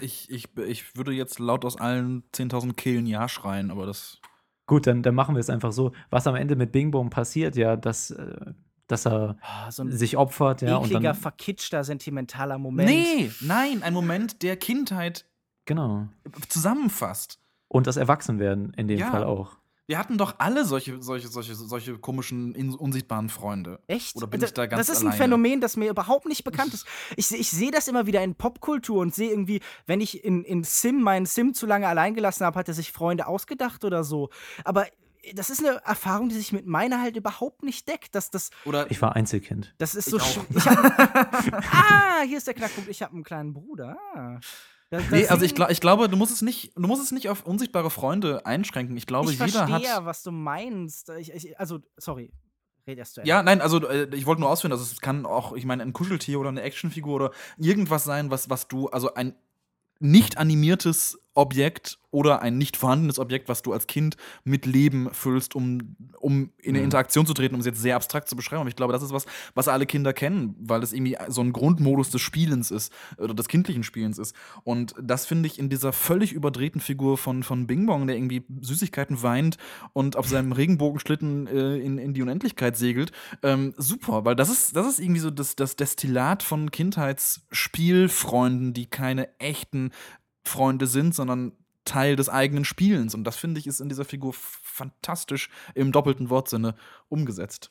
ich, 0.00 0.30
ich, 0.30 0.48
ich 0.56 0.96
würde 0.96 1.12
jetzt 1.12 1.38
laut 1.38 1.64
aus 1.64 1.76
allen 1.76 2.22
10.000 2.32 2.74
Kehlen 2.74 3.06
Ja 3.06 3.28
schreien, 3.28 3.70
aber 3.70 3.86
das. 3.86 4.20
Gut, 4.66 4.86
dann, 4.86 5.02
dann 5.02 5.14
machen 5.14 5.34
wir 5.34 5.40
es 5.40 5.48
einfach 5.50 5.72
so. 5.72 5.92
Was 6.10 6.26
am 6.26 6.34
Ende 6.34 6.56
mit 6.56 6.72
Bing 6.72 6.90
Bong 6.90 7.08
passiert, 7.10 7.56
ja, 7.56 7.76
dass, 7.76 8.10
äh, 8.10 8.52
dass 8.88 9.06
er 9.06 9.36
Ah, 9.40 9.70
so 9.70 9.88
sich 9.88 10.16
opfert, 10.16 10.62
ja. 10.62 10.76
Und 10.76 10.86
ekliger, 10.86 11.12
dann, 11.12 11.14
verkitschter, 11.14 11.84
sentimentaler 11.84 12.58
Moment. 12.58 12.88
Nee, 12.88 13.30
nein, 13.40 13.82
ein 13.82 13.94
Moment 13.94 14.42
der 14.42 14.56
Kindheit 14.56 15.24
genau. 15.64 16.08
zusammenfasst. 16.48 17.40
Und 17.68 17.86
das 17.86 17.96
Erwachsenwerden 17.96 18.72
in 18.74 18.88
dem 18.88 18.98
Ja. 18.98 19.10
Fall 19.10 19.24
auch. 19.24 19.56
Wir 19.88 19.98
hatten 19.98 20.18
doch 20.18 20.34
alle 20.38 20.64
solche, 20.64 21.00
solche, 21.00 21.28
solche, 21.28 21.54
solche 21.54 21.96
komischen, 21.98 22.54
in, 22.56 22.74
unsichtbaren 22.74 23.28
Freunde. 23.28 23.78
Echt? 23.86 24.16
Oder 24.16 24.26
bin 24.26 24.40
Da- 24.40 24.46
ich 24.48 24.52
da 24.54 24.66
ganz 24.66 24.80
das 24.80 24.88
ist 24.88 25.02
alleine? 25.02 25.14
ein 25.14 25.18
Phänomen, 25.18 25.60
das 25.60 25.76
mir 25.76 25.88
überhaupt 25.90 26.26
nicht 26.26 26.42
bekannt 26.42 26.74
ist. 26.74 26.86
Ich, 27.16 27.30
ich 27.32 27.50
sehe 27.50 27.70
das 27.70 27.86
immer 27.86 28.06
wieder 28.06 28.22
in 28.24 28.34
Popkultur 28.34 29.00
und 29.00 29.14
sehe 29.14 29.30
irgendwie, 29.30 29.60
wenn 29.86 30.00
ich 30.00 30.24
in, 30.24 30.42
in 30.42 30.64
Sim 30.64 31.00
meinen 31.02 31.24
Sim 31.26 31.54
zu 31.54 31.66
lange 31.66 31.86
allein 31.86 32.14
gelassen 32.14 32.44
habe, 32.44 32.58
hat 32.58 32.66
er 32.66 32.74
sich 32.74 32.90
Freunde 32.90 33.28
ausgedacht 33.28 33.84
oder 33.84 34.02
so. 34.02 34.30
Aber 34.64 34.86
das 35.34 35.50
ist 35.50 35.60
eine 35.64 35.80
Erfahrung, 35.84 36.28
die 36.30 36.34
sich 36.36 36.52
mit 36.52 36.66
meiner 36.66 37.00
halt 37.00 37.16
überhaupt 37.16 37.62
nicht 37.62 37.88
deckt. 37.88 38.14
Das, 38.16 38.30
das, 38.30 38.50
Oder 38.64 38.90
Ich 38.90 39.00
war 39.02 39.14
Einzelkind. 39.14 39.72
das 39.78 39.94
ist 39.94 40.08
Ich 40.08 40.10
so 40.12 40.18
auch. 40.18 40.22
sch- 40.22 40.44
ich 40.56 40.66
hab, 40.66 41.64
Ah, 41.72 42.22
hier 42.26 42.38
ist 42.38 42.46
der 42.48 42.54
Knackpunkt. 42.54 42.90
Ich 42.90 43.02
habe 43.02 43.12
einen 43.14 43.22
kleinen 43.24 43.52
Bruder. 43.52 43.96
Ah. 44.16 44.38
Das, 44.90 45.02
das 45.02 45.10
Nee, 45.10 45.26
also 45.26 45.44
ich, 45.44 45.54
glaub, 45.54 45.70
ich 45.70 45.80
glaube, 45.80 46.08
du 46.08 46.16
musst 46.16 46.32
es 46.32 46.42
nicht, 46.42 46.72
du 46.76 46.86
musst 46.86 47.02
es 47.02 47.10
nicht 47.12 47.28
auf 47.28 47.44
unsichtbare 47.44 47.90
Freunde 47.90 48.46
einschränken. 48.46 48.96
Ich 48.96 49.06
glaube, 49.06 49.32
ich 49.32 49.38
jeder 49.38 49.66
verstehe, 49.66 49.94
hat. 49.94 50.04
was 50.04 50.22
du 50.22 50.30
meinst. 50.30 51.10
Ich, 51.18 51.32
ich, 51.32 51.58
also, 51.58 51.80
sorry. 51.96 52.32
Red 52.86 52.98
erst 52.98 53.14
zu 53.14 53.20
Ende. 53.20 53.28
Ja, 53.28 53.42
nein, 53.42 53.60
also 53.60 53.84
äh, 53.88 54.08
ich 54.14 54.26
wollte 54.26 54.40
nur 54.40 54.50
ausführen, 54.50 54.70
dass 54.70 54.80
es 54.80 55.00
kann 55.00 55.26
auch, 55.26 55.54
ich 55.54 55.64
meine, 55.64 55.82
ein 55.82 55.92
Kuscheltier 55.92 56.38
oder 56.38 56.50
eine 56.50 56.62
Actionfigur 56.62 57.14
oder 57.16 57.30
irgendwas 57.58 58.04
sein, 58.04 58.30
was, 58.30 58.48
was 58.48 58.68
du, 58.68 58.88
also 58.88 59.14
ein 59.14 59.34
nicht 59.98 60.38
animiertes 60.38 61.18
Objekt 61.36 61.98
oder 62.10 62.40
ein 62.40 62.56
nicht 62.56 62.78
vorhandenes 62.78 63.18
Objekt, 63.18 63.46
was 63.48 63.60
du 63.62 63.74
als 63.74 63.86
Kind 63.86 64.16
mit 64.42 64.64
Leben 64.64 65.12
füllst, 65.12 65.54
um, 65.54 65.96
um 66.18 66.50
in 66.58 66.70
eine 66.70 66.78
Mhm. 66.78 66.84
Interaktion 66.84 67.26
zu 67.26 67.34
treten, 67.34 67.54
um 67.54 67.60
es 67.60 67.66
jetzt 67.66 67.82
sehr 67.82 67.94
abstrakt 67.94 68.26
zu 68.28 68.36
beschreiben. 68.36 68.60
Aber 68.60 68.70
ich 68.70 68.76
glaube, 68.76 68.94
das 68.94 69.02
ist 69.02 69.12
was, 69.12 69.26
was 69.54 69.68
alle 69.68 69.84
Kinder 69.84 70.14
kennen, 70.14 70.54
weil 70.58 70.82
es 70.82 70.94
irgendwie 70.94 71.18
so 71.28 71.42
ein 71.42 71.52
Grundmodus 71.52 72.08
des 72.10 72.22
Spielens 72.22 72.70
ist 72.70 72.90
oder 73.18 73.34
des 73.34 73.48
kindlichen 73.48 73.82
Spielens 73.82 74.18
ist. 74.18 74.34
Und 74.64 74.94
das 75.02 75.26
finde 75.26 75.46
ich 75.46 75.58
in 75.58 75.68
dieser 75.68 75.92
völlig 75.92 76.32
überdrehten 76.32 76.80
Figur 76.80 77.18
von, 77.18 77.42
von 77.42 77.66
Bing 77.66 77.84
Bong, 77.84 78.06
der 78.06 78.16
irgendwie 78.16 78.44
Süßigkeiten 78.62 79.22
weint 79.22 79.58
und 79.92 80.16
auf 80.16 80.26
seinem 80.26 80.52
Regenbogenschlitten 80.56 81.48
äh, 81.48 81.76
in, 81.76 81.98
in 81.98 82.14
die 82.14 82.22
Unendlichkeit 82.22 82.78
segelt, 82.78 83.12
ähm, 83.42 83.74
super, 83.76 84.24
weil 84.24 84.36
das 84.36 84.48
ist, 84.48 84.74
das 84.74 84.86
ist 84.86 85.00
irgendwie 85.00 85.20
so 85.20 85.30
das, 85.30 85.54
das 85.54 85.76
Destillat 85.76 86.42
von 86.42 86.70
Kindheitsspielfreunden, 86.70 88.72
die 88.72 88.86
keine 88.86 89.38
echten 89.38 89.90
Freunde 90.46 90.86
sind, 90.86 91.14
sondern 91.14 91.52
Teil 91.84 92.16
des 92.16 92.28
eigenen 92.28 92.64
Spielens. 92.64 93.14
Und 93.14 93.24
das 93.24 93.36
finde 93.36 93.60
ich 93.60 93.66
ist 93.66 93.80
in 93.80 93.88
dieser 93.88 94.04
Figur 94.04 94.32
fantastisch 94.34 95.50
im 95.74 95.92
doppelten 95.92 96.30
Wortsinne 96.30 96.74
umgesetzt. 97.08 97.70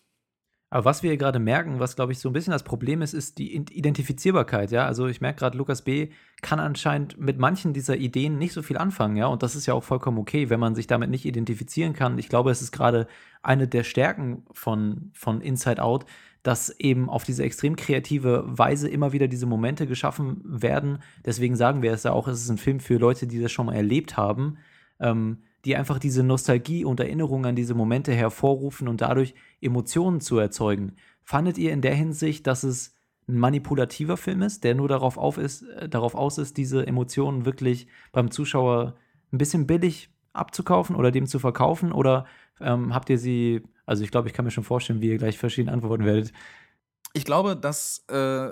Aber 0.72 0.84
was 0.84 1.03
wir 1.03 1.11
hier 1.11 1.18
gerade 1.18 1.39
merken, 1.39 1.80
was 1.80 1.95
glaube 1.95 2.11
ich 2.11 2.19
so 2.19 2.30
ein 2.30 2.34
bisschen 2.34 2.52
das 2.52 2.64
Problem 2.64 3.02
ist, 3.02 3.14
ist 3.14 3.38
die 3.38 3.56
Identifizierbarkeit, 3.56 4.72
ja. 4.72 4.85
Also 4.85 5.07
ich 5.07 5.22
merke 5.22 5.39
gerade, 5.39 5.57
Lukas 5.57 5.84
B. 5.84 6.10
kann 6.41 6.60
anscheinend 6.60 7.18
mit 7.18 7.38
manchen 7.38 7.72
dieser 7.72 7.95
Ideen 7.95 8.38
nicht 8.38 8.52
so 8.52 8.64
viel 8.64 8.77
anfangen, 8.77 9.15
ja. 9.15 9.27
Und 9.27 9.43
das 9.43 9.56
ist 9.56 9.68
ja 9.68 9.73
auch 9.73 9.84
vollkommen 9.84 10.18
okay, 10.18 10.49
wenn 10.49 10.60
man 10.60 10.76
sich 10.76 10.88
damit 10.88 11.10
nicht 11.10 11.26
identifizieren 11.26 11.93
kann. 11.93 12.18
Ich 12.18 12.30
glaube, 12.30 12.52
es 12.52 12.61
ist 12.61 12.72
gerade 12.72 13.07
eine 13.43 13.68
der 13.68 13.84
Stärken 13.84 14.43
von, 14.52 15.11
von 15.14 15.39
Inside 15.39 15.81
Out, 15.81 16.06
dass 16.45 16.69
eben 16.80 17.09
auf 17.09 17.23
diese 17.23 17.43
extrem 17.43 17.76
kreative 17.76 18.43
Weise 18.45 18.88
immer 18.88 19.13
wieder 19.13 19.27
diese 19.27 19.47
Momente 19.47 19.88
geschaffen 19.88 20.41
werden. 20.43 20.99
Deswegen 21.26 21.55
sagen 21.55 21.81
wir 21.81 21.91
es 21.91 22.03
ja 22.03 22.11
auch, 22.11 22.27
es 22.27 22.41
ist 22.43 22.49
ein 22.49 22.59
Film 22.59 22.80
für 22.80 22.97
Leute, 22.97 23.26
die 23.26 23.41
das 23.41 23.51
schon 23.51 23.65
mal 23.65 23.76
erlebt 23.76 24.15
haben. 24.15 24.57
Ähm, 24.99 25.39
die 25.65 25.76
einfach 25.76 25.97
diese 25.97 26.22
Nostalgie 26.22 26.85
und 26.85 26.99
Erinnerung 26.99 27.47
an 27.47 27.55
diese 27.55 27.73
Momente 27.73 28.13
hervorrufen 28.13 28.88
und 28.88 29.01
dadurch 29.01 29.34
Emotionen 29.61 30.22
zu 30.22 30.38
erzeugen. 30.38 30.93
Fandet 31.23 31.57
ihr 31.57 31.73
in 31.73 31.81
der 31.81 31.95
Hinsicht, 31.95 32.45
dass 32.45 32.63
es 32.63 32.93
ein 33.27 33.39
manipulativer 33.39 34.15
Film 34.15 34.43
ist, 34.43 34.63
der 34.63 34.76
nur 34.76 34.88
darauf, 34.88 35.17
auf 35.17 35.39
ist, 35.39 35.63
äh, 35.63 35.89
darauf 35.89 36.13
aus 36.13 36.38
ist, 36.38 36.57
diese 36.57 36.85
Emotionen 36.85 37.45
wirklich 37.45 37.88
beim 38.11 38.30
Zuschauer 38.30 38.95
ein 39.34 39.39
bisschen 39.39 39.65
billig 39.65 40.11
abzukaufen 40.34 40.95
oder 40.95 41.09
dem 41.09 41.26
zu 41.26 41.39
verkaufen? 41.39 41.91
Oder 41.91 42.27
ähm, 42.61 42.93
habt 42.93 43.09
ihr 43.09 43.17
sie, 43.17 43.63
also 43.86 44.03
ich 44.03 44.12
glaube, 44.12 44.28
ich 44.28 44.34
kann 44.34 44.45
mir 44.45 44.52
schon 44.52 44.64
vorstellen, 44.64 45.02
wie 45.02 45.10
ihr 45.10 45.18
gleich 45.18 45.38
verschieden 45.38 45.70
antworten 45.70 46.06
werdet. 46.06 46.32
Ich 47.14 47.24
glaube, 47.24 47.56
dass 47.56 48.03
äh, 48.10 48.49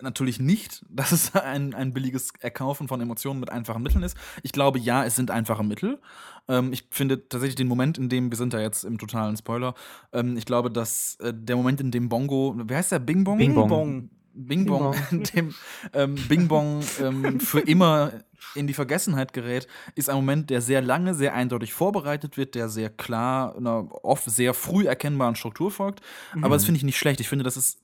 natürlich 0.00 0.40
nicht, 0.40 0.84
dass 0.90 1.12
es 1.12 1.34
ein, 1.36 1.72
ein 1.72 1.92
billiges 1.92 2.32
Erkaufen 2.40 2.88
von 2.88 3.00
Emotionen 3.00 3.38
mit 3.38 3.50
einfachen 3.50 3.82
Mitteln 3.82 4.02
ist. 4.02 4.16
Ich 4.42 4.50
glaube, 4.50 4.80
ja, 4.80 5.04
es 5.04 5.14
sind 5.14 5.30
einfache 5.30 5.62
Mittel. 5.62 6.00
Ähm, 6.48 6.72
ich 6.72 6.88
finde 6.90 7.28
tatsächlich 7.28 7.54
den 7.54 7.68
Moment, 7.68 7.98
in 7.98 8.08
dem, 8.08 8.30
wir 8.30 8.36
sind 8.36 8.54
da 8.54 8.60
jetzt 8.60 8.84
im 8.84 8.98
totalen 8.98 9.36
Spoiler, 9.36 9.74
ähm, 10.12 10.36
ich 10.36 10.46
glaube, 10.46 10.70
dass 10.70 11.16
äh, 11.20 11.32
der 11.32 11.54
Moment, 11.54 11.80
in 11.80 11.92
dem 11.92 12.08
Bongo, 12.08 12.56
wie 12.66 12.74
heißt 12.74 12.90
der, 12.90 12.98
Bing 12.98 13.22
Bong? 13.22 13.38
Bing 13.38 13.54
Bong. 13.54 13.68
Bong. 13.68 14.10
Bing 14.34 14.66
Bong, 14.66 14.94
dem 15.34 15.54
ähm, 15.92 16.14
Bing 16.28 16.48
Bong 16.48 16.82
ähm, 17.00 17.40
für 17.40 17.60
immer 17.66 18.12
in 18.54 18.66
die 18.66 18.74
Vergessenheit 18.74 19.32
gerät, 19.32 19.66
ist 19.94 20.10
ein 20.10 20.16
Moment, 20.16 20.50
der 20.50 20.60
sehr 20.60 20.82
lange, 20.82 21.14
sehr 21.14 21.34
eindeutig 21.34 21.72
vorbereitet 21.72 22.36
wird, 22.36 22.54
der 22.54 22.68
sehr 22.68 22.90
klar, 22.90 23.56
einer 23.56 23.88
oft 24.04 24.24
sehr 24.24 24.54
früh 24.54 24.86
erkennbaren 24.86 25.36
Struktur 25.36 25.70
folgt. 25.70 26.00
Aber 26.42 26.56
das 26.56 26.64
finde 26.64 26.78
ich 26.78 26.84
nicht 26.84 26.98
schlecht. 26.98 27.20
Ich 27.20 27.28
finde, 27.28 27.44
das 27.44 27.56
ist 27.56 27.80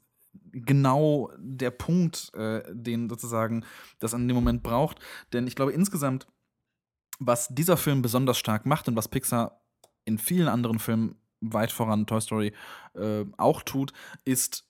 genau 0.53 1.31
der 1.39 1.71
Punkt, 1.71 2.33
äh, 2.35 2.63
den 2.71 3.09
sozusagen 3.09 3.65
das 3.99 4.15
an 4.15 4.27
dem 4.27 4.35
Moment 4.35 4.63
braucht. 4.63 4.99
Denn 5.33 5.47
ich 5.47 5.55
glaube 5.55 5.73
insgesamt, 5.73 6.27
was 7.19 7.49
dieser 7.49 7.77
Film 7.77 8.03
besonders 8.03 8.39
stark 8.39 8.67
macht 8.67 8.89
und 8.89 8.97
was 8.97 9.09
Pixar 9.09 9.61
in 10.05 10.19
vielen 10.19 10.49
anderen 10.49 10.79
Filmen 10.79 11.17
weit 11.41 11.73
voran 11.73 12.07
Toy 12.07 12.21
Story 12.21 12.53
äh, 12.95 13.25
auch 13.37 13.63
tut, 13.63 13.93
ist 14.25 14.65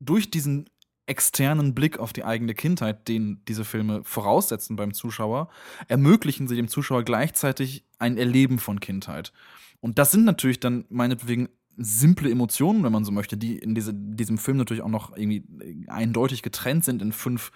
durch 0.00 0.30
diesen 0.30 0.68
externen 1.06 1.74
Blick 1.74 1.98
auf 1.98 2.12
die 2.12 2.24
eigene 2.24 2.54
Kindheit, 2.54 3.08
den 3.08 3.42
diese 3.46 3.64
Filme 3.64 4.02
voraussetzen 4.04 4.76
beim 4.76 4.94
Zuschauer, 4.94 5.48
ermöglichen 5.88 6.48
sie 6.48 6.56
dem 6.56 6.68
Zuschauer 6.68 7.02
gleichzeitig 7.02 7.84
ein 7.98 8.16
Erleben 8.16 8.58
von 8.58 8.80
Kindheit. 8.80 9.32
Und 9.80 9.98
das 9.98 10.12
sind 10.12 10.24
natürlich 10.24 10.60
dann 10.60 10.86
meinetwegen 10.88 11.48
simple 11.76 12.30
Emotionen, 12.30 12.84
wenn 12.84 12.92
man 12.92 13.04
so 13.04 13.12
möchte, 13.12 13.36
die 13.36 13.58
in 13.58 13.74
diese, 13.74 13.92
diesem 13.92 14.38
Film 14.38 14.56
natürlich 14.56 14.82
auch 14.82 14.88
noch 14.88 15.16
irgendwie 15.16 15.44
eindeutig 15.88 16.42
getrennt 16.42 16.84
sind 16.84 17.02
in 17.02 17.12
fünf 17.12 17.50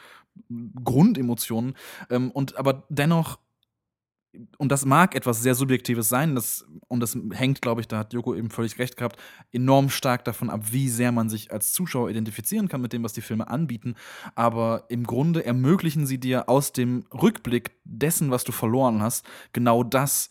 Grundemotionen. 0.84 1.74
Ähm, 2.10 2.30
und 2.30 2.56
aber 2.56 2.84
dennoch 2.88 3.38
und 4.58 4.70
das 4.70 4.84
mag 4.84 5.14
etwas 5.14 5.42
sehr 5.42 5.54
Subjektives 5.54 6.08
sein, 6.08 6.34
das, 6.34 6.66
und 6.88 7.00
das 7.00 7.16
hängt, 7.32 7.62
glaube 7.62 7.80
ich, 7.80 7.88
da 7.88 7.98
hat 7.98 8.12
Joko 8.12 8.34
eben 8.34 8.50
völlig 8.50 8.78
recht 8.78 8.96
gehabt, 8.96 9.20
enorm 9.52 9.90
stark 9.90 10.24
davon 10.24 10.50
ab, 10.50 10.66
wie 10.70 10.88
sehr 10.88 11.12
man 11.12 11.28
sich 11.28 11.52
als 11.52 11.72
Zuschauer 11.72 12.10
identifizieren 12.10 12.68
kann 12.68 12.80
mit 12.80 12.92
dem, 12.92 13.02
was 13.02 13.12
die 13.12 13.20
Filme 13.20 13.48
anbieten. 13.48 13.94
Aber 14.34 14.84
im 14.88 15.04
Grunde 15.04 15.44
ermöglichen 15.44 16.06
sie 16.06 16.18
dir 16.18 16.48
aus 16.48 16.72
dem 16.72 17.04
Rückblick 17.12 17.72
dessen, 17.84 18.30
was 18.30 18.44
du 18.44 18.52
verloren 18.52 19.02
hast, 19.02 19.26
genau 19.52 19.82
das 19.82 20.30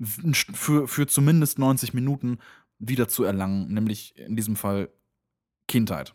für, 0.00 0.88
für 0.88 1.06
zumindest 1.06 1.58
90 1.58 1.94
Minuten 1.94 2.38
wieder 2.78 3.08
zu 3.08 3.24
erlangen, 3.24 3.72
nämlich 3.72 4.18
in 4.18 4.36
diesem 4.36 4.56
Fall 4.56 4.90
Kindheit 5.68 6.14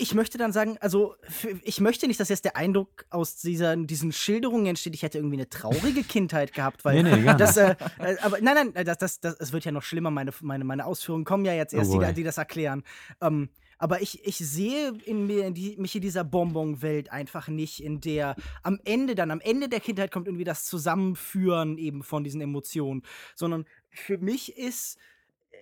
ich 0.00 0.14
möchte 0.14 0.38
dann 0.38 0.52
sagen, 0.52 0.78
also 0.80 1.16
ich 1.62 1.80
möchte 1.80 2.06
nicht, 2.06 2.20
dass 2.20 2.28
jetzt 2.28 2.44
der 2.44 2.56
Eindruck 2.56 3.04
aus 3.10 3.36
dieser, 3.36 3.76
diesen 3.76 4.12
Schilderungen 4.12 4.66
entsteht, 4.66 4.94
ich 4.94 5.02
hätte 5.02 5.18
irgendwie 5.18 5.36
eine 5.36 5.48
traurige 5.48 6.04
Kindheit 6.04 6.52
gehabt, 6.52 6.84
weil 6.84 7.02
nee, 7.02 7.16
nee, 7.16 7.34
das, 7.36 7.56
äh, 7.56 7.74
äh, 7.98 8.16
aber 8.22 8.40
nein, 8.40 8.70
nein, 8.72 8.86
das, 8.86 8.98
das, 8.98 9.20
das, 9.20 9.34
es 9.40 9.52
wird 9.52 9.64
ja 9.64 9.72
noch 9.72 9.82
schlimmer, 9.82 10.12
meine, 10.12 10.30
meine, 10.40 10.62
meine 10.64 10.86
Ausführungen 10.86 11.24
kommen 11.24 11.44
ja 11.44 11.52
jetzt 11.52 11.74
erst, 11.74 11.90
oh 11.90 12.00
die, 12.00 12.14
die, 12.14 12.22
das 12.22 12.38
erklären. 12.38 12.84
Ähm, 13.20 13.48
aber 13.76 14.00
ich, 14.00 14.24
ich 14.24 14.38
sehe 14.38 14.92
in 15.04 15.26
mir 15.26 15.46
in 15.46 15.54
die, 15.54 15.76
mich 15.76 15.94
in 15.96 16.02
dieser 16.02 16.22
Bonbon-Welt 16.22 17.10
einfach 17.10 17.48
nicht, 17.48 17.82
in 17.82 18.00
der 18.00 18.36
am 18.62 18.78
Ende 18.84 19.16
dann, 19.16 19.32
am 19.32 19.40
Ende 19.40 19.68
der 19.68 19.80
Kindheit 19.80 20.12
kommt 20.12 20.28
irgendwie 20.28 20.44
das 20.44 20.64
Zusammenführen 20.66 21.76
eben 21.76 22.04
von 22.04 22.22
diesen 22.22 22.40
Emotionen, 22.40 23.02
sondern 23.34 23.64
für 23.90 24.18
mich 24.18 24.56
ist 24.56 24.96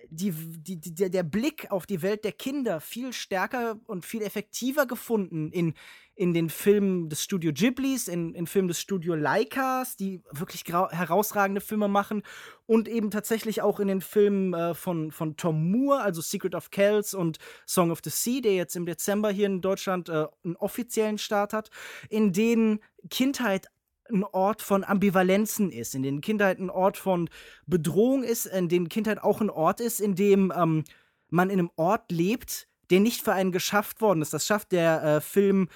die, 0.09 0.31
die, 0.31 0.79
die, 0.79 1.09
der 1.09 1.23
Blick 1.23 1.71
auf 1.71 1.85
die 1.85 2.01
Welt 2.01 2.23
der 2.23 2.31
Kinder 2.31 2.79
viel 2.79 3.13
stärker 3.13 3.79
und 3.85 4.05
viel 4.05 4.21
effektiver 4.21 4.85
gefunden 4.85 5.51
in, 5.51 5.73
in 6.15 6.33
den 6.33 6.49
Filmen 6.49 7.09
des 7.09 7.23
Studio 7.23 7.51
Ghiblis, 7.53 8.07
in, 8.07 8.33
in 8.33 8.47
Filmen 8.47 8.67
des 8.67 8.79
Studio 8.79 9.15
Leicas, 9.15 9.95
die 9.95 10.23
wirklich 10.31 10.63
herausragende 10.65 11.61
Filme 11.61 11.87
machen 11.87 12.23
und 12.65 12.87
eben 12.87 13.11
tatsächlich 13.11 13.61
auch 13.61 13.79
in 13.79 13.87
den 13.87 14.01
Filmen 14.01 14.53
äh, 14.53 14.73
von, 14.73 15.11
von 15.11 15.37
Tom 15.37 15.71
Moore, 15.71 16.01
also 16.01 16.21
Secret 16.21 16.55
of 16.55 16.71
Kells 16.71 17.13
und 17.13 17.37
Song 17.65 17.91
of 17.91 17.99
the 18.03 18.09
Sea, 18.09 18.41
der 18.41 18.55
jetzt 18.55 18.75
im 18.75 18.85
Dezember 18.85 19.29
hier 19.29 19.45
in 19.45 19.61
Deutschland 19.61 20.09
äh, 20.09 20.25
einen 20.43 20.55
offiziellen 20.55 21.17
Start 21.17 21.53
hat, 21.53 21.69
in 22.09 22.33
denen 22.33 22.79
Kindheit 23.09 23.67
ein 24.11 24.23
Ort 24.23 24.61
von 24.61 24.83
Ambivalenzen 24.83 25.71
ist, 25.71 25.95
in 25.95 26.03
dem 26.03 26.21
Kindheit 26.21 26.59
ein 26.59 26.69
Ort 26.69 26.97
von 26.97 27.29
Bedrohung 27.65 28.23
ist, 28.23 28.45
in 28.45 28.69
dem 28.69 28.89
Kindheit 28.89 29.21
auch 29.23 29.41
ein 29.41 29.49
Ort 29.49 29.79
ist, 29.79 29.99
in 29.99 30.15
dem 30.15 30.53
ähm, 30.55 30.83
man 31.29 31.49
in 31.49 31.59
einem 31.59 31.71
Ort 31.75 32.11
lebt, 32.11 32.67
der 32.89 32.99
nicht 32.99 33.21
für 33.21 33.33
einen 33.33 33.51
geschafft 33.51 34.01
worden 34.01 34.21
ist. 34.21 34.33
Das 34.33 34.45
schafft 34.45 34.71
der 34.71 35.03
äh, 35.03 35.21
Film 35.21 35.67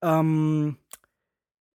ähm, 0.00 0.76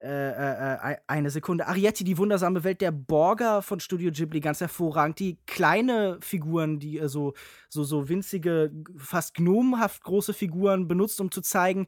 äh, 0.01 0.07
äh, 0.07 0.93
äh 0.93 0.97
eine 1.07 1.29
Sekunde. 1.31 1.67
Arietti, 1.67 2.03
die 2.03 2.17
wundersame 2.17 2.63
Welt 2.63 2.81
der 2.81 2.91
Borger 2.91 3.61
von 3.61 3.79
Studio 3.79 4.11
Ghibli, 4.11 4.39
ganz 4.39 4.61
hervorragend. 4.61 5.19
Die 5.19 5.37
kleine 5.47 6.19
Figuren, 6.21 6.79
die 6.79 6.99
äh, 6.99 7.09
so, 7.09 7.33
so, 7.69 7.83
so 7.83 8.07
winzige, 8.07 8.71
fast 8.97 9.33
gnomenhaft 9.33 10.03
große 10.03 10.33
Figuren 10.33 10.87
benutzt, 10.87 11.19
um 11.19 11.31
zu 11.31 11.41
zeigen, 11.41 11.87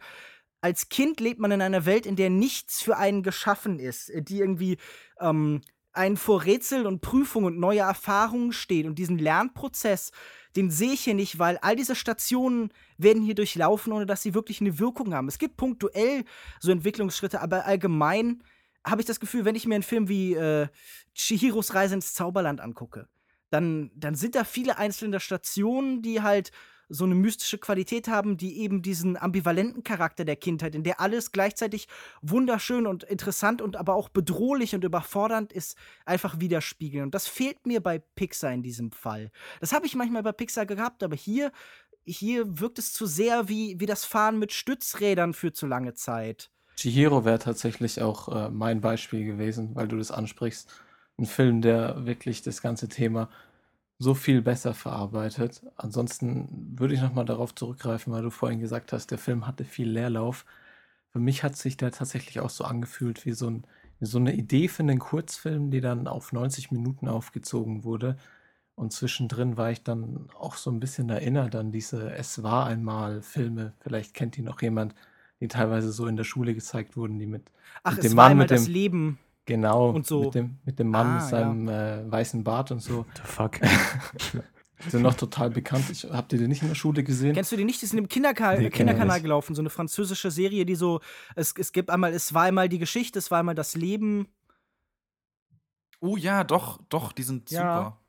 als 0.68 0.90
Kind 0.90 1.22
lebt 1.22 1.40
man 1.40 1.52
in 1.52 1.62
einer 1.62 1.86
Welt, 1.86 2.06
in 2.06 2.18
der 2.18 2.30
nichts 2.30 2.82
für 2.82 2.98
einen 2.98 3.24
geschaffen 3.24 3.80
ist, 3.80 4.10
äh, 4.10 4.22
die 4.22 4.40
irgendwie 4.40 4.78
ähm, 5.22 5.62
einen 5.94 6.18
vor 6.18 6.44
Rätsel 6.44 6.86
und 6.86 7.00
Prüfung 7.00 7.46
und 7.46 7.58
neue 7.58 7.80
Erfahrungen 7.80 8.52
steht. 8.52 8.86
Und 8.86 9.00
diesen 9.00 9.18
Lernprozess, 9.18 10.12
den 10.58 10.70
sehe 10.70 10.92
ich 10.92 11.06
hier 11.06 11.14
nicht, 11.14 11.40
weil 11.40 11.58
all 11.62 11.78
diese 11.78 11.96
Stationen 11.96 12.74
werden 12.98 13.24
hier 13.24 13.34
durchlaufen, 13.34 13.94
ohne 13.94 14.06
dass 14.06 14.22
sie 14.22 14.34
wirklich 14.34 14.60
eine 14.60 14.78
Wirkung 14.78 15.14
haben. 15.14 15.30
Es 15.30 15.40
gibt 15.40 15.56
punktuell 15.56 16.26
so 16.60 16.70
Entwicklungsschritte, 16.70 17.40
aber 17.40 17.66
allgemein 17.66 18.44
habe 18.86 19.02
ich 19.02 19.08
das 19.08 19.22
Gefühl, 19.22 19.46
wenn 19.46 19.56
ich 19.56 19.66
mir 19.66 19.76
einen 19.76 19.84
Film 19.84 20.10
wie 20.10 20.34
äh, 20.34 20.68
Chihiros 21.16 21.76
Reise 21.76 21.96
ins 21.96 22.14
Zauberland 22.14 22.60
angucke, 22.60 23.08
dann, 23.52 23.90
dann 23.96 24.16
sind 24.16 24.36
da 24.36 24.44
viele 24.44 24.78
einzelne 24.78 25.22
Stationen, 25.22 26.02
die 26.02 26.22
halt 26.22 26.52
so 26.90 27.06
eine 27.06 27.16
mystische 27.16 27.58
Qualität 27.58 28.08
haben, 28.08 28.38
die 28.38 28.60
eben 28.60 28.82
diesen 28.82 29.18
ambivalenten 29.18 29.84
Charakter 29.84 30.26
der 30.26 30.36
Kindheit, 30.36 30.76
in 30.76 30.84
der 30.84 31.02
alles 31.02 31.32
gleichzeitig 31.32 31.88
wunderschön 32.22 32.88
und 32.88 33.04
interessant 33.04 33.62
und 33.62 33.76
aber 33.76 33.96
auch 33.96 34.10
bedrohlich 34.10 34.74
und 34.76 34.84
überfordernd 34.84 35.52
ist, 35.52 35.78
einfach 36.06 36.40
widerspiegeln. 36.40 37.06
Und 37.06 37.16
das 37.16 37.28
fehlt 37.28 37.66
mir 37.66 37.82
bei 37.82 38.00
Pixar 38.00 38.54
in 38.54 38.64
diesem 38.64 38.92
Fall. 38.92 39.32
Das 39.60 39.74
habe 39.74 39.86
ich 39.86 39.96
manchmal 39.96 40.24
bei 40.24 40.32
Pixar 40.32 40.66
gehabt, 40.66 41.04
aber 41.04 41.16
hier, 41.16 41.52
hier 42.06 42.60
wirkt 42.60 42.80
es 42.80 42.94
zu 42.94 43.06
sehr 43.06 43.50
wie, 43.50 43.80
wie 43.80 43.86
das 43.86 44.06
Fahren 44.06 44.40
mit 44.40 44.54
Stützrädern 44.54 45.34
für 45.34 45.52
zu 45.52 45.68
lange 45.68 45.94
Zeit. 45.94 46.52
Chihiro 46.78 47.26
wäre 47.26 47.40
tatsächlich 47.40 48.02
auch 48.02 48.30
äh, 48.30 48.50
mein 48.50 48.82
Beispiel 48.82 49.26
gewesen, 49.26 49.76
weil 49.76 49.88
du 49.88 49.98
das 49.98 50.12
ansprichst. 50.12 50.72
Ein 51.18 51.26
Film, 51.26 51.62
der 51.62 52.06
wirklich 52.06 52.44
das 52.44 52.62
ganze 52.62 52.88
Thema 52.88 53.30
so 54.00 54.14
viel 54.14 54.42
besser 54.42 54.74
verarbeitet. 54.74 55.64
Ansonsten 55.76 56.76
würde 56.78 56.94
ich 56.94 57.02
nochmal 57.02 57.26
darauf 57.26 57.56
zurückgreifen, 57.56 58.14
weil 58.14 58.22
du 58.22 58.30
vorhin 58.30 58.60
gesagt 58.60 58.94
hast, 58.94 59.12
der 59.12 59.18
Film 59.18 59.48
hatte 59.48 59.64
viel 59.66 59.90
Leerlauf. 59.90 60.46
Für 61.12 61.20
mich 61.20 61.44
hat 61.44 61.56
sich 61.56 61.78
der 61.78 61.92
tatsächlich 61.92 62.40
auch 62.40 62.50
so 62.50 62.64
angefühlt 62.64 63.26
wie 63.26 63.32
so, 63.34 63.50
ein, 63.50 63.66
wie 64.00 64.06
so 64.06 64.20
eine 64.20 64.36
Idee 64.36 64.68
für 64.68 64.84
einen 64.84 65.00
Kurzfilm, 65.00 65.72
die 65.72 65.82
dann 65.82 66.08
auf 66.08 66.32
90 66.32 66.72
Minuten 66.72 67.08
aufgezogen 67.08 67.84
wurde. 67.84 68.18
Und 68.76 68.94
zwischendrin 68.94 69.58
war 69.58 69.72
ich 69.72 69.84
dann 69.84 70.30
auch 70.38 70.56
so 70.56 70.70
ein 70.70 70.80
bisschen 70.80 71.10
erinnert 71.10 71.56
an 71.56 71.72
diese 71.72 72.12
Es 72.12 72.44
war 72.44 72.68
einmal 72.68 73.24
Filme. 73.24 73.74
Vielleicht 73.80 74.14
kennt 74.14 74.38
die 74.38 74.44
noch 74.44 74.62
jemand, 74.62 74.94
die 75.40 75.48
teilweise 75.48 75.92
so 75.92 76.06
in 76.06 76.16
der 76.16 76.24
Schule 76.24 76.54
gezeigt 76.54 76.96
wurden, 76.96 77.18
die 77.18 77.26
mit, 77.26 77.52
Ach, 77.82 77.96
mit 77.96 78.04
es 78.04 78.12
dem 78.12 78.18
war 78.18 78.30
Mann 78.30 78.38
mit 78.38 78.52
dem 78.52 78.58
das 78.58 78.68
Leben. 78.68 79.18
Genau, 79.48 79.90
und 79.92 80.06
so. 80.06 80.26
mit 80.26 80.36
dem, 80.36 80.58
mit 80.66 80.78
dem 80.78 80.90
Mann 80.90 81.08
Ah, 81.08 81.14
mit 81.14 81.22
ja. 81.24 81.28
seinem 81.30 81.68
äh, 81.70 82.12
weißen 82.12 82.44
Bart 82.44 82.70
und 82.72 82.82
so. 82.82 83.06
The 83.16 83.22
fuck? 83.24 83.60
Sind 84.90 85.02
noch 85.02 85.16
total 85.16 85.50
bekannt. 85.50 85.86
Ich, 85.90 86.04
habt 86.04 86.32
ihr 86.34 86.38
den 86.40 86.50
nicht 86.50 86.62
in 86.62 86.68
der 86.68 86.76
Schule 86.76 87.04
gesehen? 87.04 87.34
Kennst 87.34 87.52
du 87.52 87.56
die 87.56 87.64
nicht? 87.64 87.82
Die 87.82 87.88
sind 87.88 87.98
im 87.98 88.08
Kinderka 88.08 88.56
Nee, 88.58 88.70
Kinderkanal 88.70 89.22
gelaufen. 89.22 89.56
So 89.56 89.62
eine 89.64 89.72
französische 89.72 90.30
Serie, 90.30 90.66
die 90.68 90.76
so. 90.76 91.02
Es, 91.36 91.54
es 91.58 91.72
gibt 91.72 91.90
einmal, 91.90 92.14
es 92.14 92.32
war 92.36 92.44
einmal 92.44 92.70
die 92.70 92.78
Geschichte, 92.78 93.18
es 93.18 93.32
war 93.32 93.40
einmal 93.40 93.56
das 93.56 93.74
Leben. 93.76 94.28
Oh 96.00 96.16
ja, 96.16 96.44
doch, 96.44 96.80
doch, 96.90 97.12
die 97.12 97.24
sind 97.24 97.50
Ja. 97.50 97.78
super. 97.78 98.02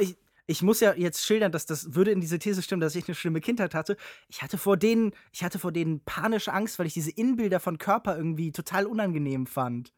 Ich, 0.00 0.16
ich 0.48 0.62
muss 0.62 0.80
ja 0.80 0.94
jetzt 0.94 1.24
schildern, 1.24 1.52
dass 1.52 1.66
das 1.66 1.94
würde 1.94 2.10
in 2.10 2.20
diese 2.20 2.38
These 2.40 2.62
stimmen, 2.62 2.80
dass 2.80 2.96
ich 2.96 3.06
eine 3.06 3.14
schlimme 3.14 3.40
Kindheit 3.40 3.74
hatte. 3.74 3.96
Ich 4.28 4.42
hatte 4.42 4.58
vor 4.58 4.76
denen, 4.76 5.12
ich 5.32 5.44
hatte 5.44 5.58
vor 5.60 5.70
denen 5.70 6.00
panische 6.00 6.52
Angst, 6.52 6.78
weil 6.80 6.86
ich 6.86 6.94
diese 6.94 7.10
Innenbilder 7.12 7.60
von 7.60 7.78
Körper 7.78 8.16
irgendwie 8.16 8.50
total 8.50 8.86
unangenehm 8.86 9.46
fand. 9.46 9.92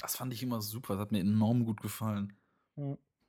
Das 0.00 0.16
fand 0.16 0.32
ich 0.32 0.42
immer 0.42 0.60
super, 0.60 0.94
das 0.94 1.02
hat 1.02 1.12
mir 1.12 1.20
enorm 1.20 1.64
gut 1.64 1.80
gefallen. 1.80 2.32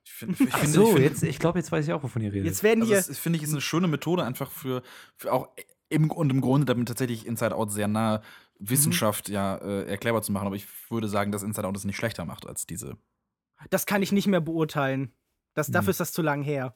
Ich 0.04 0.12
finde, 0.12 0.42
ich 0.42 0.52
Ach 0.52 0.58
finde, 0.58 0.72
so, 0.72 0.82
ich 0.82 0.88
finde, 0.88 1.02
jetzt, 1.02 1.22
ich 1.22 1.38
glaube, 1.38 1.58
jetzt 1.58 1.70
weiß 1.70 1.86
ich 1.86 1.92
auch, 1.92 2.02
wovon 2.02 2.22
ihr 2.22 2.32
redet. 2.32 2.46
Jetzt 2.46 2.62
werden 2.62 2.80
also 2.80 2.92
hier. 2.92 3.02
das 3.02 3.18
finde 3.18 3.36
ich 3.36 3.42
ist 3.42 3.52
eine 3.52 3.60
schöne 3.60 3.88
Methode 3.88 4.24
einfach 4.24 4.50
für, 4.50 4.82
für 5.16 5.32
auch 5.32 5.48
im 5.88 6.10
und 6.10 6.30
im 6.30 6.40
Grunde 6.40 6.66
damit 6.66 6.88
tatsächlich 6.88 7.26
Inside 7.26 7.54
Out 7.54 7.70
sehr 7.72 7.88
nahe 7.88 8.22
Wissenschaft 8.58 9.28
ja 9.28 9.56
äh, 9.56 9.86
erklärbar 9.86 10.22
zu 10.22 10.32
machen. 10.32 10.46
Aber 10.46 10.56
ich 10.56 10.66
würde 10.90 11.08
sagen, 11.08 11.32
dass 11.32 11.42
Inside 11.42 11.66
Out 11.66 11.76
es 11.76 11.84
nicht 11.84 11.96
schlechter 11.96 12.24
macht 12.24 12.46
als 12.46 12.66
diese. 12.66 12.96
Das 13.70 13.86
kann 13.86 14.02
ich 14.02 14.12
nicht 14.12 14.26
mehr 14.26 14.40
beurteilen. 14.40 15.12
Das. 15.54 15.70
Dafür 15.70 15.90
ist 15.90 16.00
das 16.00 16.12
zu 16.12 16.22
lang 16.22 16.42
her. 16.42 16.74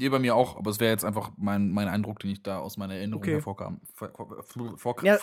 Hier 0.00 0.10
bei 0.10 0.18
mir 0.18 0.34
auch, 0.34 0.56
aber 0.56 0.70
es 0.70 0.80
wäre 0.80 0.90
jetzt 0.92 1.04
einfach 1.04 1.30
mein, 1.36 1.70
mein 1.72 1.86
Eindruck, 1.86 2.20
den 2.20 2.30
ich 2.30 2.42
da 2.42 2.58
aus 2.58 2.78
meiner 2.78 2.94
Erinnerung 2.94 3.22
Okay. 3.22 3.32
hervorkam, 3.32 3.82
vor, 3.94 4.10
vor, 4.46 4.78
vor, 4.78 5.04
Ja. 5.04 5.18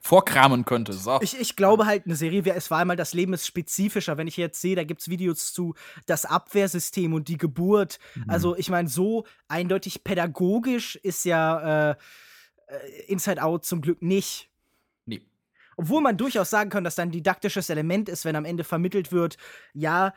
vorkramen 0.00 0.64
könnte. 0.64 0.94
So. 0.94 1.20
Ich, 1.20 1.38
ich 1.38 1.54
glaube 1.54 1.86
halt, 1.86 2.06
eine 2.06 2.16
Serie, 2.16 2.44
wie 2.44 2.50
es 2.50 2.68
war 2.68 2.78
einmal, 2.80 2.96
das 2.96 3.14
Leben 3.14 3.32
ist 3.34 3.46
spezifischer. 3.46 4.16
Wenn 4.16 4.26
ich 4.26 4.36
jetzt 4.36 4.60
sehe, 4.60 4.74
da 4.74 4.82
gibt 4.82 5.00
es 5.02 5.08
Videos 5.08 5.52
zu 5.52 5.74
das 6.06 6.24
Abwehrsystem 6.24 7.12
und 7.14 7.28
die 7.28 7.38
Geburt. 7.38 8.00
Also, 8.26 8.56
ich 8.56 8.68
meine, 8.68 8.88
so 8.88 9.26
eindeutig 9.46 10.02
pädagogisch 10.02 10.96
ist 10.96 11.24
ja 11.24 11.90
äh, 11.90 11.96
äh, 12.66 13.02
Inside 13.06 13.40
Out 13.44 13.64
zum 13.64 13.80
Glück 13.80 14.02
nicht. 14.02 14.50
Nee. 15.04 15.22
Obwohl 15.76 16.00
man 16.02 16.16
durchaus 16.16 16.50
sagen 16.50 16.70
kann, 16.70 16.82
dass 16.82 16.96
da 16.96 17.02
ein 17.02 17.12
didaktisches 17.12 17.70
Element 17.70 18.08
ist, 18.08 18.24
wenn 18.24 18.34
am 18.34 18.44
Ende 18.44 18.64
vermittelt 18.64 19.12
wird, 19.12 19.36
ja, 19.72 20.14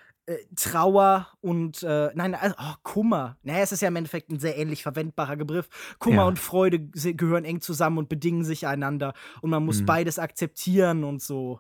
Trauer 0.56 1.28
und 1.42 1.84
äh, 1.84 2.10
nein, 2.14 2.36
also, 2.36 2.56
oh, 2.60 2.74
Kummer. 2.84 3.38
Naja, 3.44 3.60
es 3.60 3.72
ist 3.72 3.82
ja 3.82 3.88
im 3.88 3.96
Endeffekt 3.96 4.30
ein 4.30 4.40
sehr 4.40 4.58
ähnlich 4.58 4.84
verwendbarer 4.84 5.36
Begriff. 5.38 5.70
Kummer 6.00 6.18
Ja. 6.24 6.28
und 6.28 6.40
Freude 6.40 6.80
gehören 6.80 7.46
eng 7.46 7.62
zusammen 7.62 7.98
und 7.98 8.10
bedingen 8.10 8.44
sich 8.44 8.68
einander. 8.68 9.14
Und 9.42 9.50
man 9.50 9.64
muss 9.66 9.82
Mhm. 9.82 9.86
beides 9.86 10.20
akzeptieren 10.20 11.04
und 11.04 11.22
so. 11.22 11.60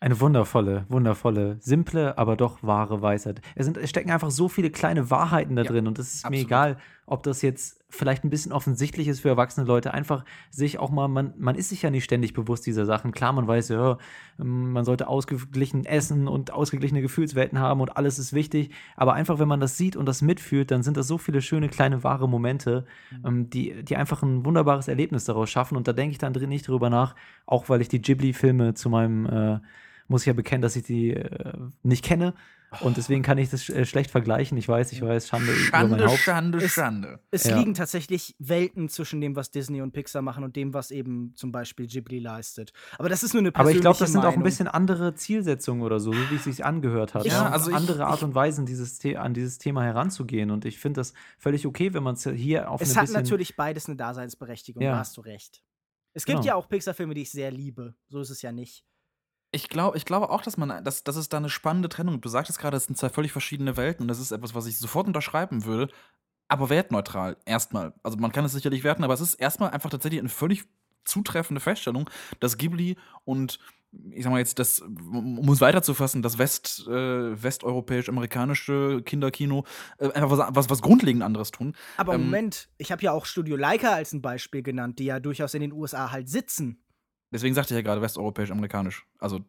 Eine 0.00 0.20
wundervolle, 0.20 0.84
wundervolle, 0.90 1.56
simple, 1.60 2.18
aber 2.18 2.36
doch 2.36 2.62
wahre 2.62 3.00
Weisheit. 3.00 3.40
Es, 3.54 3.64
sind, 3.64 3.78
es 3.78 3.88
stecken 3.88 4.10
einfach 4.10 4.30
so 4.30 4.48
viele 4.50 4.70
kleine 4.70 5.10
Wahrheiten 5.10 5.56
da 5.56 5.62
Ja, 5.62 5.70
drin 5.70 5.86
und 5.86 5.98
es 5.98 6.14
ist 6.16 6.24
mir 6.24 6.28
absolut. 6.28 6.46
egal, 6.46 6.76
ob 7.06 7.22
das 7.22 7.40
jetzt 7.40 7.82
vielleicht 7.94 8.24
ein 8.24 8.30
bisschen 8.30 8.52
offensichtlich 8.52 9.08
ist 9.08 9.20
für 9.20 9.28
erwachsene 9.28 9.66
Leute. 9.66 9.94
Einfach 9.94 10.24
sich 10.50 10.78
auch 10.78 10.90
mal, 10.90 11.08
man, 11.08 11.34
man 11.38 11.54
ist 11.54 11.68
sich 11.68 11.82
ja 11.82 11.90
nicht 11.90 12.04
ständig 12.04 12.34
bewusst 12.34 12.66
dieser 12.66 12.86
Sachen. 12.86 13.12
Klar, 13.12 13.32
man 13.32 13.46
weiß 13.46 13.68
ja, 13.70 13.98
ähm, 14.38 14.72
man 14.72 14.84
sollte 14.84 15.08
ausgeglichen 15.08 15.84
essen 15.84 16.28
und 16.28 16.52
ausgeglichene 16.52 17.02
Gefühlswelten 17.02 17.58
haben 17.58 17.80
und 17.80 17.96
alles 17.96 18.18
ist 18.18 18.32
wichtig. 18.32 18.70
Aber 18.96 19.14
einfach, 19.14 19.38
wenn 19.38 19.48
man 19.48 19.60
das 19.60 19.76
sieht 19.76 19.96
und 19.96 20.06
das 20.06 20.22
mitfühlt, 20.22 20.70
dann 20.70 20.82
sind 20.82 20.96
das 20.96 21.06
so 21.06 21.18
viele 21.18 21.42
schöne 21.42 21.68
kleine 21.68 22.04
wahre 22.04 22.28
Momente, 22.28 22.84
ähm, 23.24 23.50
die, 23.50 23.82
die 23.82 23.96
einfach 23.96 24.22
ein 24.22 24.44
wunderbares 24.44 24.88
Erlebnis 24.88 25.24
daraus 25.24 25.50
schaffen. 25.50 25.76
Und 25.76 25.88
da 25.88 25.92
denke 25.92 26.12
ich 26.12 26.18
dann 26.18 26.32
drin 26.32 26.48
nicht 26.48 26.68
drüber 26.68 26.90
nach, 26.90 27.14
auch 27.46 27.68
weil 27.68 27.80
ich 27.80 27.88
die 27.88 28.02
Ghibli-Filme 28.02 28.74
zu 28.74 28.90
meinem 28.90 29.26
äh, 29.26 29.60
muss 30.08 30.22
ich 30.22 30.26
ja 30.26 30.32
bekennen, 30.32 30.62
dass 30.62 30.76
ich 30.76 30.82
die 30.84 31.10
äh, 31.14 31.52
nicht 31.82 32.04
kenne. 32.04 32.34
Und 32.80 32.96
deswegen 32.96 33.22
kann 33.22 33.38
ich 33.38 33.50
das 33.50 33.68
äh, 33.68 33.84
schlecht 33.86 34.10
vergleichen. 34.10 34.58
Ich 34.58 34.68
weiß, 34.68 34.90
ich 34.90 35.00
weiß, 35.00 35.28
Schande, 35.28 35.52
über 35.52 35.60
mein 35.78 35.88
Schande, 35.90 36.06
Haupt. 36.06 36.18
Schande, 36.18 36.58
Es- 36.58 36.72
Schande. 36.72 37.20
Es 37.30 37.44
Ja. 37.44 37.56
liegen 37.56 37.74
tatsächlich 37.74 38.34
Welten 38.40 38.88
zwischen 38.88 39.20
dem, 39.20 39.36
was 39.36 39.52
Disney 39.52 39.80
und 39.80 39.92
Pixar 39.92 40.22
machen 40.22 40.42
und 40.42 40.56
dem, 40.56 40.74
was 40.74 40.90
eben 40.90 41.32
zum 41.36 41.52
Beispiel 41.52 41.86
Ghibli 41.86 42.18
leistet. 42.18 42.72
Aber 42.98 43.08
das 43.08 43.22
ist 43.22 43.32
nur 43.32 43.42
eine 43.42 43.50
Aber 43.50 43.58
persönliche 43.58 43.78
ich 43.78 43.82
glaube, 43.82 43.98
das 44.00 44.10
sind 44.10 44.18
auch 44.22 44.24
ein 44.24 44.30
Meinung. 44.30 44.42
bisschen 44.42 44.66
andere 44.66 45.14
Zielsetzungen 45.14 45.82
oder 45.84 46.00
so, 46.00 46.12
so 46.12 46.30
wie 46.30 46.34
es 46.34 46.42
sich 46.44 46.64
angehört 46.64 47.14
hat. 47.14 47.24
Ja, 47.26 47.46
Und 47.46 47.52
also 47.52 47.70
ich- 47.70 47.76
andere 47.76 48.06
Art 48.06 48.24
und 48.24 48.34
Weisen, 48.34 48.66
dieses 48.66 48.98
The 48.98 49.18
an 49.18 49.34
dieses 49.34 49.58
Thema 49.58 49.84
heranzugehen. 49.84 50.50
Und 50.50 50.64
ich 50.64 50.80
finde 50.80 50.98
das 50.98 51.14
völlig 51.38 51.66
okay, 51.68 51.94
wenn 51.94 52.02
man 52.02 52.14
es 52.14 52.24
hier 52.28 52.68
auf 52.72 52.80
Es 52.80 52.88
eine 52.90 52.96
hat 52.96 53.02
bisschen 53.04 53.22
natürlich 53.22 53.54
beides 53.54 53.86
eine 53.86 53.94
Daseinsberechtigung, 53.96 54.82
Ja. 54.82 54.92
da 54.92 54.98
hast 54.98 55.16
du 55.16 55.20
recht. 55.20 55.62
Es 56.12 56.24
gibt 56.24 56.38
Genau. 56.40 56.46
ja 56.48 56.54
auch 56.56 56.68
Pixar-Filme, 56.68 57.14
die 57.14 57.22
ich 57.22 57.30
sehr 57.30 57.52
liebe. 57.52 57.94
So 58.08 58.20
ist 58.20 58.30
es 58.30 58.42
ja 58.42 58.50
nicht. 58.50 58.84
Ich 59.54 59.68
glaube, 59.68 59.96
ich 59.96 60.04
glaube 60.04 60.30
auch, 60.30 60.42
dass 60.42 60.56
man, 60.56 60.82
dass, 60.82 61.04
dass 61.04 61.14
es 61.14 61.28
da 61.28 61.36
eine 61.36 61.48
spannende 61.48 61.88
Trennung 61.88 62.14
gibt. 62.14 62.24
Du 62.24 62.28
sagtest 62.28 62.58
gerade, 62.58 62.76
es 62.76 62.86
sind 62.86 62.96
zwei 62.96 63.08
völlig 63.08 63.30
verschiedene 63.30 63.76
Welten 63.76 64.02
und 64.02 64.08
das 64.08 64.18
ist 64.18 64.32
etwas, 64.32 64.54
was 64.54 64.66
ich 64.66 64.78
sofort 64.78 65.06
unterschreiben 65.06 65.64
würde. 65.64 65.92
Aber 66.48 66.70
wertneutral, 66.70 67.36
erstmal. 67.46 67.94
Also 68.02 68.18
man 68.18 68.32
kann 68.32 68.44
es 68.44 68.52
sicherlich 68.52 68.82
werten, 68.82 69.04
aber 69.04 69.14
es 69.14 69.20
ist 69.20 69.34
erstmal 69.34 69.70
einfach 69.70 69.90
tatsächlich 69.90 70.20
eine 70.20 70.28
völlig 70.28 70.64
zutreffende 71.04 71.60
Feststellung, 71.60 72.10
dass 72.40 72.58
Ghibli 72.58 72.96
und 73.24 73.60
ich 74.10 74.24
sag 74.24 74.32
mal 74.32 74.38
jetzt, 74.38 74.58
das, 74.58 74.80
um 74.80 75.48
es 75.48 75.60
weiterzufassen, 75.60 76.20
das 76.22 76.38
West, 76.38 76.84
äh, 76.88 77.42
westeuropäisch-amerikanische 77.42 79.02
Kinderkino 79.04 79.64
äh, 79.98 80.10
einfach 80.10 80.30
was, 80.30 80.48
was, 80.50 80.70
was 80.70 80.82
grundlegend 80.82 81.22
anderes 81.22 81.52
tun. 81.52 81.76
Aber 81.96 82.14
Ähm, 82.14 82.24
Moment, 82.24 82.68
ich 82.76 82.90
habe 82.90 83.02
ja 83.02 83.12
auch 83.12 83.24
Studio 83.24 83.56
Leica 83.56 83.92
als 83.92 84.12
ein 84.12 84.20
Beispiel 84.20 84.62
genannt, 84.62 84.98
die 84.98 85.04
ja 85.04 85.20
durchaus 85.20 85.54
in 85.54 85.60
den 85.60 85.72
USA 85.72 86.10
halt 86.10 86.28
sitzen. 86.28 86.83
Deswegen 87.34 87.54
sagte 87.54 87.74
ich 87.74 87.76
ja 87.76 87.82
gerade 87.82 88.00
westeuropäisch-amerikanisch. 88.00 89.04
Also. 89.18 89.40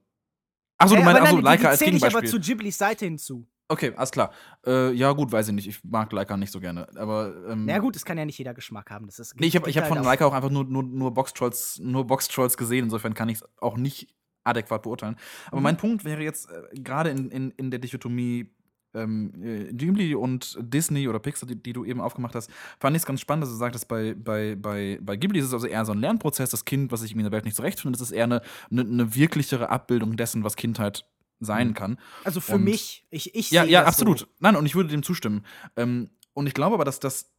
Achso, 0.78 0.96
Äh, 0.96 0.98
du 0.98 1.04
meinst, 1.06 1.22
achso, 1.22 1.36
nein, 1.36 1.38
die- 1.38 1.44
Leica 1.46 1.70
als 1.70 1.80
zähle 1.80 1.92
ich 1.96 2.04
aber 2.04 2.10
Gegenbeispiel. 2.20 2.42
zu 2.42 2.48
Ghiblis 2.50 2.78
Seite 2.78 3.06
hinzu. 3.06 3.48
Okay, 3.68 3.94
alles 3.96 4.12
klar. 4.12 4.32
Äh, 4.66 4.92
ja, 4.92 5.12
gut, 5.14 5.32
weiß 5.32 5.48
ich 5.48 5.54
nicht. 5.54 5.68
Ich 5.68 5.84
mag 5.84 6.12
Leica 6.12 6.36
nicht 6.38 6.52
so 6.52 6.60
gerne. 6.60 6.88
Aber. 6.98 7.34
Ähm, 7.50 7.66
Na 7.66 7.78
gut, 7.80 7.96
es 7.96 8.04
kann 8.06 8.18
ja 8.18 8.26
nicht 8.26 8.38
jeder 8.38 8.54
Geschmack 8.54 8.92
haben. 8.92 9.06
Das 9.06 9.20
ist, 9.20 9.40
Nee, 9.40 9.48
ich 9.48 9.56
habe 9.56 9.72
hab 9.72 9.88
von 9.88 9.98
halt 9.98 10.06
Leica 10.06 10.26
auch 10.26 10.34
einfach 10.34 10.50
nur, 10.52 10.64
nur, 10.66 10.84
nur 10.84 11.14
Box-Trolls 11.14 11.80
nur 11.80 12.06
Box-Trolls 12.06 12.58
gesehen. 12.58 12.86
Insofern 12.86 13.14
kann 13.14 13.30
ich 13.30 13.38
es 13.38 13.46
auch 13.62 13.78
nicht 13.78 14.14
adäquat 14.44 14.84
beurteilen. 14.84 15.16
Aber 15.48 15.58
Mhm. 15.58 15.64
mein 15.64 15.78
Punkt 15.78 16.06
wäre 16.06 16.22
jetzt 16.24 16.50
äh, 16.50 16.62
gerade 16.80 17.10
in, 17.12 17.30
in, 17.32 17.52
in 17.52 17.72
der 17.72 17.80
Dichotomie 17.80 18.52
ähm, 18.96 19.32
äh, 19.44 19.74
Ghibli 19.74 20.16
und 20.16 20.58
Disney 20.60 21.08
oder 21.08 21.20
Pixar, 21.20 21.48
die, 21.48 21.56
die 21.62 21.74
du 21.74 21.86
eben 21.86 22.02
aufgemacht 22.02 22.34
hast, 22.36 22.50
fand 22.80 22.96
ich 22.96 23.02
es 23.04 23.06
ganz 23.06 23.22
spannend, 23.22 23.44
dass 23.44 23.52
du 23.52 23.58
sagtest, 23.58 23.88
bei, 23.88 24.14
bei, 24.16 24.56
bei, 24.56 25.00
bei 25.02 25.16
Ghibli 25.18 25.40
ist 25.40 25.46
es 25.46 25.54
also 25.54 25.68
eher 25.68 25.86
so 25.86 25.92
ein 25.92 26.00
Lernprozess. 26.00 26.50
Das 26.50 26.66
Kind, 26.66 26.92
was 26.92 27.02
sich 27.02 27.12
in 27.12 27.20
der 27.20 27.32
Welt 27.32 27.46
nicht 27.46 27.56
zurechtfindet, 27.56 28.00
das 28.02 28.10
ist 28.10 28.16
eher 28.16 28.24
eine, 28.24 28.42
eine, 28.72 28.82
eine 28.82 29.16
wirklichere 29.16 29.70
Abbildung 29.70 30.18
dessen, 30.18 30.44
was 30.44 30.56
Kindheit 30.56 31.06
sein 31.40 31.74
kann. 31.74 31.98
Also 32.24 32.40
für 32.40 32.56
Und- 32.56 32.64
mich, 32.64 33.06
ich, 33.10 33.36
ich 33.36 33.52
ja, 33.52 33.64
ja, 33.66 33.84
absolut. 33.84 34.20
So. 34.20 34.26
Nein, 34.40 34.56
und 34.56 34.66
ich 34.66 34.76
würde 34.76 34.90
dem 34.90 35.04
zustimmen. 35.04 35.46
Ähm, 35.76 36.10
und 36.34 36.48
ich 36.48 36.54
glaube 36.54 36.76
aber, 36.76 36.86
dass 36.86 37.00
das 37.00 37.32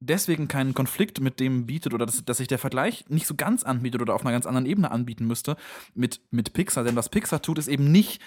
deswegen 0.00 0.48
keinen 0.48 0.74
Konflikt 0.74 1.20
mit 1.20 1.40
dem 1.40 1.66
bietet 1.66 1.94
oder 1.94 2.04
dass, 2.04 2.24
dass 2.24 2.38
sich 2.38 2.48
der 2.48 2.58
Vergleich 2.58 3.04
nicht 3.08 3.26
so 3.26 3.34
ganz 3.34 3.62
anbietet 3.62 4.02
oder 4.02 4.14
auf 4.14 4.22
einer 4.22 4.32
ganz 4.32 4.44
anderen 4.46 4.66
Ebene 4.66 4.90
anbieten 4.90 5.26
müsste 5.26 5.56
mit, 5.94 6.20
mit 6.30 6.52
Pixar. 6.52 6.84
Denn 6.84 6.96
was 6.96 7.08
Pixar 7.08 7.40
tut, 7.40 7.58
ist 7.58 7.68
eben 7.68 7.90
nicht 7.90 8.20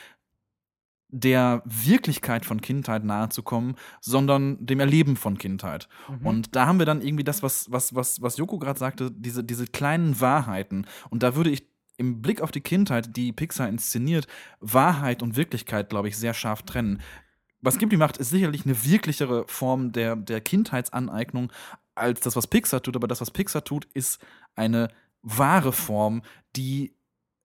der 1.09 1.61
Wirklichkeit 1.65 2.45
von 2.45 2.59
Kindheit 2.61 3.03
nahezukommen, 3.03 3.75
sondern 4.01 4.65
dem 4.65 4.79
Erleben 4.79 5.15
von 5.15 5.37
Kindheit. 5.37 5.87
Mhm. 6.09 6.25
Und 6.25 6.55
da 6.55 6.67
haben 6.67 6.79
wir 6.79 6.85
dann 6.85 7.01
irgendwie 7.01 7.23
das, 7.23 7.43
was, 7.43 7.71
was, 7.71 7.95
was, 7.95 8.21
was 8.21 8.37
Joko 8.37 8.59
gerade 8.59 8.79
sagte, 8.79 9.11
diese, 9.11 9.43
diese 9.43 9.67
kleinen 9.67 10.19
Wahrheiten. 10.19 10.85
Und 11.09 11.23
da 11.23 11.35
würde 11.35 11.49
ich 11.49 11.67
im 11.97 12.21
Blick 12.21 12.41
auf 12.41 12.51
die 12.51 12.61
Kindheit, 12.61 13.15
die 13.15 13.31
Pixar 13.31 13.69
inszeniert, 13.69 14.27
Wahrheit 14.59 15.23
und 15.23 15.35
Wirklichkeit, 15.35 15.89
glaube 15.89 16.09
ich, 16.09 16.17
sehr 16.17 16.33
scharf 16.33 16.63
trennen. 16.63 17.01
Was 17.61 17.79
Ghibli 17.79 17.97
macht, 17.97 18.17
ist 18.17 18.29
sicherlich 18.29 18.65
eine 18.65 18.85
wirklichere 18.85 19.45
Form 19.47 19.91
der, 19.91 20.15
der 20.15 20.41
Kindheitsaneignung 20.41 21.51
als 21.95 22.19
das, 22.19 22.35
was 22.35 22.47
Pixar 22.47 22.83
tut. 22.83 22.95
Aber 22.95 23.07
das, 23.07 23.21
was 23.21 23.31
Pixar 23.31 23.63
tut, 23.63 23.85
ist 23.93 24.19
eine 24.55 24.89
wahre 25.23 25.73
Form, 25.73 26.21
die 26.55 26.96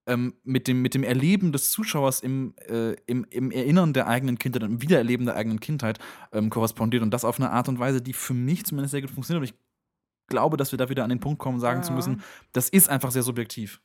ähm, 0.06 0.34
mit, 0.44 0.68
dem, 0.68 0.82
mit 0.82 0.94
dem 0.94 1.04
Erleben 1.04 1.52
des 1.52 1.70
Zuschauers 1.70 2.20
im, 2.20 2.54
äh, 2.68 2.92
im, 3.06 3.24
im 3.30 3.50
Erinnern 3.50 3.92
der 3.92 4.08
eigenen 4.08 4.38
Kindheit, 4.38 4.62
im 4.62 4.82
Wiedererleben 4.82 5.26
der 5.26 5.36
eigenen 5.36 5.60
Kindheit 5.60 5.98
ähm, 6.32 6.50
korrespondiert. 6.50 7.02
Und 7.02 7.12
das 7.12 7.24
auf 7.24 7.38
eine 7.38 7.50
Art 7.50 7.68
und 7.68 7.78
Weise, 7.78 8.02
die 8.02 8.12
für 8.12 8.34
mich 8.34 8.64
zumindest 8.64 8.92
sehr 8.92 9.00
gut 9.00 9.10
funktioniert. 9.10 9.42
Und 9.42 9.54
ich 9.54 9.60
glaube, 10.28 10.56
dass 10.56 10.72
wir 10.72 10.78
da 10.78 10.88
wieder 10.88 11.04
an 11.04 11.10
den 11.10 11.20
Punkt 11.20 11.38
kommen, 11.38 11.60
sagen 11.60 11.82
zu 11.82 11.90
Ja. 11.90 11.96
müssen, 11.96 12.22
das 12.52 12.68
ist 12.68 12.88
einfach 12.88 13.10
sehr 13.10 13.22
subjektiv. 13.22 13.80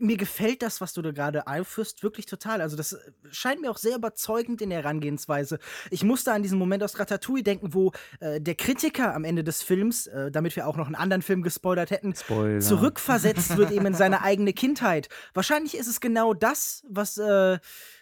Mir 0.00 0.18
gefällt 0.18 0.60
das, 0.62 0.82
was 0.82 0.92
du 0.92 1.00
da 1.00 1.12
gerade 1.12 1.46
einführst, 1.46 2.02
wirklich 2.02 2.26
total. 2.26 2.60
Also, 2.60 2.76
das 2.76 2.92
äh, 2.92 2.98
scheint 3.30 3.62
mir 3.62 3.70
auch 3.70 3.78
sehr 3.78 3.96
überzeugend 3.96 4.60
in 4.60 4.68
der 4.68 4.82
Herangehensweise. 4.82 5.58
Ich 5.90 6.04
musste 6.04 6.32
an 6.32 6.42
diesen 6.42 6.58
Moment 6.58 6.82
aus 6.82 6.98
Ratatouille 6.98 7.42
denken, 7.42 7.72
wo 7.72 7.92
äh, 8.20 8.40
der 8.40 8.54
Kritiker 8.54 9.14
am 9.14 9.24
Ende 9.24 9.44
des 9.44 9.62
Films, 9.62 10.06
äh, 10.06 10.30
damit 10.30 10.56
wir 10.56 10.66
auch 10.66 10.76
noch 10.76 10.86
einen 10.86 10.94
anderen 10.94 11.22
Film 11.22 11.42
gespoilert 11.42 11.90
hätten, 11.90 12.14
Spoiler. 12.14 12.60
zurückversetzt 12.60 13.56
wird 13.56 13.70
eben 13.70 13.86
in 13.86 13.94
seine 13.94 14.22
eigene 14.28 14.52
Kindheit. 14.52 15.08
Wahrscheinlich 15.32 15.76
ist 15.76 15.86
es 15.86 16.00
genau 16.00 16.34
das, 16.34 16.84
was, 16.88 17.16
äh, 17.16 17.58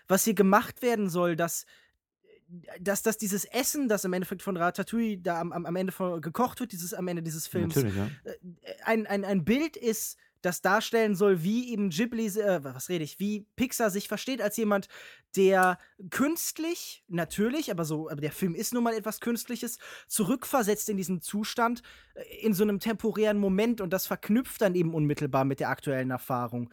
was 0.08 0.24
hier 0.24 0.34
gemacht 0.34 0.82
werden 0.82 1.08
soll, 1.08 1.36
dass 1.36 1.66
dass, 2.80 3.02
dass 3.02 3.18
dieses 3.18 3.44
Essen, 3.44 3.88
das 3.88 4.04
im 4.04 4.12
Endeffekt 4.12 4.42
von 4.42 4.56
Ratatouille 4.56 5.18
da 5.18 5.40
am, 5.40 5.52
am 5.52 5.76
Ende 5.76 5.92
von, 5.92 6.20
gekocht 6.20 6.60
wird, 6.60 6.72
dieses 6.72 6.94
am 6.94 7.08
Ende 7.08 7.22
dieses 7.22 7.46
Films, 7.46 7.74
ja. 7.74 7.82
äh, 7.82 8.34
ein, 8.84 9.06
ein, 9.06 9.24
ein 9.24 9.44
Bild 9.44 9.76
ist, 9.76 10.16
das 10.46 10.62
darstellen 10.62 11.14
soll, 11.14 11.42
wie 11.42 11.70
eben 11.72 11.90
Ghibli, 11.90 12.26
äh, 12.26 12.64
was 12.64 12.88
rede 12.88 13.04
ich, 13.04 13.18
wie 13.20 13.46
Pixar 13.56 13.90
sich 13.90 14.08
versteht 14.08 14.40
als 14.40 14.56
jemand, 14.56 14.88
der 15.36 15.78
künstlich, 16.10 17.04
natürlich, 17.08 17.70
aber 17.70 17.84
so, 17.84 18.08
aber 18.08 18.20
der 18.20 18.32
Film 18.32 18.54
ist 18.54 18.72
nun 18.72 18.84
mal 18.84 18.94
etwas 18.94 19.20
Künstliches, 19.20 19.78
zurückversetzt 20.06 20.88
in 20.88 20.96
diesen 20.96 21.20
Zustand, 21.20 21.82
äh, 22.14 22.22
in 22.46 22.54
so 22.54 22.62
einem 22.62 22.80
temporären 22.80 23.38
Moment 23.38 23.80
und 23.80 23.90
das 23.92 24.06
verknüpft 24.06 24.62
dann 24.62 24.74
eben 24.74 24.94
unmittelbar 24.94 25.44
mit 25.44 25.60
der 25.60 25.68
aktuellen 25.68 26.10
Erfahrung. 26.10 26.70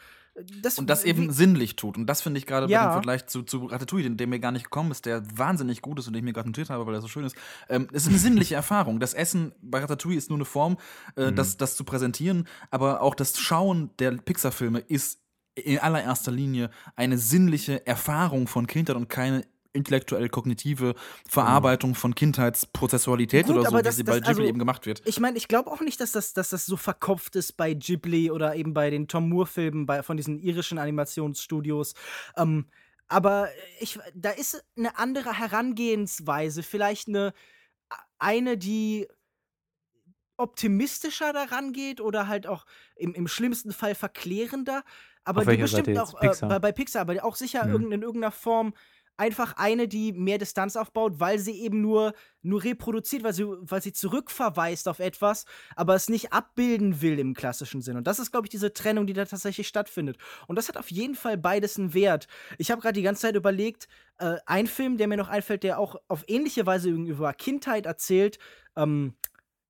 Das, 0.63 0.79
Und 0.79 0.89
das 0.89 1.03
eben 1.03 1.31
sinnlich 1.31 1.75
tut. 1.75 1.95
Und 1.95 2.07
das 2.07 2.21
finde 2.23 2.39
ich 2.39 2.47
gerade 2.47 2.67
Ja. 2.67 2.87
dem 2.87 2.91
Vergleich 2.93 3.27
zu, 3.27 3.43
zu 3.43 3.65
Ratatouille, 3.65 4.03
den, 4.03 4.17
der 4.17 4.25
mir 4.25 4.39
gar 4.39 4.51
nicht 4.51 4.63
gekommen 4.65 4.89
ist, 4.89 5.05
der 5.05 5.21
wahnsinnig 5.37 5.81
gut 5.81 5.99
ist 5.99 6.07
und 6.07 6.13
den 6.13 6.19
ich 6.19 6.23
mir 6.25 6.33
gerade 6.33 6.49
notiert 6.49 6.71
habe, 6.71 6.87
weil 6.87 6.95
er 6.95 7.01
so 7.01 7.07
schön 7.07 7.23
ist. 7.23 7.35
Ähm, 7.69 7.87
es 7.93 8.03
ist 8.03 8.09
eine 8.09 8.17
sinnliche 8.17 8.55
Erfahrung. 8.55 8.99
Das 8.99 9.13
Essen 9.13 9.53
bei 9.61 9.79
Ratatouille 9.79 10.17
ist 10.17 10.29
nur 10.29 10.37
eine 10.39 10.45
Form, 10.45 10.77
äh, 11.15 11.29
Mhm. 11.29 11.35
das, 11.35 11.57
das 11.57 11.75
zu 11.75 11.83
präsentieren, 11.83 12.47
aber 12.71 13.01
auch 13.01 13.13
das 13.13 13.37
Schauen 13.39 13.91
der 13.99 14.11
Pixar-Filme 14.13 14.79
ist 14.79 15.19
in 15.55 15.77
allererster 15.77 16.31
Linie 16.31 16.71
eine 16.95 17.19
sinnliche 17.19 17.85
Erfahrung 17.85 18.47
von 18.47 18.65
Kindheit 18.65 18.95
und 18.95 19.09
keine 19.09 19.45
intellektuell-kognitive 19.73 20.93
Verarbeitung 21.27 21.95
von 21.95 22.15
Kindheitsprozessualität 22.15 23.47
Gut, 23.47 23.57
oder 23.57 23.69
so, 23.69 23.77
wie 23.77 23.81
das- 23.81 23.95
sie 23.97 24.03
bei 24.03 24.19
das- 24.19 24.27
Ghibli 24.29 24.41
also, 24.43 24.49
eben 24.49 24.59
gemacht 24.59 24.85
wird. 24.85 25.01
Ich 25.05 25.19
meine, 25.19 25.37
ich 25.37 25.47
glaube 25.47 25.71
auch 25.71 25.81
nicht, 25.81 25.99
dass 25.99 26.11
das, 26.11 26.33
dass 26.33 26.49
das 26.49 26.65
so 26.65 26.77
verkopft 26.77 27.35
ist 27.35 27.53
bei 27.57 27.73
Ghibli 27.73 28.31
oder 28.31 28.55
eben 28.55 28.73
bei 28.73 28.89
den 28.89 29.07
Tom 29.07 29.29
Moore-Filmen 29.29 29.87
von 30.03 30.17
diesen 30.17 30.39
irischen 30.39 30.77
Animationsstudios. 30.77 31.93
Ähm, 32.37 32.67
aber 33.07 33.49
ich, 33.79 33.99
da 34.15 34.29
ist 34.31 34.63
eine 34.77 34.97
andere 34.97 35.37
Herangehensweise, 35.37 36.63
vielleicht 36.63 37.07
eine, 37.07 37.33
eine, 38.19 38.57
die 38.57 39.07
optimistischer 40.37 41.31
daran 41.33 41.73
geht 41.73 42.01
oder 42.01 42.27
halt 42.27 42.47
auch 42.47 42.65
im, 42.95 43.13
im 43.13 43.27
schlimmsten 43.27 43.71
Fall 43.71 43.95
verklärender. 43.95 44.83
Aber 45.23 45.41
Auf 45.41 45.47
die 45.47 45.57
bestimmt 45.57 45.85
Seite 45.87 46.03
auch 46.03 46.21
jetzt? 46.21 46.41
äh, 46.41 46.47
bei, 46.47 46.59
bei 46.59 46.71
Pixar, 46.71 47.01
aber 47.03 47.23
auch 47.23 47.35
sicher 47.35 47.65
Mhm. 47.65 47.91
in 47.91 48.01
irgendeiner 48.01 48.31
Form 48.31 48.73
einfach 49.17 49.55
eine, 49.57 49.87
die 49.87 50.11
mehr 50.13 50.37
Distanz 50.37 50.75
aufbaut, 50.75 51.19
weil 51.19 51.39
sie 51.39 51.61
eben 51.61 51.81
nur, 51.81 52.13
nur 52.41 52.63
reproduziert, 52.63 53.23
weil 53.23 53.33
sie, 53.33 53.45
weil 53.45 53.81
sie 53.81 53.93
zurückverweist 53.93 54.87
auf 54.87 54.99
etwas, 54.99 55.45
aber 55.75 55.95
es 55.95 56.09
nicht 56.09 56.33
abbilden 56.33 57.01
will 57.01 57.19
im 57.19 57.33
klassischen 57.33 57.81
Sinn. 57.81 57.97
Und 57.97 58.07
das 58.07 58.19
ist, 58.19 58.31
glaube 58.31 58.47
ich, 58.47 58.51
diese 58.51 58.73
Trennung, 58.73 59.05
die 59.07 59.13
da 59.13 59.25
tatsächlich 59.25 59.67
stattfindet. 59.67 60.17
Und 60.47 60.55
das 60.55 60.67
hat 60.67 60.77
auf 60.77 60.91
jeden 60.91 61.15
Fall 61.15 61.37
beides 61.37 61.77
einen 61.77 61.93
Wert. 61.93 62.27
Ich 62.57 62.71
habe 62.71 62.81
gerade 62.81 62.93
die 62.93 63.03
ganze 63.03 63.21
Zeit 63.21 63.35
überlegt, 63.35 63.87
äh, 64.17 64.37
ein 64.45 64.67
Film, 64.67 64.97
der 64.97 65.07
mir 65.07 65.17
noch 65.17 65.29
einfällt, 65.29 65.63
der 65.63 65.79
auch 65.79 65.95
auf 66.07 66.23
ähnliche 66.27 66.65
Weise 66.65 66.89
über 66.89 67.33
Kindheit 67.33 67.85
erzählt, 67.85 68.39
ähm, 68.75 69.15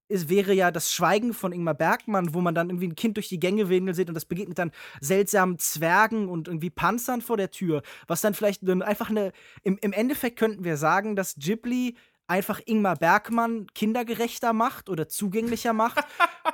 es 0.10 0.30
wäre 0.30 0.54
ja 0.54 0.72
das 0.72 0.94
Schweigen 0.94 1.34
von 1.34 1.52
Ingmar 1.52 1.74
Bergmann, 1.74 2.34
wo 2.34 2.42
man 2.42 2.56
dann 2.56 2.70
irgendwie 2.70 2.88
ein 2.88 2.96
Kind 2.96 3.18
durch 3.18 3.30
die 3.30 3.40
Gänge 3.40 3.70
windeln 3.70 3.96
sieht 3.96 4.10
und 4.10 4.16
das 4.16 4.26
begegnet 4.26 4.60
dann 4.60 4.72
seltsamen 5.02 5.58
Zwergen 5.60 6.30
und 6.30 6.48
irgendwie 6.48 6.70
Panzern 6.70 7.22
vor 7.22 7.38
der 7.38 7.52
Tür, 7.52 7.82
was 8.08 8.22
dann 8.22 8.34
vielleicht 8.34 8.68
einfach 8.68 9.10
eine. 9.10 9.32
Im, 9.64 9.78
im 9.82 9.94
Endeffekt 9.94 10.38
könnten 10.38 10.64
wir 10.64 10.78
sagen, 10.78 11.16
dass 11.16 11.36
Ghibli 11.36 11.96
einfach 12.28 12.62
Ingmar 12.66 12.96
Bergmann 12.96 13.68
kindergerechter 13.74 14.54
macht 14.54 14.90
oder 14.90 15.08
zugänglicher 15.08 15.74
macht. 15.74 16.00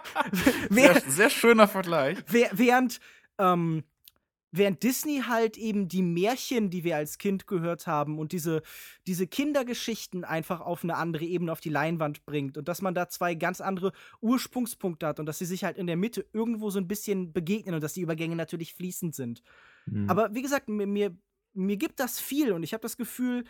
sehr, 0.70 1.02
sehr 1.02 1.30
schöner 1.30 1.68
Vergleich. 1.68 2.18
Während 2.28 3.00
ähm, 3.38 3.84
Während 4.52 4.82
Disney 4.82 5.24
halt 5.28 5.58
eben 5.58 5.88
die 5.88 6.02
Märchen, 6.02 6.70
die 6.70 6.84
wir 6.84 6.96
als 6.96 7.18
Kind 7.18 7.46
gehört 7.46 7.86
haben 7.86 8.18
und 8.18 8.32
diese, 8.32 8.64
diese 9.06 9.28
Kindergeschichten 9.28 10.24
einfach 10.24 10.62
auf 10.62 10.84
eine 10.84 10.96
andere 10.96 11.26
Ebene 11.26 11.52
auf 11.52 11.62
die 11.62 11.70
Leinwand 11.70 12.26
bringt 12.26 12.58
und 12.58 12.68
dass 12.68 12.82
man 12.82 12.96
da 12.96 13.08
zwei 13.10 13.36
ganz 13.36 13.62
andere 13.62 13.92
Ursprungspunkte 14.22 15.06
hat 15.06 15.20
und 15.20 15.28
dass 15.28 15.38
sie 15.38 15.46
sich 15.46 15.64
halt 15.64 15.78
in 15.78 15.88
der 15.88 15.98
Mitte 15.98 16.26
irgendwo 16.34 16.72
so 16.72 16.80
ein 16.80 16.88
bisschen 16.88 17.32
begegnen 17.32 17.76
und 17.76 17.84
dass 17.84 17.94
die 17.94 18.02
Übergänge 18.02 18.36
natürlich 18.36 18.74
fließend 18.74 19.14
sind. 19.14 19.44
Mhm. 19.86 20.10
Aber 20.10 20.34
wie 20.34 20.42
gesagt, 20.42 20.68
mir, 20.68 20.88
mir, 20.88 21.16
mir 21.54 21.78
gibt 21.78 22.00
das 22.00 22.20
viel 22.20 22.52
und 22.52 22.64
ich 22.64 22.74
habe 22.74 22.82
das 22.82 22.98
Gefühl, 22.98 23.44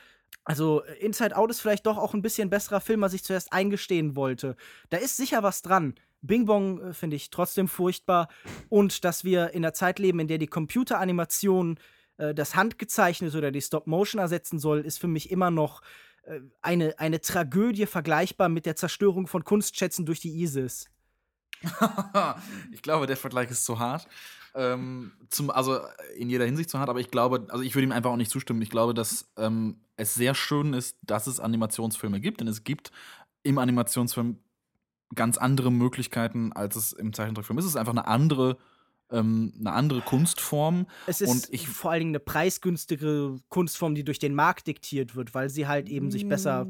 also 0.43 0.84
Inside 0.99 1.35
Out 1.35 1.49
ist 1.49 1.61
vielleicht 1.61 1.85
doch 1.85 1.97
auch 1.97 2.13
ein 2.13 2.21
bisschen 2.21 2.49
besserer 2.49 2.81
Film, 2.81 3.03
als 3.03 3.13
ich 3.13 3.23
zuerst 3.23 3.53
eingestehen 3.53 4.15
wollte. 4.15 4.55
Da 4.89 4.97
ist 4.97 5.17
sicher 5.17 5.43
was 5.43 5.61
dran. 5.61 5.95
Bing 6.21 6.45
Bong 6.45 6.81
äh, 6.81 6.93
finde 6.93 7.15
ich 7.15 7.29
trotzdem 7.29 7.67
furchtbar. 7.67 8.27
Und 8.69 9.03
dass 9.03 9.23
wir 9.23 9.51
in 9.51 9.63
einer 9.63 9.73
Zeit 9.73 9.99
leben, 9.99 10.19
in 10.19 10.27
der 10.27 10.37
die 10.37 10.47
Computeranimation 10.47 11.79
äh, 12.17 12.33
das 12.33 12.55
Handgezeichnete 12.55 13.37
oder 13.37 13.51
die 13.51 13.61
Stop-Motion 13.61 14.19
ersetzen 14.19 14.59
soll, 14.59 14.81
ist 14.81 14.99
für 14.99 15.07
mich 15.07 15.31
immer 15.31 15.51
noch 15.51 15.81
äh, 16.23 16.39
eine, 16.61 16.99
eine 16.99 17.21
Tragödie 17.21 17.85
vergleichbar 17.85 18.49
mit 18.49 18.65
der 18.65 18.75
Zerstörung 18.75 19.27
von 19.27 19.43
Kunstschätzen 19.43 20.05
durch 20.05 20.19
die 20.19 20.41
ISIS. 20.41 20.89
ich 22.71 22.81
glaube, 22.81 23.07
der 23.07 23.17
Vergleich 23.17 23.51
ist 23.51 23.65
zu 23.65 23.79
hart. 23.79 24.07
Ähm, 24.55 25.11
zum, 25.29 25.51
also 25.51 25.79
in 26.17 26.29
jeder 26.29 26.45
Hinsicht 26.45 26.69
zu 26.69 26.79
hart, 26.79 26.89
aber 26.89 26.99
ich 26.99 27.11
glaube, 27.11 27.45
also 27.49 27.63
ich 27.63 27.75
würde 27.75 27.85
ihm 27.85 27.91
einfach 27.91 28.09
auch 28.09 28.17
nicht 28.17 28.31
zustimmen. 28.31 28.61
Ich 28.61 28.71
glaube, 28.71 28.93
dass 28.93 29.29
ähm, 29.37 29.81
es 29.95 30.15
sehr 30.15 30.33
schön 30.33 30.73
ist, 30.73 30.97
dass 31.03 31.27
es 31.27 31.39
Animationsfilme 31.39 32.19
gibt, 32.19 32.39
denn 32.41 32.47
es 32.47 32.63
gibt 32.63 32.91
im 33.43 33.57
Animationsfilm 33.57 34.39
ganz 35.15 35.38
andere 35.38 35.72
Möglichkeiten, 35.72 36.53
als 36.53 36.76
es 36.76 36.94
im 36.94 37.14
Zeichentrickfilm 37.14 37.57
ist. 37.57 37.65
Es 37.65 37.72
ist 37.72 37.77
einfach 37.77 37.94
eine 37.94 38.07
andere, 38.07 38.57
ähm, 39.11 39.53
eine 39.60 39.72
andere 39.72 40.02
Kunstform. 40.02 40.88
Es 41.07 41.22
ist 41.22 41.30
und 41.30 41.48
ich, 41.52 41.68
vor 41.68 41.91
allen 41.91 41.99
Dingen 41.99 42.11
eine 42.11 42.19
preisgünstigere 42.19 43.38
Kunstform, 43.49 43.95
die 43.95 44.03
durch 44.03 44.19
den 44.19 44.36
Markt 44.36 44.68
diktiert 44.68 45.15
wird, 45.15 45.34
weil 45.34 45.49
sie 45.49 45.68
halt 45.68 45.90
eben 45.90 46.11
sich 46.11 46.27
besser. 46.27 46.68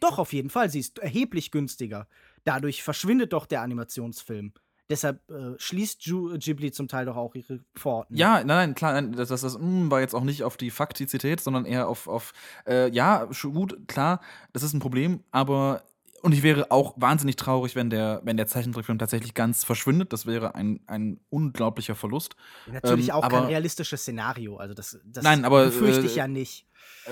Doch, 0.00 0.18
auf 0.18 0.32
jeden 0.32 0.50
Fall, 0.50 0.70
sie 0.70 0.80
ist 0.80 0.98
erheblich 0.98 1.50
günstiger. 1.50 2.06
Dadurch 2.44 2.82
verschwindet 2.82 3.32
doch 3.32 3.46
der 3.46 3.62
Animationsfilm. 3.62 4.52
Deshalb 4.92 5.30
äh, 5.30 5.54
schließt 5.58 6.04
Ju 6.04 6.36
Ghibli 6.36 6.70
zum 6.70 6.86
Teil 6.86 7.06
doch 7.06 7.16
auch 7.16 7.34
ihre 7.34 7.60
Pforten. 7.74 8.14
Ja, 8.14 8.38
nein, 8.38 8.46
nein, 8.46 8.74
klar, 8.74 8.92
nein, 8.92 9.12
das, 9.12 9.28
das, 9.28 9.40
das 9.40 9.58
mm, 9.58 9.90
war 9.90 10.00
jetzt 10.00 10.14
auch 10.14 10.24
nicht 10.24 10.42
auf 10.42 10.58
die 10.58 10.70
Faktizität, 10.70 11.40
sondern 11.40 11.64
eher 11.64 11.88
auf, 11.88 12.08
auf 12.08 12.34
äh, 12.66 12.90
ja, 12.90 13.24
gut, 13.24 13.88
klar, 13.88 14.20
das 14.52 14.62
ist 14.62 14.74
ein 14.74 14.80
Problem, 14.80 15.20
aber 15.30 15.82
und 16.22 16.32
ich 16.32 16.42
wäre 16.42 16.70
auch 16.70 16.94
wahnsinnig 16.96 17.36
traurig, 17.36 17.74
wenn 17.74 17.90
der, 17.90 18.20
wenn 18.24 18.36
der 18.36 18.46
Zeichentrickfilm 18.46 18.98
tatsächlich 18.98 19.34
ganz 19.34 19.64
verschwindet. 19.64 20.12
Das 20.12 20.24
wäre 20.24 20.54
ein, 20.54 20.80
ein 20.86 21.18
unglaublicher 21.30 21.96
Verlust. 21.96 22.36
Natürlich 22.70 23.08
ähm, 23.08 23.14
auch 23.14 23.28
kein 23.28 23.44
realistisches 23.44 24.02
Szenario. 24.02 24.56
Also 24.56 24.72
das, 24.72 25.00
das 25.04 25.24
nein, 25.24 25.44
aber, 25.44 25.66
befürchte 25.66 26.06
ich 26.06 26.14
äh, 26.14 26.18
ja 26.18 26.28
nicht. 26.28 26.66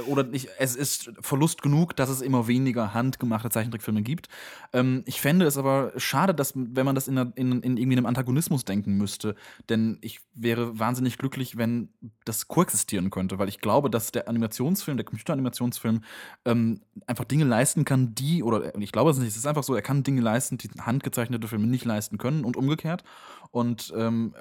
Oder 0.07 0.23
nicht, 0.23 0.49
es 0.59 0.77
ist 0.77 1.11
Verlust 1.21 1.63
genug, 1.63 1.97
dass 1.97 2.11
es 2.11 2.21
immer 2.21 2.47
weniger 2.47 2.95
handgemachte 2.95 3.51
Zeichentrickfilme 3.51 4.03
gibt. 4.03 4.29
Ähm, 4.73 5.03
ich 5.05 5.21
fände 5.21 5.47
es 5.47 5.59
aber 5.59 5.93
schade, 5.97 6.33
dass, 6.33 6.53
wenn 6.55 6.87
man 6.87 6.95
das 6.95 7.09
in, 7.09 7.17
in, 7.17 7.61
in 7.63 7.77
irgendwie 7.77 7.97
einem 7.97 8.07
Antagonismus 8.07 8.65
denken 8.65 8.97
müsste. 8.97 9.35
Denn 9.69 9.99
ich 10.01 10.21
wäre 10.33 10.79
wahnsinnig 10.79 11.19
glücklich, 11.19 11.57
wenn 11.57 11.89
das 12.25 12.47
koexistieren 12.47 13.11
könnte, 13.11 13.41
weil 13.41 13.49
ich 13.49 13.61
glaube, 13.61 13.91
dass 13.91 14.13
der 14.13 14.29
Animationsfilm, 14.29 14.97
der 14.97 15.07
Computeranimationsfilm, 15.07 16.05
ähm, 16.45 16.83
einfach 17.09 17.25
Dinge 17.25 17.45
leisten 17.45 17.85
kann, 17.85 18.15
die, 18.15 18.45
oder 18.45 18.79
ich 18.79 18.93
glaube 18.93 19.11
es 19.11 19.19
nicht, 19.19 19.29
es 19.29 19.37
ist 19.37 19.47
einfach 19.47 19.65
so, 19.65 19.75
er 19.75 19.83
kann 19.83 20.05
Dinge 20.05 20.21
leisten, 20.21 20.57
die 20.57 20.69
handgezeichnete 20.81 21.49
Filme 21.49 21.67
nicht 21.67 21.85
leisten 21.85 22.17
können 22.17 22.45
und 22.45 22.57
umgekehrt. 22.57 23.03
Und 23.51 23.93
ähm, 23.97 24.35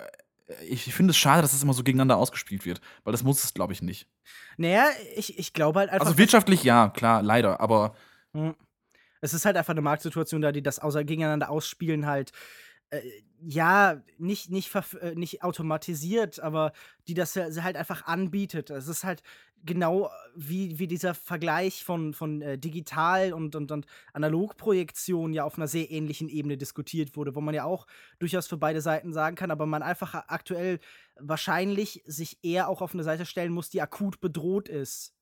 ich 0.68 0.94
finde 0.94 1.12
es 1.12 1.18
schade, 1.18 1.42
dass 1.42 1.54
es 1.54 1.64
immer 1.64 1.74
so 1.74 1.84
gegeneinander 1.84 2.18
ausgespielt 2.18 2.66
wird, 2.66 2.82
weil 3.04 3.12
das 3.12 3.24
muss 3.24 3.44
es, 3.44 3.54
glaube 3.54 3.74
ich, 3.74 3.82
nicht. 3.82 4.08
Naja, 4.58 4.88
ich, 5.16 5.38
ich 5.38 5.54
glaube 5.54 5.80
halt 5.80 5.90
einfach. 5.90 6.08
Also 6.08 6.18
wirtschaftlich 6.18 6.64
ja, 6.64 6.90
klar, 6.90 7.22
leider, 7.22 7.60
aber. 7.60 7.96
Hm. 8.34 8.56
Es 9.22 9.34
ist 9.34 9.46
halt 9.46 9.58
einfach 9.58 9.72
eine 9.72 9.82
Marktsituation 9.82 10.42
da, 10.42 10.54
die 10.54 10.64
das 10.64 10.80
außer 10.80 11.04
gegeneinander 11.04 11.50
ausspielen 11.50 12.06
halt 12.06 12.32
äh, 12.92 13.02
ja, 13.42 14.02
nicht, 14.18 14.50
nicht, 14.50 14.74
äh, 14.76 15.16
nicht 15.16 15.44
automatisiert, 15.44 16.40
aber 16.40 16.74
die 17.08 17.14
das 17.14 17.36
halt 17.36 17.78
einfach 17.78 18.06
anbietet. 18.06 18.70
Es 18.70 18.88
ist 18.88 19.04
halt 19.04 19.24
genau 19.64 20.10
wie, 20.36 20.80
wie 20.80 20.88
dieser 20.88 21.14
Vergleich 21.14 21.84
von, 21.84 22.14
von 22.14 22.42
äh, 22.42 22.58
Digital- 22.58 23.34
und, 23.34 23.56
und, 23.56 23.72
und 23.72 23.86
Analogprojektion 24.14 25.34
ja 25.34 25.44
auf 25.44 25.58
einer 25.58 25.68
sehr 25.68 25.92
ähnlichen 25.92 26.30
Ebene 26.30 26.58
diskutiert 26.58 27.16
wurde, 27.16 27.36
wo 27.36 27.42
man 27.42 27.56
ja 27.56 27.64
auch 27.64 27.88
durchaus 28.20 28.48
für 28.48 28.58
beide 28.58 28.82
Seiten 28.82 29.14
sagen 29.14 29.36
kann, 29.36 29.52
aber 29.52 29.66
man 29.66 29.84
einfach 29.84 30.14
aktuell 30.28 30.80
wahrscheinlich 31.20 32.04
sich 32.06 32.44
eher 32.44 32.70
auch 32.70 32.82
auf 32.82 32.94
eine 32.94 33.04
Seite 33.04 33.26
stellen 33.26 33.54
muss, 33.54 33.70
die 33.70 33.82
akut 33.82 34.20
bedroht 34.20 34.70
ist. 34.70 35.14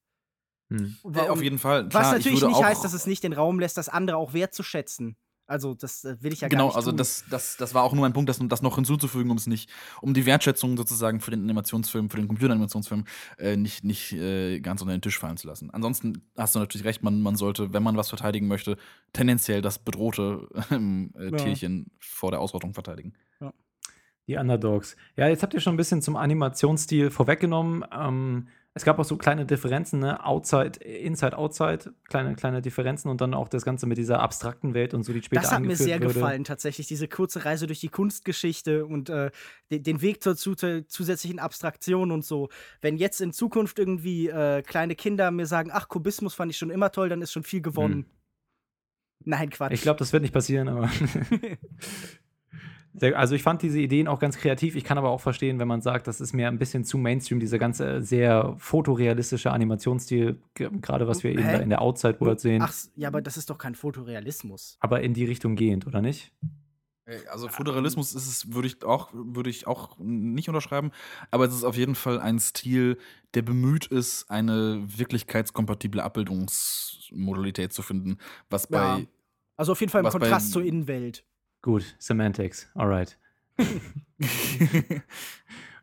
Hm. 0.69 0.97
Warum, 1.03 1.31
auf 1.31 1.41
jeden 1.41 1.59
Fall. 1.59 1.87
Klar, 1.87 2.03
was 2.03 2.11
natürlich 2.11 2.43
nicht 2.43 2.63
heißt, 2.63 2.83
dass 2.83 2.93
es 2.93 3.07
nicht 3.07 3.23
den 3.23 3.33
Raum 3.33 3.59
lässt, 3.59 3.77
das 3.77 3.89
andere 3.89 4.17
auch 4.17 4.33
wertzuschätzen. 4.33 5.15
Also, 5.47 5.73
das 5.73 6.03
äh, 6.03 6.21
will 6.21 6.33
ich 6.33 6.41
ja 6.41 6.49
genau, 6.49 6.63
gar 6.63 6.67
nicht 6.67 6.75
also 6.75 6.91
tun. 6.91 6.97
das, 6.97 7.23
das, 7.29 7.55
das 7.55 7.73
war 7.73 7.83
auch 7.83 7.93
nur 7.93 8.01
mein 8.01 8.11
Punkt, 8.11 8.29
das, 8.29 8.39
das 8.41 8.61
noch 8.61 8.75
hinzuzufügen, 8.75 9.31
um 9.31 9.37
es 9.37 9.47
nicht, 9.47 9.69
um 10.01 10.13
die 10.13 10.25
Wertschätzung 10.25 10.75
sozusagen 10.75 11.21
für 11.21 11.31
den 11.31 11.41
Animationsfilm, 11.43 12.09
für 12.09 12.17
den 12.17 12.27
Computeranimationsfilm 12.27 13.05
äh, 13.37 13.55
nicht, 13.55 13.85
nicht 13.85 14.11
äh, 14.11 14.59
ganz 14.59 14.81
unter 14.81 14.93
den 14.93 15.01
Tisch 15.01 15.17
fallen 15.17 15.37
zu 15.37 15.47
lassen. 15.47 15.71
Ansonsten 15.71 16.21
hast 16.35 16.53
du 16.53 16.59
natürlich 16.59 16.85
recht, 16.85 17.01
man, 17.01 17.21
man 17.21 17.37
sollte, 17.37 17.71
wenn 17.71 17.81
man 17.81 17.95
was 17.95 18.09
verteidigen 18.09 18.47
möchte, 18.47 18.77
tendenziell 19.13 19.61
das 19.61 19.79
bedrohte 19.79 20.49
äh, 20.69 21.31
Tierchen 21.31 21.85
ja. 21.87 21.91
vor 21.99 22.31
der 22.31 22.41
Ausrottung 22.41 22.73
verteidigen. 22.73 23.13
Ja. 23.39 23.53
Die 24.27 24.35
Underdogs. 24.35 24.97
Ja, 25.15 25.29
jetzt 25.29 25.43
habt 25.43 25.53
ihr 25.53 25.61
schon 25.61 25.75
ein 25.75 25.77
bisschen 25.77 26.01
zum 26.01 26.17
Animationsstil 26.17 27.09
vorweggenommen. 27.09 27.85
Ähm, 27.97 28.49
es 28.77 28.85
gab 28.85 28.97
auch 28.99 29.03
so 29.03 29.17
kleine 29.17 29.45
Differenzen, 29.45 29.99
ne? 29.99 30.23
Outside, 30.25 30.79
Inside, 30.79 31.37
Outside, 31.37 31.93
kleine, 32.05 32.35
kleine 32.35 32.61
Differenzen 32.61 33.09
und 33.09 33.19
dann 33.19 33.33
auch 33.33 33.49
das 33.49 33.65
Ganze 33.65 33.85
mit 33.87 33.97
dieser 33.97 34.21
abstrakten 34.21 34.73
Welt 34.73 34.93
und 34.93 35.03
so, 35.03 35.11
die 35.11 35.21
später 35.21 35.41
Das 35.41 35.51
hat 35.51 35.61
mir 35.61 35.75
sehr 35.75 35.99
wurde. 35.99 36.13
gefallen, 36.13 36.43
tatsächlich, 36.43 36.87
diese 36.87 37.07
kurze 37.07 37.43
Reise 37.43 37.67
durch 37.67 37.79
die 37.79 37.89
Kunstgeschichte 37.89 38.85
und 38.85 39.09
äh, 39.09 39.31
den, 39.71 39.83
den, 39.83 40.01
Weg 40.01 40.23
zur, 40.23 40.37
zu, 40.37 40.55
zur 40.55 40.87
zusätzlichen 40.87 41.39
Abstraktion 41.39 42.11
und 42.11 42.23
so. 42.23 42.49
Wenn 42.79 42.97
jetzt 42.97 43.19
in 43.19 43.33
Zukunft 43.33 43.79
irgendwie 43.79 44.29
äh, 44.29 44.61
kleine 44.61 44.95
Kinder 44.95 45.31
mir 45.31 45.45
sagen, 45.45 45.71
ach, 45.73 45.89
Kubismus 45.89 46.33
fand 46.33 46.51
ich 46.51 46.57
schon 46.57 46.69
immer 46.69 46.91
toll, 46.91 47.09
dann 47.09 47.21
ist 47.21 47.33
schon 47.33 47.43
viel 47.43 47.61
gewonnen. 47.61 47.93
Hm. 47.93 48.05
Nein, 49.25 49.49
Quatsch. 49.49 49.73
Ich 49.73 49.81
glaube, 49.81 49.99
das 49.99 50.13
wird 50.13 50.21
nicht 50.21 50.33
passieren, 50.33 50.69
aber. 50.69 50.89
Also 53.13 53.35
ich 53.35 53.43
fand 53.43 53.61
diese 53.61 53.79
Ideen 53.79 54.07
auch 54.07 54.19
ganz 54.19 54.37
kreativ. 54.37 54.75
Ich 54.75 54.83
kann 54.83 54.97
aber 54.97 55.09
auch 55.09 55.21
verstehen, 55.21 55.59
wenn 55.59 55.67
man 55.67 55.81
sagt, 55.81 56.07
das 56.07 56.21
ist 56.21 56.33
mir 56.33 56.47
ein 56.47 56.57
bisschen 56.57 56.83
zu 56.83 56.97
Mainstream, 56.97 57.39
dieser 57.39 57.59
ganze 57.59 58.01
sehr 58.01 58.55
fotorealistische 58.57 59.51
Animationsstil, 59.51 60.37
gerade 60.53 61.07
was 61.07 61.23
wir 61.23 61.31
Hä? 61.31 61.37
eben 61.37 61.47
da 61.47 61.57
in 61.57 61.69
der 61.69 61.81
Outside 61.81 62.19
World 62.19 62.39
sehen. 62.39 62.61
Ach, 62.61 62.73
ja, 62.95 63.07
aber 63.07 63.21
das 63.21 63.37
ist 63.37 63.49
doch 63.49 63.57
kein 63.57 63.75
Fotorealismus. 63.75 64.77
Aber 64.79 65.01
in 65.01 65.13
die 65.13 65.25
Richtung 65.25 65.55
gehend, 65.55 65.87
oder 65.87 66.01
nicht? 66.01 66.31
Also 67.31 67.47
Fotorealismus 67.47 68.13
ist 68.13 68.27
es, 68.27 68.53
würde 68.53 68.67
ich 68.67 68.83
auch, 68.83 69.09
würde 69.13 69.49
ich 69.49 69.65
auch 69.65 69.97
nicht 69.97 70.49
unterschreiben, 70.49 70.91
aber 71.31 71.45
es 71.45 71.53
ist 71.53 71.63
auf 71.63 71.77
jeden 71.77 71.95
Fall 71.95 72.19
ein 72.19 72.37
Stil, 72.37 72.97
der 73.33 73.43
bemüht 73.43 73.85
ist, 73.85 74.29
eine 74.29 74.83
wirklichkeitskompatible 74.85 76.03
Abbildungsmodalität 76.03 77.71
zu 77.71 77.81
finden, 77.81 78.17
was 78.49 78.67
bei 78.67 78.77
ja. 78.77 78.99
also 79.55 79.71
auf 79.71 79.79
jeden 79.79 79.91
Fall 79.91 80.03
im 80.03 80.11
Kontrast 80.11 80.51
zur 80.51 80.63
Innenwelt. 80.63 81.23
Gut, 81.67 81.97
Semantics, 81.99 82.71
alright. 82.75 83.17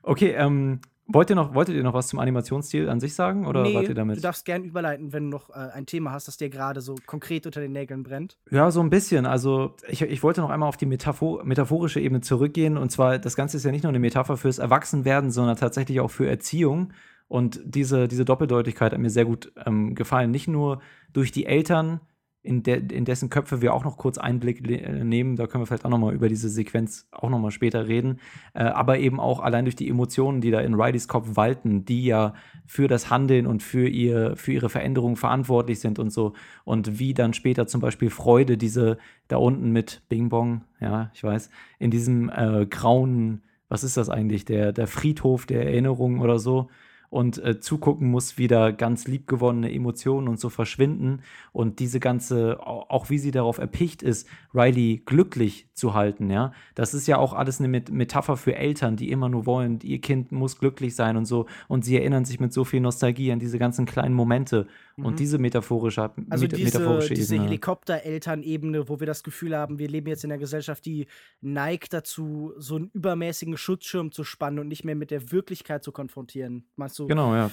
okay, 0.03 0.31
ähm, 0.31 0.81
wollt 1.07 1.29
ihr 1.29 1.37
noch, 1.37 1.55
wolltet 1.55 1.75
ihr 1.75 1.83
noch 1.83 1.93
was 1.93 2.09
zum 2.09 2.21
Animationsstil 2.21 2.89
an 2.89 3.01
sich 3.01 3.15
sagen 3.15 3.47
oder 3.47 3.65
nee, 3.65 3.75
wart 3.75 3.89
ihr 3.91 3.95
damit? 3.95 4.17
Du 4.17 4.23
darfst 4.23 4.47
gern 4.47 4.65
überleiten, 4.65 5.13
wenn 5.13 5.25
du 5.25 5.37
noch 5.37 5.51
äh, 5.51 5.73
ein 5.75 5.85
Thema 5.85 6.13
hast, 6.13 6.27
das 6.27 6.39
dir 6.39 6.49
gerade 6.49 6.81
so 6.81 6.95
konkret 7.05 7.45
unter 7.45 7.61
den 7.61 7.73
Nägeln 7.73 8.03
brennt. 8.03 8.39
Ja, 8.51 8.71
so 8.71 8.81
ein 8.81 8.89
bisschen. 8.89 9.27
Also 9.27 9.77
ich, 9.87 10.01
ich 10.01 10.23
wollte 10.23 10.41
noch 10.41 10.49
einmal 10.49 10.71
auf 10.71 10.79
die 10.79 10.87
Metaphor 10.87 11.45
metaphorische 11.45 12.01
Ebene 12.01 12.23
zurückgehen. 12.23 12.79
Und 12.79 12.89
zwar, 12.89 13.19
das 13.19 13.37
Ganze 13.37 13.59
ist 13.59 13.65
ja 13.65 13.71
nicht 13.71 13.83
nur 13.83 13.91
eine 13.91 13.99
Metapher 13.99 14.39
fürs 14.39 14.59
Erwachsenwerden, 14.61 15.31
sondern 15.31 15.57
tatsächlich 15.57 16.01
auch 16.01 16.11
für 16.11 16.27
Erziehung. 16.27 16.95
Und 17.29 17.61
diese, 17.63 18.09
diese 18.09 18.25
Doppeldeutigkeit 18.25 18.95
hat 18.95 18.99
mir 18.99 19.11
sehr 19.11 19.27
gut 19.27 19.53
ähm, 19.67 19.95
gefallen. 19.95 20.31
Nicht 20.31 20.49
nur 20.49 20.81
durch 21.13 21.31
die 21.31 21.45
Eltern, 21.45 22.01
in, 22.45 22.63
de, 22.63 22.81
in 22.93 23.07
dessen 23.07 23.31
Köpfe 23.31 23.63
wir 23.63 23.73
auch 23.73 23.85
noch 23.85 23.97
kurz 23.97 24.19
Einblick 24.19 24.69
äh, 24.69 25.03
nehmen. 25.03 25.35
Da 25.37 25.47
können 25.47 25.63
wir 25.63 25.67
vielleicht 25.67 25.87
auch 25.87 25.91
noch 25.91 25.99
mal 25.99 26.15
über 26.15 26.29
diese 26.29 26.51
Sequenz 26.51 27.09
auch 27.11 27.31
noch 27.31 27.39
mal 27.39 27.51
später 27.51 27.89
reden. 27.89 28.21
Äh, 28.53 28.65
aber 28.65 28.99
eben 28.99 29.19
auch 29.19 29.41
allein 29.41 29.65
durch 29.65 29.77
die 29.77 29.89
Emotionen, 29.89 30.43
die 30.43 30.51
da 30.51 30.61
in 30.61 30.75
Rileys 30.75 31.09
Kopf 31.09 31.37
walten, 31.37 31.87
die 31.87 32.05
ja 32.05 32.35
für 32.67 32.87
das 32.87 33.09
Handeln 33.09 33.47
und 33.47 33.63
für, 33.63 33.89
ihr, 33.89 34.37
für 34.37 34.53
ihre 34.53 34.69
Veränderung 34.69 35.17
verantwortlich 35.17 35.81
sind 35.81 35.99
und 35.99 36.11
so. 36.11 36.35
Und 36.65 36.99
wie 36.99 37.15
dann 37.15 37.33
später 37.33 37.67
zum 37.67 37.81
Beispiel 37.81 38.11
Freude, 38.11 38.59
diese 38.59 38.99
da 39.29 39.39
unten 39.39 39.71
mit 39.71 40.03
Bing 40.11 40.29
Bong, 40.29 40.65
ja, 40.81 41.11
ich 41.15 41.25
weiß, 41.25 41.49
in 41.79 41.91
diesem 41.91 42.29
äh, 42.29 42.67
grauen, 42.67 43.43
was 43.71 43.85
ist 43.85 43.97
das 43.97 44.11
eigentlich, 44.11 44.45
der, 44.45 44.73
der 44.73 44.87
Friedhof 44.87 45.47
der 45.47 45.65
Erinnerungen 45.65 46.21
oder 46.21 46.39
so, 46.39 46.69
und 47.15 47.39
äh, 47.45 47.61
zugucken 47.61 48.11
muss, 48.11 48.39
wie 48.39 48.49
da 48.49 48.73
ganz 48.73 49.07
liebgewonnene 49.07 49.73
Emotionen 49.73 50.27
und 50.27 50.41
so 50.41 50.49
verschwinden 50.49 51.23
und 51.53 51.79
diese 51.79 52.01
ganze, 52.01 52.59
auch 52.61 53.09
wie 53.09 53.19
sie 53.19 53.31
darauf 53.31 53.59
erpicht 53.59 54.03
ist, 54.03 54.27
Riley 54.53 55.01
glücklich 55.07 55.69
zu 55.75 55.95
halten, 55.95 56.29
ja. 56.29 56.53
Das 56.75 56.93
ist 56.93 57.07
ja 57.07 57.19
auch 57.19 57.33
alles 57.33 57.61
eine 57.61 57.69
Metapher 57.69 58.37
für 58.37 58.57
Eltern, 58.57 58.97
die 58.97 59.13
immer 59.13 59.29
nur 59.29 59.47
wollen, 59.47 59.79
ihr 59.85 60.01
Kind 60.01 60.33
muss 60.33 60.59
glücklich 60.59 60.97
sein 60.97 61.17
und 61.17 61.25
so 61.25 61.47
und 61.69 61.85
sie 61.85 61.97
erinnern 61.97 62.25
sich 62.25 62.41
mit 62.41 62.53
so 62.53 62.65
viel 62.65 62.81
Nostalgie 62.81 63.31
an 63.31 63.39
diese 63.39 63.61
ganzen 63.61 63.87
kleinen 63.87 64.15
Momente 64.17 64.67
mhm. 64.97 65.05
und 65.05 65.21
diese 65.21 65.39
metaphorische, 65.39 66.11
also 66.31 66.47
met 66.47 66.57
diese, 66.57 66.79
metaphorische 66.79 67.15
diese 67.15 67.37
Ebene. 67.37 67.49
Helikopterelternebene, 67.49 68.89
wo 68.89 68.99
wir 68.99 69.07
das 69.07 69.23
Gefühl 69.23 69.57
haben, 69.57 69.79
wir 69.79 69.87
leben 69.87 70.09
jetzt 70.09 70.25
in 70.25 70.33
einer 70.33 70.41
Gesellschaft, 70.41 70.85
die 70.85 71.07
neigt 71.41 71.93
dazu, 71.93 72.55
so 72.57 72.75
einen 72.75 72.91
übermäßigen 72.93 73.57
Schutzschirm 73.57 74.11
zu 74.11 74.25
spannen 74.25 74.59
und 74.59 74.67
nicht 74.67 74.85
mehr 74.85 74.97
mit 74.97 75.13
der 75.13 75.31
Wirklichkeit 75.31 75.85
zu 75.85 75.93
konfrontieren. 75.93 76.65
Meinst 76.75 76.99
du? 76.99 77.04
Genau, 77.09 77.35
ja. 77.35 77.51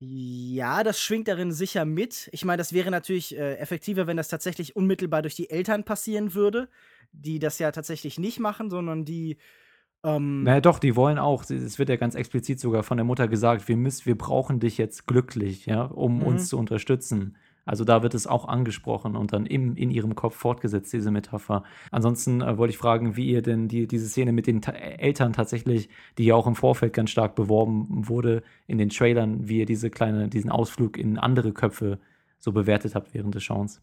Ja, 0.00 0.84
das 0.84 1.00
schwingt 1.00 1.26
darin 1.26 1.50
sicher 1.50 1.84
mit. 1.84 2.28
Ich 2.32 2.44
meine, 2.44 2.58
das 2.58 2.72
wäre 2.72 2.90
natürlich 2.90 3.36
äh, 3.36 3.56
effektiver, 3.56 4.06
wenn 4.06 4.16
das 4.16 4.28
tatsächlich 4.28 4.76
unmittelbar 4.76 5.22
durch 5.22 5.34
die 5.34 5.50
Eltern 5.50 5.82
passieren 5.84 6.34
würde, 6.34 6.68
die 7.10 7.40
das 7.40 7.58
ja 7.58 7.72
tatsächlich 7.72 8.18
nicht 8.18 8.38
machen, 8.38 8.70
sondern 8.70 9.04
die. 9.04 9.38
Ähm, 10.04 10.44
Naja, 10.44 10.60
doch, 10.60 10.78
die 10.78 10.94
wollen 10.94 11.18
auch. 11.18 11.42
Es 11.50 11.80
wird 11.80 11.88
ja 11.88 11.96
ganz 11.96 12.14
explizit 12.14 12.60
sogar 12.60 12.84
von 12.84 12.96
der 12.96 13.04
Mutter 13.04 13.26
gesagt, 13.26 13.66
wir 13.66 13.76
müssen, 13.76 14.06
wir 14.06 14.16
brauchen 14.16 14.60
dich 14.60 14.78
jetzt 14.78 15.08
glücklich, 15.08 15.66
ja, 15.66 15.82
um 15.82 16.18
Mhm. 16.18 16.22
uns 16.22 16.48
zu 16.48 16.58
unterstützen. 16.58 17.36
Also 17.68 17.84
da 17.84 18.02
wird 18.02 18.14
es 18.14 18.26
auch 18.26 18.48
angesprochen 18.48 19.14
und 19.14 19.34
dann 19.34 19.44
im, 19.44 19.76
in 19.76 19.90
ihrem 19.90 20.14
Kopf 20.14 20.34
fortgesetzt, 20.34 20.90
diese 20.94 21.10
Metapher. 21.10 21.64
Ansonsten 21.90 22.40
äh, 22.40 22.56
wollte 22.56 22.70
ich 22.70 22.78
fragen, 22.78 23.14
wie 23.14 23.28
ihr 23.28 23.42
denn 23.42 23.68
die, 23.68 23.86
diese 23.86 24.08
Szene 24.08 24.32
mit 24.32 24.46
den 24.46 24.62
Ta 24.62 24.72
Eltern 24.72 25.34
tatsächlich, 25.34 25.90
die 26.16 26.24
ja 26.24 26.34
auch 26.34 26.46
im 26.46 26.54
Vorfeld 26.54 26.94
ganz 26.94 27.10
stark 27.10 27.34
beworben 27.34 27.86
wurde, 28.08 28.42
in 28.66 28.78
den 28.78 28.88
Trailern, 28.88 29.48
wie 29.48 29.58
ihr 29.58 29.66
diese 29.66 29.90
kleine, 29.90 30.28
diesen 30.28 30.50
Ausflug 30.50 30.96
in 30.96 31.18
andere 31.18 31.52
Köpfe 31.52 31.98
so 32.38 32.52
bewertet 32.52 32.94
habt 32.94 33.12
während 33.12 33.34
des 33.34 33.42
Schauens. 33.44 33.82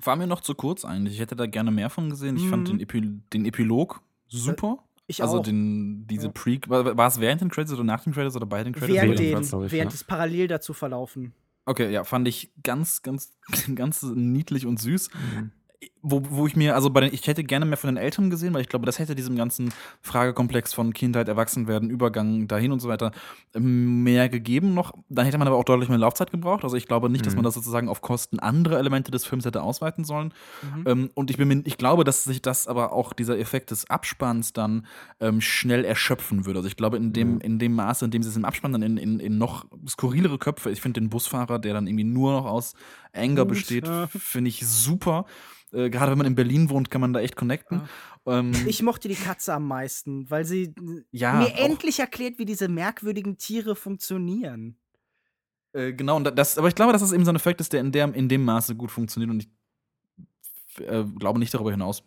War 0.00 0.14
mir 0.14 0.28
noch 0.28 0.40
zu 0.40 0.54
kurz 0.54 0.84
eigentlich. 0.84 1.14
Ich 1.14 1.20
hätte 1.20 1.34
da 1.34 1.46
gerne 1.46 1.72
mehr 1.72 1.90
von 1.90 2.10
gesehen. 2.10 2.36
Ich 2.36 2.46
fand 2.46 2.68
Mhm. 2.68 2.78
den, 2.78 2.80
Epi 2.80 3.00
den 3.32 3.44
Epilog 3.46 4.00
super. 4.28 4.78
ich 5.08 5.22
also 5.22 5.38
auch. 5.38 5.42
den, 5.42 6.06
diese 6.06 6.26
Ja. 6.26 6.32
Pre 6.32 6.60
war, 6.68 6.96
war 6.96 7.08
es 7.08 7.18
während 7.20 7.40
den 7.40 7.48
Credits 7.50 7.72
oder 7.72 7.82
nach 7.82 8.04
den 8.04 8.12
Credits 8.12 8.36
oder 8.36 8.46
bei 8.46 8.62
den 8.62 8.74
Credits? 8.74 8.94
während 8.94 9.18
den, 9.18 9.70
während 9.72 9.72
ja. 9.72 9.86
es 9.88 10.04
parallel 10.04 10.46
dazu 10.46 10.72
verlaufen. 10.72 11.32
Okay, 11.68 11.92
ja, 11.92 12.02
fand 12.02 12.26
ich 12.26 12.50
ganz, 12.62 13.02
ganz, 13.02 13.36
ganz 13.74 14.02
niedlich 14.02 14.64
und 14.64 14.80
süß. 14.80 15.10
Mhm. 15.12 15.52
Wo, 16.02 16.22
wo 16.28 16.46
ich 16.48 16.56
mir, 16.56 16.74
also 16.74 16.90
bei 16.90 17.02
den, 17.02 17.14
ich 17.14 17.24
hätte 17.28 17.44
gerne 17.44 17.64
mehr 17.64 17.76
von 17.76 17.86
den 17.88 17.96
Eltern 17.96 18.30
gesehen, 18.30 18.52
weil 18.52 18.62
ich 18.62 18.68
glaube, 18.68 18.84
das 18.84 18.98
hätte 18.98 19.14
diesem 19.14 19.36
ganzen 19.36 19.72
Fragekomplex 20.02 20.74
von 20.74 20.92
Kindheit, 20.92 21.28
Erwachsenwerden, 21.28 21.88
Übergang 21.88 22.48
dahin 22.48 22.72
und 22.72 22.80
so 22.80 22.88
weiter 22.88 23.12
ähm, 23.54 24.02
mehr 24.02 24.28
gegeben 24.28 24.74
noch. 24.74 24.92
Dann 25.08 25.24
hätte 25.24 25.38
man 25.38 25.46
aber 25.46 25.56
auch 25.56 25.62
deutlich 25.64 25.88
mehr 25.88 25.98
Laufzeit 25.98 26.32
gebraucht. 26.32 26.64
Also 26.64 26.76
ich 26.76 26.86
glaube 26.88 27.08
nicht, 27.10 27.26
dass 27.26 27.34
Mhm. 27.34 27.38
man 27.38 27.44
das 27.44 27.54
sozusagen 27.54 27.88
auf 27.88 28.00
Kosten 28.00 28.40
anderer 28.40 28.78
Elemente 28.78 29.12
des 29.12 29.24
Films 29.24 29.44
hätte 29.44 29.62
ausweiten 29.62 30.02
sollen. 30.04 30.34
Mhm. 30.62 30.84
Ähm, 30.86 31.10
und 31.14 31.30
ich 31.30 31.36
bin 31.36 31.46
mir, 31.46 31.62
ich 31.64 31.78
glaube, 31.78 32.02
dass 32.02 32.24
sich 32.24 32.42
das 32.42 32.66
aber 32.66 32.92
auch 32.92 33.12
dieser 33.12 33.38
Effekt 33.38 33.70
des 33.70 33.88
Abspanns 33.88 34.52
dann 34.52 34.84
ähm, 35.20 35.40
schnell 35.40 35.84
erschöpfen 35.84 36.44
würde. 36.44 36.58
Also 36.58 36.68
ich 36.68 36.76
glaube, 36.76 36.96
in 36.96 37.12
dem, 37.12 37.38
in 37.40 37.60
dem 37.60 37.74
Maße, 37.74 38.04
in 38.04 38.10
dem 38.10 38.24
sie 38.24 38.30
es 38.30 38.36
im 38.36 38.44
Abspann 38.44 38.72
dann 38.72 38.82
in, 38.82 38.96
in, 38.96 39.20
in 39.20 39.38
noch 39.38 39.66
skurrilere 39.86 40.38
Köpfe, 40.38 40.70
ich 40.70 40.80
finde 40.80 41.00
den 41.00 41.10
Busfahrer, 41.10 41.60
der 41.60 41.74
dann 41.74 41.86
irgendwie 41.86 42.04
nur 42.04 42.32
noch 42.32 42.46
aus 42.46 42.74
Anger 43.18 43.42
Gut, 43.42 43.48
besteht, 43.54 43.86
ja. 43.86 44.06
finde 44.08 44.48
ich 44.48 44.66
super. 44.66 45.26
Äh, 45.72 45.90
Gerade 45.90 46.12
wenn 46.12 46.18
man 46.18 46.26
in 46.26 46.34
Berlin 46.34 46.70
wohnt, 46.70 46.90
kann 46.90 47.00
man 47.00 47.12
da 47.12 47.20
echt 47.20 47.36
connecten. 47.36 47.82
Ähm, 48.26 48.52
Ich 48.66 48.82
mochte 48.82 49.08
die 49.08 49.14
Katze 49.14 49.52
am 49.54 49.66
meisten, 49.68 50.30
weil 50.30 50.44
sie 50.44 50.74
Ja, 51.10 51.34
mir 51.34 51.46
auch- 51.46 51.58
endlich 51.58 51.98
erklärt, 52.00 52.38
wie 52.38 52.44
diese 52.46 52.68
merkwürdigen 52.68 53.36
Tiere 53.36 53.76
funktionieren. 53.76 54.78
Äh, 55.74 55.92
genau, 55.92 56.16
und 56.16 56.24
das, 56.38 56.56
aber 56.56 56.68
ich 56.68 56.74
glaube, 56.74 56.92
dass 56.92 57.02
das 57.02 57.12
eben 57.12 57.24
so 57.26 57.30
ein 57.32 57.36
Effekt 57.36 57.60
ist, 57.60 57.72
der 57.74 57.80
in, 57.80 57.92
der 57.92 58.14
in 58.14 58.28
dem 58.28 58.44
Maße 58.44 58.74
gut 58.74 58.90
funktioniert 58.90 59.30
und 59.30 59.40
ich 59.42 60.84
äh, 60.86 61.04
glaube 61.18 61.38
nicht 61.38 61.52
darüber 61.52 61.70
hinaus. 61.70 62.02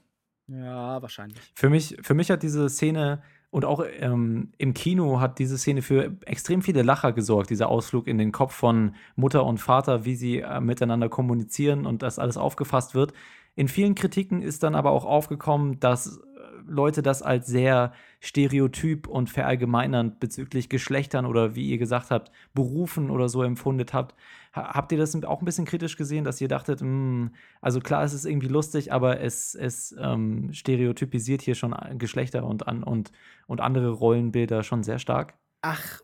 Ja, 0.48 1.02
wahrscheinlich. 1.02 1.40
Für 1.56 1.70
mich, 1.70 1.96
für 2.02 2.14
mich 2.14 2.30
hat 2.32 2.42
diese 2.44 2.68
Szene 2.70 3.22
und 3.52 3.66
auch 3.66 3.84
ähm, 4.00 4.54
im 4.58 4.74
Kino 4.74 5.20
hat 5.20 5.38
diese 5.38 5.58
Szene 5.58 5.82
für 5.82 6.16
extrem 6.26 6.62
viele 6.62 6.84
Lacher 6.84 7.12
gesorgt, 7.12 7.50
dieser 7.50 7.68
Ausflug 7.68 8.08
in 8.08 8.18
den 8.18 8.32
Kopf 8.32 8.54
von 8.54 8.96
Mutter 9.18 9.46
und 9.46 9.58
Vater, 9.58 10.06
wie 10.06 10.16
sie 10.16 10.40
äh, 10.40 10.62
miteinander 10.62 11.10
kommunizieren 11.10 11.86
und 11.86 12.02
das 12.02 12.18
alles 12.18 12.38
aufgefasst 12.38 12.96
wird. 12.96 13.14
In 13.56 13.68
vielen 13.68 13.94
Kritiken 13.94 14.42
ist 14.42 14.64
dann 14.64 14.74
aber 14.74 14.92
auch 14.92 15.04
aufgekommen, 15.04 15.82
dass 15.82 16.18
äh, 16.18 16.20
Leute 16.66 17.02
das 17.02 17.22
als 17.22 17.46
sehr 17.46 17.92
stereotyp 18.22 19.08
und 19.08 19.30
verallgemeinernd 19.30 20.22
bezüglich 20.22 20.70
Geschlechtern 20.70 21.26
oder 21.26 21.54
wie 21.54 21.70
ihr 21.70 21.78
gesagt 21.78 22.10
habt, 22.10 22.32
Berufen 22.54 23.10
oder 23.10 23.28
so 23.28 23.44
empfundet 23.44 23.94
habt. 23.94 24.16
Ha 24.54 24.74
habt 24.74 24.92
ihr 24.92 24.98
das 24.98 25.16
auch 25.24 25.42
ein 25.42 25.46
bisschen 25.46 25.66
kritisch 25.66 25.96
gesehen, 25.96 26.24
dass 26.24 26.42
ihr 26.42 26.48
dachtet, 26.48 26.82
hm, 26.82 27.32
also 27.62 27.80
klar, 27.80 28.04
es 28.04 28.14
ist 28.14 28.26
irgendwie 28.26 28.48
lustig, 28.48 28.92
aber 28.92 29.22
es, 29.22 29.56
es 29.56 29.96
ähm, 30.00 30.52
stereotypisiert 30.54 31.42
hier 31.42 31.56
schon 31.56 31.74
Geschlechter 31.98 32.44
und, 32.44 32.68
an, 32.68 32.84
und, 32.84 33.12
und 33.48 33.62
andere 33.62 33.90
Rollenbilder 33.90 34.64
schon 34.64 34.84
sehr 34.84 35.00
stark? 35.00 35.36
Ach, 35.62 36.02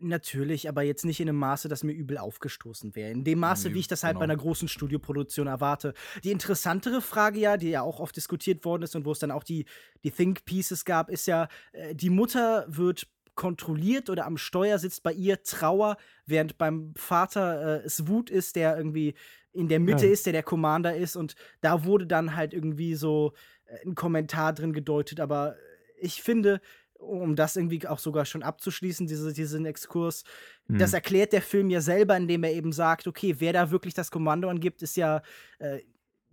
natürlich, 0.00 0.68
aber 0.68 0.82
jetzt 0.82 1.04
nicht 1.04 1.20
in 1.20 1.28
einem 1.28 1.38
Maße, 1.38 1.68
das 1.68 1.82
mir 1.82 1.92
übel 1.92 2.18
aufgestoßen 2.18 2.94
wäre. 2.94 3.10
In 3.10 3.24
dem 3.24 3.38
Maße, 3.38 3.68
Nee, 3.68 3.74
wie 3.74 3.80
ich 3.80 3.88
das 3.88 4.04
halt 4.04 4.14
bei 4.14 4.24
genau. 4.26 4.32
einer 4.32 4.42
großen 4.42 4.68
Studioproduktion 4.68 5.46
erwarte. 5.46 5.94
Die 6.22 6.30
interessantere 6.30 7.00
Frage 7.00 7.38
ja, 7.40 7.56
die 7.56 7.70
ja 7.70 7.82
auch 7.82 8.00
oft 8.00 8.16
diskutiert 8.16 8.64
worden 8.64 8.82
ist 8.82 8.94
und 8.96 9.04
wo 9.04 9.12
es 9.12 9.18
dann 9.18 9.30
auch 9.30 9.44
die, 9.44 9.66
die 10.02 10.10
Think 10.10 10.44
Pieces 10.44 10.84
gab, 10.84 11.10
ist 11.10 11.26
ja, 11.26 11.48
äh, 11.72 11.94
die 11.94 12.10
Mutter 12.10 12.66
wird 12.68 13.08
kontrolliert 13.34 14.10
oder 14.10 14.26
am 14.26 14.36
Steuer 14.36 14.78
sitzt 14.78 15.02
bei 15.02 15.12
ihr 15.12 15.42
Trauer, 15.42 15.96
während 16.26 16.58
beim 16.58 16.92
Vater 16.96 17.82
äh, 17.82 17.86
es 17.86 18.06
Wut 18.06 18.30
ist, 18.30 18.56
der 18.56 18.76
irgendwie 18.76 19.14
in 19.52 19.68
der 19.68 19.80
Mitte 19.80 20.06
Ja. 20.06 20.12
ist, 20.12 20.26
der 20.26 20.32
der 20.32 20.42
Commander 20.42 20.96
ist 20.96 21.16
und 21.16 21.34
da 21.60 21.84
wurde 21.84 22.06
dann 22.06 22.36
halt 22.36 22.54
irgendwie 22.54 22.94
so 22.94 23.32
äh, 23.66 23.86
ein 23.86 23.94
Kommentar 23.94 24.52
drin 24.52 24.72
gedeutet, 24.72 25.20
aber 25.20 25.56
ich 26.00 26.22
finde, 26.22 26.60
um 26.98 27.36
das 27.36 27.56
irgendwie 27.56 27.86
auch 27.86 27.98
sogar 27.98 28.24
schon 28.24 28.42
abzuschließen, 28.42 29.06
diese, 29.06 29.32
diesen 29.32 29.66
Exkurs, 29.66 30.24
Mhm. 30.66 30.78
das 30.78 30.94
erklärt 30.94 31.32
der 31.34 31.42
Film 31.42 31.68
ja 31.68 31.80
selber, 31.82 32.16
indem 32.16 32.42
er 32.44 32.52
eben 32.52 32.72
sagt, 32.72 33.06
okay, 33.06 33.36
wer 33.38 33.52
da 33.52 33.70
wirklich 33.70 33.92
das 33.94 34.10
Kommando 34.10 34.48
angibt, 34.48 34.80
ist 34.82 34.96
ja 34.96 35.20
äh, 35.58 35.80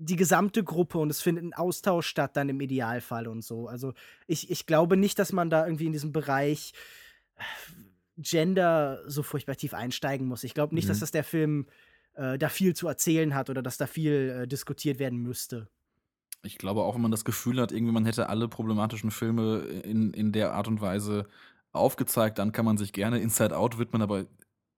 die 0.04 0.16
gesamte 0.16 0.64
Gruppe 0.64 0.98
und 0.98 1.10
es 1.10 1.22
findet 1.22 1.44
ein 1.44 1.54
Austausch 1.54 2.08
statt 2.08 2.36
dann 2.36 2.50
im 2.50 2.60
Idealfall 2.60 3.28
und 3.28 3.44
so. 3.44 3.68
Also 3.68 3.94
ich, 4.28 4.50
ich 4.50 4.66
glaube 4.66 4.98
nicht, 4.98 5.20
dass 5.20 5.32
man 5.32 5.50
da 5.50 5.66
irgendwie 5.66 5.86
in 5.86 5.94
diesem 5.94 6.12
Bereich 6.12 6.74
äh, 7.38 7.42
Gender 8.18 9.02
so 9.08 9.24
furchtbar 9.24 9.56
tief 9.56 9.74
einsteigen 9.74 10.28
muss. 10.28 10.44
Ich 10.44 10.54
glaube 10.54 10.76
nicht, 10.76 10.90
dass 10.90 10.98
Mhm. 10.98 11.02
das 11.02 11.12
der 11.12 11.24
Film 11.24 11.68
äh, 12.14 12.38
da 12.38 12.50
viel 12.50 12.76
zu 12.76 12.88
erzählen 12.88 13.34
hat 13.36 13.50
oder 13.50 13.62
dass 13.62 13.78
da 13.78 13.88
viel 13.88 14.42
äh, 14.42 14.48
diskutiert 14.48 15.00
werden 15.00 15.20
müsste. 15.20 15.68
Ich 16.44 16.58
glaube 16.58 16.82
auch, 16.82 16.96
wenn 16.96 17.02
man 17.02 17.12
das 17.12 17.24
Gefühl 17.26 17.62
hat, 17.62 17.72
irgendwie 17.72 17.94
man 17.94 18.06
hätte 18.06 18.28
alle 18.30 18.48
problematischen 18.48 19.12
Filme 19.12 19.60
in, 19.84 20.12
in 20.14 20.32
der 20.32 20.54
Art 20.54 20.68
und 20.68 20.82
Weise 20.82 21.28
aufgezeigt, 21.72 22.40
dann 22.40 22.52
kann 22.52 22.66
man 22.66 22.78
sich 22.78 22.92
gerne 22.94 23.20
Inside 23.20 23.56
Out 23.56 23.78
widmen, 23.78 24.02
aber 24.02 24.26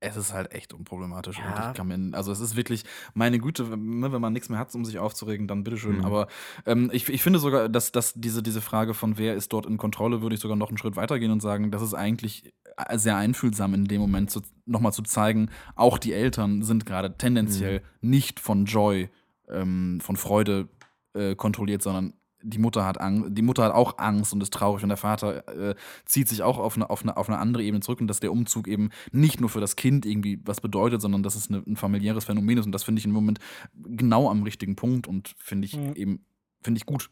es 0.03 0.17
ist 0.17 0.33
halt 0.33 0.53
echt 0.53 0.73
unproblematisch. 0.73 1.38
Und 1.40 1.45
Ja. 1.45 1.69
ich 1.69 1.77
kann 1.77 1.88
mir, 1.88 2.15
also 2.15 2.32
es 2.32 2.40
ist 2.40 2.56
wirklich, 2.56 2.83
meine 3.14 3.40
Güte, 3.40 3.72
wenn 3.72 3.99
ne, 3.99 4.11
wenn 4.11 4.22
man 4.22 4.33
nichts 4.33 4.49
mehr 4.49 4.59
hat, 4.59 4.73
um 4.75 4.85
sich 4.85 4.99
aufzuregen, 4.99 5.48
dann 5.48 5.64
bitteschön. 5.64 5.98
Mhm. 5.98 6.06
Aber 6.06 6.27
ähm, 6.65 6.90
ich, 6.93 7.07
ich 7.09 7.23
finde 7.23 7.40
sogar, 7.40 7.69
dass, 7.69 7.91
dass 7.91 8.14
diese, 8.14 8.43
diese 8.43 8.61
Frage 8.61 8.93
von 8.93 9.17
wer 9.17 9.33
ist 9.35 9.53
dort 9.53 9.65
in 9.65 9.77
Kontrolle, 9.77 10.22
würde 10.22 10.35
ich 10.35 10.41
sogar 10.41 10.57
noch 10.57 10.69
einen 10.69 10.77
Schritt 10.77 10.95
weitergehen 10.95 11.32
und 11.32 11.41
sagen, 11.41 11.72
das 11.72 11.82
ist 11.82 11.93
eigentlich 11.93 12.53
äh, 12.77 12.98
sehr 12.98 13.15
einfühlsam 13.15 13.73
in 13.73 13.85
dem 13.85 14.01
Moment 14.01 14.30
zu, 14.32 14.41
nochmal 14.65 14.93
zu 14.93 15.03
zeigen, 15.03 15.49
auch 15.75 15.98
die 15.98 16.14
Eltern 16.14 16.64
sind 16.64 16.85
gerade 16.85 17.17
tendenziell 17.17 17.82
nicht 18.01 18.40
von 18.40 18.65
Joy, 18.65 19.09
ähm, 19.49 19.99
von 20.01 20.15
Freude 20.17 20.67
äh, 21.14 21.35
kontrolliert, 21.35 21.82
sondern 21.82 22.14
die 22.43 22.59
Mutter 22.59 22.85
hat 22.85 22.99
Angst, 22.99 23.30
die 23.31 23.41
Mutter 23.41 23.63
hat 23.63 23.73
auch 23.73 23.97
Angst 23.97 24.33
und 24.33 24.43
ist 24.43 24.53
traurig 24.53 24.83
und 24.83 24.89
der 24.89 24.97
Vater 24.97 25.47
äh, 25.47 25.75
zieht 26.05 26.27
sich 26.27 26.43
auch 26.43 26.57
auf 26.59 26.75
eine, 26.75 26.89
auf, 26.89 27.01
eine, 27.01 27.17
auf 27.17 27.30
eine 27.30 27.39
andere 27.39 27.63
Ebene 27.63 27.81
zurück 27.81 28.01
und 28.01 28.07
dass 28.07 28.19
der 28.19 28.31
Umzug 28.31 28.67
eben 28.67 28.89
nicht 29.11 29.39
nur 29.39 29.49
für 29.49 29.61
das 29.61 29.75
Kind 29.75 30.05
irgendwie 30.05 30.39
was 30.45 30.61
bedeutet, 30.61 31.01
sondern 31.01 31.23
dass 31.23 31.35
es 31.35 31.49
eine, 31.49 31.63
ein 31.65 31.75
familiäres 31.77 32.25
Phänomen 32.25 32.57
ist 32.57 32.65
und 32.65 32.72
das 32.73 32.83
finde 32.83 32.99
ich 32.99 33.05
im 33.05 33.11
Moment 33.11 33.39
genau 33.73 34.30
am 34.30 34.43
richtigen 34.43 34.75
Punkt 34.75 35.07
und 35.07 35.33
finde 35.38 35.65
ich 35.65 35.73
Mhm. 35.77 35.93
eben, 35.95 36.25
finde 36.61 36.77
ich 36.77 36.85
gut. 36.85 37.09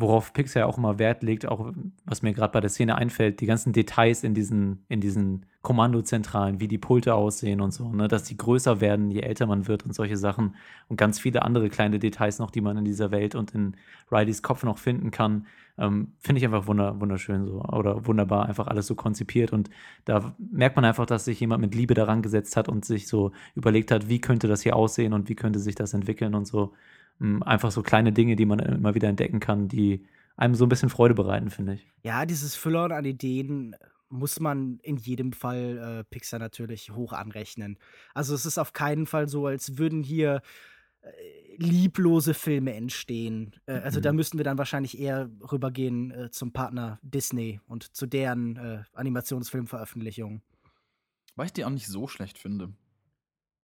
Worauf 0.00 0.32
Pixar 0.32 0.66
auch 0.66 0.78
immer 0.78 0.98
Wert 0.98 1.22
legt, 1.22 1.46
auch 1.46 1.72
was 2.04 2.22
mir 2.22 2.32
gerade 2.32 2.52
bei 2.52 2.60
der 2.60 2.70
Szene 2.70 2.96
einfällt, 2.96 3.40
die 3.40 3.46
ganzen 3.46 3.72
Details 3.72 4.24
in 4.24 4.34
diesen, 4.34 4.84
in 4.88 5.00
diesen 5.00 5.46
Kommandozentralen, 5.62 6.60
wie 6.60 6.68
die 6.68 6.78
Pulte 6.78 7.14
aussehen 7.14 7.60
und 7.60 7.72
so, 7.72 7.92
ne, 7.92 8.08
dass 8.08 8.24
die 8.24 8.36
größer 8.36 8.80
werden, 8.80 9.10
je 9.10 9.20
älter 9.20 9.46
man 9.46 9.66
wird 9.66 9.84
und 9.84 9.94
solche 9.94 10.16
Sachen 10.16 10.56
und 10.88 10.96
ganz 10.96 11.20
viele 11.20 11.42
andere 11.42 11.68
kleine 11.68 11.98
Details 11.98 12.38
noch, 12.38 12.50
die 12.50 12.60
man 12.60 12.78
in 12.78 12.84
dieser 12.84 13.10
Welt 13.10 13.34
und 13.34 13.54
in 13.54 13.76
Rileys 14.10 14.42
Kopf 14.42 14.62
noch 14.62 14.78
finden 14.78 15.10
kann, 15.10 15.46
ähm, 15.76 16.12
finde 16.18 16.38
ich 16.38 16.44
einfach 16.44 16.66
wunder, 16.66 17.00
wunderschön 17.00 17.46
so 17.46 17.62
oder 17.62 18.06
wunderbar, 18.06 18.46
einfach 18.46 18.68
alles 18.68 18.86
so 18.86 18.94
konzipiert 18.94 19.52
und 19.52 19.70
da 20.04 20.34
merkt 20.38 20.76
man 20.76 20.84
einfach, 20.84 21.06
dass 21.06 21.26
sich 21.26 21.40
jemand 21.40 21.60
mit 21.60 21.74
Liebe 21.74 21.94
daran 21.94 22.22
gesetzt 22.22 22.56
hat 22.56 22.68
und 22.68 22.84
sich 22.84 23.06
so 23.08 23.32
überlegt 23.54 23.90
hat, 23.90 24.08
wie 24.08 24.20
könnte 24.20 24.48
das 24.48 24.62
hier 24.62 24.76
aussehen 24.76 25.12
und 25.12 25.28
wie 25.28 25.34
könnte 25.34 25.58
sich 25.58 25.74
das 25.74 25.94
entwickeln 25.94 26.34
und 26.34 26.46
so. 26.46 26.72
Ähm, 27.20 27.42
einfach 27.42 27.70
so 27.70 27.82
kleine 27.82 28.12
Dinge, 28.12 28.36
die 28.36 28.46
man 28.46 28.58
immer 28.60 28.94
wieder 28.94 29.08
entdecken 29.08 29.40
kann, 29.40 29.68
die 29.68 30.06
einem 30.36 30.54
so 30.54 30.64
ein 30.64 30.68
bisschen 30.70 30.88
Freude 30.88 31.14
bereiten, 31.14 31.50
finde 31.50 31.74
ich. 31.74 31.86
Ja, 32.02 32.24
dieses 32.24 32.56
Füllern 32.56 32.92
an 32.92 33.04
Ideen 33.04 33.76
muss 34.08 34.40
man 34.40 34.78
in 34.82 34.96
jedem 34.96 35.32
Fall 35.32 36.00
äh, 36.00 36.04
Pixar 36.04 36.40
natürlich 36.40 36.90
hoch 36.92 37.12
anrechnen. 37.12 37.78
Also 38.14 38.34
es 38.34 38.44
ist 38.46 38.58
auf 38.58 38.72
keinen 38.72 39.06
Fall 39.06 39.28
so, 39.28 39.46
als 39.46 39.78
würden 39.78 40.02
hier 40.02 40.40
äh, 41.02 41.08
lieblose 41.58 42.34
Filme 42.34 42.74
entstehen. 42.74 43.52
Äh, 43.66 43.74
also 43.74 44.00
da 44.00 44.10
Mhm. 44.12 44.16
müssten 44.16 44.38
wir 44.38 44.44
dann 44.44 44.58
wahrscheinlich 44.58 44.98
eher 44.98 45.30
rübergehen 45.52 46.10
äh, 46.10 46.30
zum 46.30 46.52
Partner 46.52 46.98
Disney 47.02 47.60
und 47.68 47.94
zu 47.94 48.06
deren 48.06 48.56
äh, 48.56 48.82
Animationsfilmveröffentlichungen. 48.94 50.42
Weil 51.36 51.46
ich 51.46 51.52
die 51.52 51.64
auch 51.64 51.70
nicht 51.70 51.86
so 51.86 52.08
schlecht 52.08 52.38
finde. 52.38 52.72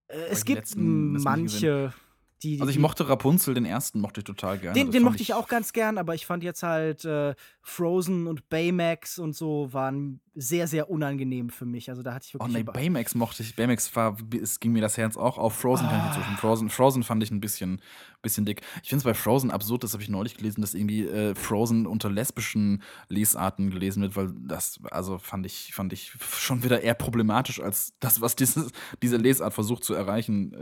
Äh, 0.09 0.18
es 0.31 0.44
gibt 0.44 0.59
letzten- 0.59 1.20
manche, 1.23 1.93
die. 2.42 2.60
Also 2.60 2.70
ich 2.70 2.76
die, 2.76 2.82
mochte 2.82 3.08
Rapunzel, 3.08 3.55
den 3.55 3.65
ersten 3.65 4.00
mochte 4.00 4.20
ich 4.20 4.24
total 4.24 4.58
gerne. 4.58 4.74
Den, 4.74 4.90
den 4.90 5.02
mochte 5.02 5.23
ich 5.23 5.34
auch 5.34 5.48
ganz 5.48 5.73
gern, 5.73 5.98
aber 5.98 6.15
ich 6.15 6.26
fand 6.26 6.42
jetzt 6.42 6.62
halt 6.62 7.05
äh, 7.05 7.34
Frozen 7.62 8.26
und 8.26 8.48
Baymax 8.48 9.18
und 9.18 9.34
so 9.34 9.73
waren 9.73 10.20
sehr, 10.39 10.68
sehr 10.68 10.90
unangenehm 10.90 11.48
für 11.50 11.65
mich. 11.65 11.89
Also 11.89 12.02
da 12.02 12.12
hatte 12.15 12.26
ich 12.28 12.34
Oh 12.34 12.40
wirklich. 12.40 12.55
nee, 12.55 12.60
über- 12.60 12.73
Baymax 12.73 13.15
mochte 13.15 13.42
ich. 13.42 13.56
Baymax 13.56 13.94
war, 13.97 14.16
es 14.40 14.60
ging 14.60 14.73
mir 14.73 14.82
das 14.82 14.97
Herz 14.98 15.16
auch 15.16 15.39
auf. 15.39 15.55
Frozen 15.55 15.86
kann 15.89 15.97
ich 15.98 16.02
Ah. 16.05 16.12
zustimmen. 16.12 16.36
Frozen, 16.36 16.68
Frozen 16.70 17.02
fand 17.02 17.23
ich 17.23 17.31
ein 17.31 17.40
bisschen, 17.40 17.81
bisschen 18.23 18.44
dick. 18.44 18.60
Ich 18.82 18.89
finde 18.90 18.98
es 18.98 19.05
bei 19.05 19.15
Frozen 19.15 19.50
absurd, 19.50 19.82
das 19.84 19.92
habe 19.94 20.02
ich 20.02 20.08
neulich 20.10 20.36
gelesen, 20.36 20.60
dass 20.60 20.74
irgendwie 20.74 21.06
äh, 21.06 21.34
Frozen 21.34 21.86
unter 21.86 22.10
lesbischen 22.10 22.82
Lesarten 23.08 23.70
gelesen 23.70 24.02
wird, 24.02 24.16
weil 24.16 24.31
das, 24.47 24.81
also 24.90 25.18
fand 25.18 25.47
ich, 25.47 25.73
fand 25.74 25.92
ich 25.92 26.12
schon 26.20 26.62
wieder 26.62 26.82
eher 26.82 26.94
problematisch 26.94 27.60
als 27.60 27.94
das, 28.00 28.20
was 28.20 28.36
dieses, 28.36 28.70
diese 29.02 29.16
Lesart 29.16 29.55
versucht 29.55 29.84
zu 29.84 29.94
erreichen. 29.94 30.52
Äh, 30.52 30.56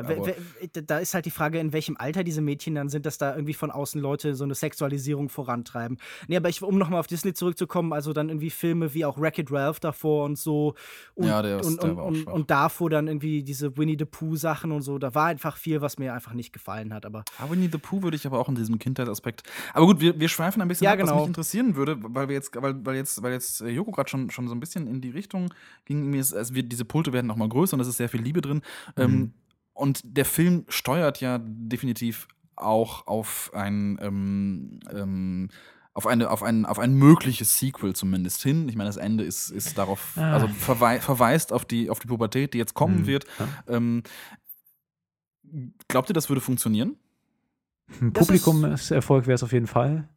Äh, 0.00 0.08
we- 0.08 0.36
we- 0.72 0.82
da 0.82 0.98
ist 0.98 1.12
halt 1.14 1.26
die 1.26 1.30
Frage, 1.30 1.58
in 1.58 1.72
welchem 1.72 1.96
Alter 1.98 2.24
diese 2.24 2.40
Mädchen 2.40 2.74
dann 2.74 2.88
sind, 2.88 3.04
dass 3.06 3.18
da 3.18 3.34
irgendwie 3.34 3.54
von 3.54 3.70
außen 3.70 4.00
Leute 4.00 4.34
so 4.34 4.44
eine 4.44 4.54
Sexualisierung 4.54 5.28
vorantreiben. 5.28 5.98
Nee, 6.28 6.36
aber 6.36 6.48
ich, 6.48 6.62
um 6.62 6.78
nochmal 6.78 7.00
auf 7.00 7.06
Disney 7.06 7.34
zurückzukommen, 7.34 7.92
also 7.92 8.12
dann 8.12 8.28
irgendwie 8.30 8.50
Filme 8.50 8.94
wie 8.94 9.04
auch 9.04 9.09
Wreck-It 9.18 9.50
Ralph 9.50 9.80
davor 9.80 10.24
und 10.24 10.38
so. 10.38 10.74
Und, 11.14 11.26
Ja, 11.26 11.40
der 11.42 11.60
ist- 11.60 11.66
und, 11.66 11.82
der 11.82 11.90
und, 11.90 11.96
war 11.96 12.04
auch 12.04 12.14
schwach. 12.14 12.32
und 12.32 12.50
davor 12.50 12.90
dann 12.90 13.06
irgendwie 13.08 13.42
diese 13.42 13.76
Winnie 13.76 13.96
the 13.98 14.04
Pooh-Sachen 14.04 14.72
und 14.72 14.82
so. 14.82 14.98
Da 14.98 15.14
war 15.14 15.26
einfach 15.26 15.56
viel, 15.56 15.80
was 15.80 15.98
mir 15.98 16.12
einfach 16.14 16.34
nicht 16.34 16.52
gefallen 16.52 16.92
hat. 16.92 17.06
Aber 17.06 17.24
Ah, 17.38 17.48
Winnie 17.50 17.68
the 17.70 17.78
Pooh 17.78 18.02
würde 18.02 18.16
ich 18.16 18.26
aber 18.26 18.38
auch 18.38 18.48
in 18.48 18.54
diesem 18.54 18.78
Kindheitsaspekt. 18.78 19.42
Aber 19.74 19.86
gut, 19.86 20.00
wir, 20.00 20.18
wir 20.20 20.28
schweifen 20.28 20.60
ein 20.62 20.68
bisschen 20.68 20.84
Ja, 20.84 20.92
ab, 20.92 20.98
was 21.00 21.08
genau. 21.08 21.20
mich 21.20 21.28
interessieren 21.28 21.76
würde, 21.76 21.96
weil 22.00 22.28
wir 22.28 22.34
jetzt, 22.34 22.54
weil, 22.60 22.84
weil 22.84 22.96
jetzt, 22.96 23.22
weil 23.22 23.32
jetzt 23.32 23.60
äh, 23.60 23.68
Joko 23.70 23.90
gerade 23.92 24.08
schon, 24.08 24.30
schon 24.30 24.48
so 24.48 24.54
ein 24.54 24.60
bisschen 24.60 24.86
in 24.86 25.00
die 25.00 25.10
Richtung 25.10 25.52
ging. 25.84 26.10
Mir 26.10 26.20
ist, 26.20 26.34
also 26.34 26.54
wir, 26.54 26.62
diese 26.62 26.84
Pulte 26.84 27.12
werden 27.12 27.26
noch 27.26 27.36
mal 27.36 27.48
größer 27.48 27.74
und 27.74 27.80
es 27.80 27.88
ist 27.88 27.96
sehr 27.96 28.08
viel 28.08 28.22
Liebe 28.22 28.40
drin. 28.40 28.62
Ähm, 28.96 29.10
Mhm. 29.10 29.32
und 29.74 30.00
der 30.04 30.24
Film 30.24 30.64
steuert 30.68 31.20
ja 31.20 31.38
definitiv 31.42 32.28
auch 32.56 33.06
auf 33.06 33.50
ein 33.54 33.98
ähm, 34.02 34.80
ähm, 34.92 35.48
auf, 36.00 36.06
eine, 36.06 36.30
auf, 36.30 36.42
ein, 36.42 36.64
auf 36.64 36.78
ein 36.78 36.94
mögliches 36.94 37.58
Sequel 37.58 37.94
zumindest 37.94 38.42
hin. 38.42 38.68
Ich 38.70 38.76
meine, 38.76 38.88
das 38.88 38.96
Ende 38.96 39.22
ist, 39.22 39.50
ist 39.50 39.76
darauf, 39.76 40.14
Ah. 40.16 40.32
also 40.32 40.48
verwei 40.48 40.98
verweist 40.98 41.52
auf 41.52 41.66
die, 41.66 41.90
auf 41.90 42.00
die 42.00 42.06
Pubertät, 42.08 42.54
die 42.54 42.58
jetzt 42.58 42.72
kommen 42.72 43.02
Mhm, 43.02 43.06
wird. 43.06 43.26
Ähm, 43.68 44.02
glaubt 45.88 46.08
ihr, 46.10 46.14
das 46.14 46.28
würde 46.30 46.40
funktionieren? 46.40 46.96
Ein 48.00 48.12
Das 48.12 48.26
Publikumserfolg 48.26 49.26
wäre 49.26 49.34
es 49.34 49.42
auf 49.42 49.52
jeden 49.52 49.66
Fall. 49.66 50.08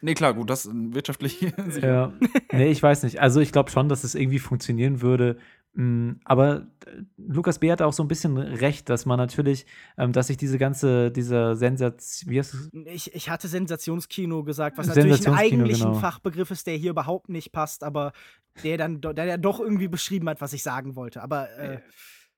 Nee, 0.00 0.14
klar, 0.14 0.32
gut, 0.34 0.48
das 0.48 0.68
wirtschaftlich. 0.72 1.40
Ja. 1.82 2.12
Nee, 2.52 2.70
ich 2.70 2.82
weiß 2.82 3.02
nicht. 3.02 3.20
Also 3.20 3.40
ich 3.40 3.52
glaube 3.52 3.70
schon, 3.70 3.88
dass 3.88 4.04
es 4.04 4.14
irgendwie 4.14 4.38
funktionieren 4.38 5.02
würde. 5.02 5.36
Mm, 5.76 6.20
Aber 6.24 6.66
äh, 6.86 7.02
Lukas 7.18 7.58
B. 7.58 7.70
hat 7.70 7.82
auch 7.82 7.92
so 7.92 8.02
ein 8.02 8.08
bisschen 8.08 8.38
recht, 8.38 8.88
dass 8.88 9.04
man 9.04 9.18
natürlich, 9.18 9.66
ähm, 9.98 10.12
dass 10.12 10.28
sich 10.28 10.38
diese 10.38 10.56
ganze, 10.56 11.10
dieser 11.10 11.54
Sensation, 11.54 12.32
wie 12.32 12.38
heißt 12.38 12.54
es? 12.54 12.70
ich, 12.86 13.14
ich 13.14 13.28
hatte 13.28 13.46
Sensationskino 13.46 14.42
gesagt, 14.42 14.78
was 14.78 14.86
natürlich 14.86 15.28
ein 15.28 15.34
eigentlichen 15.34 15.88
genau. 15.88 16.00
Fachbegriff 16.00 16.50
ist, 16.50 16.66
der 16.66 16.76
hier 16.76 16.90
überhaupt 16.90 17.28
nicht 17.28 17.52
passt, 17.52 17.84
aber 17.84 18.12
der 18.62 18.78
dann 18.78 19.02
der, 19.02 19.12
der 19.12 19.36
doch 19.36 19.60
irgendwie 19.60 19.88
beschrieben 19.88 20.30
hat, 20.30 20.40
was 20.40 20.54
ich 20.54 20.62
sagen 20.62 20.96
wollte. 20.96 21.22
Aber 21.22 21.50
äh, 21.58 21.80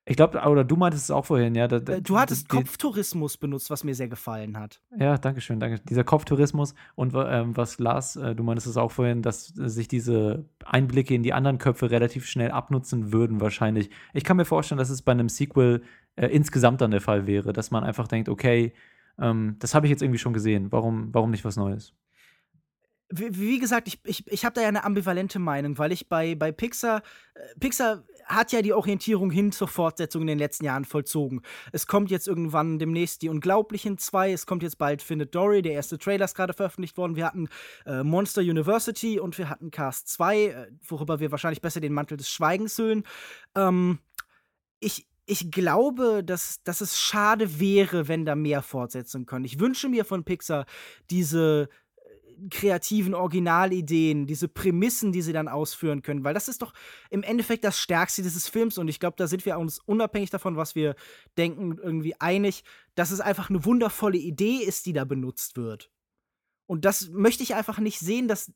Ich 0.08 0.16
glaube, 0.16 0.38
oder 0.40 0.64
du 0.64 0.76
meintest 0.76 1.04
es 1.04 1.10
auch 1.10 1.26
vorhin, 1.26 1.54
ja. 1.54 1.68
Da, 1.68 1.80
da, 1.80 2.00
du 2.00 2.18
hattest 2.18 2.50
die- 2.50 2.56
Kopftourismus 2.56 3.36
benutzt, 3.36 3.68
was 3.70 3.84
mir 3.84 3.94
sehr 3.94 4.08
gefallen 4.08 4.58
hat. 4.58 4.80
Ja, 4.98 5.18
danke 5.18 5.40
schön, 5.42 5.60
danke. 5.60 5.80
Dieser 5.80 6.02
Kopftourismus 6.02 6.74
und 6.94 7.12
ähm, 7.14 7.56
was 7.56 7.78
Lars, 7.78 8.16
äh, 8.16 8.34
du 8.34 8.42
meintest 8.42 8.66
es 8.68 8.76
auch 8.78 8.90
vorhin, 8.90 9.20
dass 9.22 9.56
äh, 9.58 9.68
sich 9.68 9.86
diese 9.86 10.46
Einblicke 10.64 11.14
in 11.14 11.22
die 11.22 11.34
anderen 11.34 11.58
Köpfe 11.58 11.90
relativ 11.90 12.24
schnell 12.26 12.50
abnutzen 12.50 13.12
würden, 13.12 13.40
wahrscheinlich. 13.40 13.90
Ich 14.14 14.24
kann 14.24 14.38
mir 14.38 14.46
vorstellen, 14.46 14.78
dass 14.78 14.90
es 14.90 15.02
bei 15.02 15.12
einem 15.12 15.28
Sequel 15.28 15.82
äh, 16.16 16.26
insgesamt 16.28 16.80
dann 16.80 16.90
der 16.90 17.00
Fall 17.02 17.26
wäre, 17.26 17.52
dass 17.52 17.70
man 17.70 17.84
einfach 17.84 18.08
denkt, 18.08 18.28
okay, 18.30 18.72
ähm, 19.20 19.56
das 19.58 19.74
habe 19.74 19.86
ich 19.86 19.90
jetzt 19.90 20.02
irgendwie 20.02 20.18
schon 20.18 20.32
gesehen, 20.32 20.72
warum, 20.72 21.12
warum 21.12 21.30
nicht 21.30 21.44
was 21.44 21.56
Neues? 21.56 21.92
Wie, 23.10 23.38
wie 23.38 23.58
gesagt, 23.58 23.88
ich, 23.88 24.00
ich, 24.04 24.26
ich 24.26 24.44
habe 24.44 24.54
da 24.54 24.60
ja 24.60 24.68
eine 24.68 24.84
ambivalente 24.84 25.38
Meinung, 25.38 25.78
weil 25.78 25.92
ich 25.92 26.08
bei, 26.08 26.34
bei 26.34 26.52
Pixar, 26.52 27.02
äh, 27.34 27.58
Pixar 27.58 28.04
hat 28.26 28.52
ja 28.52 28.60
die 28.60 28.74
Orientierung 28.74 29.30
hin 29.30 29.50
zur 29.52 29.68
Fortsetzung 29.68 30.22
in 30.22 30.28
den 30.28 30.38
letzten 30.38 30.66
Jahren 30.66 30.84
vollzogen. 30.84 31.40
Es 31.72 31.86
kommt 31.86 32.10
jetzt 32.10 32.28
irgendwann 32.28 32.78
demnächst 32.78 33.22
die 33.22 33.30
Unglaublichen 33.30 33.96
2, 33.96 34.32
es 34.32 34.44
kommt 34.44 34.62
jetzt 34.62 34.76
bald 34.76 35.00
Findet 35.02 35.34
Dory, 35.34 35.62
der 35.62 35.72
erste 35.72 35.98
Trailer 35.98 36.26
ist 36.26 36.34
gerade 36.34 36.52
veröffentlicht 36.52 36.98
worden. 36.98 37.16
Wir 37.16 37.26
hatten 37.26 37.48
äh, 37.86 38.02
Monster 38.02 38.42
University 38.42 39.18
und 39.18 39.38
wir 39.38 39.48
hatten 39.48 39.70
Cast 39.70 40.08
2, 40.08 40.44
äh, 40.44 40.66
worüber 40.86 41.20
wir 41.20 41.30
wahrscheinlich 41.30 41.62
besser 41.62 41.80
den 41.80 41.94
Mantel 41.94 42.18
des 42.18 42.28
Schweigens 42.28 42.76
hüllen. 42.76 43.04
Ähm, 43.54 44.00
ich, 44.80 45.06
ich 45.24 45.50
glaube, 45.50 46.22
dass, 46.22 46.62
dass 46.62 46.82
es 46.82 46.98
schade 46.98 47.58
wäre, 47.58 48.08
wenn 48.08 48.26
da 48.26 48.34
mehr 48.34 48.62
Fortsetzungen 48.62 49.26
können. 49.26 49.44
Ich 49.46 49.58
wünsche 49.58 49.88
mir 49.88 50.04
von 50.04 50.24
Pixar 50.24 50.66
diese 51.10 51.68
kreativen 52.50 53.14
Originalideen, 53.14 54.26
diese 54.26 54.48
Prämissen, 54.48 55.12
die 55.12 55.22
sie 55.22 55.32
dann 55.32 55.48
ausführen 55.48 56.02
können, 56.02 56.24
weil 56.24 56.34
das 56.34 56.48
ist 56.48 56.62
doch 56.62 56.72
im 57.10 57.22
Endeffekt 57.22 57.64
das 57.64 57.78
Stärkste 57.78 58.22
dieses 58.22 58.48
Films 58.48 58.78
und 58.78 58.88
ich 58.88 59.00
glaube, 59.00 59.16
da 59.16 59.26
sind 59.26 59.44
wir 59.46 59.58
uns 59.58 59.78
unabhängig 59.78 60.30
davon, 60.30 60.56
was 60.56 60.74
wir 60.74 60.94
denken, 61.36 61.78
irgendwie 61.82 62.14
einig, 62.20 62.64
dass 62.94 63.10
es 63.10 63.20
einfach 63.20 63.50
eine 63.50 63.64
wundervolle 63.64 64.18
Idee 64.18 64.56
ist, 64.56 64.86
die 64.86 64.92
da 64.92 65.04
benutzt 65.04 65.56
wird. 65.56 65.90
Und 66.66 66.84
das 66.84 67.08
möchte 67.08 67.42
ich 67.42 67.54
einfach 67.54 67.78
nicht 67.78 67.98
sehen, 67.98 68.28
dass 68.28 68.52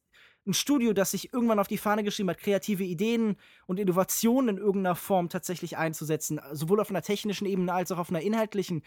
ein 0.47 0.55
Studio, 0.55 0.93
das 0.93 1.13
sich 1.13 1.33
irgendwann 1.33 1.59
auf 1.59 1.69
die 1.69 1.79
Fahne 1.79 2.03
geschrieben 2.03 2.31
hat, 2.31 2.39
kreative 2.39 2.85
Ideen 2.85 3.37
und 3.67 3.79
Innovationen 3.79 4.57
in 4.57 4.63
irgendeiner 4.63 4.97
Form 4.97 5.29
tatsächlich 5.29 5.77
einzusetzen, 5.77 6.41
sowohl 6.53 6.81
auf 6.81 6.91
einer 6.91 7.03
technischen 7.03 7.47
Ebene 7.47 7.73
als 7.73 7.93
auch 7.93 7.99
auf 7.99 8.11
einer 8.11 8.21
inhaltlichen, 8.21 8.83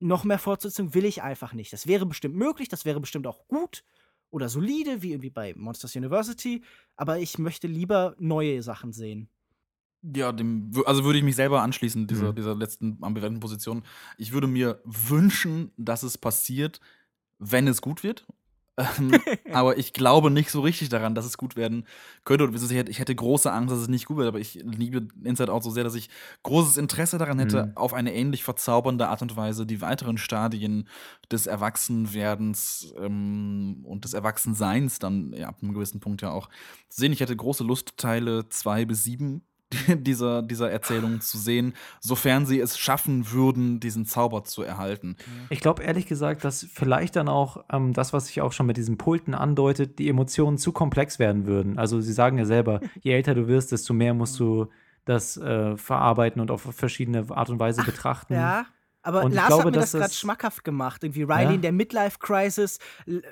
noch 0.00 0.24
mehr 0.24 0.38
Fortsetzung 0.38 0.94
will 0.94 1.04
ich 1.04 1.22
einfach 1.22 1.52
nicht. 1.52 1.72
Das 1.72 1.86
wäre 1.86 2.06
bestimmt 2.06 2.36
möglich, 2.36 2.68
das 2.68 2.84
wäre 2.84 3.00
bestimmt 3.00 3.26
auch 3.26 3.46
gut 3.48 3.84
oder 4.30 4.48
solide, 4.48 5.02
wie 5.02 5.12
irgendwie 5.12 5.30
bei 5.30 5.54
Monsters 5.56 5.96
University, 5.96 6.62
aber 6.96 7.18
ich 7.18 7.38
möchte 7.38 7.66
lieber 7.66 8.14
neue 8.18 8.62
Sachen 8.62 8.92
sehen. 8.92 9.28
Ja, 10.02 10.30
dem, 10.30 10.70
also 10.86 11.02
würde 11.04 11.18
ich 11.18 11.24
mich 11.24 11.34
selber 11.34 11.62
anschließen, 11.62 12.06
dieser, 12.06 12.30
Mhm. 12.32 12.36
dieser 12.36 12.54
letzten 12.54 12.98
ambivalenten 13.02 13.40
Position. 13.40 13.82
Ich 14.16 14.30
würde 14.32 14.46
mir 14.46 14.80
wünschen, 14.84 15.72
dass 15.76 16.04
es 16.04 16.16
passiert, 16.16 16.80
wenn 17.38 17.66
es 17.66 17.80
gut 17.82 18.04
wird. 18.04 18.26
Ähm, 18.78 19.10
aber 19.52 19.76
ich 19.76 19.92
glaube 19.92 20.30
nicht 20.30 20.50
so 20.50 20.60
richtig 20.60 20.88
daran, 20.88 21.14
dass 21.14 21.24
es 21.26 21.36
gut 21.36 21.56
werden 21.56 21.84
könnte. 22.24 22.44
Und 22.44 22.54
ich 22.54 22.98
hätte, 22.98 23.14
große 23.14 23.52
Angst, 23.52 23.72
dass 23.72 23.80
es 23.80 23.88
nicht 23.88 24.06
gut 24.06 24.16
wird, 24.16 24.28
aber 24.28 24.38
ich 24.38 24.54
liebe 24.62 25.08
Inside 25.24 25.52
Out 25.52 25.64
so 25.64 25.70
sehr, 25.70 25.84
dass 25.84 25.94
ich 25.94 26.08
großes 26.44 26.76
Interesse 26.76 27.18
daran 27.18 27.38
hätte, 27.38 27.66
Mhm. 27.66 27.76
auf 27.76 27.92
eine 27.92 28.14
ähnlich 28.14 28.44
verzaubernde 28.44 29.08
Art 29.08 29.22
und 29.22 29.36
Weise 29.36 29.66
die 29.66 29.80
weiteren 29.80 30.16
Stadien 30.18 30.88
des 31.30 31.46
Erwachsenwerdens 31.46 32.94
ähm, 32.98 33.84
und 33.84 34.04
des 34.04 34.14
Erwachsenseins 34.14 34.98
dann 34.98 35.32
ja, 35.32 35.48
ab 35.48 35.56
einem 35.62 35.74
gewissen 35.74 36.00
Punkt 36.00 36.22
ja 36.22 36.30
auch 36.30 36.48
zu 36.88 37.00
sehen. 37.00 37.12
Ich 37.12 37.20
hätte 37.20 37.34
große 37.36 37.64
Lust, 37.64 37.96
Teile 37.96 38.48
zwei 38.48 38.84
bis 38.84 39.02
sieben 39.04 39.42
dieser, 39.88 40.42
dieser 40.42 40.70
Erzählung 40.70 41.20
zu 41.20 41.38
sehen, 41.38 41.74
sofern 42.00 42.46
sie 42.46 42.60
es 42.60 42.78
schaffen 42.78 43.30
würden, 43.32 43.80
diesen 43.80 44.06
Zauber 44.06 44.44
zu 44.44 44.62
erhalten. 44.62 45.16
Ich 45.50 45.60
glaube 45.60 45.82
ehrlich 45.82 46.06
gesagt, 46.06 46.44
dass 46.44 46.66
vielleicht 46.72 47.16
dann 47.16 47.28
auch 47.28 47.64
ähm, 47.70 47.92
das, 47.92 48.12
was 48.12 48.28
sich 48.28 48.40
auch 48.40 48.52
schon 48.52 48.66
mit 48.66 48.76
diesen 48.76 48.96
Pulten 48.96 49.34
andeutet, 49.34 49.98
die 49.98 50.08
Emotionen 50.08 50.58
zu 50.58 50.72
komplex 50.72 51.18
werden 51.18 51.46
würden. 51.46 51.78
Also 51.78 52.00
sie 52.00 52.12
sagen 52.12 52.38
ja 52.38 52.44
selber, 52.44 52.80
je 53.00 53.12
älter 53.12 53.34
du 53.34 53.46
wirst, 53.46 53.72
desto 53.72 53.92
mehr 53.92 54.14
musst 54.14 54.38
du 54.40 54.68
das 55.04 55.36
äh, 55.36 55.76
verarbeiten 55.76 56.40
und 56.40 56.50
auf 56.50 56.62
verschiedene 56.62 57.26
Art 57.30 57.50
und 57.50 57.58
Weise 57.58 57.82
betrachten. 57.82 58.34
Ja, 58.34 58.66
Aber 59.02 59.22
Und 59.22 59.30
ich 59.30 59.36
Lars 59.36 59.46
glaube, 59.48 59.64
hat 59.64 59.70
mir 59.72 59.80
das 59.80 59.92
gerade 59.92 60.12
schmackhaft 60.12 60.64
gemacht. 60.64 61.04
Irgendwie 61.04 61.22
Riley 61.22 61.44
Ja. 61.44 61.50
in 61.52 61.62
der 61.62 61.72
Midlife-Crisis. 61.72 62.78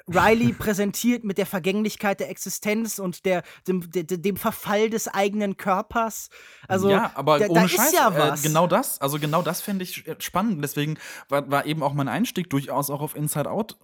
Riley 0.09 0.53
präsentiert 0.59 1.25
mit 1.25 1.39
der 1.39 1.47
Vergänglichkeit 1.47 2.21
der 2.21 2.31
Existenz 2.31 2.99
und 2.99 3.25
der, 3.25 3.43
dem, 3.67 3.91
de- 3.91 4.05
de- 4.05 4.17
dem 4.19 4.37
Verfall 4.37 4.91
des 4.91 5.09
eigenen 5.09 5.57
Körpers. 5.57 6.31
Also, 6.69 6.89
ja, 6.91 7.11
aber 7.15 7.39
da, 7.41 7.47
ohne 7.49 7.63
da 7.63 7.69
Scheiß, 7.69 7.87
ist 7.89 7.95
ja 7.95 8.09
äh, 8.11 8.19
was. 8.31 8.43
genau 8.43 8.67
das, 8.67 9.01
also 9.01 9.19
genau 9.19 9.43
das 9.43 9.61
fände 9.61 9.83
ich 9.83 10.07
äh, 10.07 10.15
spannend. 10.21 10.63
Deswegen 10.63 10.99
war, 11.29 11.51
war 11.51 11.67
eben 11.67 11.83
auch 11.83 11.95
mein 11.95 12.09
Einstieg 12.09 12.49
durchaus 12.49 12.89
auch 12.89 13.01
auf 13.03 13.17
Inside 13.17 13.51
Out 13.51 13.77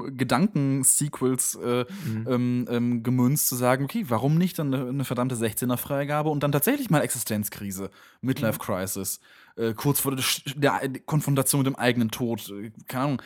äh, 0.00 0.10
Gedanken-Sequels 0.12 1.56
äh, 1.56 1.84
Mhm. 2.04 2.26
ähm, 2.28 2.66
ähm, 2.70 3.02
gemünzt, 3.02 3.48
zu 3.48 3.56
sagen, 3.56 3.84
okay, 3.84 4.04
warum 4.08 4.36
nicht 4.38 4.58
dann 4.58 4.72
eine, 4.74 4.88
eine 4.88 5.04
verdammte 5.04 5.34
16er-Freigabe 5.36 6.28
und 6.30 6.42
dann 6.42 6.52
tatsächlich 6.52 6.90
mal 6.90 7.00
Existenzkrise, 7.02 7.90
Midlife-Crisis, 8.20 9.20
äh, 9.56 9.74
kurz 9.74 10.00
vor 10.00 10.14
der, 10.16 10.24
der 10.56 11.00
Konfrontation 11.00 11.60
mit 11.60 11.66
dem 11.66 11.76
eigenen 11.76 12.10
Tod, 12.10 12.48
äh, 12.50 12.70
keine 12.88 13.04
Ahnung, 13.04 13.22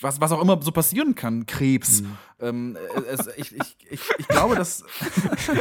was, 0.00 0.20
was 0.20 0.32
auch 0.32 0.42
immer 0.42 0.60
so 0.60 0.72
passieren 0.72 1.14
kann, 1.14 1.46
Krebs. 1.46 2.02
Ähm, 2.40 2.76
äh, 2.76 3.00
es, 3.02 3.28
ich, 3.36 3.54
ich, 3.54 3.76
ich, 3.88 4.00
ich 4.18 4.28
glaube, 4.28 4.56
dass 4.56 4.82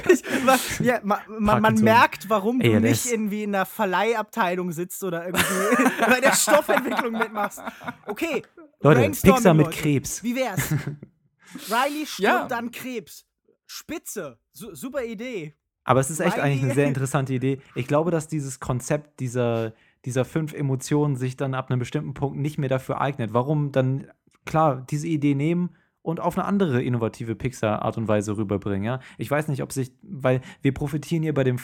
ja, 0.80 1.00
ma, 1.04 1.20
ma, 1.28 1.38
man 1.38 1.62
Parkinson. 1.62 1.84
merkt, 1.84 2.30
warum 2.30 2.60
du 2.60 2.72
ALS. 2.74 2.82
nicht 2.82 3.06
irgendwie 3.14 3.44
in 3.44 3.54
einer 3.54 3.68
Verleihabteilung 3.68 4.72
sitzt 4.72 5.04
oder 5.04 5.26
irgendwie 5.28 5.46
bei 6.08 6.20
der 6.22 6.34
Stoffentwicklung 6.34 7.14
mitmachst. 7.14 7.62
Okay. 8.08 8.42
Leute, 8.80 9.12
Pixar 9.12 9.54
mit 9.54 9.68
Leute. 9.68 9.78
Krebs. 9.78 10.24
Wie 10.24 10.36
wär's? 10.36 10.72
Riley 11.70 12.06
stirbt 12.08 12.50
Ja. 12.52 12.58
an 12.58 12.72
Krebs. 12.72 13.26
Spitze. 13.68 14.40
Su 14.52 14.74
super 14.74 15.04
Idee. 15.04 15.56
Aber 15.84 16.00
es 16.00 16.10
ist 16.10 16.20
echt 16.20 16.40
eigentlich 16.40 16.64
eine 16.64 16.74
sehr 16.74 16.88
interessante 16.88 17.34
Idee. 17.34 17.60
Ich 17.76 17.88
glaube, 17.88 18.12
dass 18.12 18.28
dieses 18.28 18.60
Konzept 18.60 19.20
dieser, 19.20 19.74
dieser 20.06 20.26
fünf 20.26 20.54
Emotionen 20.54 21.16
sich 21.16 21.38
dann 21.38 21.54
ab 21.54 21.70
einem 21.70 21.80
bestimmten 21.80 22.14
Punkt 22.14 22.38
nicht 22.38 22.58
mehr 22.58 22.70
dafür 22.70 23.02
eignet. 23.02 23.34
Warum 23.34 23.72
dann, 23.72 24.08
klar, 24.46 24.86
diese 24.90 25.08
Idee 25.08 25.36
nehmen 25.36 25.72
und 26.04 26.20
auf 26.20 26.38
eine 26.38 26.48
andere 26.48 26.82
innovative 26.82 27.36
Pixar-Art 27.36 27.98
und 27.98 28.08
Weise 28.08 28.36
rüberbringen. 28.38 28.84
Ja? 28.84 29.00
Ich 29.18 29.30
weiß 29.30 29.48
nicht, 29.48 29.62
ob 29.62 29.72
sich, 29.72 29.92
weil 30.02 30.42
wir 30.62 30.74
profitieren 30.74 31.24
hier 31.24 31.34
bei 31.34 31.44
dem, 31.44 31.58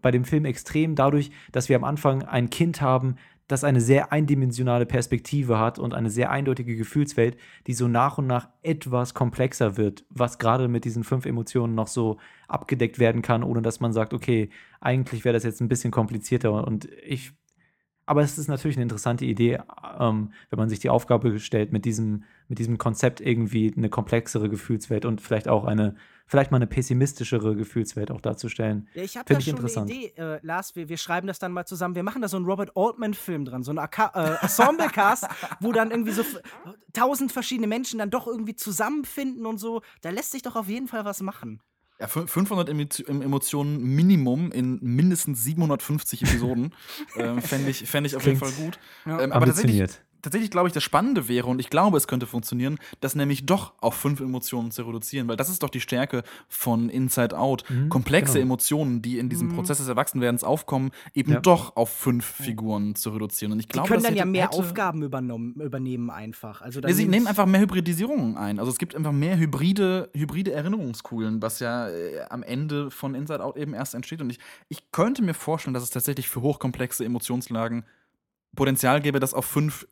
bei 0.00 0.10
dem 0.10 0.24
Film 0.24 0.44
extrem 0.44 0.94
dadurch, 0.94 1.30
dass 1.52 1.68
wir 1.68 1.76
am 1.76 1.84
Anfang 1.84 2.22
ein 2.22 2.50
Kind 2.50 2.80
haben, 2.80 3.16
das 3.52 3.64
eine 3.64 3.80
sehr 3.80 4.12
eindimensionale 4.12 4.86
Perspektive 4.86 5.58
hat 5.58 5.78
und 5.78 5.94
eine 5.94 6.10
sehr 6.10 6.30
eindeutige 6.30 6.76
Gefühlswelt, 6.76 7.36
die 7.66 7.74
so 7.74 7.86
nach 7.86 8.18
und 8.18 8.26
nach 8.26 8.48
etwas 8.62 9.14
komplexer 9.14 9.76
wird, 9.76 10.04
was 10.10 10.38
gerade 10.38 10.68
mit 10.68 10.84
diesen 10.84 11.04
fünf 11.04 11.26
Emotionen 11.26 11.74
noch 11.74 11.86
so 11.86 12.18
abgedeckt 12.48 12.98
werden 12.98 13.22
kann, 13.22 13.44
ohne 13.44 13.62
dass 13.62 13.80
man 13.80 13.92
sagt, 13.92 14.14
okay, 14.14 14.50
eigentlich 14.80 15.24
wäre 15.24 15.34
das 15.34 15.44
jetzt 15.44 15.60
ein 15.60 15.68
bisschen 15.68 15.90
komplizierter 15.90 16.66
und 16.66 16.88
ich 17.04 17.32
aber 18.04 18.22
es 18.22 18.36
ist 18.36 18.48
natürlich 18.48 18.76
eine 18.76 18.82
interessante 18.82 19.24
Idee, 19.24 19.60
ähm, 19.98 20.32
wenn 20.50 20.58
man 20.58 20.68
sich 20.68 20.80
die 20.80 20.90
Aufgabe 20.90 21.38
stellt, 21.38 21.72
mit 21.72 21.84
diesem, 21.84 22.24
mit 22.48 22.58
diesem 22.58 22.76
Konzept 22.76 23.20
irgendwie 23.20 23.72
eine 23.76 23.88
komplexere 23.90 24.48
Gefühlswelt 24.48 25.04
und 25.04 25.20
vielleicht 25.20 25.46
auch 25.46 25.64
eine, 25.64 25.94
vielleicht 26.26 26.50
mal 26.50 26.56
eine 26.56 26.66
pessimistischere 26.66 27.56
Gefühlswelt 27.56 28.10
auch 28.10 28.20
darzustellen. 28.20 28.88
Ja, 28.94 29.02
ich 29.02 29.16
habe 29.16 29.26
Finde 29.26 29.34
da 29.34 29.38
ich 29.40 29.44
schon 29.46 29.56
interessant. 29.56 29.90
eine 29.90 29.98
Idee, 30.00 30.12
äh, 30.16 30.38
Lars. 30.42 30.74
Wir, 30.76 30.88
wir 30.88 30.96
schreiben 30.96 31.26
das 31.26 31.38
dann 31.38 31.52
mal 31.52 31.64
zusammen. 31.66 31.94
Wir 31.94 32.02
machen 32.02 32.22
da 32.22 32.28
so 32.28 32.36
einen 32.36 32.46
Robert 32.46 32.72
Altman-Film 32.76 33.44
dran, 33.44 33.62
so 33.62 33.70
einen 33.70 33.78
äh, 33.78 34.34
Ensemble-Cast, 34.42 35.26
wo 35.60 35.72
dann 35.72 35.90
irgendwie 35.90 36.12
so 36.12 36.22
tausend 36.92 37.32
verschiedene 37.32 37.66
Menschen 37.66 37.98
dann 37.98 38.10
doch 38.10 38.26
irgendwie 38.26 38.54
zusammenfinden 38.56 39.46
und 39.46 39.58
so. 39.58 39.82
Da 40.00 40.10
lässt 40.10 40.32
sich 40.32 40.42
doch 40.42 40.56
auf 40.56 40.68
jeden 40.68 40.88
Fall 40.88 41.04
was 41.04 41.20
machen. 41.22 41.60
Ja, 42.00 42.06
fün- 42.08 42.26
500 42.26 42.68
Emo- 42.68 43.22
Emotionen 43.22 43.78
Minimum 43.94 44.50
in 44.50 44.78
mindestens 44.80 45.44
750 45.44 46.22
Episoden 46.22 46.74
ähm, 47.16 47.40
fände 47.40 47.70
ich, 47.70 47.88
fänd 47.88 48.06
ich 48.06 48.16
auf 48.16 48.26
jeden 48.26 48.38
Fall 48.38 48.50
Klingt 48.50 48.72
gut. 48.74 48.80
Ja. 49.06 49.20
Ähm, 49.20 49.32
aber 49.32 49.46
tatsächlich, 49.46 49.80
Ambitioniert. 49.82 50.04
Tatsächlich 50.22 50.50
glaube 50.50 50.68
ich, 50.68 50.72
das 50.74 50.82
Spannende 50.82 51.28
wäre, 51.28 51.48
und 51.48 51.58
ich 51.58 51.68
glaube, 51.70 51.96
es 51.96 52.06
könnte 52.06 52.26
funktionieren, 52.26 52.78
das 53.00 53.14
nämlich 53.14 53.44
doch 53.46 53.74
auf 53.80 53.94
fünf 53.94 54.20
Emotionen 54.20 54.70
zu 54.70 54.82
reduzieren, 54.84 55.28
weil 55.28 55.36
das 55.36 55.50
ist 55.50 55.62
doch 55.62 55.68
die 55.70 55.80
Stärke 55.80 56.22
von 56.48 56.88
Inside 56.88 57.36
Out. 57.38 57.64
Mhm, 57.68 57.88
Komplexe 57.88 58.34
genau. 58.34 58.44
Emotionen, 58.44 59.02
die 59.02 59.18
in 59.18 59.28
diesem 59.28 59.48
Mhm. 59.48 59.56
Prozess 59.56 59.78
des 59.78 59.88
Erwachsenwerdens 59.88 60.44
aufkommen, 60.44 60.90
eben 61.14 61.32
Ja. 61.32 61.40
doch 61.40 61.76
auf 61.76 61.90
fünf 61.90 62.24
Figuren 62.24 62.94
zu 62.94 63.10
reduzieren. 63.10 63.52
Und 63.52 63.60
ich 63.60 63.66
Die 63.66 63.72
glaube, 63.72 63.88
können 63.88 64.02
das 64.02 64.08
dann 64.10 64.16
ja 64.16 64.24
mehr 64.24 64.52
Aufgaben 64.52 65.02
übernehmen 65.02 66.10
einfach. 66.10 66.62
Also 66.62 66.80
Nee, 66.80 66.92
sie 66.92 67.06
nehmen 67.06 67.26
einfach 67.26 67.46
mehr 67.46 67.60
Hybridisierungen 67.60 68.36
ein. 68.36 68.58
Also 68.58 68.70
es 68.70 68.78
gibt 68.78 68.94
einfach 68.94 69.12
mehr 69.12 69.36
hybride, 69.36 70.10
hybride 70.14 70.52
Erinnerungskugeln, 70.52 71.42
was 71.42 71.58
ja 71.60 71.88
äh, 71.88 72.20
am 72.30 72.42
Ende 72.42 72.90
von 72.90 73.14
Inside 73.14 73.42
Out 73.44 73.56
eben 73.56 73.74
erst 73.74 73.94
entsteht. 73.94 74.20
Und 74.20 74.30
ich, 74.30 74.38
ich 74.68 74.92
könnte 74.92 75.22
mir 75.22 75.34
vorstellen, 75.34 75.74
dass 75.74 75.82
es 75.82 75.90
tatsächlich 75.90 76.28
für 76.28 76.40
hochkomplexe 76.42 77.04
Emotionslagen 77.04 77.84
Potenzial 78.54 79.00
gäbe, 79.00 79.18
das 79.18 79.32
auf 79.34 79.46
fünf, 79.46 79.86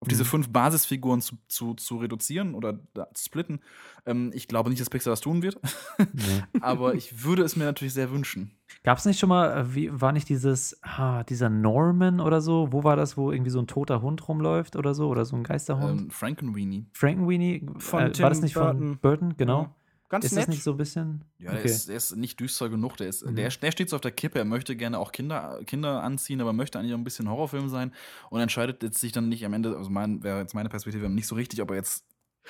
auf 0.00 0.08
diese 0.08 0.22
Mhm. 0.22 0.28
fünf 0.28 0.48
Basisfiguren 0.52 1.20
zu, 1.20 1.36
zu, 1.48 1.74
zu 1.74 1.96
reduzieren 1.96 2.54
oder 2.54 2.78
da, 2.94 3.08
zu 3.14 3.24
splitten. 3.24 3.60
Ähm, 4.06 4.30
ich 4.32 4.46
glaube 4.46 4.70
nicht, 4.70 4.80
dass 4.80 4.90
Pixar 4.90 5.10
das 5.12 5.20
tun 5.20 5.42
wird. 5.42 5.58
Nee. 5.98 6.42
Aber 6.60 6.94
ich 6.94 7.24
würde 7.24 7.42
es 7.42 7.56
mir 7.56 7.64
natürlich 7.64 7.94
sehr 7.94 8.10
wünschen. 8.12 8.52
Gab 8.84 8.98
es 8.98 9.04
nicht 9.06 9.18
schon 9.18 9.28
mal, 9.28 9.50
äh, 9.56 9.74
wie, 9.74 9.90
war 10.00 10.12
nicht 10.12 10.28
dieses, 10.28 10.78
ah, 10.82 11.24
dieser 11.24 11.48
Norman 11.48 12.20
oder 12.20 12.40
so? 12.40 12.68
Wo 12.70 12.84
war 12.84 12.94
das, 12.96 13.16
wo 13.16 13.32
irgendwie 13.32 13.50
so 13.50 13.58
ein 13.58 13.66
toter 13.66 14.00
Hund 14.02 14.28
rumläuft 14.28 14.76
oder 14.76 14.94
so? 14.94 15.08
Oder 15.08 15.24
so 15.24 15.34
ein 15.34 15.42
Geisterhund? 15.42 16.00
Ähm, 16.02 16.10
Frankenweenie. 16.10 16.86
Frankenweenie? 16.92 17.66
Von 17.78 18.00
äh, 18.00 18.04
war 18.04 18.12
Tim 18.12 18.28
das 18.28 18.40
nicht 18.40 18.54
Burton. 18.54 18.78
von 18.78 18.98
Burton? 18.98 19.34
Genau. 19.36 19.62
Ja. 19.62 19.74
Ganz 20.08 20.24
ist 20.24 20.32
nett. 20.32 20.42
das 20.44 20.48
nicht 20.48 20.62
so 20.62 20.72
ein 20.72 20.76
bisschen? 20.78 21.24
Ja, 21.38 21.52
der, 21.52 21.64
ist, 21.64 21.88
der 21.88 21.96
ist 21.96 22.16
nicht 22.16 22.40
düster 22.40 22.68
genug. 22.68 22.96
Der, 22.96 23.08
ist, 23.08 23.24
der, 23.26 23.50
der 23.50 23.70
steht 23.70 23.90
so 23.90 23.96
auf 23.96 24.00
der 24.00 24.10
Kippe. 24.12 24.38
Er 24.38 24.44
möchte 24.44 24.74
gerne 24.74 24.98
auch 24.98 25.12
Kinder, 25.12 25.60
Kinder 25.66 26.02
anziehen, 26.02 26.40
aber 26.40 26.52
möchte 26.52 26.78
eigentlich 26.78 26.94
auch 26.94 26.98
ein 26.98 27.04
bisschen 27.04 27.28
Horrorfilm 27.28 27.68
sein 27.68 27.92
und 28.30 28.40
entscheidet 28.40 28.82
jetzt 28.82 28.98
sich 29.00 29.12
dann 29.12 29.28
nicht 29.28 29.44
am 29.44 29.52
Ende, 29.52 29.76
also 29.76 29.90
mein, 29.90 30.22
wäre 30.22 30.40
jetzt 30.40 30.54
meine 30.54 30.68
Perspektive, 30.70 31.08
nicht 31.10 31.26
so 31.26 31.34
richtig, 31.34 31.60
ob 31.60 31.70
er 31.70 31.76
jetzt 31.76 32.04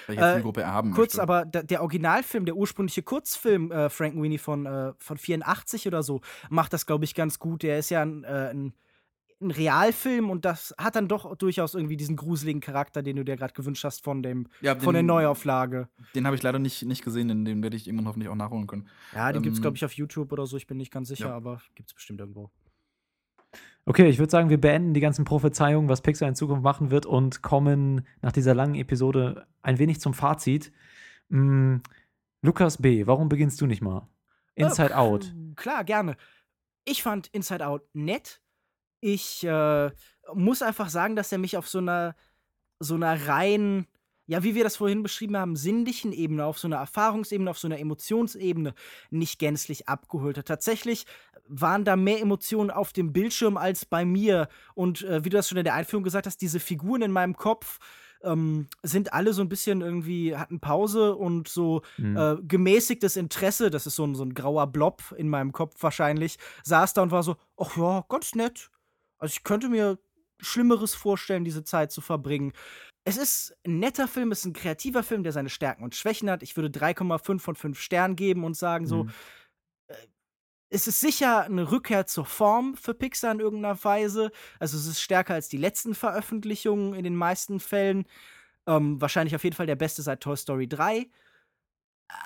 welche 0.06 0.22
Äh, 0.22 0.34
Zielgruppe 0.34 0.62
er 0.62 0.72
haben 0.72 0.92
Kurz, 0.92 1.14
möchte. 1.14 1.22
aber 1.22 1.44
der, 1.44 1.64
der 1.64 1.82
Originalfilm, 1.82 2.44
der 2.44 2.54
ursprüngliche 2.54 3.02
Kurzfilm 3.02 3.72
äh, 3.72 3.90
Frankenweenie 3.90 4.38
von, 4.38 4.64
äh, 4.64 4.92
von 4.98 5.18
84 5.18 5.88
oder 5.88 6.04
so, 6.04 6.20
macht 6.50 6.72
das, 6.72 6.86
glaube 6.86 7.04
ich, 7.04 7.16
ganz 7.16 7.40
gut. 7.40 7.64
Der 7.64 7.80
ist 7.80 7.90
ja 7.90 8.02
ein, 8.02 8.22
äh, 8.22 8.50
ein, 8.50 8.74
ein 9.40 9.50
Realfilm 9.52 10.30
und 10.30 10.44
das 10.44 10.74
hat 10.78 10.96
dann 10.96 11.06
doch 11.06 11.36
durchaus 11.36 11.74
irgendwie 11.74 11.96
diesen 11.96 12.16
gruseligen 12.16 12.60
Charakter, 12.60 13.02
den 13.02 13.16
du 13.16 13.24
dir 13.24 13.36
gerade 13.36 13.54
gewünscht 13.54 13.84
hast 13.84 14.02
von, 14.02 14.22
dem, 14.22 14.48
Ja, 14.60 14.74
von 14.76 14.94
der 14.94 15.02
den- 15.02 15.06
Neuauflage. 15.06 15.88
Den 16.14 16.26
habe 16.26 16.34
ich 16.34 16.42
leider 16.42 16.58
nicht, 16.58 16.84
nicht 16.84 17.04
gesehen, 17.04 17.28
den, 17.28 17.44
den 17.44 17.62
werde 17.62 17.76
ich 17.76 17.86
irgendwann 17.86 18.08
hoffentlich 18.08 18.28
auch 18.28 18.34
nachholen 18.34 18.66
können. 18.66 18.88
Ja, 19.14 19.32
den 19.32 19.42
gibt's, 19.42 19.58
Ähm, 19.58 19.62
glaube 19.62 19.76
ich, 19.76 19.84
auf 19.84 19.92
YouTube 19.92 20.32
oder 20.32 20.46
so. 20.46 20.56
Ich 20.56 20.66
bin 20.66 20.76
nicht 20.76 20.92
ganz 20.92 21.08
sicher, 21.08 21.28
ja. 21.28 21.36
aber 21.36 21.60
gibt's 21.76 21.94
bestimmt 21.94 22.18
irgendwo. 22.20 22.50
Okay, 23.86 24.08
ich 24.08 24.18
würde 24.18 24.30
sagen, 24.30 24.50
wir 24.50 24.60
beenden 24.60 24.92
die 24.92 25.00
ganzen 25.00 25.24
Prophezeiungen, 25.24 25.88
was 25.88 26.02
Pixar 26.02 26.28
in 26.28 26.34
Zukunft 26.34 26.62
machen 26.62 26.90
wird 26.90 27.06
und 27.06 27.40
kommen 27.40 28.06
nach 28.20 28.32
dieser 28.32 28.54
langen 28.54 28.74
Episode 28.74 29.46
ein 29.62 29.78
wenig 29.78 30.00
zum 30.00 30.12
Fazit. 30.14 30.72
Mm, 31.30 31.76
Lukas 32.42 32.76
B., 32.82 33.06
warum 33.06 33.28
beginnst 33.28 33.60
du 33.60 33.66
nicht 33.66 33.80
mal? 33.82 34.06
Inside 34.56 34.90
Äh, 34.90 34.94
Out. 34.94 35.34
Klar, 35.56 35.84
gerne. 35.84 36.16
Ich 36.84 37.02
fand 37.02 37.28
Inside 37.28 37.66
Out 37.66 37.82
nett. 37.94 38.40
Ich 39.00 39.44
äh, 39.44 39.90
muss 40.34 40.62
einfach 40.62 40.88
sagen, 40.88 41.16
dass 41.16 41.32
er 41.32 41.38
mich 41.38 41.56
auf 41.56 41.68
so 41.68 41.78
einer, 41.78 42.14
so 42.80 42.94
einer 42.94 43.28
rein, 43.28 43.86
ja, 44.26 44.42
wie 44.42 44.54
wir 44.54 44.64
das 44.64 44.76
vorhin 44.76 45.02
beschrieben 45.02 45.36
haben, 45.36 45.56
sinnlichen 45.56 46.12
Ebene, 46.12 46.44
auf 46.44 46.58
so 46.58 46.68
einer 46.68 46.76
Erfahrungsebene, 46.76 47.50
auf 47.50 47.58
so 47.58 47.68
einer 47.68 47.78
Emotionsebene 47.78 48.74
nicht 49.10 49.38
gänzlich 49.38 49.88
abgeholt 49.88 50.36
hat. 50.38 50.46
Tatsächlich 50.46 51.06
waren 51.46 51.84
da 51.84 51.96
mehr 51.96 52.20
Emotionen 52.20 52.70
auf 52.70 52.92
dem 52.92 53.12
Bildschirm 53.12 53.56
als 53.56 53.86
bei 53.86 54.04
mir. 54.04 54.48
Und 54.74 55.02
äh, 55.02 55.24
wie 55.24 55.30
du 55.30 55.36
das 55.36 55.48
schon 55.48 55.58
in 55.58 55.64
der 55.64 55.74
Einführung 55.74 56.04
gesagt 56.04 56.26
hast, 56.26 56.42
diese 56.42 56.60
Figuren 56.60 57.00
in 57.02 57.10
meinem 57.12 57.36
Kopf 57.36 57.78
ähm, 58.22 58.68
sind 58.82 59.12
alle 59.12 59.32
so 59.32 59.40
ein 59.42 59.48
bisschen 59.48 59.80
irgendwie, 59.80 60.36
hatten 60.36 60.60
Pause 60.60 61.14
und 61.16 61.48
so 61.48 61.82
Mhm. 61.96 62.16
äh, 62.16 62.36
gemäßigtes 62.42 63.16
Interesse, 63.16 63.70
das 63.70 63.86
ist 63.86 63.96
so 63.96 64.04
ein, 64.04 64.14
so 64.14 64.24
ein 64.24 64.34
grauer 64.34 64.66
Blob 64.66 65.14
in 65.16 65.28
meinem 65.28 65.52
Kopf 65.52 65.82
wahrscheinlich, 65.82 66.36
saß 66.64 66.94
da 66.94 67.02
und 67.02 67.12
war 67.12 67.22
so, 67.22 67.36
ach 67.56 67.76
ja, 67.76 68.04
ganz 68.08 68.34
nett. 68.34 68.70
Also 69.18 69.32
ich 69.32 69.44
könnte 69.44 69.68
mir 69.68 69.98
Schlimmeres 70.40 70.94
vorstellen, 70.94 71.44
diese 71.44 71.64
Zeit 71.64 71.92
zu 71.92 72.00
verbringen. 72.00 72.52
Es 73.04 73.16
ist 73.16 73.56
ein 73.66 73.78
netter 73.80 74.06
Film, 74.08 74.32
es 74.32 74.40
ist 74.40 74.46
ein 74.46 74.52
kreativer 74.52 75.02
Film, 75.02 75.22
der 75.22 75.32
seine 75.32 75.50
Stärken 75.50 75.82
und 75.84 75.94
Schwächen 75.94 76.30
hat. 76.30 76.42
Ich 76.42 76.56
würde 76.56 76.70
3,5 76.70 77.42
von 77.42 77.56
5 77.56 77.80
Sternen 77.80 78.16
geben 78.16 78.44
und 78.44 78.54
sagen 78.56 78.86
so, 78.86 79.04
Mhm. 79.04 79.10
es 80.70 80.86
ist 80.86 81.00
sicher 81.00 81.44
eine 81.44 81.70
Rückkehr 81.70 82.06
zur 82.06 82.26
Form 82.26 82.74
für 82.76 82.92
Pixar 82.94 83.32
in 83.32 83.40
irgendeiner 83.40 83.82
Weise. 83.84 84.30
Also 84.58 84.76
es 84.76 84.86
ist 84.86 85.00
stärker 85.00 85.34
als 85.34 85.48
die 85.48 85.56
letzten 85.56 85.94
Veröffentlichungen 85.94 86.94
in 86.94 87.04
den 87.04 87.16
meisten 87.16 87.58
Fällen. 87.60 88.04
Ähm, 88.66 89.00
wahrscheinlich 89.00 89.34
auf 89.34 89.44
jeden 89.44 89.56
Fall 89.56 89.66
der 89.66 89.76
beste 89.76 90.02
seit 90.02 90.20
Toy 90.22 90.36
Story 90.36 90.68
3. 90.68 91.08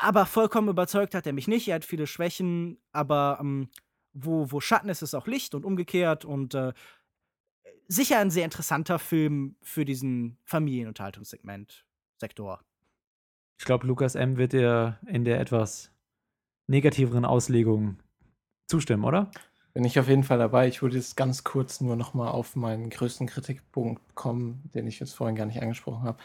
Aber 0.00 0.26
vollkommen 0.26 0.68
überzeugt 0.68 1.14
hat 1.14 1.26
er 1.26 1.32
mich 1.32 1.48
nicht. 1.48 1.68
Er 1.68 1.76
hat 1.76 1.84
viele 1.84 2.06
Schwächen, 2.06 2.80
aber 2.92 3.38
ähm, 3.40 3.68
wo, 4.12 4.50
wo 4.50 4.60
Schatten 4.60 4.88
ist, 4.88 5.02
ist 5.02 5.14
auch 5.14 5.26
Licht 5.26 5.54
und 5.54 5.64
umgekehrt. 5.64 6.24
Und 6.24 6.54
äh, 6.54 6.72
sicher 7.88 8.18
ein 8.18 8.30
sehr 8.30 8.44
interessanter 8.44 8.98
Film 8.98 9.56
für 9.62 9.84
diesen 9.84 10.38
Familienunterhaltungssegment-Sektor. 10.44 12.60
Ich 13.58 13.64
glaube, 13.64 13.86
Lukas 13.86 14.14
M. 14.14 14.36
wird 14.36 14.52
dir 14.52 14.98
in 15.06 15.24
der 15.24 15.40
etwas 15.40 15.90
negativeren 16.66 17.24
Auslegung 17.24 17.98
zustimmen, 18.66 19.04
oder? 19.04 19.30
Bin 19.74 19.84
ich 19.84 19.98
auf 19.98 20.08
jeden 20.08 20.24
Fall 20.24 20.38
dabei. 20.38 20.68
Ich 20.68 20.82
würde 20.82 20.96
jetzt 20.96 21.16
ganz 21.16 21.44
kurz 21.44 21.80
nur 21.80 21.96
noch 21.96 22.12
mal 22.12 22.30
auf 22.30 22.56
meinen 22.56 22.90
größten 22.90 23.26
Kritikpunkt 23.26 24.14
kommen, 24.14 24.70
den 24.74 24.86
ich 24.86 25.00
jetzt 25.00 25.14
vorhin 25.14 25.36
gar 25.36 25.46
nicht 25.46 25.62
angesprochen 25.62 26.02
habe. 26.02 26.18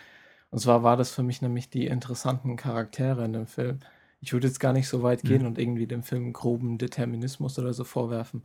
Und 0.50 0.60
zwar 0.60 0.84
war 0.84 0.98
das 0.98 1.12
für 1.12 1.24
mich 1.24 1.42
nämlich 1.42 1.70
die 1.70 1.88
interessanten 1.88 2.56
Charaktere 2.56 3.26
in 3.26 3.34
dem 3.34 3.48
Film. 3.48 3.80
Ich 4.22 4.34
würde 4.34 4.48
jetzt 4.48 4.60
gar 4.60 4.74
nicht 4.74 4.88
so 4.88 5.04
weit 5.04 5.26
gehen 5.26 5.46
Mhm. 5.46 5.48
und 5.48 5.58
irgendwie 5.60 5.88
dem 5.88 6.04
Film 6.04 6.34
groben 6.34 6.78
Determinismus 6.78 7.60
oder 7.60 7.74
so 7.74 7.84
vorwerfen. 7.84 8.44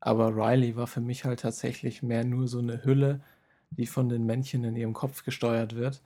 Aber 0.00 0.34
Riley 0.36 0.76
war 0.76 0.86
für 0.86 1.00
mich 1.00 1.24
halt 1.24 1.40
tatsächlich 1.40 2.02
mehr 2.02 2.24
nur 2.24 2.48
so 2.48 2.58
eine 2.60 2.84
Hülle, 2.84 3.22
die 3.76 3.86
von 3.86 4.08
den 4.08 4.26
Männchen 4.26 4.64
in 4.64 4.76
ihrem 4.76 4.94
Kopf 4.94 5.24
gesteuert 5.24 5.74
wird. 5.76 6.02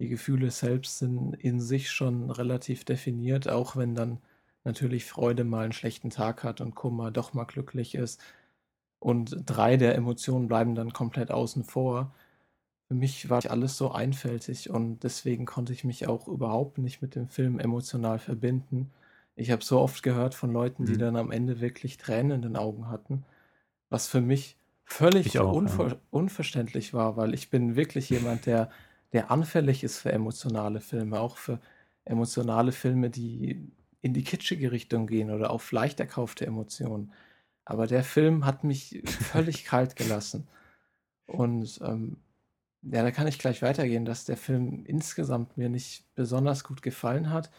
Die 0.00 0.08
Gefühle 0.08 0.50
selbst 0.50 0.98
sind 0.98 1.34
in 1.36 1.60
sich 1.60 1.90
schon 1.90 2.30
relativ 2.30 2.84
definiert, 2.84 3.48
auch 3.48 3.76
wenn 3.76 3.94
dann 3.94 4.20
natürlich 4.64 5.04
Freude 5.06 5.44
mal 5.44 5.64
einen 5.64 5.72
schlechten 5.72 6.10
Tag 6.10 6.44
hat 6.44 6.60
und 6.60 6.74
Kummer 6.74 7.10
doch 7.10 7.34
mal 7.34 7.44
glücklich 7.44 7.94
ist. 7.94 8.22
Und 9.00 9.36
drei 9.46 9.76
der 9.76 9.94
Emotionen 9.96 10.48
bleiben 10.48 10.74
dann 10.74 10.92
komplett 10.92 11.30
außen 11.30 11.64
vor. 11.64 12.14
Für 12.90 12.94
mich 12.96 13.30
war 13.30 13.48
alles 13.48 13.76
so 13.76 13.92
einfältig 13.92 14.68
und 14.68 15.04
deswegen 15.04 15.46
konnte 15.46 15.72
ich 15.72 15.84
mich 15.84 16.08
auch 16.08 16.26
überhaupt 16.26 16.78
nicht 16.78 17.00
mit 17.02 17.14
dem 17.14 17.28
Film 17.28 17.60
emotional 17.60 18.18
verbinden. 18.18 18.90
Ich 19.36 19.52
habe 19.52 19.62
so 19.62 19.78
oft 19.78 20.02
gehört 20.02 20.34
von 20.34 20.52
Leuten, 20.52 20.86
die 20.86 20.96
Mhm. 20.96 20.98
dann 20.98 21.14
am 21.14 21.30
Ende 21.30 21.60
wirklich 21.60 21.98
Tränen 21.98 22.32
in 22.32 22.42
den 22.42 22.56
Augen 22.56 22.88
hatten, 22.88 23.24
was 23.90 24.08
für 24.08 24.20
mich 24.20 24.58
völlig 24.84 25.38
auch, 25.38 25.52
unver 25.52 25.88
ja. 25.90 25.96
unverständlich 26.10 26.94
war, 26.94 27.16
weil 27.16 27.34
ich 27.34 27.50
bin 27.50 27.76
wirklich 27.76 28.10
jemand, 28.10 28.46
der, 28.46 28.70
der 29.12 29.30
anfällig 29.30 29.84
ist 29.84 29.98
für 29.98 30.12
emotionale 30.12 30.80
Filme, 30.80 31.20
auch 31.20 31.36
für 31.36 31.60
emotionale 32.04 32.72
Filme, 32.72 33.10
die 33.10 33.70
in 34.02 34.14
die 34.14 34.24
kitschige 34.24 34.72
Richtung 34.72 35.06
gehen 35.06 35.30
oder 35.30 35.50
auf 35.50 35.72
leicht 35.72 36.00
erkaufte 36.00 36.46
Emotionen. 36.46 37.12
Aber 37.64 37.86
der 37.86 38.04
Film 38.04 38.46
hat 38.46 38.64
mich 38.64 39.02
völlig 39.06 39.64
kalt 39.66 39.96
gelassen. 39.96 40.48
Und 41.26 41.80
ähm, 41.84 42.18
ja, 42.82 43.02
da 43.02 43.10
kann 43.10 43.26
ich 43.26 43.38
gleich 43.38 43.62
weitergehen, 43.62 44.04
dass 44.04 44.24
der 44.24 44.36
Film 44.36 44.84
insgesamt 44.86 45.56
mir 45.58 45.68
nicht 45.68 46.04
besonders 46.14 46.64
gut 46.64 46.82
gefallen 46.82 47.30
hat. 47.30 47.50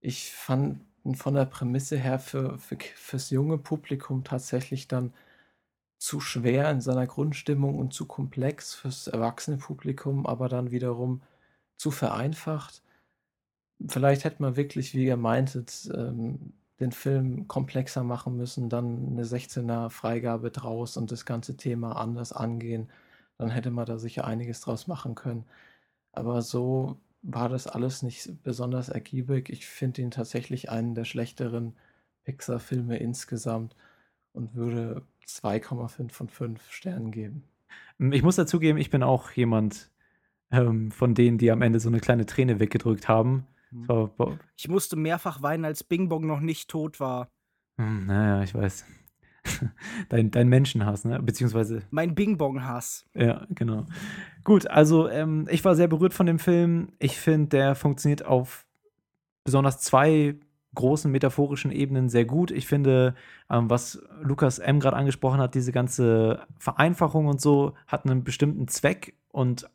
Ich 0.00 0.32
fand 0.32 0.80
ihn 1.04 1.14
von 1.16 1.34
der 1.34 1.46
Prämisse 1.46 1.96
her 1.98 2.18
für, 2.18 2.58
für, 2.58 2.76
fürs 2.96 3.30
junge 3.30 3.58
Publikum 3.58 4.24
tatsächlich 4.24 4.88
dann 4.88 5.12
zu 5.98 6.20
schwer 6.20 6.70
in 6.70 6.80
seiner 6.80 7.06
Grundstimmung 7.06 7.78
und 7.78 7.94
zu 7.94 8.06
komplex 8.06 8.74
fürs 8.74 9.06
erwachsene 9.08 9.58
Publikum, 9.58 10.26
aber 10.26 10.48
dann 10.48 10.72
wiederum 10.72 11.22
zu 11.76 11.90
vereinfacht. 11.90 12.82
Vielleicht 13.88 14.24
hätte 14.24 14.42
man 14.42 14.56
wirklich, 14.56 14.94
wie 14.94 15.06
ihr 15.06 15.16
meintet, 15.16 15.90
ähm, 15.94 16.54
den 16.80 16.92
Film 16.92 17.48
komplexer 17.48 18.02
machen 18.04 18.36
müssen, 18.36 18.68
dann 18.68 19.12
eine 19.12 19.24
16er 19.24 19.90
Freigabe 19.90 20.50
draus 20.50 20.96
und 20.96 21.12
das 21.12 21.24
ganze 21.26 21.56
Thema 21.56 21.92
anders 21.96 22.32
angehen. 22.32 22.90
Dann 23.42 23.50
hätte 23.50 23.70
man 23.70 23.86
da 23.86 23.98
sicher 23.98 24.26
einiges 24.26 24.60
draus 24.60 24.86
machen 24.86 25.14
können. 25.14 25.44
Aber 26.12 26.42
so 26.42 26.98
war 27.22 27.48
das 27.48 27.66
alles 27.66 28.02
nicht 28.02 28.42
besonders 28.42 28.88
ergiebig. 28.88 29.50
Ich 29.50 29.66
finde 29.66 30.02
ihn 30.02 30.10
tatsächlich 30.10 30.70
einen 30.70 30.94
der 30.94 31.04
schlechteren 31.04 31.74
Pixar-Filme 32.24 32.98
insgesamt 32.98 33.76
und 34.32 34.54
würde 34.54 35.02
2,5 35.26 36.12
von 36.12 36.28
5 36.28 36.70
Sternen 36.72 37.10
geben. 37.10 37.44
Ich 37.98 38.22
muss 38.22 38.36
dazugeben, 38.36 38.78
ich 38.78 38.90
bin 38.90 39.02
auch 39.02 39.30
jemand 39.32 39.90
ähm, 40.50 40.90
von 40.90 41.14
denen, 41.14 41.38
die 41.38 41.50
am 41.50 41.62
Ende 41.62 41.80
so 41.80 41.88
eine 41.88 42.00
kleine 42.00 42.26
Träne 42.26 42.60
weggedrückt 42.60 43.08
haben. 43.08 43.46
Mhm. 43.70 43.86
Bo- 43.86 44.38
Ich 44.56 44.68
musste 44.68 44.96
mehrfach 44.96 45.42
weinen, 45.42 45.64
als 45.64 45.84
Bing 45.84 46.08
Bong 46.08 46.26
noch 46.26 46.40
nicht 46.40 46.68
tot 46.70 47.00
war. 47.00 47.28
hm, 47.78 48.06
naja, 48.06 48.42
ich 48.42 48.54
weiß. 48.54 48.84
dein, 50.08 50.30
dein 50.30 50.48
Menschenhass, 50.48 51.04
ne? 51.04 51.20
Beziehungsweise 51.20 51.82
Mein 51.90 52.14
Bing 52.14 52.38
Bong-Hass. 52.38 53.06
Ja, 53.14 53.46
genau. 53.50 53.86
Gut, 54.44 54.66
also 54.66 55.08
ähm, 55.08 55.46
ich 55.50 55.64
war 55.64 55.74
sehr 55.74 55.88
berührt 55.88 56.14
von 56.14 56.26
dem 56.26 56.38
Film. 56.38 56.88
Ich 56.98 57.18
finde, 57.18 57.48
der 57.48 57.74
funktioniert 57.74 58.24
auf 58.24 58.66
besonders 59.44 59.80
zwei 59.80 60.36
großen 60.74 61.10
metaphorischen 61.10 61.70
Ebenen 61.70 62.08
sehr 62.08 62.24
gut. 62.24 62.50
Ich 62.50 62.66
finde, 62.66 63.14
ähm, 63.50 63.68
was 63.68 64.02
Lukas 64.22 64.58
M. 64.58 64.80
gerade 64.80 64.96
angesprochen 64.96 65.40
hat, 65.40 65.54
diese 65.54 65.72
ganze 65.72 66.46
Vereinfachung 66.58 67.26
und 67.26 67.40
so, 67.40 67.74
hat 67.86 68.06
einen 68.06 68.24
bestimmten 68.24 68.68
Zweck 68.68 69.14
und 69.30 69.68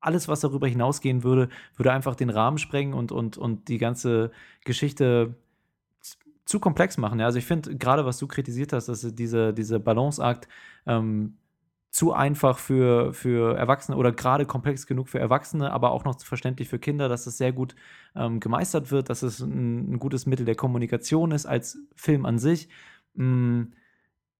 alles, 0.00 0.28
was 0.28 0.40
darüber 0.40 0.68
hinausgehen 0.68 1.22
würde, 1.22 1.48
würde 1.76 1.92
einfach 1.92 2.14
den 2.14 2.28
Rahmen 2.28 2.58
sprengen 2.58 2.92
und, 2.92 3.10
und, 3.10 3.38
und 3.38 3.68
die 3.68 3.78
ganze 3.78 4.32
Geschichte 4.64 5.34
zu 6.44 6.60
komplex 6.60 6.98
machen. 6.98 7.20
Ja, 7.20 7.26
also 7.26 7.38
ich 7.38 7.46
finde 7.46 7.76
gerade, 7.76 8.04
was 8.04 8.18
du 8.18 8.26
kritisiert 8.26 8.72
hast, 8.72 8.88
dass 8.88 9.00
diese, 9.14 9.54
diese 9.54 9.80
Balanceakt 9.80 10.48
ähm, 10.86 11.38
zu 11.90 12.12
einfach 12.12 12.58
für, 12.58 13.14
für 13.14 13.56
Erwachsene 13.56 13.96
oder 13.96 14.10
gerade 14.10 14.46
komplex 14.46 14.86
genug 14.86 15.08
für 15.08 15.20
Erwachsene, 15.20 15.72
aber 15.72 15.92
auch 15.92 16.04
noch 16.04 16.20
verständlich 16.20 16.68
für 16.68 16.80
Kinder, 16.80 17.08
dass 17.08 17.26
es 17.26 17.38
sehr 17.38 17.52
gut 17.52 17.76
ähm, 18.16 18.40
gemeistert 18.40 18.90
wird, 18.90 19.10
dass 19.10 19.22
es 19.22 19.40
ein, 19.40 19.92
ein 19.92 19.98
gutes 20.00 20.26
Mittel 20.26 20.44
der 20.44 20.56
Kommunikation 20.56 21.30
ist 21.30 21.46
als 21.46 21.78
Film 21.94 22.26
an 22.26 22.38
sich. 22.38 22.68
Mm, 23.14 23.66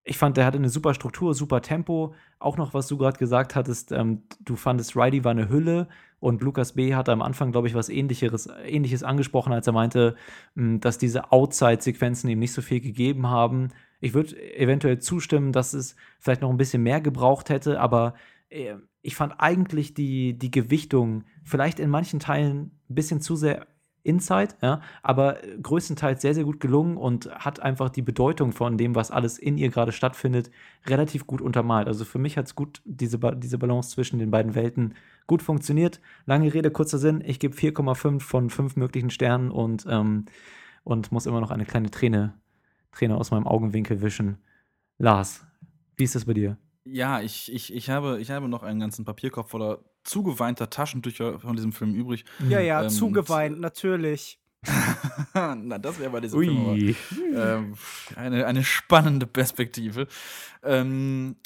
ich 0.02 0.18
fand, 0.18 0.36
der 0.36 0.46
hatte 0.46 0.58
eine 0.58 0.68
super 0.68 0.94
Struktur, 0.94 1.32
super 1.32 1.62
Tempo. 1.62 2.14
Auch 2.38 2.56
noch, 2.56 2.74
was 2.74 2.88
du 2.88 2.98
gerade 2.98 3.18
gesagt 3.18 3.54
hattest, 3.54 3.92
ähm, 3.92 4.24
du 4.40 4.56
fandest, 4.56 4.96
Riley 4.96 5.24
war 5.24 5.30
eine 5.30 5.48
Hülle 5.48 5.88
und 6.24 6.40
Lukas 6.40 6.72
B. 6.72 6.94
hatte 6.94 7.12
am 7.12 7.20
Anfang, 7.20 7.52
glaube 7.52 7.68
ich, 7.68 7.74
was 7.74 7.90
Ähnliches, 7.90 8.48
Ähnliches 8.64 9.02
angesprochen, 9.02 9.52
als 9.52 9.66
er 9.66 9.74
meinte, 9.74 10.16
mh, 10.54 10.78
dass 10.78 10.96
diese 10.96 11.32
Outside-Sequenzen 11.32 12.30
ihm 12.30 12.38
nicht 12.38 12.54
so 12.54 12.62
viel 12.62 12.80
gegeben 12.80 13.26
haben. 13.26 13.72
Ich 14.00 14.14
würde 14.14 14.34
eventuell 14.56 14.98
zustimmen, 15.00 15.52
dass 15.52 15.74
es 15.74 15.96
vielleicht 16.18 16.40
noch 16.40 16.48
ein 16.48 16.56
bisschen 16.56 16.82
mehr 16.82 17.02
gebraucht 17.02 17.50
hätte, 17.50 17.78
aber 17.78 18.14
äh, 18.48 18.76
ich 19.02 19.16
fand 19.16 19.34
eigentlich 19.36 19.92
die, 19.92 20.38
die 20.38 20.50
Gewichtung 20.50 21.24
vielleicht 21.42 21.78
in 21.78 21.90
manchen 21.90 22.20
Teilen 22.20 22.70
ein 22.88 22.94
bisschen 22.94 23.20
zu 23.20 23.36
sehr 23.36 23.66
Inside, 24.04 24.54
ja, 24.62 24.80
aber 25.02 25.38
größtenteils 25.62 26.22
sehr, 26.22 26.34
sehr 26.34 26.44
gut 26.44 26.60
gelungen 26.60 26.96
und 26.98 27.30
hat 27.34 27.60
einfach 27.60 27.90
die 27.90 28.02
Bedeutung 28.02 28.52
von 28.52 28.78
dem, 28.78 28.94
was 28.94 29.10
alles 29.10 29.38
in 29.38 29.58
ihr 29.58 29.70
gerade 29.70 29.92
stattfindet, 29.92 30.50
relativ 30.86 31.26
gut 31.26 31.40
untermalt. 31.40 31.88
Also 31.88 32.04
für 32.04 32.18
mich 32.18 32.36
hat 32.36 32.46
es 32.46 32.54
gut, 32.54 32.82
diese, 32.84 33.18
Ba- 33.18 33.34
diese 33.34 33.58
Balance 33.58 33.90
zwischen 33.90 34.18
den 34.18 34.30
beiden 34.30 34.54
Welten 34.54 34.94
gut 35.26 35.42
funktioniert. 35.42 36.00
Lange 36.26 36.52
Rede, 36.52 36.70
kurzer 36.70 36.98
Sinn, 36.98 37.22
ich 37.26 37.40
gebe 37.40 37.54
4,5 37.56 38.24
von 38.24 38.50
5 38.50 38.76
möglichen 38.76 39.10
Sternen 39.10 39.50
und, 39.50 39.86
ähm, 39.88 40.26
und 40.84 41.12
muss 41.12 41.26
immer 41.26 41.40
noch 41.40 41.50
eine 41.50 41.64
kleine 41.64 41.90
Träne, 41.90 42.34
Träne 42.92 43.16
aus 43.16 43.30
meinem 43.30 43.46
Augenwinkel 43.46 44.02
wischen. 44.02 44.38
Lars, 44.98 45.46
wie 45.96 46.04
ist 46.04 46.14
das 46.14 46.26
bei 46.26 46.34
dir? 46.34 46.58
Ja, 46.86 47.20
ich, 47.20 47.50
ich, 47.52 47.72
ich, 47.72 47.88
habe, 47.90 48.20
ich 48.20 48.30
habe 48.30 48.48
noch 48.48 48.62
einen 48.62 48.80
ganzen 48.80 49.04
Papierkorb 49.04 49.48
voller 49.48 49.82
zugeweinter 50.04 50.70
Taschentücher 50.70 51.40
von 51.40 51.56
diesem 51.56 51.72
Film 51.72 51.94
übrig. 51.94 52.24
Ja, 52.48 52.60
ja, 52.60 52.82
Ähm, 52.84 52.90
zugeweint, 52.90 53.60
natürlich. 53.60 54.38
Na, 55.34 55.78
das 55.78 55.98
wäre 55.98 56.10
bei 56.10 56.20
diesem 56.20 56.38
Ui. 56.38 56.94
Film 56.94 57.36
aber, 57.36 57.54
ähm, 57.56 57.74
eine, 58.16 58.46
eine 58.46 58.64
spannende 58.64 59.26
Perspektive. 59.26 60.06
Ähm, 60.62 61.36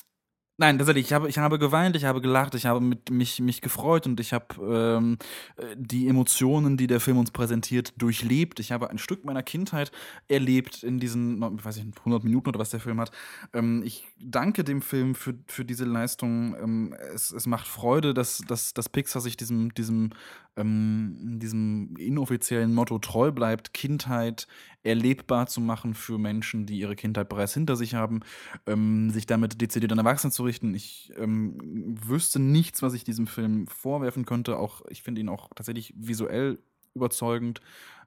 nein, 0.59 0.77
tatsächlich, 0.78 1.07
ich 1.07 1.12
habe, 1.12 1.28
ich 1.28 1.39
habe 1.39 1.59
geweint, 1.59 1.97
ich 1.97 2.05
habe 2.05 2.20
gelacht, 2.20 2.55
ich 2.55 2.67
habe 2.67 2.81
mit, 2.81 3.11
mich, 3.11 3.41
mich 3.41 3.61
gefreut 3.62 4.07
und 4.07 4.20
ich 4.20 4.33
habe 4.33 4.47
ähm, 4.61 5.19
äh, 5.57 5.75
die 5.77 6.09
Emotionen, 6.09 6.77
die 6.77 6.87
der 6.87 7.01
Film 7.01 7.17
uns 7.19 7.31
präsentiert, 7.31 7.95
durchlebt. 7.97 8.61
Ich 8.61 8.73
habe 8.73 8.91
ein 8.91 8.99
Stück 8.99 9.25
meiner 9.25 9.43
Kindheit 9.43 9.91
erlebt 10.28 10.83
in 10.83 11.01
diesen, 11.01 11.43
ich 11.57 11.65
weiß 11.65 11.77
nicht, 11.77 11.99
100 11.99 12.25
Minuten 12.25 12.51
oder 12.51 12.59
was 12.59 12.70
der 12.70 12.81
Film 12.81 13.01
hat. 13.01 13.11
Ähm, 13.55 13.83
ich 13.85 14.07
danke 14.20 14.65
dem 14.65 14.83
Film 14.83 15.15
für, 15.15 15.35
für 15.47 15.65
diese 15.65 15.85
Leistung. 15.85 16.55
Ähm, 16.62 16.95
es, 17.15 17.31
es 17.31 17.47
macht 17.47 17.67
Freude, 17.67 18.12
dass, 18.12 18.39
dass, 18.47 18.75
dass 18.75 18.89
Pixar 18.89 19.23
sich 19.23 19.37
diesem, 19.37 19.73
diesem, 19.75 20.11
ähm, 20.59 21.39
diesem 21.39 21.97
inoffiziellen 21.97 22.75
Motto 22.75 22.99
treu 22.99 23.31
bleibt, 23.31 23.73
Kindheit 23.73 24.47
erlebbar 24.83 25.47
zu 25.47 25.61
machen 25.61 25.95
für 25.95 26.19
Menschen, 26.19 26.67
die 26.67 26.78
ihre 26.78 26.97
Kindheit 26.97 27.28
bereits 27.28 27.55
hinter 27.55 27.77
sich 27.77 27.95
haben, 27.95 28.20
ähm, 28.67 29.11
sich 29.11 29.27
damit 29.27 29.61
dezidiert 29.61 29.93
an 29.93 29.99
Erwachsene 29.99 30.33
zu 30.33 30.43
richten. 30.43 30.75
Ich 30.75 31.12
ähm, 31.17 31.59
wüsste 32.07 32.41
nichts, 32.41 32.83
was 32.83 32.95
ich 32.95 33.05
diesem 33.05 33.27
Film 33.27 33.67
vorwerfen 33.69 34.27
könnte. 34.27 34.59
Auch 34.59 34.83
ich 34.89 35.03
finde 35.03 35.20
ihn 35.20 35.28
auch 35.28 35.51
tatsächlich 35.55 35.95
visuell 35.97 36.59
überzeugend. 36.95 37.61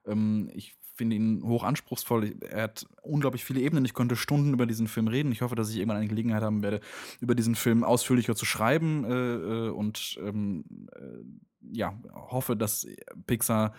Ähm, 0.06 0.50
ich 0.54 0.76
finde 0.96 1.16
ihn 1.16 1.44
hoch 1.44 1.64
anspruchsvoll. 1.64 2.36
Er 2.42 2.64
hat 2.64 2.86
unglaublich 3.02 3.44
viele 3.44 3.62
Ebenen. 3.62 3.86
Ich 3.86 3.94
könnte 3.94 4.16
Stunden 4.16 4.54
über 4.54 4.66
diesen 4.66 4.88
Film 4.88 5.08
reden. 5.08 5.32
Ich 5.32 5.42
hoffe, 5.42 5.56
dass 5.56 5.70
ich 5.70 5.78
irgendwann 5.78 5.98
eine 5.98 6.08
Gelegenheit 6.08 6.44
haben 6.44 6.62
werde, 6.62 6.82
über 7.22 7.34
diesen 7.34 7.56
Film 7.56 7.84
ausführlicher 7.84 8.36
zu 8.36 8.46
schreiben 8.46 9.06
äh, 9.06 9.36
äh, 9.36 9.70
und 9.70 10.20
ähm, 10.22 10.64
äh, 10.94 11.24
ja, 11.72 11.94
hoffe, 12.14 12.56
dass 12.56 12.88
Pixar 13.28 13.74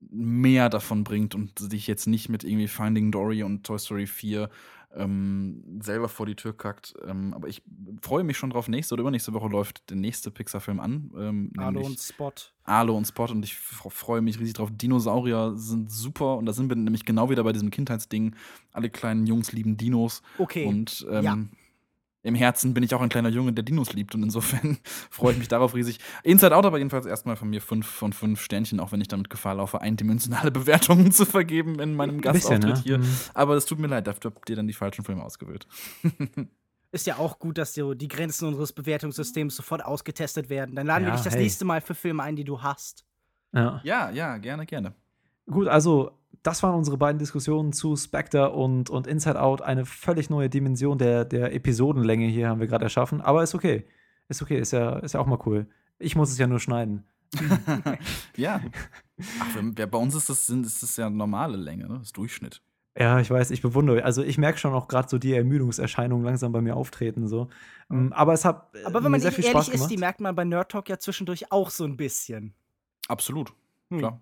mehr 0.00 0.68
davon 0.68 1.04
bringt 1.04 1.34
und 1.34 1.58
sich 1.58 1.86
jetzt 1.86 2.06
nicht 2.06 2.28
mit 2.28 2.44
irgendwie 2.44 2.68
Finding 2.68 3.10
Dory 3.10 3.42
und 3.42 3.64
Toy 3.64 3.78
Story 3.78 4.06
4 4.06 4.50
ähm, 4.94 5.80
selber 5.82 6.08
vor 6.08 6.26
die 6.26 6.34
Tür 6.36 6.56
kackt. 6.56 6.94
Ähm, 7.06 7.34
aber 7.34 7.48
ich 7.48 7.62
freue 8.02 8.24
mich 8.24 8.36
schon 8.38 8.50
drauf. 8.50 8.68
Nächste 8.68 8.94
oder 8.94 9.02
übernächste 9.02 9.34
Woche 9.34 9.48
läuft 9.48 9.90
der 9.90 9.96
nächste 9.96 10.30
Pixar-Film 10.30 10.80
an. 10.80 11.10
Ähm, 11.16 11.52
Arlo 11.58 11.82
und 11.82 11.98
Spot. 12.00 12.32
Arlo 12.64 12.96
und 12.96 13.06
Spot 13.06 13.26
und 13.26 13.44
ich 13.44 13.56
freue 13.56 14.22
mich 14.22 14.38
riesig 14.40 14.54
drauf. 14.54 14.70
Dinosaurier 14.72 15.52
sind 15.56 15.90
super 15.90 16.36
und 16.36 16.46
da 16.46 16.52
sind 16.52 16.68
wir 16.68 16.76
nämlich 16.76 17.04
genau 17.04 17.30
wieder 17.30 17.44
bei 17.44 17.52
diesem 17.52 17.70
Kindheitsding. 17.70 18.34
Alle 18.72 18.90
kleinen 18.90 19.26
Jungs 19.26 19.52
lieben 19.52 19.76
Dinos. 19.76 20.22
Okay. 20.38 20.66
Und 20.66 21.06
ähm, 21.10 21.24
Ja. 21.24 21.38
Im 22.26 22.34
Herzen 22.34 22.74
bin 22.74 22.82
ich 22.82 22.94
auch 22.94 23.00
ein 23.00 23.08
kleiner 23.08 23.28
Junge, 23.28 23.52
der 23.52 23.62
Dinos 23.64 23.92
liebt 23.92 24.14
und 24.14 24.22
insofern 24.22 24.78
freue 25.10 25.32
ich 25.32 25.38
mich 25.38 25.48
darauf 25.48 25.74
riesig. 25.74 25.98
Inside 26.22 26.54
Out 26.54 26.66
aber 26.66 26.78
jedenfalls 26.78 27.06
erstmal 27.06 27.36
von 27.36 27.48
mir 27.48 27.60
fünf 27.60 27.86
von 27.86 28.12
fünf 28.12 28.40
Sternchen, 28.40 28.80
auch 28.80 28.92
wenn 28.92 29.00
ich 29.00 29.08
damit 29.08 29.30
Gefahr 29.30 29.54
laufe, 29.54 29.80
eindimensionale 29.80 30.50
Bewertungen 30.52 31.12
zu 31.12 31.24
vergeben 31.24 31.78
in 31.78 31.94
meinem 31.94 32.16
Ein 32.16 32.32
bisschen, 32.32 32.60
Gastauftritt 32.60 32.76
ne? 32.76 32.82
hier. 32.82 32.98
Mhm. 32.98 33.16
Aber 33.34 33.54
es 33.54 33.64
tut 33.64 33.78
mir 33.78 33.86
leid, 33.86 34.06
dafür 34.06 34.32
habt 34.34 34.50
ihr 34.50 34.56
dann 34.56 34.66
die 34.66 34.74
falschen 34.74 35.04
Filme 35.04 35.22
ausgewählt. 35.24 35.66
Ist 36.92 37.06
ja 37.06 37.16
auch 37.16 37.38
gut, 37.38 37.58
dass 37.58 37.74
so 37.74 37.94
die 37.94 38.08
Grenzen 38.08 38.48
unseres 38.48 38.72
Bewertungssystems 38.72 39.54
sofort 39.54 39.84
ausgetestet 39.84 40.48
werden. 40.48 40.74
Dann 40.74 40.86
laden 40.86 41.04
wir 41.04 41.10
Ja, 41.10 41.16
dich 41.16 41.24
das 41.24 41.34
hey. 41.34 41.42
nächste 41.42 41.64
Mal 41.64 41.80
für 41.80 41.94
Filme 41.94 42.22
ein, 42.22 42.36
die 42.36 42.44
du 42.44 42.62
hast. 42.62 43.04
Ja. 43.52 43.80
Ja, 43.84 44.10
ja, 44.10 44.38
gerne, 44.38 44.66
gerne. 44.66 44.94
Gut, 45.46 45.68
also 45.68 46.12
das 46.46 46.62
waren 46.62 46.74
unsere 46.76 46.96
beiden 46.96 47.18
Diskussionen 47.18 47.72
zu 47.72 47.96
Spectre 47.96 48.50
und, 48.52 48.88
und 48.88 49.06
Inside 49.06 49.40
Out. 49.40 49.62
Eine 49.62 49.84
völlig 49.84 50.30
neue 50.30 50.48
Dimension 50.48 50.96
der, 50.96 51.24
der 51.24 51.52
Episodenlänge 51.52 52.26
hier 52.26 52.48
haben 52.48 52.60
wir 52.60 52.68
gerade 52.68 52.84
erschaffen. 52.84 53.20
Aber 53.20 53.42
ist 53.42 53.54
okay. 53.54 53.84
Ist 54.28 54.42
okay, 54.42 54.58
ist 54.58 54.72
ja, 54.72 54.98
ist 55.00 55.14
ja 55.14 55.20
auch 55.20 55.26
mal 55.26 55.40
cool. 55.46 55.66
Ich 55.98 56.14
muss 56.14 56.30
es 56.30 56.38
ja 56.38 56.46
nur 56.46 56.60
schneiden. 56.60 57.04
Ja. 58.36 58.60
Ach, 59.40 59.56
bei 59.72 59.98
uns 59.98 60.14
ist 60.14 60.28
das, 60.28 60.48
ist 60.48 60.82
das 60.82 60.96
ja 60.98 61.08
normale 61.08 61.56
Länge, 61.56 61.88
ne? 61.88 61.94
Das 61.94 62.08
ist 62.08 62.16
Durchschnitt. 62.16 62.60
Ja, 62.98 63.18
ich 63.18 63.30
weiß, 63.30 63.50
ich 63.50 63.62
bewundere. 63.62 64.04
Also 64.04 64.22
ich 64.22 64.36
merke 64.38 64.58
schon 64.58 64.74
auch 64.74 64.88
gerade 64.88 65.08
so 65.08 65.18
die 65.18 65.32
Ermüdungserscheinungen 65.32 66.24
langsam 66.24 66.52
bei 66.52 66.60
mir 66.60 66.76
auftreten. 66.76 67.26
So. 67.26 67.48
Ähm, 67.90 68.12
Aber 68.12 68.34
es 68.34 68.44
hat 68.44 68.74
äh, 68.74 68.84
Aber 68.84 69.02
wenn 69.02 69.10
man 69.10 69.20
sehr 69.20 69.32
ehrlich 69.32 69.44
viel 69.44 69.50
Spaß 69.50 69.68
ist, 69.68 69.74
gemacht. 69.74 69.90
die 69.90 69.96
merkt 69.96 70.20
man 70.20 70.34
bei 70.34 70.44
Nerd 70.44 70.70
Talk 70.70 70.88
ja 70.88 70.98
zwischendurch 70.98 71.50
auch 71.50 71.70
so 71.70 71.84
ein 71.84 71.96
bisschen. 71.96 72.54
Absolut. 73.08 73.52
Hm. 73.90 73.98
Klar. 73.98 74.20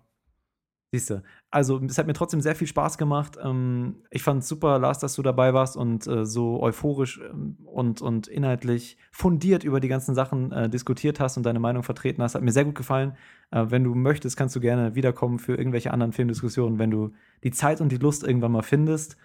Siehst 0.95 1.09
du. 1.09 1.23
Also, 1.51 1.81
es 1.85 1.97
hat 1.97 2.07
mir 2.07 2.13
trotzdem 2.13 2.39
sehr 2.39 2.55
viel 2.55 2.67
Spaß 2.67 2.97
gemacht. 2.97 3.37
Ähm, 3.43 3.97
ich 4.11 4.23
fand 4.23 4.43
es 4.43 4.47
super, 4.47 4.79
Lars, 4.79 4.97
dass 4.97 5.15
du 5.15 5.21
dabei 5.23 5.53
warst 5.53 5.75
und 5.75 6.07
äh, 6.07 6.25
so 6.25 6.63
euphorisch 6.63 7.19
ähm, 7.19 7.57
und, 7.65 8.01
und 8.01 8.27
inhaltlich 8.27 8.97
fundiert 9.11 9.65
über 9.65 9.81
die 9.81 9.89
ganzen 9.89 10.15
Sachen 10.15 10.53
äh, 10.53 10.69
diskutiert 10.69 11.19
hast 11.19 11.35
und 11.35 11.45
deine 11.45 11.59
Meinung 11.59 11.83
vertreten 11.83 12.23
hast. 12.23 12.35
Hat 12.35 12.43
mir 12.43 12.53
sehr 12.53 12.63
gut 12.63 12.75
gefallen. 12.75 13.17
Äh, 13.51 13.65
wenn 13.67 13.83
du 13.83 13.93
möchtest, 13.93 14.37
kannst 14.37 14.55
du 14.55 14.61
gerne 14.61 14.95
wiederkommen 14.95 15.37
für 15.37 15.55
irgendwelche 15.55 15.91
anderen 15.91 16.13
Filmdiskussionen, 16.13 16.79
wenn 16.79 16.91
du 16.91 17.11
die 17.43 17.51
Zeit 17.51 17.81
und 17.81 17.91
die 17.91 17.97
Lust 17.97 18.23
irgendwann 18.23 18.53
mal 18.53 18.63
findest. 18.63 19.17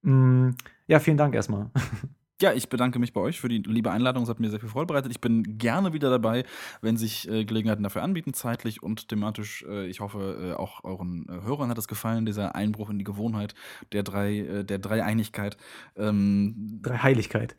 Mm, 0.00 0.52
ja, 0.86 1.00
vielen 1.00 1.18
Dank 1.18 1.34
erstmal. 1.34 1.70
Ja, 2.40 2.52
ich 2.52 2.68
bedanke 2.68 3.00
mich 3.00 3.12
bei 3.12 3.20
euch 3.20 3.40
für 3.40 3.48
die 3.48 3.58
liebe 3.58 3.90
Einladung. 3.90 4.22
Es 4.22 4.28
hat 4.28 4.38
mir 4.38 4.48
sehr 4.48 4.60
viel 4.60 4.68
Freude 4.68 4.86
bereitet. 4.86 5.10
Ich 5.10 5.20
bin 5.20 5.58
gerne 5.58 5.92
wieder 5.92 6.08
dabei, 6.08 6.44
wenn 6.80 6.96
sich 6.96 7.28
äh, 7.28 7.44
Gelegenheiten 7.44 7.82
dafür 7.82 8.04
anbieten, 8.04 8.32
zeitlich 8.32 8.80
und 8.80 9.08
thematisch. 9.08 9.64
Äh, 9.68 9.86
ich 9.86 9.98
hoffe, 9.98 10.52
äh, 10.52 10.52
auch 10.52 10.84
euren 10.84 11.26
äh, 11.28 11.44
Hörern 11.44 11.68
hat 11.68 11.78
es 11.78 11.88
gefallen, 11.88 12.26
dieser 12.26 12.54
Einbruch 12.54 12.90
in 12.90 12.98
die 12.98 13.04
Gewohnheit 13.04 13.56
der 13.90 14.04
drei, 14.04 14.38
äh, 14.38 14.64
der 14.64 14.78
Dreieinigkeit. 14.78 15.56
Ähm, 15.96 16.78
Drei 16.80 16.98
Heiligkeit. 16.98 17.56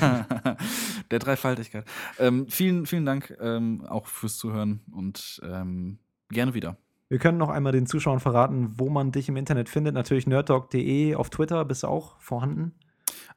der 1.10 1.18
Dreifaltigkeit. 1.18 1.84
Ähm, 2.18 2.46
vielen, 2.48 2.86
vielen 2.86 3.04
Dank 3.04 3.36
ähm, 3.38 3.84
auch 3.84 4.06
fürs 4.06 4.38
Zuhören 4.38 4.80
und 4.92 5.42
ähm, 5.44 5.98
gerne 6.30 6.54
wieder. 6.54 6.78
Wir 7.10 7.18
können 7.18 7.36
noch 7.36 7.50
einmal 7.50 7.72
den 7.72 7.86
Zuschauern 7.86 8.20
verraten, 8.20 8.72
wo 8.78 8.88
man 8.88 9.12
dich 9.12 9.28
im 9.28 9.36
Internet 9.36 9.68
findet. 9.68 9.92
Natürlich 9.92 10.26
nerdtalk.de 10.26 11.16
auf 11.16 11.28
Twitter 11.28 11.66
bist 11.66 11.82
du 11.82 11.88
auch 11.88 12.18
vorhanden. 12.18 12.72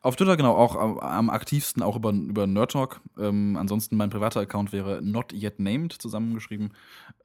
Auf 0.01 0.15
Twitter 0.15 0.37
genau 0.37 0.55
auch 0.55 0.75
am, 0.75 0.97
am 0.99 1.29
aktivsten 1.29 1.83
auch 1.83 1.95
über, 1.95 2.11
über 2.11 2.47
Nerd. 2.47 2.75
Ähm, 3.17 3.57
ansonsten 3.57 3.97
mein 3.97 4.09
privater 4.09 4.39
Account 4.39 4.71
wäre 4.71 5.01
not 5.01 5.33
yet 5.33 5.59
named 5.59 5.93
zusammengeschrieben. 5.93 6.73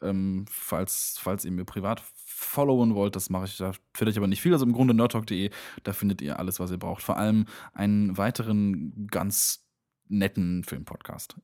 Ähm, 0.03 0.45
falls, 0.51 1.19
falls 1.21 1.45
ihr 1.45 1.53
mir 1.53 1.65
privat 1.65 2.03
followen 2.15 2.95
wollt, 2.95 3.15
das 3.15 3.31
mache 3.31 3.45
ich, 3.45 3.57
da 3.59 3.73
finde 3.95 4.11
ich 4.11 4.17
aber 4.17 4.27
nicht 4.27 4.43
viel. 4.43 4.53
Also 4.53 4.67
im 4.67 4.73
Grunde 4.73 4.95
nerdtalk.de, 4.95 5.51
da 5.83 5.93
findet 5.93 6.21
ihr 6.21 6.39
alles, 6.39 6.59
was 6.59 6.71
ihr 6.71 6.79
braucht. 6.79 7.03
Vor 7.03 7.17
allem 7.17 7.47
einen 7.73 8.17
weiteren 8.19 9.07
ganz 9.09 9.69
netten 10.09 10.65
Filmpodcast. 10.65 11.37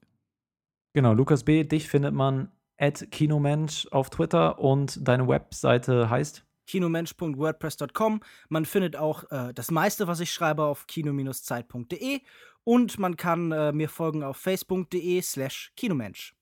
Genau, 0.92 1.12
Lukas 1.12 1.44
B., 1.44 1.62
dich 1.64 1.88
findet 1.88 2.14
man 2.14 2.50
at 2.76 3.10
Kinomensch 3.12 3.86
auf 3.92 4.10
Twitter 4.10 4.58
und 4.58 5.06
deine 5.06 5.28
Webseite 5.28 6.10
heißt 6.10 6.44
kinomensch.wordpress.com. 6.70 8.20
Man 8.48 8.64
findet 8.64 8.96
auch 8.96 9.30
äh, 9.30 9.52
das 9.52 9.70
meiste, 9.70 10.06
was 10.06 10.20
ich 10.20 10.32
schreibe, 10.32 10.64
auf 10.64 10.86
kino-zeit.de 10.86 12.20
und 12.64 12.98
man 12.98 13.16
kann 13.16 13.52
äh, 13.52 13.72
mir 13.72 13.88
folgen 13.88 14.22
auf 14.22 14.36
facebook.de 14.36 15.20
slash 15.22 15.72
kinomensch. 15.76 16.34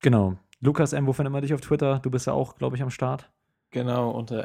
Genau. 0.00 0.38
Lukas 0.60 0.94
M., 0.94 1.06
wo 1.06 1.12
findet 1.12 1.32
man 1.32 1.42
dich 1.42 1.52
auf 1.52 1.60
Twitter? 1.60 1.98
Du 1.98 2.10
bist 2.10 2.26
ja 2.26 2.32
auch, 2.32 2.56
glaube 2.56 2.76
ich, 2.76 2.82
am 2.82 2.90
Start. 2.90 3.30
Genau, 3.70 4.10
unter 4.12 4.44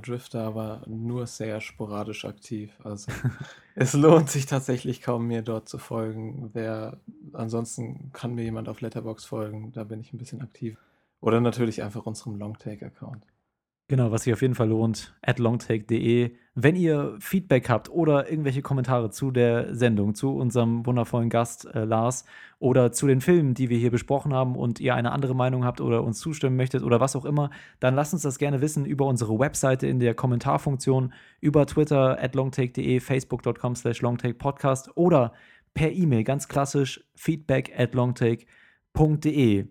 Drifter, 0.00 0.42
aber 0.42 0.82
nur 0.86 1.26
sehr 1.26 1.60
sporadisch 1.60 2.24
aktiv. 2.24 2.72
Also 2.82 3.12
es 3.74 3.92
lohnt 3.92 4.30
sich 4.30 4.46
tatsächlich 4.46 5.02
kaum, 5.02 5.26
mir 5.26 5.42
dort 5.42 5.68
zu 5.68 5.76
folgen. 5.76 6.50
Wer 6.54 6.98
ansonsten 7.34 8.10
kann 8.14 8.34
mir 8.34 8.42
jemand 8.42 8.70
auf 8.70 8.80
Letterbox 8.80 9.26
folgen, 9.26 9.70
da 9.72 9.84
bin 9.84 10.00
ich 10.00 10.12
ein 10.14 10.18
bisschen 10.18 10.40
aktiv. 10.40 10.78
Oder 11.20 11.40
natürlich 11.42 11.82
einfach 11.82 12.06
unserem 12.06 12.36
Longtake-Account. 12.36 13.26
Genau, 13.90 14.12
was 14.12 14.22
sich 14.22 14.32
auf 14.32 14.40
jeden 14.40 14.54
Fall 14.54 14.68
lohnt, 14.68 15.16
at 15.20 15.40
longtake.de. 15.40 16.30
Wenn 16.54 16.76
ihr 16.76 17.16
Feedback 17.18 17.68
habt 17.68 17.90
oder 17.90 18.30
irgendwelche 18.30 18.62
Kommentare 18.62 19.10
zu 19.10 19.32
der 19.32 19.74
Sendung, 19.74 20.14
zu 20.14 20.36
unserem 20.36 20.86
wundervollen 20.86 21.28
Gast 21.28 21.64
äh, 21.74 21.82
Lars 21.82 22.24
oder 22.60 22.92
zu 22.92 23.08
den 23.08 23.20
Filmen, 23.20 23.54
die 23.54 23.68
wir 23.68 23.78
hier 23.78 23.90
besprochen 23.90 24.32
haben 24.32 24.54
und 24.54 24.78
ihr 24.78 24.94
eine 24.94 25.10
andere 25.10 25.34
Meinung 25.34 25.64
habt 25.64 25.80
oder 25.80 26.04
uns 26.04 26.20
zustimmen 26.20 26.54
möchtet 26.54 26.84
oder 26.84 27.00
was 27.00 27.16
auch 27.16 27.24
immer, 27.24 27.50
dann 27.80 27.96
lasst 27.96 28.12
uns 28.12 28.22
das 28.22 28.38
gerne 28.38 28.60
wissen 28.60 28.86
über 28.86 29.06
unsere 29.06 29.36
Webseite 29.40 29.88
in 29.88 29.98
der 29.98 30.14
Kommentarfunktion, 30.14 31.12
über 31.40 31.66
Twitter 31.66 32.16
at 32.22 32.36
longtake.de, 32.36 33.00
facebook.com 33.00 33.74
slash 33.74 34.02
longtakepodcast 34.02 34.96
oder 34.96 35.32
per 35.74 35.90
E-Mail, 35.90 36.22
ganz 36.22 36.46
klassisch, 36.46 37.04
feedback 37.16 37.72
at 37.76 37.92
longtake.de. 37.94 39.66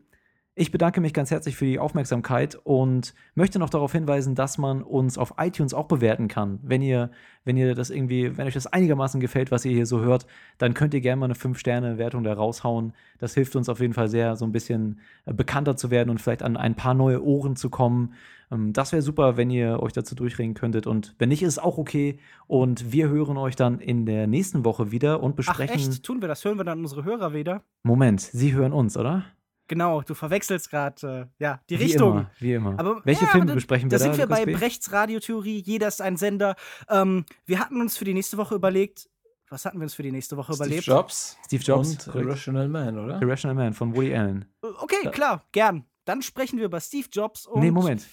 Ich 0.62 0.72
bedanke 0.72 1.00
mich 1.00 1.14
ganz 1.14 1.32
herzlich 1.32 1.56
für 1.56 1.64
die 1.64 1.80
Aufmerksamkeit 1.80 2.60
und 2.66 3.14
möchte 3.34 3.60
noch 3.60 3.70
darauf 3.70 3.94
hinweisen, 3.94 4.36
dass 4.36 4.58
man 4.58 4.82
uns 4.84 5.18
auf 5.18 5.36
iTunes 5.38 5.74
auch 5.74 5.86
bewerten 5.88 6.28
kann. 6.28 6.60
Wenn 6.64 6.82
ihr, 6.82 7.12
wenn 7.46 7.56
ihr 7.56 7.76
das 7.76 7.90
irgendwie, 7.90 8.36
wenn 8.38 8.46
euch 8.46 8.56
das 8.56 8.68
einigermaßen 8.68 9.22
gefällt, 9.22 9.52
was 9.52 9.64
ihr 9.64 9.72
hier 9.72 9.86
so 9.86 10.02
hört, 10.02 10.26
dann 10.58 10.74
könnt 10.74 10.94
ihr 10.94 11.00
gerne 11.00 11.22
mal 11.22 11.26
eine 11.28 11.36
5-Sterne-Wertung 11.36 12.26
da 12.26 12.34
raushauen. 12.34 12.92
Das 13.20 13.36
hilft 13.36 13.56
uns 13.56 13.70
auf 13.70 13.80
jeden 13.80 13.94
Fall 13.94 14.10
sehr, 14.10 14.36
so 14.36 14.44
ein 14.44 14.52
bisschen 14.52 15.00
äh, 15.26 15.34
bekannter 15.34 15.78
zu 15.78 15.92
werden 15.92 16.10
und 16.10 16.20
vielleicht 16.20 16.44
an 16.44 16.58
ein 16.58 16.76
paar 16.76 16.94
neue 16.94 17.24
Ohren 17.24 17.56
zu 17.56 17.70
kommen. 17.70 18.14
Ähm, 18.52 18.74
Das 18.74 18.92
wäre 18.92 19.02
super, 19.02 19.38
wenn 19.38 19.50
ihr 19.52 19.82
euch 19.82 19.94
dazu 19.94 20.14
durchringen 20.14 20.56
könntet. 20.56 20.88
Und 20.88 21.16
wenn 21.20 21.30
nicht, 21.30 21.42
ist 21.42 21.54
es 21.54 21.60
auch 21.60 21.78
okay. 21.78 22.20
Und 22.48 22.92
wir 22.92 23.08
hören 23.08 23.38
euch 23.38 23.56
dann 23.56 23.80
in 23.80 24.06
der 24.06 24.28
nächsten 24.28 24.66
Woche 24.66 24.92
wieder 24.92 25.24
und 25.24 25.32
Ach 25.32 25.36
besprechen. 25.38 25.76
echt? 25.76 26.04
Tun 26.04 26.20
wir 26.20 26.28
das? 26.28 26.44
Hören 26.44 26.58
wir 26.58 26.66
dann 26.66 26.80
unsere 26.80 27.06
Hörer 27.06 27.34
wieder? 27.34 27.64
Moment, 27.84 28.20
Sie 28.20 28.52
hören 28.54 28.74
uns, 28.74 28.98
oder? 28.98 29.24
Genau, 29.70 30.02
du 30.02 30.16
verwechselst 30.16 30.72
gerade 30.72 31.30
äh, 31.40 31.44
ja, 31.44 31.62
die 31.70 31.80
Wie 31.80 31.84
Richtung. 31.84 32.12
immer, 32.12 32.32
wie 32.40 32.54
immer. 32.54 32.80
Aber, 32.80 33.02
Welche 33.06 33.26
ja, 33.26 33.28
Filme 33.28 33.44
aber 33.44 33.52
da, 33.52 33.54
besprechen 33.54 33.88
da 33.88 33.94
wir 33.94 34.00
da? 34.00 34.04
sind 34.04 34.18
wir 34.18 34.28
bei 34.28 34.46
B? 34.46 34.54
Brechts 34.54 34.92
Radiotheorie, 34.92 35.60
jeder 35.60 35.88
ist 35.88 36.02
ein 36.02 36.18
Sender. 36.18 36.56
Ähm, 36.90 37.24
wir 37.46 37.60
hatten 37.60 37.80
uns 37.80 37.96
für 37.96 38.04
die 38.04 38.16
nächste 38.16 38.38
Woche 38.38 38.56
überlegt, 38.56 39.08
was 39.50 39.66
hatten 39.66 39.78
wir 39.78 39.84
uns 39.84 39.94
für 39.94 40.04
die 40.04 40.12
nächste 40.12 40.38
Woche 40.38 40.54
Steve 40.54 40.66
überlegt? 40.66 40.88
Jobs. 40.88 41.38
Steve 41.46 41.64
Jobs. 41.64 42.08
Und 42.08 42.16
Irrational 42.16 42.68
Man, 42.68 42.98
oder? 42.98 43.22
Irrational 43.22 43.56
Man 43.56 43.74
von 43.74 43.96
Woody 43.96 44.14
Allen. 44.16 44.46
Okay, 44.62 45.10
klar, 45.12 45.46
gern. 45.52 45.86
Dann 46.06 46.24
sprechen 46.24 46.58
wir 46.58 46.66
über 46.66 46.80
Steve 46.80 47.08
Jobs 47.12 47.46
und. 47.46 47.62
nee, 47.62 47.70
Moment. 47.70 48.08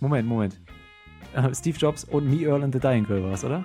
Moment, 0.00 0.26
Moment. 0.26 0.60
Äh, 1.34 1.54
Steve 1.54 1.76
Jobs 1.76 2.04
und 2.04 2.26
Me, 2.28 2.42
Earl 2.46 2.64
and 2.64 2.74
the 2.74 2.80
Dying 2.80 3.04
Girl 3.04 3.22
war 3.22 3.32
es, 3.32 3.44
oder? 3.44 3.62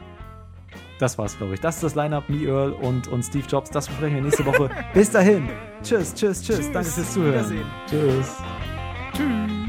Das 0.99 1.17
war's, 1.17 1.37
glaube 1.37 1.53
ich. 1.53 1.59
Das 1.59 1.75
ist 1.75 1.83
das 1.83 1.95
Line-Up, 1.95 2.29
Me, 2.29 2.45
Earl 2.45 2.73
und, 2.73 3.07
und 3.07 3.23
Steve 3.23 3.45
Jobs. 3.47 3.69
Das 3.69 3.87
besprechen 3.87 4.15
wir 4.15 4.23
nächste 4.23 4.45
Woche. 4.45 4.69
Bis 4.93 5.11
dahin. 5.11 5.49
Tschüss, 5.83 6.13
tschüss, 6.13 6.41
tschüss. 6.41 6.71
Danke 6.71 6.89
fürs 6.89 7.13
Zuhören. 7.13 7.63
Tschüss. 7.87 8.35
Tschüss. 9.13 9.66